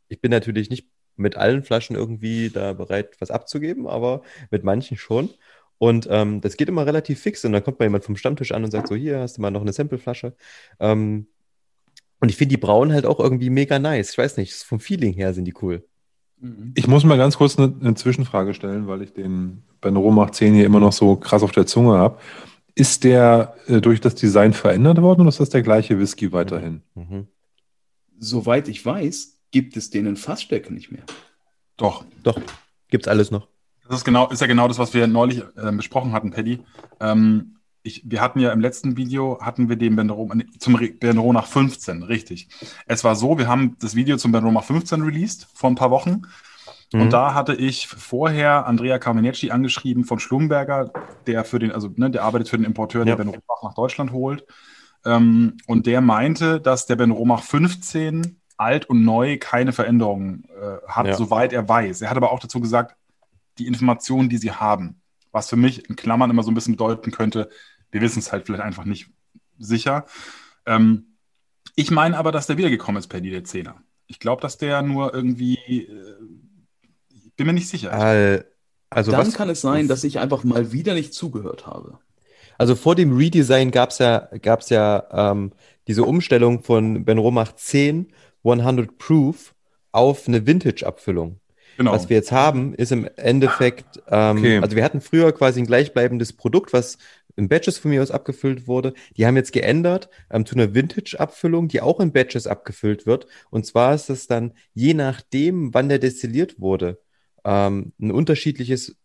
ich 0.08 0.22
bin 0.22 0.30
natürlich 0.30 0.70
nicht 0.70 0.88
mit 1.16 1.36
allen 1.36 1.62
Flaschen 1.64 1.96
irgendwie 1.96 2.48
da 2.50 2.72
bereit, 2.72 3.16
was 3.20 3.30
abzugeben, 3.30 3.86
aber 3.86 4.22
mit 4.50 4.64
manchen 4.64 4.96
schon. 4.96 5.28
Und 5.78 6.08
ähm, 6.10 6.40
das 6.40 6.56
geht 6.56 6.68
immer 6.70 6.86
relativ 6.86 7.20
fix. 7.20 7.44
Und 7.44 7.52
dann 7.52 7.62
kommt 7.62 7.78
mal 7.78 7.86
jemand 7.86 8.04
vom 8.04 8.16
Stammtisch 8.16 8.52
an 8.52 8.64
und 8.64 8.70
sagt 8.70 8.88
so, 8.88 8.94
hier 8.94 9.20
hast 9.20 9.36
du 9.36 9.42
mal 9.42 9.50
noch 9.50 9.60
eine 9.60 9.72
Sampleflasche. 9.74 10.34
Ähm, 10.80 11.26
und 12.26 12.30
ich 12.30 12.36
finde 12.36 12.56
die 12.56 12.60
braunen 12.60 12.92
halt 12.92 13.06
auch 13.06 13.20
irgendwie 13.20 13.50
mega 13.50 13.78
nice. 13.78 14.10
Ich 14.10 14.18
weiß 14.18 14.36
nicht, 14.36 14.52
vom 14.52 14.80
Feeling 14.80 15.12
her 15.12 15.32
sind 15.32 15.44
die 15.44 15.54
cool. 15.62 15.84
Mhm. 16.40 16.72
Ich 16.74 16.88
muss 16.88 17.04
mal 17.04 17.16
ganz 17.16 17.36
kurz 17.36 17.56
eine, 17.56 17.72
eine 17.80 17.94
Zwischenfrage 17.94 18.52
stellen, 18.52 18.88
weil 18.88 19.02
ich 19.02 19.12
den 19.12 19.62
Ben 19.80 19.94
Romach 19.94 20.30
10 20.30 20.52
hier 20.52 20.66
immer 20.66 20.80
noch 20.80 20.92
so 20.92 21.14
krass 21.14 21.44
auf 21.44 21.52
der 21.52 21.66
Zunge 21.66 21.96
habe. 21.96 22.18
Ist 22.74 23.04
der 23.04 23.54
äh, 23.68 23.80
durch 23.80 24.00
das 24.00 24.16
Design 24.16 24.54
verändert 24.54 25.00
worden 25.00 25.20
oder 25.20 25.28
ist 25.28 25.38
das 25.38 25.50
der 25.50 25.62
gleiche 25.62 26.00
Whisky 26.00 26.32
weiterhin? 26.32 26.82
Mhm. 26.96 27.28
Soweit 28.18 28.66
ich 28.66 28.84
weiß, 28.84 29.38
gibt 29.52 29.76
es 29.76 29.90
den 29.90 30.06
in 30.06 30.16
Fassstärke 30.16 30.74
nicht 30.74 30.90
mehr. 30.90 31.04
Doch. 31.76 32.04
Doch, 32.24 32.40
gibt's 32.88 33.06
alles 33.06 33.30
noch. 33.30 33.46
Das 33.86 33.98
ist, 33.98 34.04
genau, 34.04 34.28
ist 34.30 34.40
ja 34.40 34.48
genau 34.48 34.66
das, 34.66 34.80
was 34.80 34.94
wir 34.94 35.06
neulich 35.06 35.44
äh, 35.56 35.70
besprochen 35.70 36.10
hatten, 36.10 36.32
Paddy. 36.32 36.58
Ähm, 36.98 37.55
ich, 37.86 38.02
wir 38.04 38.20
hatten 38.20 38.40
ja 38.40 38.52
im 38.52 38.60
letzten 38.60 38.96
Video, 38.96 39.38
hatten 39.40 39.68
wir 39.68 39.76
den 39.76 39.96
Benro, 39.96 40.30
zum 40.58 40.78
Benro 40.98 41.32
nach 41.32 41.46
15, 41.46 42.02
richtig. 42.02 42.48
Es 42.86 43.04
war 43.04 43.14
so, 43.16 43.38
wir 43.38 43.48
haben 43.48 43.76
das 43.80 43.94
Video 43.94 44.16
zum 44.16 44.32
Benro 44.32 44.50
nach 44.50 44.64
15 44.64 45.02
released 45.02 45.48
vor 45.54 45.70
ein 45.70 45.76
paar 45.76 45.90
Wochen. 45.90 46.22
Mhm. 46.92 47.02
Und 47.02 47.12
da 47.12 47.34
hatte 47.34 47.54
ich 47.54 47.88
vorher 47.88 48.66
Andrea 48.66 48.98
Carminecci 48.98 49.50
angeschrieben 49.50 50.04
von 50.04 50.18
Schlumberger, 50.18 50.90
der 51.26 51.44
für 51.44 51.58
den, 51.58 51.72
also 51.72 51.90
ne, 51.96 52.10
der 52.10 52.24
arbeitet 52.24 52.48
für 52.48 52.56
den 52.56 52.64
Importeur, 52.66 53.00
Ja. 53.00 53.16
der 53.16 53.16
Ben 53.16 53.28
Romach 53.28 53.62
nach 53.62 53.74
Deutschland 53.74 54.12
holt. 54.12 54.44
Ähm, 55.04 55.56
und 55.66 55.86
der 55.86 56.00
meinte, 56.00 56.60
dass 56.60 56.86
der 56.86 56.96
Ben 56.96 57.10
Romach 57.10 57.42
15 57.42 58.40
alt 58.56 58.86
und 58.88 59.04
neu 59.04 59.36
keine 59.38 59.72
Veränderungen 59.72 60.44
äh, 60.60 60.88
hat, 60.88 61.06
Ja. 61.06 61.14
soweit 61.16 61.52
er 61.52 61.68
weiß. 61.68 62.02
Er 62.02 62.10
hat 62.10 62.16
aber 62.16 62.32
auch 62.32 62.40
dazu 62.40 62.60
gesagt, 62.60 62.96
die 63.58 63.66
Informationen, 63.66 64.28
die 64.28 64.38
sie 64.38 64.52
haben, 64.52 65.00
was 65.32 65.48
für 65.50 65.56
mich 65.56 65.88
in 65.88 65.96
Klammern 65.96 66.30
immer 66.30 66.42
so 66.42 66.50
ein 66.50 66.54
bisschen 66.54 66.74
bedeuten 66.74 67.10
könnte, 67.10 67.50
wir 67.96 68.02
wissen 68.02 68.18
es 68.18 68.30
halt 68.30 68.44
vielleicht 68.44 68.62
einfach 68.62 68.84
nicht 68.84 69.08
sicher. 69.58 70.04
Ähm, 70.66 71.16
ich 71.76 71.90
meine 71.90 72.18
aber, 72.18 72.30
dass 72.30 72.46
der 72.46 72.58
wiedergekommen 72.58 72.98
ist, 72.98 73.06
Paddy, 73.08 73.30
der 73.30 73.44
Zehner. 73.44 73.76
Ich 74.06 74.18
glaube, 74.20 74.42
dass 74.42 74.58
der 74.58 74.82
nur 74.82 75.14
irgendwie, 75.14 75.54
äh, 75.56 76.14
ich 77.08 77.34
bin 77.36 77.46
mir 77.46 77.54
nicht 77.54 77.68
sicher. 77.68 77.90
All, 77.92 78.44
also 78.90 79.12
Dann 79.12 79.26
was, 79.26 79.34
kann 79.34 79.48
es 79.48 79.62
sein, 79.62 79.88
dass 79.88 80.04
ich 80.04 80.18
einfach 80.18 80.44
mal 80.44 80.72
wieder 80.72 80.92
nicht 80.92 81.14
zugehört 81.14 81.66
habe. 81.66 81.98
also 82.58 82.76
vor 82.76 82.94
dem 82.94 83.16
Redesign 83.16 83.70
gab's 83.70 83.98
ja, 83.98 84.28
gab's 84.42 84.68
ja 84.68 85.06
ähm, 85.32 85.52
diese 85.88 86.04
Umstellung 86.04 86.62
von 86.62 87.04
Ben 87.06 87.18
Romach 87.18 87.52
10 87.54 88.12
100 88.44 88.98
Proof 88.98 89.54
auf 89.90 90.28
eine 90.28 90.46
Vintage-Abfüllung. 90.46 91.40
genau. 91.78 91.92
Was 91.92 92.08
wir 92.08 92.16
jetzt 92.16 92.30
haben, 92.30 92.74
ist 92.74 92.92
im 92.92 93.08
Endeffekt, 93.16 94.00
ähm, 94.08 94.38
Okay. 94.38 94.58
also 94.58 94.76
wir 94.76 94.84
hatten 94.84 95.00
früher 95.00 95.32
quasi 95.32 95.60
ein 95.60 95.66
gleichbleibendes 95.66 96.32
Produkt, 96.34 96.72
was 96.72 96.96
in 97.36 97.48
Batches 97.48 97.78
von 97.78 97.90
mir 97.90 98.02
aus 98.02 98.10
abgefüllt 98.10 98.66
wurde. 98.66 98.94
Die 99.16 99.26
haben 99.26 99.36
jetzt 99.36 99.52
geändert 99.52 100.08
ähm, 100.30 100.46
zu 100.46 100.54
einer 100.54 100.74
Vintage-Abfüllung, 100.74 101.68
die 101.68 101.80
auch 101.80 102.00
in 102.00 102.12
Batches 102.12 102.46
abgefüllt 102.46 103.06
wird. 103.06 103.26
Und 103.50 103.66
zwar 103.66 103.94
ist 103.94 104.10
es 104.10 104.26
dann 104.26 104.52
je 104.74 104.94
nachdem, 104.94 105.72
wann 105.74 105.88
der 105.88 105.98
destilliert 105.98 106.60
wurde, 106.60 107.00
ähm, 107.44 107.92
ein 108.00 108.10
unterschiedliches 108.10 108.96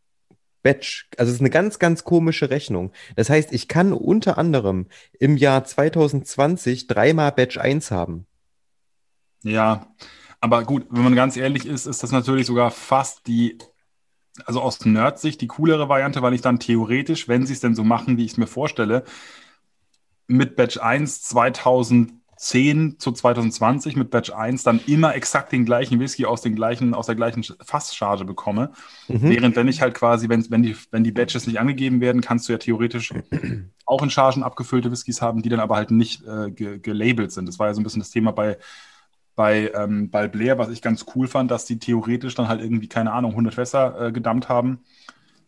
Batch. 0.63 1.09
Also 1.17 1.29
es 1.29 1.35
ist 1.35 1.41
eine 1.41 1.49
ganz, 1.49 1.79
ganz 1.79 2.03
komische 2.03 2.49
Rechnung. 2.49 2.91
Das 3.15 3.29
heißt, 3.29 3.51
ich 3.51 3.67
kann 3.67 3.93
unter 3.93 4.37
anderem 4.37 4.87
im 5.19 5.37
Jahr 5.37 5.63
2020 5.63 6.87
dreimal 6.87 7.31
Batch 7.31 7.57
1 7.57 7.91
haben. 7.91 8.27
Ja, 9.43 9.87
aber 10.39 10.63
gut, 10.63 10.87
wenn 10.89 11.03
man 11.03 11.15
ganz 11.15 11.37
ehrlich 11.37 11.65
ist, 11.65 11.85
ist 11.85 12.03
das 12.03 12.11
natürlich 12.11 12.47
sogar 12.47 12.71
fast 12.71 13.27
die, 13.27 13.57
also 14.45 14.61
aus 14.61 14.85
Nerd-Sicht 14.85 15.41
die 15.41 15.47
coolere 15.47 15.89
Variante, 15.89 16.21
weil 16.21 16.33
ich 16.33 16.41
dann 16.41 16.59
theoretisch, 16.59 17.27
wenn 17.27 17.45
sie 17.45 17.53
es 17.53 17.59
denn 17.59 17.75
so 17.75 17.83
machen, 17.83 18.17
wie 18.17 18.25
ich 18.25 18.31
es 18.31 18.37
mir 18.37 18.47
vorstelle, 18.47 19.03
mit 20.27 20.55
Batch 20.55 20.77
1 20.77 21.23
2010 21.23 22.99
zu 22.99 23.11
2020 23.11 23.95
mit 23.95 24.09
Batch 24.09 24.31
1 24.31 24.63
dann 24.63 24.79
immer 24.87 25.15
exakt 25.15 25.51
den 25.51 25.65
gleichen 25.65 25.99
Whisky 25.99 26.25
aus, 26.25 26.41
den 26.41 26.55
gleichen, 26.55 26.93
aus 26.93 27.05
der 27.05 27.15
gleichen 27.15 27.43
Fasscharge 27.43 28.25
bekomme. 28.25 28.71
Mhm. 29.07 29.21
Während 29.23 29.55
wenn 29.55 29.67
ich 29.67 29.81
halt 29.81 29.93
quasi, 29.93 30.29
wenn, 30.29 30.49
wenn, 30.49 30.63
die, 30.63 30.75
wenn 30.91 31.03
die 31.03 31.11
Batches 31.11 31.47
nicht 31.47 31.59
angegeben 31.59 32.01
werden, 32.01 32.21
kannst 32.21 32.47
du 32.47 32.53
ja 32.53 32.57
theoretisch 32.57 33.13
auch 33.85 34.01
in 34.01 34.09
Chargen 34.09 34.43
abgefüllte 34.43 34.91
Whiskys 34.91 35.21
haben, 35.21 35.41
die 35.41 35.49
dann 35.49 35.59
aber 35.59 35.75
halt 35.75 35.91
nicht 35.91 36.23
äh, 36.25 36.49
ge 36.51 36.79
gelabelt 36.79 37.31
sind. 37.31 37.47
Das 37.47 37.59
war 37.59 37.67
ja 37.67 37.73
so 37.73 37.81
ein 37.81 37.83
bisschen 37.83 38.01
das 38.01 38.09
Thema 38.09 38.31
bei, 38.31 38.57
bei, 39.35 39.71
ähm, 39.73 40.09
bei 40.09 40.27
Blair, 40.27 40.57
was 40.57 40.69
ich 40.69 40.81
ganz 40.81 41.05
cool 41.15 41.27
fand, 41.27 41.51
dass 41.51 41.65
die 41.65 41.79
theoretisch 41.79 42.35
dann 42.35 42.47
halt 42.47 42.61
irgendwie, 42.61 42.87
keine 42.87 43.11
Ahnung, 43.13 43.31
100 43.31 43.53
Fässer 43.53 44.07
äh, 44.07 44.11
gedammt 44.11 44.49
haben, 44.49 44.79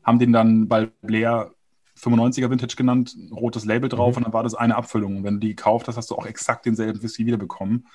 haben 0.04 0.20
den 0.20 0.34
dann 0.34 0.68
bei 0.68 0.88
Blair 1.02 1.52
95er 1.96 2.50
Vintage 2.50 2.76
genannt, 2.76 3.16
rotes 3.32 3.66
Label 3.66 3.90
drauf 3.90 4.14
Mhm. 4.16 4.18
und 4.18 4.24
dann 4.26 4.34
war 4.34 4.44
das 4.44 4.56
eine 4.56 4.76
Abfüllung. 4.76 5.18
Und 5.18 5.24
wenn 5.24 5.36
du 5.36 5.40
die 5.42 5.56
gekauft 5.56 5.88
hast, 5.88 5.98
hast 5.98 6.10
du 6.12 6.16
auch 6.16 6.26
exakt 6.26 6.66
denselben 6.66 7.02
Whisky 7.04 7.26
wiederbekommen. 7.26 7.88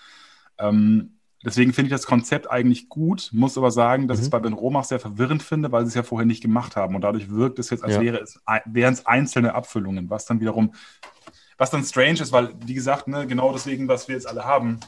Ähm, 0.59 1.15
deswegen 1.45 1.73
finde 1.73 1.89
ich 1.89 1.93
das 1.93 2.07
Konzept 2.07 2.51
eigentlich 2.51 2.89
gut, 2.89 3.31
muss 3.33 3.59
aber 3.59 3.71
sagen, 3.71 4.09
dass 4.09 4.19
ich 4.19 4.23
es 4.25 4.29
Mhm. 4.29 4.33
bei 4.33 4.39
Ben 4.41 4.53
Romach 4.53 4.85
sehr 4.85 5.01
verwirrend 5.01 5.43
finde, 5.43 5.73
weil 5.73 5.85
sie 5.85 5.89
es 5.89 5.95
ja 5.95 6.03
vorher 6.03 6.27
nicht 6.27 6.43
gemacht 6.43 6.77
haben. 6.77 6.95
Und 6.95 7.03
dadurch 7.03 7.31
wirkt 7.31 7.59
es 7.59 7.71
jetzt, 7.71 7.83
als 7.85 7.95
Ja. 7.95 8.01
wäre 8.01 8.19
es, 8.21 8.41
wären 8.67 8.95
es 8.95 9.07
einzelne 9.07 9.55
Abfüllungen, 9.55 10.11
was 10.11 10.27
dann 10.27 10.41
wiederum, 10.41 10.73
was 11.57 11.71
dann 11.71 11.85
strange 11.85 12.21
ist, 12.21 12.33
weil, 12.33 12.51
wie 12.67 12.75
gesagt, 12.75 13.09
ne, 13.09 13.27
genau 13.27 13.53
deswegen, 13.53 13.89
was 13.89 14.07
wir 14.09 14.15
jetzt 14.15 14.29
alle 14.29 14.45
haben, 14.45 14.79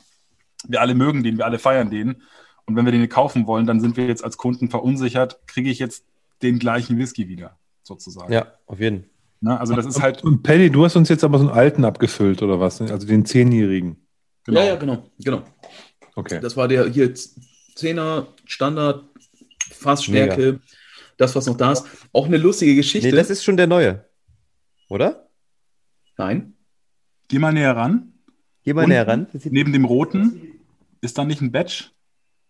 wir 0.68 0.80
alle 0.80 0.94
mögen 0.94 1.22
den, 1.22 1.38
wir 1.38 1.46
alle 1.46 1.58
feiern 1.58 1.90
den. 1.90 2.22
Und 2.66 2.76
wenn 2.76 2.84
wir 2.84 2.92
den 2.92 3.08
kaufen 3.08 3.46
wollen, 3.46 3.66
dann 3.66 3.80
sind 3.80 3.96
wir 3.96 4.06
jetzt 4.06 4.22
als 4.22 4.36
Kunden 4.36 4.70
verunsichert, 4.70 5.40
kriege 5.46 5.70
ich 5.70 5.78
jetzt 5.78 6.04
den 6.42 6.58
gleichen 6.58 6.98
Whisky 6.98 7.28
wieder, 7.28 7.58
sozusagen. 7.82 8.32
Ja, 8.32 8.52
auf 8.66 8.78
jeden 8.78 9.00
Fall. 9.00 9.10
Ne? 9.40 9.58
Also 9.58 9.74
das 9.74 9.86
ist 9.86 10.00
halt, 10.00 10.22
Und 10.22 10.42
Paddy, 10.42 10.70
du 10.70 10.84
hast 10.84 10.96
uns 10.96 11.08
jetzt 11.08 11.24
aber 11.24 11.38
so 11.38 11.48
einen 11.48 11.56
alten 11.56 11.84
abgefüllt, 11.84 12.42
oder 12.42 12.60
was? 12.60 12.80
Also 12.80 13.06
den 13.06 13.24
Zehnjährigen. 13.24 13.96
genau. 14.44 14.60
Ja, 14.60 14.66
ja, 14.66 14.76
genau, 14.76 15.04
genau. 15.18 15.42
Okay. 16.14 16.40
Das 16.40 16.56
war 16.56 16.68
der 16.68 16.88
hier 16.88 17.14
10er 17.14 18.26
Standard, 18.44 19.04
Fassstärke, 19.72 20.60
das, 21.16 21.34
was 21.34 21.46
noch 21.46 21.56
da 21.56 21.72
ist. 21.72 21.86
Auch 22.12 22.26
eine 22.26 22.36
lustige 22.36 22.74
Geschichte. 22.74 23.08
Nee, 23.08 23.16
das 23.16 23.30
ist 23.30 23.42
schon 23.42 23.56
der 23.56 23.66
neue. 23.66 24.04
Oder? 24.88 25.28
Nein. 26.18 26.54
Geh 27.28 27.38
mal 27.38 27.52
näher 27.52 27.76
ran. 27.76 28.12
Geh 28.62 28.74
mal 28.74 28.82
Unten, 28.82 28.90
näher 28.90 29.08
ran. 29.08 29.26
Neben 29.44 29.72
dem 29.72 29.84
roten 29.84 30.49
ist 31.00 31.18
da 31.18 31.24
nicht 31.24 31.40
ein 31.40 31.52
Batch? 31.52 31.92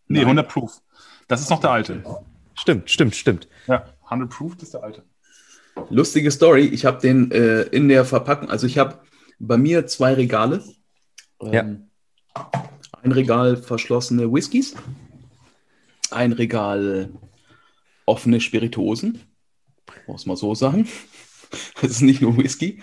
Nee, 0.08 0.18
Nein. 0.18 0.38
100 0.38 0.48
Proof. 0.48 0.82
Das 1.28 1.40
ist 1.40 1.50
noch 1.50 1.60
der 1.60 1.70
alte. 1.70 2.02
Stimmt, 2.54 2.90
stimmt, 2.90 3.14
stimmt. 3.14 3.48
Ja, 3.66 3.86
100 4.04 4.30
Proof 4.30 4.54
das 4.54 4.64
ist 4.64 4.74
der 4.74 4.82
alte. 4.82 5.04
Lustige 5.88 6.30
Story. 6.30 6.62
Ich 6.66 6.84
habe 6.84 7.00
den 7.00 7.30
äh, 7.30 7.62
in 7.62 7.88
der 7.88 8.04
Verpackung, 8.04 8.50
also 8.50 8.66
ich 8.66 8.78
habe 8.78 9.00
bei 9.38 9.56
mir 9.56 9.86
zwei 9.86 10.14
Regale. 10.14 10.62
Ja. 11.42 11.60
Ähm, 11.62 11.88
Ein 13.02 13.12
Regal 13.12 13.56
verschlossene 13.56 14.30
Whiskys, 14.30 14.74
ein 16.10 16.32
Regal 16.32 17.08
offene 18.04 18.40
Spirituosen, 18.40 19.22
muss 20.06 20.26
man 20.26 20.36
so 20.36 20.54
sagen. 20.54 20.86
Das 21.82 21.90
ist 21.90 22.02
nicht 22.02 22.20
nur 22.22 22.36
Whisky. 22.36 22.80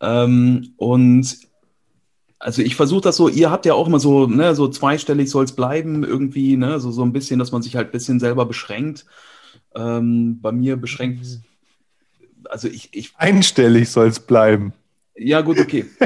Ähm, 0.00 0.72
und 0.76 1.36
also 2.38 2.62
ich 2.62 2.76
versuche 2.76 3.00
das 3.00 3.16
so, 3.16 3.28
ihr 3.28 3.50
habt 3.50 3.66
ja 3.66 3.74
auch 3.74 3.86
immer 3.86 4.00
so, 4.00 4.26
ne, 4.26 4.54
so 4.54 4.68
zweistellig 4.68 5.30
soll 5.30 5.44
es 5.44 5.52
bleiben, 5.52 6.04
irgendwie, 6.04 6.56
ne, 6.56 6.78
so, 6.80 6.90
so 6.90 7.02
ein 7.02 7.12
bisschen, 7.12 7.38
dass 7.38 7.52
man 7.52 7.62
sich 7.62 7.76
halt 7.76 7.88
ein 7.88 7.92
bisschen 7.92 8.20
selber 8.20 8.46
beschränkt. 8.46 9.06
Ähm, 9.74 10.40
bei 10.40 10.52
mir 10.52 10.76
beschränkt, 10.76 11.26
also 12.44 12.68
ich, 12.68 12.90
ich, 12.92 13.12
Einstellig 13.16 13.90
soll 13.90 14.08
es 14.08 14.20
bleiben. 14.20 14.72
ja 15.14 15.40
gut, 15.40 15.58
okay. 15.58 15.86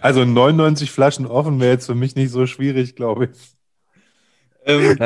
Also 0.00 0.24
99 0.24 0.90
Flaschen 0.90 1.26
offen 1.26 1.60
wäre 1.60 1.72
jetzt 1.72 1.86
für 1.86 1.94
mich 1.94 2.16
nicht 2.16 2.30
so 2.30 2.46
schwierig, 2.46 2.96
glaube 2.96 3.26
ich. 3.26 3.55
Ähm, 4.66 4.98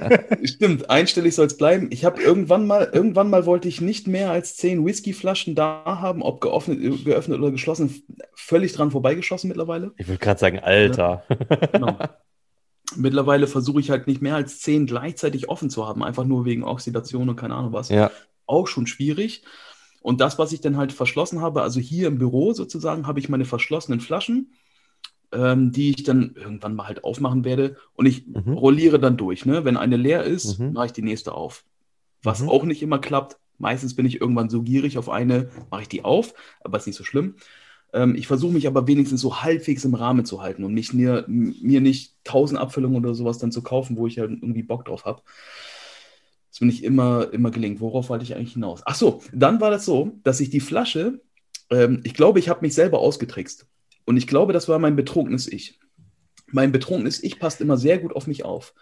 stimmt, 0.44 0.88
einstellig 0.90 1.34
soll 1.34 1.46
es 1.46 1.56
bleiben. 1.56 1.88
Ich 1.90 2.04
habe 2.04 2.22
irgendwann 2.22 2.66
mal, 2.66 2.88
irgendwann 2.92 3.28
mal 3.28 3.46
wollte 3.46 3.68
ich 3.68 3.80
nicht 3.80 4.06
mehr 4.06 4.30
als 4.30 4.56
zehn 4.56 4.86
Whiskyflaschen 4.86 5.54
da 5.54 5.82
haben, 5.84 6.22
ob 6.22 6.40
geöffnet, 6.40 7.04
geöffnet 7.04 7.38
oder 7.38 7.50
geschlossen, 7.50 8.02
völlig 8.34 8.72
dran 8.72 8.90
vorbeigeschossen 8.90 9.48
mittlerweile. 9.48 9.92
Ich 9.96 10.08
würde 10.08 10.18
gerade 10.18 10.40
sagen, 10.40 10.60
Alter. 10.60 11.24
Genau. 11.72 11.98
Mittlerweile 12.96 13.46
versuche 13.46 13.80
ich 13.80 13.90
halt 13.90 14.06
nicht 14.06 14.22
mehr 14.22 14.36
als 14.36 14.60
zehn 14.60 14.86
gleichzeitig 14.86 15.48
offen 15.48 15.68
zu 15.68 15.86
haben, 15.86 16.02
einfach 16.02 16.24
nur 16.24 16.44
wegen 16.44 16.64
Oxidation 16.64 17.28
und 17.28 17.36
keine 17.36 17.54
Ahnung 17.54 17.72
was. 17.72 17.90
Ja. 17.90 18.10
Auch 18.46 18.66
schon 18.66 18.86
schwierig. 18.86 19.42
Und 20.00 20.20
das, 20.20 20.38
was 20.38 20.52
ich 20.52 20.60
dann 20.60 20.76
halt 20.76 20.92
verschlossen 20.92 21.42
habe, 21.42 21.60
also 21.62 21.80
hier 21.80 22.06
im 22.08 22.18
Büro 22.18 22.54
sozusagen, 22.54 23.06
habe 23.06 23.20
ich 23.20 23.28
meine 23.28 23.44
verschlossenen 23.44 24.00
Flaschen, 24.00 24.52
ähm, 25.32 25.72
die 25.72 25.90
ich 25.90 26.04
dann 26.04 26.34
irgendwann 26.34 26.74
mal 26.74 26.86
halt 26.88 27.04
aufmachen 27.04 27.44
werde. 27.44 27.76
Und 27.94 28.06
ich 28.06 28.26
Mhm. 28.26 28.52
rolliere 28.54 28.98
dann 28.98 29.16
durch. 29.16 29.44
Ne? 29.46 29.64
Wenn 29.64 29.76
eine 29.76 29.96
leer 29.96 30.24
ist, 30.24 30.58
Mhm. 30.58 30.72
mache 30.72 30.86
ich 30.86 30.92
die 30.92 31.02
nächste 31.02 31.34
auf. 31.34 31.64
Was 32.22 32.40
Mhm. 32.40 32.48
auch 32.48 32.64
nicht 32.64 32.82
immer 32.82 32.98
klappt. 32.98 33.36
Meistens 33.58 33.94
bin 33.94 34.06
ich 34.06 34.20
irgendwann 34.20 34.50
so 34.50 34.62
gierig 34.62 34.98
auf 34.98 35.08
eine, 35.08 35.48
mache 35.70 35.82
ich 35.82 35.88
die 35.88 36.04
auf, 36.04 36.32
aber 36.62 36.78
ist 36.78 36.86
nicht 36.86 36.96
so 36.96 37.04
schlimm. 37.04 37.34
Ähm, 37.92 38.14
ich 38.14 38.26
versuche 38.26 38.52
mich 38.52 38.66
aber 38.66 38.86
wenigstens 38.86 39.20
so 39.20 39.42
halbwegs 39.42 39.84
im 39.84 39.94
Rahmen 39.94 40.24
zu 40.24 40.42
halten 40.42 40.62
und 40.64 40.74
mich 40.74 40.92
mir, 40.92 41.24
mir 41.26 41.80
nicht 41.80 42.14
tausend 42.24 42.60
Abfüllungen 42.60 42.98
oder 43.04 43.14
sowas 43.14 43.38
dann 43.38 43.50
zu 43.50 43.62
kaufen, 43.62 43.96
wo 43.96 44.06
ich 44.06 44.18
halt 44.18 44.30
irgendwie 44.30 44.62
Bock 44.62 44.84
drauf 44.84 45.04
habe. 45.06 45.22
Das 46.50 46.60
bin 46.60 46.68
ich 46.70 46.82
immer, 46.84 47.32
immer 47.32 47.50
gelingt. 47.50 47.80
Worauf 47.80 48.08
wollte 48.08 48.24
ich 48.24 48.34
eigentlich 48.34 48.54
hinaus? 48.54 48.82
Ach 48.84 48.94
so, 48.94 49.22
dann 49.32 49.60
war 49.60 49.70
das 49.70 49.84
so, 49.84 50.18
dass 50.22 50.40
ich 50.40 50.50
die 50.50 50.60
Flasche, 50.60 51.20
ähm, 51.70 52.00
ich 52.04 52.14
glaube, 52.14 52.38
ich 52.38 52.48
habe 52.48 52.60
mich 52.62 52.74
selber 52.74 52.98
ausgetrickst. 53.00 53.66
Und 54.08 54.16
ich 54.16 54.26
glaube, 54.26 54.54
das 54.54 54.70
war 54.70 54.78
mein 54.78 54.96
betrunkenes 54.96 55.46
Ich. 55.46 55.78
Mein 56.46 56.72
betrunkenes 56.72 57.22
Ich 57.22 57.38
passt 57.38 57.60
immer 57.60 57.76
sehr 57.76 57.98
gut 57.98 58.16
auf 58.16 58.26
mich 58.26 58.42
auf. 58.42 58.72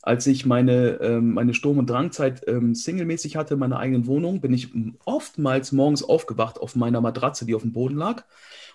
Als 0.00 0.26
ich 0.26 0.46
meine, 0.46 0.98
ähm, 1.02 1.34
meine 1.34 1.52
Sturm- 1.52 1.76
und 1.76 1.90
Drangzeit 1.90 2.42
ähm, 2.48 2.74
singlemäßig 2.74 3.36
hatte 3.36 3.52
in 3.52 3.60
meiner 3.60 3.78
eigenen 3.78 4.06
Wohnung, 4.06 4.40
bin 4.40 4.54
ich 4.54 4.70
oftmals 5.04 5.72
morgens 5.72 6.02
aufgewacht 6.02 6.58
auf 6.58 6.74
meiner 6.74 7.02
Matratze, 7.02 7.44
die 7.44 7.54
auf 7.54 7.60
dem 7.60 7.74
Boden 7.74 7.96
lag. 7.96 8.24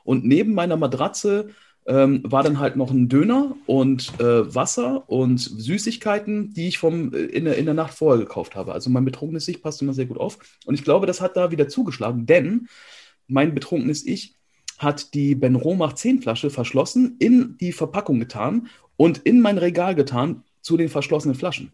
Und 0.03 0.23
neben 0.23 0.53
meiner 0.53 0.77
Matratze 0.77 1.47
ähm, 1.87 2.21
war 2.23 2.43
dann 2.43 2.59
halt 2.59 2.75
noch 2.75 2.91
ein 2.91 3.09
Döner 3.09 3.55
und 3.65 4.19
äh, 4.19 4.53
Wasser 4.53 5.09
und 5.09 5.39
Süßigkeiten, 5.39 6.53
die 6.53 6.67
ich 6.67 6.77
vom, 6.77 7.11
äh, 7.11 7.21
in, 7.21 7.47
in 7.47 7.65
der 7.65 7.73
Nacht 7.73 7.95
vorher 7.95 8.23
gekauft 8.23 8.55
habe. 8.55 8.71
Also 8.73 8.91
mein 8.91 9.03
betrunkenes 9.03 9.47
Ich 9.47 9.63
passt 9.63 9.81
immer 9.81 9.93
sehr 9.93 10.05
gut 10.05 10.19
auf. 10.19 10.37
Und 10.67 10.75
ich 10.75 10.83
glaube, 10.83 11.07
das 11.07 11.21
hat 11.21 11.35
da 11.35 11.49
wieder 11.49 11.67
zugeschlagen, 11.67 12.27
denn 12.27 12.67
mein 13.25 13.55
betrunkenes 13.55 14.05
Ich 14.05 14.36
hat 14.77 15.13
die 15.13 15.35
Ben 15.35 15.55
Romach 15.55 15.93
10 15.93 16.21
Flasche 16.21 16.49
verschlossen, 16.49 17.15
in 17.19 17.57
die 17.59 17.71
Verpackung 17.71 18.19
getan 18.19 18.67
und 18.95 19.19
in 19.19 19.41
mein 19.41 19.57
Regal 19.57 19.95
getan 19.95 20.43
zu 20.61 20.77
den 20.77 20.89
verschlossenen 20.89 21.35
Flaschen. 21.35 21.71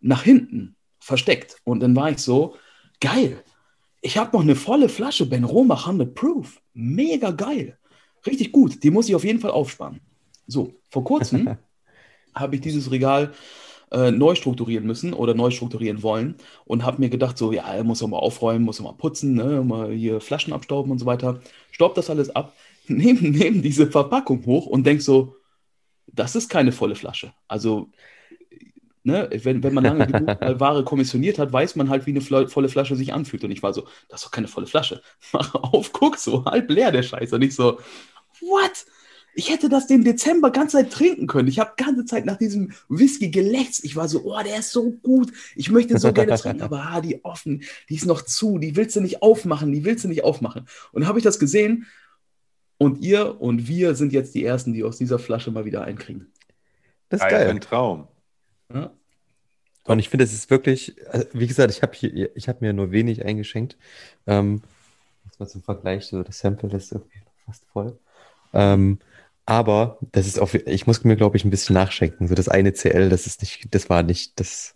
Nach 0.00 0.22
hinten 0.22 0.76
versteckt. 0.98 1.56
Und 1.64 1.80
dann 1.80 1.94
war 1.94 2.10
ich 2.10 2.18
so, 2.18 2.56
geil. 3.00 3.42
Ich 4.00 4.16
habe 4.16 4.36
noch 4.36 4.42
eine 4.42 4.56
volle 4.56 4.88
Flasche 4.88 5.26
Ben 5.26 5.44
Romach 5.44 5.86
100 5.86 6.14
Proof. 6.14 6.60
Mega 6.72 7.30
geil. 7.30 7.78
Richtig 8.26 8.52
gut. 8.52 8.82
Die 8.82 8.90
muss 8.90 9.08
ich 9.08 9.14
auf 9.14 9.24
jeden 9.24 9.40
Fall 9.40 9.50
aufsparen. 9.50 10.00
So, 10.46 10.74
vor 10.90 11.04
kurzem 11.04 11.56
habe 12.34 12.54
ich 12.54 12.60
dieses 12.60 12.90
Regal 12.90 13.32
äh, 13.90 14.10
neu 14.10 14.34
strukturieren 14.34 14.86
müssen 14.86 15.12
oder 15.12 15.34
neu 15.34 15.50
strukturieren 15.50 16.02
wollen 16.02 16.36
und 16.64 16.84
habe 16.84 17.00
mir 17.00 17.10
gedacht, 17.10 17.38
so, 17.38 17.52
ja, 17.52 17.82
muss 17.82 18.00
ja 18.00 18.06
mal 18.06 18.18
aufräumen, 18.18 18.64
muss 18.64 18.78
ja 18.78 18.84
mal 18.84 18.92
putzen, 18.92 19.34
ne, 19.34 19.62
mal 19.62 19.92
hier 19.92 20.20
Flaschen 20.20 20.52
abstauben 20.52 20.90
und 20.92 20.98
so 20.98 21.06
weiter. 21.06 21.40
Staub 21.72 21.94
das 21.94 22.10
alles 22.10 22.34
ab, 22.34 22.54
nehme 22.86 23.28
nehm 23.30 23.62
diese 23.62 23.86
Verpackung 23.90 24.44
hoch 24.46 24.66
und 24.66 24.86
denk 24.86 25.02
so, 25.02 25.36
das 26.06 26.36
ist 26.36 26.48
keine 26.48 26.72
volle 26.72 26.94
Flasche. 26.94 27.32
Also, 27.48 27.88
ne, 29.02 29.28
wenn, 29.42 29.62
wenn 29.62 29.74
man 29.74 29.84
lange 29.84 30.06
genug 30.06 30.28
Ware 30.60 30.84
kommissioniert 30.84 31.38
hat, 31.38 31.52
weiß 31.52 31.76
man 31.76 31.88
halt, 31.88 32.06
wie 32.06 32.10
eine 32.10 32.20
volle 32.20 32.68
Flasche 32.68 32.96
sich 32.96 33.12
anfühlt. 33.12 33.44
Und 33.44 33.50
ich 33.50 33.62
war 33.62 33.72
so, 33.72 33.86
das 34.08 34.20
ist 34.20 34.26
doch 34.26 34.32
keine 34.32 34.48
volle 34.48 34.66
Flasche. 34.66 35.02
Mach 35.32 35.54
auf, 35.54 35.92
guck, 35.92 36.18
so 36.18 36.44
halb 36.44 36.70
leer 36.70 36.92
der 36.92 37.02
Scheiß. 37.02 37.32
Und 37.32 37.42
ich 37.42 37.54
so, 37.54 37.78
what? 38.40 38.86
Ich 39.34 39.50
hätte 39.50 39.68
das 39.68 39.86
den 39.86 40.04
Dezember 40.04 40.50
ganze 40.50 40.78
Zeit 40.78 40.92
trinken 40.92 41.26
können. 41.26 41.48
Ich 41.48 41.58
habe 41.58 41.72
ganze 41.76 42.04
Zeit 42.04 42.26
nach 42.26 42.36
diesem 42.36 42.72
Whisky 42.88 43.30
gelächzt. 43.30 43.84
Ich 43.84 43.96
war 43.96 44.08
so, 44.08 44.22
oh, 44.24 44.42
der 44.42 44.58
ist 44.58 44.72
so 44.72 44.90
gut. 44.90 45.32
Ich 45.54 45.70
möchte 45.70 45.98
so 45.98 46.12
gerne 46.12 46.36
trinken, 46.36 46.62
aber 46.62 46.82
ah, 46.82 47.00
die 47.00 47.24
offen, 47.24 47.62
die 47.88 47.94
ist 47.94 48.06
noch 48.06 48.22
zu, 48.22 48.58
die 48.58 48.76
willst 48.76 48.96
du 48.96 49.00
nicht 49.00 49.22
aufmachen, 49.22 49.72
die 49.72 49.84
willst 49.84 50.04
du 50.04 50.08
nicht 50.08 50.24
aufmachen. 50.24 50.66
Und 50.92 51.06
habe 51.06 51.18
ich 51.18 51.24
das 51.24 51.38
gesehen 51.38 51.86
und 52.78 53.00
ihr 53.00 53.40
und 53.40 53.68
wir 53.68 53.94
sind 53.94 54.12
jetzt 54.12 54.34
die 54.34 54.44
Ersten, 54.44 54.72
die 54.72 54.84
aus 54.84 54.98
dieser 54.98 55.18
Flasche 55.18 55.50
mal 55.50 55.64
wieder 55.64 55.84
einkriegen. 55.84 56.32
Das 57.08 57.20
ist 57.20 57.28
Geil. 57.28 57.50
Ein 57.50 57.60
Traum. 57.60 58.08
Ja? 58.72 58.90
Und 59.84 59.98
ich 59.98 60.08
finde, 60.08 60.24
es 60.24 60.32
ist 60.32 60.50
wirklich, 60.50 60.94
also, 61.08 61.26
wie 61.32 61.46
gesagt, 61.46 61.72
ich 61.72 61.82
habe 61.82 61.92
hier, 61.94 62.34
ich 62.36 62.48
habe 62.48 62.58
mir 62.60 62.72
nur 62.72 62.90
wenig 62.90 63.24
eingeschenkt. 63.24 63.76
Ähm, 64.26 64.62
jetzt 65.24 65.40
mal 65.40 65.48
zum 65.48 65.62
Vergleich, 65.62 66.06
so 66.06 66.22
das 66.22 66.38
Sample 66.38 66.74
ist 66.76 66.92
irgendwie 66.92 67.20
fast 67.44 67.64
voll. 67.72 67.98
Ähm, 68.52 68.98
aber 69.46 69.98
das 70.12 70.26
ist 70.26 70.38
auch, 70.38 70.52
ich 70.54 70.86
muss 70.86 71.04
mir, 71.04 71.16
glaube 71.16 71.36
ich, 71.36 71.44
ein 71.44 71.50
bisschen 71.50 71.74
nachschenken. 71.74 72.28
So 72.28 72.34
das 72.34 72.48
eine 72.48 72.72
CL, 72.72 73.08
das 73.08 73.26
ist 73.26 73.40
nicht, 73.40 73.74
das 73.74 73.90
war 73.90 74.02
nicht, 74.02 74.38
das, 74.38 74.72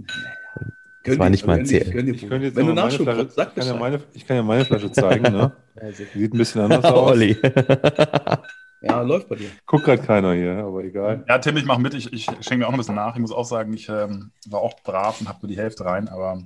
das 1.05 1.19
war 1.19 1.31
nicht 1.31 1.47
mal 1.47 1.59
ein 1.59 1.67
CL. 1.67 2.09
Ich 2.09 2.29
könnte 2.29 2.47
jetzt 2.47 2.57
Wenn 2.57 2.67
du 2.67 2.73
noch 2.73 2.85
Nachschub 2.85 3.03
Flasche, 3.03 3.29
sag 3.31 3.49
ich 3.49 3.55
kann, 3.55 3.67
ja 3.67 3.75
meine, 3.75 4.01
ich 4.15 4.27
kann 4.27 4.37
ja 4.37 4.43
meine 4.43 4.65
Flasche 4.65 4.91
zeigen. 4.91 5.33
Ne? 5.33 5.53
Also, 5.77 6.05
Sieht 6.15 6.33
ein 6.33 6.39
bisschen 6.39 6.61
anders 6.61 6.85
aus. 6.85 7.11
Olli. 7.11 7.37
ja, 8.81 9.03
läuft 9.03 9.29
bei 9.29 9.35
dir. 9.35 9.49
Guckt 9.67 9.85
gerade 9.85 10.01
keiner 10.01 10.33
hier, 10.35 10.59
aber 10.59 10.85
egal. 10.85 11.25
Ja, 11.29 11.39
Tim, 11.39 11.57
ich 11.57 11.65
mache 11.65 11.81
mit. 11.81 11.95
Ich, 11.95 12.13
ich 12.13 12.25
schenke 12.25 12.59
mir 12.59 12.69
auch 12.69 12.73
ein 12.73 12.79
bisschen 12.79 12.95
nach. 12.95 13.15
Ich 13.17 13.21
muss 13.21 13.33
auch 13.33 13.45
sagen, 13.45 13.73
ich 13.75 13.89
ähm, 13.89 14.31
war 14.47 14.61
auch 14.61 14.81
brav 14.85 15.21
und 15.21 15.29
habe 15.29 15.41
nur 15.43 15.49
die 15.49 15.59
Hälfte 15.59 15.85
rein. 15.85 16.09
Aber 16.09 16.41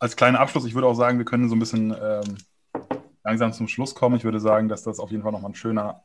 als 0.00 0.16
kleiner 0.16 0.40
Abschluss, 0.40 0.66
ich 0.66 0.74
würde 0.74 0.88
auch 0.88 0.94
sagen, 0.94 1.18
wir 1.18 1.24
können 1.24 1.48
so 1.48 1.54
ein 1.54 1.60
bisschen 1.60 1.94
ähm, 2.02 2.38
langsam 3.22 3.52
zum 3.52 3.68
Schluss 3.68 3.94
kommen. 3.94 4.16
Ich 4.16 4.24
würde 4.24 4.40
sagen, 4.40 4.68
dass 4.68 4.82
das 4.82 4.98
auf 4.98 5.12
jeden 5.12 5.22
Fall 5.22 5.32
nochmal 5.32 5.52
ein 5.52 5.54
schöner 5.54 6.02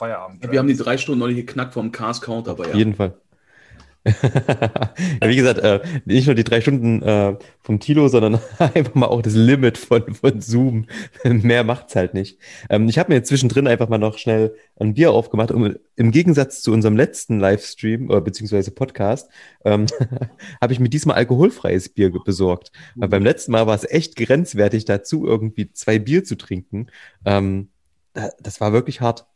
Feierabend 0.00 0.50
Wir 0.50 0.58
haben 0.58 0.68
die 0.68 0.76
drei 0.76 0.96
Stunden 0.96 1.20
noch 1.20 1.26
nicht 1.26 1.36
geknackt 1.36 1.74
vom 1.74 1.92
Cars 1.92 2.22
Count, 2.22 2.48
aber 2.48 2.64
Auf 2.64 2.70
ja. 2.70 2.76
jeden 2.76 2.94
Fall. 2.94 3.14
ja, 4.06 5.28
wie 5.28 5.36
gesagt, 5.36 5.58
äh, 5.58 5.80
nicht 6.06 6.24
nur 6.24 6.34
die 6.34 6.42
drei 6.42 6.62
Stunden 6.62 7.02
äh, 7.02 7.36
vom 7.60 7.80
Tilo, 7.80 8.08
sondern 8.08 8.40
einfach 8.58 8.94
mal 8.94 9.08
auch 9.08 9.20
das 9.20 9.34
Limit 9.34 9.76
von, 9.76 10.14
von 10.14 10.40
Zoom. 10.40 10.86
Mehr 11.24 11.64
macht's 11.64 11.96
halt 11.96 12.14
nicht. 12.14 12.38
Ähm, 12.70 12.88
ich 12.88 12.98
habe 12.98 13.12
mir 13.12 13.22
zwischendrin 13.22 13.66
einfach 13.66 13.90
mal 13.90 13.98
noch 13.98 14.16
schnell 14.16 14.54
ein 14.76 14.94
Bier 14.94 15.12
aufgemacht, 15.12 15.50
um 15.50 15.76
im 15.96 16.10
Gegensatz 16.12 16.62
zu 16.62 16.72
unserem 16.72 16.96
letzten 16.96 17.38
Livestream 17.38 18.08
oder 18.08 18.22
beziehungsweise 18.22 18.70
Podcast, 18.70 19.30
ähm, 19.66 19.84
habe 20.62 20.72
ich 20.72 20.80
mir 20.80 20.88
diesmal 20.88 21.16
alkoholfreies 21.16 21.90
Bier 21.90 22.10
besorgt. 22.10 22.72
Weil 22.94 23.10
beim 23.10 23.22
letzten 23.22 23.52
Mal 23.52 23.66
war 23.66 23.74
es 23.74 23.84
echt 23.84 24.16
grenzwertig, 24.16 24.86
dazu 24.86 25.26
irgendwie 25.26 25.72
zwei 25.72 25.98
Bier 25.98 26.24
zu 26.24 26.38
trinken. 26.38 26.86
Ähm, 27.26 27.68
da, 28.14 28.30
das 28.40 28.62
war 28.62 28.72
wirklich 28.72 29.02
hart. 29.02 29.26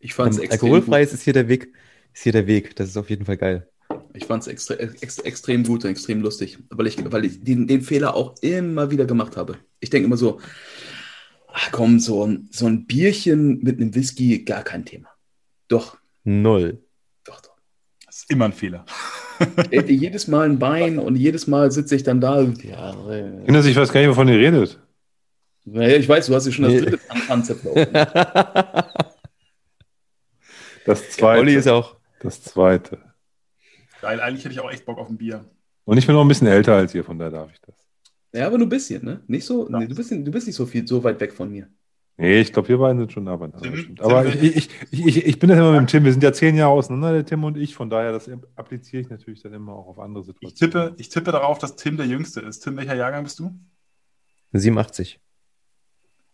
Ich 0.00 0.14
fand 0.14 0.32
es 0.32 0.38
Ähm, 0.38 0.44
extrem 0.44 0.72
alkoholfreies 0.72 1.12
ist 1.12 1.22
hier 1.22 1.32
der 1.34 1.48
Weg. 1.48 1.72
Ist 2.12 2.22
hier 2.24 2.32
der 2.32 2.46
Weg. 2.46 2.74
Das 2.76 2.88
ist 2.88 2.96
auf 2.96 3.08
jeden 3.10 3.24
Fall 3.24 3.36
geil. 3.36 3.68
gut. 3.88 3.98
Ich 4.14 4.24
fand 4.24 4.42
es 4.42 4.48
extre 4.48 4.78
ex 4.78 5.18
extrem 5.18 5.62
gut 5.64 5.84
und 5.84 5.90
extrem 5.90 6.20
lustig, 6.20 6.58
weil 6.70 6.86
ich, 6.88 6.96
weil 7.12 7.24
ich 7.24 7.42
den, 7.44 7.66
den 7.68 7.82
Fehler 7.82 8.14
auch 8.14 8.34
immer 8.40 8.90
wieder 8.90 9.04
gemacht 9.04 9.36
habe. 9.36 9.58
Ich 9.78 9.90
denke 9.90 10.06
immer 10.06 10.16
so, 10.16 10.40
ach 11.52 11.70
komm, 11.70 12.00
so 12.00 12.26
ein, 12.26 12.48
so 12.50 12.66
ein 12.66 12.86
Bierchen 12.86 13.60
mit 13.62 13.78
einem 13.80 13.94
Whisky, 13.94 14.44
gar 14.44 14.64
kein 14.64 14.84
Thema. 14.84 15.08
Doch, 15.68 15.96
Null. 16.24 16.82
doch, 17.24 17.40
doch. 17.40 17.56
Das 18.06 18.16
ist 18.18 18.30
immer 18.30 18.46
ein 18.46 18.52
Fehler. 18.52 18.84
Äh, 19.70 19.90
jedes 19.90 20.28
Mal 20.28 20.50
ein 20.50 20.58
Bein 20.58 20.98
und 20.98 21.16
jedes 21.16 21.46
Mal 21.46 21.72
sitze 21.72 21.96
ich 21.96 22.02
dann 22.02 22.20
da. 22.20 22.42
Ja, 22.42 23.10
äh, 23.10 23.44
Kinders, 23.46 23.64
ich 23.64 23.74
weiß 23.74 23.90
gar 23.90 24.00
nicht, 24.00 24.10
wovon 24.10 24.28
ihr 24.28 24.36
redet. 24.36 24.78
naja, 25.64 25.96
ich 25.96 26.06
weiß, 26.06 26.26
du 26.26 26.34
hast 26.34 26.44
ja 26.44 26.52
schon 26.52 26.66
das 26.66 26.74
dritte 26.82 27.00
Konzept 27.26 27.64
laufen. 27.64 27.86
Das 30.84 31.10
zweite. 31.10 31.40
Olli 31.40 31.54
ist 31.54 31.68
auch. 31.68 31.96
das 32.20 32.42
zweite. 32.42 32.98
Geil, 34.00 34.20
eigentlich 34.20 34.44
hätte 34.44 34.54
ich 34.54 34.60
auch 34.60 34.70
echt 34.70 34.86
Bock 34.86 34.98
auf 34.98 35.08
ein 35.08 35.18
Bier. 35.18 35.44
Und 35.84 35.98
ich 35.98 36.06
bin 36.06 36.14
noch 36.14 36.22
ein 36.22 36.28
bisschen 36.28 36.46
älter 36.46 36.74
als 36.74 36.94
ihr, 36.94 37.04
von 37.04 37.18
daher 37.18 37.32
darf 37.32 37.50
ich 37.52 37.60
das. 37.60 37.74
Ja, 38.32 38.46
aber 38.46 38.58
nur 38.58 38.66
ein 38.66 38.70
bisschen, 38.70 39.04
ne? 39.04 39.22
Nicht 39.26 39.44
so, 39.44 39.68
nee, 39.68 39.86
du, 39.86 39.94
bist, 39.94 40.10
du 40.10 40.30
bist 40.30 40.46
nicht 40.46 40.56
so 40.56 40.64
viel, 40.64 40.86
so 40.86 41.02
weit 41.02 41.20
weg 41.20 41.32
von 41.32 41.50
mir. 41.50 41.68
Nee, 42.16 42.40
ich 42.40 42.52
glaube, 42.52 42.68
wir 42.68 42.78
beiden 42.78 42.98
sind 42.98 43.12
schon 43.12 43.24
nah 43.24 43.36
beieinander. 43.36 44.04
Aber 44.04 44.26
ich, 44.26 44.42
ich, 44.42 44.68
ich, 44.90 45.06
ich, 45.06 45.26
ich 45.26 45.38
bin 45.38 45.48
das 45.48 45.58
immer 45.58 45.72
mit 45.72 45.80
dem 45.80 45.86
Tim. 45.86 46.04
Wir 46.04 46.12
sind 46.12 46.22
ja 46.22 46.32
zehn 46.32 46.54
Jahre 46.54 46.72
auseinander, 46.72 47.12
der 47.12 47.24
Tim 47.24 47.42
und 47.44 47.56
ich. 47.56 47.74
Von 47.74 47.88
daher, 47.88 48.12
das 48.12 48.30
appliziere 48.56 49.00
ich 49.02 49.08
natürlich 49.08 49.42
dann 49.42 49.54
immer 49.54 49.72
auch 49.72 49.88
auf 49.88 49.98
andere 49.98 50.20
Ich 50.22 50.26
Situationen. 50.26 50.72
tippe, 50.72 50.94
ich 51.00 51.08
tippe 51.08 51.32
darauf, 51.32 51.58
dass 51.58 51.76
Tim 51.76 51.96
der 51.96 52.06
Jüngste 52.06 52.40
ist. 52.40 52.60
Tim, 52.60 52.76
welcher 52.76 52.94
Jahrgang 52.94 53.24
bist 53.24 53.38
du? 53.38 53.58
87. 54.52 55.18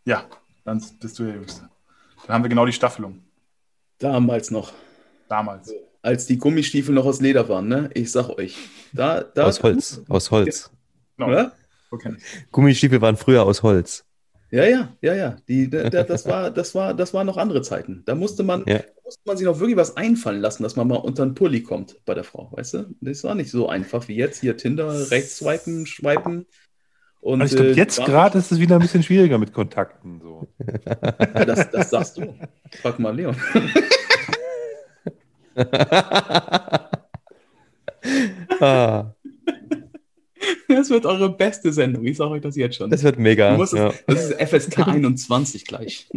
Ja, 0.04 0.24
dann 0.64 0.82
bist 1.00 1.18
du 1.18 1.24
der 1.24 1.34
Jüngste. 1.34 1.68
Dann 2.26 2.34
haben 2.34 2.44
wir 2.44 2.48
genau 2.48 2.66
die 2.66 2.72
Staffelung. 2.72 3.22
Damals 3.98 4.50
noch, 4.50 4.72
Damals. 5.28 5.72
als 6.02 6.26
die 6.26 6.38
Gummistiefel 6.38 6.94
noch 6.94 7.06
aus 7.06 7.20
Leder 7.20 7.48
waren, 7.48 7.68
ne? 7.68 7.90
Ich 7.94 8.12
sag 8.12 8.28
euch. 8.30 8.56
Da, 8.92 9.22
da, 9.22 9.44
Aus 9.44 9.62
Holz. 9.62 10.02
Aus 10.08 10.30
Holz. 10.30 10.70
Genau. 11.16 11.30
Ja? 11.32 11.52
Okay. 11.90 12.14
Gummistiefel 12.52 13.00
waren 13.00 13.16
früher 13.16 13.44
aus 13.44 13.62
Holz. 13.62 14.04
Ja, 14.50 14.64
ja, 14.64 14.96
ja, 15.00 15.14
ja. 15.14 15.36
Die, 15.48 15.68
da, 15.68 15.90
da, 15.90 16.04
das, 16.04 16.24
war, 16.26 16.50
das, 16.50 16.74
war, 16.74 16.94
das 16.94 17.12
waren 17.12 17.26
noch 17.26 17.36
andere 17.36 17.62
Zeiten. 17.62 18.02
Da 18.06 18.14
musste 18.14 18.42
man, 18.44 18.60
Ja. 18.66 18.78
da 18.78 18.84
musste 19.04 19.20
man 19.24 19.36
sich 19.36 19.44
noch 19.46 19.58
wirklich 19.58 19.76
was 19.76 19.96
einfallen 19.96 20.40
lassen, 20.40 20.62
dass 20.62 20.76
man 20.76 20.86
mal 20.86 20.96
unter 20.96 21.24
den 21.26 21.34
Pulli 21.34 21.62
kommt 21.62 21.96
bei 22.04 22.14
der 22.14 22.22
Frau, 22.22 22.52
weißt 22.52 22.74
du? 22.74 22.94
Das 23.00 23.24
war 23.24 23.34
nicht 23.34 23.50
so 23.50 23.68
einfach 23.68 24.06
wie 24.08 24.14
jetzt. 24.14 24.40
Hier 24.40 24.56
Tinder, 24.56 25.10
rechts 25.10 25.38
swipen, 25.38 25.84
swipen. 25.86 26.46
Und, 27.20 27.40
Und 27.40 27.46
ich 27.46 27.52
glaube, 27.56 27.70
äh, 27.70 27.74
jetzt 27.74 28.04
gerade 28.04 28.38
ist 28.38 28.52
es 28.52 28.60
wieder 28.60 28.76
ein 28.76 28.82
bisschen 28.82 29.02
schwieriger 29.02 29.38
mit 29.38 29.52
Kontakten. 29.52 30.20
So. 30.20 30.46
Ja, 31.34 31.44
das, 31.44 31.70
das 31.70 31.90
sagst 31.90 32.18
du. 32.18 32.34
Frag 32.82 32.98
mal 33.00 33.14
Leon. 33.16 33.36
ah, 38.60 39.06
Das 40.68 40.90
wird 40.90 41.06
eure 41.06 41.30
beste 41.36 41.72
Sendung. 41.72 42.04
Ich 42.04 42.16
sage 42.16 42.30
euch 42.32 42.42
das 42.42 42.56
jetzt 42.56 42.76
schon. 42.76 42.90
das 42.90 43.02
wird 43.02 43.18
mega. 43.18 43.60
Es- 43.60 43.72
Ja. 43.72 43.92
Das 44.06 44.30
ist 44.30 44.40
FSK 44.40 44.86
21 44.88 45.64
gleich. 45.64 46.08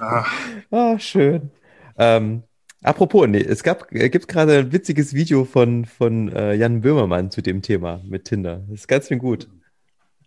Ah, 0.00 0.24
Ah, 0.70 0.98
schön. 0.98 1.50
Ähm, 1.96 2.42
apropos, 2.82 3.26
nee, 3.26 3.40
es 3.40 3.62
gab, 3.62 3.92
äh, 3.92 4.08
gibt 4.08 4.28
gerade 4.28 4.58
ein 4.58 4.72
witziges 4.72 5.14
Video 5.14 5.44
von, 5.44 5.84
von 5.84 6.28
äh, 6.28 6.54
Jan 6.54 6.80
Böhmermann 6.80 7.30
zu 7.30 7.42
dem 7.42 7.62
Thema 7.62 8.00
mit 8.04 8.24
Tinder. 8.24 8.64
Das 8.68 8.80
ist 8.80 8.88
ganz 8.88 9.08
schön 9.08 9.18
gut. 9.18 9.48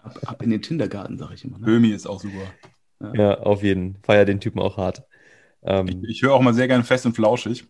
Ab, 0.03 0.17
ab 0.25 0.41
in 0.43 0.49
den 0.49 0.61
Kindergarten, 0.61 1.17
sage 1.17 1.35
ich 1.35 1.45
immer. 1.45 1.59
Ne? 1.59 1.65
Böhmi 1.65 1.89
ist 1.89 2.07
auch 2.07 2.19
super. 2.19 2.53
Ja, 3.13 3.39
auf 3.39 3.63
jeden. 3.63 3.97
Feier 4.03 4.25
den 4.25 4.39
Typen 4.39 4.59
auch 4.59 4.77
hart. 4.77 5.03
Ich, 5.61 5.69
Ähm, 5.69 6.03
ich 6.07 6.21
höre 6.21 6.33
auch 6.33 6.41
mal 6.41 6.53
sehr 6.53 6.67
gerne 6.67 6.83
fest 6.83 7.05
und 7.05 7.13
flauschig 7.13 7.65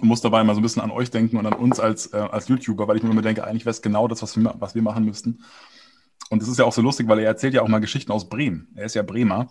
und 0.00 0.08
muss 0.08 0.20
dabei 0.20 0.42
mal 0.44 0.54
so 0.54 0.60
ein 0.60 0.62
bisschen 0.62 0.82
an 0.82 0.90
euch 0.90 1.10
denken 1.10 1.36
und 1.36 1.46
an 1.46 1.54
uns 1.54 1.80
als, 1.80 2.12
äh, 2.12 2.16
als 2.16 2.48
YouTuber, 2.48 2.88
weil 2.88 2.96
ich 2.96 3.02
mir 3.02 3.10
immer 3.10 3.22
denke, 3.22 3.44
eigentlich 3.44 3.64
wäre 3.64 3.72
es 3.72 3.82
genau 3.82 4.08
das, 4.08 4.22
was 4.22 4.36
wir, 4.36 4.54
was 4.58 4.74
wir 4.74 4.82
machen 4.82 5.04
müssten. 5.04 5.42
Und 6.30 6.42
es 6.42 6.48
ist 6.48 6.58
ja 6.58 6.64
auch 6.64 6.72
so 6.72 6.82
lustig, 6.82 7.08
weil 7.08 7.18
er 7.20 7.26
erzählt 7.26 7.54
ja 7.54 7.62
auch 7.62 7.68
mal 7.68 7.80
Geschichten 7.80 8.12
aus 8.12 8.28
Bremen. 8.28 8.68
Er 8.74 8.86
ist 8.86 8.94
ja 8.94 9.02
Bremer. 9.02 9.48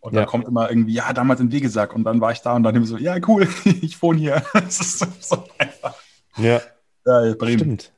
Und 0.00 0.14
Ja. 0.14 0.20
da 0.20 0.26
kommt 0.26 0.46
immer 0.46 0.70
irgendwie, 0.70 0.94
ja, 0.94 1.12
damals 1.12 1.40
in 1.40 1.52
Wegesack 1.52 1.94
und 1.94 2.04
dann 2.04 2.20
war 2.20 2.32
ich 2.32 2.40
da 2.40 2.54
und 2.56 2.62
dann 2.62 2.74
immer 2.76 2.86
so, 2.86 2.96
ja, 2.98 3.16
cool, 3.28 3.48
ich 3.82 4.00
wohne 4.02 4.18
hier. 4.20 4.42
Das 4.54 4.80
ist 4.80 4.98
so, 5.00 5.06
so 5.20 5.44
einfach. 5.58 5.94
ja, 6.36 6.60
Ja, 7.06 7.34
Bremen. 7.34 7.58
stimmt. 7.58 7.92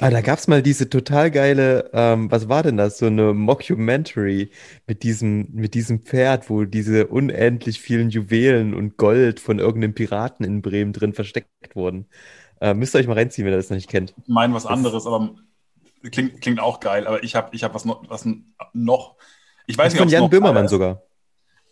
Ah, 0.00 0.10
da 0.10 0.20
gab's 0.20 0.46
mal 0.46 0.62
diese 0.62 0.90
total 0.90 1.30
geile, 1.30 1.90
ähm, 1.94 2.30
was 2.30 2.48
war 2.50 2.62
denn 2.62 2.76
das? 2.76 2.98
So 2.98 3.06
eine 3.06 3.32
Mockumentary 3.34 4.50
mit 4.86 5.02
diesem, 5.02 5.48
mit 5.54 5.72
diesem 5.74 6.00
Pferd, 6.02 6.50
wo 6.50 6.64
diese 6.64 7.06
unendlich 7.06 7.80
vielen 7.80 8.10
Juwelen 8.10 8.74
und 8.74 8.98
Gold 8.98 9.40
von 9.40 9.58
irgendeinem 9.58 9.94
Piraten 9.94 10.44
in 10.44 10.60
Bremen 10.62 10.92
drin 10.92 11.14
versteckt 11.14 11.74
wurden. 11.74 12.06
Äh, 12.60 12.74
müsst 12.74 12.94
ihr 12.94 12.98
euch 12.98 13.06
mal 13.06 13.14
reinziehen, 13.16 13.46
wenn 13.46 13.54
ihr 13.54 13.56
das 13.56 13.70
noch 13.70 13.76
nicht 13.76 13.88
kennt. 13.88 14.14
Ich 14.22 14.28
meine 14.28 14.52
was 14.54 14.66
anderes, 14.66 15.06
aber 15.06 15.34
klingt, 16.10 16.40
klingt 16.42 16.60
auch 16.60 16.80
geil. 16.80 17.06
Aber 17.06 17.22
ich 17.24 17.34
habe 17.34 17.54
ich 17.56 17.64
hab 17.64 17.74
was, 17.74 17.86
noch, 17.86 18.08
was 18.10 18.28
noch. 18.74 19.16
Ich 19.66 19.78
weiß 19.78 19.92
nicht, 19.94 20.00
von 20.02 20.08
Jan 20.10 20.22
noch 20.24 20.30
Böhmermann 20.30 20.68
sogar. 20.68 21.02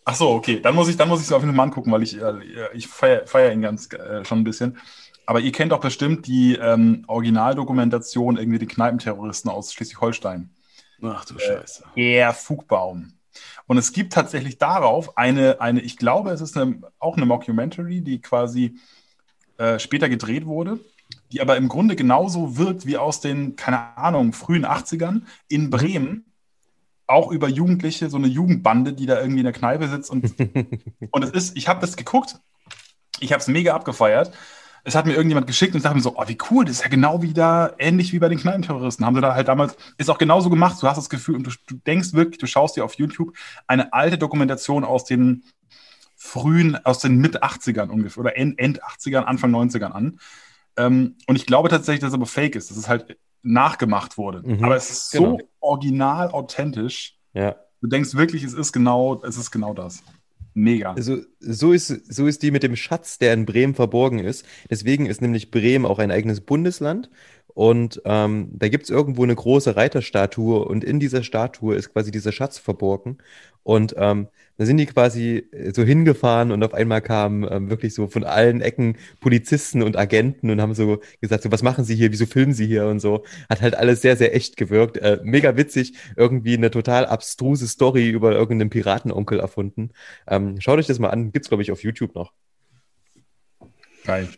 Ach 0.09 0.15
so, 0.15 0.31
okay. 0.31 0.59
Dann 0.59 0.73
muss 0.73 0.89
ich, 0.89 0.97
dann 0.97 1.07
muss 1.07 1.19
ich 1.19 1.27
es 1.27 1.31
auf 1.31 1.43
jeden 1.43 1.51
Fall 1.51 1.57
mal 1.57 1.63
angucken, 1.63 1.91
weil 1.91 2.01
ich, 2.01 2.19
äh, 2.19 2.33
ich 2.73 2.87
feiere 2.87 3.27
feier 3.27 3.53
ihn 3.53 3.61
ganz 3.61 3.93
äh, 3.93 4.25
schon 4.25 4.39
ein 4.39 4.43
bisschen. 4.43 4.79
Aber 5.27 5.39
ihr 5.39 5.51
kennt 5.51 5.71
doch 5.71 5.81
bestimmt 5.81 6.25
die 6.25 6.55
ähm, 6.55 7.03
Originaldokumentation 7.05 8.37
irgendwie 8.37 8.57
die 8.57 8.65
Kneipenterroristen 8.65 9.51
aus 9.51 9.71
Schleswig-Holstein. 9.71 10.49
Ach 11.03 11.25
du 11.25 11.37
Scheiße. 11.37 11.83
Der 11.95 12.33
Fugbaum. 12.33 13.13
Und 13.67 13.77
es 13.77 13.93
gibt 13.93 14.13
tatsächlich 14.13 14.57
darauf 14.57 15.15
eine, 15.15 15.61
eine 15.61 15.79
ich 15.81 15.95
glaube, 15.95 16.31
es 16.31 16.41
ist 16.41 16.57
eine, 16.57 16.81
auch 16.97 17.15
eine 17.15 17.27
Mockumentary, 17.27 18.01
die 18.01 18.19
quasi 18.19 18.79
äh, 19.59 19.77
später 19.77 20.09
gedreht 20.09 20.47
wurde, 20.47 20.79
die 21.31 21.39
aber 21.39 21.55
im 21.55 21.69
Grunde 21.69 21.95
genauso 21.95 22.57
wirkt 22.57 22.87
wie 22.87 22.97
aus 22.97 23.21
den, 23.21 23.55
keine 23.55 23.95
Ahnung, 23.95 24.33
frühen 24.33 24.65
80ern 24.65 25.21
in 25.49 25.69
Bremen. 25.69 26.28
Auch 27.09 27.31
über 27.31 27.47
Jugendliche, 27.49 28.07
so 28.09 28.17
eine 28.17 28.27
Jugendbande, 28.27 28.93
die 28.93 29.07
da 29.07 29.19
irgendwie 29.19 29.39
in 29.39 29.45
der 29.45 29.53
Kneipe 29.53 29.87
sitzt. 29.87 30.11
Und, 30.11 30.35
und 31.11 31.23
es 31.23 31.31
ist, 31.31 31.57
ich 31.57 31.67
habe 31.67 31.81
das 31.81 31.97
geguckt, 31.97 32.39
ich 33.19 33.33
habe 33.33 33.41
es 33.41 33.47
mega 33.47 33.73
abgefeiert. 33.73 34.31
Es 34.83 34.93
hat 34.93 35.07
mir 35.07 35.13
irgendjemand 35.13 35.47
geschickt 35.47 35.73
und 35.73 35.77
ich 35.77 35.83
dachte 35.83 35.95
mir 35.95 36.03
so, 36.03 36.17
oh, 36.17 36.23
wie 36.27 36.37
cool, 36.51 36.65
das 36.65 36.75
ist 36.75 36.83
ja 36.83 36.87
genau 36.87 37.21
wie 37.23 37.33
da, 37.33 37.73
ähnlich 37.79 38.13
wie 38.13 38.19
bei 38.19 38.29
den 38.29 38.39
Kneipenterroristen. 38.39 39.05
Haben 39.05 39.15
sie 39.15 39.21
da 39.21 39.33
halt 39.33 39.47
damals, 39.47 39.75
ist 39.97 40.09
auch 40.09 40.19
genauso 40.19 40.51
gemacht. 40.51 40.81
Du 40.81 40.87
hast 40.87 40.97
das 40.97 41.09
Gefühl 41.09 41.35
und 41.35 41.47
du, 41.47 41.51
du 41.67 41.75
denkst 41.85 42.13
wirklich, 42.13 42.37
du 42.37 42.45
schaust 42.45 42.77
dir 42.77 42.85
auf 42.85 42.93
YouTube 42.93 43.35
eine 43.65 43.91
alte 43.91 44.19
Dokumentation 44.19 44.85
aus 44.85 45.03
den 45.03 45.43
frühen, 46.15 46.77
aus 46.85 46.99
den 46.99 47.17
Mit-80ern 47.17 47.89
ungefähr 47.89 48.21
oder 48.21 48.37
End, 48.37 48.59
End 48.59 48.83
80ern, 48.83 49.23
Anfang 49.23 49.51
90ern 49.51 49.91
an. 49.91 50.19
Ähm, 50.77 51.15
und 51.27 51.35
ich 51.35 51.47
glaube 51.47 51.69
tatsächlich, 51.69 52.01
dass 52.01 52.09
es 52.09 52.13
aber 52.13 52.27
fake 52.27 52.55
ist, 52.55 52.69
dass 52.69 52.77
es 52.77 52.87
halt 52.87 53.17
nachgemacht 53.41 54.17
wurde. 54.17 54.47
Mhm, 54.47 54.63
aber 54.63 54.75
es 54.75 54.89
ist 54.89 55.11
genau. 55.11 55.37
so 55.37 55.47
original 55.59 56.31
authentisch. 56.31 57.17
Ja. 57.33 57.55
Du 57.81 57.87
denkst 57.87 58.15
wirklich, 58.15 58.43
es 58.43 58.53
ist 58.53 58.71
genau, 58.71 59.21
es 59.23 59.37
ist 59.37 59.51
genau 59.51 59.73
das. 59.73 60.03
Mega. 60.53 60.95
So, 60.99 61.19
so, 61.39 61.71
ist, 61.71 61.87
so 62.13 62.27
ist 62.27 62.43
die 62.43 62.51
mit 62.51 62.63
dem 62.63 62.75
Schatz, 62.75 63.17
der 63.17 63.33
in 63.33 63.45
Bremen 63.45 63.75
verborgen 63.75 64.19
ist. 64.19 64.45
Deswegen 64.69 65.05
ist 65.05 65.21
nämlich 65.21 65.51
Bremen 65.51 65.85
auch 65.85 65.99
ein 65.99 66.11
eigenes 66.11 66.41
Bundesland. 66.41 67.09
Und 67.59 68.01
ähm, 68.05 68.51
da 68.53 68.69
gibt 68.69 68.85
es 68.85 68.89
irgendwo 68.89 69.23
eine 69.23 69.35
große 69.35 69.75
Reiterstatue 69.75 70.63
und 70.63 70.85
in 70.85 71.01
dieser 71.01 71.23
Statue 71.23 71.75
ist 71.75 71.91
quasi 71.91 72.09
dieser 72.09 72.31
Schatz 72.31 72.57
verborgen. 72.57 73.17
Und 73.63 73.95
ähm, 73.97 74.29
da 74.55 74.65
sind 74.65 74.77
die 74.77 74.85
quasi 74.85 75.45
äh, 75.51 75.73
so 75.75 75.83
hingefahren 75.83 76.53
und 76.53 76.63
auf 76.63 76.73
einmal 76.73 77.01
kamen 77.01 77.45
ähm, 77.51 77.69
wirklich 77.69 77.93
so 77.93 78.07
von 78.07 78.23
allen 78.23 78.61
Ecken 78.61 78.95
Polizisten 79.19 79.83
und 79.83 79.97
Agenten 79.97 80.49
und 80.49 80.61
haben 80.61 80.73
so 80.73 81.01
gesagt, 81.19 81.43
so 81.43 81.51
was 81.51 81.61
machen 81.61 81.83
sie 81.83 81.95
hier, 81.95 82.13
wieso 82.13 82.27
filmen 82.27 82.53
sie 82.53 82.65
hier 82.65 82.87
und 82.87 83.01
so. 83.01 83.25
Hat 83.49 83.61
halt 83.61 83.75
alles 83.75 84.01
sehr, 84.01 84.15
sehr 84.15 84.33
echt 84.33 84.55
gewirkt. 84.55 84.95
Äh, 84.95 85.19
mega 85.25 85.57
witzig, 85.57 85.95
irgendwie 86.15 86.53
eine 86.53 86.71
total 86.71 87.07
abstruse 87.07 87.67
Story 87.67 88.09
über 88.09 88.31
irgendeinen 88.31 88.69
Piratenonkel 88.69 89.37
erfunden. 89.41 89.89
Ähm, 90.27 90.61
schaut 90.61 90.79
euch 90.79 90.87
das 90.87 90.99
mal 90.99 91.09
an, 91.09 91.33
gibt's 91.33 91.49
glaube 91.49 91.63
ich 91.63 91.73
auf 91.73 91.83
YouTube 91.83 92.15
noch. 92.15 92.31
Geil. 94.05 94.29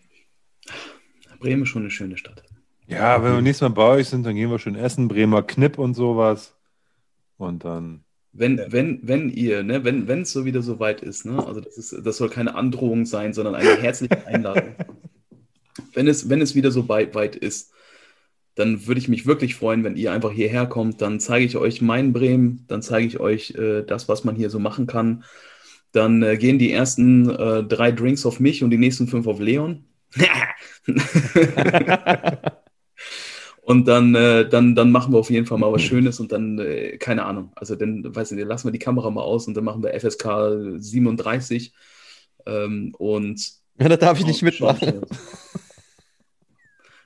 Bremen 1.39 1.61
ist 1.61 1.69
schon 1.69 1.84
eine 1.84 1.91
schöne 1.91 2.18
Stadt. 2.18 2.51
Ja, 2.91 3.23
wenn 3.23 3.34
wir 3.34 3.41
nächstes 3.41 3.69
Mal 3.69 3.73
bei 3.73 3.88
euch 3.88 4.09
sind, 4.09 4.26
dann 4.26 4.35
gehen 4.35 4.51
wir 4.51 4.59
schön 4.59 4.76
essen, 4.76 5.07
Bremer 5.07 5.43
Knipp 5.43 5.77
und 5.77 5.93
sowas. 5.93 6.53
Und 7.38 7.63
dann. 7.63 8.03
Wenn, 8.34 8.61
wenn, 8.68 8.99
wenn 9.03 9.30
ihr, 9.30 9.63
ne, 9.63 9.84
wenn 9.84 10.07
wenn 10.07 10.22
es 10.22 10.31
so 10.31 10.45
wieder 10.45 10.61
so 10.61 10.80
weit 10.80 11.01
ist, 11.01 11.26
ne, 11.26 11.45
also 11.45 11.59
das 11.59 11.77
ist, 11.77 12.05
das 12.05 12.18
soll 12.18 12.30
keine 12.30 12.55
Androhung 12.55 13.05
sein, 13.05 13.34
sondern 13.34 13.55
eine 13.55 13.77
herzliche 13.77 14.26
Einladung. 14.27 14.76
wenn 15.93 16.07
es, 16.07 16.30
wenn 16.30 16.41
es 16.41 16.53
wieder 16.55 16.72
so 16.72 16.88
weit, 16.89 17.15
weit 17.15 17.35
ist, 17.35 17.72
dann 18.55 18.88
würde 18.88 18.99
ich 18.99 19.07
mich 19.07 19.26
wirklich 19.26 19.55
freuen, 19.55 19.84
wenn 19.84 19.95
ihr 19.95 20.11
einfach 20.11 20.31
hierher 20.31 20.65
kommt. 20.65 21.01
Dann 21.01 21.19
zeige 21.19 21.45
ich 21.45 21.55
euch 21.57 21.81
mein 21.81 22.11
Bremen, 22.13 22.65
dann 22.68 22.81
zeige 22.81 23.07
ich 23.07 23.19
euch 23.19 23.51
äh, 23.51 23.84
das, 23.84 24.09
was 24.09 24.23
man 24.26 24.35
hier 24.35 24.49
so 24.49 24.59
machen 24.59 24.88
kann. 24.88 25.23
Dann 25.93 26.23
äh, 26.23 26.38
gehen 26.38 26.59
die 26.59 26.72
ersten 26.72 27.30
äh, 27.30 27.63
drei 27.63 27.91
Drinks 27.91 28.26
auf 28.26 28.39
mich 28.39 28.63
und 28.63 28.69
die 28.69 28.77
nächsten 28.77 29.07
fünf 29.07 29.27
auf 29.27 29.39
Leon. 29.39 29.85
Und 33.63 33.88
dann, 33.88 34.15
äh, 34.15 34.49
dann, 34.49 34.73
dann 34.75 34.91
machen 34.91 35.13
wir 35.13 35.19
auf 35.19 35.29
jeden 35.29 35.45
Fall 35.45 35.59
mal 35.59 35.71
was 35.71 35.83
Schönes 35.83 36.19
und 36.19 36.31
dann, 36.31 36.57
äh, 36.59 36.97
keine 36.97 37.25
Ahnung, 37.25 37.51
also 37.55 37.75
dann, 37.75 38.03
weiß 38.15 38.31
nicht, 38.31 38.45
lassen 38.47 38.67
wir 38.67 38.71
die 38.71 38.79
Kamera 38.79 39.09
mal 39.11 39.21
aus 39.21 39.47
und 39.47 39.53
dann 39.55 39.63
machen 39.63 39.83
wir 39.83 39.93
FSK 39.93 40.79
37 40.81 41.71
ähm, 42.47 42.95
und 42.97 43.39
Ja, 43.79 43.88
da 43.88 43.97
darf 43.97 44.19
ich 44.19 44.25
nicht 44.25 44.41
mitmachen. 44.41 45.01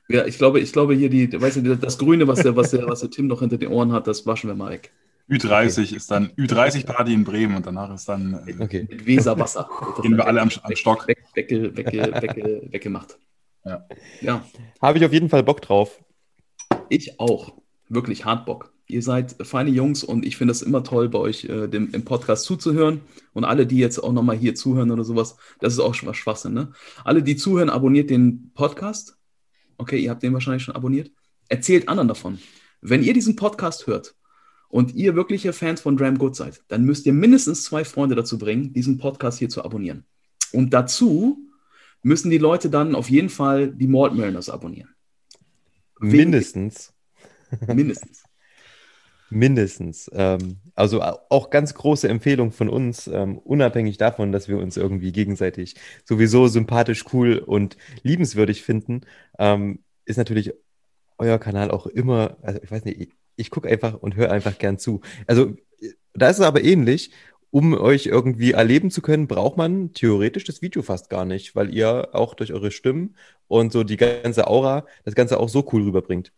Ja, 0.08 0.26
ich 0.26 0.38
glaube, 0.38 0.60
ich 0.60 0.72
glaube 0.72 0.94
hier 0.96 1.10
die, 1.10 1.30
weißt 1.42 1.58
du, 1.58 1.76
das 1.78 1.98
Grüne, 1.98 2.28
was 2.28 2.42
der, 2.44 2.56
was 2.56 2.72
der, 2.72 2.88
was 2.88 3.00
der 3.02 3.10
Tim 3.10 3.28
noch 3.28 3.40
hinter 3.40 3.58
den 3.58 3.70
Ohren 3.72 3.92
hat, 3.92 4.06
das 4.08 4.26
waschen 4.26 4.50
wir 4.50 4.56
mal 4.56 4.72
weg. 4.72 4.92
Ü30 5.30 5.96
ist 5.96 6.12
dann 6.12 6.30
Ü30-Party 6.38 7.12
in 7.12 7.24
Bremen 7.24 7.56
und 7.58 7.66
danach 7.66 7.92
ist 7.94 8.08
dann 8.08 8.40
äh, 8.46 8.54
Okay. 8.64 8.86
Mit 8.88 9.08
Weserwasser. 9.08 9.68
Gehen 10.04 10.16
wir 10.16 10.28
alle 10.28 10.42
am- 10.42 10.50
weg- 10.50 10.60
am 10.62 10.76
Stock. 10.76 11.08
Weg, 11.08 11.18
wegge, 11.34 11.76
weggemacht. 12.72 13.18
Ja. 13.66 13.88
ja, 14.22 14.46
Habe 14.80 15.00
ich 15.00 15.06
auf 15.06 15.12
jeden 15.12 15.28
Fall 15.30 15.42
Bock 15.42 15.62
drauf. 15.64 16.00
Ich 16.90 17.20
auch. 17.20 17.54
Wirklich 17.90 18.26
hart 18.26 18.46
Bock. 18.46 18.74
Ihr 18.88 19.02
seid 19.02 19.36
feine 19.42 19.72
Jungs 19.72 20.04
und 20.04 20.26
ich 20.26 20.38
finde 20.38 20.52
es 20.52 20.62
immer 20.62 20.84
toll, 20.84 21.10
bei 21.10 21.18
euch 21.18 21.46
äh, 21.46 21.68
dem, 21.68 21.92
im 21.92 22.06
Podcast 22.06 22.46
zuzuhören. 22.46 23.02
Und 23.34 23.44
alle, 23.44 23.66
die 23.66 23.78
jetzt 23.78 24.00
auch 24.00 24.14
nochmal 24.14 24.38
hier 24.38 24.54
zuhören 24.54 24.92
oder 24.92 25.04
sowas, 25.04 25.38
das 25.60 25.74
ist 25.74 25.80
auch 25.80 25.96
schon 25.96 26.10
was 26.10 26.18
Schwachsinn, 26.18 26.54
ne? 26.54 26.72
Alle, 27.04 27.24
die 27.24 27.36
zuhören, 27.36 27.70
abonniert 27.70 28.10
den 28.10 28.52
Podcast. 28.54 29.18
Okay, 29.78 29.98
ihr 29.98 30.12
habt 30.12 30.24
den 30.24 30.34
wahrscheinlich 30.34 30.64
schon 30.64 30.76
abonniert. 30.76 31.12
Erzählt 31.50 31.90
anderen 31.90 32.08
davon. 32.08 32.40
Wenn 32.82 33.04
ihr 33.04 33.14
diesen 33.14 33.36
Podcast 33.36 33.88
hört 33.88 34.16
und 34.70 34.94
ihr 34.94 35.16
wirkliche 35.16 35.54
Fans 35.54 35.82
von 35.82 35.98
Dram 35.98 36.18
Good 36.18 36.36
seid, 36.36 36.64
dann 36.68 36.84
müsst 36.84 37.06
ihr 37.08 37.14
mindestens 37.14 37.64
zwei 37.64 37.84
Freunde 37.84 38.16
dazu 38.16 38.38
bringen, 38.38 38.74
diesen 38.74 39.00
Podcast 39.00 39.40
hier 39.40 39.50
zu 39.50 39.64
abonnieren. 39.64 40.06
Und 40.52 40.74
dazu 40.74 41.40
müssen 42.04 42.30
die 42.30 42.38
Leute 42.38 42.70
dann 42.70 42.94
auf 42.94 43.10
jeden 43.10 43.30
Fall 43.30 43.72
die 43.72 43.88
Malt 43.88 44.14
Mariners 44.14 44.50
abonnieren. 44.50 44.95
Mindestens. 46.00 46.94
Mindestens. 47.68 48.24
Mindestens. 49.30 50.10
Ähm, 50.14 50.60
also 50.76 51.02
au- 51.02 51.20
auch 51.30 51.50
ganz 51.50 51.74
große 51.74 52.08
Empfehlung 52.08 52.52
von 52.52 52.70
uns, 52.70 53.08
ähm, 53.08 53.38
unabhängig 53.40 53.98
davon, 53.98 54.32
dass 54.32 54.48
wir 54.48 54.58
uns 54.60 54.78
irgendwie 54.78 55.12
gegenseitig 55.12 55.76
sowieso 56.04 56.48
sympathisch, 56.48 57.06
cool 57.14 57.40
und 57.40 57.76
liebenswürdig 58.04 58.62
finden, 58.64 59.02
ähm, 59.40 59.84
ist 60.06 60.18
natürlich 60.18 60.54
euer 61.18 61.40
Kanal 61.40 61.72
auch 61.72 61.88
immer, 61.88 62.38
also 62.42 62.60
ich 62.64 62.72
weiß 62.72 62.86
nicht, 62.86 63.02
ich, 63.02 63.10
ich 63.38 63.50
gucke 63.52 63.70
einfach 63.70 63.96
und 63.96 64.16
höre 64.16 64.32
einfach 64.32 64.58
gern 64.60 64.80
zu. 64.80 65.02
Also 65.28 65.56
äh, 65.82 65.92
da 66.14 66.30
ist 66.30 66.40
es 66.40 66.46
aber 66.46 66.64
ähnlich. 66.64 67.12
Um 67.56 67.74
euch 67.74 68.08
irgendwie 68.08 68.52
erleben 68.52 68.92
zu 68.92 69.02
können, 69.02 69.28
braucht 69.28 69.56
man 69.56 69.94
theoretisch 69.94 70.44
das 70.44 70.62
Video 70.62 70.82
fast 70.82 71.10
gar 71.10 71.24
nicht, 71.24 71.56
weil 71.56 71.74
ihr 71.74 72.10
auch 72.12 72.34
durch 72.34 72.52
eure 72.52 72.70
Stimmen 72.70 73.16
und 73.48 73.72
so 73.72 73.86
die 73.86 73.96
ganze 73.96 74.48
Aura 74.48 74.86
das 75.06 75.16
Ganze 75.16 75.40
auch 75.40 75.48
so 75.48 75.66
cool 75.72 75.84
rüberbringt. 75.84 76.34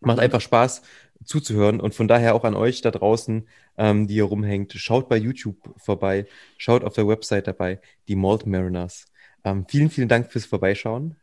Macht 0.00 0.18
einfach 0.18 0.42
Spaß 0.42 0.82
zuzuhören 1.24 1.80
und 1.80 1.94
von 1.94 2.08
daher 2.08 2.34
auch 2.34 2.44
an 2.44 2.56
euch 2.56 2.82
da 2.82 2.90
draußen, 2.90 3.48
ähm, 3.78 4.06
die 4.06 4.12
hier 4.12 4.24
rumhängt, 4.24 4.74
schaut 4.74 5.08
bei 5.08 5.16
YouTube 5.16 5.56
vorbei, 5.78 6.26
schaut 6.58 6.84
auf 6.84 6.92
der 6.92 7.08
Website 7.08 7.46
dabei, 7.46 7.80
die 8.06 8.14
Malt 8.14 8.44
Mariners. 8.44 9.06
Ähm, 9.44 9.64
vielen, 9.66 9.88
vielen 9.88 10.08
Dank 10.08 10.30
fürs 10.30 10.44
Vorbeischauen. 10.44 11.16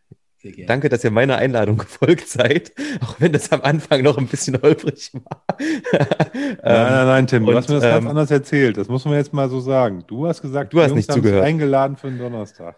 Danke, 0.68 0.90
dass 0.90 1.04
ihr 1.04 1.12
meiner 1.12 1.38
Einladung 1.38 1.78
gefolgt 1.78 2.28
seid, 2.28 2.72
auch 3.02 3.16
wenn 3.20 3.32
das 3.32 3.52
am 3.52 3.62
Anfang 3.62 4.04
noch 4.04 4.18
ein 4.18 4.28
bisschen 4.28 4.62
holprig 4.62 5.12
war. 5.14 5.44
Nein, 5.58 6.58
nein, 6.64 7.06
nein, 7.08 7.28
Tim, 7.28 7.46
du 7.46 7.52
und, 7.52 7.58
hast 7.58 7.70
mir 7.70 7.76
das 7.76 7.84
ganz 7.84 8.04
ähm, 8.04 8.10
anders 8.10 8.30
erzählt. 8.30 8.78
Das 8.78 8.88
muss 8.88 9.06
man 9.06 9.16
jetzt 9.16 9.34
mal 9.34 9.50
so 9.50 9.60
sagen. 9.60 10.04
Du 10.08 10.28
hast 10.28 10.42
gesagt, 10.42 10.74
Du 10.74 10.80
hast 10.80 10.88
die 10.88 10.90
Jungs 10.90 11.08
nicht 11.08 11.12
zugehört. 11.12 11.44
eingeladen 11.44 11.96
für 11.96 12.08
einen 12.08 12.20
Donnerstag. 12.20 12.76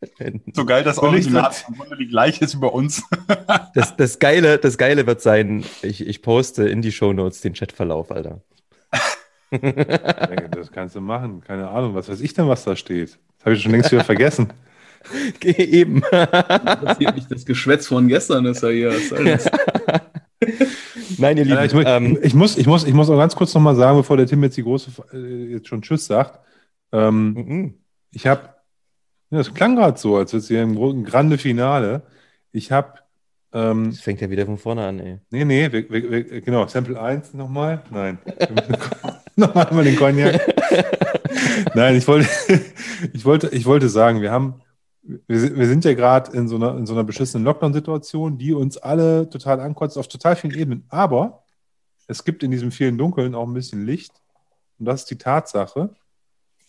so 0.54 0.64
geil, 0.64 0.82
dass 0.82 0.96
im 0.96 1.10
Grunde 1.76 1.96
die 1.98 2.08
gleiche 2.08 2.44
ist 2.44 2.56
wie 2.56 2.60
bei 2.60 2.68
uns. 2.68 3.02
Das, 3.74 3.96
das, 3.96 4.18
Geile, 4.18 4.58
das 4.58 4.78
Geile 4.78 5.06
wird 5.06 5.20
sein, 5.20 5.64
ich, 5.82 6.06
ich 6.06 6.22
poste 6.22 6.68
in 6.68 6.80
die 6.80 6.92
Shownotes 6.92 7.42
den 7.42 7.52
Chatverlauf, 7.52 8.10
Alter. 8.10 8.40
Das 9.50 10.72
kannst 10.72 10.94
du 10.94 11.00
machen. 11.00 11.42
Keine 11.42 11.68
Ahnung, 11.68 11.94
was 11.94 12.08
weiß 12.08 12.20
ich 12.20 12.32
denn, 12.34 12.48
was 12.48 12.64
da 12.64 12.76
steht. 12.76 13.18
Das 13.38 13.46
habe 13.46 13.54
ich 13.54 13.62
schon 13.62 13.72
längst 13.72 13.92
wieder 13.92 14.04
vergessen. 14.04 14.52
Eben. 15.42 15.96
interessiert 15.96 17.14
mich 17.14 17.26
das 17.26 17.44
Geschwätz 17.44 17.86
von 17.86 18.08
gestern 18.08 18.46
ist 18.46 18.62
ja 18.62 18.68
hier. 18.68 18.90
Das? 18.90 19.50
Nein, 21.18 21.36
ihr 21.36 21.44
Lieben, 21.44 21.56
Ja, 21.56 21.64
ich, 21.64 21.74
ähm, 21.74 22.18
ich, 22.22 22.34
muss, 22.34 22.56
ich, 22.56 22.66
muss, 22.66 22.84
ich 22.84 22.94
muss 22.94 23.10
auch 23.10 23.18
ganz 23.18 23.36
kurz 23.36 23.54
nochmal 23.54 23.76
sagen, 23.76 23.98
bevor 23.98 24.16
der 24.16 24.26
Tim 24.26 24.42
jetzt 24.42 24.56
die 24.56 24.62
große, 24.62 24.90
äh, 25.12 25.52
jetzt 25.52 25.68
schon 25.68 25.82
Tschüss 25.82 26.06
sagt. 26.06 26.38
Ähm, 26.92 27.32
mhm. 27.34 27.74
ich 28.12 28.26
habe, 28.26 28.42
ja, 29.30 29.38
das 29.38 29.54
klang 29.54 29.76
gerade 29.76 29.98
so, 29.98 30.16
als 30.16 30.32
wäre 30.32 30.40
es 30.40 30.48
hier 30.48 30.62
ein 30.62 31.04
grande 31.04 31.38
Finale. 31.38 32.02
Ich 32.52 32.72
habe, 32.72 32.94
ähm, 33.52 33.90
das 33.90 34.00
fängt 34.00 34.20
ja 34.20 34.30
wieder 34.30 34.46
von 34.46 34.58
vorne 34.58 34.86
an, 34.86 34.98
ey. 34.98 35.18
nee, 35.30 35.44
nee, 35.44 35.70
wir, 35.70 35.90
wir, 35.90 36.10
wir, 36.10 36.40
genau, 36.40 36.66
Sample 36.66 37.00
1 37.00 37.34
nochmal. 37.34 37.82
Nein. 37.90 38.18
nochmal 39.36 39.66
einmal 39.66 39.84
den 39.84 39.96
Cognac. 39.96 40.40
Nein, 41.74 41.96
ich 41.96 42.08
wollte, 42.08 42.28
ich 43.12 43.24
wollte, 43.24 43.48
ich 43.48 43.66
wollte 43.66 43.88
sagen, 43.88 44.22
wir 44.22 44.32
haben, 44.32 44.62
wir, 45.26 45.40
sind- 45.40 45.56
wir 45.56 45.66
sind 45.66 45.84
ja 45.84 45.94
gerade 45.94 46.32
in 46.36 46.48
so 46.48 46.56
einer, 46.56 46.76
in 46.76 46.86
so 46.86 46.94
einer 46.94 47.04
beschissenen 47.04 47.44
Lockdown-Situation, 47.44 48.38
die 48.38 48.52
uns 48.52 48.76
alle 48.78 49.28
total 49.28 49.60
ankotzt, 49.60 49.98
auf 49.98 50.08
total 50.08 50.36
vielen 50.36 50.54
Ebenen. 50.54 50.84
Aber 50.88 51.44
es 52.06 52.24
gibt 52.24 52.42
in 52.42 52.50
diesem 52.50 52.72
vielen 52.72 52.98
Dunkeln 52.98 53.34
auch 53.34 53.46
ein 53.46 53.54
bisschen 53.54 53.84
Licht. 53.86 54.12
Und 54.78 54.86
das 54.86 55.02
ist 55.02 55.10
die 55.10 55.18
Tatsache, 55.18 55.94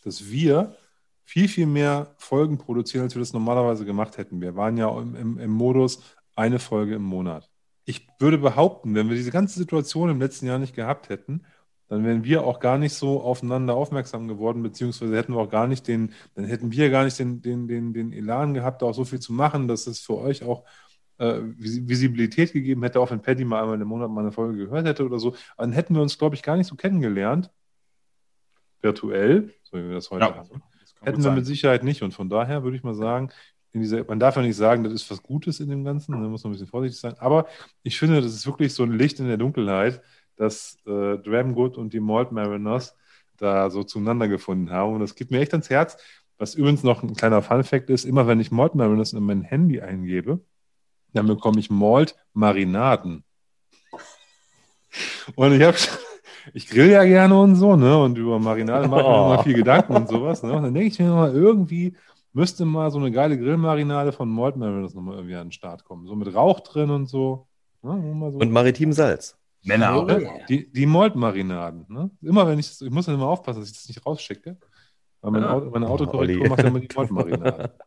dass 0.04 0.30
wir 0.30 0.76
viel, 1.24 1.48
viel 1.48 1.66
mehr 1.68 2.14
Folgen 2.18 2.58
produzieren, 2.58 3.04
als 3.04 3.16
wir 3.16 3.22
das 3.22 3.34
normalerweise 3.34 3.86
gemacht 3.86 4.18
hätten. 4.18 4.42
Wir 4.42 4.56
waren 4.56 4.78
ja 4.78 4.90
im, 5.00 5.16
im, 5.16 5.40
im 5.40 5.52
Modus 5.52 6.02
eine 6.36 6.60
Folge 6.60 6.96
im 6.96 7.04
Monat. 7.04 7.50
Ich 7.86 8.08
würde 8.20 8.38
behaupten, 8.38 8.96
wenn 8.96 9.10
wir 9.10 9.16
diese 9.16 9.32
ganze 9.32 9.58
Situation 9.58 10.10
im 10.10 10.20
letzten 10.20 10.46
Jahr 10.48 10.60
nicht 10.60 10.76
gehabt 10.76 11.10
hätten, 11.10 11.44
dann 11.92 12.06
wären 12.06 12.24
wir 12.24 12.46
auch 12.46 12.62
gar 12.62 12.78
nicht 12.78 12.94
so 12.94 13.22
aufeinander 13.22 13.76
aufmerksam 13.76 14.30
geworden, 14.30 14.64
beziehungsweise 14.64 15.16
hätten 15.18 15.34
wir 15.34 15.42
auch 15.42 15.50
gar 15.50 15.68
nicht 15.68 15.88
den, 15.90 16.14
dann 16.36 16.46
hätten 16.46 16.72
wir 16.72 16.90
gar 16.90 17.04
nicht 17.04 17.20
den, 17.20 17.42
den, 17.42 17.68
den, 17.68 17.94
den 17.94 18.14
Elan 18.14 18.54
gehabt, 18.54 18.82
da 18.82 18.86
auch 18.86 18.94
so 18.94 19.04
viel 19.04 19.20
zu 19.20 19.34
machen, 19.34 19.68
dass 19.68 19.88
es 19.88 20.00
für 20.00 20.18
euch 20.18 20.42
auch 20.44 20.64
äh, 21.18 21.42
Vis- 21.58 21.86
Visibilität 21.90 22.54
gegeben 22.54 22.82
hätte, 22.84 23.02
auch 23.02 23.12
wenn 23.12 23.22
Paddy 23.22 23.44
mal 23.44 23.62
einmal 23.62 23.82
im 23.82 23.88
Monat 23.90 24.10
mal 24.10 24.22
eine 24.22 24.32
Folge 24.32 24.58
gehört 24.58 24.88
hätte 24.88 25.06
oder 25.06 25.20
so. 25.20 25.36
Dann 25.58 25.74
hätten 25.74 25.94
wir 25.94 26.02
uns, 26.02 26.18
glaube 26.18 26.36
ich, 26.36 26.44
gar 26.44 26.56
nicht 26.56 26.68
so 26.68 26.76
kennengelernt. 26.76 27.52
Virtuell, 28.82 29.54
so 29.64 29.78
wie 29.78 29.90
wir 29.90 29.96
das 29.96 30.10
heute 30.10 30.26
Ja. 30.26 30.36
haben. 30.36 30.62
Das 30.80 30.96
Hätten 31.02 31.24
wir 31.26 31.32
mit 31.32 31.46
Sicherheit 31.46 31.84
nicht. 31.84 32.04
Und 32.04 32.14
von 32.14 32.30
daher 32.30 32.64
würde 32.64 32.78
ich 32.78 32.84
mal 32.84 32.96
sagen, 32.96 33.32
in 33.74 33.82
dieser, 33.82 34.04
man 34.06 34.20
darf 34.20 34.38
ja 34.38 34.42
nicht 34.42 34.56
sagen, 34.56 34.84
das 34.84 34.94
ist 34.94 35.12
was 35.12 35.22
Gutes 35.22 35.60
in 35.60 35.70
dem 35.70 35.84
Ganzen, 35.84 36.14
da 36.14 36.18
muss 36.20 36.44
man 36.44 36.52
ein 36.52 36.54
bisschen 36.54 36.68
vorsichtig 36.68 37.00
sein. 37.00 37.16
Aber 37.20 37.48
ich 37.84 38.00
finde, 38.00 38.22
das 38.22 38.34
ist 38.34 38.46
wirklich 38.46 38.74
so 38.74 38.84
ein 38.84 38.92
Licht 38.94 39.20
in 39.20 39.28
der 39.28 39.38
Dunkelheit, 39.38 40.02
dass 40.42 40.78
äh, 40.88 41.18
Dramgood 41.20 41.78
und 41.78 41.94
die 41.94 42.00
Malt 42.00 42.32
Mariners 42.32 42.96
da 43.38 43.70
so 43.70 43.84
zueinander 43.84 44.28
gefunden 44.28 44.72
haben. 44.72 44.96
Und 44.96 45.02
das 45.02 45.16
gibt 45.16 45.30
mir 45.32 45.40
echt 45.40 45.54
ans 45.54 45.70
Herz. 45.70 45.98
Was 46.38 46.56
übrigens 46.56 46.84
noch 46.84 47.04
ein 47.04 47.14
kleiner 47.16 47.42
Fun-Fact 47.44 47.90
ist: 47.92 48.06
immer 48.06 48.26
wenn 48.26 48.40
ich 48.40 48.52
Malt 48.52 48.74
Mariners 48.74 49.14
in 49.14 49.24
mein 49.24 49.44
Handy 49.44 49.82
eingebe, 49.82 50.42
dann 51.14 51.28
bekomme 51.28 51.60
ich 51.60 51.70
Malt 51.70 52.16
Marinaden. 52.34 53.24
Und 55.36 55.54
ich 55.54 55.62
habe 55.64 55.78
ich 56.54 56.68
grill 56.68 56.90
ja 56.90 57.04
gerne 57.04 57.40
und 57.40 57.56
so, 57.56 57.76
ne? 57.76 58.02
Und 58.02 58.18
über 58.18 58.40
Marinade 58.40 58.88
mache 58.88 59.02
ich 59.02 59.08
mir 59.08 59.14
Oh. 59.14 59.34
immer 59.34 59.44
viel 59.44 59.54
Gedanken 59.54 59.96
und 59.96 60.10
sowas. 60.10 60.42
Ne? 60.42 60.54
Und 60.54 60.64
dann 60.64 60.74
denke 60.74 60.90
ich 60.90 61.00
mir 61.00 61.06
immer, 61.06 61.32
irgendwie 61.32 61.96
müsste 62.34 62.66
mal 62.66 62.90
so 62.90 62.98
eine 62.98 63.12
geile 63.12 63.38
Grillmarinade 63.38 64.12
von 64.12 64.28
Malt 64.28 64.56
Mariners 64.56 64.96
nochmal 64.96 65.16
irgendwie 65.18 65.36
an 65.36 65.48
den 65.48 65.52
Start 65.52 65.84
kommen. 65.84 66.08
So 66.08 66.16
mit 66.16 66.34
Rauch 66.34 66.62
drin 66.62 66.90
und 66.90 67.06
so. 67.08 67.48
Ne? 67.84 67.92
So. 68.32 68.40
Und 68.40 68.52
maritim 68.52 68.92
Salz. 68.92 69.38
Männer, 69.64 69.98
Oh, 69.98 70.04
oder? 70.04 70.20
ja. 70.22 70.32
Die, 70.50 70.72
die 70.72 70.86
Malt-Marinaden. 70.86 71.86
Ne? 71.90 72.10
Immer 72.22 72.48
wenn 72.48 72.60
ich 72.60 72.68
das, 72.70 72.82
ich 72.82 72.90
muss 72.92 73.06
dann 73.06 73.16
immer 73.16 73.28
aufpassen, 73.28 73.60
dass 73.62 73.70
ich 73.70 73.78
das 73.78 73.88
nicht 73.88 74.06
rausschicke. 74.06 74.58
Weil 75.22 75.32
mein 75.32 75.44
Ah. 75.44 75.54
Auto, 75.54 75.70
meine 75.70 75.88
Oh, 75.88 75.92
Autokorrektur 75.92 76.40
Olli. 76.42 76.50
macht 76.50 76.62
ja 76.64 76.68
immer 76.70 76.80
die 76.80 76.88
Malt-Marinaden. 76.96 77.70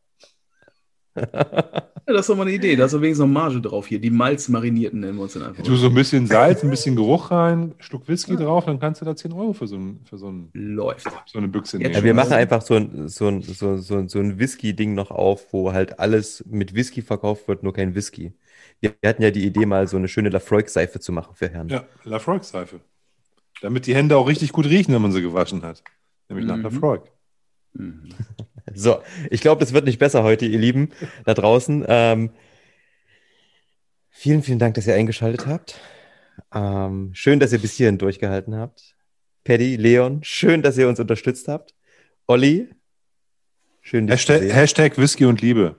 Ja, 1.17 2.13
das 2.13 2.21
ist 2.23 2.29
doch 2.29 2.37
mal 2.37 2.43
eine 2.43 2.53
Idee. 2.53 2.77
Da 2.77 2.85
ist 2.85 2.93
doch 2.93 3.01
wenigstens 3.01 3.27
noch 3.27 3.33
Marge 3.33 3.61
drauf 3.63 3.87
hier. 3.87 3.99
Die 3.99 4.11
Malz-Marinierten 4.11 5.01
nennen 5.01 5.17
wir 5.17 5.23
uns 5.23 5.33
dann 5.35 5.45
einfach. 5.45 5.63
Du 5.63 5.75
so 5.77 5.87
ein 5.87 5.95
bisschen 5.95 6.27
Salz, 6.27 6.63
ein 6.63 6.69
bisschen 6.69 6.97
Geruch 6.97 7.31
rein, 7.31 7.75
Schluck 7.79 8.07
Whisky 8.09 8.37
drauf, 8.37 8.67
dann 8.67 8.79
kannst 8.79 9.01
du 9.01 9.07
da 9.07 9.17
10 9.17 9.33
Euro 9.33 9.53
für 9.55 9.67
so, 9.67 9.77
ein, 9.77 10.01
für 10.05 10.19
so, 10.19 10.29
ein, 10.31 10.51
Läuft. 10.53 11.07
so 11.27 11.39
eine 11.39 11.49
Büchse 11.49 11.79
Ja, 11.79 11.85
nehmen. 11.85 11.95
Ja, 11.95 12.05
wir 12.05 12.13
machen 12.13 12.33
einfach 12.35 12.61
so 12.61 12.75
ein, 12.75 13.09
so 13.09 13.29
ein, 13.29 13.41
so, 13.41 13.79
so, 13.79 14.07
so 14.07 14.19
ein 14.19 14.39
Whisky-Ding 14.39 14.93
noch 14.95 15.11
auf, 15.13 15.53
wo 15.55 15.73
halt 15.73 15.99
alles 15.99 16.45
mit 16.47 16.75
Whisky 16.75 17.01
verkauft 17.01 17.49
wird, 17.49 17.63
nur 17.63 17.73
kein 17.73 17.95
Whisky. 17.95 18.35
Wir 18.81 18.95
hatten 19.05 19.23
ja 19.23 19.31
die 19.31 19.45
Idee, 19.47 19.67
mal 19.67 19.89
so 19.89 19.97
eine 19.97 20.09
schöne 20.09 20.29
Lafroig-Seife 20.29 21.01
zu 21.01 21.13
machen 21.13 21.35
für 21.35 21.49
Herren. 21.49 21.69
Ja, 21.69 21.85
Lafroig-Seife. 22.05 22.81
Damit 23.63 23.87
die 23.87 23.95
Hände 23.95 24.17
auch 24.17 24.29
richtig 24.29 24.53
gut 24.53 24.67
riechen, 24.67 24.93
wenn 24.95 25.01
man 25.03 25.13
sie 25.13 25.23
gewaschen 25.23 25.63
hat. 25.63 25.83
Nämlich 26.29 26.47
nach 26.47 26.57
Mhm. 26.57 26.63
Lafroig. 26.63 27.03
Mhm. 27.73 28.09
So, 28.75 29.03
ich 29.31 29.41
glaube, 29.41 29.61
das 29.61 29.73
wird 29.73 29.85
nicht 29.85 29.99
besser 29.99 30.23
heute, 30.23 30.47
ihr 30.47 30.59
Lieben, 30.59 30.91
da 31.25 31.35
draußen. 31.35 31.85
Ähm, 31.87 32.31
vielen, 34.11 34.43
vielen 34.43 34.59
Dank, 34.59 34.75
dass 34.75 34.87
ihr 34.87 34.95
eingeschaltet 34.95 35.47
habt. 35.47 35.79
Ähm, 36.53 37.11
schön, 37.15 37.41
dass 37.41 37.53
ihr 37.53 37.59
bis 37.59 37.75
hierhin 37.75 37.99
durchgehalten 37.99 38.57
habt. 38.57 38.95
Paddy, 39.45 39.77
Leon, 39.77 40.25
schön, 40.25 40.63
dass 40.63 40.79
ihr 40.79 40.89
uns 40.89 40.99
unterstützt 40.99 41.49
habt. 41.49 41.75
Olli, 42.27 42.71
schön, 43.83 44.07
dich 44.07 44.25
zu 44.27 44.33
Hashtag. 44.33 44.53
Hashtag 44.55 44.99
Whisky 44.99 45.27
und 45.27 45.43
Liebe, 45.43 45.77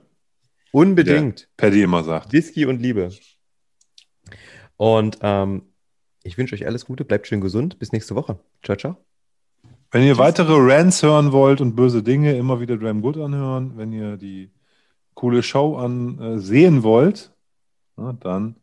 Unbedingt. 0.76 1.48
Paddy 1.56 1.80
immer 1.80 2.04
sagt. 2.04 2.34
Whisky 2.34 2.66
und 2.66 2.82
Liebe. 2.82 3.10
Und 4.76 5.16
ähm, 5.22 5.62
ich 6.22 6.36
wünsche 6.36 6.54
euch 6.54 6.66
alles 6.66 6.84
Gute, 6.84 7.06
bleibt 7.06 7.26
schön 7.26 7.40
gesund. 7.40 7.78
Bis 7.78 7.92
nächste 7.92 8.14
Woche. 8.14 8.38
Ciao, 8.62 8.76
ciao. 8.76 8.96
Wenn 9.90 10.02
ihr 10.02 10.18
weitere 10.18 10.52
Rants 10.52 11.02
hören 11.02 11.32
wollt 11.32 11.62
und 11.62 11.76
böse 11.76 12.02
Dinge, 12.02 12.36
immer 12.36 12.60
wieder 12.60 12.76
Dram 12.76 13.00
Good 13.00 13.16
anhören. 13.16 13.78
Wenn 13.78 13.90
ihr 13.90 14.18
die 14.18 14.50
coole 15.14 15.42
Show 15.42 15.78
an, 15.78 16.20
äh, 16.20 16.38
sehen 16.38 16.82
wollt, 16.82 17.32
na, 17.96 18.12
dann 18.12 18.56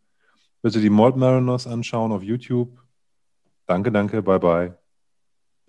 bitte 0.61 0.81
die 0.81 0.91
Malt 0.91 1.17
Mariners 1.17 1.65
anschauen 1.65 2.11
auf 2.11 2.21
YouTube. 2.21 2.77
Danke, 3.65 3.91
danke, 3.91 4.21
bye 4.21 4.39
bye. 4.39 4.77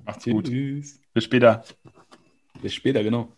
Macht's 0.05 0.27
gut. 0.27 0.49
Tschüss. 0.49 1.01
Bis 1.15 1.25
später. 1.25 1.65
Bis 2.61 2.75
später, 2.75 3.03
genau. 3.03 3.33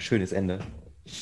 Schönes 0.00 0.32
Ende. 0.32 0.60